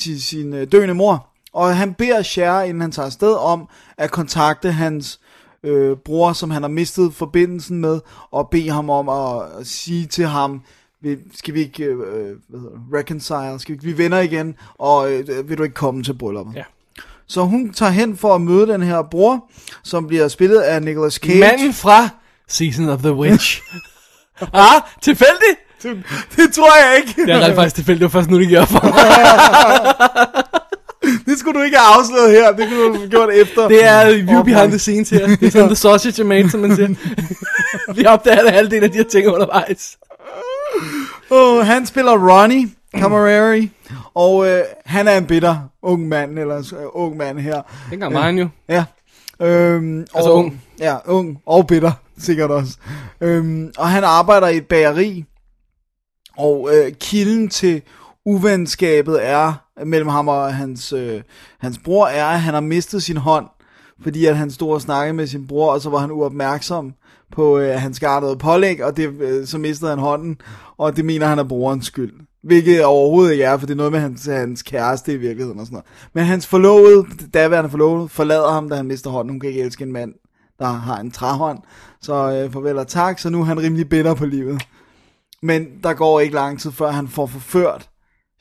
til 0.00 0.22
sin 0.22 0.52
uh, 0.52 0.62
døende 0.72 0.94
mor. 0.94 1.26
Og 1.54 1.76
han 1.76 1.94
beder 1.94 2.22
Cher, 2.22 2.60
inden 2.60 2.80
han 2.80 2.92
tager 2.92 3.06
afsted, 3.06 3.32
om 3.34 3.68
at 3.98 4.10
kontakte 4.10 4.72
hans 4.72 5.20
øh, 5.64 5.96
bror, 5.96 6.32
som 6.32 6.50
han 6.50 6.62
har 6.62 6.68
mistet 6.68 7.14
forbindelsen 7.14 7.80
med, 7.80 8.00
og 8.30 8.48
bede 8.50 8.70
ham 8.70 8.90
om 8.90 9.08
at, 9.08 9.66
sige 9.66 10.06
til 10.06 10.26
ham, 10.26 10.62
skal 11.34 11.54
vi 11.54 11.60
ikke 11.60 11.84
øh, 11.84 11.96
hvad 12.48 12.60
hedder, 12.60 12.74
det, 12.74 12.80
reconcile, 12.94 13.60
skal 13.60 13.72
vi 13.72 13.74
ikke 13.74 13.82
blive 13.82 13.98
venner 13.98 14.20
igen, 14.20 14.54
og 14.78 15.12
øh, 15.12 15.48
vil 15.48 15.58
du 15.58 15.62
ikke 15.62 15.74
komme 15.74 16.02
til 16.02 16.14
brylluppet? 16.14 16.54
Ja. 16.56 16.62
Så 17.26 17.42
hun 17.42 17.72
tager 17.72 17.92
hen 17.92 18.16
for 18.16 18.34
at 18.34 18.40
møde 18.40 18.66
den 18.66 18.82
her 18.82 19.02
bror, 19.02 19.50
som 19.82 20.06
bliver 20.06 20.28
spillet 20.28 20.60
af 20.60 20.82
Nicolas 20.82 21.14
Cage. 21.14 21.40
Manden 21.40 21.72
fra 21.72 22.08
Season 22.48 22.88
of 22.88 22.98
the 22.98 23.12
Witch. 23.12 23.62
ah, 24.52 24.82
tilfældigt? 25.02 25.58
Det 26.36 26.54
tror 26.54 26.88
jeg 26.88 26.96
ikke. 26.96 27.22
Det 27.22 27.34
er 27.34 27.44
rent 27.44 27.54
faktisk 27.54 27.74
tilfældigt, 27.74 28.00
det 28.00 28.14
var 28.14 28.20
først 28.20 28.30
nu, 28.30 28.40
det 28.40 28.50
gør 28.50 28.64
for. 28.64 28.80
Det 31.26 31.38
skulle 31.38 31.58
du 31.60 31.64
ikke 31.64 31.76
have 31.76 31.98
afsløret 31.98 32.30
her. 32.30 32.52
Det 32.52 32.68
kunne 32.68 32.84
du 32.88 32.94
have 32.94 33.08
gjort 33.08 33.30
efter. 33.34 33.68
Det 33.68 33.84
er 33.84 34.06
view 34.22 34.38
Okay. 34.40 34.52
behind 34.52 34.70
the 34.70 34.78
scenes 34.78 35.10
her. 35.10 35.26
Det 35.40 35.42
er 35.46 35.50
sådan 35.50 35.68
the 35.68 35.76
sausage 35.76 36.22
er 36.22 36.26
made, 36.26 36.50
som 36.50 36.60
man 36.60 36.76
siger. 36.76 36.88
Vi 37.96 38.06
opdager 38.06 38.42
det 38.42 38.50
halvdelen 38.52 38.84
af 38.84 38.90
de 38.90 38.96
her 38.98 39.04
ting 39.04 39.26
undervejs. 39.28 39.98
Oh, 41.30 41.66
han 41.66 41.86
spiller 41.86 42.12
Ronnie 42.12 42.68
Camareri, 42.98 43.70
og 44.14 44.48
øh, 44.48 44.60
han 44.86 45.08
er 45.08 45.16
en 45.18 45.26
bitter 45.26 45.56
ung 45.82 46.08
mand, 46.08 46.38
eller 46.38 46.56
øh, 46.80 46.86
ung 46.92 47.16
mand 47.16 47.38
her. 47.38 47.62
Dengang 47.90 48.14
var 48.14 48.20
han 48.20 48.38
jo. 48.38 48.48
Ja. 48.68 48.84
Øhm, 49.42 50.00
Altså 50.14 50.30
og, 50.30 50.36
ung. 50.36 50.62
Ja, 50.80 50.96
ung 51.06 51.38
og 51.46 51.66
bitter, 51.66 51.92
sikkert 52.18 52.50
også. 52.50 52.76
Øhm, 53.20 53.72
og 53.78 53.88
han 53.88 54.04
arbejder 54.04 54.48
i 54.48 54.56
et 54.56 54.66
bageri, 54.66 55.24
og 56.38 56.70
øh, 56.74 56.92
kilden 57.00 57.48
til 57.48 57.82
uvenskabet 58.26 59.26
er 59.26 59.63
mellem 59.86 60.08
ham 60.08 60.28
og 60.28 60.54
hans, 60.54 60.92
øh, 60.92 61.22
hans 61.58 61.78
bror, 61.78 62.06
er, 62.06 62.26
at 62.26 62.40
han 62.40 62.54
har 62.54 62.60
mistet 62.60 63.02
sin 63.02 63.16
hånd, 63.16 63.46
fordi 64.02 64.26
at 64.26 64.36
han 64.36 64.50
stod 64.50 64.72
og 64.72 64.80
snakkede 64.80 65.14
med 65.14 65.26
sin 65.26 65.46
bror, 65.46 65.72
og 65.72 65.80
så 65.80 65.90
var 65.90 65.98
han 65.98 66.10
uopmærksom 66.10 66.94
på, 67.32 67.58
øh, 67.58 67.68
at 67.68 67.80
han 67.80 67.94
skar 67.94 68.34
pålæg, 68.34 68.84
og 68.84 68.96
det, 68.96 69.20
øh, 69.20 69.46
så 69.46 69.58
mistede 69.58 69.90
han 69.90 69.98
hånden, 69.98 70.40
og 70.76 70.96
det 70.96 71.04
mener 71.04 71.26
han 71.26 71.38
er 71.38 71.44
brorens 71.44 71.86
skyld. 71.86 72.12
Hvilket 72.42 72.84
overhovedet 72.84 73.32
ikke 73.32 73.44
er, 73.44 73.56
for 73.56 73.66
det 73.66 73.72
er 73.74 73.76
noget 73.76 73.92
med 73.92 74.00
hans, 74.00 74.26
hans 74.26 74.62
kæreste 74.62 75.12
i 75.12 75.16
virkeligheden 75.16 75.60
og 75.60 75.66
sådan 75.66 75.74
noget. 75.74 75.86
Men 76.12 76.24
hans 76.24 76.46
forlovede, 76.46 77.06
daværende 77.34 77.70
forlovede, 77.70 78.08
forlader 78.08 78.50
ham, 78.52 78.68
da 78.68 78.76
han 78.76 78.86
mister 78.86 79.10
hånden. 79.10 79.30
Hun 79.30 79.40
kan 79.40 79.48
ikke 79.48 79.62
elske 79.62 79.84
en 79.84 79.92
mand, 79.92 80.12
der 80.58 80.66
har 80.66 80.96
en 80.96 81.10
træhånd. 81.10 81.58
Så 82.00 82.14
øh, 82.14 82.52
farvel 82.52 82.78
og 82.78 82.88
tak, 82.88 83.18
så 83.18 83.30
nu 83.30 83.40
er 83.40 83.44
han 83.44 83.62
rimelig 83.62 83.88
bitter 83.88 84.14
på 84.14 84.26
livet. 84.26 84.62
Men 85.42 85.66
der 85.82 85.94
går 85.94 86.20
ikke 86.20 86.34
lang 86.34 86.60
tid, 86.60 86.72
før 86.72 86.90
han 86.90 87.08
får 87.08 87.26
forført 87.26 87.88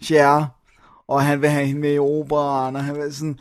Cher, 0.04 0.46
og 1.08 1.22
han 1.24 1.42
vil 1.42 1.50
have 1.50 1.66
hende 1.66 1.82
med 1.82 1.94
i 1.94 2.00
operaen, 2.00 2.76
og 2.76 2.84
han 2.84 2.96
vil 2.96 3.14
sådan... 3.16 3.40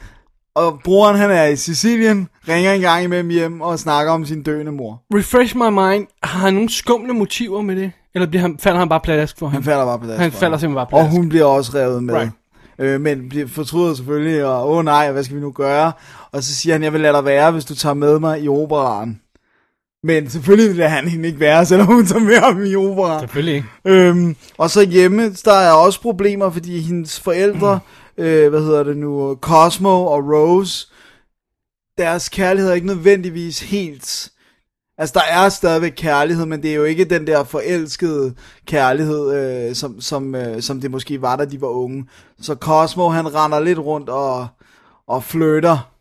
Og 0.54 0.80
broren, 0.84 1.16
han 1.16 1.30
er 1.30 1.44
i 1.44 1.56
Sicilien, 1.56 2.28
ringer 2.48 2.72
en 2.72 2.80
gang 2.80 3.04
imellem 3.04 3.28
hjem 3.30 3.60
og 3.60 3.78
snakker 3.78 4.12
om 4.12 4.24
sin 4.24 4.42
døende 4.42 4.72
mor. 4.72 5.02
Refresh 5.14 5.56
my 5.56 5.68
mind. 5.68 6.06
Har 6.22 6.38
han 6.40 6.54
nogle 6.54 6.68
skumle 6.70 7.12
motiver 7.12 7.62
med 7.62 7.76
det? 7.76 7.92
Eller 8.14 8.28
bliver 8.28 8.40
han, 8.42 8.58
falder 8.58 8.78
han 8.78 8.88
bare 8.88 9.00
pladask 9.00 9.38
for 9.38 9.46
Han 9.46 9.54
ham? 9.54 9.62
falder 9.64 9.84
bare 9.84 10.08
deres 10.08 10.20
Han 10.20 10.32
for 10.32 10.38
falder 10.38 10.56
hende. 10.56 10.60
simpelthen 10.60 10.74
bare 10.74 10.82
Og 10.84 10.88
pladask. 11.04 11.16
hun 11.16 11.28
bliver 11.28 11.44
også 11.44 11.72
revet 11.74 12.04
med. 12.04 12.14
Right. 12.14 12.30
Øh, 12.78 13.00
men 13.00 13.28
bliver 13.28 13.46
fortryder 13.48 13.94
selvfølgelig, 13.94 14.44
og 14.44 14.70
åh 14.70 14.84
nej, 14.84 15.12
hvad 15.12 15.22
skal 15.24 15.36
vi 15.36 15.40
nu 15.40 15.50
gøre? 15.52 15.92
Og 16.32 16.42
så 16.42 16.54
siger 16.54 16.74
han, 16.74 16.82
jeg 16.82 16.92
vil 16.92 17.00
lade 17.00 17.12
dig 17.12 17.24
være, 17.24 17.50
hvis 17.50 17.64
du 17.64 17.74
tager 17.74 17.94
med 17.94 18.18
mig 18.18 18.42
i 18.42 18.48
operaen. 18.48 19.20
Men 20.04 20.30
selvfølgelig 20.30 20.76
vil 20.76 20.88
han 20.88 21.08
hende 21.08 21.28
ikke 21.28 21.40
være, 21.40 21.66
selvom 21.66 21.86
hun 21.86 22.06
tager 22.06 22.24
med 22.24 22.36
ham 22.36 22.64
i 22.64 22.74
operaen. 22.76 23.20
Selvfølgelig 23.20 23.54
ikke. 23.54 23.68
Øhm, 23.84 24.36
og 24.58 24.70
så 24.70 24.86
hjemme, 24.86 25.30
der 25.44 25.52
er 25.52 25.72
også 25.72 26.00
problemer, 26.00 26.50
fordi 26.50 26.80
hendes 26.80 27.20
forældre, 27.20 27.80
øh, 28.18 28.48
hvad 28.48 28.60
hedder 28.60 28.82
det 28.82 28.96
nu, 28.96 29.38
Cosmo 29.40 30.06
og 30.06 30.24
Rose, 30.24 30.86
deres 31.98 32.28
kærlighed 32.28 32.70
er 32.70 32.74
ikke 32.74 32.86
nødvendigvis 32.86 33.60
helt... 33.60 34.28
Altså, 34.98 35.12
der 35.14 35.44
er 35.44 35.48
stadigvæk 35.48 35.92
kærlighed, 35.96 36.46
men 36.46 36.62
det 36.62 36.70
er 36.70 36.74
jo 36.74 36.84
ikke 36.84 37.04
den 37.04 37.26
der 37.26 37.44
forelskede 37.44 38.34
kærlighed, 38.66 39.34
øh, 39.34 39.74
som, 39.74 40.00
som, 40.00 40.34
øh, 40.34 40.62
som 40.62 40.80
det 40.80 40.90
måske 40.90 41.22
var, 41.22 41.36
da 41.36 41.44
de 41.44 41.60
var 41.60 41.68
unge. 41.68 42.06
Så 42.40 42.54
Cosmo, 42.54 43.08
han 43.08 43.34
render 43.34 43.60
lidt 43.60 43.78
rundt 43.78 44.08
og, 44.08 44.46
og 45.06 45.24
flytter 45.24 45.92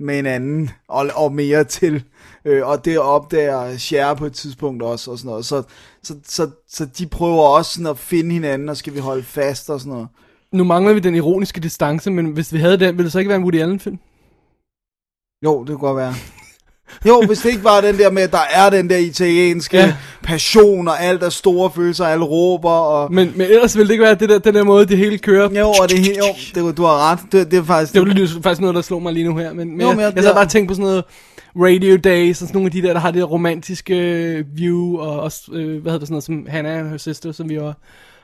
med 0.00 0.18
en 0.18 0.26
anden, 0.26 0.70
og, 0.88 1.10
og 1.14 1.32
mere 1.32 1.64
til. 1.64 2.04
Øh, 2.46 2.66
og 2.66 2.84
det 2.84 2.98
opdager 2.98 3.76
Cher 3.78 4.14
på 4.14 4.26
et 4.26 4.32
tidspunkt 4.32 4.82
også, 4.82 5.10
og 5.10 5.18
sådan 5.18 5.28
noget. 5.28 5.46
Så, 5.46 5.62
så, 6.02 6.14
så, 6.28 6.48
så 6.68 6.86
de 6.98 7.06
prøver 7.06 7.42
også 7.42 7.72
sådan 7.72 7.86
at 7.86 7.98
finde 7.98 8.32
hinanden, 8.32 8.68
og 8.68 8.76
skal 8.76 8.94
vi 8.94 8.98
holde 8.98 9.22
fast 9.22 9.70
og 9.70 9.80
sådan 9.80 9.92
noget. 9.92 10.08
Nu 10.52 10.64
mangler 10.64 10.92
vi 10.92 11.00
den 11.00 11.14
ironiske 11.14 11.60
distance, 11.60 12.10
men 12.10 12.26
hvis 12.26 12.52
vi 12.52 12.58
havde 12.58 12.76
den, 12.80 12.94
ville 12.96 13.04
det 13.04 13.12
så 13.12 13.18
ikke 13.18 13.28
være 13.28 13.36
en 13.38 13.42
Woody 13.44 13.60
Allen-film? 13.60 13.98
Jo, 15.44 15.60
det 15.60 15.66
kunne 15.68 15.78
godt 15.88 15.96
være. 15.96 16.14
Jo, 17.06 17.22
hvis 17.26 17.38
det 17.38 17.48
ikke 17.50 17.64
var 17.64 17.80
den 17.80 17.98
der 17.98 18.10
med, 18.10 18.22
at 18.22 18.32
der 18.32 18.44
er 18.54 18.70
den 18.70 18.90
der 18.90 18.96
italienske 18.96 19.76
Ja. 19.78 19.96
passion, 20.22 20.88
og 20.88 21.02
alt 21.02 21.22
er 21.22 21.28
store 21.28 21.70
følelser, 21.70 22.04
og 22.04 22.10
alle 22.12 22.24
råber, 22.24 22.70
og... 22.70 23.12
Men, 23.12 23.32
men 23.36 23.46
ellers 23.50 23.76
ville 23.76 23.88
det 23.88 23.92
ikke 23.94 24.04
være 24.04 24.14
det 24.14 24.28
der, 24.28 24.38
den 24.38 24.54
der 24.54 24.64
måde, 24.64 24.86
det 24.86 24.98
hele 24.98 25.18
kører. 25.18 25.50
Jo, 25.60 25.68
og 25.68 25.90
det, 25.90 26.16
er 26.18 26.26
jo, 26.58 26.66
det, 26.68 26.76
du 26.76 26.82
har 26.82 27.10
ret. 27.12 27.18
Det, 27.32 27.50
det 27.50 27.58
er 27.58 27.64
faktisk... 27.64 27.92
Det 27.92 28.00
var 28.00 28.06
lige, 28.06 28.28
faktisk 28.42 28.60
noget, 28.60 28.74
der 28.76 28.82
slog 28.82 29.02
mig 29.02 29.12
lige 29.12 29.24
nu 29.28 29.36
her. 29.36 29.52
Men, 29.52 29.68
men, 29.70 29.80
Jo, 29.80 29.86
jeg, 29.86 29.96
men 29.96 30.00
jeg, 30.04 30.06
jeg- 30.08 30.16
jeg 30.16 30.24
jeg- 30.24 30.34
bare 30.34 30.44
og 30.44 30.50
tænkte 30.50 30.68
på 30.70 30.74
sådan 30.74 30.86
noget 30.86 31.04
Radio 31.56 31.96
Days, 31.96 32.42
og 32.42 32.48
sådan 32.48 32.56
nogle 32.56 32.66
af 32.66 32.72
de 32.72 32.82
der, 32.82 32.92
der 32.92 33.00
har 33.00 33.10
det 33.10 33.30
romantiske 33.30 33.94
øh, 33.96 34.44
view, 34.56 34.98
og 34.98 35.20
også, 35.20 35.42
øh, 35.52 35.82
hvad 35.82 35.92
hedder 35.92 35.98
det 35.98 36.08
sådan 36.08 36.12
noget, 36.12 36.24
som 36.24 36.46
Hannah 36.50 36.78
and 36.78 36.88
her 36.90 36.96
sister, 36.96 37.32
som 37.32 37.48
vi 37.48 37.54
jo 37.54 37.72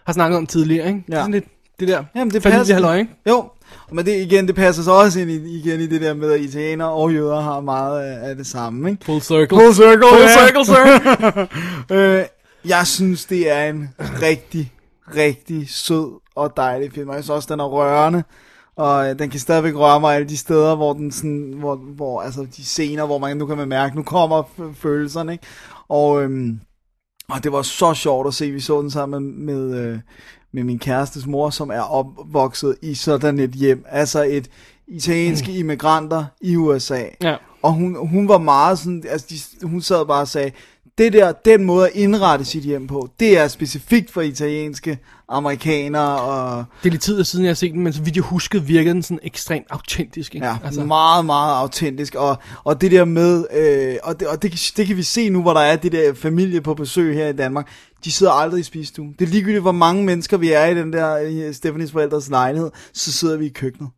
har 0.07 0.13
snakket 0.13 0.37
om 0.39 0.47
tidligere, 0.47 0.87
ikke? 0.89 1.03
Det 1.07 1.13
er 1.15 1.17
Ja. 1.17 1.23
sådan 1.23 1.33
lidt, 1.33 1.45
det 1.81 1.89
der 1.89 2.05
Jamen, 2.17 2.33
det 2.35 2.43
passer. 2.43 2.75
halløj, 2.75 2.99
ikke? 2.99 3.11
Jo, 3.29 3.45
men 3.93 4.07
det, 4.07 4.17
igen, 4.21 4.47
det 4.47 4.55
passer 4.55 4.83
så 4.83 4.91
også 4.93 5.21
ind 5.21 5.31
i, 5.31 5.59
igen 5.59 5.81
i 5.81 5.87
det 5.87 6.01
der 6.01 6.15
med, 6.15 6.33
at 6.33 6.41
italienere 6.41 6.91
og 6.91 7.13
jøder 7.15 7.41
har 7.41 7.61
meget 7.61 8.01
af, 8.03 8.37
det 8.37 8.47
samme, 8.47 8.91
ikke? 8.91 9.05
Full 9.05 9.21
circle. 9.21 9.59
Full 9.59 9.75
circle, 9.75 10.05
Full 10.09 10.29
circle, 10.29 10.65
sir. 10.65 11.47
øh, 11.97 12.25
jeg 12.69 12.87
synes, 12.87 13.25
det 13.25 13.51
er 13.51 13.65
en 13.71 13.89
rigtig, 14.23 14.73
rigtig 15.17 15.71
sød 15.71 16.21
og 16.37 16.53
dejlig 16.57 16.93
film. 16.93 17.09
Jeg 17.09 17.17
synes 17.17 17.31
også, 17.31 17.49
den 17.53 17.61
er 17.61 17.65
rørende. 17.65 18.23
Og 18.77 19.11
øh, 19.11 19.19
den 19.19 19.31
kan 19.31 19.41
stadigvæk 19.41 19.75
røre 19.75 20.01
mig 20.01 20.15
alle 20.15 20.29
de 20.29 20.37
steder, 20.37 20.77
hvor 20.77 20.93
den 20.93 21.13
sådan, 21.13 21.55
hvor, 21.59 21.77
hvor 21.77 22.23
altså 22.23 22.47
de 22.57 22.65
scener, 22.65 23.07
hvor 23.07 23.19
man 23.19 23.37
nu 23.37 23.47
kan 23.47 23.57
man 23.57 23.69
mærke, 23.69 23.97
nu 23.97 24.03
kommer 24.03 24.43
følelserne, 24.75 25.33
ikke? 25.33 25.45
Og, 25.89 26.23
øhm, 26.23 26.61
og 27.29 27.45
det 27.45 27.53
var 27.53 27.63
så 27.63 27.95
sjovt 27.95 28.27
at 28.27 28.35
se, 28.35 28.51
vi 28.51 28.61
så 28.61 28.81
den 28.81 28.91
sammen 28.91 29.47
med, 29.47 29.57
med, 29.57 29.81
øh, 29.81 29.99
med 30.53 30.65
min 30.65 30.79
kærestes 30.79 31.27
mor, 31.27 31.51
som 31.51 31.71
er 31.71 31.81
opvokset 31.81 32.77
i 32.83 32.95
sådan 32.95 33.39
et 33.39 33.51
hjem. 33.51 33.85
Altså 33.89 34.23
et 34.23 34.51
italienske 34.87 35.53
immigranter 35.53 36.25
i 36.41 36.57
USA. 36.57 37.05
Ja. 37.23 37.37
Og 37.63 37.73
hun, 37.73 38.09
hun 38.09 38.29
var 38.29 38.39
meget 38.39 38.79
sådan, 38.79 39.05
altså 39.09 39.27
de, 39.31 39.67
hun 39.67 39.81
sad 39.81 40.07
bare 40.07 40.21
og 40.21 40.29
sagde, 40.29 40.51
det 40.99 41.13
der, 41.13 41.33
den 41.33 41.65
måde 41.65 41.87
at 41.87 41.93
indrette 41.95 42.45
sit 42.45 42.63
hjem 42.63 42.87
på, 42.87 43.09
det 43.21 43.39
er 43.39 43.49
specifikt 43.49 44.11
for 44.11 44.21
italienske 44.21 44.99
amerikanere, 45.29 46.21
og 46.21 46.65
Det 46.83 46.89
er 46.89 46.91
lidt 46.91 47.03
tid 47.03 47.25
siden, 47.25 47.45
jeg 47.45 47.51
har 47.51 47.55
set 47.55 47.73
den, 47.73 47.81
men 47.81 47.93
så 47.93 48.03
vidt 48.03 48.17
jeg 48.17 48.25
huskede, 48.25 48.65
virkede 48.65 48.95
den 48.95 49.03
sådan 49.03 49.19
ekstremt 49.23 49.67
autentisk. 49.71 50.35
Ikke? 50.35 50.47
ja, 50.47 50.57
altså. 50.65 50.85
meget, 50.85 51.27
meget 51.27 51.55
autentisk, 51.55 52.15
og, 52.15 52.37
og 52.65 52.81
det 52.81 52.91
der 52.91 53.05
med, 53.05 53.45
øh, 53.55 53.97
og, 54.03 54.21
det, 54.21 54.29
og 54.29 54.43
det, 54.43 54.73
det 54.77 54.87
kan 54.87 54.97
vi 54.97 55.03
se 55.03 55.29
nu, 55.29 55.43
hvor 55.43 55.53
der 55.55 55.61
er 55.61 55.77
det 55.77 55.93
der 55.93 56.15
familie 56.15 56.61
på 56.61 56.75
besøg 56.75 57.15
her 57.15 57.29
i 57.29 57.33
Danmark, 57.33 57.69
de 58.05 58.13
sidder 58.13 58.33
aldrig 58.33 58.61
i 58.61 58.63
spisestuen. 58.63 59.15
Det 59.19 59.25
er 59.27 59.31
ligegyldigt, 59.31 59.63
hvor 59.63 59.73
mange 59.73 60.05
mennesker 60.05 60.37
vi 60.37 60.53
er 60.53 60.67
i 60.67 60.75
den 60.75 60.93
der 60.93 61.19
i 61.19 61.53
Stephanies 61.53 61.93
forældres 61.93 62.29
lejlighed, 62.29 62.71
så 62.93 63.13
sidder 63.13 63.37
vi 63.37 63.47
i 63.47 63.49
køkkenet 63.49 63.91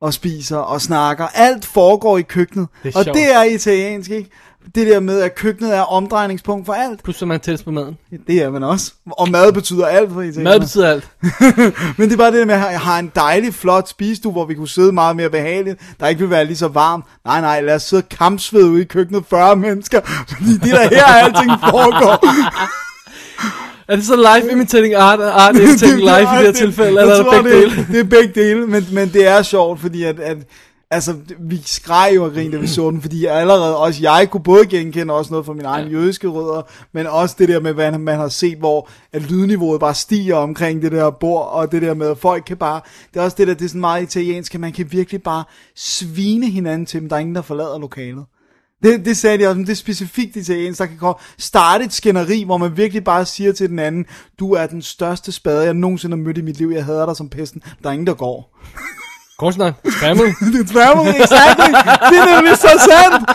og 0.00 0.14
spiser 0.14 0.56
og 0.56 0.80
snakker. 0.80 1.26
Alt 1.34 1.64
foregår 1.64 2.18
i 2.18 2.22
køkkenet, 2.22 2.68
Det 2.82 2.96
og 2.96 3.04
sjovt. 3.04 3.16
det 3.16 3.34
er 3.34 3.42
italiensk, 3.42 4.10
ikke? 4.10 4.30
Det 4.74 4.86
der 4.86 5.00
med, 5.00 5.20
at 5.20 5.34
køkkenet 5.34 5.76
er 5.76 5.80
omdrejningspunkt 5.80 6.66
for 6.66 6.72
alt. 6.72 7.02
Plus, 7.02 7.16
så 7.16 7.26
man 7.26 7.40
tættes 7.40 7.62
på 7.62 7.70
maden. 7.70 7.98
Det 8.26 8.42
er 8.42 8.50
man 8.50 8.62
også. 8.62 8.92
Og 9.10 9.30
mad 9.30 9.52
betyder 9.52 9.86
alt 9.86 10.12
for 10.12 10.22
italienerne. 10.22 10.58
Mad 10.58 10.60
betyder 10.60 10.88
alt. 10.88 11.08
Men 11.98 12.08
det 12.08 12.12
er 12.12 12.16
bare 12.16 12.30
det 12.30 12.38
der 12.38 12.44
med, 12.44 12.54
at 12.54 12.60
jeg 12.60 12.80
har 12.80 12.98
en 12.98 13.12
dejlig, 13.14 13.54
flot 13.54 13.88
spisestue, 13.88 14.32
hvor 14.32 14.44
vi 14.44 14.54
kunne 14.54 14.68
sidde 14.68 14.92
meget 14.92 15.16
mere 15.16 15.30
behageligt, 15.30 15.80
der 16.00 16.06
ikke 16.06 16.20
vil 16.20 16.30
være 16.30 16.44
lige 16.44 16.56
så 16.56 16.68
varmt. 16.68 17.04
Nej, 17.24 17.40
nej, 17.40 17.60
lad 17.60 17.74
os 17.74 17.82
sidde 17.82 18.02
kampsved 18.02 18.64
ude 18.64 18.82
i 18.82 18.84
køkkenet, 18.84 19.24
40 19.30 19.56
mennesker, 19.56 20.00
fordi 20.28 20.52
det 20.52 20.72
der 20.72 20.88
her 20.88 21.04
alting 21.04 21.50
foregår. 21.70 22.26
Er 23.88 23.96
det 23.96 24.04
så 24.04 24.16
live 24.16 24.52
imitating 24.52 24.94
art, 24.94 25.20
og 25.20 25.42
art 25.42 25.56
imitating 25.56 25.98
live 25.98 26.20
i 26.20 26.20
det 26.20 26.28
her 26.28 26.52
tilfælde, 26.52 26.88
eller 26.88 27.02
er 27.02 27.16
der 27.16 27.22
tror, 27.22 27.42
begge 27.42 27.50
det, 27.50 27.70
dele? 27.70 27.86
Det 27.92 28.00
er 28.00 28.04
begge 28.04 28.40
dele, 28.40 28.66
men, 28.66 28.86
men 28.92 29.08
det 29.08 29.26
er 29.26 29.42
sjovt, 29.42 29.80
fordi 29.80 30.04
at, 30.04 30.20
at 30.20 30.36
Altså, 30.96 31.14
vi 31.38 31.62
skreg 31.64 32.12
jo 32.14 32.24
og 32.24 32.32
grinede, 32.32 32.56
da 32.56 32.60
vi 32.60 32.66
så 32.66 32.90
den, 32.90 33.02
fordi 33.02 33.24
allerede 33.24 33.76
også 33.76 34.02
jeg 34.02 34.28
kunne 34.30 34.42
både 34.42 34.66
genkende 34.66 35.14
også 35.14 35.30
noget 35.30 35.46
fra 35.46 35.52
mine 35.52 35.68
egne 35.68 35.90
jødiske 35.90 36.28
rødder, 36.28 36.62
men 36.92 37.06
også 37.06 37.36
det 37.38 37.48
der 37.48 37.60
med, 37.60 37.72
hvad 37.72 37.98
man 37.98 38.18
har 38.18 38.28
set, 38.28 38.58
hvor 38.58 38.88
at 39.12 39.22
lydniveauet 39.22 39.80
bare 39.80 39.94
stiger 39.94 40.36
omkring 40.36 40.82
det 40.82 40.92
der 40.92 41.10
bord, 41.10 41.48
og 41.52 41.72
det 41.72 41.82
der 41.82 41.94
med, 41.94 42.06
at 42.06 42.18
folk 42.18 42.44
kan 42.46 42.56
bare, 42.56 42.80
det 43.14 43.20
er 43.20 43.24
også 43.24 43.36
det 43.38 43.46
der, 43.46 43.54
det 43.54 43.64
er 43.64 43.68
sådan 43.68 43.80
meget 43.80 44.02
italiensk, 44.02 44.54
at 44.54 44.60
man 44.60 44.72
kan 44.72 44.92
virkelig 44.92 45.22
bare 45.22 45.44
svine 45.74 46.50
hinanden 46.50 46.86
til, 46.86 47.02
men 47.02 47.10
der 47.10 47.16
er 47.16 47.20
ingen, 47.20 47.34
der 47.34 47.42
forlader 47.42 47.78
lokalet. 47.78 48.24
Det, 48.82 49.04
det 49.04 49.16
sagde 49.16 49.38
de 49.38 49.46
også, 49.46 49.56
men 49.56 49.66
det 49.66 49.72
er 49.72 49.76
specifikt 49.76 50.36
italiensk, 50.36 50.80
der 50.80 50.86
kan 50.86 51.14
starte 51.38 51.84
et 51.84 51.92
skænderi, 51.92 52.42
hvor 52.44 52.56
man 52.56 52.76
virkelig 52.76 53.04
bare 53.04 53.24
siger 53.24 53.52
til 53.52 53.70
den 53.70 53.78
anden, 53.78 54.06
du 54.38 54.52
er 54.52 54.66
den 54.66 54.82
største 54.82 55.32
spade, 55.32 55.64
jeg 55.64 55.74
nogensinde 55.74 56.16
har 56.16 56.24
mødt 56.24 56.38
i 56.38 56.42
mit 56.42 56.58
liv, 56.58 56.68
jeg 56.68 56.84
hader 56.84 57.06
dig 57.06 57.16
som 57.16 57.28
pesten, 57.28 57.62
der 57.82 57.88
er 57.88 57.92
ingen, 57.92 58.06
der 58.06 58.14
går. 58.14 58.56
Korsnøj, 59.38 59.72
skræmmel. 59.96 60.26
Det 60.26 60.60
er 60.60 60.72
travel, 60.74 61.08
exactly. 61.22 61.70
Det 62.10 62.18
er 62.18 62.36
nemlig 62.36 62.56
så 62.56 62.88
sandt. 62.88 63.30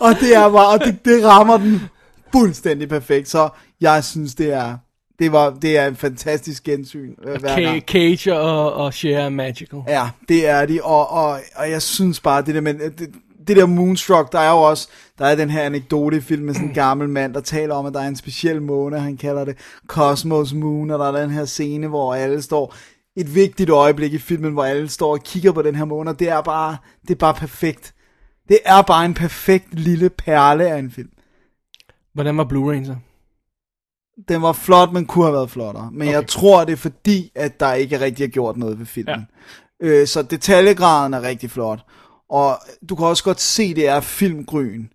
Og 0.00 0.14
det 0.20 0.36
er 0.36 0.50
bare, 0.50 0.68
og 0.68 0.84
det, 0.84 1.04
det 1.04 1.24
rammer 1.24 1.56
den 1.56 1.80
fuldstændig 2.32 2.88
perfekt. 2.88 3.28
Så 3.28 3.48
jeg 3.80 4.04
synes, 4.04 4.34
det 4.34 4.52
er, 4.52 4.76
det 5.18 5.32
var, 5.32 5.50
det 5.50 5.78
er 5.78 5.86
en 5.86 5.96
fantastisk 5.96 6.64
gensyn 6.64 7.14
øh, 7.24 7.40
hver 7.40 7.60
gang. 7.60 7.82
Cage 7.88 8.38
og, 8.38 8.72
og 8.72 8.94
Cher 8.94 9.18
er 9.18 9.28
magical. 9.28 9.78
Ja, 9.88 10.08
det 10.28 10.48
er 10.48 10.66
de, 10.66 10.80
og, 10.82 11.10
og, 11.10 11.40
og 11.56 11.70
jeg 11.70 11.82
synes 11.82 12.20
bare, 12.20 12.42
det 12.42 12.54
der 12.54 12.60
med, 12.60 12.74
det, 12.74 13.10
det 13.48 13.56
der 13.56 13.66
Moonstruck, 13.66 14.32
der 14.32 14.38
er 14.38 14.50
jo 14.50 14.56
også, 14.56 14.88
der 15.18 15.26
er 15.26 15.34
den 15.34 15.50
her 15.50 15.62
anekdote 15.62 16.16
i 16.16 16.20
film 16.20 16.42
med 16.42 16.54
sådan 16.54 16.68
en 16.68 16.74
gammel 16.74 17.08
mand, 17.08 17.34
der 17.34 17.40
taler 17.40 17.74
om, 17.74 17.86
at 17.86 17.94
der 17.94 18.00
er 18.00 18.08
en 18.08 18.16
speciel 18.16 18.62
måne, 18.62 19.00
han 19.00 19.16
kalder 19.16 19.44
det 19.44 19.56
Cosmos 19.86 20.54
Moon, 20.54 20.90
og 20.90 20.98
der 20.98 21.06
er 21.06 21.20
den 21.20 21.30
her 21.30 21.44
scene, 21.44 21.86
hvor 21.88 22.14
alle 22.14 22.42
står, 22.42 22.74
et 23.16 23.34
vigtigt 23.34 23.70
øjeblik 23.70 24.12
i 24.12 24.18
filmen, 24.18 24.52
hvor 24.52 24.64
alle 24.64 24.88
står 24.88 25.12
og 25.12 25.22
kigger 25.22 25.52
på 25.52 25.62
den 25.62 25.74
her 25.74 25.84
måne, 25.84 26.12
det 26.12 26.28
er 26.28 26.40
bare, 26.40 26.76
det 27.02 27.10
er 27.10 27.18
bare 27.18 27.34
perfekt. 27.34 27.94
Det 28.48 28.58
er 28.64 28.82
bare 28.82 29.04
en 29.04 29.14
perfekt 29.14 29.74
lille 29.74 30.10
perle 30.10 30.70
af 30.70 30.78
en 30.78 30.90
film. 30.90 31.10
Hvordan 32.14 32.36
var 32.36 32.44
Blu-ray 32.44 32.86
så? 32.86 32.96
Den 34.28 34.42
var 34.42 34.52
flot, 34.52 34.92
men 34.92 35.06
kunne 35.06 35.24
have 35.24 35.34
været 35.34 35.50
flottere. 35.50 35.90
Men 35.92 36.08
okay. 36.08 36.12
jeg 36.12 36.26
tror, 36.26 36.64
det 36.64 36.72
er 36.72 36.76
fordi, 36.76 37.32
at 37.34 37.60
der 37.60 37.72
ikke 37.72 38.00
rigtig 38.00 38.24
er 38.24 38.28
gjort 38.28 38.56
noget 38.56 38.78
ved 38.78 38.86
filmen. 38.86 39.26
Ja. 39.80 39.86
Øh, 39.86 40.06
så 40.06 40.22
detaljegraden 40.22 41.14
er 41.14 41.22
rigtig 41.22 41.50
flot. 41.50 41.80
Og 42.28 42.58
du 42.88 42.96
kan 42.96 43.06
også 43.06 43.24
godt 43.24 43.40
se, 43.40 43.74
det 43.74 43.88
er 43.88 44.00
filmgryn. 44.00 44.86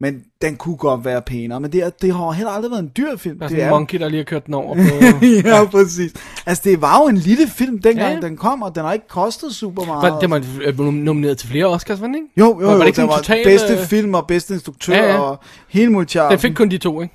Men 0.00 0.22
den 0.42 0.56
kunne 0.56 0.76
godt 0.76 1.04
være 1.04 1.22
pænere. 1.22 1.60
Men 1.60 1.72
det, 1.72 1.82
er, 1.82 1.90
det 1.90 2.14
har 2.14 2.30
heller 2.32 2.50
aldrig 2.50 2.70
været 2.70 2.82
en 2.82 2.92
dyr 2.96 3.16
film. 3.16 3.38
Der 3.38 3.44
er 3.44 3.48
det 3.48 3.56
sådan 3.56 3.68
en 3.68 3.70
monkey, 3.70 3.98
der 3.98 4.08
lige 4.08 4.18
har 4.18 4.24
kørt 4.24 4.46
den 4.46 4.54
over 4.54 4.74
på... 5.20 5.24
ja, 5.24 5.64
præcis. 5.64 6.12
Altså, 6.46 6.62
det 6.64 6.80
var 6.80 7.02
jo 7.02 7.08
en 7.08 7.16
lille 7.16 7.46
film, 7.48 7.78
dengang 7.78 8.08
Ja, 8.08 8.14
ja. 8.14 8.20
den 8.20 8.36
kom, 8.36 8.62
og 8.62 8.74
den 8.74 8.84
har 8.84 8.92
ikke 8.92 9.08
kostet 9.08 9.54
super 9.54 9.84
meget. 9.84 10.12
Var, 10.12 10.20
det 10.20 10.30
var 10.30 10.44
øh, 10.62 10.78
nomineret 10.94 11.38
til 11.38 11.48
flere 11.48 11.66
Oscars, 11.66 12.00
var 12.00 12.06
den 12.06 12.14
ikke? 12.14 12.26
jo, 12.36 12.44
jo, 12.44 12.60
jo, 12.60 12.66
var 12.66 12.72
det 12.72 12.80
det 12.80 12.86
ikke 12.86 12.96
sådan 12.96 13.08
var 13.08 13.16
total, 13.16 13.44
bedste 13.44 13.78
film 13.86 14.14
og 14.14 14.26
bedste 14.26 14.54
instruktør 14.54 14.94
Ja, 14.94 15.12
ja. 15.12 15.18
og 15.18 15.38
hele 15.68 15.92
multiarten. 15.92 16.32
Den 16.32 16.40
fik 16.40 16.54
kun 16.54 16.70
de 16.70 16.78
to, 16.78 17.02
ikke? 17.02 17.14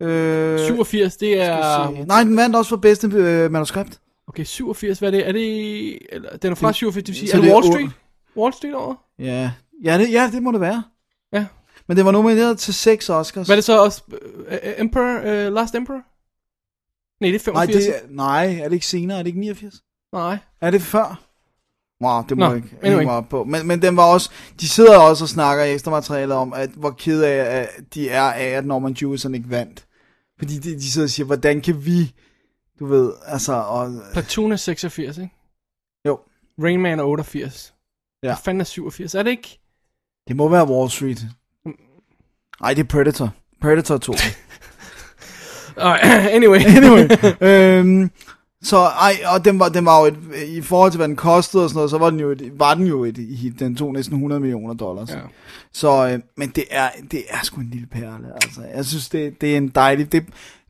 øh, 0.00 0.58
87, 0.66 1.16
det 1.16 1.42
er... 1.42 2.04
Nej, 2.06 2.22
den 2.24 2.36
vandt 2.36 2.56
også 2.56 2.68
for 2.68 2.76
bedste 2.76 3.10
øh, 3.14 3.50
manuskript. 3.50 3.98
Okay, 4.28 4.44
87, 4.44 4.98
hvad 4.98 5.08
er 5.08 5.10
det? 5.10 5.28
Er 5.28 5.32
det... 5.32 5.98
Eller, 6.12 6.28
den 6.42 6.50
er 6.50 6.54
fra 6.54 6.72
87, 6.72 7.04
det 7.04 7.08
vil 7.08 7.16
sige... 7.18 7.30
så 7.30 7.36
Er 7.36 7.40
det 7.40 7.50
er 7.50 7.54
Wall 7.54 7.66
Street? 7.66 7.90
Wall 8.36 8.52
Street 8.52 8.74
over? 8.74 8.94
Ja, 9.18 9.50
ja 9.84 9.98
det, 9.98 10.12
ja, 10.12 10.30
det 10.32 10.42
må 10.42 10.52
det 10.52 10.60
være. 10.60 10.82
Men 11.88 11.96
det 11.96 12.04
var 12.04 12.10
nomineret 12.10 12.58
til 12.58 12.74
seks 12.74 13.10
Oscars. 13.10 13.46
Hvad 13.46 13.56
er 13.56 13.58
det 13.58 13.64
så 13.64 13.84
også? 13.84 14.02
Uh, 14.08 14.54
Emperor? 14.78 15.18
Uh, 15.48 15.52
Last 15.54 15.74
Emperor? 15.74 16.02
Nej, 17.20 17.30
det 17.30 17.46
er 17.48 17.52
Nej, 17.52 17.66
85. 17.66 17.84
det, 17.84 17.96
er- 17.96 18.00
nej, 18.10 18.54
er 18.60 18.64
det 18.64 18.72
ikke 18.72 18.86
senere? 18.86 19.18
Er 19.18 19.22
det 19.22 19.26
ikke 19.26 19.40
89? 19.40 19.74
Nej. 20.12 20.38
Er 20.60 20.70
det 20.70 20.82
før? 20.82 21.20
Wow, 22.04 22.22
det 22.28 22.36
må 22.38 22.44
Nå, 22.44 22.46
jeg 22.54 22.56
ikke 22.56 22.68
anyway. 22.82 22.90
hænge 22.90 23.04
mig 23.04 23.14
op 23.14 23.28
på. 23.28 23.44
Men, 23.44 23.66
men 23.66 23.82
den 23.82 23.96
var 23.96 24.12
også, 24.12 24.30
de 24.60 24.68
sidder 24.68 24.98
også 24.98 25.24
og 25.24 25.28
snakker 25.28 25.64
i 25.64 25.72
ekstra 25.72 25.90
materialet 25.90 26.36
om, 26.36 26.52
at 26.52 26.70
hvor 26.70 26.90
ked 26.90 27.22
af, 27.22 27.60
at 27.60 27.68
de 27.94 28.08
er 28.08 28.22
af, 28.22 28.44
at 28.48 28.66
Norman 28.66 28.96
Jewison 29.02 29.34
ikke 29.34 29.50
vandt. 29.50 29.86
Fordi 30.38 30.58
de, 30.58 30.74
de 30.74 30.90
sidder 30.90 31.06
og 31.06 31.10
siger, 31.10 31.26
hvordan 31.26 31.60
kan 31.60 31.86
vi, 31.86 32.14
du 32.78 32.86
ved, 32.86 33.12
altså, 33.26 33.52
og, 33.52 33.92
Platoon 34.12 34.52
er 34.52 34.56
86, 34.56 35.18
ikke? 35.18 35.34
jo, 36.06 36.20
Rain 36.62 36.80
Man 36.80 36.98
er 36.98 37.04
88. 37.04 37.74
Ja. 38.22 38.28
Hvad 38.28 38.36
fanden 38.44 38.60
er 38.60 38.64
87? 38.64 39.14
Er 39.14 39.22
det 39.22 39.30
ikke? 39.30 39.60
det 40.28 40.36
må 40.36 40.48
være 40.48 40.68
Wall 40.68 40.90
Street. 40.90 41.18
Nej, 42.60 42.74
det 42.74 42.82
er 42.82 42.88
Predator. 42.88 43.30
Predator 43.60 43.98
2. 43.98 44.12
Uh, 44.12 44.18
anyway. 46.36 46.60
anyway, 46.76 47.08
øhm, 47.40 48.10
så 48.62 48.76
ej, 48.76 49.16
og 49.34 49.44
den 49.44 49.58
var, 49.58 49.68
den 49.68 49.84
var 49.84 50.00
jo 50.00 50.06
et, 50.06 50.16
i 50.46 50.60
forhold 50.60 50.90
til 50.90 50.98
hvad 50.98 51.08
den 51.08 51.16
kostede 51.16 51.64
og 51.64 51.70
sådan 51.70 51.76
noget, 51.76 51.90
så 51.90 51.98
var 51.98 52.10
den 52.10 52.20
jo 52.20 52.30
et, 52.30 52.52
var 52.58 52.74
den 52.74 52.86
jo 52.86 53.04
et 53.04 53.18
hit. 53.18 53.60
Den 53.60 53.76
tog 53.76 53.92
næsten 53.92 54.14
100 54.14 54.40
millioner 54.40 54.74
dollars. 54.74 55.10
Ja. 55.10 55.16
Så, 55.72 56.08
øh, 56.08 56.18
men 56.36 56.48
det 56.48 56.64
er, 56.70 56.88
det 57.10 57.22
er 57.28 57.38
sgu 57.42 57.60
en 57.60 57.70
lille 57.70 57.86
perle, 57.86 58.26
altså. 58.34 58.60
Jeg 58.74 58.84
synes, 58.84 59.08
det, 59.08 59.40
det 59.40 59.52
er 59.52 59.56
en 59.56 59.68
dejlig, 59.68 60.12
det, 60.12 60.24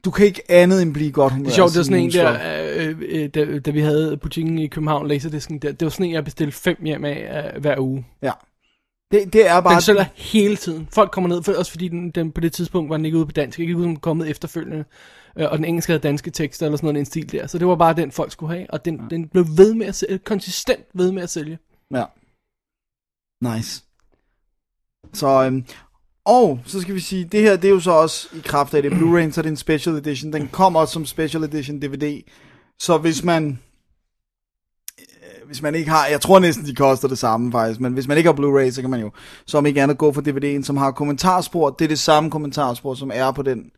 du 0.05 0.11
kan 0.11 0.27
ikke 0.27 0.43
andet 0.49 0.83
end 0.83 0.95
blive 0.95 1.13
godt 1.13 1.33
humør. 1.33 1.45
Det 1.45 1.51
er 1.51 1.55
sjovt, 1.55 1.71
det 1.71 1.79
var 1.79 1.85
sådan 1.85 2.03
en 2.03 2.13
der, 2.13 2.39
øh, 2.77 2.97
øh, 3.09 3.29
da, 3.29 3.59
da 3.59 3.71
vi 3.71 3.81
havde 3.81 4.17
butikken 4.17 4.59
i 4.59 4.67
København, 4.67 5.09
Laserdisken, 5.09 5.59
der, 5.59 5.73
det 5.73 5.83
var 5.83 5.91
sådan 5.91 6.07
en, 6.07 6.13
jeg 6.13 6.25
bestilte 6.25 6.53
fem 6.53 6.77
hjem 6.85 7.05
af 7.05 7.53
øh, 7.55 7.61
hver 7.61 7.79
uge. 7.79 8.07
Ja. 8.23 8.31
Det, 9.13 9.33
det 9.33 9.47
er 9.47 9.61
bare... 9.61 9.75
Den 9.75 9.81
sælger 9.81 10.05
hele 10.15 10.57
tiden. 10.57 10.89
Folk 10.93 11.11
kommer 11.11 11.29
ned, 11.29 11.43
for, 11.43 11.53
også 11.53 11.71
fordi 11.71 11.89
den, 11.89 12.11
den, 12.11 12.33
på 12.33 12.41
det 12.41 12.53
tidspunkt 12.53 12.91
var 12.91 12.97
den 12.97 13.07
ikke 13.07 13.19
ude 13.19 13.27
på 13.27 13.33
dansk, 13.33 13.61
ikke 13.61 13.77
ude 13.77 13.97
kommet 13.97 14.31
efterfølgende. 14.31 14.85
Øh, 15.39 15.51
og 15.51 15.59
den 15.59 15.65
engelske 15.65 15.93
havde 15.93 16.03
danske 16.03 16.31
tekster 16.31 16.67
eller 16.67 16.77
sådan 16.77 16.87
noget, 16.87 16.99
en 16.99 17.05
stil 17.05 17.33
der. 17.33 17.47
Så 17.47 17.59
det 17.59 17.67
var 17.67 17.77
bare 17.77 17.95
den, 17.95 18.13
folk 18.13 18.33
skulle 18.33 18.55
have. 18.55 18.71
Og 18.71 18.85
den, 18.85 18.97
ja. 18.97 19.07
den 19.11 19.29
blev 19.29 19.45
ved 19.57 19.75
med 19.75 19.87
at 19.87 19.95
sælge, 19.95 20.19
konsistent 20.19 20.85
ved 20.95 21.13
med 21.13 21.23
at 21.23 21.31
sælge. 21.31 21.59
Ja. 21.95 22.05
Nice. 23.43 23.83
Så, 25.13 25.45
øhm, 25.45 25.65
og 26.25 26.61
så 26.65 26.81
skal 26.81 26.95
vi 26.95 27.01
sige, 27.01 27.25
det 27.25 27.41
her, 27.43 27.57
det 27.57 27.65
er 27.65 27.73
jo 27.73 27.81
så 27.81 27.91
også 27.91 28.29
i 28.37 28.41
kraft 28.41 28.75
af 28.75 28.83
det 28.83 28.93
Blu-ray, 28.93 29.31
så 29.31 29.41
er 29.41 29.43
det 29.43 29.51
en 29.51 29.57
special 29.57 29.97
edition. 29.97 30.33
Den 30.33 30.49
kommer 30.49 30.81
også 30.81 30.93
som 30.93 31.07
special 31.07 31.45
edition 31.45 31.81
DVD. 31.81 32.23
Så 32.79 32.99
hvis 32.99 33.25
man, 33.25 33.59
hvis 35.47 35.63
man 35.63 35.75
ikke 35.75 35.91
har, 35.91 36.07
jeg 36.07 36.21
tror 36.21 36.39
næsten, 36.39 36.67
de 36.67 36.75
koster 36.75 37.09
det 37.09 37.19
samme 37.19 37.53
faktisk, 37.53 37.81
men 37.81 37.93
hvis 37.93 38.09
man 38.09 38.17
ikke 38.17 38.29
har 38.29 38.35
Blu-ray, 38.35 38.71
så 38.71 38.81
kan 38.81 38.91
man 38.91 39.01
jo, 39.01 39.11
så 39.47 39.59
om 39.59 39.67
ikke 39.67 39.83
andet 39.83 39.99
gå 39.99 40.13
for 40.13 40.23
DVD'en, 40.23 40.63
som 40.63 40.77
har 40.77 40.91
kommentarspor. 40.91 41.71
Det 41.71 41.85
er 41.85 41.89
det 41.89 41.99
samme 41.99 42.31
kommentarspor, 42.31 42.95
som 42.95 43.11
er 43.15 43.33
på 43.33 43.43
den 43.43 43.71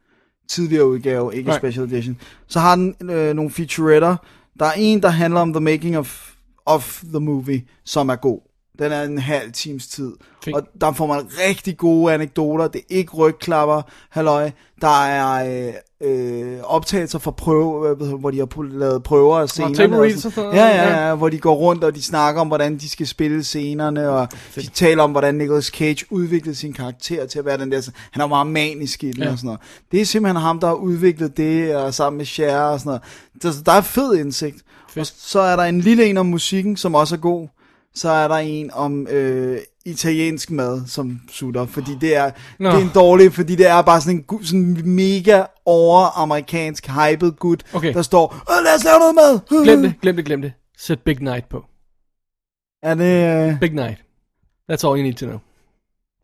tidligere 0.48 0.88
udgave, 0.88 1.34
ikke 1.36 1.48
Nej. 1.48 1.58
special 1.58 1.84
edition. 1.84 2.16
Så 2.46 2.60
har 2.60 2.76
den 2.76 3.10
øh, 3.10 3.34
nogle 3.34 3.50
featuretter. 3.50 4.16
Der 4.58 4.66
er 4.66 4.72
en, 4.76 5.02
der 5.02 5.08
handler 5.08 5.40
om 5.40 5.52
the 5.52 5.60
making 5.60 5.98
of, 5.98 6.30
of 6.66 7.02
the 7.10 7.20
movie, 7.20 7.62
som 7.84 8.08
er 8.08 8.16
god. 8.16 8.40
Den 8.78 8.92
er 8.92 9.02
en 9.02 9.18
halv 9.18 9.52
times 9.52 9.86
tid. 9.86 10.12
Fint. 10.44 10.56
Og 10.56 10.62
der 10.80 10.92
får 10.92 11.06
man 11.06 11.20
rigtig 11.48 11.76
gode 11.76 12.14
anekdoter. 12.14 12.68
Det 12.68 12.78
er 12.78 12.96
ikke 12.96 13.12
rygklapper, 13.12 13.82
halløj. 14.10 14.50
Der 14.80 15.04
er 15.04 15.66
øh, 15.68 15.74
øh, 16.00 16.58
optagelser 16.62 17.18
fra 17.18 17.30
prøve, 17.30 17.90
øh, 17.90 18.12
hvor 18.14 18.30
de 18.30 18.38
har 18.38 18.78
lavet 18.78 19.02
prøver 19.02 19.38
af 19.38 19.48
scenerne. 19.48 19.72
og 19.72 19.76
sådan. 19.76 20.44
noget, 20.44 20.56
ja, 20.56 20.66
ja, 20.66 21.08
ja. 21.08 21.14
hvor 21.14 21.28
de 21.28 21.38
går 21.38 21.54
rundt, 21.54 21.84
og 21.84 21.94
de 21.94 22.02
snakker 22.02 22.40
om, 22.40 22.46
hvordan 22.46 22.76
de 22.78 22.88
skal 22.88 23.06
spille 23.06 23.44
scenerne, 23.44 24.08
og 24.08 24.28
de 24.54 24.66
taler 24.66 25.02
om, 25.02 25.10
hvordan 25.10 25.34
Nicolas 25.34 25.64
Cage 25.64 26.06
udviklede 26.10 26.54
sin 26.56 26.72
karakter 26.72 27.26
til 27.26 27.38
at 27.38 27.44
være 27.44 27.58
den 27.58 27.72
der, 27.72 27.90
han 28.10 28.22
er 28.22 28.26
meget 28.26 28.46
manisk 28.46 29.04
i 29.04 29.10
den 29.12 29.22
Ja. 29.22 29.30
og 29.30 29.38
sådan 29.38 29.46
noget. 29.46 29.60
Det 29.92 30.00
er 30.00 30.04
simpelthen 30.04 30.42
ham, 30.42 30.60
der 30.60 30.66
har 30.66 30.74
udviklet 30.74 31.36
det, 31.36 31.76
og 31.76 31.94
sammen 31.94 32.16
med 32.16 32.26
Cher 32.26 32.58
og 32.60 32.80
sådan 32.80 33.00
noget. 33.42 33.54
Så 33.56 33.62
der 33.62 33.72
er 33.72 33.80
fed 33.80 34.14
indsigt. 34.14 34.56
Og 34.96 35.06
så 35.06 35.40
er 35.40 35.56
der 35.56 35.62
en 35.62 35.80
lille 35.80 36.06
en 36.06 36.16
om 36.16 36.26
musikken, 36.26 36.76
som 36.76 36.94
også 36.94 37.14
er 37.14 37.18
god, 37.18 37.48
så 37.96 38.08
er 38.10 38.28
der 38.28 38.34
en 38.34 38.70
om 38.72 39.06
øh, 39.10 39.58
italiensk 39.84 40.50
mad, 40.50 40.82
som 40.86 41.20
sutter, 41.30 41.66
fordi 41.66 41.90
det 42.00 42.16
er, 42.16 42.30
Nå. 42.58 42.68
det 42.70 42.76
er 42.76 42.80
en 42.80 42.90
dårlig, 42.94 43.32
fordi 43.32 43.54
det 43.56 43.66
er 43.66 43.82
bare 43.82 44.00
sådan 44.00 44.24
en 44.30 44.44
sådan 44.44 44.80
mega 44.84 45.44
over-amerikansk 45.64 46.86
hyped 46.88 47.32
gut, 47.32 47.62
Okay. 47.74 47.94
der 47.94 48.02
står, 48.02 48.34
"Åh, 48.50 48.64
lad 48.64 48.74
os 48.74 48.84
lave 48.84 48.98
noget 48.98 49.14
mad. 49.14 49.64
Glem 49.64 49.82
det, 49.82 49.94
glem 50.02 50.16
det, 50.16 50.24
glem 50.24 50.42
det. 50.42 50.52
Sæt 50.78 51.00
Big 51.00 51.20
Night 51.22 51.48
på. 51.48 51.64
Er 52.82 52.94
det, 52.94 53.48
øh, 53.52 53.60
Big 53.60 53.72
Night. 53.74 53.98
That's 54.72 54.86
all 54.88 54.96
you 54.98 55.02
need 55.02 55.14
to 55.14 55.26
know. 55.26 55.38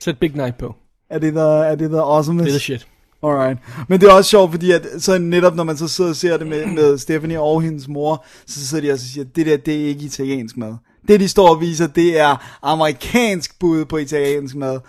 Sæt 0.02 0.18
Big 0.18 0.34
Night 0.36 0.58
på. 0.58 0.74
er 1.10 1.18
det 1.18 1.32
the, 1.32 1.42
er 1.42 1.74
det 1.74 1.90
the 1.90 2.00
awesomest? 2.00 2.44
Det 2.44 2.50
er 2.50 2.58
the 2.58 2.60
shit. 2.60 2.88
Alright. 3.22 3.58
Men 3.88 4.00
det 4.00 4.08
er 4.08 4.12
også 4.12 4.30
sjovt, 4.30 4.50
fordi 4.50 4.70
at, 4.70 4.86
så 4.98 5.18
netop 5.18 5.54
når 5.56 5.64
man 5.64 5.76
så 5.76 5.88
sidder 5.88 6.10
og 6.10 6.16
ser 6.16 6.36
det 6.36 6.46
med, 6.46 6.66
med 6.66 6.98
Stephanie 6.98 7.40
og 7.40 7.62
hendes 7.62 7.88
mor, 7.88 8.24
så 8.46 8.66
sidder 8.66 8.86
de 8.86 8.92
og 8.92 8.98
siger, 8.98 9.24
det 9.24 9.46
der, 9.46 9.56
det 9.56 9.82
er 9.82 9.86
ikke 9.86 10.04
italiensk 10.04 10.56
mad. 10.56 10.74
Det 11.08 11.20
de 11.20 11.28
står 11.28 11.48
og 11.48 11.60
viser, 11.60 11.86
det 11.86 12.20
er 12.20 12.58
amerikansk 12.62 13.58
bud 13.58 13.84
på 13.84 13.96
italiensk 13.96 14.54
mad. 14.54 14.80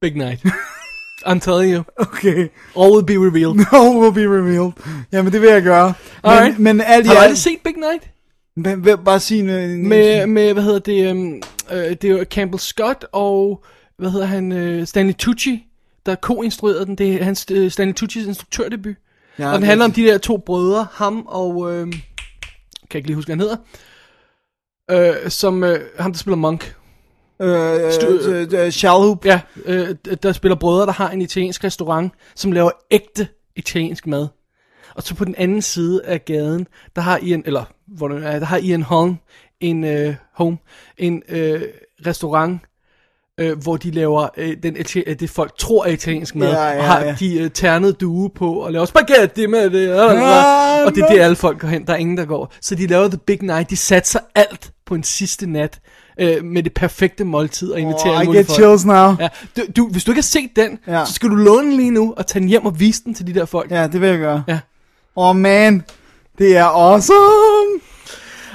Big 0.00 0.14
Night. 0.16 0.44
I'm 1.26 1.38
telling 1.38 1.74
you. 1.74 1.84
Okay. 1.96 2.48
All 2.76 2.92
will 2.92 3.06
be 3.06 3.16
revealed. 3.18 3.54
No 3.72 4.00
will 4.00 4.12
be 4.12 4.26
revealed. 4.26 4.72
Jamen, 5.12 5.32
det 5.32 5.40
vil 5.40 5.50
jeg 5.50 5.62
gøre. 5.62 5.94
Alright. 6.22 6.58
Men, 6.58 6.76
men 6.76 6.86
alt 6.86 7.06
Har 7.06 7.14
du 7.14 7.20
aldrig 7.20 7.38
set 7.38 7.58
Big 7.64 7.74
Night? 7.76 8.10
Men, 8.56 8.98
bare 9.04 9.20
sige 9.20 9.40
en, 9.40 9.88
Med, 9.88 10.26
med 10.26 10.52
hvad 10.52 10.62
hedder 10.62 10.78
det, 10.78 11.10
um, 11.10 11.42
øh, 11.72 11.90
det 11.90 12.04
er 12.04 12.08
jo 12.08 12.24
Campbell 12.30 12.60
Scott 12.60 13.04
og, 13.12 13.64
hvad 13.98 14.10
hedder 14.10 14.26
han, 14.26 14.52
øh, 14.52 14.86
Stanley 14.86 15.14
Tucci, 15.14 15.66
der 16.06 16.14
ko-instruerede 16.14 16.86
den. 16.86 16.96
Det 16.96 17.14
er 17.14 17.24
hans, 17.24 17.46
øh, 17.50 17.70
Stanley 17.70 17.94
Tuccis 17.94 18.26
instruktørdebut. 18.26 18.94
Ja, 19.38 19.52
og 19.52 19.58
den 19.58 19.62
handler 19.62 19.84
om 19.84 19.92
de 19.92 20.02
der 20.02 20.18
to 20.18 20.36
brødre, 20.36 20.86
ham 20.92 21.24
og, 21.28 21.72
øh, 21.72 21.86
kan 21.86 21.92
jeg 22.92 22.94
ikke 22.94 23.08
lige 23.08 23.16
huske, 23.16 23.28
hvad 23.28 23.36
han 23.36 23.40
hedder, 23.40 23.56
øh, 24.92 25.30
som, 25.30 25.64
øh, 25.64 25.80
ham 25.98 26.12
der 26.12 26.18
spiller 26.18 26.36
Monk. 26.36 26.76
Øh, 27.40 27.80
øh, 28.28 28.48
øh, 28.52 28.70
Shalhoub. 28.70 29.24
Ja, 29.24 29.40
øh, 29.64 29.94
der 30.22 30.32
spiller 30.32 30.56
brødre, 30.56 30.86
der 30.86 30.92
har 30.92 31.10
en 31.10 31.22
italiensk 31.22 31.64
restaurant, 31.64 32.12
som 32.34 32.52
laver 32.52 32.70
ægte 32.90 33.28
italiensk 33.56 34.06
mad. 34.06 34.28
Og 34.94 35.02
så 35.02 35.14
på 35.14 35.24
den 35.24 35.34
anden 35.38 35.62
side 35.62 36.04
af 36.04 36.24
gaden, 36.24 36.66
der 36.96 37.02
har 37.02 37.18
Ian, 37.22 37.42
eller 37.46 37.64
hvor 37.86 38.08
det 38.08 38.26
er, 38.26 38.38
der 38.38 38.46
har 38.46 38.56
Ian 38.56 38.82
Holm 38.82 39.16
en 39.60 39.84
øh, 39.84 40.14
home, 40.34 40.58
en 40.98 41.22
øh, 41.28 41.62
restaurant, 42.06 42.60
øh, 43.42 43.58
hvor 43.62 43.76
de 43.76 43.90
laver 43.90 44.28
øh, 44.36 44.56
den, 44.62 44.76
øh, 45.06 45.16
det 45.20 45.30
folk 45.30 45.52
tror 45.58 45.84
er 45.84 45.90
italiensk 45.90 46.34
mad, 46.34 46.48
Ja, 46.52 46.64
ja, 46.66 46.78
og 46.78 46.84
har 46.84 47.00
ja. 47.00 47.16
de 47.20 47.38
øh, 47.40 47.50
ternede 47.50 47.92
due 47.92 48.30
på, 48.36 48.52
og 48.54 48.72
laver 48.72 48.84
spaghetti 48.86 49.46
med 49.46 49.70
det, 49.70 49.94
og, 50.00 50.10
Ah, 50.12 50.86
og 50.86 50.94
det 50.94 51.02
er 51.02 51.08
det 51.08 51.20
alle 51.20 51.36
folk 51.36 51.60
går 51.60 51.68
hen, 51.68 51.86
der 51.86 51.92
er 51.92 51.96
ingen 51.96 52.16
der 52.16 52.24
går. 52.24 52.52
Så 52.60 52.74
de 52.74 52.86
laver 52.86 53.08
The 53.08 53.18
Big 53.26 53.42
Night, 53.42 53.70
de 53.70 53.76
satser 53.76 54.20
alt 54.34 54.70
på 54.86 54.94
en 54.94 55.02
sidste 55.02 55.46
nat, 55.46 55.80
øh, 56.20 56.44
med 56.44 56.62
det 56.62 56.74
perfekte 56.74 57.24
måltid, 57.24 57.70
og 57.72 57.80
inviterer 57.80 58.12
Oh, 58.14 58.20
alle 58.20 58.32
I 58.32 58.36
get 58.36 58.46
folk. 58.46 58.54
chills 58.60 58.84
now. 58.84 59.14
Ja, 59.20 59.28
du, 59.56 59.62
du, 59.76 59.88
hvis 59.88 60.04
du 60.04 60.10
ikke 60.10 60.18
har 60.18 60.22
set 60.22 60.50
den, 60.56 60.78
Ja. 60.86 60.98
ja. 60.98 61.04
så 61.04 61.12
skal 61.12 61.28
du 61.30 61.34
låne 61.34 61.66
den 61.68 61.76
lige 61.76 61.90
nu, 61.90 62.14
og 62.16 62.26
tage 62.26 62.40
den 62.40 62.48
hjem 62.48 62.66
og 62.66 62.80
vise 62.80 63.04
den 63.04 63.14
til 63.14 63.26
de 63.26 63.34
der 63.34 63.44
folk. 63.44 63.70
Ja, 63.70 63.86
det 63.86 64.00
vil 64.00 64.08
jeg 64.08 64.18
gøre. 64.18 64.42
Ja. 64.48 64.58
Oh 65.16 65.36
man, 65.36 65.82
det 66.38 66.56
er 66.56 66.64
awesome. 66.64 67.80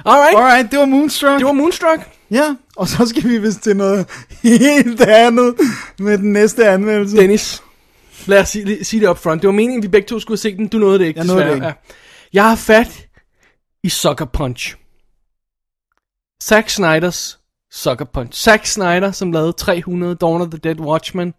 Alright, 0.06 0.38
Alright, 0.38 0.72
det 0.72 0.80
var 0.80 0.86
Moonstruck. 0.86 1.38
det 1.38 1.46
var 1.46 1.52
Moonstruck. 1.52 2.00
Ja, 2.32 2.44
og 2.78 2.88
så 2.88 3.06
skal 3.06 3.24
vi 3.24 3.38
vist 3.38 3.62
til 3.62 3.78
noget 3.78 4.06
helt 4.44 5.02
andet 5.02 5.56
med 6.00 6.18
den 6.18 6.34
næste 6.34 6.70
anmeldelse. 6.70 7.18
Dennis, 7.18 7.64
lad 8.26 8.42
os 8.42 8.50
sige, 8.50 8.86
sige 8.86 9.02
det 9.02 9.10
up 9.10 9.18
front. 9.18 9.42
Det 9.42 9.48
var 9.48 9.54
meningen, 9.54 9.84
vi 9.84 9.88
begge 9.88 10.08
to 10.08 10.20
skulle 10.20 10.38
se 10.38 10.58
den. 10.58 10.68
Du 10.68 10.78
nåede 10.78 11.00
det 11.00 11.06
ikke, 11.06 11.20
Jeg 11.20 11.28
nåede 11.28 11.46
det 11.46 11.54
ikke. 11.54 11.66
Ja. 11.66 11.74
Jeg 12.34 12.50
har 12.50 12.56
fat 12.56 13.08
i 13.84 13.90
Sucker 13.90 14.26
Punch. 14.26 14.76
Zack 16.44 16.70
Snyders 16.70 17.40
Sucker 17.72 18.06
Punch. 18.06 18.44
Zack 18.44 18.66
Snyder, 18.66 19.12
som 19.12 19.32
lavede 19.32 19.54
300, 19.54 20.16
Dawn 20.16 20.42
of 20.42 20.48
the 20.50 20.58
Dead, 20.58 20.80
Watchmen. 20.80 21.34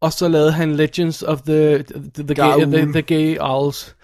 Og 0.00 0.12
så 0.12 0.28
lavede 0.28 0.52
han 0.52 0.76
Legends 0.76 1.22
of 1.22 1.42
the, 1.42 1.82
the, 1.82 2.24
the, 2.24 2.34
gay, 2.34 2.64
the, 2.64 2.92
the 2.92 3.02
Gay 3.02 3.36
Owls. 3.40 3.96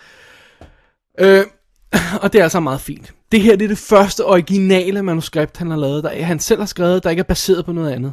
Øh, 1.19 1.45
og 2.23 2.33
det 2.33 2.39
er 2.39 2.43
altså 2.43 2.61
meget 2.61 2.81
fint. 2.81 3.15
Det 3.33 3.41
her 3.41 3.57
det 3.57 3.65
er 3.65 3.69
det 3.69 3.79
første 3.79 4.25
originale 4.25 5.03
manuskript, 5.03 5.57
han 5.57 5.71
har 5.71 5.77
lavet, 5.77 6.05
der 6.05 6.23
han 6.23 6.41
selv 6.41 6.61
har 6.61 6.67
skrevet, 6.67 7.05
der 7.05 7.11
ikke 7.11 7.21
er 7.21 7.25
baseret 7.25 7.65
på 7.65 7.73
noget 7.73 7.91
andet. 7.91 8.13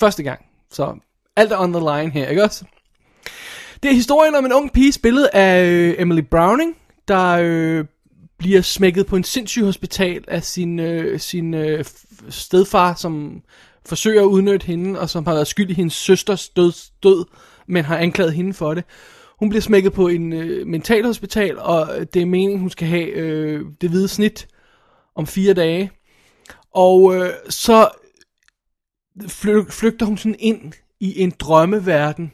Første 0.00 0.22
gang. 0.22 0.40
Så 0.70 0.94
alt 1.36 1.52
er 1.52 1.58
on 1.58 1.72
the 1.72 1.80
line 1.80 2.10
her, 2.10 2.28
ikke 2.28 2.44
også? 2.44 2.64
Det 3.82 3.90
er 3.90 3.94
historien 3.94 4.34
om 4.34 4.44
en 4.44 4.52
ung 4.52 4.72
pige, 4.72 4.92
spillet 4.92 5.24
af 5.32 5.64
øh, 5.64 5.94
Emily 5.98 6.20
Browning, 6.20 6.76
der 7.08 7.38
øh, 7.42 7.84
bliver 8.38 8.62
smækket 8.62 9.06
på 9.06 9.16
en 9.16 9.24
sindssyg 9.24 9.64
hospital 9.64 10.24
af 10.28 10.42
sin, 10.42 10.78
øh, 10.78 11.20
sin 11.20 11.54
øh, 11.54 11.84
stedfar, 12.28 12.94
som 12.94 13.42
forsøger 13.86 14.22
at 14.22 14.26
udnytte 14.26 14.66
hende, 14.66 15.00
og 15.00 15.10
som 15.10 15.26
har 15.26 15.34
været 15.34 15.46
skyld 15.46 15.70
i 15.70 15.74
hendes 15.74 15.94
søsters 15.94 16.48
død, 16.48 16.72
død 17.02 17.24
men 17.66 17.84
har 17.84 17.96
anklaget 17.96 18.32
hende 18.32 18.54
for 18.54 18.74
det. 18.74 18.84
Hun 19.42 19.48
bliver 19.48 19.62
smækket 19.62 19.92
på 19.92 20.08
en 20.08 20.32
øh, 20.32 20.66
mentalhospital, 20.66 21.58
og 21.58 21.88
det 22.14 22.22
er 22.22 22.26
meningen, 22.26 22.60
hun 22.60 22.70
skal 22.70 22.88
have 22.88 23.06
øh, 23.06 23.66
det 23.80 23.90
hvide 23.90 24.08
snit 24.08 24.48
om 25.14 25.26
fire 25.26 25.54
dage. 25.54 25.90
Og 26.74 27.14
øh, 27.16 27.30
så 27.48 27.88
fly- 29.28 29.70
flygter 29.70 30.06
hun 30.06 30.18
sådan 30.18 30.36
ind 30.38 30.72
i 31.00 31.20
en 31.20 31.32
drømmeverden, 31.38 32.32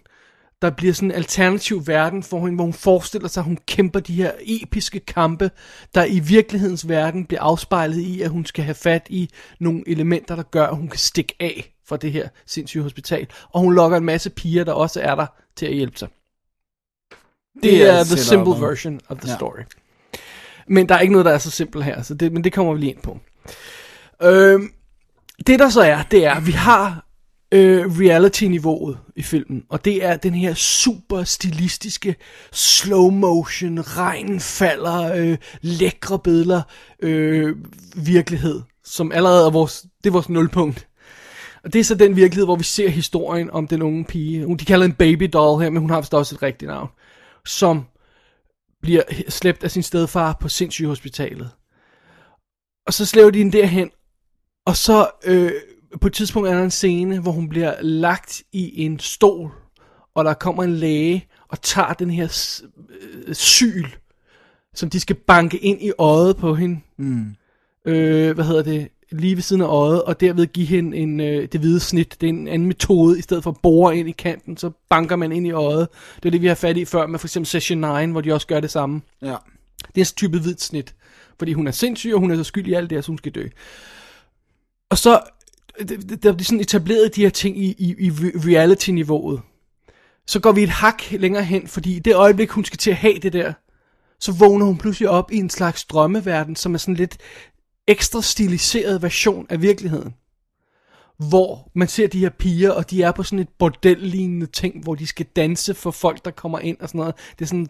der 0.62 0.70
bliver 0.70 0.92
sådan 0.92 1.10
en 1.10 1.16
alternativ 1.16 1.86
verden 1.86 2.22
for 2.22 2.40
hende, 2.40 2.54
hvor 2.54 2.64
hun 2.64 2.72
forestiller 2.72 3.28
sig, 3.28 3.40
at 3.40 3.44
hun 3.44 3.58
kæmper 3.66 4.00
de 4.00 4.14
her 4.14 4.32
episke 4.40 5.00
kampe, 5.00 5.50
der 5.94 6.04
i 6.04 6.18
virkelighedens 6.18 6.88
verden 6.88 7.24
bliver 7.24 7.42
afspejlet 7.42 7.98
i, 7.98 8.22
at 8.22 8.30
hun 8.30 8.44
skal 8.44 8.64
have 8.64 8.74
fat 8.74 9.06
i 9.10 9.30
nogle 9.60 9.82
elementer, 9.86 10.36
der 10.36 10.42
gør, 10.42 10.66
at 10.66 10.76
hun 10.76 10.88
kan 10.88 10.98
stikke 10.98 11.34
af 11.40 11.74
fra 11.86 11.96
det 11.96 12.12
her 12.12 12.28
sindssyge 12.46 12.82
hospital. 12.82 13.26
Og 13.50 13.60
hun 13.60 13.74
lokker 13.74 13.96
en 13.96 14.04
masse 14.04 14.30
piger, 14.30 14.64
der 14.64 14.72
også 14.72 15.00
er 15.00 15.14
der 15.14 15.26
til 15.56 15.66
at 15.66 15.74
hjælpe 15.74 15.98
sig. 15.98 16.08
Det, 17.62 17.88
er, 17.88 18.04
the 18.04 18.16
simple 18.18 18.52
version 18.66 19.00
of 19.08 19.16
the 19.18 19.26
Ja. 19.26 19.32
ja. 19.32 19.36
story. 19.36 19.60
Men 20.68 20.88
der 20.88 20.94
er 20.94 21.00
ikke 21.00 21.12
noget, 21.12 21.24
der 21.24 21.32
er 21.32 21.38
så 21.38 21.50
simpelt 21.50 21.84
her, 21.84 22.02
så 22.02 22.14
det, 22.14 22.32
men 22.32 22.44
det 22.44 22.52
kommer 22.52 22.74
vi 22.74 22.80
lige 22.80 22.90
ind 22.92 23.02
på. 23.02 23.18
Øhm, 24.22 24.70
det 25.46 25.58
der 25.58 25.68
så 25.68 25.80
er, 25.82 26.02
det 26.10 26.24
er, 26.26 26.34
at 26.34 26.46
vi 26.46 26.52
har 26.52 27.04
øh, 27.52 27.86
reality-niveauet 28.00 28.98
i 29.16 29.22
filmen, 29.22 29.64
og 29.68 29.84
det 29.84 30.04
er 30.04 30.16
den 30.16 30.34
her 30.34 30.54
super 30.54 31.24
stilistiske 31.24 32.16
slow 32.52 33.10
motion, 33.10 33.80
regnen 33.80 34.40
falder, 34.40 35.14
øh, 35.14 35.36
lækre 35.60 36.18
billeder, 36.18 36.62
øh, 37.02 37.56
virkelighed, 37.96 38.60
som 38.84 39.12
allerede 39.12 39.46
er 39.46 39.50
vores, 39.50 39.86
det 40.04 40.10
er 40.10 40.12
vores 40.12 40.28
nulpunkt. 40.28 40.86
Og 41.64 41.72
det 41.72 41.78
er 41.80 41.84
så 41.84 41.94
den 41.94 42.16
virkelighed, 42.16 42.44
hvor 42.46 42.56
vi 42.56 42.64
ser 42.64 42.88
historien 42.88 43.50
om 43.50 43.66
den 43.68 43.82
unge 43.82 44.04
pige. 44.04 44.44
Hun- 44.44 44.56
De 44.56 44.64
kalder 44.64 44.86
en 44.86 44.92
baby 44.92 45.30
doll 45.32 45.62
her, 45.62 45.70
men 45.70 45.80
hun 45.80 45.90
har 45.90 46.00
vist 46.00 46.14
også 46.14 46.34
et 46.34 46.42
rigtigt 46.42 46.68
navn. 46.68 46.88
Som 47.46 47.86
bliver 48.82 49.02
slæbt 49.28 49.64
af 49.64 49.70
sin 49.70 49.82
stedfar 49.82 50.36
på 50.40 50.48
sindssygehospitalet. 50.48 51.50
Og 52.86 52.94
så 52.94 53.06
slæver 53.06 53.30
de 53.30 53.38
hende 53.38 53.58
derhen, 53.58 53.90
og 54.66 54.76
så 54.76 55.10
øh, 55.24 55.52
på 56.00 56.06
et 56.06 56.12
tidspunkt 56.12 56.48
er 56.48 56.54
der 56.54 56.62
en 56.62 56.70
scene, 56.70 57.20
hvor 57.20 57.32
hun 57.32 57.48
bliver 57.48 57.82
lagt 57.82 58.42
i 58.52 58.84
en 58.84 58.98
stol, 58.98 59.50
og 60.14 60.24
der 60.24 60.34
kommer 60.34 60.64
en 60.64 60.74
læge 60.74 61.28
og 61.48 61.62
tager 61.62 61.92
den 61.92 62.10
her 62.10 62.54
øh, 63.26 63.34
syl, 63.34 63.84
som 64.74 64.90
de 64.90 65.00
skal 65.00 65.16
banke 65.16 65.58
ind 65.58 65.82
i 65.82 65.92
øjet 65.98 66.36
på 66.36 66.54
hende. 66.54 66.80
Mm. 66.96 67.34
Øh, 67.84 68.34
hvad 68.34 68.44
hedder 68.44 68.62
det? 68.62 68.88
Lige 69.10 69.34
ved 69.36 69.42
siden 69.42 69.62
af 69.62 69.66
øjet, 69.66 70.02
og 70.02 70.20
derved 70.20 70.46
give 70.46 70.66
hende 70.66 70.96
en, 70.96 71.20
øh, 71.20 71.48
det 71.52 71.60
hvide 71.60 71.80
snit. 71.80 72.16
Det 72.20 72.26
er 72.26 72.30
en 72.32 72.48
anden 72.48 72.68
metode, 72.68 73.18
i 73.18 73.22
stedet 73.22 73.42
for 73.42 73.50
at 73.50 73.56
bore 73.62 73.96
ind 73.98 74.08
i 74.08 74.12
kanten, 74.12 74.56
så 74.56 74.70
banker 74.90 75.16
man 75.16 75.32
ind 75.32 75.46
i 75.46 75.50
øjet. 75.50 75.88
Det 76.16 76.24
er 76.26 76.30
det, 76.30 76.42
vi 76.42 76.46
har 76.46 76.54
fat 76.54 76.76
i 76.76 76.84
før 76.84 77.06
med 77.06 77.18
for 77.18 77.26
eksempel 77.26 77.46
Session 77.46 77.78
9, 77.78 78.12
hvor 78.12 78.20
de 78.20 78.32
også 78.32 78.46
gør 78.46 78.60
det 78.60 78.70
samme. 78.70 79.00
Ja. 79.22 79.36
Det 79.94 80.00
er 80.00 80.04
en 80.04 80.16
type 80.16 80.38
hvidt 80.38 80.62
snit. 80.62 80.94
Fordi 81.38 81.52
hun 81.52 81.66
er 81.66 81.70
sindssyg, 81.70 82.14
og 82.14 82.20
hun 82.20 82.30
er 82.30 82.36
så 82.36 82.44
skyld 82.44 82.66
i 82.68 82.72
alt 82.72 82.90
det 82.90 83.04
så 83.04 83.10
hun 83.10 83.18
skal 83.18 83.32
dø. 83.32 83.46
Og 84.90 84.98
så, 84.98 85.20
det- 85.78 86.22
der 86.22 86.32
er 86.32 86.42
sådan 86.42 86.60
etableret 86.60 87.16
de 87.16 87.22
her 87.22 87.30
ting 87.30 87.58
i, 87.58 87.74
i, 87.78 87.94
i 88.06 88.10
reality-niveauet. 88.48 89.40
Så 90.26 90.40
går 90.40 90.52
vi 90.52 90.62
et 90.62 90.68
hak 90.68 91.02
længere 91.10 91.44
hen, 91.44 91.66
fordi 91.66 91.96
i 91.96 91.98
det 91.98 92.14
øjeblik, 92.14 92.50
hun 92.50 92.64
skal 92.64 92.78
til 92.78 92.90
at 92.90 92.96
have 92.96 93.18
det 93.18 93.32
der, 93.32 93.52
så 94.20 94.32
vågner 94.32 94.66
hun 94.66 94.78
pludselig 94.78 95.08
op 95.08 95.32
i 95.32 95.36
en 95.36 95.50
slags 95.50 95.84
drømmeverden, 95.84 96.56
som 96.56 96.74
er 96.74 96.78
sådan 96.78 96.94
lidt 96.94 97.16
ekstra 97.88 98.22
stiliseret 98.22 99.02
version 99.02 99.46
af 99.50 99.62
virkeligheden. 99.62 100.14
Hvor 101.28 101.70
man 101.74 101.88
ser 101.88 102.08
de 102.08 102.18
her 102.18 102.30
piger, 102.30 102.70
og 102.70 102.90
de 102.90 103.02
er 103.02 103.12
på 103.12 103.22
sådan 103.22 103.38
et 103.38 103.48
bordellignende 103.58 104.46
ting, 104.46 104.82
hvor 104.82 104.94
de 104.94 105.06
skal 105.06 105.26
danse 105.36 105.74
for 105.74 105.90
folk, 105.90 106.24
der 106.24 106.30
kommer 106.30 106.58
ind 106.58 106.76
og 106.80 106.88
sådan 106.88 106.98
noget. 106.98 107.14
Det 107.38 107.44
er 107.44 107.46
sådan, 107.46 107.66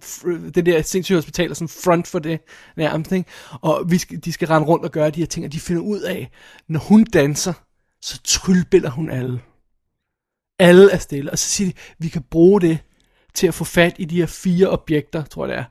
det 0.51 0.67
der 0.67 0.83
sindssyge 0.83 1.17
hospital 1.17 1.51
er 1.51 1.55
sådan 1.55 1.69
front 1.69 2.07
for 2.07 2.19
det 2.19 2.41
nærmest, 2.77 3.13
ikke? 3.13 3.31
Og 3.51 3.85
vi 3.91 3.99
skal, 3.99 4.25
de 4.25 4.33
skal 4.33 4.49
rende 4.49 4.69
rundt 4.69 4.85
og 4.85 4.91
gøre 4.91 5.11
de 5.11 5.21
her 5.21 5.27
ting, 5.27 5.47
og 5.47 5.53
de 5.53 5.61
finder 5.61 5.83
ud 5.83 6.01
af, 6.01 6.31
når 6.69 6.81
hun 6.81 7.05
danser, 7.05 7.53
så 8.03 8.21
tryllbiller 8.25 8.91
hun 8.91 9.11
alle. 9.11 9.41
Alle 10.59 10.91
er 10.91 10.99
stille, 10.99 11.31
og 11.31 11.39
så 11.39 11.49
siger 11.49 11.71
de, 11.71 11.77
vi 11.99 12.09
kan 12.09 12.23
bruge 12.31 12.61
det 12.61 12.79
til 13.35 13.47
at 13.47 13.55
få 13.55 13.65
fat 13.65 13.95
i 13.99 14.05
de 14.05 14.17
her 14.17 14.27
fire 14.27 14.69
objekter, 14.69 15.25
tror 15.25 15.47
jeg 15.47 15.57
det 15.57 15.61
er, 15.61 15.65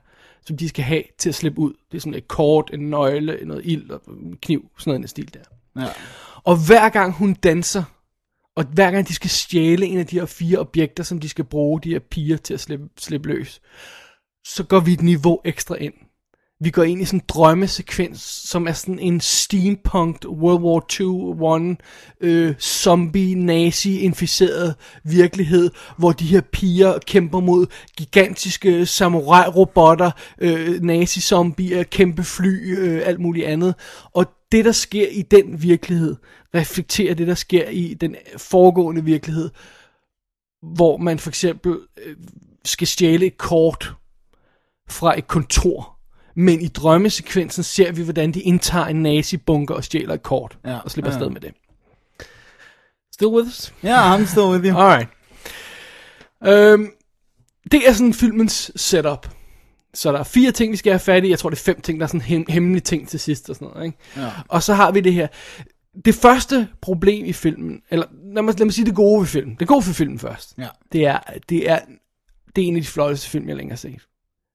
som 0.48 0.56
de 0.56 0.68
skal 0.68 0.84
have 0.84 1.02
til 1.18 1.28
at 1.28 1.34
slippe 1.34 1.60
ud. 1.60 1.72
Det 1.90 1.96
er 1.96 2.00
sådan 2.00 2.14
et 2.14 2.28
kort, 2.28 2.70
en 2.72 2.90
nøgle, 2.90 3.38
noget 3.44 3.66
ild 3.66 3.90
og 3.90 4.02
en 4.08 4.36
kniv, 4.42 4.70
sådan 4.78 4.90
noget 4.90 4.98
i 4.98 5.02
den 5.02 5.08
stil 5.08 5.34
der. 5.34 5.82
Ja. 5.82 5.88
Og 6.44 6.66
hver 6.66 6.88
gang 6.88 7.12
hun 7.12 7.34
danser, 7.34 7.84
og 8.56 8.64
hver 8.64 8.90
gang 8.90 9.08
de 9.08 9.14
skal 9.14 9.30
stjæle 9.30 9.86
en 9.86 9.98
af 9.98 10.06
de 10.06 10.18
her 10.18 10.26
fire 10.26 10.58
objekter, 10.58 11.04
som 11.04 11.18
de 11.18 11.28
skal 11.28 11.44
bruge 11.44 11.80
de 11.80 11.90
her 11.90 11.98
piger 11.98 12.36
til 12.36 12.54
at 12.54 12.60
slippe, 12.60 12.88
slippe 12.98 13.28
løs, 13.28 13.60
så 14.46 14.64
går 14.64 14.80
vi 14.80 14.92
et 14.92 15.02
niveau 15.02 15.40
ekstra 15.44 15.74
ind. 15.74 15.94
Vi 16.60 16.70
går 16.70 16.82
ind 16.82 17.02
i 17.02 17.04
sådan 17.04 17.20
en 17.20 17.24
drømmesekvens, 17.28 18.20
som 18.20 18.66
er 18.66 18.72
sådan 18.72 18.98
en 18.98 19.20
steampunk 19.20 20.24
World 20.28 20.62
War 20.62 21.00
II 21.00 21.36
one 21.40 21.76
øh, 22.20 22.54
zombie 22.60 23.34
nazi 23.34 23.98
inficeret 23.98 24.74
virkelighed, 25.04 25.70
hvor 25.96 26.12
de 26.12 26.24
her 26.24 26.40
piger 26.40 26.98
kæmper 26.98 27.40
mod 27.40 27.66
gigantiske 27.96 28.86
samurai 28.86 29.48
robotter, 29.48 30.10
øh, 30.38 30.82
nazi 30.82 31.20
zombier, 31.20 31.82
kæmpe 31.82 32.24
fly, 32.24 32.78
øh, 32.78 33.02
alt 33.04 33.20
muligt 33.20 33.46
andet. 33.46 33.74
Og 34.12 34.26
det 34.52 34.64
der 34.64 34.72
sker 34.72 35.08
i 35.08 35.22
den 35.22 35.62
virkelighed 35.62 36.16
reflekterer 36.54 37.14
det 37.14 37.26
der 37.26 37.34
sker 37.34 37.68
i 37.68 37.94
den 37.94 38.16
foregående 38.36 39.04
virkelighed, 39.04 39.50
hvor 40.62 40.96
man 40.96 41.18
for 41.18 41.30
eksempel 41.30 41.78
øh, 42.04 42.16
skal 42.64 42.86
stjæle 42.86 43.26
et 43.26 43.38
kort 43.38 43.94
fra 44.90 45.18
et 45.18 45.26
kontor. 45.26 45.97
Men 46.40 46.60
i 46.60 46.68
drømmesekvensen 46.68 47.62
ser 47.62 47.92
vi, 47.92 48.02
hvordan 48.02 48.32
de 48.32 48.40
indtager 48.40 48.86
en 48.86 49.02
nazi-bunker 49.02 49.74
og 49.74 49.84
stjæler 49.84 50.14
et 50.14 50.22
kort. 50.22 50.58
Ja, 50.64 50.78
og 50.78 50.90
slipper 50.90 51.10
ja. 51.10 51.16
afsted 51.16 51.30
med 51.30 51.40
det. 51.40 51.52
Still 53.14 53.28
with 53.28 53.48
us? 53.48 53.74
Ja, 53.82 54.16
I'm 54.16 54.26
still 54.26 54.46
with 54.46 54.64
you. 54.66 54.78
Alright. 54.82 55.08
Øhm, 56.46 56.90
det 57.72 57.88
er 57.88 57.92
sådan 57.92 58.14
filmens 58.14 58.72
setup. 58.76 59.28
Så 59.94 60.12
der 60.12 60.18
er 60.18 60.22
fire 60.24 60.52
ting, 60.52 60.72
vi 60.72 60.76
skal 60.76 60.92
have 60.92 61.00
fat 61.00 61.24
i. 61.24 61.30
Jeg 61.30 61.38
tror, 61.38 61.50
det 61.50 61.58
er 61.58 61.62
fem 61.62 61.80
ting, 61.80 62.00
der 62.00 62.06
er 62.06 62.08
sådan 62.08 62.20
hem- 62.20 62.46
hemmelige 62.48 62.80
ting 62.80 63.08
til 63.08 63.20
sidst 63.20 63.50
og 63.50 63.56
sådan 63.56 63.68
noget. 63.68 63.86
Ikke? 63.86 63.98
Ja. 64.16 64.30
Og 64.48 64.62
så 64.62 64.74
har 64.74 64.90
vi 64.92 65.00
det 65.00 65.14
her. 65.14 65.28
Det 66.04 66.14
første 66.14 66.68
problem 66.80 67.24
i 67.24 67.32
filmen, 67.32 67.82
eller 67.90 68.06
lad 68.34 68.42
mig, 68.42 68.58
lad 68.58 68.66
mig 68.66 68.74
sige 68.74 68.86
det 68.86 68.94
gode 68.94 69.20
ved 69.20 69.26
filmen. 69.26 69.56
Det 69.60 69.68
gode 69.68 69.86
ved 69.86 69.94
filmen 69.94 70.18
først. 70.18 70.54
Ja. 70.58 70.68
Det 70.92 71.06
er, 71.06 71.18
det 71.48 71.70
er, 71.70 71.78
det 72.56 72.64
er 72.64 72.68
en 72.68 72.76
af 72.76 72.82
de 72.82 72.88
flotteste 72.88 73.28
film, 73.28 73.48
jeg 73.48 73.56
længere 73.56 73.72
har 73.72 73.76
set. 73.76 74.06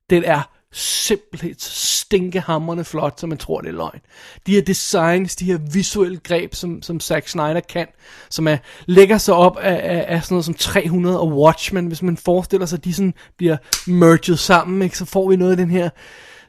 Den 0.10 0.24
er 0.24 0.50
simpelthen 0.74 1.60
så 1.60 1.72
stinkehammerende 1.72 2.84
flot, 2.84 3.20
som 3.20 3.30
man 3.30 3.38
tror, 3.38 3.62
det 3.62 3.68
er 3.68 3.74
løgn. 3.74 4.00
De 4.48 4.52
her 4.52 4.62
designs, 4.62 5.36
de 5.36 5.46
her 5.46 5.58
visuelle 5.74 6.18
greb, 6.18 6.56
som, 6.56 6.82
som 6.82 7.00
Zack 7.00 7.28
Snyder 7.28 7.60
kan, 7.60 7.88
som 8.30 8.48
er, 8.48 8.58
lægger 8.86 9.18
sig 9.18 9.34
op 9.34 9.58
af, 9.58 9.98
af, 9.98 10.06
af 10.08 10.24
sådan 10.24 10.36
noget 10.36 10.46
som 10.46 10.54
300 10.54 11.20
og 11.20 11.28
Watchmen, 11.28 11.88
hvis 11.88 12.02
man 12.02 12.18
forestiller 12.18 12.66
sig, 12.66 12.78
at 12.78 12.86
de 12.86 12.94
sådan 12.94 13.14
bliver 13.38 13.58
merged 13.88 14.38
sammen, 14.38 14.82
ikke, 14.82 14.98
så 14.98 15.06
får 15.06 15.30
vi 15.30 15.36
noget 15.36 15.52
af 15.52 15.58
den 15.58 15.70
her 15.70 15.90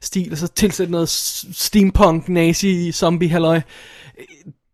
stil, 0.01 0.33
og 0.33 0.39
så 0.39 0.47
tilsætter 0.47 0.93
noget 0.93 1.09
steampunk, 1.09 2.29
nazi, 2.29 2.93
zombie, 2.93 3.29
halløj. 3.29 3.61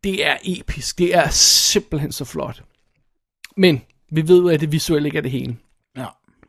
Det 0.05 0.27
er 0.27 0.37
episk, 0.45 0.99
det 0.99 1.15
er 1.15 1.29
simpelthen 1.31 2.13
så 2.13 2.25
flot. 2.25 2.63
Men, 3.57 3.83
vi 4.13 4.29
ved 4.29 4.41
jo, 4.41 4.49
at 4.49 4.61
det 4.61 4.73
visuelle 4.73 5.09
ikke 5.09 5.19
er 5.19 5.23
det 5.23 5.31
hele. 5.31 5.57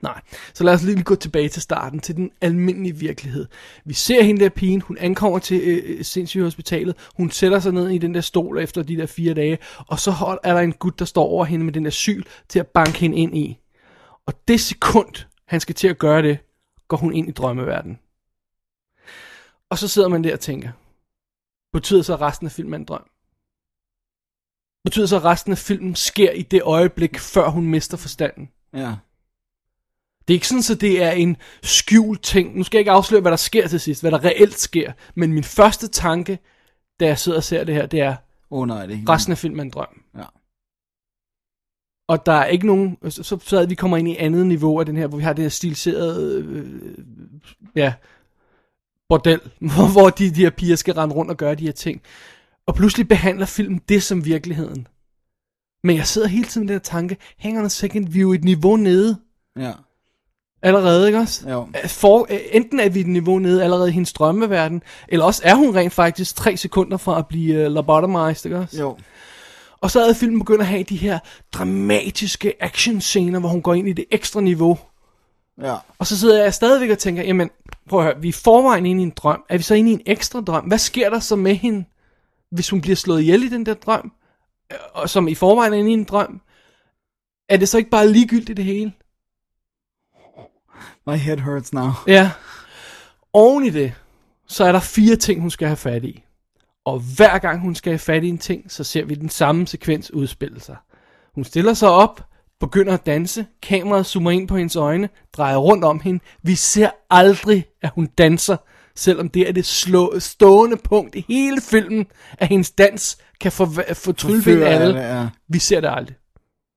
Nej, 0.02 0.22
så 0.54 0.64
lad 0.64 0.74
os 0.74 0.84
lige 0.84 1.04
gå 1.04 1.16
tilbage 1.16 1.50
til 1.50 1.62
starten, 1.62 2.00
til 2.00 2.16
den 2.16 2.32
almindelige 2.42 2.96
virkelighed. 2.96 3.48
Vi 3.86 3.94
ser 3.94 4.24
hende 4.24 4.44
der 4.44 4.50
pigen, 4.50 4.82
hun 4.82 4.98
ankommer 4.98 5.40
til 5.40 5.62
øh, 5.64 5.84
øh 5.86 6.06
sindssygehospitalet, 6.06 6.96
hun 7.16 7.32
sætter 7.32 7.60
sig 7.60 7.72
ned 7.72 7.90
i 7.90 7.98
den 7.98 8.14
der 8.14 8.22
stol 8.22 8.60
efter 8.60 8.84
de 8.84 8.98
der 8.98 9.06
fire 9.06 9.34
dage, 9.34 9.58
og 9.88 10.00
så 10.00 10.40
er 10.44 10.54
der 10.54 10.62
en 10.62 10.74
gut, 10.74 11.00
der 11.00 11.06
står 11.06 11.24
over 11.24 11.46
hende 11.46 11.66
med 11.66 11.74
den 11.74 11.86
der 11.86 11.92
syl 11.92 12.24
til 12.50 12.60
at 12.60 12.68
banke 12.68 13.00
hende 13.00 13.18
ind 13.18 13.38
i. 13.38 13.58
Og 14.26 14.34
det 14.48 14.60
sekund, 14.60 15.26
han 15.48 15.60
skal 15.60 15.76
til 15.76 15.88
at 15.88 15.98
gøre 15.98 16.22
det, 16.22 16.38
går 16.88 16.98
hun 16.98 17.14
ind 17.14 17.30
i 17.30 17.32
drømmeverdenen. 17.32 18.00
Og 19.70 19.78
så 19.78 19.88
sidder 19.88 20.08
man 20.08 20.24
der 20.24 20.34
og 20.34 20.40
tænker, 20.40 20.72
betyder 21.74 22.02
så 22.02 22.16
resten 22.16 22.48
af 22.48 22.52
filmen 22.52 22.82
en 22.82 22.86
drøm? 22.86 23.10
Betyder 24.84 25.06
så 25.06 25.16
at 25.16 25.26
resten 25.26 25.52
af 25.52 25.58
filmen 25.58 25.96
sker 25.96 26.32
i 26.32 26.42
det 26.42 26.62
øjeblik, 26.64 27.20
før 27.20 27.50
hun 27.50 27.66
mister 27.66 27.98
forstanden? 27.98 28.50
Ja. 28.74 28.96
Det 30.32 30.36
er 30.36 30.38
ikke 30.38 30.48
sådan, 30.48 30.76
at 30.76 30.82
det 30.82 31.04
er 31.04 31.12
en 31.12 31.38
skjult 31.64 32.24
ting. 32.24 32.58
Nu 32.58 32.64
skal 32.64 32.78
jeg 32.78 32.82
ikke 32.82 32.92
afsløre, 32.92 33.22
hvad 33.22 33.32
der 33.32 33.38
sker 33.38 33.68
til 33.68 33.80
sidst, 33.80 34.02
hvad 34.02 34.12
der 34.12 34.26
reelt 34.26 34.60
sker. 34.60 34.92
Men 35.16 35.34
min 35.34 35.44
første 35.44 35.88
tanke, 35.88 36.40
da 37.00 37.06
jeg 37.06 37.20
sidder 37.20 37.38
og 37.38 37.44
ser 37.44 37.64
det 37.64 37.76
her, 37.76 37.86
det 37.86 38.02
er, 38.02 38.16
oh, 38.50 38.68
nej, 38.68 38.86
det 38.86 38.96
er 38.96 39.10
resten 39.10 39.32
af 39.32 39.38
filmen 39.38 39.60
er 39.60 39.64
en 39.64 39.70
drøm. 39.70 40.02
Ja. 40.18 40.24
Og 42.08 42.26
der 42.26 42.32
er 42.32 42.46
ikke 42.46 42.68
nogen, 42.68 42.98
så, 43.10 43.40
så, 43.44 43.66
vi 43.66 43.76
kommer 43.76 43.98
ind 43.98 44.08
i 44.08 44.16
andet 44.16 44.48
niveau 44.48 44.80
af 44.80 44.86
den 44.86 44.98
her, 44.98 45.08
hvor 45.08 45.18
vi 45.18 45.24
har 45.24 45.34
det 45.34 45.44
her 45.44 45.50
stiliserede, 45.50 46.42
øh, 46.42 46.98
ja, 47.76 47.94
bordel, 49.10 49.40
hvor, 49.76 49.92
hvor 49.92 50.10
de, 50.10 50.30
de 50.30 50.42
her 50.44 50.50
piger 50.50 50.76
skal 50.76 50.94
rende 50.94 51.16
rundt 51.16 51.32
og 51.32 51.38
gøre 51.38 51.56
de 51.56 51.66
her 51.66 51.72
ting. 51.72 52.02
Og 52.66 52.76
pludselig 52.76 53.08
behandler 53.08 53.46
filmen 53.46 53.82
det 53.90 54.04
som 54.04 54.26
virkeligheden. 54.26 54.88
Men 55.84 55.96
jeg 55.96 56.08
sidder 56.08 56.28
hele 56.28 56.46
tiden 56.46 56.66
med 56.66 56.74
den 56.74 56.80
her 56.80 56.84
tanke, 56.84 57.18
hænger 57.38 57.62
der 57.62 57.70
second 57.70 58.08
view 58.10 58.34
et 58.34 58.44
niveau 58.44 58.76
nede, 58.76 59.18
Ja. 59.56 59.74
Allerede, 60.64 61.08
ikke 61.08 61.20
også? 61.20 61.50
Jo. 61.50 61.68
For, 61.88 62.28
enten 62.52 62.80
er 62.80 62.90
vi 62.90 63.00
et 63.00 63.08
niveau 63.08 63.40
nede 63.40 63.64
allerede 63.64 63.90
i 63.90 63.92
hendes 63.92 64.14
drømmeverden, 64.14 64.84
eller 65.08 65.26
også 65.26 65.42
er 65.46 65.56
hun 65.56 65.76
rent 65.76 65.94
faktisk 65.94 66.36
tre 66.36 66.58
sekunder 66.58 66.98
fra 66.98 67.20
at 67.20 67.28
blive 67.28 67.66
uh, 67.66 67.72
lobotomized, 67.72 68.46
ikke 68.46 68.58
også? 68.58 68.80
Jo. 68.80 68.98
Og 69.82 69.92
så 69.92 70.02
er 70.02 70.14
filmen 70.14 70.40
begyndt 70.40 70.62
at 70.62 70.68
have 70.68 70.84
de 70.84 70.96
her 70.96 71.20
dramatiske 71.54 72.64
actionscener, 72.64 73.40
hvor 73.40 73.50
hun 73.50 73.62
går 73.62 73.74
ind 73.74 73.88
i 73.88 73.94
det 73.94 74.06
ekstra 74.12 74.42
niveau. 74.42 74.78
Ja. 75.62 75.76
Og 76.00 76.08
så 76.08 76.20
sidder 76.20 76.44
jeg 76.44 76.54
stadigvæk 76.54 76.90
og 76.90 77.00
tænker, 77.00 77.24
jamen, 77.24 77.50
prøv 77.90 78.00
at 78.00 78.06
høre, 78.06 78.22
vi 78.22 78.30
er 78.30 78.34
forvejen 78.34 78.86
inde 78.86 79.02
i 79.02 79.04
en 79.04 79.14
drøm. 79.16 79.44
Er 79.50 79.58
vi 79.58 79.64
så 79.64 79.76
inde 79.76 79.92
i 79.92 79.94
en 79.94 80.02
ekstra 80.06 80.42
drøm? 80.42 80.66
Hvad 80.66 80.78
sker 80.78 81.10
der 81.10 81.20
så 81.20 81.36
med 81.36 81.56
hende, 81.56 81.86
hvis 82.52 82.70
hun 82.70 82.82
bliver 82.82 82.96
slået 82.96 83.22
ihjel 83.22 83.44
i 83.44 83.50
den 83.50 83.66
der 83.66 83.74
drøm? 83.74 84.12
Og 84.94 85.10
som 85.10 85.28
i 85.28 85.36
forvejen 85.36 85.74
er 85.74 85.78
inde 85.78 85.92
i 85.92 85.94
en 85.94 86.04
drøm? 86.04 86.42
Er 87.50 87.58
det 87.58 87.70
så 87.70 87.78
ikke 87.78 87.90
bare 87.90 88.08
ligegyldigt 88.08 88.58
det 88.58 88.66
hele? 88.66 88.94
My 91.12 91.18
head 91.18 91.38
hurts 91.38 91.74
now. 91.74 91.92
Ja. 92.08 92.32
Oven 93.34 93.66
i 93.66 93.70
det, 93.70 93.94
så 94.48 94.64
er 94.64 94.72
der 94.72 94.80
fire 94.80 95.16
ting, 95.16 95.42
hun 95.42 95.50
skal 95.50 95.68
have 95.68 95.78
fat 95.78 96.04
i. 96.04 96.24
Og 96.86 97.00
hver 97.16 97.38
gang 97.38 97.62
hun 97.62 97.76
skal 97.76 97.92
have 97.92 98.00
fat 98.00 98.24
i 98.24 98.28
en 98.28 98.38
ting, 98.38 98.72
så 98.72 98.84
ser 98.84 99.06
vi 99.06 99.16
den 99.16 99.30
samme 99.30 99.68
sekvens 99.68 100.14
udspille 100.14 100.60
sig. 100.62 100.76
Hun 101.36 101.44
stiller 101.44 101.74
sig 101.74 101.90
op, 101.90 102.22
begynder 102.60 102.94
at 102.94 103.06
danse, 103.06 103.46
kameraet 103.62 104.06
zoomer 104.06 104.32
ind 104.32 104.48
på 104.48 104.58
hendes 104.58 104.76
øjne, 104.76 105.10
drejer 105.34 105.58
rundt 105.58 105.84
om 105.84 106.00
hende. 106.00 106.20
Vi 106.44 106.56
ser 106.56 106.90
aldrig, 107.10 107.66
at 107.82 107.92
hun 107.96 108.06
danser, 108.06 108.58
selvom 108.96 109.30
det 109.30 109.50
er 109.50 109.54
det 109.54 109.66
slå, 109.66 110.20
stående 110.20 110.78
punkt 110.78 111.16
i 111.16 111.26
hele 111.28 111.62
filmen, 111.62 112.06
at 112.38 112.48
hendes 112.48 112.72
dans 112.72 113.18
kan 113.42 113.52
få, 113.52 113.68
få 113.94 114.12
trylle 114.12 114.38
Forføre 114.38 114.68
alle. 114.68 115.04
alle, 115.04 115.20
ja. 115.20 115.28
Vi 115.50 115.60
ser 115.60 115.82
det 115.82 115.90
aldrig. 115.94 116.16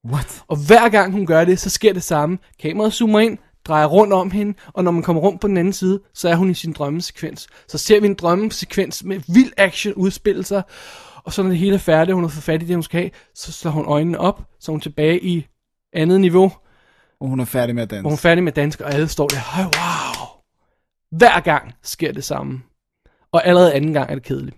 What? 0.06 0.42
Og 0.48 0.56
hver 0.66 0.88
gang 0.88 1.12
hun 1.12 1.26
gør 1.26 1.44
det, 1.44 1.58
så 1.58 1.70
sker 1.70 1.92
det 1.92 2.02
samme. 2.02 2.38
Kameraet 2.62 2.92
zoomer 2.92 3.20
ind, 3.20 3.38
drejer 3.66 3.86
rundt 3.86 4.12
om 4.12 4.30
hende, 4.30 4.54
og 4.72 4.84
når 4.84 4.90
man 4.90 5.02
kommer 5.02 5.22
rundt 5.22 5.40
på 5.40 5.48
den 5.48 5.56
anden 5.56 5.72
side, 5.72 6.00
så 6.14 6.28
er 6.28 6.34
hun 6.34 6.50
i 6.50 6.54
sin 6.54 6.72
drømmesekvens. 6.72 7.46
Så 7.68 7.78
ser 7.78 8.00
vi 8.00 8.06
en 8.06 8.14
drømmesekvens 8.14 9.04
med 9.04 9.20
vild 9.34 9.52
action 9.56 9.94
udspille 9.94 10.44
sig, 10.44 10.62
og 11.24 11.32
så 11.32 11.42
når 11.42 11.48
det 11.50 11.58
hele 11.58 11.74
er 11.74 11.78
færdigt, 11.78 12.14
hun 12.14 12.24
har 12.24 12.28
fået 12.28 12.42
fat 12.42 12.62
i 12.62 12.66
det, 12.66 12.76
hun 12.76 12.82
skal 12.82 13.00
have, 13.00 13.10
så 13.34 13.52
slår 13.52 13.70
hun 13.70 13.84
øjnene 13.86 14.18
op, 14.18 14.42
så 14.60 14.72
er 14.72 14.74
hun 14.74 14.80
tilbage 14.80 15.24
i 15.24 15.46
andet 15.92 16.20
niveau, 16.20 16.52
Og 17.20 17.28
hun 17.28 17.40
er 17.40 17.44
færdig 17.44 17.74
med 17.74 17.82
at 17.82 17.90
danse. 17.90 18.02
hun 18.02 18.12
er 18.12 18.16
færdig 18.16 18.44
med 18.44 18.52
dansk, 18.52 18.80
og 18.80 18.92
alle 18.94 19.08
står 19.08 19.26
der, 19.28 19.36
"Høj, 19.38 19.64
wow! 19.64 20.26
Hver 21.18 21.40
gang 21.40 21.72
sker 21.82 22.12
det 22.12 22.24
samme. 22.24 22.62
Og 23.32 23.46
allerede 23.46 23.72
anden 23.74 23.92
gang 23.92 24.10
er 24.10 24.14
det 24.14 24.24
kedeligt. 24.24 24.56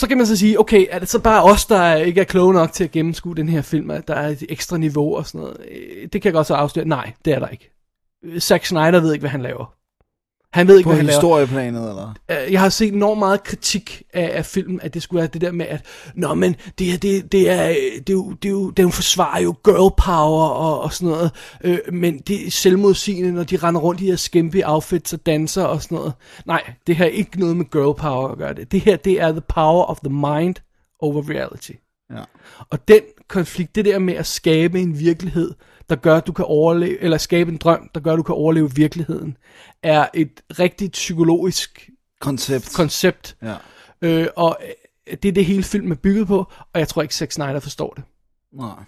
Så 0.00 0.08
kan 0.08 0.16
man 0.16 0.26
så 0.26 0.36
sige, 0.36 0.60
okay, 0.60 0.86
er 0.90 0.98
det 0.98 1.08
så 1.08 1.18
bare 1.18 1.42
os, 1.42 1.66
der 1.66 1.94
ikke 1.94 2.20
er 2.20 2.24
kloge 2.24 2.54
nok 2.54 2.72
til 2.72 2.84
at 2.84 2.90
gennemskue 2.90 3.36
den 3.36 3.48
her 3.48 3.62
film, 3.62 3.90
at 3.90 4.08
der 4.08 4.14
er 4.14 4.28
et 4.28 4.44
ekstra 4.48 4.76
niveau 4.76 5.16
og 5.16 5.26
sådan 5.26 5.40
noget? 5.40 5.56
Øh, 5.70 6.02
det 6.02 6.22
kan 6.22 6.24
jeg 6.24 6.32
godt 6.32 6.46
så 6.46 6.54
afsløre. 6.54 6.88
Nej, 6.88 7.12
det 7.24 7.32
er 7.32 7.38
der 7.38 7.48
ikke. 7.48 7.70
Øh, 8.24 8.40
Zack 8.40 8.64
Snyder 8.64 9.00
ved 9.00 9.12
ikke, 9.12 9.22
hvad 9.22 9.30
han 9.30 9.42
laver. 9.42 9.74
Han 10.52 10.68
ved 10.68 10.76
ikke, 10.76 10.84
På 10.86 10.90
hvad 10.90 10.96
han 10.96 11.06
laver. 11.06 11.16
historieplanet, 11.18 11.88
eller? 11.88 12.14
Øh, 12.30 12.52
Jeg 12.52 12.60
har 12.60 12.68
set 12.68 12.92
enormt 12.92 13.18
meget 13.18 13.42
kritik 13.44 14.02
af, 14.12 14.30
af 14.34 14.46
filmen, 14.46 14.80
at 14.82 14.94
det 14.94 15.02
skulle 15.02 15.18
være 15.20 15.28
det 15.32 15.40
der 15.40 15.52
med, 15.52 15.66
at 15.66 15.84
Nå, 16.14 16.34
men 16.34 16.56
det, 16.78 16.86
her, 16.86 16.98
det, 16.98 17.32
det, 17.32 17.50
er, 17.50 17.66
det, 17.66 18.08
er 18.08 18.12
jo, 18.12 18.30
det, 18.32 18.48
er 18.48 18.52
jo, 18.52 18.70
det 18.70 18.94
forsvarer 18.94 19.40
jo 19.40 19.54
girl 19.64 19.94
power 20.04 20.44
og, 20.48 20.80
og 20.80 20.92
sådan 20.92 21.08
noget, 21.08 21.30
øh, 21.64 21.78
men 21.92 22.18
det 22.18 22.46
er 22.46 22.50
selvmodsigende, 22.50 23.32
når 23.32 23.44
de 23.44 23.56
render 23.56 23.80
rundt 23.80 24.00
i 24.00 24.04
her 24.06 24.16
skimpy 24.16 24.62
outfits 24.64 25.12
og 25.12 25.26
danser 25.26 25.64
og 25.64 25.82
sådan 25.82 25.96
noget. 25.96 26.12
Nej, 26.46 26.62
det 26.86 26.96
har 26.96 27.04
ikke 27.04 27.40
noget 27.40 27.56
med 27.56 27.64
girl 27.70 27.94
power 28.00 28.28
at 28.28 28.38
gøre 28.38 28.54
det. 28.54 28.72
Det 28.72 28.80
her, 28.80 28.96
det 28.96 29.20
er 29.20 29.32
the 29.32 29.40
power 29.40 29.84
of 29.84 29.98
the 30.04 30.12
mind 30.12 30.54
over 31.00 31.30
reality. 31.30 31.72
Ja. 32.10 32.22
Og 32.70 32.88
den 32.88 33.00
konflikt, 33.28 33.74
det 33.74 33.84
der 33.84 33.98
med 33.98 34.14
at 34.14 34.26
skabe 34.26 34.80
en 34.80 34.98
virkelighed, 34.98 35.54
der 35.90 35.96
gør, 35.96 36.16
at 36.16 36.26
du 36.26 36.32
kan 36.32 36.44
overleve, 36.44 37.00
eller 37.00 37.18
skabe 37.18 37.50
en 37.50 37.56
drøm, 37.56 37.90
der 37.94 38.00
gør, 38.00 38.12
at 38.12 38.18
du 38.18 38.22
kan 38.22 38.34
overleve 38.34 38.74
virkeligheden, 38.74 39.36
er 39.82 40.06
et 40.14 40.42
rigtig 40.58 40.90
psykologisk 40.90 41.90
Koncept. 42.20 42.74
koncept. 42.74 43.36
ja. 43.42 43.54
Øh, 44.02 44.28
og 44.36 44.58
øh, 44.62 45.16
det 45.22 45.28
er 45.28 45.32
det 45.32 45.44
hele 45.44 45.62
filmen 45.62 45.92
er 45.92 45.96
bygget 45.96 46.26
på, 46.26 46.38
og 46.72 46.80
jeg 46.80 46.88
tror 46.88 47.02
ikke 47.02 47.14
Zack 47.14 47.32
Snyder 47.32 47.60
forstår 47.60 47.92
det. 47.96 48.04
Nej. 48.52 48.84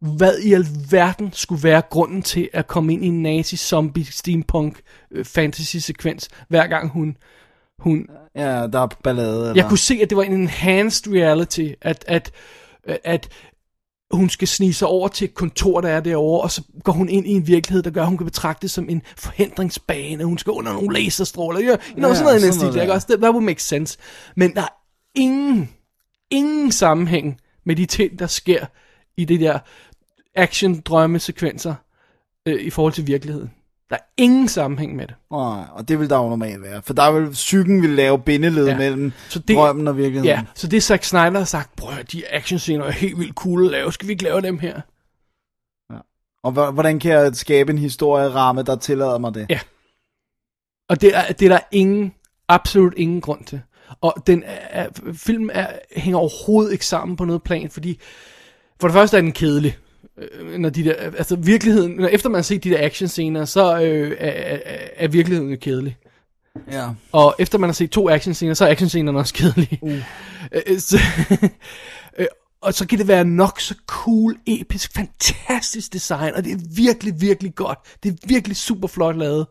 Hvad 0.00 0.38
i 0.38 0.52
alverden 0.52 1.32
skulle 1.32 1.62
være 1.62 1.82
grunden 1.90 2.22
til 2.22 2.48
at 2.52 2.66
komme 2.66 2.92
ind 2.92 3.04
i 3.04 3.08
en 3.08 3.22
nazi 3.22 3.56
zombie 3.56 4.04
steampunk 4.04 4.80
øh, 5.10 5.24
fantasy 5.24 5.76
sekvens, 5.76 6.28
hver 6.48 6.66
gang 6.66 6.90
hun 6.90 7.16
hun... 7.82 8.06
Ja, 8.34 8.66
der 8.66 8.80
er 8.80 8.86
ballade. 9.04 9.40
Eller? 9.40 9.54
Jeg 9.54 9.68
kunne 9.68 9.78
se, 9.78 9.98
at 10.02 10.10
det 10.10 10.16
var 10.16 10.22
en 10.22 10.32
enhanced 10.32 11.12
reality, 11.12 11.68
at, 11.80 12.04
at, 12.08 12.30
at 13.04 13.28
hun 14.12 14.28
skal 14.28 14.48
snige 14.48 14.74
sig 14.74 14.88
over 14.88 15.08
til 15.08 15.24
et 15.24 15.34
kontor, 15.34 15.80
der 15.80 15.88
er 15.88 16.00
derovre, 16.00 16.42
og 16.42 16.50
så 16.50 16.62
går 16.84 16.92
hun 16.92 17.08
ind 17.08 17.26
i 17.26 17.30
en 17.30 17.46
virkelighed, 17.46 17.82
der 17.82 17.90
gør, 17.90 18.00
at 18.00 18.08
hun 18.08 18.18
kan 18.18 18.24
betragte 18.24 18.62
det 18.62 18.70
som 18.70 18.88
en 18.88 19.02
forhindringsbane, 19.16 20.24
hun 20.24 20.38
skal 20.38 20.50
under 20.50 20.72
nogle 20.72 20.94
laserstråler, 20.94 21.60
you 21.60 21.76
know, 21.94 22.08
Ja, 22.08 22.14
sådan 22.14 22.24
noget 22.24 22.42
i 22.42 22.46
den 22.46 22.52
stil, 22.52 22.80
ikke 22.80 22.92
også? 22.92 23.06
That 23.06 23.20
would 23.20 23.44
make 23.44 23.62
sense. 23.62 23.98
Men 24.36 24.54
der 24.54 24.62
er 24.62 24.74
ingen, 25.14 25.70
ingen 26.30 26.72
sammenhæng 26.72 27.40
med 27.64 27.76
de 27.76 27.86
ting, 27.86 28.18
der 28.18 28.26
sker 28.26 28.66
i 29.16 29.24
det 29.24 29.40
der 29.40 29.58
action-drømmesekvenser 30.34 31.74
øh, 32.46 32.62
i 32.62 32.70
forhold 32.70 32.92
til 32.92 33.06
virkeligheden. 33.06 33.50
Der 33.92 33.98
er 33.98 34.02
ingen 34.16 34.48
sammenhæng 34.48 34.96
med 34.96 35.06
det. 35.06 35.14
Nej, 35.30 35.64
og 35.72 35.88
det 35.88 35.98
vil 36.00 36.10
der 36.10 36.16
jo 36.16 36.28
normalt 36.28 36.62
være. 36.62 36.82
For 36.82 36.94
der 36.94 37.10
vil 37.12 37.30
psyken 37.30 37.82
vil 37.82 37.90
lave 37.90 38.18
bindeled 38.18 38.64
Ja. 38.66 38.72
ja. 38.72 38.78
mellem 38.78 39.12
Så 39.28 39.38
det- 39.38 39.56
drømmen 39.56 39.88
og 39.88 39.96
virkeligheden. 39.96 40.36
Ja, 40.38 40.44
så 40.54 40.66
det 40.66 40.82
Zack 40.82 41.04
Snyder 41.04 41.38
har 41.38 41.44
sagt, 41.44 41.76
prøv 41.76 41.98
at 41.98 42.12
de 42.12 42.34
actionscener 42.34 42.84
er 42.84 42.90
helt 42.90 43.18
vildt 43.18 43.34
cool 43.34 43.64
at 43.64 43.70
lave, 43.70 43.92
skal 43.92 44.08
vi 44.08 44.12
ikke 44.12 44.24
lave 44.24 44.40
dem 44.40 44.58
her? 44.58 44.80
Og 46.44 46.52
hvor- 46.52 46.70
hvordan 46.70 46.98
kan 46.98 47.10
jeg 47.12 47.36
skabe 47.36 47.72
en 47.72 47.78
historieramme, 47.78 48.62
der 48.62 48.76
tillader 48.76 49.18
mig 49.18 49.34
det? 49.34 49.46
Ja. 49.50 49.60
Og 50.88 51.00
det 51.00 51.16
er, 51.16 51.32
det 51.32 51.44
er 51.44 51.48
der 51.48 51.60
ingen, 51.72 52.14
absolut 52.48 52.94
ingen 52.96 53.20
grund 53.20 53.44
til. 53.44 53.60
Og 54.00 54.14
den 54.26 54.42
er, 54.46 54.88
filmen 55.14 55.50
er, 55.50 55.66
hænger 55.96 56.18
overhovedet 56.18 56.72
ikke 56.72 56.86
sammen 56.86 57.16
på 57.16 57.24
noget 57.24 57.42
plan, 57.42 57.70
fordi 57.70 58.00
for 58.80 58.88
det 58.88 58.92
første 58.92 59.16
er 59.16 59.20
den 59.20 59.32
kedelig. 59.32 59.76
Øh, 60.18 60.58
Når 60.58 60.70
de 60.70 60.84
der, 60.84 60.94
altså 60.94 61.36
virkeligheden, 61.36 61.92
når 61.92 62.08
efter 62.08 62.28
man 62.28 62.38
har 62.38 62.42
set 62.42 62.64
de 62.64 62.70
der 62.70 62.84
actionscener, 62.84 63.44
så 63.44 63.82
øh, 63.82 64.16
er, 64.18 64.30
er, 64.30 64.58
er 64.96 65.08
virkeligheden 65.08 65.50
jo 65.50 65.56
kedelig. 65.60 65.96
Ja. 66.72 66.88
Og 67.12 67.34
efter 67.38 67.58
man 67.58 67.68
har 67.68 67.74
set 67.74 67.90
to 67.90 68.10
actionscener, 68.10 68.54
så 68.54 68.66
er 68.66 68.70
actionscenerne 68.70 69.18
også 69.18 69.34
kedelige. 69.34 69.78
Uh. 69.82 69.98
så, 70.78 70.98
øh, 72.18 72.26
og 72.62 72.74
så 72.74 72.86
kan 72.86 72.98
det 72.98 73.08
være 73.08 73.24
nok 73.24 73.60
så 73.60 73.74
cool, 73.86 74.36
episk, 74.46 74.94
fantastisk 74.94 75.92
design, 75.92 76.34
og 76.34 76.44
det 76.44 76.52
er 76.52 76.58
virkelig, 76.76 77.20
virkelig 77.20 77.54
godt. 77.54 77.78
Det 78.02 78.12
er 78.12 78.16
virkelig 78.26 78.56
super 78.56 78.88
flot 78.88 79.16
lavet. 79.16 79.46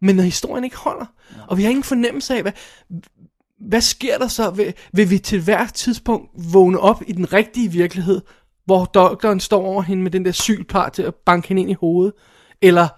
Men 0.00 0.16
når 0.16 0.22
historien 0.22 0.64
ikke 0.64 0.76
holder, 0.76 1.06
og 1.48 1.58
vi 1.58 1.62
har 1.62 1.70
ingen 1.70 1.84
fornemmelse 1.84 2.36
af, 2.36 2.42
hvad, 2.42 2.52
hvad 3.68 3.80
sker 3.80 4.18
der 4.18 4.28
så? 4.28 4.50
Vil, 4.50 4.74
vil 4.92 5.10
vi 5.10 5.18
til 5.18 5.42
hvert 5.42 5.74
tidspunkt 5.74 6.30
vågne 6.52 6.80
op 6.80 7.02
i 7.06 7.12
den 7.12 7.32
rigtige 7.32 7.72
virkelighed, 7.72 8.20
hvor 8.66 8.84
doktoren 8.84 9.40
står 9.40 9.62
over 9.66 9.82
hende 9.82 10.02
med 10.02 10.10
den 10.10 10.24
der 10.24 10.32
sylpar 10.32 10.88
til 10.88 11.02
at 11.02 11.14
banke 11.14 11.48
hende 11.48 11.62
ind 11.62 11.70
i 11.70 11.74
hovedet? 11.80 12.12
Eller 12.62 12.88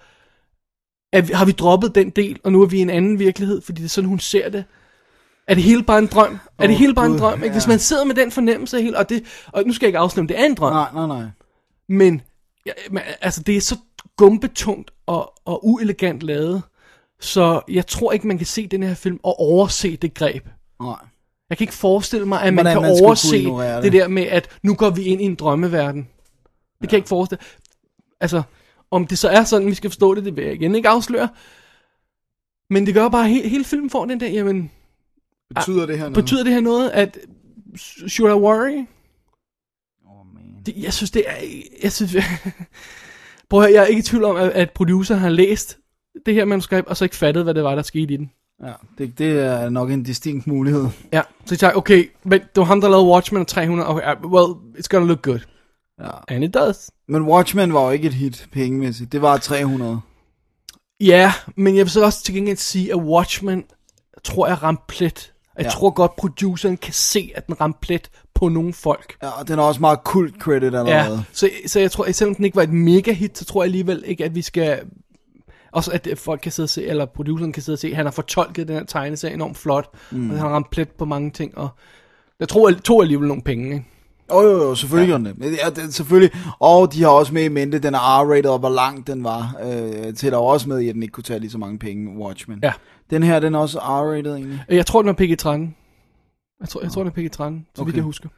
er 1.13 1.21
vi, 1.23 1.33
har 1.33 1.45
vi 1.45 1.53
droppet 1.53 1.95
den 1.95 2.11
del, 2.11 2.41
og 2.45 2.53
nu 2.53 2.63
er 2.63 2.67
vi 2.67 2.79
i 2.79 2.81
en 2.81 2.91
anden 2.91 3.19
virkelighed, 3.19 3.61
fordi 3.61 3.79
det 3.79 3.85
er 3.85 3.89
sådan, 3.89 4.09
hun 4.09 4.19
ser 4.21 4.49
det? 4.49 4.65
Er 5.47 5.55
det 5.55 5.63
hele 5.63 5.83
bare 5.83 5.99
en 5.99 6.07
drøm? 6.07 6.33
Oh, 6.33 6.39
er 6.59 6.67
det 6.67 6.77
hele 6.77 6.95
bare 6.95 7.07
en 7.07 7.13
Gud, 7.13 7.19
drøm? 7.19 7.43
Ikke? 7.43 7.53
Hvis 7.53 7.67
man 7.67 7.79
sidder 7.79 8.05
med 8.05 8.15
den 8.15 8.31
fornemmelse 8.31 8.83
hele, 8.83 8.99
og, 8.99 9.09
det, 9.09 9.25
og 9.47 9.65
nu 9.67 9.73
skal 9.73 9.87
jeg 9.87 9.89
ikke 9.89 9.99
afsløre, 9.99 10.27
det 10.27 10.41
er 10.41 10.45
en 10.45 10.55
drøm, 10.55 10.73
Nej, 10.73 10.89
nej, 10.95 11.07
nej. 11.07 11.29
men, 11.89 12.23
ja, 12.67 12.73
men 12.91 13.03
altså, 13.21 13.43
det 13.43 13.57
er 13.57 13.61
så 13.61 13.77
gumbetungt 14.17 14.91
og, 15.07 15.33
og 15.45 15.67
uelegant 15.67 16.23
lavet, 16.23 16.63
så 17.21 17.61
jeg 17.69 17.87
tror 17.87 18.13
ikke, 18.13 18.27
man 18.27 18.39
kan 18.39 18.47
se 18.47 18.67
den 18.67 18.83
her 18.83 18.95
film 18.95 19.21
og 19.23 19.41
overse 19.41 19.97
det 19.97 20.15
greb. 20.15 20.49
nej. 20.81 21.08
Jeg 21.51 21.59
kan 21.59 21.65
ikke 21.65 21.75
forestille 21.75 22.27
mig, 22.27 22.43
at 22.43 22.55
man 22.55 22.65
Hvordan 22.65 22.75
kan 22.83 22.83
man 22.83 23.03
overse 23.05 23.37
det. 23.37 23.83
det. 23.83 23.93
der 23.93 24.09
med, 24.09 24.23
at 24.23 24.59
nu 24.63 24.75
går 24.75 24.91
vi 24.91 25.03
ind 25.03 25.21
i 25.21 25.25
en 25.25 25.35
drømmeverden. 25.35 26.09
Det 26.81 26.89
kan 26.89 26.93
jeg 26.93 26.99
ikke 26.99 27.09
forestille. 27.09 27.43
Altså, 28.21 28.43
om 28.91 29.07
det 29.07 29.19
så 29.19 29.29
er 29.29 29.45
sådan, 29.45 29.67
vi 29.69 29.75
skal 29.75 29.91
forstå 29.91 30.15
det, 30.15 30.25
det 30.25 30.37
vil 30.37 30.45
jeg 30.45 30.55
igen 30.55 30.75
ikke 30.75 30.89
afsløre. 30.89 31.29
Men 32.71 32.87
det 32.87 32.95
gør 32.95 33.09
bare, 33.09 33.25
at 33.27 33.31
he- 33.37 33.49
hele 33.49 33.65
filmen 33.65 33.91
får 33.91 34.05
den 34.05 34.21
der, 34.21 34.29
jamen, 34.29 34.71
Betyder 35.55 35.87
det 35.87 35.99
her 35.99 36.05
noget? 36.09 36.15
betyder 36.15 36.45
det 36.45 36.53
her 36.53 36.61
noget, 36.61 36.91
at 36.91 37.19
should 38.09 38.31
I 38.33 38.35
worry? 38.35 38.85
Oh, 40.07 40.27
man. 40.35 40.63
Det, 40.67 40.77
jeg 40.77 40.93
synes, 40.93 41.11
det 41.11 41.25
er... 41.27 41.35
Jeg 41.83 41.93
synes, 41.93 42.17
prøv 43.51 43.61
at 43.61 43.67
høre, 43.67 43.75
jeg 43.75 43.83
er 43.83 43.87
ikke 43.87 43.99
i 43.99 44.03
tvivl 44.03 44.25
om, 44.25 44.37
at, 44.37 44.49
at 44.51 44.71
producer 44.71 45.17
har 45.17 45.29
læst 45.29 45.79
det 46.27 46.35
her 46.35 46.45
manuskript, 46.45 46.89
og 46.89 46.97
så 46.97 47.05
ikke 47.05 47.17
fattet, 47.17 47.45
hvad 47.45 47.55
det 47.55 47.65
var, 47.65 47.75
der 47.75 47.83
skete 47.83 48.15
i 48.15 48.17
den. 48.17 48.31
Ja, 48.65 48.73
det, 48.99 49.19
det 49.19 49.41
er 49.41 49.69
nok 49.69 49.91
en 49.91 50.03
distinkt 50.03 50.47
mulighed. 50.47 50.87
Ja, 51.13 51.23
så 51.47 51.55
jeg 51.55 51.59
tænkte, 51.59 51.77
okay, 51.77 52.11
men 52.25 52.41
det 52.41 52.49
var 52.57 52.65
ham, 52.65 52.81
der 52.81 52.89
lavede 52.89 53.07
Watchmen 53.07 53.41
og 53.41 53.47
300, 53.47 53.89
okay, 53.89 54.15
well, 54.25 54.53
it's 54.79 54.87
gonna 54.91 55.07
look 55.07 55.23
good. 55.23 55.39
Ja. 56.01 56.11
And 56.29 56.45
it 56.45 56.55
does. 56.55 56.91
Men 57.09 57.23
Watchmen 57.23 57.75
var 57.75 57.85
jo 57.85 57.91
ikke 57.91 58.09
et 58.09 58.15
hit 58.15 58.49
pengemæssigt. 58.53 59.13
Det 59.13 59.23
var 59.23 59.37
300. 59.37 60.01
Ja, 61.01 61.33
men 61.57 61.77
jeg 61.77 61.85
vil 61.85 61.91
så 61.91 62.05
også 62.05 62.25
til 62.25 62.35
gengæld 62.35 62.57
sige, 62.57 62.91
at 62.93 62.99
Watchmen, 62.99 63.65
tror 64.25 64.47
jeg, 64.49 64.63
ramte 64.63 64.83
plet. 64.89 65.33
Jeg 65.57 65.65
Ja. 65.65 65.71
tror 65.71 65.91
godt, 65.91 66.17
produceren 66.17 66.77
kan 66.77 66.93
se, 66.93 67.31
at 67.35 67.47
den 67.47 67.61
ramte 67.61 67.79
plet 67.83 68.11
på 68.35 68.49
nogle 68.49 68.73
folk. 68.73 69.17
Ja, 69.23 69.29
og 69.41 69.49
den 69.49 69.59
er 69.59 69.63
også 69.63 69.81
meget 69.81 70.05
kult 70.05 70.35
credit 70.41 70.63
allerede. 70.75 70.91
Ja, 71.15 71.23
så, 71.33 71.51
så 71.67 71.81
jeg 71.81 71.91
tror, 71.91 72.05
at 72.05 72.15
selvom 72.15 72.35
den 72.35 72.45
ikke 72.45 72.57
var 72.57 72.63
et 72.63 72.73
mega 72.73 73.13
hit, 73.13 73.39
så 73.39 73.45
tror 73.45 73.63
jeg 73.63 73.67
alligevel 73.67 74.03
ikke, 74.07 74.25
at 74.25 74.35
vi 74.35 74.43
skal... 74.43 74.81
Også 75.73 75.93
at 75.93 76.09
folk 76.19 76.41
kan 76.41 76.53
sidde 76.53 76.65
og 76.65 76.71
se, 76.71 76.87
eller 76.87 77.07
produceren 77.07 77.53
kan 77.53 77.63
sidde 77.63 77.75
og 77.75 77.79
se, 77.79 77.95
han 77.95 78.07
har 78.07 78.11
fortolket 78.11 78.69
den 78.69 78.77
her 78.77 78.85
tegneserie 78.85 79.35
enormt 79.35 79.57
flot, 79.57 79.95
mm. 80.11 80.31
og 80.31 80.37
han 80.37 80.47
har 80.47 80.55
ramt 80.55 80.71
plet 80.71 80.89
på 80.89 81.05
mange 81.05 81.31
ting, 81.31 81.59
og 81.59 81.69
jeg 82.41 82.49
tror, 82.49 82.69
jeg 82.69 82.79
tog 82.79 83.03
alligevel 83.03 83.29
nogle 83.29 83.43
penge, 83.43 83.75
ikke? 83.75 83.87
Jo, 84.33 84.41
jo, 84.41 84.51
jo, 84.51 84.75
selvfølgelig 84.75 85.35
ja. 85.41 85.49
Ja, 85.49 85.71
det. 85.71 85.95
Selvfølgelig. 85.95 86.41
Og 86.59 86.93
de 86.93 87.03
har 87.03 87.09
også 87.09 87.35
med 87.35 87.45
i 87.45 87.49
mente, 87.49 87.79
den 87.79 87.95
er 87.95 87.99
R-rated, 87.99 88.51
og 88.51 88.59
hvor 88.59 88.69
lang 88.69 89.07
den 89.07 89.25
var. 89.25 89.57
Øh, 89.63 90.15
tæller 90.15 90.39
jo 90.39 90.45
også 90.45 90.69
med 90.69 90.81
i, 90.81 90.89
at 90.89 90.95
den 90.95 91.03
ikke 91.03 91.13
kunne 91.13 91.25
tage 91.25 91.41
lige 91.41 91.51
så 91.51 91.59
mange 91.59 91.79
penge, 91.79 92.19
Watchmen. 92.19 92.59
Ja. 92.63 92.73
Den 93.11 93.23
her, 93.23 93.41
den 93.41 93.55
er 93.55 93.59
også 93.59 93.79
R-rated 93.79 94.35
egentlig. 94.35 94.65
Jeg 94.69 94.87
tror, 94.87 95.03
den 95.03 95.09
er 95.09 95.15
PG-13. 95.15 95.49
Jeg 96.61 96.69
tror, 96.69 96.83
jeg 96.83 96.93
tror, 96.93 97.03
den 97.03 97.13
er 97.17 97.29
PG-13, 97.29 97.37
så. 97.75 97.83
Okay. 97.83 97.85
vidt 97.85 97.97
jeg 97.97 98.05
husker. 98.05 98.29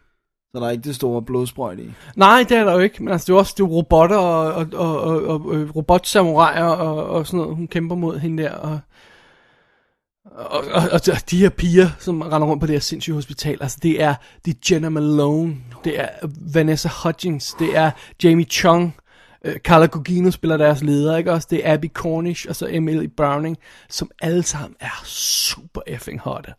Så 0.53 0.61
der 0.61 0.67
er 0.67 0.71
ikke 0.71 0.85
det 0.85 0.95
store 0.95 1.23
blodsprøjt 1.23 1.79
i. 1.79 1.91
Nej, 2.17 2.45
det 2.49 2.57
er 2.57 2.65
der 2.65 2.73
jo 2.73 2.79
ikke, 2.79 3.03
men 3.03 3.13
altså, 3.13 3.27
det 3.27 3.33
er 3.33 3.39
også 3.39 3.55
det 3.57 3.63
er 3.63 3.67
robotter 3.67 4.17
og, 4.17 4.55
og, 4.55 4.67
og, 4.75 5.01
og, 5.01 5.23
og 5.27 5.55
øh, 5.55 5.77
robotsamuraier 5.77 6.65
og, 6.65 7.07
og 7.07 7.27
sådan 7.27 7.39
noget, 7.39 7.57
hun 7.57 7.67
kæmper 7.67 7.97
mod 7.97 8.19
hende 8.19 8.43
der, 8.43 8.53
og, 8.53 8.81
og, 10.25 10.65
og, 10.73 10.83
og 10.93 11.31
de 11.31 11.39
her 11.39 11.49
piger, 11.49 11.89
som 11.99 12.21
render 12.21 12.49
rundt 12.49 12.61
på 12.61 12.67
det 12.67 12.75
her 12.75 12.81
sindssyge 12.81 13.15
hospital, 13.15 13.59
altså 13.61 13.79
det 13.83 14.03
er, 14.03 14.15
det 14.45 14.55
er 14.55 14.59
Jenna 14.71 14.89
Malone, 14.89 15.57
det 15.85 16.01
er 16.01 16.09
Vanessa 16.55 16.89
Hudgens, 17.03 17.55
det 17.59 17.77
er 17.77 17.91
Jamie 18.25 18.47
Chung, 18.47 18.95
øh, 19.45 19.57
Carla 19.57 19.87
Gugino 19.87 20.31
spiller 20.31 20.57
deres 20.57 20.83
leder, 20.83 21.17
ikke 21.17 21.33
også? 21.33 21.49
Det 21.51 21.67
er 21.69 21.75
Abby 21.75 21.93
Cornish, 21.93 22.47
og 22.49 22.57
så 22.57 22.67
Emily 22.71 23.09
Browning, 23.17 23.57
som 23.89 24.11
alle 24.23 24.43
sammen 24.43 24.77
er 24.81 25.03
super 25.05 25.81
effing 25.87 26.21
hotte. 26.21 26.53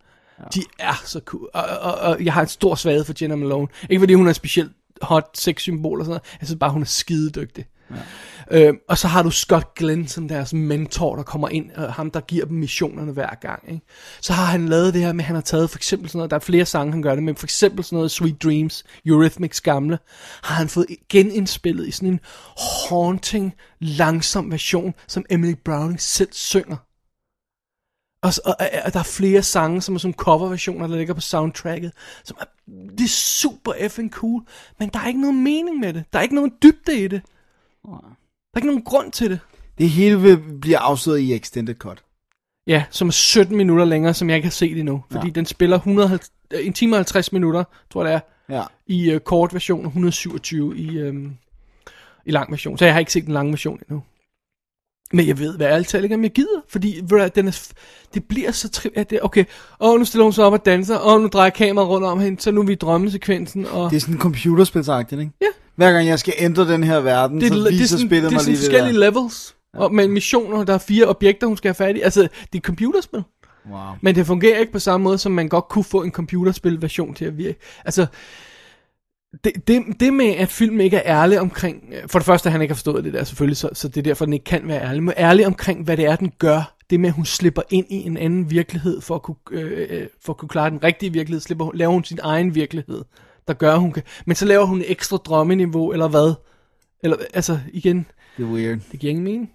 De 0.55 0.63
er 0.79 1.01
så 1.05 1.21
cool. 1.25 1.49
Og, 1.53 1.63
og, 1.63 1.93
og 1.93 2.25
jeg 2.25 2.33
har 2.33 2.41
en 2.41 2.47
stor 2.47 2.75
svaghed 2.75 3.05
for 3.05 3.13
Jenna 3.21 3.35
Malone. 3.35 3.67
Ikke 3.89 3.99
fordi 3.99 4.13
hun 4.13 4.27
er 4.27 4.33
specielt 4.33 4.71
hot 5.01 5.29
sex-symbol 5.37 5.99
og 5.99 6.05
sådan 6.05 6.11
noget. 6.11 6.37
Jeg 6.39 6.47
synes 6.47 6.59
bare, 6.59 6.71
hun 6.71 6.81
er 6.81 6.85
skidedygtig. 6.85 7.65
Ja. 7.91 7.95
Øh, 8.51 8.73
og 8.89 8.97
så 8.97 9.07
har 9.07 9.23
du 9.23 9.31
Scott 9.31 9.75
Glenn 9.75 10.07
som 10.07 10.27
deres 10.27 10.53
mentor, 10.53 11.15
der 11.15 11.23
kommer 11.23 11.49
ind, 11.49 11.71
og 11.71 11.93
ham, 11.93 12.11
der 12.11 12.19
giver 12.19 12.45
dem 12.45 12.57
missionerne 12.57 13.11
hver 13.11 13.35
gang. 13.41 13.63
Ikke? 13.67 13.85
Så 14.21 14.33
har 14.33 14.45
han 14.45 14.69
lavet 14.69 14.93
det 14.93 15.01
her 15.01 15.13
med, 15.13 15.23
at 15.23 15.25
han 15.25 15.35
har 15.35 15.41
taget 15.41 15.69
for 15.69 15.77
eksempel 15.77 16.09
sådan 16.09 16.17
noget, 16.17 16.31
der 16.31 16.35
er 16.35 16.41
flere 16.41 16.65
sange, 16.65 16.91
han 16.91 17.01
gør 17.01 17.15
det 17.15 17.23
med, 17.23 17.35
for 17.35 17.45
eksempel 17.45 17.83
sådan 17.83 17.95
noget 17.95 18.11
Sweet 18.11 18.43
Dreams, 18.43 18.83
Eurythmics 19.05 19.61
gamle, 19.61 19.99
har 20.43 20.55
han 20.55 20.69
fået 20.69 20.87
genindspillet 21.09 21.87
i 21.87 21.91
sådan 21.91 22.09
en 22.09 22.19
haunting, 22.89 23.53
langsom 23.79 24.51
version, 24.51 24.93
som 25.07 25.25
Emily 25.29 25.55
Browning 25.65 26.01
selv 26.01 26.29
synger. 26.31 26.77
Og, 28.23 28.33
og, 28.45 28.55
og, 28.85 28.93
der 28.93 28.99
er 28.99 29.03
flere 29.03 29.43
sange, 29.43 29.81
som 29.81 29.95
er 29.95 29.99
sådan 29.99 30.13
coverversioner, 30.13 30.87
der 30.87 30.97
ligger 30.97 31.13
på 31.13 31.21
soundtracket, 31.21 31.91
som 32.23 32.37
er, 32.41 32.45
det 32.97 33.03
er 33.03 33.07
super 33.07 33.73
effing 33.73 34.11
cool, 34.11 34.43
men 34.79 34.89
der 34.89 34.99
er 34.99 35.07
ikke 35.07 35.21
nogen 35.21 35.43
mening 35.43 35.79
med 35.79 35.93
det. 35.93 36.03
Der 36.13 36.19
er 36.19 36.23
ikke 36.23 36.35
nogen 36.35 36.51
dybde 36.63 36.99
i 37.03 37.07
det. 37.07 37.21
Der 37.85 37.91
er 38.53 38.57
ikke 38.57 38.67
nogen 38.67 38.83
grund 38.83 39.11
til 39.11 39.29
det. 39.29 39.39
Det 39.77 39.89
hele 39.89 40.21
vil 40.21 40.37
blive 40.61 40.77
afsløret 40.77 41.19
i 41.19 41.33
Extended 41.33 41.75
Cut. 41.75 42.03
Ja, 42.67 42.83
som 42.89 43.07
er 43.07 43.11
17 43.11 43.57
minutter 43.57 43.85
længere, 43.85 44.13
som 44.13 44.29
jeg 44.29 44.35
ikke 44.35 44.45
har 44.45 44.51
set 44.51 44.79
endnu. 44.79 45.03
Fordi 45.11 45.27
Ja. 45.27 45.31
den 45.33 45.45
spiller 45.45 45.77
150, 45.77 46.31
øh, 46.53 46.65
en 46.67 46.73
time 46.73 46.95
og 46.95 46.97
50 46.97 47.31
minutter, 47.31 47.63
tror 47.89 48.05
jeg 48.05 48.13
det 48.13 48.21
er, 48.49 48.57
Ja. 48.57 48.63
i 48.87 49.15
uh, 49.15 49.19
kort 49.21 49.53
version, 49.53 49.85
og 49.85 49.89
127 49.89 50.77
i, 50.77 50.97
øhm, 50.97 51.35
i 52.25 52.31
lang 52.31 52.51
version. 52.51 52.77
Så 52.77 52.85
jeg 52.85 52.93
har 52.93 52.99
ikke 52.99 53.11
set 53.11 53.25
den 53.25 53.33
lange 53.33 53.51
version 53.51 53.79
endnu. 53.89 54.03
Men 55.13 55.27
jeg 55.27 55.39
ved, 55.39 55.57
hvad 55.57 55.67
ærligt 55.67 55.89
talt 55.89 56.03
ikke, 56.03 56.15
om 56.15 56.23
jeg 56.23 56.31
gider. 56.31 56.61
Fordi 56.69 57.01
ved 57.09 57.29
den 57.29 57.47
er, 57.47 57.67
det 58.13 58.23
bliver 58.23 58.51
så 58.51 58.69
tri- 58.77 58.93
at 58.95 59.09
det, 59.09 59.19
okay, 59.21 59.45
åh, 59.79 59.99
nu 59.99 60.05
stiller 60.05 60.23
hun 60.23 60.33
sig 60.33 60.45
op 60.45 60.53
og 60.53 60.65
danser, 60.65 60.95
og 60.95 61.21
nu 61.21 61.27
drejer 61.27 61.49
kameraet 61.49 61.89
rundt 61.89 62.07
om 62.07 62.19
hende, 62.19 62.41
så 62.41 62.51
nu 62.51 62.61
er 62.61 62.65
vi 62.65 62.73
i 62.73 62.75
drømmesekvensen, 62.75 63.65
og 63.65 63.89
Det 63.89 63.95
er 63.95 64.01
sådan 64.01 64.17
computerspilsagtigt, 64.19 65.21
ikke? 65.21 65.33
Ja. 65.41 65.45
Hver 65.75 65.91
gang 65.91 66.07
jeg 66.07 66.19
skal 66.19 66.33
ændre 66.37 66.67
den 66.71 66.83
her 66.83 66.99
verden, 66.99 67.41
det, 67.41 67.47
så 67.47 67.53
er, 67.53 67.57
det, 67.57 67.67
er 67.67 67.71
viser 67.71 67.87
sådan, 67.87 68.07
spillet 68.07 68.23
det 68.23 68.27
er 68.27 68.31
mig 68.31 68.41
sådan 68.41 68.53
lige 68.53 68.61
det 68.61 68.71
forskellige 68.71 68.99
der. 68.99 69.09
levels, 69.11 69.55
og 69.73 69.93
med 69.93 70.07
missioner, 70.07 70.63
der 70.63 70.73
er 70.73 70.77
fire 70.77 71.05
objekter, 71.05 71.47
hun 71.47 71.57
skal 71.57 71.69
have 71.69 71.75
fat 71.75 71.97
i. 71.97 72.01
Altså, 72.01 72.21
det 72.21 72.59
er 72.59 72.61
computerspil. 72.61 73.23
Wow. 73.71 73.79
Men 74.01 74.15
det 74.15 74.27
fungerer 74.27 74.59
ikke 74.59 74.71
på 74.71 74.79
samme 74.79 75.03
måde, 75.03 75.17
som 75.17 75.31
man 75.31 75.49
godt 75.49 75.67
kunne 75.69 75.83
få 75.83 76.03
en 76.03 76.11
computerspil-version 76.11 77.13
til 77.13 77.25
at 77.25 77.37
virke. 77.37 77.59
Altså, 77.85 78.05
det, 79.43 79.67
det, 79.67 79.83
det 79.99 80.13
med, 80.13 80.25
at 80.25 80.49
filmen 80.49 80.81
ikke 80.81 80.97
er 80.97 81.21
ærlig 81.21 81.39
omkring... 81.39 81.93
For 82.07 82.19
det 82.19 82.25
første, 82.25 82.49
han 82.49 82.61
ikke 82.61 82.71
har 82.71 82.75
forstået 82.75 83.03
det 83.03 83.13
der 83.13 83.23
selvfølgelig, 83.23 83.57
så, 83.57 83.69
så 83.73 83.87
det 83.87 83.97
er 83.97 84.01
derfor, 84.01 84.25
den 84.25 84.33
ikke 84.33 84.45
kan 84.45 84.67
være 84.67 84.81
ærlig. 84.81 85.03
Men 85.03 85.13
ærlig 85.17 85.45
omkring, 85.45 85.83
hvad 85.83 85.97
det 85.97 86.05
er, 86.05 86.15
den 86.15 86.31
gør, 86.39 86.75
det 86.89 86.99
med, 86.99 87.09
at 87.09 87.15
hun 87.15 87.25
slipper 87.25 87.61
ind 87.69 87.85
i 87.89 87.95
en 87.95 88.17
anden 88.17 88.49
virkelighed, 88.49 89.01
for 89.01 89.15
at 89.15 89.21
kunne, 89.21 89.35
øh, 89.51 89.87
øh, 89.89 90.07
for 90.21 90.33
at 90.33 90.37
kunne 90.37 90.49
klare 90.49 90.69
den 90.69 90.83
rigtige 90.83 91.13
virkelighed, 91.13 91.41
slipper 91.41 91.71
laver 91.73 91.91
hun 91.91 92.03
sin 92.03 92.19
egen 92.23 92.55
virkelighed, 92.55 93.03
der 93.47 93.53
gør, 93.53 93.75
hun 93.75 93.91
kan, 93.91 94.03
men 94.25 94.35
så 94.35 94.45
laver 94.45 94.65
hun 94.65 94.79
et 94.81 94.91
ekstra 94.91 95.17
drømmeniveau, 95.17 95.91
eller 95.91 96.07
hvad? 96.07 96.33
Eller, 97.03 97.17
altså, 97.33 97.59
igen, 97.73 98.05
Det 98.37 98.43
er 98.43 98.47
weird. 98.47 98.79
det 98.91 98.99
giver 98.99 99.11
ingen 99.11 99.23
mening. 99.23 99.51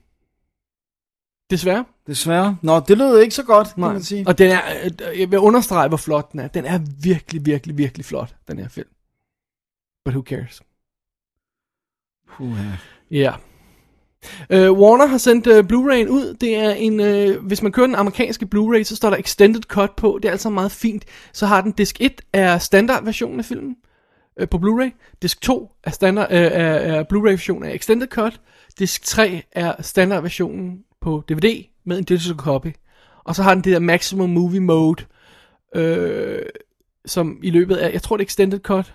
Desværre. 1.51 1.85
Desværre. 2.07 2.57
Nå, 2.63 2.81
det 2.81 2.99
lød 2.99 3.19
ikke 3.19 3.35
så 3.35 3.43
godt, 3.43 3.69
kan 3.69 3.81
Nej. 3.81 3.93
man 3.93 4.03
sige. 4.03 4.25
Og 4.27 4.39
den 4.39 4.51
er, 4.51 4.61
øh, 4.85 5.21
jeg 5.21 5.31
vil 5.31 5.39
understrege, 5.39 5.89
hvor 5.89 5.97
flot 5.97 6.33
den 6.33 6.41
er. 6.41 6.49
Den 6.49 6.65
er 6.65 6.81
virkelig, 7.03 7.47
virkelig, 7.47 7.79
virkelig 7.79 8.05
flot, 8.05 8.35
den 8.49 8.59
her 8.59 8.69
film. 8.69 8.89
But 10.07 10.15
who 10.15 10.23
cares? 10.23 10.63
Puha. 12.29 12.77
Ja. 13.11 13.33
Uh, 14.51 14.79
Warner 14.79 15.07
har 15.07 15.19
sendt 15.19 15.47
uh, 15.47 15.59
Blu-ray'en 15.59 16.09
ud. 16.09 16.37
Det 16.41 16.57
er 16.57 16.71
en, 16.71 17.01
uh, 17.01 17.47
hvis 17.47 17.63
man 17.63 17.73
kører 17.73 17.87
den 17.87 17.95
amerikanske 17.95 18.49
Blu-ray, 18.55 18.83
så 18.83 18.97
står 18.97 19.11
der 19.11 19.17
Extended 19.17 19.63
Cut 19.63 19.91
på. 19.97 20.19
Det 20.23 20.29
er 20.29 20.33
altså 20.33 20.51
meget 20.51 20.73
fint. 20.73 21.05
Så 21.33 21.47
har 21.47 21.61
den 21.61 21.73
disk 21.73 21.97
1 22.01 22.21
er 22.33 22.59
standardversionen 22.59 23.39
af 23.39 23.45
filmen 23.45 23.77
uh, 24.41 24.49
på 24.49 24.59
Blu-ray. 24.59 25.19
Disk 25.23 25.41
2 25.41 25.73
er, 25.85 25.91
standard, 25.91 26.31
uh, 26.31 26.37
er, 26.37 26.41
er 26.41 27.03
Blu-ray-versionen 27.03 27.69
af 27.69 27.75
Extended 27.75 28.09
Cut. 28.09 28.41
Disk 28.79 29.05
3 29.05 29.43
er 29.53 29.83
standardversionen 29.83 30.85
på 31.01 31.23
DVD 31.29 31.65
med 31.85 31.99
en 31.99 32.05
digital 32.05 32.37
copy. 32.37 32.73
Og 33.25 33.35
så 33.35 33.43
har 33.43 33.55
den 33.55 33.65
det 33.65 33.73
der 33.73 33.79
Maximum 33.81 34.31
Movie 34.31 34.61
Mode, 34.61 35.05
øh, 35.75 36.43
som 37.07 37.41
i 37.43 37.51
løbet 37.51 37.77
af, 37.77 37.93
jeg 37.93 38.03
tror 38.03 38.17
det 38.17 38.25
er 38.25 38.27
Extended 38.27 38.61
Cut, 38.61 38.95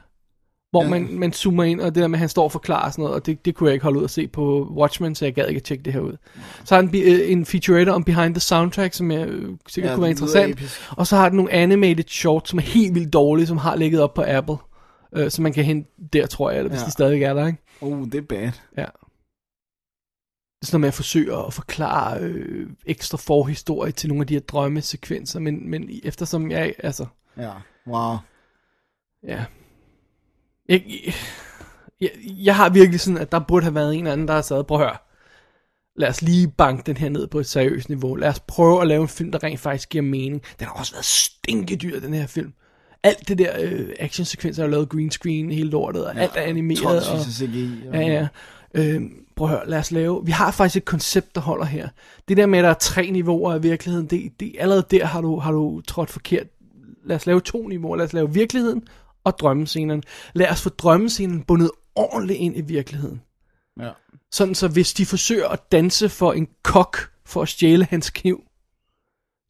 hvor 0.71 0.83
Ja. 0.83 0.89
man, 0.89 1.19
man 1.19 1.33
zoomer 1.33 1.63
ind, 1.63 1.81
og 1.81 1.95
det 1.95 2.01
der 2.01 2.07
med, 2.07 2.15
at 2.15 2.19
han 2.19 2.29
står 2.29 2.43
og 2.43 2.51
forklarer 2.51 2.91
sådan 2.91 3.01
noget, 3.03 3.15
og 3.15 3.25
det, 3.25 3.45
det 3.45 3.55
kunne 3.55 3.67
jeg 3.67 3.73
ikke 3.73 3.83
holde 3.83 3.99
ud 3.99 4.03
at 4.03 4.09
se 4.09 4.27
på 4.27 4.67
Watchmen, 4.75 5.15
så 5.15 5.25
jeg 5.25 5.33
gad 5.33 5.47
ikke 5.47 5.59
at 5.59 5.63
tjekke 5.63 5.83
det 5.83 5.93
her 5.93 5.99
ud. 5.99 6.17
Så 6.65 6.75
har 6.75 6.81
be- 6.91 6.97
øh, 6.99 7.31
en 7.31 7.45
featurette 7.45 7.89
om 7.93 8.03
Behind 8.03 8.33
the 8.35 8.39
Soundtrack, 8.41 8.93
som 8.93 9.11
jeg 9.11 9.27
øh, 9.27 9.57
sikkert 9.67 9.89
Ja, 9.91 9.95
kunne 9.95 10.01
være 10.01 10.11
interessant. 10.11 10.51
episk. 10.51 10.81
Og 10.97 11.07
så 11.07 11.15
har 11.15 11.29
den 11.29 11.35
nogle 11.35 11.51
animated 11.51 12.03
shorts, 12.07 12.49
som 12.49 12.59
er 12.59 12.63
helt 12.63 12.95
vildt 12.95 13.13
dårlige, 13.13 13.47
som 13.47 13.57
har 13.57 13.75
ligget 13.75 14.01
op 14.01 14.13
på 14.13 14.23
Apple. 14.27 14.55
Øh, 15.15 15.31
så 15.31 15.41
man 15.41 15.53
kan 15.53 15.63
hente 15.63 15.89
der, 16.13 16.27
tror 16.27 16.49
jeg, 16.49 16.57
eller 16.59 16.69
hvis 16.69 16.81
Ja. 16.81 16.85
de 16.85 16.91
stadigvæk 16.91 17.21
er 17.21 17.33
der, 17.33 17.47
ikke? 17.47 17.59
Oh, 17.81 18.05
det 18.05 18.15
er 18.15 18.21
bad. 18.21 18.51
Ja. 18.77 18.85
Det 20.61 20.61
er 20.61 20.65
sådan 20.65 20.75
noget 20.75 20.81
med 20.81 20.87
at 20.87 20.93
forsøge 20.93 21.37
at 21.47 21.53
forklare 21.53 22.19
øh, 22.21 22.69
ekstra 22.85 23.17
forhistorie 23.17 23.91
til 23.91 24.09
nogle 24.09 24.21
af 24.21 24.27
de 24.27 24.33
her 24.33 24.41
drømmesekvenser, 24.41 25.39
men, 25.39 25.69
men 25.69 25.89
eftersom 26.03 26.51
jeg, 26.51 26.73
altså, 26.79 27.05
Ja, 27.37 27.51
wow. 27.87 28.15
ja. 29.27 29.43
Jeg, 30.69 30.83
jeg, 32.01 32.09
jeg 32.25 32.55
har 32.55 32.69
virkelig 32.69 32.99
sådan, 32.99 33.17
at 33.17 33.31
der 33.31 33.39
burde 33.39 33.63
have 33.63 33.75
været 33.75 33.93
en 33.93 33.99
eller 33.99 34.11
anden, 34.13 34.27
der 34.27 34.33
har 34.33 34.41
sagt, 34.41 34.67
prøv 34.67 34.81
at 34.81 34.87
høre, 34.87 34.97
lad 35.95 36.09
os 36.09 36.21
lige 36.21 36.47
banke 36.57 36.83
den 36.85 36.97
her 36.97 37.09
ned 37.09 37.27
på 37.27 37.39
et 37.39 37.45
seriøst 37.45 37.89
niveau. 37.89 38.15
Lad 38.15 38.29
os 38.29 38.39
prøve 38.39 38.81
at 38.81 38.87
lave 38.87 39.01
en 39.01 39.07
film, 39.07 39.31
der 39.31 39.43
rent 39.43 39.59
faktisk 39.59 39.89
giver 39.89 40.01
mening. 40.03 40.41
Den 40.59 40.67
har 40.67 40.73
også 40.73 40.91
været 40.93 41.05
stinkedyr, 41.05 41.99
den 41.99 42.13
her 42.13 42.27
film. 42.27 42.53
Alt 43.03 43.27
det 43.27 43.37
der 43.37 43.51
øh, 43.61 43.89
actionsekvenser, 43.99 44.63
der 44.63 44.67
er 44.67 44.71
lavet 44.71 44.89
green 44.89 45.11
screen, 45.11 45.51
hele 45.51 45.69
lortet, 45.69 46.05
og 46.05 46.15
ja, 46.15 46.21
alt 46.21 46.31
er 46.35 46.41
animeret. 46.41 47.09
Og, 47.11 47.21
CGI. 47.25 47.71
og- 47.87 47.93
Ja, 47.93 47.99
ja. 48.01 48.27
Øh, 48.73 49.01
prøv 49.35 49.47
at 49.47 49.53
høre, 49.57 49.69
lad 49.69 49.79
os 49.79 49.91
lave... 49.91 50.21
Vi 50.25 50.31
har 50.31 50.51
faktisk 50.51 50.77
et 50.77 50.85
koncept, 50.85 51.35
der 51.35 51.41
holder 51.41 51.65
her. 51.65 51.89
Det 52.27 52.37
der 52.37 52.45
med, 52.45 52.59
at 52.59 52.63
der 52.63 52.69
er 52.69 52.73
tre 52.73 53.11
niveauer 53.11 53.53
af 53.53 53.63
virkeligheden, 53.63 54.07
det, 54.07 54.31
det, 54.39 54.55
allerede 54.59 54.85
der 54.91 55.05
har 55.05 55.21
du, 55.21 55.39
har 55.39 55.51
du 55.51 55.81
trådt 55.87 56.09
forkert. 56.09 56.47
Lad 57.05 57.15
os 57.15 57.25
lave 57.25 57.41
to 57.41 57.67
niveauer. 57.67 57.95
Lad 57.95 58.05
os 58.05 58.13
lave 58.13 58.33
virkeligheden 58.33 58.83
og 59.23 59.39
drømmescenen. 59.39 60.03
Lad 60.33 60.49
os 60.49 60.61
få 60.61 60.69
drømmescenen 60.69 61.43
bundet 61.43 61.71
ordentligt 61.95 62.39
ind 62.39 62.57
i 62.57 62.61
virkeligheden. 62.61 63.21
Ja. 63.79 63.91
Sådan 64.31 64.55
så 64.55 64.67
hvis 64.67 64.93
de 64.93 65.05
forsøger 65.05 65.47
at 65.47 65.71
danse 65.71 66.09
for 66.09 66.33
en 66.33 66.47
kok 66.63 66.97
for 67.25 67.41
at 67.41 67.49
stjæle 67.49 67.85
hans 67.85 68.09
kniv, 68.09 68.43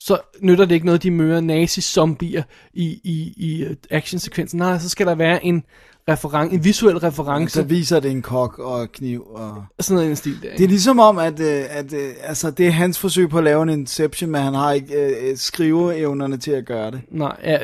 så 0.04 0.22
nytter 0.40 0.66
det 0.66 0.76
ikke 0.76 0.86
noget, 0.86 1.04
de 1.04 1.12
møder 1.12 1.42
nazi-zombier 1.42 2.44
i, 2.74 3.02
i, 3.04 3.34
i 3.38 3.64
øh, 3.64 3.76
actionsekvensen. 3.90 4.58
Nej, 4.60 4.80
så 4.80 4.90
skal 4.90 5.08
der 5.08 5.16
være 5.16 5.46
en, 5.46 5.64
referen- 6.10 6.54
en 6.54 6.64
visuel 6.64 6.98
reference. 6.98 7.54
Så 7.54 7.64
viser 7.64 8.00
det 8.00 8.12
en 8.12 8.22
kok 8.22 8.60
og 8.60 8.92
kniv. 8.92 9.28
Og... 9.28 9.66
Sådan 9.80 9.96
noget 9.96 10.08
i 10.08 10.10
en 10.10 10.16
stil 10.16 10.42
der, 10.42 10.56
Det 10.58 10.64
er 10.64 10.68
ligesom 10.68 11.00
om, 11.00 11.18
at, 11.18 11.40
øh, 11.40 11.66
at 11.70 11.94
øh, 11.94 12.14
altså, 12.22 12.52
det 12.52 12.68
er 12.68 12.72
hans 12.72 13.00
forsøg 13.00 13.30
på 13.30 13.38
at 13.38 13.44
lave 13.44 13.64
en 13.64 13.70
Inception, 13.70 14.30
men 14.32 14.42
han 14.42 14.54
har 14.54 14.72
ikke 14.72 14.96
øh, 15.30 15.38
skriveevnerne 15.38 16.38
til 16.38 16.52
at 16.52 16.66
gøre 16.66 16.92
det. 16.92 17.02
Nej, 17.10 17.38
ja, 17.44 17.60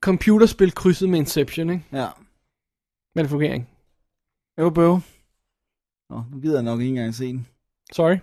computerspil 0.00 0.74
krydset 0.74 1.08
med 1.08 1.18
Inception, 1.18 1.70
ikke? 1.70 1.84
Ja. 1.92 2.06
Men 3.14 3.24
det 3.24 3.30
fungerer 3.30 3.54
ikke. 3.54 3.66
Jo, 4.58 4.70
bøv. 4.70 5.00
Nå, 6.10 6.22
nu 6.32 6.40
gider 6.40 6.54
jeg 6.54 6.62
nok 6.62 6.80
ikke 6.80 6.88
engang 6.90 7.14
se 7.14 7.26
den. 7.26 7.46
Sorry. 7.92 8.16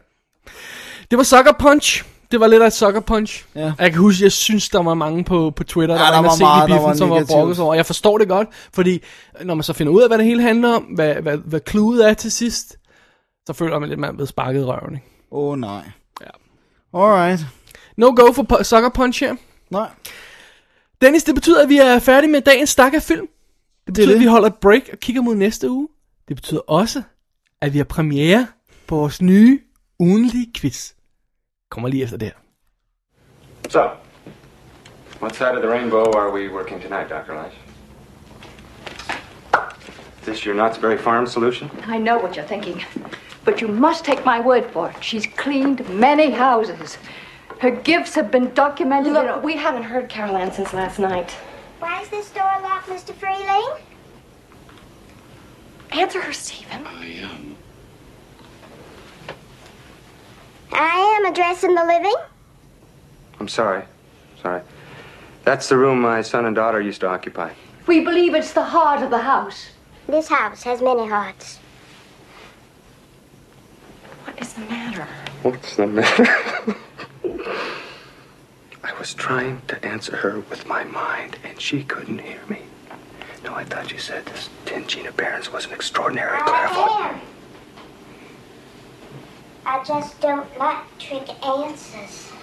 Det 1.12 1.18
var 1.18 1.24
Sucker 1.24 1.54
Punch. 1.60 2.06
Det 2.32 2.40
var 2.40 2.48
lidt 2.48 2.62
af 2.62 2.68
et 2.68 2.74
Sucker 2.74 3.00
Punch. 3.00 3.46
Ja. 3.56 3.74
Jeg 3.80 3.92
kan 3.92 4.02
huske, 4.02 4.24
jeg 4.24 4.32
synes, 4.32 4.70
der 4.70 4.84
var 4.84 4.94
mange 4.94 5.24
på, 5.24 5.52
på 5.56 5.64
Twitter, 5.64 5.96
der 5.96 6.02
Ja, 6.02 6.08
var, 6.08 6.12
der 6.12 6.18
inde 6.20 6.30
var 6.30 6.36
se 6.36 6.44
meget, 6.44 6.68
i 6.68 6.72
der 6.72 6.78
biffen, 6.78 6.88
var 6.90 6.94
som 6.94 7.10
var 7.10 7.26
brokket 7.30 7.60
over. 7.60 7.74
Jeg 7.76 7.86
forstår 7.86 8.18
det 8.18 8.28
godt, 8.28 8.48
fordi 8.74 9.04
når 9.42 9.54
man 9.56 9.64
så 9.64 9.74
finder 9.74 9.94
ud 9.94 10.02
af, 10.02 10.10
hvad 10.10 10.18
det 10.18 10.26
hele 10.26 10.42
handler 10.42 10.70
om, 10.70 10.84
hvad, 10.84 11.16
hvad, 11.16 11.38
hvad 11.38 11.60
clueet 11.70 12.10
er 12.10 12.14
til 12.14 12.32
sidst, 12.32 12.78
så 13.48 13.54
føler 13.54 13.80
man 13.80 13.90
lidt, 13.90 13.98
at 13.98 14.00
man 14.00 14.10
er 14.10 14.14
blevet 14.14 14.30
sparket 14.30 14.60
i 14.60 14.64
røven. 14.64 14.94
Ikke? 14.96 15.08
Åh, 15.32 15.52
oh, 15.52 15.60
nej. 15.60 15.82
Ja. 16.22 16.30
Alright. 17.00 17.42
No 17.98 18.14
go 18.16 18.32
for 18.34 18.64
Sucker 18.64 18.90
Punch 18.90 19.24
her. 19.24 19.36
Nej. 19.70 19.90
Dennis, 21.02 21.24
det 21.24 21.36
betyder, 21.36 21.64
at 21.64 21.70
vi 21.70 21.78
er 21.78 22.00
færdige 22.00 22.32
med 22.32 22.42
dagens 22.42 22.70
stak 22.70 22.94
af 22.94 23.02
film. 23.02 23.28
Det 23.88 23.94
betyder, 23.94 24.08
det. 24.08 24.14
at 24.14 24.20
vi 24.20 24.26
holder 24.26 24.48
et 24.48 24.56
break 24.56 24.82
og 24.92 25.00
kigger 25.00 25.22
mod 25.22 25.36
næste 25.36 25.70
uge. 25.70 25.88
Det 26.28 26.36
betyder 26.36 26.62
også, 26.68 27.02
at 27.62 27.74
vi 27.74 27.78
har 27.78 27.86
premiere 27.86 28.48
på 28.88 28.96
vores 28.96 29.22
nye 29.22 29.60
ugenlige 30.00 30.52
quiz. 30.58 30.92
Kommer 31.70 31.90
lige 31.90 32.04
efter 32.04 32.18
det 32.18 32.28
her. 32.28 32.36
So, 33.70 33.92
what 35.20 35.36
side 35.36 35.56
of 35.56 35.62
the 35.62 35.70
rainbow 35.70 36.12
are 36.14 36.32
we 36.32 36.50
working 36.50 36.82
tonight, 36.82 37.10
Dr. 37.10 37.36
Lash? 37.36 37.54
Is 40.22 40.26
this 40.26 40.46
your 40.46 40.56
Knott's 40.56 40.78
Berry 40.78 40.98
Farm 40.98 41.28
solution? 41.28 41.70
I 41.88 41.98
know 41.98 42.18
what 42.18 42.36
you're 42.36 42.48
thinking. 42.48 42.84
But 43.46 43.62
you 43.62 43.68
must 43.68 44.06
take 44.06 44.26
my 44.26 44.40
word 44.40 44.66
for 44.66 44.90
it. 44.90 45.04
She's 45.04 45.26
cleaned 45.38 45.88
many 45.90 46.32
houses. 46.32 46.98
Her 47.60 47.72
gifts 47.72 48.16
have 48.16 48.32
been 48.32 48.54
documented. 48.54 49.14
Look, 49.14 49.44
we 49.44 49.56
haven't 49.58 49.84
heard 49.84 50.10
Carol 50.10 50.38
Ann 50.38 50.52
since 50.52 50.74
last 50.74 51.00
night. 51.00 51.32
Why 51.80 52.02
is 52.02 52.10
this 52.10 52.30
door 52.32 52.54
locked, 52.62 52.88
Mr. 52.90 53.14
Freeling? 53.14 53.82
Answer 55.92 56.22
her, 56.22 56.34
Stephen. 56.34 56.86
I 56.88 57.06
am 57.06 57.56
addressing 61.30 61.76
the 61.76 61.86
living. 61.86 62.16
I'm 63.40 63.48
sorry. 63.48 63.84
Sorry. 64.42 64.62
That's 65.46 65.70
the 65.70 65.78
room 65.78 66.02
my 66.02 66.22
son 66.22 66.46
and 66.46 66.56
daughter 66.56 66.82
used 66.82 67.02
to 67.02 67.08
occupy. 67.08 67.54
We 67.88 68.02
believe 68.02 68.36
it's 68.36 68.54
the 68.54 68.64
heart 68.64 69.02
of 69.02 69.10
the 69.10 69.20
house. 69.20 69.70
This 70.08 70.28
house 70.28 70.64
has 70.64 70.82
many 70.82 71.08
hearts. 71.08 71.60
What 74.26 74.42
is 74.42 74.54
the 74.54 74.62
matter? 74.62 75.08
What's 75.44 75.76
the 75.76 75.88
matter? 75.88 76.76
I 78.84 78.94
was 78.98 79.14
trying 79.14 79.62
to 79.68 79.86
answer 79.86 80.18
her 80.18 80.40
with 80.50 80.66
my 80.68 80.84
mind, 80.84 81.38
and 81.44 81.60
she 81.60 81.84
couldn't 81.84 82.20
hear 82.20 82.42
me. 82.50 82.62
No, 83.44 83.54
I 83.54 83.64
thought 83.64 83.92
you 83.92 84.00
said 84.00 84.26
this 84.26 84.50
tin 84.66 84.88
Gina 84.88 85.12
Barons 85.12 85.52
was 85.52 85.66
an 85.66 85.74
extraordinary 85.74 86.40
clairvoyant. 86.42 87.22
I 89.72 89.78
just 89.94 90.24
don't 90.24 90.48
like 90.66 90.84
trick 91.00 91.30
answers. 91.44 92.34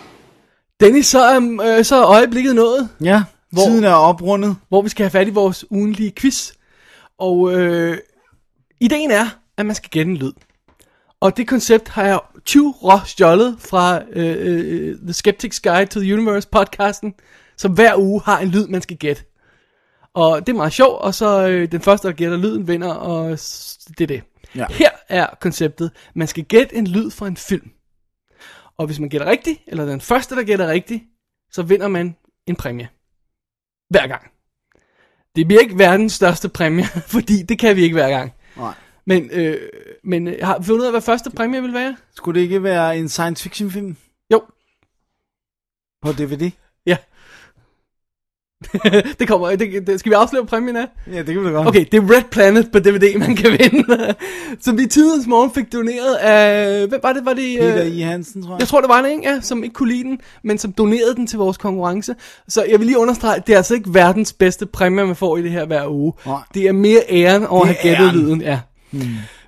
Dennis, 0.80 1.06
så 1.06 1.18
er, 1.20 1.58
øh, 1.78 1.84
så 1.84 1.96
er 1.96 2.06
øjeblikket 2.10 2.54
nået, 2.54 2.88
Ja, 3.04 3.22
Hvor- 3.52 3.62
tiden 3.62 3.84
er 3.84 3.92
oprundet. 3.92 4.56
hvor 4.68 4.82
vi 4.82 4.88
skal 4.88 5.04
have 5.04 5.10
fat 5.10 5.28
i 5.28 5.30
vores 5.30 5.64
ugenlige 5.70 6.12
quiz. 6.16 6.52
Og 7.18 7.52
øh, 7.54 7.98
ideen 8.80 9.10
er, 9.10 9.26
at 9.56 9.66
man 9.66 9.74
skal 9.74 9.90
gætte 9.90 10.10
en 10.10 10.16
lyd. 10.16 10.32
Og 11.20 11.36
det 11.36 11.48
koncept 11.48 11.88
har 11.88 12.02
jeg 12.04 12.20
20 12.44 12.72
rå 12.82 12.98
stjålet 13.04 13.56
fra 13.60 14.00
øh, 14.12 14.36
øh, 14.38 14.96
The 14.98 15.10
Skeptic's 15.12 15.60
Guide 15.62 15.86
to 15.86 16.00
the 16.00 16.14
Universe 16.14 16.48
podcasten, 16.52 17.14
som 17.56 17.72
hver 17.72 17.96
uge 17.96 18.20
har 18.24 18.38
en 18.38 18.48
lyd, 18.48 18.66
man 18.66 18.82
skal 18.82 18.96
gætte. 18.96 19.22
Og 20.14 20.46
det 20.46 20.52
er 20.52 20.56
meget 20.56 20.72
sjovt, 20.72 21.00
og 21.02 21.14
så 21.14 21.48
øh, 21.48 21.72
den 21.72 21.80
første, 21.80 22.08
der 22.08 22.14
gætter 22.14 22.36
lyden, 22.38 22.68
vinder, 22.68 22.92
og 22.94 23.30
det 23.98 24.00
er 24.00 24.06
det. 24.06 24.22
Ja. 24.56 24.66
Her 24.70 24.90
er 25.08 25.26
konceptet, 25.40 25.90
man 26.14 26.28
skal 26.28 26.44
gætte 26.44 26.76
en 26.76 26.86
lyd 26.86 27.10
fra 27.10 27.26
en 27.26 27.36
film. 27.36 27.70
Og 28.78 28.86
hvis 28.86 29.00
man 29.00 29.08
gætter 29.08 29.26
rigtigt, 29.26 29.60
eller 29.66 29.86
den 29.86 30.00
første, 30.00 30.36
der 30.36 30.44
gætter 30.44 30.68
rigtigt, 30.68 31.04
så 31.50 31.62
vinder 31.62 31.88
man 31.88 32.16
en 32.46 32.56
præmie. 32.56 32.88
Hver 33.90 34.06
gang. 34.06 34.30
Det 35.36 35.46
bliver 35.46 35.60
ikke 35.60 35.78
verdens 35.78 36.12
største 36.12 36.48
præmie, 36.48 36.84
fordi 37.14 37.42
det 37.42 37.58
kan 37.58 37.76
vi 37.76 37.82
ikke 37.82 37.94
hver 37.94 38.08
gang. 38.08 38.32
Nej. 38.56 38.74
Men, 39.06 39.30
øh, 39.30 39.68
men 40.04 40.28
øh, 40.28 40.38
har 40.42 40.58
vi 40.58 40.64
fundet 40.64 40.80
ud 40.80 40.86
af, 40.86 40.92
hvad 40.92 41.00
første 41.00 41.30
præmie 41.30 41.62
vil 41.62 41.74
være? 41.74 41.96
Skulle 42.14 42.40
det 42.40 42.44
ikke 42.44 42.62
være 42.62 42.98
en 42.98 43.08
science 43.08 43.42
fiction 43.42 43.70
film 43.70 43.96
Jo, 44.30 44.42
på 46.02 46.12
DVD? 46.12 46.50
det 49.18 49.28
kommer, 49.28 49.56
det, 49.56 49.86
det, 49.86 50.00
skal 50.00 50.10
vi 50.10 50.14
afsløre 50.14 50.46
præmien 50.46 50.76
af? 50.76 50.86
Ja, 51.12 51.18
det 51.18 51.26
kan 51.26 51.40
vi 51.40 51.44
da 51.44 51.50
godt. 51.52 51.68
Okay, 51.68 51.84
det 51.92 51.94
er 52.02 52.10
Red 52.16 52.22
Planet 52.30 52.68
på 52.72 52.78
DVD, 52.78 53.18
man 53.18 53.36
kan 53.36 53.50
vinde. 53.50 54.14
som 54.64 54.78
vi 54.78 54.82
i 54.82 54.86
tidens 54.86 55.26
morgen 55.26 55.50
fik 55.50 55.72
doneret 55.72 56.14
af, 56.14 56.86
hvem 56.88 57.00
var 57.02 57.12
det? 57.12 57.24
Var 57.24 57.32
det 57.34 57.58
Peter 57.60 57.84
øh, 57.84 57.96
I. 57.96 58.00
Hansen, 58.00 58.42
tror 58.42 58.52
jeg. 58.52 58.60
Jeg 58.60 58.68
tror, 58.68 58.80
det 58.80 58.88
var 58.88 58.98
en, 58.98 59.22
ja, 59.22 59.40
som 59.40 59.64
ikke 59.64 59.74
kunne 59.74 59.92
lide 59.92 60.04
den, 60.04 60.18
men 60.44 60.58
som 60.58 60.72
donerede 60.72 61.14
den 61.16 61.26
til 61.26 61.38
vores 61.38 61.56
konkurrence. 61.56 62.14
Så 62.48 62.64
jeg 62.70 62.78
vil 62.78 62.86
lige 62.86 62.98
understrege, 62.98 63.42
det 63.46 63.52
er 63.52 63.56
altså 63.56 63.74
ikke 63.74 63.94
verdens 63.94 64.32
bedste 64.32 64.66
præmie, 64.66 65.06
man 65.06 65.16
får 65.16 65.36
i 65.36 65.42
det 65.42 65.50
her 65.50 65.66
hver 65.66 65.86
uge. 65.88 66.12
Nej. 66.26 66.36
Det 66.54 66.62
er 66.68 66.72
mere 66.72 67.00
æren 67.10 67.46
over 67.46 67.62
at 67.64 67.68
Det 67.68 67.76
have 67.76 67.96
gættet 67.96 68.14
lyden. 68.22 68.42
Ja. 68.42 68.60
Hmm. 68.90 69.02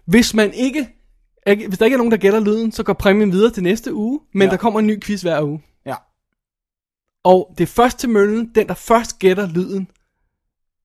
Hvis 0.06 0.34
man 0.34 0.52
ikke, 0.54 0.88
ikke, 1.46 1.66
hvis 1.68 1.78
der 1.78 1.84
ikke 1.84 1.94
er 1.94 1.98
nogen, 1.98 2.10
der 2.10 2.18
gætter 2.18 2.40
lyden, 2.40 2.72
så 2.72 2.82
går 2.82 2.92
præmien 2.92 3.32
videre 3.32 3.50
til 3.50 3.62
næste 3.62 3.94
uge, 3.94 4.20
men 4.34 4.42
Ja. 4.42 4.50
der 4.50 4.56
kommer 4.56 4.80
en 4.80 4.86
ny 4.86 5.00
quiz 5.02 5.22
hver 5.22 5.42
uge. 5.42 5.60
Ja. 7.24 7.30
Og 7.30 7.54
det 7.58 7.64
er 7.64 7.68
først 7.68 7.98
til 7.98 8.08
møllen, 8.08 8.50
den 8.54 8.68
der 8.68 8.74
først 8.74 9.18
gætter 9.18 9.48
lyden, 9.48 9.88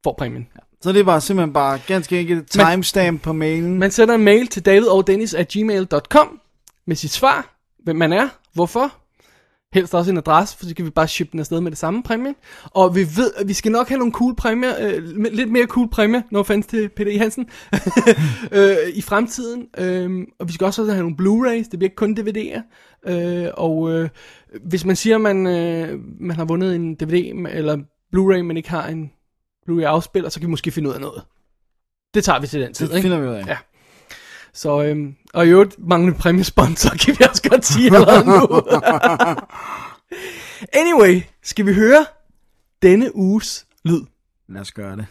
får 0.03 0.15
præmien. 0.17 0.47
Så 0.81 0.91
det 0.91 0.99
er 0.99 1.03
bare 1.03 1.21
simpelthen 1.21 1.53
bare 1.53 1.79
ganske 1.87 2.19
enkelt 2.19 2.51
timestamp 2.51 3.21
på 3.21 3.33
mailen. 3.33 3.79
Man 3.79 3.91
sender 3.91 4.15
en 4.15 4.23
mail 4.23 4.47
til 4.47 4.65
davidogdennis.gmail.com 4.65 6.39
med 6.87 6.95
sit 6.95 7.11
svar, 7.11 7.55
hvem 7.83 7.95
man 7.95 8.13
er, 8.13 8.29
hvorfor, 8.53 8.93
helst 9.73 9.95
også 9.95 10.11
en 10.11 10.17
adresse, 10.17 10.57
for 10.57 10.65
så 10.65 10.75
kan 10.75 10.85
vi 10.85 10.89
bare 10.89 11.07
shippe 11.07 11.31
den 11.31 11.39
afsted 11.39 11.61
med 11.61 11.71
det 11.71 11.77
samme 11.77 12.03
præmie. 12.03 12.33
Og 12.63 12.95
vi 12.95 13.01
ved, 13.01 13.31
at 13.37 13.47
vi 13.47 13.53
skal 13.53 13.71
nok 13.71 13.87
have 13.87 13.97
nogle 13.97 14.13
cool 14.13 14.35
præmier, 14.35 14.73
øh, 14.79 15.03
lidt 15.33 15.51
mere 15.51 15.65
cool 15.65 15.89
præmier, 15.89 16.21
no 16.31 16.39
offense 16.39 16.69
til 16.69 16.89
Peter 16.89 17.11
I. 17.11 17.17
Hansen, 17.17 17.49
øh, 18.57 18.75
i 18.93 19.01
fremtiden. 19.01 19.67
Øh, 19.77 20.27
og 20.39 20.47
vi 20.47 20.53
skal 20.53 20.65
også 20.65 20.85
have 20.85 21.09
nogle 21.09 21.15
Blu-rays, 21.21 21.69
det 21.71 21.79
bliver 21.79 21.83
ikke 21.83 21.95
kun 21.95 22.17
DVD'er. 22.19 22.61
Øh, 23.11 23.49
og 23.53 23.91
øh, 23.91 24.09
hvis 24.65 24.85
man 24.85 24.95
siger, 24.95 25.15
at 25.15 25.21
man, 25.21 25.47
øh, 25.47 25.99
man 26.19 26.35
har 26.35 26.45
vundet 26.45 26.75
en 26.75 26.95
DVD 26.95 27.47
eller 27.51 27.77
Blu-ray, 28.15 28.41
men 28.41 28.57
ikke 28.57 28.69
har 28.69 28.87
en 28.87 29.11
Blu-ray 29.69 29.83
afspiller, 29.83 30.29
så 30.29 30.39
kan 30.39 30.47
vi 30.47 30.51
måske 30.51 30.71
finde 30.71 30.89
ud 30.89 30.93
af 30.93 31.01
noget. 31.01 31.23
Det 32.13 32.23
tager 32.23 32.39
vi 32.39 32.47
til 32.47 32.61
den 32.61 32.73
tid, 32.73 32.87
Det 32.87 32.95
ikke? 32.95 33.01
finder 33.01 33.19
vi 33.19 33.27
ud 33.27 33.33
af. 33.33 33.47
Ja. 33.47 33.57
Så, 34.53 34.83
øhm, 34.83 35.15
og 35.33 35.45
i 35.45 35.49
øvrigt 35.49 35.75
manglende 35.79 36.17
præmiesponsor, 36.19 36.89
kan 37.05 37.15
vi 37.19 37.25
også 37.29 37.49
godt 37.49 37.65
sige 37.65 37.85
allerede 37.85 38.25
nu. 38.25 38.61
anyway, 40.81 41.21
skal 41.43 41.65
vi 41.65 41.73
høre 41.73 42.05
denne 42.81 43.15
uges 43.15 43.65
lyd? 43.85 44.01
Lad 44.49 44.61
os 44.61 44.71
gøre 44.71 44.95
det. 44.97 45.05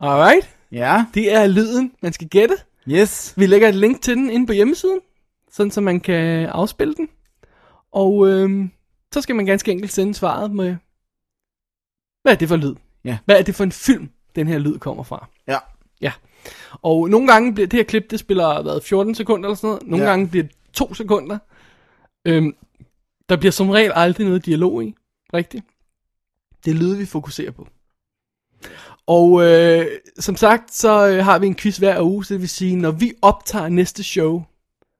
Alright, 0.00 0.56
Ja. 0.72 1.04
det 1.14 1.32
er 1.34 1.46
lyden, 1.46 1.92
man 2.02 2.12
skal 2.12 2.28
gætte. 2.28 2.56
Yes. 2.88 3.34
Vi 3.36 3.46
lægger 3.46 3.68
et 3.68 3.74
link 3.74 4.02
til 4.02 4.16
den 4.16 4.30
inde 4.30 4.46
på 4.46 4.52
hjemmesiden, 4.52 5.00
sådan 5.50 5.70
så 5.70 5.80
man 5.80 6.00
kan 6.00 6.46
afspille 6.46 6.94
den. 6.94 7.08
Og 7.92 8.28
øhm, 8.28 8.70
så 9.12 9.20
skal 9.20 9.36
man 9.36 9.46
ganske 9.46 9.72
enkelt 9.72 9.92
sende 9.92 10.14
svaret 10.14 10.50
med, 10.50 10.76
hvad 12.22 12.32
er 12.32 12.36
det 12.36 12.48
for 12.48 12.56
lyd? 12.56 12.74
Ja. 13.04 13.18
Hvad 13.24 13.38
er 13.38 13.42
det 13.42 13.54
for 13.54 13.64
en 13.64 13.72
film, 13.72 14.10
den 14.36 14.48
her 14.48 14.58
lyd 14.58 14.78
kommer 14.78 15.02
fra? 15.02 15.28
Ja. 15.48 15.58
Ja. 16.00 16.12
Og 16.72 17.10
nogle 17.10 17.26
gange 17.32 17.54
bliver 17.54 17.66
det 17.66 17.76
her 17.76 17.84
klip, 17.84 18.10
det 18.10 18.20
spiller 18.20 18.62
hvad, 18.62 18.80
14 18.80 19.14
sekunder 19.14 19.48
eller 19.48 19.56
sådan 19.56 19.68
noget. 19.68 19.82
Nogle 19.86 20.04
Ja. 20.04 20.10
gange 20.10 20.28
bliver 20.28 20.42
det 20.42 20.54
2 20.72 20.94
sekunder. 20.94 21.38
Øhm, 22.24 22.56
der 23.28 23.36
bliver 23.36 23.52
som 23.52 23.70
regel 23.70 23.92
aldrig 23.94 24.26
noget 24.26 24.46
dialog 24.46 24.84
i. 24.84 24.94
Rigtigt. 25.34 25.64
Det 26.64 26.70
er 26.70 26.74
lyde, 26.74 26.98
vi 26.98 27.06
fokuserer 27.06 27.50
på. 27.50 27.68
Og 29.06 29.44
øh, 29.44 29.86
som 30.18 30.36
sagt, 30.36 30.74
så 30.74 31.08
øh, 31.08 31.24
har 31.24 31.38
vi 31.38 31.46
en 31.46 31.56
quiz 31.56 31.76
hver 31.76 32.02
uge, 32.02 32.24
så 32.24 32.34
det 32.34 32.40
vil 32.40 32.48
sige, 32.48 32.76
når 32.76 32.90
vi 32.90 33.12
optager 33.22 33.68
næste 33.68 34.02
show, 34.02 34.42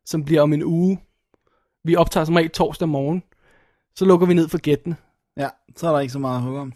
som 0.07 0.24
bliver 0.24 0.42
om 0.42 0.52
en 0.52 0.65
uge, 0.65 1.00
vi 1.84 1.97
optager 1.97 2.24
som 2.24 2.34
regel 2.34 2.50
torsdag 2.50 2.89
morgen, 2.89 3.23
så 3.94 4.05
lukker 4.05 4.26
vi 4.26 4.34
ned 4.34 4.49
for 4.49 4.58
gættene. 4.58 4.97
Ja, 5.36 5.49
så 5.76 5.89
er 5.89 5.92
der 5.92 6.00
ikke 6.00 6.12
så 6.12 6.18
meget 6.18 6.36
at 6.36 6.42
hugge 6.42 6.60
om. 6.60 6.73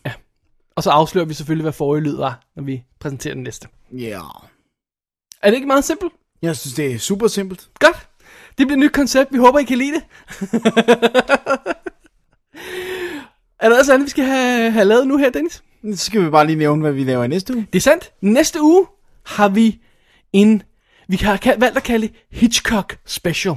Og 0.76 0.82
så 0.82 0.90
afslører 0.90 1.26
vi 1.26 1.34
selvfølgelig, 1.34 1.62
hvad 1.62 1.73
forrige 1.73 2.02
lyd 2.02 2.16
var, 2.16 2.40
når 2.57 2.62
vi 2.62 2.84
præsenterer 3.00 3.34
den 3.34 3.42
næste. 3.42 3.68
Ja. 3.92 4.08
Yeah. 4.08 4.23
Er 5.42 5.50
det 5.50 5.55
ikke 5.55 5.66
meget 5.66 5.84
simpelt? 5.84 6.12
Jeg 6.42 6.57
synes, 6.57 6.74
det 6.74 6.92
er 6.92 6.98
super 6.98 7.26
simpelt. 7.26 7.70
Godt. 7.78 8.08
Det 8.58 8.66
bliver 8.66 8.73
et 8.73 8.78
nyt 8.78 8.92
koncept. 8.92 9.32
Vi 9.32 9.39
håber, 9.39 9.58
I 9.58 9.65
kan 9.65 9.78
lide 9.78 9.94
det. 9.94 10.02
er 13.60 13.68
der 13.68 13.78
også 13.78 13.92
andet, 13.92 14.05
vi 14.05 14.10
skal 14.10 14.24
have, 14.24 14.70
have 14.70 14.84
lavet 14.84 15.07
nu 15.07 15.16
her, 15.16 15.31
Dennis? 15.31 15.62
Så 15.94 16.05
skal 16.05 16.24
vi 16.24 16.31
bare 16.31 16.47
lige 16.47 16.57
nævne, 16.57 16.82
hvad 16.82 16.92
vi 16.92 17.05
laver 17.05 17.24
i 17.24 17.28
næste 17.28 17.55
uge. 17.55 17.66
Det 17.73 17.78
er 17.78 17.82
sandt. 17.82 18.12
Næste 18.20 18.62
uge 18.62 18.86
har 19.26 19.48
vi 19.48 19.81
en, 20.32 20.62
vi 21.08 21.16
har 21.16 21.57
valgt 21.58 21.76
at 21.76 21.82
kalde 21.82 22.08
Hitchcock 22.32 22.98
Special. 23.07 23.55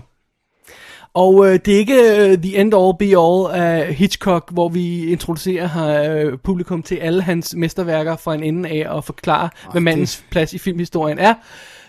Og 1.13 1.47
øh, 1.47 1.59
det 1.65 1.73
er 1.73 1.77
ikke 1.77 2.31
øh, 2.31 2.37
the 2.37 2.57
end 2.57 2.73
all 2.75 2.93
be 2.99 3.05
all 3.05 3.61
af 3.63 3.93
Hitchcock, 3.93 4.51
hvor 4.51 4.69
vi 4.69 5.05
introducerer 5.05 6.15
øh, 6.15 6.37
publikum 6.37 6.83
til 6.83 6.95
alle 6.95 7.21
hans 7.21 7.55
mesterværker 7.55 8.15
fra 8.15 8.33
en 8.33 8.43
ende 8.43 8.69
af 8.69 8.89
og 8.89 9.03
forklarer, 9.03 9.49
oh, 9.65 9.71
hvad 9.71 9.81
mandens 9.81 10.23
plads 10.31 10.53
i 10.53 10.57
filmhistorien 10.57 11.19
er. 11.19 11.33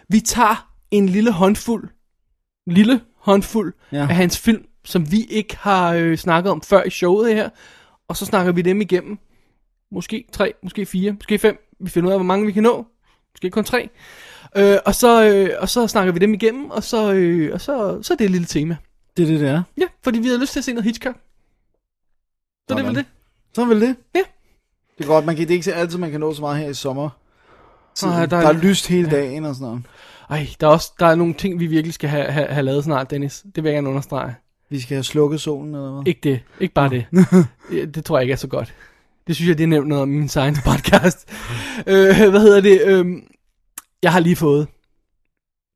Vi 0.09 0.21
tager 0.21 0.69
en 0.91 1.09
lille 1.09 1.33
håndfuld, 1.33 1.89
lille 2.67 3.01
håndfuld 3.21 3.75
ja. 3.93 3.99
af 3.99 4.15
hans 4.15 4.39
film, 4.39 4.65
som 4.85 5.13
vi 5.13 5.25
ikke 5.31 5.57
har 5.61 5.95
øh, 5.95 6.17
snakket 6.17 6.53
om 6.53 6.63
før 6.63 6.83
i 6.83 6.91
showet 6.91 7.35
her, 7.35 7.49
og 8.09 8.17
så 8.17 8.25
snakker 8.25 8.53
vi 8.53 8.63
dem 8.63 8.81
igennem. 8.81 9.19
Måske 9.93 10.25
tre, 10.33 10.53
måske 10.63 10.87
fire, 10.87 11.13
måske 11.13 11.39
fem. 11.39 11.59
Vi 11.81 11.91
finder 11.91 12.09
ud 12.09 12.13
af, 12.13 12.19
hvor 12.19 12.25
mange 12.25 12.47
vi 12.47 12.53
kan 12.53 12.63
nå. 12.63 12.87
Måske 13.35 13.51
kun 13.51 13.65
tre. 13.65 13.89
Øh, 14.57 14.77
og, 14.87 14.95
så, 14.95 15.25
øh, 15.25 15.51
og 15.61 15.69
så 15.69 15.87
snakker 15.87 16.13
vi 16.13 16.19
dem 16.19 16.35
igennem, 16.35 16.71
og 16.71 16.83
så, 16.85 17.13
øh, 17.13 17.55
og 17.55 17.61
så, 17.61 18.03
så 18.03 18.13
er 18.13 18.17
det 18.17 18.25
et 18.25 18.31
lille 18.31 18.47
tema. 18.47 18.77
Det 19.17 19.23
er 19.23 19.27
det, 19.27 19.41
det 19.41 19.49
er. 19.49 19.63
Ja, 19.79 19.85
fordi 20.05 20.19
vi 20.19 20.29
har 20.29 20.39
lyst 20.39 20.53
til 20.53 20.61
at 20.61 20.65
se 20.65 20.73
noget 20.73 20.85
Hitchcock. 20.85 21.17
Så 22.69 22.75
det 22.75 22.81
er 22.81 22.87
vel 22.87 22.95
det. 22.95 23.05
Så 23.55 23.63
er 23.63 23.67
vel 23.67 23.81
det. 23.81 23.97
Ja. 24.15 24.21
Det 24.99 25.05
er 25.05 25.09
godt, 25.09 25.25
man 25.27 25.37
kan, 25.37 25.43
det 25.43 25.51
er 25.51 25.55
ikke 25.55 25.65
så 25.65 25.73
altid, 25.73 25.99
man 25.99 26.11
kan 26.11 26.21
nå 26.21 26.35
så 26.35 26.41
meget 26.41 26.59
her 26.59 26.69
i 26.69 26.75
sommer. 26.75 27.09
Nej, 28.03 28.11
der, 28.21 28.27
der 28.27 28.41
der 28.41 28.49
er- 28.49 28.53
er 28.59 28.63
lyst 28.63 28.87
hele 28.89 29.11
dagen 29.11 29.45
og 29.45 29.55
sådan 29.55 29.67
noget. 29.69 29.83
Ej, 30.31 30.47
der 30.61 30.67
er 30.67 30.71
også 30.71 30.93
der 31.01 31.07
er 31.07 31.15
nogle 31.15 31.35
ting, 31.35 31.61
vi 31.61 31.67
virkelig 31.67 31.95
skal 31.95 32.09
have, 32.11 32.25
have, 32.25 32.47
have 32.47 32.63
lavet 32.65 32.85
snart, 32.85 33.11
Dennis. 33.11 33.45
Det 33.55 33.65
vil 33.65 33.71
jeg 33.71 33.77
gerne 33.77 33.89
understrege. 33.89 34.35
Vi 34.71 34.81
skal 34.81 34.95
have 34.95 35.05
slukket 35.05 35.41
solen 35.41 35.75
eller 35.75 35.93
hvad? 35.93 36.03
Ikke 36.07 36.21
det. 36.23 36.41
Ikke 36.61 36.75
bare 36.75 36.89
det. 36.91 37.07
Ja, 37.77 37.85
det 37.85 38.05
tror 38.05 38.19
jeg 38.19 38.23
ikke 38.23 38.33
er 38.33 38.37
så 38.37 38.47
godt. 38.49 38.75
Det 39.27 39.37
synes 39.37 39.49
jeg, 39.49 39.59
det 39.59 39.65
er 39.65 39.69
nævnt 39.69 39.89
noget 39.89 40.03
om 40.03 40.09
min 40.09 40.29
science 40.29 40.63
podcast. 40.71 41.29
øh, 41.87 42.31
hvad 42.31 42.41
hedder 42.41 42.61
det? 42.61 42.81
Øh, 42.85 43.07
jeg 44.03 44.13
har 44.13 44.21
lige 44.21 44.37
fået 44.37 44.67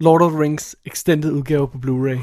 Lord 0.00 0.23
of 0.23 0.33
the 0.33 0.41
Rings 0.41 0.76
extended 0.84 1.33
udgave 1.33 1.68
på 1.68 1.78
Blu-ray. 1.78 2.18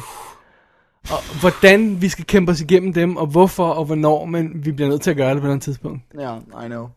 Og 1.11 1.39
hvordan 1.39 2.01
vi 2.01 2.09
skal 2.09 2.25
kæmpe 2.25 2.51
os 2.51 2.61
igennem 2.61 2.93
dem, 2.93 3.17
og 3.17 3.27
hvorfor 3.27 3.67
og 3.69 3.85
hvornår, 3.85 4.25
men 4.25 4.65
vi 4.65 4.71
bliver 4.71 4.89
nødt 4.89 5.01
til 5.01 5.11
at 5.11 5.17
gøre 5.17 5.33
det 5.33 5.41
på 5.41 5.47
et 5.47 5.61
tidspunkt. 5.61 6.01
Ja, 6.19 6.37
I 6.37 6.67
know. 6.67 6.89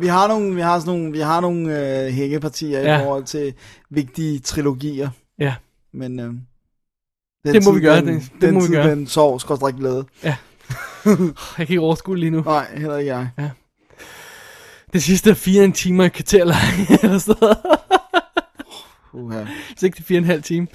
Vi 0.00 0.06
har 0.06 0.28
nogle, 0.28 0.54
vi 0.54 0.60
har 0.60 0.78
sådan 0.78 0.98
nogle, 0.98 1.12
vi 1.12 1.18
har 1.20 1.40
nogle 1.40 1.78
øh, 2.06 2.12
hængepartier 2.12 2.80
ja. 2.80 2.92
Ja. 2.92 3.00
i 3.00 3.04
forhold 3.04 3.24
til 3.24 3.54
vigtige 3.90 4.38
trilogier, 4.38 5.10
Ja, 5.38 5.54
men 5.92 6.20
øh, 6.20 6.26
den 6.26 7.54
Det 7.54 7.64
må 7.64 7.72
vi 7.72 7.80
gøre, 7.80 8.00
den. 8.00 8.06
Det 8.20 8.32
den 8.40 8.54
må 8.54 8.60
vi 8.60 8.66
tid, 8.66 8.74
gøre. 8.74 8.90
den 8.90 9.06
sov, 9.06 9.40
ikke 9.68 9.78
glæde. 9.78 10.04
jeg 10.24 10.36
kan 11.56 11.68
ikke 11.68 11.80
overskue 11.80 12.14
det 12.14 12.20
lige 12.20 12.30
nu. 12.30 12.40
Nej, 12.42 12.76
heller 12.76 12.96
ikke 12.96 13.14
jeg. 13.14 13.50
Det 14.92 15.02
sidste 15.02 15.30
er 15.30 15.34
fire 15.34 15.64
en 15.64 15.72
time 15.72 16.02
og 16.02 16.06
et 16.06 16.12
kvarter 16.12 16.44
lang, 16.44 16.62
eller 17.02 17.18
sådan 17.18 17.34
noget. 17.40 17.58
Så 19.76 19.86
ikke 19.86 19.96
det 19.96 20.04
fire 20.06 20.18
og 20.18 20.22
en 20.22 20.26
halv 20.26 20.42
time. 20.42 20.66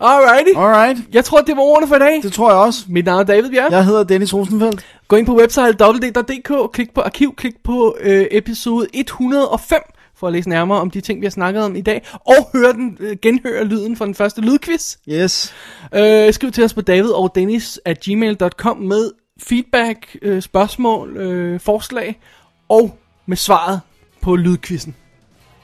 Alrighty. 0.00 0.50
Alright, 0.56 0.98
Jeg 1.12 1.24
tror, 1.24 1.40
det 1.40 1.56
var 1.56 1.62
ordene 1.62 1.88
for 1.88 1.96
i 1.96 1.98
dag. 1.98 2.22
det 2.22 2.32
tror 2.32 2.50
jeg 2.50 2.58
også. 2.58 2.84
Mit 2.88 3.04
navn 3.04 3.20
er 3.20 3.24
David 3.24 3.50
Bjerg. 3.50 3.72
Jeg 3.72 3.84
hedder 3.84 4.04
Dennis 4.04 4.34
Rosenfeldt. 4.34 4.84
Gå 5.08 5.16
ind 5.16 5.26
på 5.26 5.36
website 5.36 5.76
www.dk, 5.84 6.72
klik 6.72 6.94
på 6.94 7.00
arkiv, 7.00 7.34
klik 7.36 7.54
på 7.64 7.96
øh, 8.00 8.26
episode 8.30 8.86
105 8.94 9.78
for 10.16 10.26
at 10.26 10.32
læse 10.32 10.48
nærmere 10.48 10.80
om 10.80 10.90
de 10.90 11.00
ting, 11.00 11.20
vi 11.20 11.26
har 11.26 11.30
snakket 11.30 11.62
om 11.64 11.76
i 11.76 11.80
dag, 11.80 12.06
og 12.14 12.34
høre 12.52 12.72
den, 12.72 12.96
øh, 13.00 13.16
genhøre 13.22 13.64
lyden 13.64 13.96
fra 13.96 14.06
den 14.06 14.14
første 14.14 14.40
lydquiz. 14.40 14.96
Yes. 15.08 15.54
Øh, 15.94 16.32
skriv 16.32 16.50
til 16.52 16.64
os 16.64 16.74
på 16.74 16.80
david 16.80 17.10
og 17.10 17.32
dennis 17.34 17.80
at 17.84 18.00
gmail.com 18.00 18.76
med 18.76 19.10
feedback, 19.42 20.16
øh, 20.22 20.42
spørgsmål, 20.42 21.16
øh, 21.16 21.60
forslag 21.60 22.20
og 22.68 22.98
med 23.26 23.36
svaret 23.36 23.80
på 24.22 24.36
lydquizzen, 24.36 24.94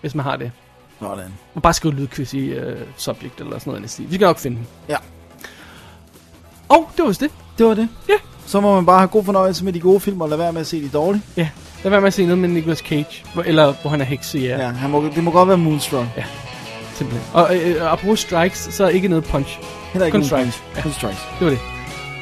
hvis 0.00 0.14
man 0.14 0.24
har 0.24 0.36
det. 0.36 0.52
Sådan. 1.00 1.32
Og 1.54 1.62
bare 1.62 1.72
skriv 1.74 1.92
lydquiz 1.92 2.34
i 2.34 2.38
øh, 2.46 2.78
subject 2.96 3.40
eller 3.40 3.58
sådan 3.58 3.70
noget. 3.72 3.96
Vi 3.98 4.14
skal 4.14 4.26
nok 4.26 4.38
finde 4.38 4.56
den. 4.56 4.66
Ja, 4.88 4.96
Og 6.68 6.90
det 6.96 7.02
var 7.02 7.08
vist 7.08 7.20
det. 7.20 7.30
det 7.58 7.66
var 7.66 7.74
det. 7.74 7.88
Ja. 8.08 8.14
Så 8.46 8.60
må 8.60 8.74
man 8.74 8.86
bare 8.86 8.98
have 8.98 9.08
god 9.08 9.24
fornøjelse 9.24 9.64
med 9.64 9.72
de 9.72 9.80
gode 9.80 10.00
film, 10.00 10.20
og 10.20 10.28
lade 10.28 10.38
være 10.38 10.52
med 10.52 10.60
at 10.60 10.66
se 10.66 10.82
de 10.82 10.88
dårlige. 10.88 11.22
Ja, 11.36 11.48
lad 11.84 11.90
være 11.90 12.00
med 12.00 12.06
at 12.08 12.14
se 12.14 12.22
noget 12.26 12.38
med 12.38 12.48
Nicolas 12.48 12.78
Cage, 12.78 13.24
hvor, 13.34 13.42
eller 13.42 13.74
hvor 13.82 13.90
han 13.90 14.00
er 14.00 14.04
hekse, 14.04 14.38
ja. 14.38 14.58
Ja, 14.58 14.68
han 14.68 14.90
må, 14.90 15.04
det 15.14 15.24
må 15.24 15.30
godt 15.30 15.48
være 15.48 15.58
Moonstruck. 15.58 16.06
Simpelthen. 16.94 17.26
Og 17.32 17.56
øh, 17.56 17.70
øh, 17.70 17.92
apropos 17.92 18.20
strikes, 18.20 18.58
så 18.58 18.84
er 18.84 18.88
ikke 18.88 19.08
noget 19.08 19.24
punch. 19.24 19.58
Heller 19.92 20.06
ikke 20.06 20.18
Kun 20.18 20.24
strikes. 20.26 20.62
punch. 20.72 20.82
Kun 20.82 20.92
strikes. 20.92 21.18
Det 21.38 21.44
var 21.46 21.50
det. 21.50 21.60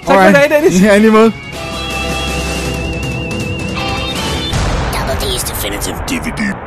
Tak 0.07 0.15
for 0.17 0.29
i 0.29 0.33
dag, 0.33 0.51
Dennis. 0.51 0.83
Ja, 0.83 0.95
i 0.95 1.11
måde. 1.11 1.33
Double 5.69 5.81
D's 5.81 5.87
to 5.87 5.93
Alternative 5.93 6.07
DVD 6.07 6.58